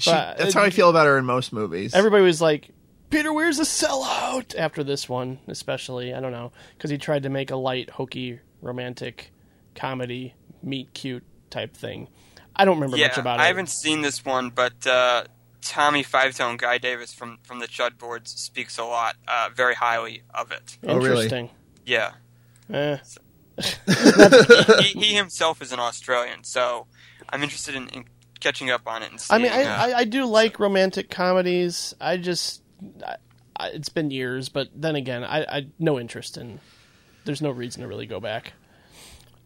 She, 0.00 0.10
But, 0.10 0.38
that's 0.38 0.56
uh, 0.56 0.60
how 0.60 0.64
I 0.64 0.70
feel 0.70 0.90
about 0.90 1.06
her 1.06 1.18
in 1.18 1.24
most 1.24 1.52
movies. 1.52 1.94
Everybody 1.94 2.24
was 2.24 2.40
like, 2.40 2.70
Peter 3.10 3.32
Weir's 3.32 3.58
a 3.58 3.62
sellout 3.62 4.56
after 4.56 4.84
this 4.84 5.08
one, 5.08 5.38
especially. 5.48 6.14
I 6.14 6.20
don't 6.20 6.32
know 6.32 6.52
because 6.76 6.90
he 6.90 6.98
tried 6.98 7.24
to 7.24 7.28
make 7.28 7.50
a 7.50 7.56
light, 7.56 7.90
hokey, 7.90 8.40
romantic 8.62 9.32
comedy, 9.74 10.34
meet 10.62 10.94
cute 10.94 11.24
type 11.50 11.76
thing. 11.76 12.08
I 12.54 12.64
don't 12.64 12.76
remember 12.76 12.96
yeah, 12.96 13.08
much 13.08 13.18
about 13.18 13.40
it. 13.40 13.42
I 13.42 13.46
haven't 13.46 13.68
seen 13.70 14.02
this 14.02 14.24
one, 14.24 14.50
but 14.50 14.86
uh, 14.86 15.24
Tommy 15.62 16.02
Five 16.02 16.36
Tone 16.36 16.56
Guy 16.56 16.78
Davis 16.78 17.12
from 17.12 17.38
from 17.42 17.58
the 17.58 17.66
Chud 17.66 17.98
Boards 17.98 18.30
speaks 18.32 18.78
a 18.78 18.84
lot, 18.84 19.16
uh, 19.26 19.48
very 19.54 19.74
highly 19.74 20.22
of 20.32 20.52
it. 20.52 20.78
Oh, 20.86 20.96
really? 20.96 21.24
Interesting. 21.24 21.50
Yeah, 21.84 22.12
Eh. 22.72 22.98
he, 23.58 24.82
he, 24.82 25.00
he 25.06 25.14
himself 25.14 25.60
is 25.60 25.72
an 25.72 25.80
Australian, 25.80 26.44
so 26.44 26.86
I'm 27.28 27.42
interested 27.42 27.74
in, 27.74 27.88
in 27.88 28.04
catching 28.40 28.70
up 28.70 28.82
on 28.86 29.02
it 29.02 29.10
and 29.10 29.24
I 29.30 29.38
mean, 29.38 29.52
I, 29.52 29.64
uh, 29.64 29.76
I, 29.76 29.98
I 29.98 30.04
do 30.04 30.24
like 30.24 30.58
romantic 30.58 31.10
comedies. 31.10 31.94
I 32.00 32.16
just, 32.16 32.62
I, 33.06 33.16
I, 33.56 33.68
it's 33.68 33.88
been 33.88 34.10
years, 34.10 34.48
but 34.48 34.68
then 34.74 34.96
again, 34.96 35.22
I, 35.24 35.44
I 35.44 35.66
no 35.78 35.98
interest 36.00 36.36
in. 36.36 36.60
There's 37.24 37.42
no 37.42 37.50
reason 37.50 37.82
to 37.82 37.88
really 37.88 38.06
go 38.06 38.18
back. 38.18 38.54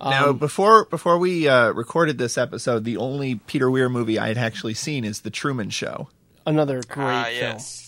now, 0.01 0.31
Um, 0.31 0.39
before 0.39 0.85
before 0.87 1.19
we 1.19 1.49
uh, 1.49 1.73
recorded 1.73 2.19
this 2.19 2.39
episode, 2.39 2.85
the 2.85 2.97
only 2.97 3.35
Peter 3.35 3.71
Weir 3.71 3.89
movie 3.89 4.19
I 4.19 4.29
had 4.29 4.39
actually 4.39 4.75
seen 4.75 5.05
is 5.05 5.21
The 5.21 5.31
Truman 5.31 5.71
Show. 5.71 6.09
Another 6.47 6.83
great 6.83 7.05
ah, 7.05 7.25
film. 7.25 7.37
yes. 7.37 7.81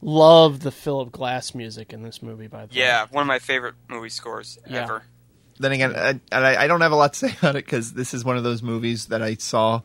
Love 0.00 0.60
the 0.60 0.72
Philip 0.72 1.12
Glass 1.12 1.54
music 1.54 1.92
in 1.92 2.02
this 2.02 2.22
movie, 2.22 2.48
by 2.48 2.66
the 2.66 2.74
way. 2.74 2.80
Yeah, 2.80 3.06
one 3.10 3.22
of 3.22 3.28
my 3.28 3.38
favorite 3.38 3.74
movie 3.88 4.08
scores 4.08 4.58
Yeah. 4.68 4.82
ever. 4.82 5.04
Then 5.58 5.72
again, 5.72 5.94
and 5.94 6.20
I, 6.32 6.64
I 6.64 6.66
don't 6.66 6.80
have 6.80 6.90
a 6.92 6.96
lot 6.96 7.12
to 7.12 7.18
say 7.18 7.36
about 7.38 7.54
it 7.54 7.64
because 7.64 7.92
this 7.92 8.12
is 8.12 8.24
one 8.24 8.36
of 8.36 8.42
those 8.42 8.62
movies 8.62 9.06
that 9.06 9.22
I 9.22 9.34
saw. 9.34 9.82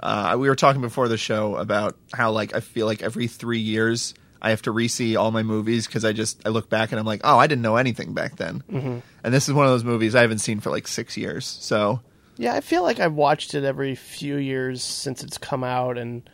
Uh, 0.00 0.36
we 0.38 0.48
were 0.48 0.54
talking 0.56 0.80
before 0.80 1.08
the 1.08 1.16
show 1.18 1.56
about 1.56 1.96
how 2.12 2.30
like 2.32 2.54
I 2.54 2.60
feel 2.60 2.86
like 2.86 3.02
every 3.02 3.26
three 3.26 3.58
years 3.60 4.14
I 4.40 4.50
have 4.50 4.62
to 4.62 4.70
re-see 4.70 5.16
all 5.16 5.32
my 5.32 5.42
movies 5.42 5.86
because 5.86 6.04
I 6.04 6.12
just 6.12 6.40
I 6.46 6.50
look 6.50 6.68
back 6.70 6.92
and 6.92 7.00
I'm 7.00 7.06
like, 7.06 7.22
oh, 7.24 7.38
I 7.38 7.46
didn't 7.48 7.62
know 7.62 7.76
anything 7.76 8.14
back 8.14 8.36
then. 8.36 8.62
Mhm. 8.70 9.02
And 9.24 9.34
this 9.34 9.48
is 9.48 9.54
one 9.54 9.66
of 9.66 9.72
those 9.72 9.82
movies 9.84 10.14
I 10.14 10.20
haven't 10.20 10.38
seen 10.38 10.60
for 10.60 10.70
like 10.70 10.86
six 10.86 11.16
years. 11.16 11.44
So 11.44 12.00
Yeah, 12.36 12.54
I 12.54 12.60
feel 12.60 12.82
like 12.84 13.00
I've 13.00 13.14
watched 13.14 13.54
it 13.54 13.64
every 13.64 13.96
few 13.96 14.36
years 14.36 14.82
since 14.84 15.24
it's 15.24 15.38
come 15.38 15.64
out, 15.64 15.98
and 15.98 16.28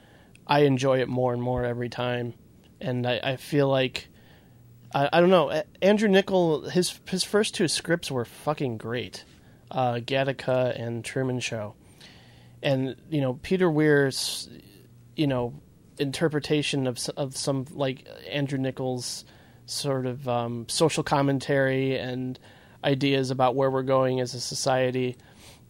I 0.46 0.60
enjoy 0.64 1.00
it 1.00 1.08
more 1.08 1.32
and 1.32 1.40
more 1.42 1.64
every 1.64 1.88
time. 1.88 2.34
And 2.78 3.06
I, 3.06 3.18
I 3.22 3.36
feel 3.36 3.68
like 3.68 4.08
I, 4.94 5.08
I 5.10 5.20
don't 5.20 5.30
know. 5.30 5.62
Andrew 5.80 6.10
Niccol, 6.10 6.70
his 6.70 7.00
his 7.08 7.24
first 7.24 7.54
two 7.54 7.68
scripts 7.68 8.10
were 8.10 8.26
fucking 8.26 8.76
great, 8.76 9.24
uh, 9.70 9.94
Gattaca 9.94 10.78
and 10.78 11.02
Truman 11.02 11.40
Show, 11.40 11.74
and 12.64 12.96
you 13.10 13.20
know 13.20 13.34
Peter 13.42 13.70
Weir's, 13.70 14.48
you 15.14 15.28
know, 15.28 15.54
interpretation 15.98 16.86
of 16.88 16.98
of 17.16 17.36
some 17.36 17.66
like 17.70 18.06
Andrew 18.30 18.58
Niccol's 18.58 19.24
sort 19.66 20.06
of 20.06 20.28
um, 20.28 20.66
social 20.68 21.02
commentary 21.04 21.96
and 21.98 22.38
ideas 22.82 23.30
about 23.30 23.54
where 23.54 23.70
we're 23.70 23.82
going 23.82 24.20
as 24.20 24.34
a 24.34 24.40
society 24.40 25.16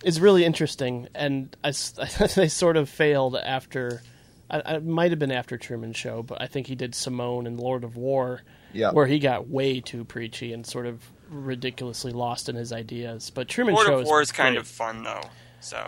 is 0.03 0.21
really 0.21 0.45
interesting, 0.45 1.09
and 1.15 1.57
I, 1.63 1.69
s- 1.69 1.93
they 2.35 2.49
sort 2.49 2.77
of 2.77 2.89
failed 2.89 3.37
after. 3.37 4.03
I, 4.51 4.61
I 4.61 4.75
it 4.77 4.85
might 4.85 5.11
have 5.13 5.19
been 5.19 5.33
after 5.33 5.57
Truman 5.57 5.93
Show, 5.95 6.23
but 6.23 6.43
I 6.43 6.47
think 6.47 6.67
he 6.67 6.75
did 6.75 6.95
Simone 6.95 7.47
and 7.47 7.59
Lord 7.59 7.83
of 7.85 7.97
War, 7.97 8.43
Yeah. 8.73 8.91
where 8.93 9.07
he 9.07 9.19
got 9.19 9.49
way 9.49 9.81
too 9.81 10.05
preachy 10.05 10.53
and 10.53 10.67
sort 10.67 10.87
of 10.87 11.01
ridiculously 11.31 12.13
lost 12.13 12.49
in 12.51 12.57
his 12.57 12.73
ideas. 12.73 13.31
But 13.31 13.49
Truman 13.49 13.75
Lord 13.75 13.87
Show 13.87 13.95
of 13.95 14.03
is 14.03 14.07
War 14.09 14.21
is 14.21 14.33
kind 14.33 14.55
great. 14.57 14.61
of 14.61 14.67
fun 14.69 15.03
though. 15.05 15.23
So 15.65 15.79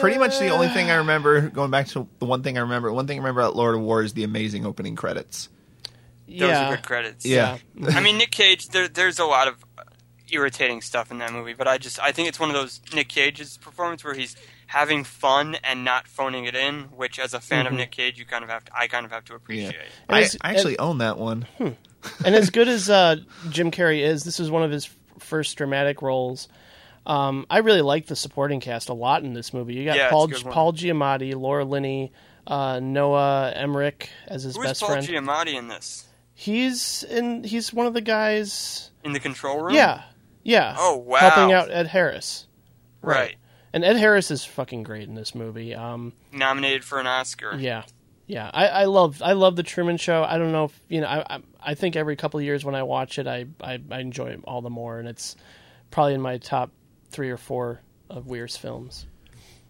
pretty 0.00 0.18
much 0.18 0.38
the 0.38 0.48
only 0.48 0.68
thing 0.68 0.90
I 0.90 0.96
remember 0.96 1.48
going 1.48 1.70
back 1.70 1.86
to 1.88 2.08
the 2.18 2.24
one 2.26 2.42
thing 2.42 2.58
I 2.58 2.62
remember. 2.62 2.92
One 2.92 3.06
thing 3.06 3.18
I 3.18 3.20
remember 3.20 3.40
about 3.42 3.56
Lord 3.56 3.74
of 3.74 3.80
War 3.80 4.02
is 4.02 4.14
the 4.14 4.24
amazing 4.24 4.66
opening 4.66 4.96
credits. 4.96 5.48
those 6.28 6.40
yeah. 6.40 6.68
are 6.72 6.76
good 6.76 6.84
credits. 6.84 7.24
Yeah. 7.24 7.58
I 7.88 8.00
mean 8.00 8.18
Nick 8.18 8.30
Cage. 8.30 8.68
There, 8.68 8.88
there's 8.88 9.18
a 9.18 9.24
lot 9.26 9.48
of 9.48 9.64
irritating 10.30 10.80
stuff 10.80 11.10
in 11.10 11.18
that 11.18 11.32
movie, 11.32 11.54
but 11.54 11.68
I 11.68 11.78
just 11.78 12.00
I 12.00 12.12
think 12.12 12.28
it's 12.28 12.40
one 12.40 12.50
of 12.50 12.54
those 12.54 12.80
Nick 12.94 13.08
Cage's 13.08 13.58
performance 13.58 14.02
where 14.04 14.14
he's 14.14 14.36
having 14.66 15.04
fun 15.04 15.56
and 15.62 15.84
not 15.84 16.08
phoning 16.08 16.44
it 16.44 16.54
in. 16.56 16.84
Which, 16.96 17.18
as 17.18 17.34
a 17.34 17.40
fan 17.40 17.64
Mhm. 17.64 17.68
of 17.68 17.72
Nick 17.74 17.90
Cage, 17.92 18.18
you 18.18 18.24
kind 18.24 18.42
of 18.42 18.50
have 18.50 18.64
to, 18.64 18.72
I 18.76 18.88
kind 18.88 19.06
of 19.06 19.12
have 19.12 19.24
to 19.26 19.34
appreciate. 19.34 19.76
And 20.08 20.16
I, 20.16 20.20
it's- 20.20 20.36
I 20.40 20.50
actually 20.50 20.78
own 20.78 20.98
that 20.98 21.18
one. 21.18 21.46
and 21.58 21.76
as 22.34 22.50
good 22.50 22.68
as 22.68 22.90
uh, 22.90 23.16
Jim 23.50 23.70
Carrey 23.70 24.00
is, 24.00 24.24
this 24.24 24.40
is 24.40 24.50
one 24.50 24.62
of 24.62 24.70
his 24.70 24.88
first 25.18 25.56
dramatic 25.56 26.02
roles. 26.02 26.48
Um, 27.06 27.46
I 27.50 27.58
really 27.58 27.82
like 27.82 28.06
the 28.06 28.16
supporting 28.16 28.60
cast 28.60 28.88
a 28.88 28.94
lot 28.94 29.22
in 29.24 29.34
this 29.34 29.52
movie. 29.52 29.74
You 29.74 29.84
got 29.84 29.96
Yeah, 29.96 30.10
Paul. 30.10 30.28
Paul 30.28 30.72
Giamatti, 30.72 31.34
Laura 31.34 31.64
Linney, 31.64 32.12
uh, 32.46 32.80
Noah 32.80 33.52
Emmerich 33.54 34.08
as 34.26 34.42
his 34.44 34.56
Who's 34.56 34.64
best 34.66 34.80
Paul 34.80 34.90
friend. 34.90 35.06
Giamatti 35.06 35.54
in 35.54 35.68
this? 35.68 36.06
he's 36.32 37.02
in. 37.04 37.44
He's 37.44 37.72
one 37.72 37.86
of 37.86 37.94
the 37.94 38.00
guys. 38.00 38.90
In 39.04 39.12
the 39.12 39.20
control 39.20 39.60
room? 39.60 39.74
Yeah, 39.74 40.02
yeah. 40.42 40.74
Oh, 40.78 40.96
wow. 40.96 41.18
Helping 41.18 41.52
out 41.52 41.70
Ed 41.70 41.86
Harris. 41.88 42.46
Right. 43.02 43.36
And 43.74 43.84
Ed 43.84 43.96
Harris 43.96 44.30
is 44.30 44.44
fucking 44.44 44.82
great 44.84 45.06
in 45.08 45.14
this 45.14 45.34
movie. 45.34 45.74
Um, 45.74 46.12
Nominated 46.32 46.84
for 46.84 47.00
an 47.00 47.06
Oscar. 47.06 47.54
yeah, 47.58 47.82
yeah. 48.26 48.50
I, 48.54 48.66
I 48.68 48.84
love 48.84 49.20
I 49.20 49.32
love 49.32 49.56
the 49.56 49.62
Truman 49.62 49.96
Show. 49.98 50.22
I 50.24 50.38
don't 50.38 50.52
know 50.52 50.64
if 50.66 50.80
you 50.88 51.00
know. 51.02 51.08
I 51.08 51.36
I, 51.36 51.40
I 51.60 51.74
think 51.74 51.96
every 51.96 52.16
couple 52.16 52.38
of 52.40 52.44
years 52.44 52.64
when 52.64 52.74
I 52.74 52.82
watch 52.84 53.18
it, 53.18 53.26
I, 53.26 53.46
I 53.60 53.78
I 53.90 53.98
enjoy 54.00 54.28
it 54.28 54.40
all 54.44 54.62
the 54.62 54.70
more, 54.70 54.98
and 54.98 55.06
it's 55.08 55.34
probably 55.90 56.14
in 56.14 56.20
my 56.22 56.38
top 56.38 56.70
three 57.14 57.30
or 57.30 57.36
four 57.36 57.80
of 58.10 58.26
Weir's 58.26 58.56
films. 58.56 59.06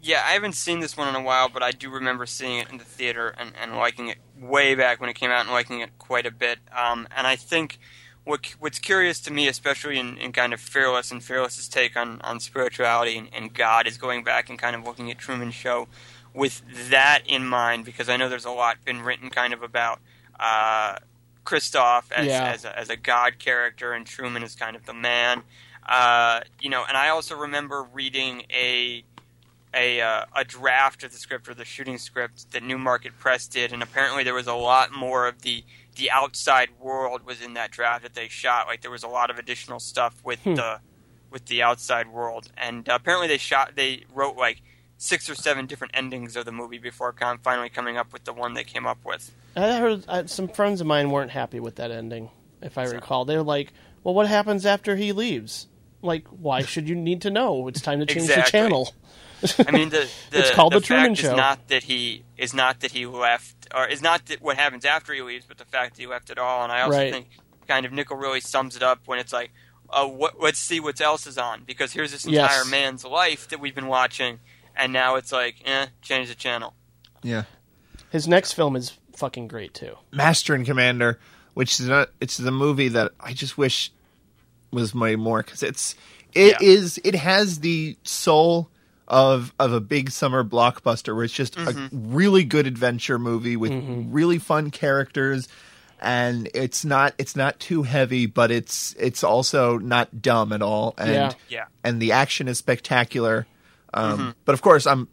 Yeah, 0.03 0.23
I 0.27 0.33
haven't 0.33 0.55
seen 0.55 0.81
this 0.81 0.97
one 0.97 1.09
in 1.09 1.15
a 1.15 1.23
while, 1.23 1.49
but 1.49 1.63
I 1.63 1.71
do 1.71 1.89
remember 1.91 2.27
seeing 2.27 2.59
it 2.59 2.71
in 2.71 2.79
the 2.79 2.85
theater 2.85 3.35
and, 3.39 3.53
and 3.61 3.77
liking 3.77 4.09
it 4.09 4.19
way 4.39 4.75
back 4.75 5.01
when 5.01 5.09
it 5.09 5.15
came 5.15 5.31
out 5.31 5.43
and 5.43 5.51
liking 5.51 5.81
it 5.81 5.91
quite 5.99 6.27
a 6.27 6.31
bit. 6.31 6.59
Um, 6.77 7.07
and 7.17 7.27
I 7.27 7.37
think 7.37 7.79
what 8.25 8.55
what's 8.59 8.79
curious 8.79 9.21
to 9.21 9.33
me, 9.33 9.49
especially 9.49 9.99
in, 9.99 10.17
in 10.19 10.33
kind 10.33 10.53
of 10.53 10.61
Fearless 10.61 11.11
and 11.11 11.23
Fearless's 11.23 11.69
take 11.69 11.97
on, 11.97 12.21
on 12.23 12.41
spirituality 12.41 13.17
and, 13.19 13.29
and 13.33 13.55
God, 13.55 13.87
is 13.87 13.97
going 13.99 14.25
back 14.25 14.51
and 14.51 14.59
kind 14.59 14.75
of 14.77 14.85
looking 14.85 15.11
at 15.11 15.19
Truman 15.19 15.51
Show 15.51 15.89
with 16.35 16.63
that 16.91 17.23
in 17.27 17.47
mind, 17.47 17.85
because 17.85 18.09
I 18.09 18.17
know 18.17 18.29
there's 18.29 18.45
a 18.45 18.51
lot 18.51 18.85
been 18.85 19.03
written 19.03 19.31
kind 19.31 19.53
of 19.55 19.63
about 19.63 20.01
uh, 20.41 20.97
Christof 21.47 22.11
as, 22.13 22.27
Yeah. 22.27 22.53
as, 22.53 22.65
a, 22.65 22.79
as 22.79 22.91
a 22.91 22.97
God 22.97 23.39
character 23.39 23.93
and 23.93 24.05
Truman 24.05 24.43
is 24.43 24.55
kind 24.55 24.77
of 24.77 24.85
the 24.85 24.95
man. 24.95 25.43
Uh, 25.87 26.41
you 26.61 26.71
know, 26.71 26.85
and 26.87 26.97
I 26.97 27.09
also 27.11 27.37
remember 27.37 27.87
reading 27.93 28.43
a 28.51 29.05
a 29.75 30.01
uh, 30.01 30.25
a 30.35 30.45
draft 30.45 31.03
of 31.03 31.13
the 31.13 31.19
script 31.19 31.49
or 31.49 31.55
the 31.55 31.65
shooting 31.65 31.99
script 31.99 32.53
that 32.53 32.63
Newmarket 32.63 33.19
Press 33.19 33.47
did, 33.49 33.73
and 33.73 33.83
apparently 33.83 34.23
there 34.25 34.35
was 34.35 34.47
a 34.47 34.55
lot 34.55 34.93
more 34.93 35.27
of 35.27 35.43
the 35.43 35.65
the 35.97 36.11
outside 36.11 36.69
world 36.81 37.25
was 37.25 37.41
in 37.41 37.55
that 37.55 37.71
draft 37.71 38.03
that 38.03 38.15
they 38.15 38.29
shot. 38.29 38.67
Like 38.67 38.83
there 38.83 38.91
was 38.91 39.03
a 39.03 39.09
lot 39.09 39.31
of 39.31 39.39
additional 39.39 39.81
stuff 39.81 40.15
with 40.25 40.41
Hmm. 40.41 40.55
the 40.55 40.81
with 41.31 41.47
the 41.47 41.63
outside 41.63 42.09
world, 42.09 42.49
and 42.57 42.89
uh, 42.89 42.95
apparently 42.95 43.27
they 43.29 43.39
shot 43.39 43.73
they 43.75 44.05
wrote 44.15 44.37
like 44.37 44.63
six 44.97 45.29
or 45.29 45.35
seven 45.35 45.67
different 45.67 45.93
endings 45.97 46.37
of 46.37 46.45
the 46.45 46.53
movie 46.53 46.79
before 46.79 47.13
com- 47.13 47.39
finally 47.43 47.69
coming 47.69 47.97
up 47.97 48.13
with 48.13 48.25
the 48.25 48.33
one 48.33 48.55
they 48.55 48.65
came 48.65 48.87
up 48.87 48.99
with. 49.05 49.33
I 49.57 49.77
heard 49.79 50.05
uh, 50.09 50.27
some 50.27 50.49
friends 50.49 50.81
of 50.81 50.87
mine 50.87 51.11
weren't 51.11 51.33
happy 51.33 51.59
with 51.61 51.75
that 51.77 51.91
ending. 51.91 52.31
If 52.63 52.79
I 52.79 52.85
recall, 52.85 53.25
they 53.25 53.37
were 53.37 53.43
like, 53.43 53.73
"Well, 54.03 54.15
what 54.15 54.29
happens 54.29 54.65
after 54.65 54.97
he 54.97 55.13
leaves? 55.13 55.67
Like, 56.05 56.29
why 56.29 56.63
should 56.63 56.89
you 56.89 56.95
need 56.95 57.23
to 57.23 57.31
know? 57.31 57.67
It's 57.69 57.81
time 57.81 58.01
to 58.01 58.07
change 58.07 58.29
the 58.29 58.43
channel." 58.43 58.95
I 59.67 59.71
mean, 59.71 59.89
the, 59.91 60.09
the 60.31 60.39
It's 60.41 60.51
called 60.51 60.73
the, 60.73 60.81
The 60.81 60.87
Truman 60.87 61.15
fact 61.15 61.21
Show. 61.21 61.31
Is 61.33 61.37
not 61.37 61.69
that 61.69 61.85
he 61.85 62.25
is 62.37 62.55
not 62.55 62.81
that 62.81 62.93
he 62.93 63.07
left, 63.07 63.69
or 63.75 63.87
is 63.87 64.03
not 64.03 64.27
that 64.27 64.41
what 64.43 64.57
happens 64.57 64.85
after 64.85 65.13
he 65.15 65.23
leaves, 65.23 65.45
but 65.47 65.59
the 65.59 65.65
fact 65.65 65.97
that 65.97 66.01
he 66.01 66.07
left 66.07 66.31
at 66.31 66.39
all. 66.39 66.63
And 66.63 66.71
I 66.73 66.83
also 66.83 66.99
Right. 66.99 67.13
think 67.13 67.29
kind 67.67 67.87
of 67.87 67.93
Niccol 67.93 68.21
really 68.21 68.41
sums 68.41 68.77
it 68.77 68.83
up 68.83 69.01
when 69.07 69.19
it's 69.19 69.33
like, 69.33 69.51
uh, 69.91 70.07
what, 70.07 70.41
let's 70.41 70.59
see 70.59 70.81
what 70.81 71.01
else 71.01 71.27
is 71.27 71.39
on 71.39 71.65
because 71.65 71.93
here's 71.93 72.13
this 72.13 72.27
Yes. 72.27 72.53
entire 72.53 72.65
man's 72.65 73.05
life 73.05 73.49
that 73.49 73.61
we've 73.61 73.75
been 73.75 73.87
watching, 73.87 74.41
and 74.77 74.93
now 74.93 75.15
it's 75.17 75.33
like, 75.33 75.57
eh, 75.65 75.87
change 76.03 76.29
the 76.29 76.35
channel. 76.35 76.75
Yeah. 77.23 77.45
His 78.11 78.29
next 78.29 78.53
film 78.53 78.77
is 78.77 78.93
fucking 79.17 79.49
great 79.49 79.73
too. 79.73 79.97
Master 80.13 80.55
and 80.55 80.67
Commander, 80.67 81.19
which 81.55 81.81
is 81.81 81.89
not, 81.89 82.11
it's 82.21 82.37
the 82.37 82.51
movie 82.51 82.89
that 82.89 83.13
I 83.21 83.33
just 83.33 83.57
wish 83.57 83.93
was 84.75 84.95
way 84.95 85.17
more 85.17 85.43
because 85.43 85.63
it's 85.63 85.95
it 86.35 86.57
Yeah. 86.61 86.69
is- 86.69 87.01
it 87.05 87.15
has 87.15 87.61
the 87.61 87.97
soul 88.03 88.69
of 89.07 89.53
of 89.59 89.73
a 89.73 89.81
big 89.81 90.11
summer 90.11 90.43
blockbuster 90.43 91.15
where 91.15 91.25
it's 91.25 91.35
just 91.35 91.57
a 91.59 91.89
really 91.93 92.43
good 92.45 92.67
adventure 92.67 93.19
movie 93.19 93.57
with 93.57 93.71
really 94.11 94.39
fun 94.39 94.71
characters 94.71 95.47
and 96.01 96.49
it's 96.55 96.85
not 96.87 97.13
it's 97.19 97.37
not 97.37 97.61
too 97.61 97.83
heavy 97.83 98.25
but 98.25 98.51
it's 98.51 98.95
it's 98.99 99.23
also 99.23 99.77
not 99.79 100.23
dumb 100.23 100.53
at 100.55 100.63
all 100.63 100.95
and 100.97 101.11
Yeah. 101.13 101.33
Yeah. 101.51 101.65
and 101.85 102.01
the 102.01 102.13
action 102.13 102.49
is 102.49 102.57
spectacular 102.59 103.47
um, 103.93 104.35
but 104.47 104.55
of 104.55 104.63
course 104.63 104.87
i'm 104.87 105.07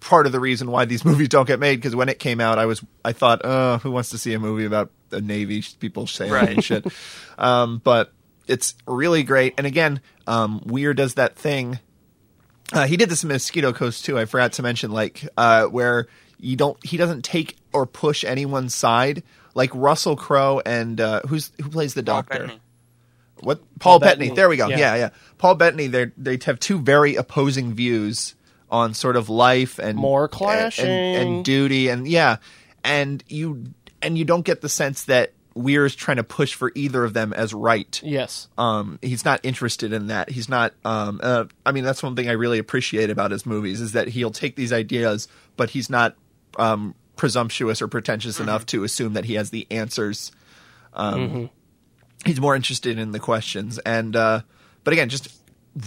part 0.00 0.26
of 0.26 0.32
the 0.32 0.40
reason 0.40 0.70
why 0.70 0.84
these 0.84 1.02
movies 1.10 1.28
don't 1.30 1.46
get 1.46 1.58
made 1.58 1.76
because 1.76 1.96
when 1.96 2.10
it 2.10 2.18
came 2.18 2.40
out 2.40 2.58
i 2.58 2.66
was 2.66 2.82
i 3.04 3.12
thought 3.12 3.42
uh 3.46 3.78
who 3.78 3.90
wants 3.90 4.10
to 4.10 4.18
see 4.18 4.34
a 4.34 4.38
movie 4.38 4.66
about 4.66 4.90
the 5.08 5.22
navy 5.22 5.64
people 5.80 6.06
sailing 6.06 6.32
Right. 6.34 6.50
and 6.50 6.62
shit 6.64 6.86
um, 7.38 7.80
but 7.82 8.12
it's 8.48 8.74
really 8.86 9.22
great 9.22 9.54
and 9.58 9.66
again 9.66 10.00
um, 10.26 10.62
weir 10.66 10.94
does 10.94 11.14
that 11.14 11.36
thing 11.36 11.78
uh, 12.72 12.86
he 12.86 12.96
did 12.96 13.08
this 13.08 13.22
in 13.22 13.28
Mosquito 13.28 13.72
Coast 13.72 14.04
too. 14.04 14.18
I 14.18 14.26
forgot 14.26 14.52
to 14.54 14.62
mention, 14.62 14.90
like 14.90 15.26
uh, 15.36 15.66
where 15.66 16.06
you 16.38 16.56
don't, 16.56 16.76
he 16.84 16.96
doesn't 16.96 17.24
take 17.24 17.56
or 17.72 17.86
push 17.86 18.24
anyone's 18.24 18.74
side. 18.74 19.22
Like 19.54 19.70
Russell 19.74 20.16
Crowe 20.16 20.60
and 20.64 21.00
uh, 21.00 21.22
who's 21.26 21.50
who 21.60 21.70
plays 21.70 21.94
the 21.94 22.02
doctor? 22.02 22.40
Bettany. 22.40 22.60
What 23.40 23.58
Paul 23.58 23.66
Paul, 23.78 23.98
Bettany. 24.00 24.26
Bettany. 24.26 24.36
There 24.36 24.48
we 24.48 24.56
go. 24.56 24.68
Yeah. 24.68 24.78
Yeah, 24.78 24.94
yeah. 24.96 25.10
Paul 25.38 25.54
Bettany. 25.54 25.86
They 25.86 26.06
they 26.16 26.38
have 26.44 26.60
two 26.60 26.78
very 26.78 27.16
opposing 27.16 27.72
views 27.72 28.34
on 28.70 28.94
sort 28.94 29.16
of 29.16 29.28
life 29.28 29.78
and 29.78 29.96
More 29.96 30.24
and, 30.24 30.30
clashing. 30.32 30.86
and 30.86 31.44
duty 31.44 31.88
and 31.88 32.06
yeah, 32.06 32.36
and 32.84 33.24
you 33.28 33.64
and 34.02 34.18
you 34.18 34.24
don't 34.24 34.44
get 34.44 34.60
the 34.60 34.68
sense 34.68 35.04
that 35.04 35.32
Weir 35.58 35.84
is 35.84 35.94
trying 35.94 36.16
to 36.18 36.24
push 36.24 36.54
for 36.54 36.70
either 36.74 37.04
of 37.04 37.12
them 37.14 37.32
as 37.32 37.52
right. 37.52 38.00
Yes. 38.02 38.48
um 38.56 38.98
he's 39.02 39.24
not 39.24 39.40
interested 39.42 39.92
in 39.92 40.06
that. 40.06 40.30
He's 40.30 40.48
not 40.48 40.72
um 40.84 41.20
uh, 41.22 41.44
i 41.66 41.72
mean 41.72 41.84
that's 41.84 42.02
one 42.02 42.14
thing 42.16 42.28
i 42.28 42.32
really 42.32 42.58
appreciate 42.58 43.10
about 43.10 43.30
his 43.30 43.44
movies 43.44 43.80
is 43.80 43.92
that 43.92 44.08
he'll 44.08 44.30
take 44.30 44.56
these 44.56 44.72
ideas 44.72 45.28
but 45.56 45.70
he's 45.70 45.90
not 45.90 46.14
um 46.58 46.94
presumptuous 47.16 47.82
or 47.82 47.88
pretentious 47.88 48.38
enough 48.38 48.64
to 48.66 48.84
assume 48.84 49.14
that 49.14 49.24
he 49.24 49.34
has 49.34 49.50
the 49.50 49.66
answers. 49.70 50.30
Um 50.94 51.50
he's 52.24 52.40
more 52.40 52.54
interested 52.56 52.98
in 52.98 53.10
the 53.12 53.18
questions. 53.18 53.78
And 53.80 54.14
uh 54.16 54.42
but 54.84 54.92
again 54.92 55.08
just 55.08 55.28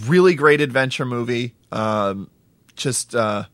really 0.06 0.34
great 0.34 0.60
adventure 0.60 1.04
movie. 1.06 1.54
Um 1.72 2.30
just 2.76 3.14
uh 3.14 3.44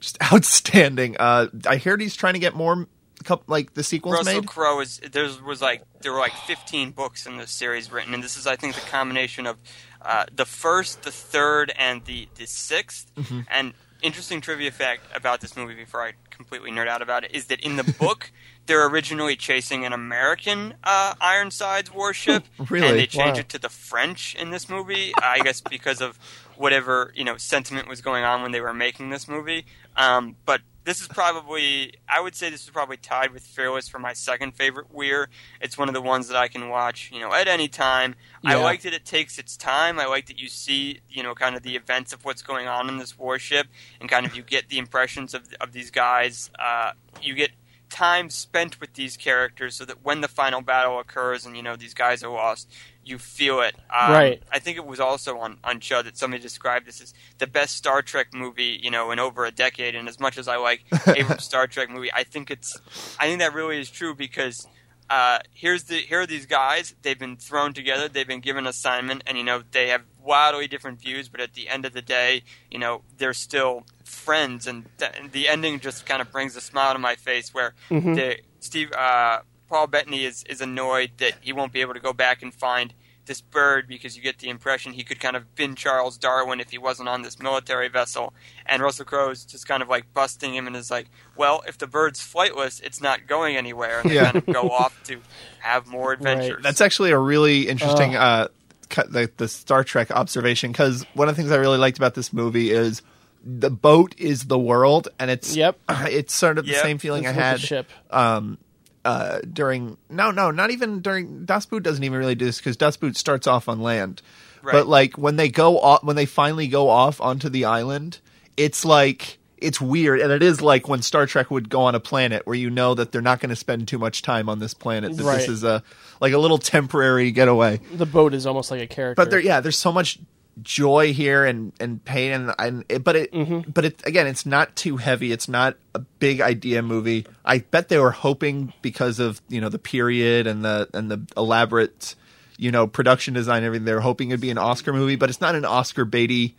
just 0.00 0.18
outstanding. 0.32 1.16
Uh 1.18 1.46
i 1.66 1.76
heard 1.78 2.00
he's 2.00 2.16
trying 2.16 2.34
to 2.34 2.40
get 2.40 2.54
more 2.54 2.86
couple 3.22 3.44
like 3.48 3.74
the 3.74 3.82
sequels 3.84 4.14
Russell 4.16 4.34
made 4.40 4.46
Crowe 4.46 4.80
is 4.80 5.00
there 5.12 5.28
was 5.44 5.60
like 5.62 5.82
there 6.00 6.12
were 6.12 6.18
like 6.18 6.34
15 6.46 6.90
books 6.92 7.26
in 7.26 7.36
this 7.36 7.50
series 7.50 7.90
written, 7.92 8.14
and 8.14 8.22
this 8.22 8.36
is 8.36 8.46
I 8.46 8.56
think 8.56 8.74
the 8.74 8.80
combination 8.82 9.46
of 9.46 9.56
uh, 10.00 10.24
the 10.34 10.44
first, 10.44 11.02
the 11.02 11.12
third, 11.12 11.72
and 11.76 12.04
the 12.04 12.28
the 12.34 12.44
6th 12.44 13.06
Mm-hmm. 13.16 13.40
And 13.50 13.72
interesting 14.02 14.40
trivia 14.40 14.72
fact 14.72 15.02
about 15.14 15.40
this 15.40 15.56
movie 15.56 15.74
before 15.76 16.02
I 16.02 16.14
completely 16.30 16.72
nerd 16.72 16.88
out 16.88 17.02
about 17.02 17.22
it 17.22 17.30
is 17.32 17.46
that 17.46 17.60
in 17.60 17.76
the 17.76 17.84
book 18.00 18.32
they're 18.66 18.84
originally 18.86 19.36
chasing 19.36 19.84
an 19.84 19.92
American 19.92 20.74
uh, 20.84 21.14
Ironsides 21.20 21.92
warship, 21.92 22.44
Really? 22.70 22.86
and 22.88 22.96
they 22.98 23.06
changed 23.06 23.34
Wow. 23.36 23.40
it 23.40 23.48
to 23.50 23.58
the 23.58 23.68
French 23.68 24.34
in 24.36 24.50
this 24.50 24.68
movie. 24.68 25.12
I 25.22 25.38
guess 25.40 25.60
because 25.60 26.00
of 26.00 26.18
whatever 26.56 27.12
you 27.16 27.24
know 27.24 27.36
sentiment 27.36 27.88
was 27.88 28.00
going 28.00 28.24
on 28.24 28.42
when 28.42 28.50
they 28.52 28.60
were 28.60 28.74
making 28.74 29.10
this 29.10 29.26
movie. 29.28 29.66
Um, 29.96 30.36
but 30.46 30.60
this 30.84 31.00
is 31.00 31.08
probably 31.08 31.94
I 32.08 32.20
would 32.20 32.34
say 32.34 32.50
this 32.50 32.64
is 32.64 32.70
probably 32.70 32.96
tied 32.96 33.32
with 33.32 33.42
Fearless 33.42 33.88
for 33.88 33.98
my 33.98 34.12
second 34.12 34.52
favorite 34.54 34.92
Weir. 34.92 35.28
It's 35.60 35.78
one 35.78 35.88
of 35.88 35.94
the 35.94 36.02
ones 36.02 36.28
that 36.28 36.36
I 36.36 36.48
can 36.48 36.68
watch, 36.68 37.10
you 37.12 37.20
know, 37.20 37.32
at 37.32 37.48
any 37.48 37.68
time. 37.68 38.14
I 38.44 38.56
Yeah. 38.56 38.62
like 38.62 38.82
that 38.82 38.92
it 38.92 39.04
takes 39.04 39.38
its 39.38 39.56
time. 39.56 39.98
I 39.98 40.06
like 40.06 40.26
that 40.26 40.38
you 40.38 40.48
see, 40.48 41.00
you 41.08 41.22
know, 41.22 41.34
kind 41.34 41.54
of 41.56 41.62
the 41.62 41.76
events 41.76 42.12
of 42.12 42.24
what's 42.24 42.42
going 42.42 42.66
on 42.68 42.88
in 42.88 42.98
this 42.98 43.18
warship, 43.18 43.68
and 44.00 44.08
kind 44.08 44.26
of 44.26 44.34
you 44.34 44.42
get 44.42 44.68
the 44.68 44.78
impressions 44.78 45.34
of 45.34 45.42
of 45.60 45.72
these 45.72 45.90
guys. 45.90 46.50
Uh, 46.58 46.92
you 47.20 47.34
get 47.34 47.50
time 47.92 48.30
spent 48.30 48.80
with 48.80 48.94
these 48.94 49.16
characters, 49.16 49.76
so 49.76 49.84
that 49.84 50.02
when 50.02 50.20
the 50.22 50.28
final 50.28 50.62
battle 50.62 50.98
occurs, 50.98 51.44
and 51.46 51.56
you 51.56 51.62
know 51.62 51.76
these 51.76 51.94
guys 51.94 52.24
are 52.24 52.30
lost, 52.32 52.72
you 53.04 53.18
feel 53.18 53.60
it. 53.60 53.74
Um, 53.90 54.12
Right. 54.12 54.42
I 54.50 54.58
think 54.58 54.76
it 54.78 54.86
was 54.86 54.98
also 54.98 55.38
on 55.38 55.58
on 55.62 55.78
Chud 55.80 56.04
that 56.04 56.16
somebody 56.16 56.42
described 56.42 56.86
this 56.86 57.00
as 57.00 57.12
the 57.38 57.46
best 57.46 57.76
Star 57.76 58.02
Trek 58.02 58.28
movie, 58.32 58.80
you 58.82 58.90
know, 58.90 59.10
in 59.10 59.18
over 59.18 59.44
a 59.44 59.50
decade. 59.50 59.94
And 59.94 60.08
as 60.08 60.18
much 60.18 60.38
as 60.38 60.48
I 60.48 60.56
like 60.56 60.84
Abrams' 61.06 61.44
Star 61.44 61.66
Trek 61.66 61.90
movie, 61.90 62.12
I 62.12 62.24
think 62.24 62.50
it's, 62.50 62.76
I 63.20 63.26
think 63.26 63.40
that 63.40 63.52
really 63.52 63.78
is 63.78 63.90
true 63.90 64.14
because 64.14 64.66
uh, 65.10 65.40
here's 65.52 65.84
the 65.84 65.96
here 65.96 66.20
are 66.22 66.26
these 66.26 66.46
guys. 66.46 66.94
They've 67.02 67.18
been 67.18 67.36
thrown 67.36 67.74
together. 67.74 68.08
They've 68.08 68.26
been 68.26 68.40
given 68.40 68.66
assignment, 68.66 69.22
and 69.26 69.36
you 69.36 69.44
know 69.44 69.62
they 69.70 69.88
have 69.88 70.02
wildly 70.24 70.66
different 70.68 71.00
views. 71.00 71.28
But 71.28 71.40
at 71.40 71.54
the 71.54 71.68
end 71.68 71.84
of 71.84 71.92
the 71.92 72.02
day, 72.02 72.42
you 72.70 72.78
know 72.78 73.02
they're 73.18 73.34
still 73.34 73.84
friends, 74.04 74.66
and 74.66 74.86
th- 74.98 75.12
and 75.18 75.32
the 75.32 75.48
ending 75.48 75.80
just 75.80 76.06
kind 76.06 76.20
of 76.22 76.30
brings 76.30 76.56
a 76.56 76.60
smile 76.60 76.92
to 76.92 76.98
my 76.98 77.14
face. 77.16 77.52
Where 77.54 77.74
the 78.14 78.36
Steve 78.60 78.92
uh, 78.92 79.40
Paul 79.68 79.86
Bettany 79.86 80.24
is 80.24 80.44
is 80.44 80.60
annoyed 80.60 81.12
that 81.18 81.34
he 81.40 81.52
won't 81.52 81.72
be 81.72 81.80
able 81.80 81.94
to 81.94 82.00
go 82.00 82.12
back 82.12 82.42
and 82.42 82.52
find 82.52 82.94
this 83.24 83.40
bird 83.40 83.86
because 83.86 84.16
you 84.16 84.22
get 84.22 84.38
the 84.40 84.48
impression 84.48 84.92
he 84.92 85.04
could 85.04 85.20
kind 85.20 85.36
of 85.36 85.54
been 85.54 85.76
Charles 85.76 86.18
Darwin 86.18 86.58
if 86.58 86.70
he 86.72 86.76
wasn't 86.78 87.08
on 87.08 87.22
this 87.22 87.38
military 87.38 87.86
vessel. 87.86 88.34
And 88.66 88.82
Russell 88.82 89.04
Crowe's 89.04 89.44
just 89.44 89.68
kind 89.68 89.80
of 89.80 89.88
like 89.88 90.12
busting 90.12 90.52
him 90.56 90.66
and 90.66 90.74
is 90.74 90.90
like, 90.90 91.06
well, 91.36 91.62
if 91.68 91.78
the 91.78 91.86
bird's 91.86 92.18
flightless, 92.18 92.82
it's 92.82 93.00
not 93.00 93.28
going 93.28 93.56
anywhere. 93.56 94.00
And 94.00 94.10
they 94.10 94.16
Yeah. 94.16 94.24
kind 94.32 94.36
of 94.38 94.46
go 94.46 94.70
off 94.72 95.00
to 95.04 95.20
have 95.60 95.86
more 95.86 96.12
adventures. 96.14 96.64
That's 96.64 96.80
actually 96.80 97.12
a 97.12 97.18
really 97.18 97.68
interesting 97.68 98.16
uh, 98.16 98.48
cut 98.48 98.52
the, 98.94 99.30
the 99.36 99.48
Star 99.48 99.84
Trek 99.84 100.10
observation 100.10 100.72
because 100.72 101.04
one 101.14 101.28
of 101.28 101.36
the 101.36 101.42
things 101.42 101.52
I 101.52 101.56
really 101.56 101.78
liked 101.78 101.98
about 101.98 102.14
this 102.14 102.32
movie 102.32 102.70
is 102.70 103.02
the 103.44 103.70
boat 103.70 104.14
is 104.18 104.44
the 104.44 104.58
world, 104.58 105.08
and 105.18 105.30
it's 105.30 105.56
Yep. 105.56 105.78
it's 105.88 106.34
sort 106.34 106.58
of 106.58 106.66
the 106.66 106.72
Yep. 106.72 106.82
same 106.82 106.98
feeling 106.98 107.24
It's 107.24 107.30
I 107.36 107.40
had 107.40 107.60
ship. 107.60 107.88
um, 108.10 108.58
uh, 109.04 109.40
during 109.52 109.96
no 110.08 110.30
no 110.30 110.50
not 110.52 110.70
even 110.70 111.00
during 111.00 111.44
Das 111.44 111.66
Boot 111.66 111.82
doesn't 111.82 112.04
even 112.04 112.18
really 112.18 112.36
do 112.36 112.44
this 112.44 112.58
because 112.58 112.76
Das 112.76 112.96
Boot 112.96 113.16
starts 113.16 113.48
off 113.48 113.68
on 113.68 113.80
land, 113.80 114.22
Right. 114.62 114.72
but 114.72 114.86
like 114.86 115.18
when 115.18 115.34
they 115.36 115.48
go 115.48 115.80
off 115.80 116.04
when 116.04 116.14
they 116.14 116.26
finally 116.26 116.68
go 116.68 116.88
off 116.88 117.20
onto 117.20 117.48
the 117.48 117.64
island, 117.64 118.18
it's 118.56 118.84
like. 118.84 119.38
It's 119.62 119.80
weird, 119.80 120.20
and 120.20 120.32
it 120.32 120.42
is 120.42 120.60
like 120.60 120.88
when 120.88 121.02
Star 121.02 121.26
Trek 121.26 121.50
would 121.50 121.68
go 121.68 121.82
on 121.82 121.94
a 121.94 122.00
planet 122.00 122.46
where 122.46 122.56
you 122.56 122.70
know 122.70 122.94
that 122.94 123.12
they're 123.12 123.22
not 123.22 123.40
going 123.40 123.50
to 123.50 123.56
spend 123.56 123.88
too 123.88 123.98
much 123.98 124.22
time 124.22 124.48
on 124.48 124.58
this 124.58 124.74
planet. 124.74 125.16
That 125.16 125.24
Right. 125.24 125.38
this 125.38 125.48
is 125.48 125.64
a 125.64 125.82
like 126.20 126.32
a 126.32 126.38
little 126.38 126.58
temporary 126.58 127.30
getaway. 127.30 127.80
The 127.94 128.06
boat 128.06 128.34
is 128.34 128.46
almost 128.46 128.70
like 128.70 128.80
a 128.80 128.86
character. 128.86 129.14
But 129.22 129.30
there, 129.30 129.40
yeah, 129.40 129.60
there's 129.60 129.78
so 129.78 129.92
much 129.92 130.18
joy 130.62 131.14
here 131.14 131.46
and 131.46 131.72
and 131.80 132.04
pain 132.04 132.30
and, 132.32 132.54
and 132.58 132.84
it, 132.90 133.02
but 133.02 133.16
it 133.16 133.32
Mm-hmm. 133.32 133.70
but 133.70 133.86
it 133.86 134.06
again, 134.06 134.26
it's 134.26 134.44
not 134.44 134.76
too 134.76 134.98
heavy. 134.98 135.32
It's 135.32 135.48
not 135.48 135.76
a 135.94 136.00
big 136.00 136.40
idea 136.42 136.82
movie. 136.82 137.26
I 137.44 137.58
bet 137.60 137.88
they 137.88 137.98
were 137.98 138.10
hoping 138.10 138.72
because 138.82 139.18
of 139.18 139.40
you 139.48 139.60
know 139.60 139.68
the 139.70 139.78
period 139.78 140.46
and 140.46 140.64
the 140.64 140.88
and 140.92 141.10
the 141.10 141.22
elaborate 141.36 142.14
you 142.58 142.70
know 142.70 142.86
production 142.86 143.32
design 143.32 143.58
and 143.58 143.66
everything. 143.66 143.86
they're 143.86 144.00
hoping 144.00 144.30
it'd 144.30 144.40
be 144.42 144.50
an 144.50 144.58
Oscar 144.58 144.92
movie, 144.92 145.16
but 145.16 145.30
it's 145.30 145.40
not 145.40 145.54
an 145.54 145.64
Oscar 145.64 146.04
baity 146.04 146.52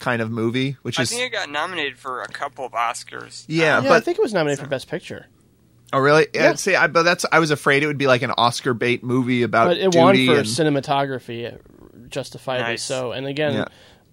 kind 0.00 0.20
of 0.20 0.30
movie, 0.30 0.76
which 0.82 0.98
I 0.98 1.02
is 1.02 1.12
I 1.12 1.16
think 1.16 1.32
it 1.32 1.36
got 1.36 1.48
nominated 1.50 1.98
for 1.98 2.22
a 2.22 2.28
couple 2.28 2.64
of 2.66 2.72
Oscars. 2.72 3.44
yeah, 3.46 3.76
yeah, 3.76 3.80
but 3.82 3.92
I 3.92 4.00
think 4.00 4.18
it 4.18 4.22
was 4.22 4.34
nominated 4.34 4.62
for 4.64 4.68
Best 4.68 4.88
Picture, 4.88 5.26
oh 5.92 5.98
really? 6.00 6.26
Yeah. 6.34 6.42
Yeah. 6.42 6.54
See, 6.54 6.74
I, 6.74 6.86
but 6.88 7.04
that's 7.04 7.24
I 7.30 7.38
was 7.38 7.50
afraid 7.52 7.82
it 7.82 7.86
would 7.86 7.98
be 7.98 8.06
like 8.08 8.22
an 8.22 8.32
Oscar 8.36 8.74
bait 8.74 9.04
movie 9.04 9.42
about 9.42 9.68
but 9.68 9.76
it 9.76 9.92
duty 9.92 9.98
won 9.98 10.16
for 10.26 10.38
and, 10.40 10.46
cinematography, 10.48 11.54
uh, 11.54 11.58
justifiably 12.08 12.72
Nice. 12.72 12.82
so. 12.82 13.12
And 13.12 13.26
again, 13.26 13.54
Yeah. 13.54 13.64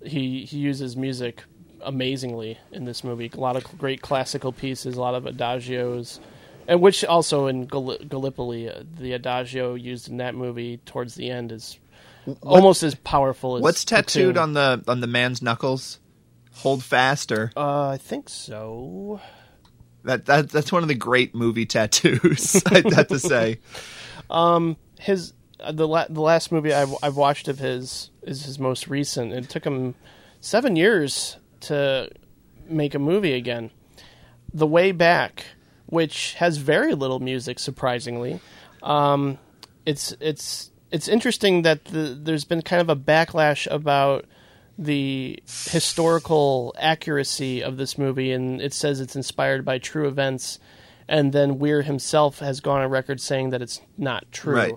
he 0.09 0.45
he 0.45 0.57
uses 0.57 0.95
music 0.95 1.43
amazingly 1.82 2.57
in 2.72 2.85
this 2.85 3.03
movie. 3.03 3.30
A 3.33 3.40
lot 3.40 3.56
of 3.56 3.64
great 3.77 4.01
classical 4.01 4.51
pieces, 4.51 4.95
a 4.98 4.99
lot 5.01 5.16
of 5.16 5.24
adagios, 5.24 6.19
and 6.67 6.82
which 6.82 7.06
also 7.06 7.48
in 7.48 7.66
Gal- 7.66 7.98
Gallipoli, 8.07 8.69
uh, 8.69 8.83
the 8.99 9.14
adagio 9.14 9.75
used 9.75 10.09
in 10.09 10.17
that 10.17 10.35
movie 10.35 10.77
towards 10.85 11.16
the 11.16 11.30
end 11.30 11.51
is 11.51 11.80
almost 12.42 12.84
as 12.84 12.96
powerful 12.96 13.58
as 13.58 13.62
What's 13.62 13.86
tattooed 13.86 14.36
Platoon. 14.36 14.38
on 14.38 14.54
the 14.54 14.84
on 14.92 15.00
the 15.02 15.08
man's 15.08 15.42
knuckles? 15.42 16.00
Hold 16.56 16.84
fast, 16.84 17.32
or 17.32 17.52
Uh, 17.56 17.90
I 17.90 17.98
think 17.98 18.30
so. 18.30 19.22
that 20.04 20.26
that 20.26 20.50
that's 20.50 20.72
one 20.72 20.82
of 20.84 20.88
the 20.90 20.96
great 20.96 21.36
movie 21.36 21.66
tattoos. 21.66 22.62
I'd 22.68 22.92
have 22.94 23.08
to 23.08 23.20
say. 23.20 23.60
his 25.00 25.34
uh, 25.60 25.72
the 25.72 25.88
la- 25.88 26.08
the 26.10 26.22
last 26.22 26.52
movie 26.52 26.74
I've, 26.74 26.94
I've 27.02 27.16
watched 27.16 27.48
of 27.48 27.60
his 27.60 28.10
is 28.24 28.46
his 28.46 28.60
most 28.60 28.88
recent. 28.88 29.34
It 29.34 29.50
took 29.50 29.64
him 29.66 29.96
seven 30.42 30.76
years 30.76 31.38
to 31.62 32.10
make 32.70 32.94
a 32.96 33.00
movie 33.00 33.34
again. 33.34 33.72
The 34.54 34.68
Way 34.68 34.92
Back, 34.92 35.46
which 35.88 36.34
has 36.36 36.58
very 36.58 36.94
little 36.96 37.20
music, 37.20 37.60
surprisingly. 37.60 38.40
Um, 38.84 39.38
it's 39.86 40.14
it's 40.20 40.72
it's 40.91 41.07
interesting 41.07 41.61
that 41.64 41.85
the, 41.85 42.17
there's 42.19 42.45
been 42.45 42.61
kind 42.61 42.82
of 42.82 42.90
a 42.90 42.95
backlash 42.95 43.67
about 43.72 44.25
the 44.77 45.41
historical 45.45 46.75
accuracy 46.80 47.64
of 47.64 47.77
this 47.77 47.98
movie, 47.98 48.32
and 48.32 48.61
it 48.61 48.74
says 48.74 48.99
it's 48.99 49.16
inspired 49.16 49.66
by 49.66 49.77
true 49.80 50.07
events. 50.07 50.59
And 51.07 51.32
then 51.33 51.57
Weir 51.59 51.82
himself 51.83 52.40
has 52.40 52.59
gone 52.59 52.82
on 52.82 52.90
record 52.90 53.19
saying 53.22 53.51
that 53.51 53.61
it's 53.61 53.82
not 53.98 54.30
true. 54.32 54.56
Right. 54.56 54.74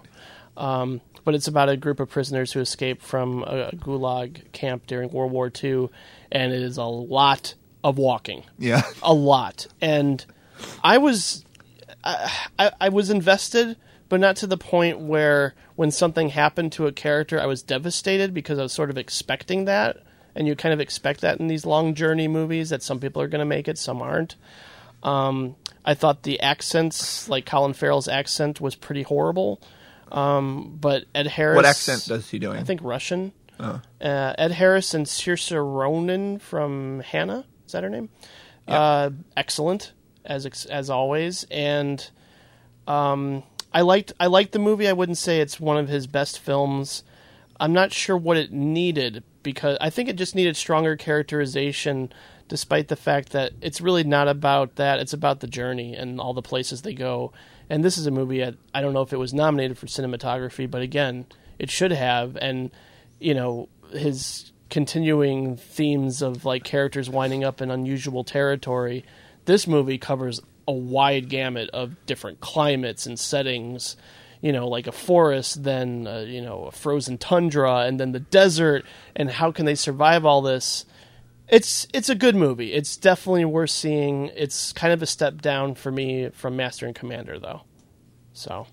Um, 0.57 1.01
but 1.25 1.35
it's 1.35 1.49
about 1.49 1.69
a 1.69 1.77
group 1.77 2.01
of 2.01 2.09
prisoners 2.09 2.53
who 2.53 2.61
escaped 2.61 3.03
from 3.03 3.43
a 3.43 3.71
gulag 3.77 4.51
camp 4.53 4.87
during 4.87 5.11
World 5.11 5.33
War 5.33 5.51
II, 5.63 5.89
and 6.33 6.53
it 6.53 6.63
is 6.63 6.77
a 6.77 6.85
lot 6.85 7.55
of 7.83 7.97
walking 7.97 8.43
Yeah. 8.59 8.83
a 9.03 9.15
lot 9.15 9.67
and 9.81 10.23
i 10.85 10.99
was 10.99 11.47
I, 12.05 12.31
I, 12.59 12.73
I 12.79 12.89
was 12.91 13.09
invested 13.09 13.79
but 14.11 14.21
not 14.21 14.37
to 14.37 14.47
the 14.47 14.59
point 14.59 14.99
where 15.01 15.55
when 15.77 15.91
something 15.91 16.29
happened 16.29 16.71
to 16.73 16.87
a 16.87 16.93
character 16.93 17.41
i 17.41 17.47
was 17.47 17.63
devastated 17.63 18.35
because 18.35 18.59
i 18.59 18.63
was 18.63 18.73
sort 18.73 18.91
of 18.91 18.99
expecting 18.99 19.65
that 19.65 20.03
and 20.35 20.47
you 20.47 20.55
kind 20.55 20.75
of 20.75 20.81
expect 20.81 21.23
that 21.23 21.41
in 21.41 21.47
these 21.47 21.65
long 21.65 21.95
journey 21.95 22.29
movies 22.29 22.69
that 22.69 22.83
some 22.83 23.01
people 23.01 23.23
are 23.23 23.29
going 23.29 23.39
to 23.39 23.47
make 23.47 23.67
it 23.67 23.79
some 23.79 24.03
aren't 24.03 24.37
um, 25.03 25.57
i 25.87 25.95
thought 25.95 26.25
the 26.25 26.39
accents 26.41 27.27
like 27.31 27.47
colin 27.47 27.73
farrell's 27.73 28.09
accent 28.09 28.61
was 28.61 28.75
pretty 28.75 29.03
horrible 29.03 29.59
um, 30.13 30.77
but 30.79 31.05
ed 31.15 31.27
harris 31.27 31.57
What 31.57 31.65
accent 31.65 32.05
does 32.07 32.29
he 32.29 32.39
doing? 32.39 32.59
i 32.59 32.65
think 32.65 32.81
russian 32.83 33.33
uh, 34.01 34.33
Ed 34.39 34.53
Harris 34.53 34.95
and 34.95 35.05
Saoirse 35.05 35.53
Ronan 35.55 36.39
from 36.39 37.01
Hannah. 37.01 37.45
Is 37.67 37.73
that 37.73 37.83
her 37.83 37.91
name? 37.91 38.09
Uh, 38.67 39.11
excellent 39.37 39.93
as 40.25 40.47
as 40.67 40.89
always, 40.89 41.45
and 41.51 42.09
um, 42.87 43.43
I 43.73 43.83
liked 43.83 44.13
I 44.19 44.27
liked 44.27 44.53
the 44.53 44.59
movie. 44.59 44.89
I 44.89 44.93
wouldn't 44.93 45.19
say 45.19 45.41
it's 45.41 45.61
one 45.61 45.77
of 45.77 45.89
his 45.89 46.07
best 46.07 46.39
films. 46.39 47.05
I'm 47.59 47.73
not 47.73 47.93
sure 47.93 48.17
what 48.17 48.37
it 48.37 48.53
needed 48.53 49.23
because 49.43 49.77
I 49.81 49.91
think 49.91 50.09
it 50.09 50.17
just 50.17 50.35
needed 50.35 50.57
stronger 50.57 50.97
characterization. 50.97 52.13
Despite 52.49 52.89
the 52.89 52.97
fact 52.97 53.31
that 53.31 53.53
it's 53.61 53.81
really 53.81 54.03
not 54.03 54.27
about 54.27 54.75
that, 54.77 54.99
it's 54.99 55.13
about 55.13 55.39
the 55.39 55.47
journey 55.47 55.95
and 55.95 56.21
all 56.21 56.35
the 56.35 56.43
places 56.43 56.83
they 56.83 56.95
go. 56.95 57.33
And 57.69 57.85
this 57.85 57.97
is 57.97 58.07
a 58.07 58.11
movie 58.11 58.45
I, 58.45 58.55
I 58.75 58.81
don't 58.81 58.93
know 58.93 59.03
if 59.03 59.13
it 59.13 59.19
was 59.19 59.33
nominated 59.33 59.79
for 59.79 59.87
cinematography, 59.87 60.69
but 60.69 60.83
again, 60.83 61.27
it 61.61 61.71
should 61.71 61.93
have. 61.93 62.37
And 62.39 62.73
you 63.21 63.35
know 63.35 63.69
his 63.93 64.53
continuing 64.71 65.57
themes 65.57 66.23
of 66.23 66.45
like 66.45 66.65
characters 66.65 67.11
winding 67.11 67.45
up 67.45 67.61
in 67.61 67.71
unusual 67.71 68.25
territory. 68.25 69.05
This 69.45 69.67
movie 69.67 69.99
covers 69.99 70.41
a 70.69 70.73
wide 70.73 71.29
gamut 71.29 71.71
of 71.71 71.95
different 72.07 72.41
climates 72.41 73.07
and 73.07 73.19
settings. 73.19 73.97
You 74.43 74.53
know, 74.53 74.69
like 74.69 74.87
a 74.87 74.93
forest, 74.93 75.65
then 75.65 76.07
uh, 76.07 76.21
you 76.21 76.41
know 76.41 76.65
a 76.65 76.73
frozen 76.73 77.19
tundra, 77.19 77.81
and 77.81 78.01
then 78.01 78.13
the 78.13 78.21
desert. 78.21 78.87
And 79.15 79.31
how 79.31 79.53
can 79.53 79.67
they 79.67 79.75
survive 79.75 80.25
all 80.25 80.41
this? 80.41 80.87
It's 81.49 81.87
it's 81.93 82.09
a 82.09 82.15
good 82.15 82.35
movie. 82.37 82.73
It's 82.73 82.97
definitely 82.97 83.45
worth 83.45 83.69
seeing. 83.71 84.31
It's 84.35 84.73
kind 84.73 84.93
of 84.95 85.03
a 85.03 85.07
step 85.07 85.43
down 85.43 85.75
for 85.75 85.91
me 85.93 86.31
from 86.31 86.57
Master 86.57 86.87
and 86.87 86.95
Commander, 86.95 87.39
though. 87.39 87.63
So 88.33 88.67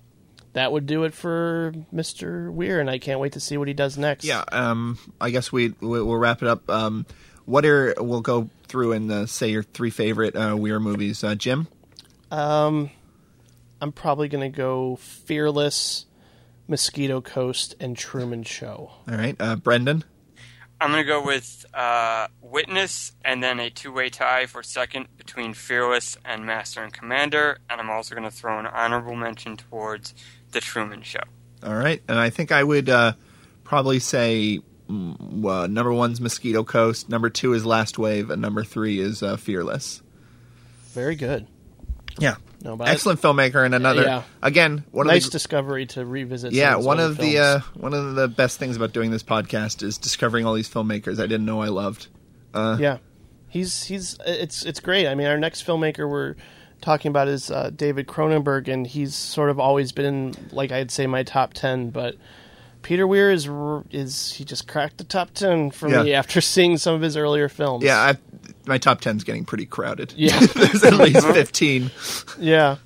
that 0.54 0.72
would 0.72 0.86
do 0.86 1.04
it 1.04 1.12
for 1.12 1.74
Mr. 1.92 2.50
Weir, 2.50 2.80
and 2.80 2.88
I 2.88 2.98
can't 2.98 3.20
wait 3.20 3.32
to 3.32 3.40
see 3.40 3.58
what 3.58 3.68
he 3.68 3.74
does 3.74 3.98
next. 3.98 4.24
Yeah, 4.24 4.44
um, 4.50 4.96
I 5.20 5.28
guess 5.30 5.52
we 5.52 5.74
we- 5.80 6.02
we'll 6.02 6.16
wrap 6.16 6.40
it 6.40 6.48
up. 6.48 6.70
Um, 6.70 7.04
what 7.44 7.66
are 7.66 7.94
we'll 7.98 8.22
go 8.22 8.48
through 8.68 8.92
and 8.92 9.10
uh, 9.12 9.26
say 9.26 9.50
your 9.50 9.62
three 9.64 9.90
favorite 9.90 10.34
uh, 10.34 10.56
Weir 10.56 10.80
movies. 10.80 11.22
Uh, 11.22 11.34
Jim, 11.34 11.68
Um, 12.30 12.90
I'm 13.80 13.92
probably 13.92 14.28
gonna 14.28 14.48
go 14.50 14.96
Fearless, 14.96 16.06
Mosquito 16.66 17.20
Coast, 17.20 17.74
and 17.80 17.96
Truman 17.96 18.42
Show. 18.42 18.90
all 19.08 19.16
right. 19.16 19.36
Uh, 19.38 19.56
Brendan, 19.56 20.04
I'm 20.80 20.90
gonna 20.90 21.04
go 21.04 21.24
with 21.24 21.64
uh, 21.74 22.28
Witness, 22.42 23.12
and 23.24 23.42
then 23.42 23.58
a 23.60 23.70
two-way 23.70 24.10
tie 24.10 24.46
for 24.46 24.62
second 24.62 25.08
between 25.16 25.54
Fearless 25.54 26.16
and 26.24 26.44
Master 26.44 26.82
and 26.82 26.92
Commander. 26.92 27.58
And 27.70 27.80
I'm 27.80 27.90
also 27.90 28.14
gonna 28.14 28.30
throw 28.30 28.58
an 28.58 28.66
honorable 28.66 29.16
mention 29.16 29.56
towards 29.56 30.14
The 30.52 30.60
Truman 30.60 31.02
Show. 31.02 31.22
all 31.62 31.74
right. 31.74 32.02
And 32.08 32.18
I 32.18 32.30
think 32.30 32.52
I 32.52 32.62
would 32.62 32.88
uh, 32.88 33.12
probably 33.64 33.98
say 34.00 34.60
mm, 34.88 35.44
uh, 35.46 35.66
number 35.66 35.92
one's 35.92 36.20
Mosquito 36.20 36.62
Coast, 36.64 37.08
number 37.08 37.30
two 37.30 37.54
is 37.54 37.64
Last 37.64 37.98
Wave, 37.98 38.30
and 38.30 38.42
number 38.42 38.64
three 38.64 39.00
is 39.00 39.22
uh, 39.22 39.36
Fearless. 39.36 40.02
Very 40.92 41.14
good. 41.16 41.46
Yeah, 42.18 42.36
No, 42.64 42.76
but 42.76 42.88
excellent 42.88 43.20
filmmaker, 43.20 43.64
and 43.64 43.74
another 43.74 44.02
Yeah. 44.02 44.22
again 44.42 44.84
one 44.90 45.06
nice 45.06 45.26
of 45.26 45.32
the 45.32 45.38
discovery 45.38 45.86
to 45.86 46.04
revisit. 46.04 46.52
yeah 46.52 46.76
his 46.76 46.86
one 46.86 47.00
of 47.00 47.16
the 47.18 47.38
uh, 47.38 47.60
one 47.74 47.94
of 47.94 48.14
the 48.14 48.28
best 48.28 48.58
things 48.58 48.76
about 48.76 48.92
doing 48.92 49.10
this 49.10 49.22
podcast 49.22 49.82
is 49.82 49.98
discovering 49.98 50.44
all 50.46 50.54
these 50.54 50.68
filmmakers 50.68 51.18
I 51.20 51.26
didn't 51.26 51.46
know 51.46 51.60
I 51.62 51.68
loved. 51.68 52.08
Uh, 52.54 52.76
yeah, 52.80 52.98
he's 53.48 53.84
he's 53.84 54.18
it's 54.26 54.64
it's 54.64 54.80
great. 54.80 55.06
I 55.06 55.14
mean, 55.14 55.26
our 55.26 55.38
next 55.38 55.66
filmmaker 55.66 56.08
we're 56.10 56.34
talking 56.80 57.10
about 57.10 57.28
is 57.28 57.50
uh, 57.50 57.70
David 57.74 58.06
Cronenberg, 58.06 58.68
and 58.72 58.86
he's 58.86 59.14
sort 59.14 59.50
of 59.50 59.58
always 59.60 59.92
been 59.92 60.04
in, 60.06 60.34
like 60.52 60.72
I'd 60.72 60.90
say 60.90 61.06
my 61.06 61.22
top 61.22 61.52
ten, 61.54 61.90
but. 61.90 62.16
Peter 62.80 63.08
Weir 63.08 63.32
is 63.32 63.48
r- 63.48 63.82
is 63.90 64.32
he 64.34 64.44
just 64.44 64.68
cracked 64.68 64.98
the 64.98 65.04
top 65.04 65.34
ten 65.34 65.72
for 65.72 65.88
me 65.88 66.14
after 66.14 66.40
seeing 66.54 66.78
some 66.78 66.94
of 66.94 67.00
his 67.02 67.16
earlier 67.16 67.48
films. 67.48 67.82
Yeah, 67.82 67.98
I, 67.98 68.16
my 68.68 68.78
top 68.78 69.00
ten's 69.00 69.24
getting 69.24 69.44
pretty 69.44 69.66
crowded. 69.66 70.12
Yeah. 70.16 70.38
there's 70.54 70.84
at 70.84 70.94
least 70.94 71.26
fifteen. 71.26 71.90
yeah. 72.38 72.76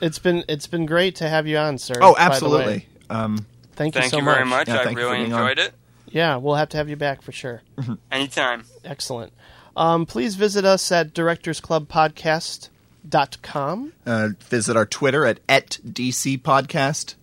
It's 0.00 0.18
been 0.18 0.44
it's 0.48 0.66
been 0.66 0.86
great 0.86 1.16
to 1.16 1.28
have 1.28 1.46
you 1.46 1.56
on, 1.56 1.78
sir. 1.78 1.94
Oh, 2.00 2.00
by 2.00 2.08
the 2.08 2.14
way. 2.14 2.26
absolutely. 2.34 2.86
Um, 3.10 3.46
Thank 3.72 3.94
you 3.96 4.02
Thank 4.02 4.12
so 4.12 4.18
you 4.18 4.24
very 4.24 4.44
much. 4.44 4.68
much. 4.68 4.70
Yeah, 4.74 4.80
I 4.80 4.84
thank 4.84 4.98
you 4.98 5.02
for 5.04 5.10
really 5.10 5.24
being 5.24 5.32
on. 5.32 5.40
enjoyed 5.50 5.58
it. 5.66 5.72
Yeah, 6.10 6.36
we'll 6.36 6.54
have 6.54 6.68
to 6.70 6.76
have 6.76 6.88
you 6.88 6.94
back 6.96 7.22
for 7.22 7.32
sure. 7.32 7.62
Anytime. 8.12 8.64
Excellent. 8.84 9.32
Um, 9.76 10.06
please 10.06 10.36
visit 10.36 10.64
us 10.64 10.92
at 10.92 11.12
directorsclubpodcast.com. 11.12 13.92
uh, 14.06 14.28
visit 14.48 14.76
our 14.76 14.86
Twitter 14.86 15.26
at 15.26 15.40
at 15.48 15.78
DC 15.86 16.40
Podcast. 16.42 17.14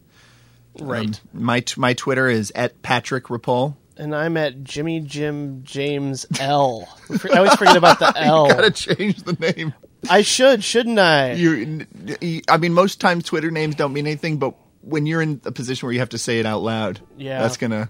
Right. 0.79 1.07
Um, 1.07 1.13
my 1.41 1.59
t- 1.61 1.79
my 1.79 1.93
Twitter 1.93 2.27
is 2.29 2.51
at 2.55 2.81
Patrick 2.81 3.25
Rapol. 3.25 3.75
And 3.97 4.15
I'm 4.15 4.37
at 4.37 4.63
Jimmy 4.63 4.99
Jim 5.01 5.61
James 5.63 6.25
L. 6.39 6.87
I 7.31 7.37
always 7.37 7.55
forget 7.55 7.75
about 7.77 7.99
the 7.99 8.13
L. 8.17 8.47
Gotta 8.49 8.71
change 8.71 9.23
the 9.23 9.33
name. 9.33 9.73
I 10.09 10.21
should, 10.23 10.63
shouldn't 10.63 10.97
I? 10.99 11.33
You, 11.33 11.85
you- 12.21 12.41
I 12.49 12.57
mean, 12.57 12.73
most 12.73 12.99
times 12.99 13.23
Twitter 13.25 13.51
names 13.51 13.75
don't 13.75 13.93
mean 13.93 14.07
anything, 14.07 14.37
but 14.37 14.55
when 14.81 15.05
you're 15.05 15.21
in 15.21 15.39
a 15.45 15.51
position 15.51 15.85
where 15.85 15.93
you 15.93 15.99
have 15.99 16.09
to 16.09 16.17
say 16.17 16.39
it 16.39 16.45
out 16.45 16.61
loud, 16.61 16.99
Yeah. 17.17 17.41
that's 17.41 17.57
gonna. 17.57 17.89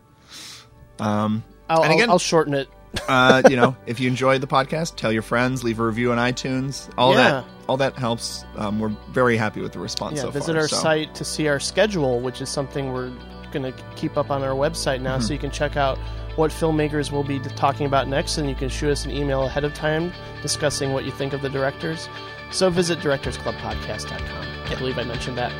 Um, 0.99 1.43
I'll, 1.69 1.83
and 1.83 1.91
I'll- 1.91 1.97
again- 1.97 2.09
I'll 2.09 2.19
shorten 2.19 2.53
it. 2.53 2.67
uh, 3.07 3.41
you 3.49 3.55
know, 3.55 3.75
if 3.85 3.99
you 4.01 4.09
enjoy 4.09 4.37
the 4.39 4.47
podcast, 4.47 4.97
tell 4.97 5.11
your 5.13 5.21
friends, 5.21 5.63
leave 5.63 5.79
a 5.79 5.85
review 5.85 6.11
on 6.11 6.17
iTunes. 6.17 6.89
All 6.97 7.13
Yeah. 7.13 7.17
that, 7.31 7.45
all 7.69 7.77
that 7.77 7.95
helps. 7.95 8.43
Um, 8.57 8.79
we're 8.81 8.93
very 9.11 9.37
happy 9.37 9.61
with 9.61 9.71
the 9.71 9.79
response 9.79 10.17
Yeah, 10.17 10.23
so 10.23 10.31
visit 10.31 10.53
far. 10.53 10.61
our 10.63 10.67
so. 10.67 10.75
site 10.75 11.15
to 11.15 11.23
see 11.23 11.47
our 11.47 11.59
schedule, 11.61 12.19
which 12.19 12.41
is 12.41 12.49
something 12.49 12.91
we're 12.91 13.13
going 13.51 13.71
to 13.71 13.83
keep 13.95 14.17
up 14.17 14.29
on 14.31 14.43
our 14.43 14.55
website 14.55 15.01
now, 15.01 15.17
Mm-hmm. 15.17 15.25
so 15.27 15.33
you 15.33 15.39
can 15.39 15.51
check 15.51 15.77
out 15.77 15.97
what 16.35 16.49
filmmakers 16.51 17.11
we'll 17.11 17.23
be 17.23 17.39
talking 17.39 17.85
about 17.85 18.07
next, 18.07 18.37
and 18.37 18.47
you 18.49 18.55
can 18.55 18.69
shoot 18.69 18.89
us 18.91 19.05
an 19.05 19.11
email 19.11 19.43
ahead 19.43 19.63
of 19.63 19.73
time 19.73 20.13
discussing 20.41 20.93
what 20.93 21.03
you 21.05 21.11
think 21.11 21.33
of 21.33 21.41
the 21.41 21.49
directors. 21.49 22.07
So 22.51 22.69
visit 22.69 22.99
directorsclubpodcast.com. 22.99 24.47
I 24.71 24.75
believe 24.75 24.97
I 24.97 25.03
mentioned 25.03 25.37
that. 25.37 25.51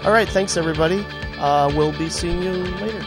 All 0.04 0.12
right, 0.12 0.28
thanks 0.28 0.56
everybody. 0.56 1.04
Uh, 1.38 1.70
we'll 1.74 1.96
be 1.98 2.08
seeing 2.08 2.42
you 2.42 2.52
later. 2.52 3.04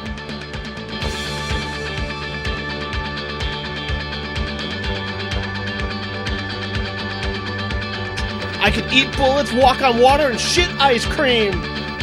I 8.59 8.71
can 8.73 8.91
eat 8.91 9.15
bullets, 9.15 9.53
walk 9.53 9.81
on 9.83 9.99
water, 9.99 10.27
and 10.27 10.39
shit 10.39 10.69
ice 10.81 11.05
cream. 11.05 11.51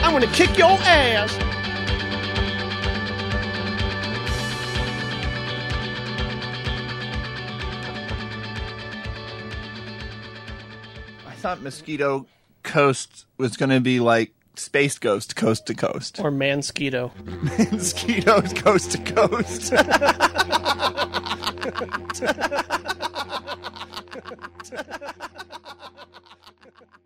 I'm 0.03 0.13
gonna 0.13 0.33
kick 0.33 0.57
your 0.57 0.79
ass. 0.83 1.37
Thought 11.43 11.61
Mosquito 11.61 12.25
Coast 12.63 13.27
was 13.37 13.57
going 13.57 13.71
to 13.71 13.81
be 13.81 13.99
like 13.99 14.33
Space 14.55 14.97
Ghost 14.97 15.35
Coast 15.35 15.67
to 15.67 15.75
Coast. 15.75 16.21
Or 16.21 16.31
Mansquito. 16.31 17.11
Mosquitoes 17.73 18.53
Coast 18.53 18.93
to 18.93 18.99
Coast. 18.99 19.73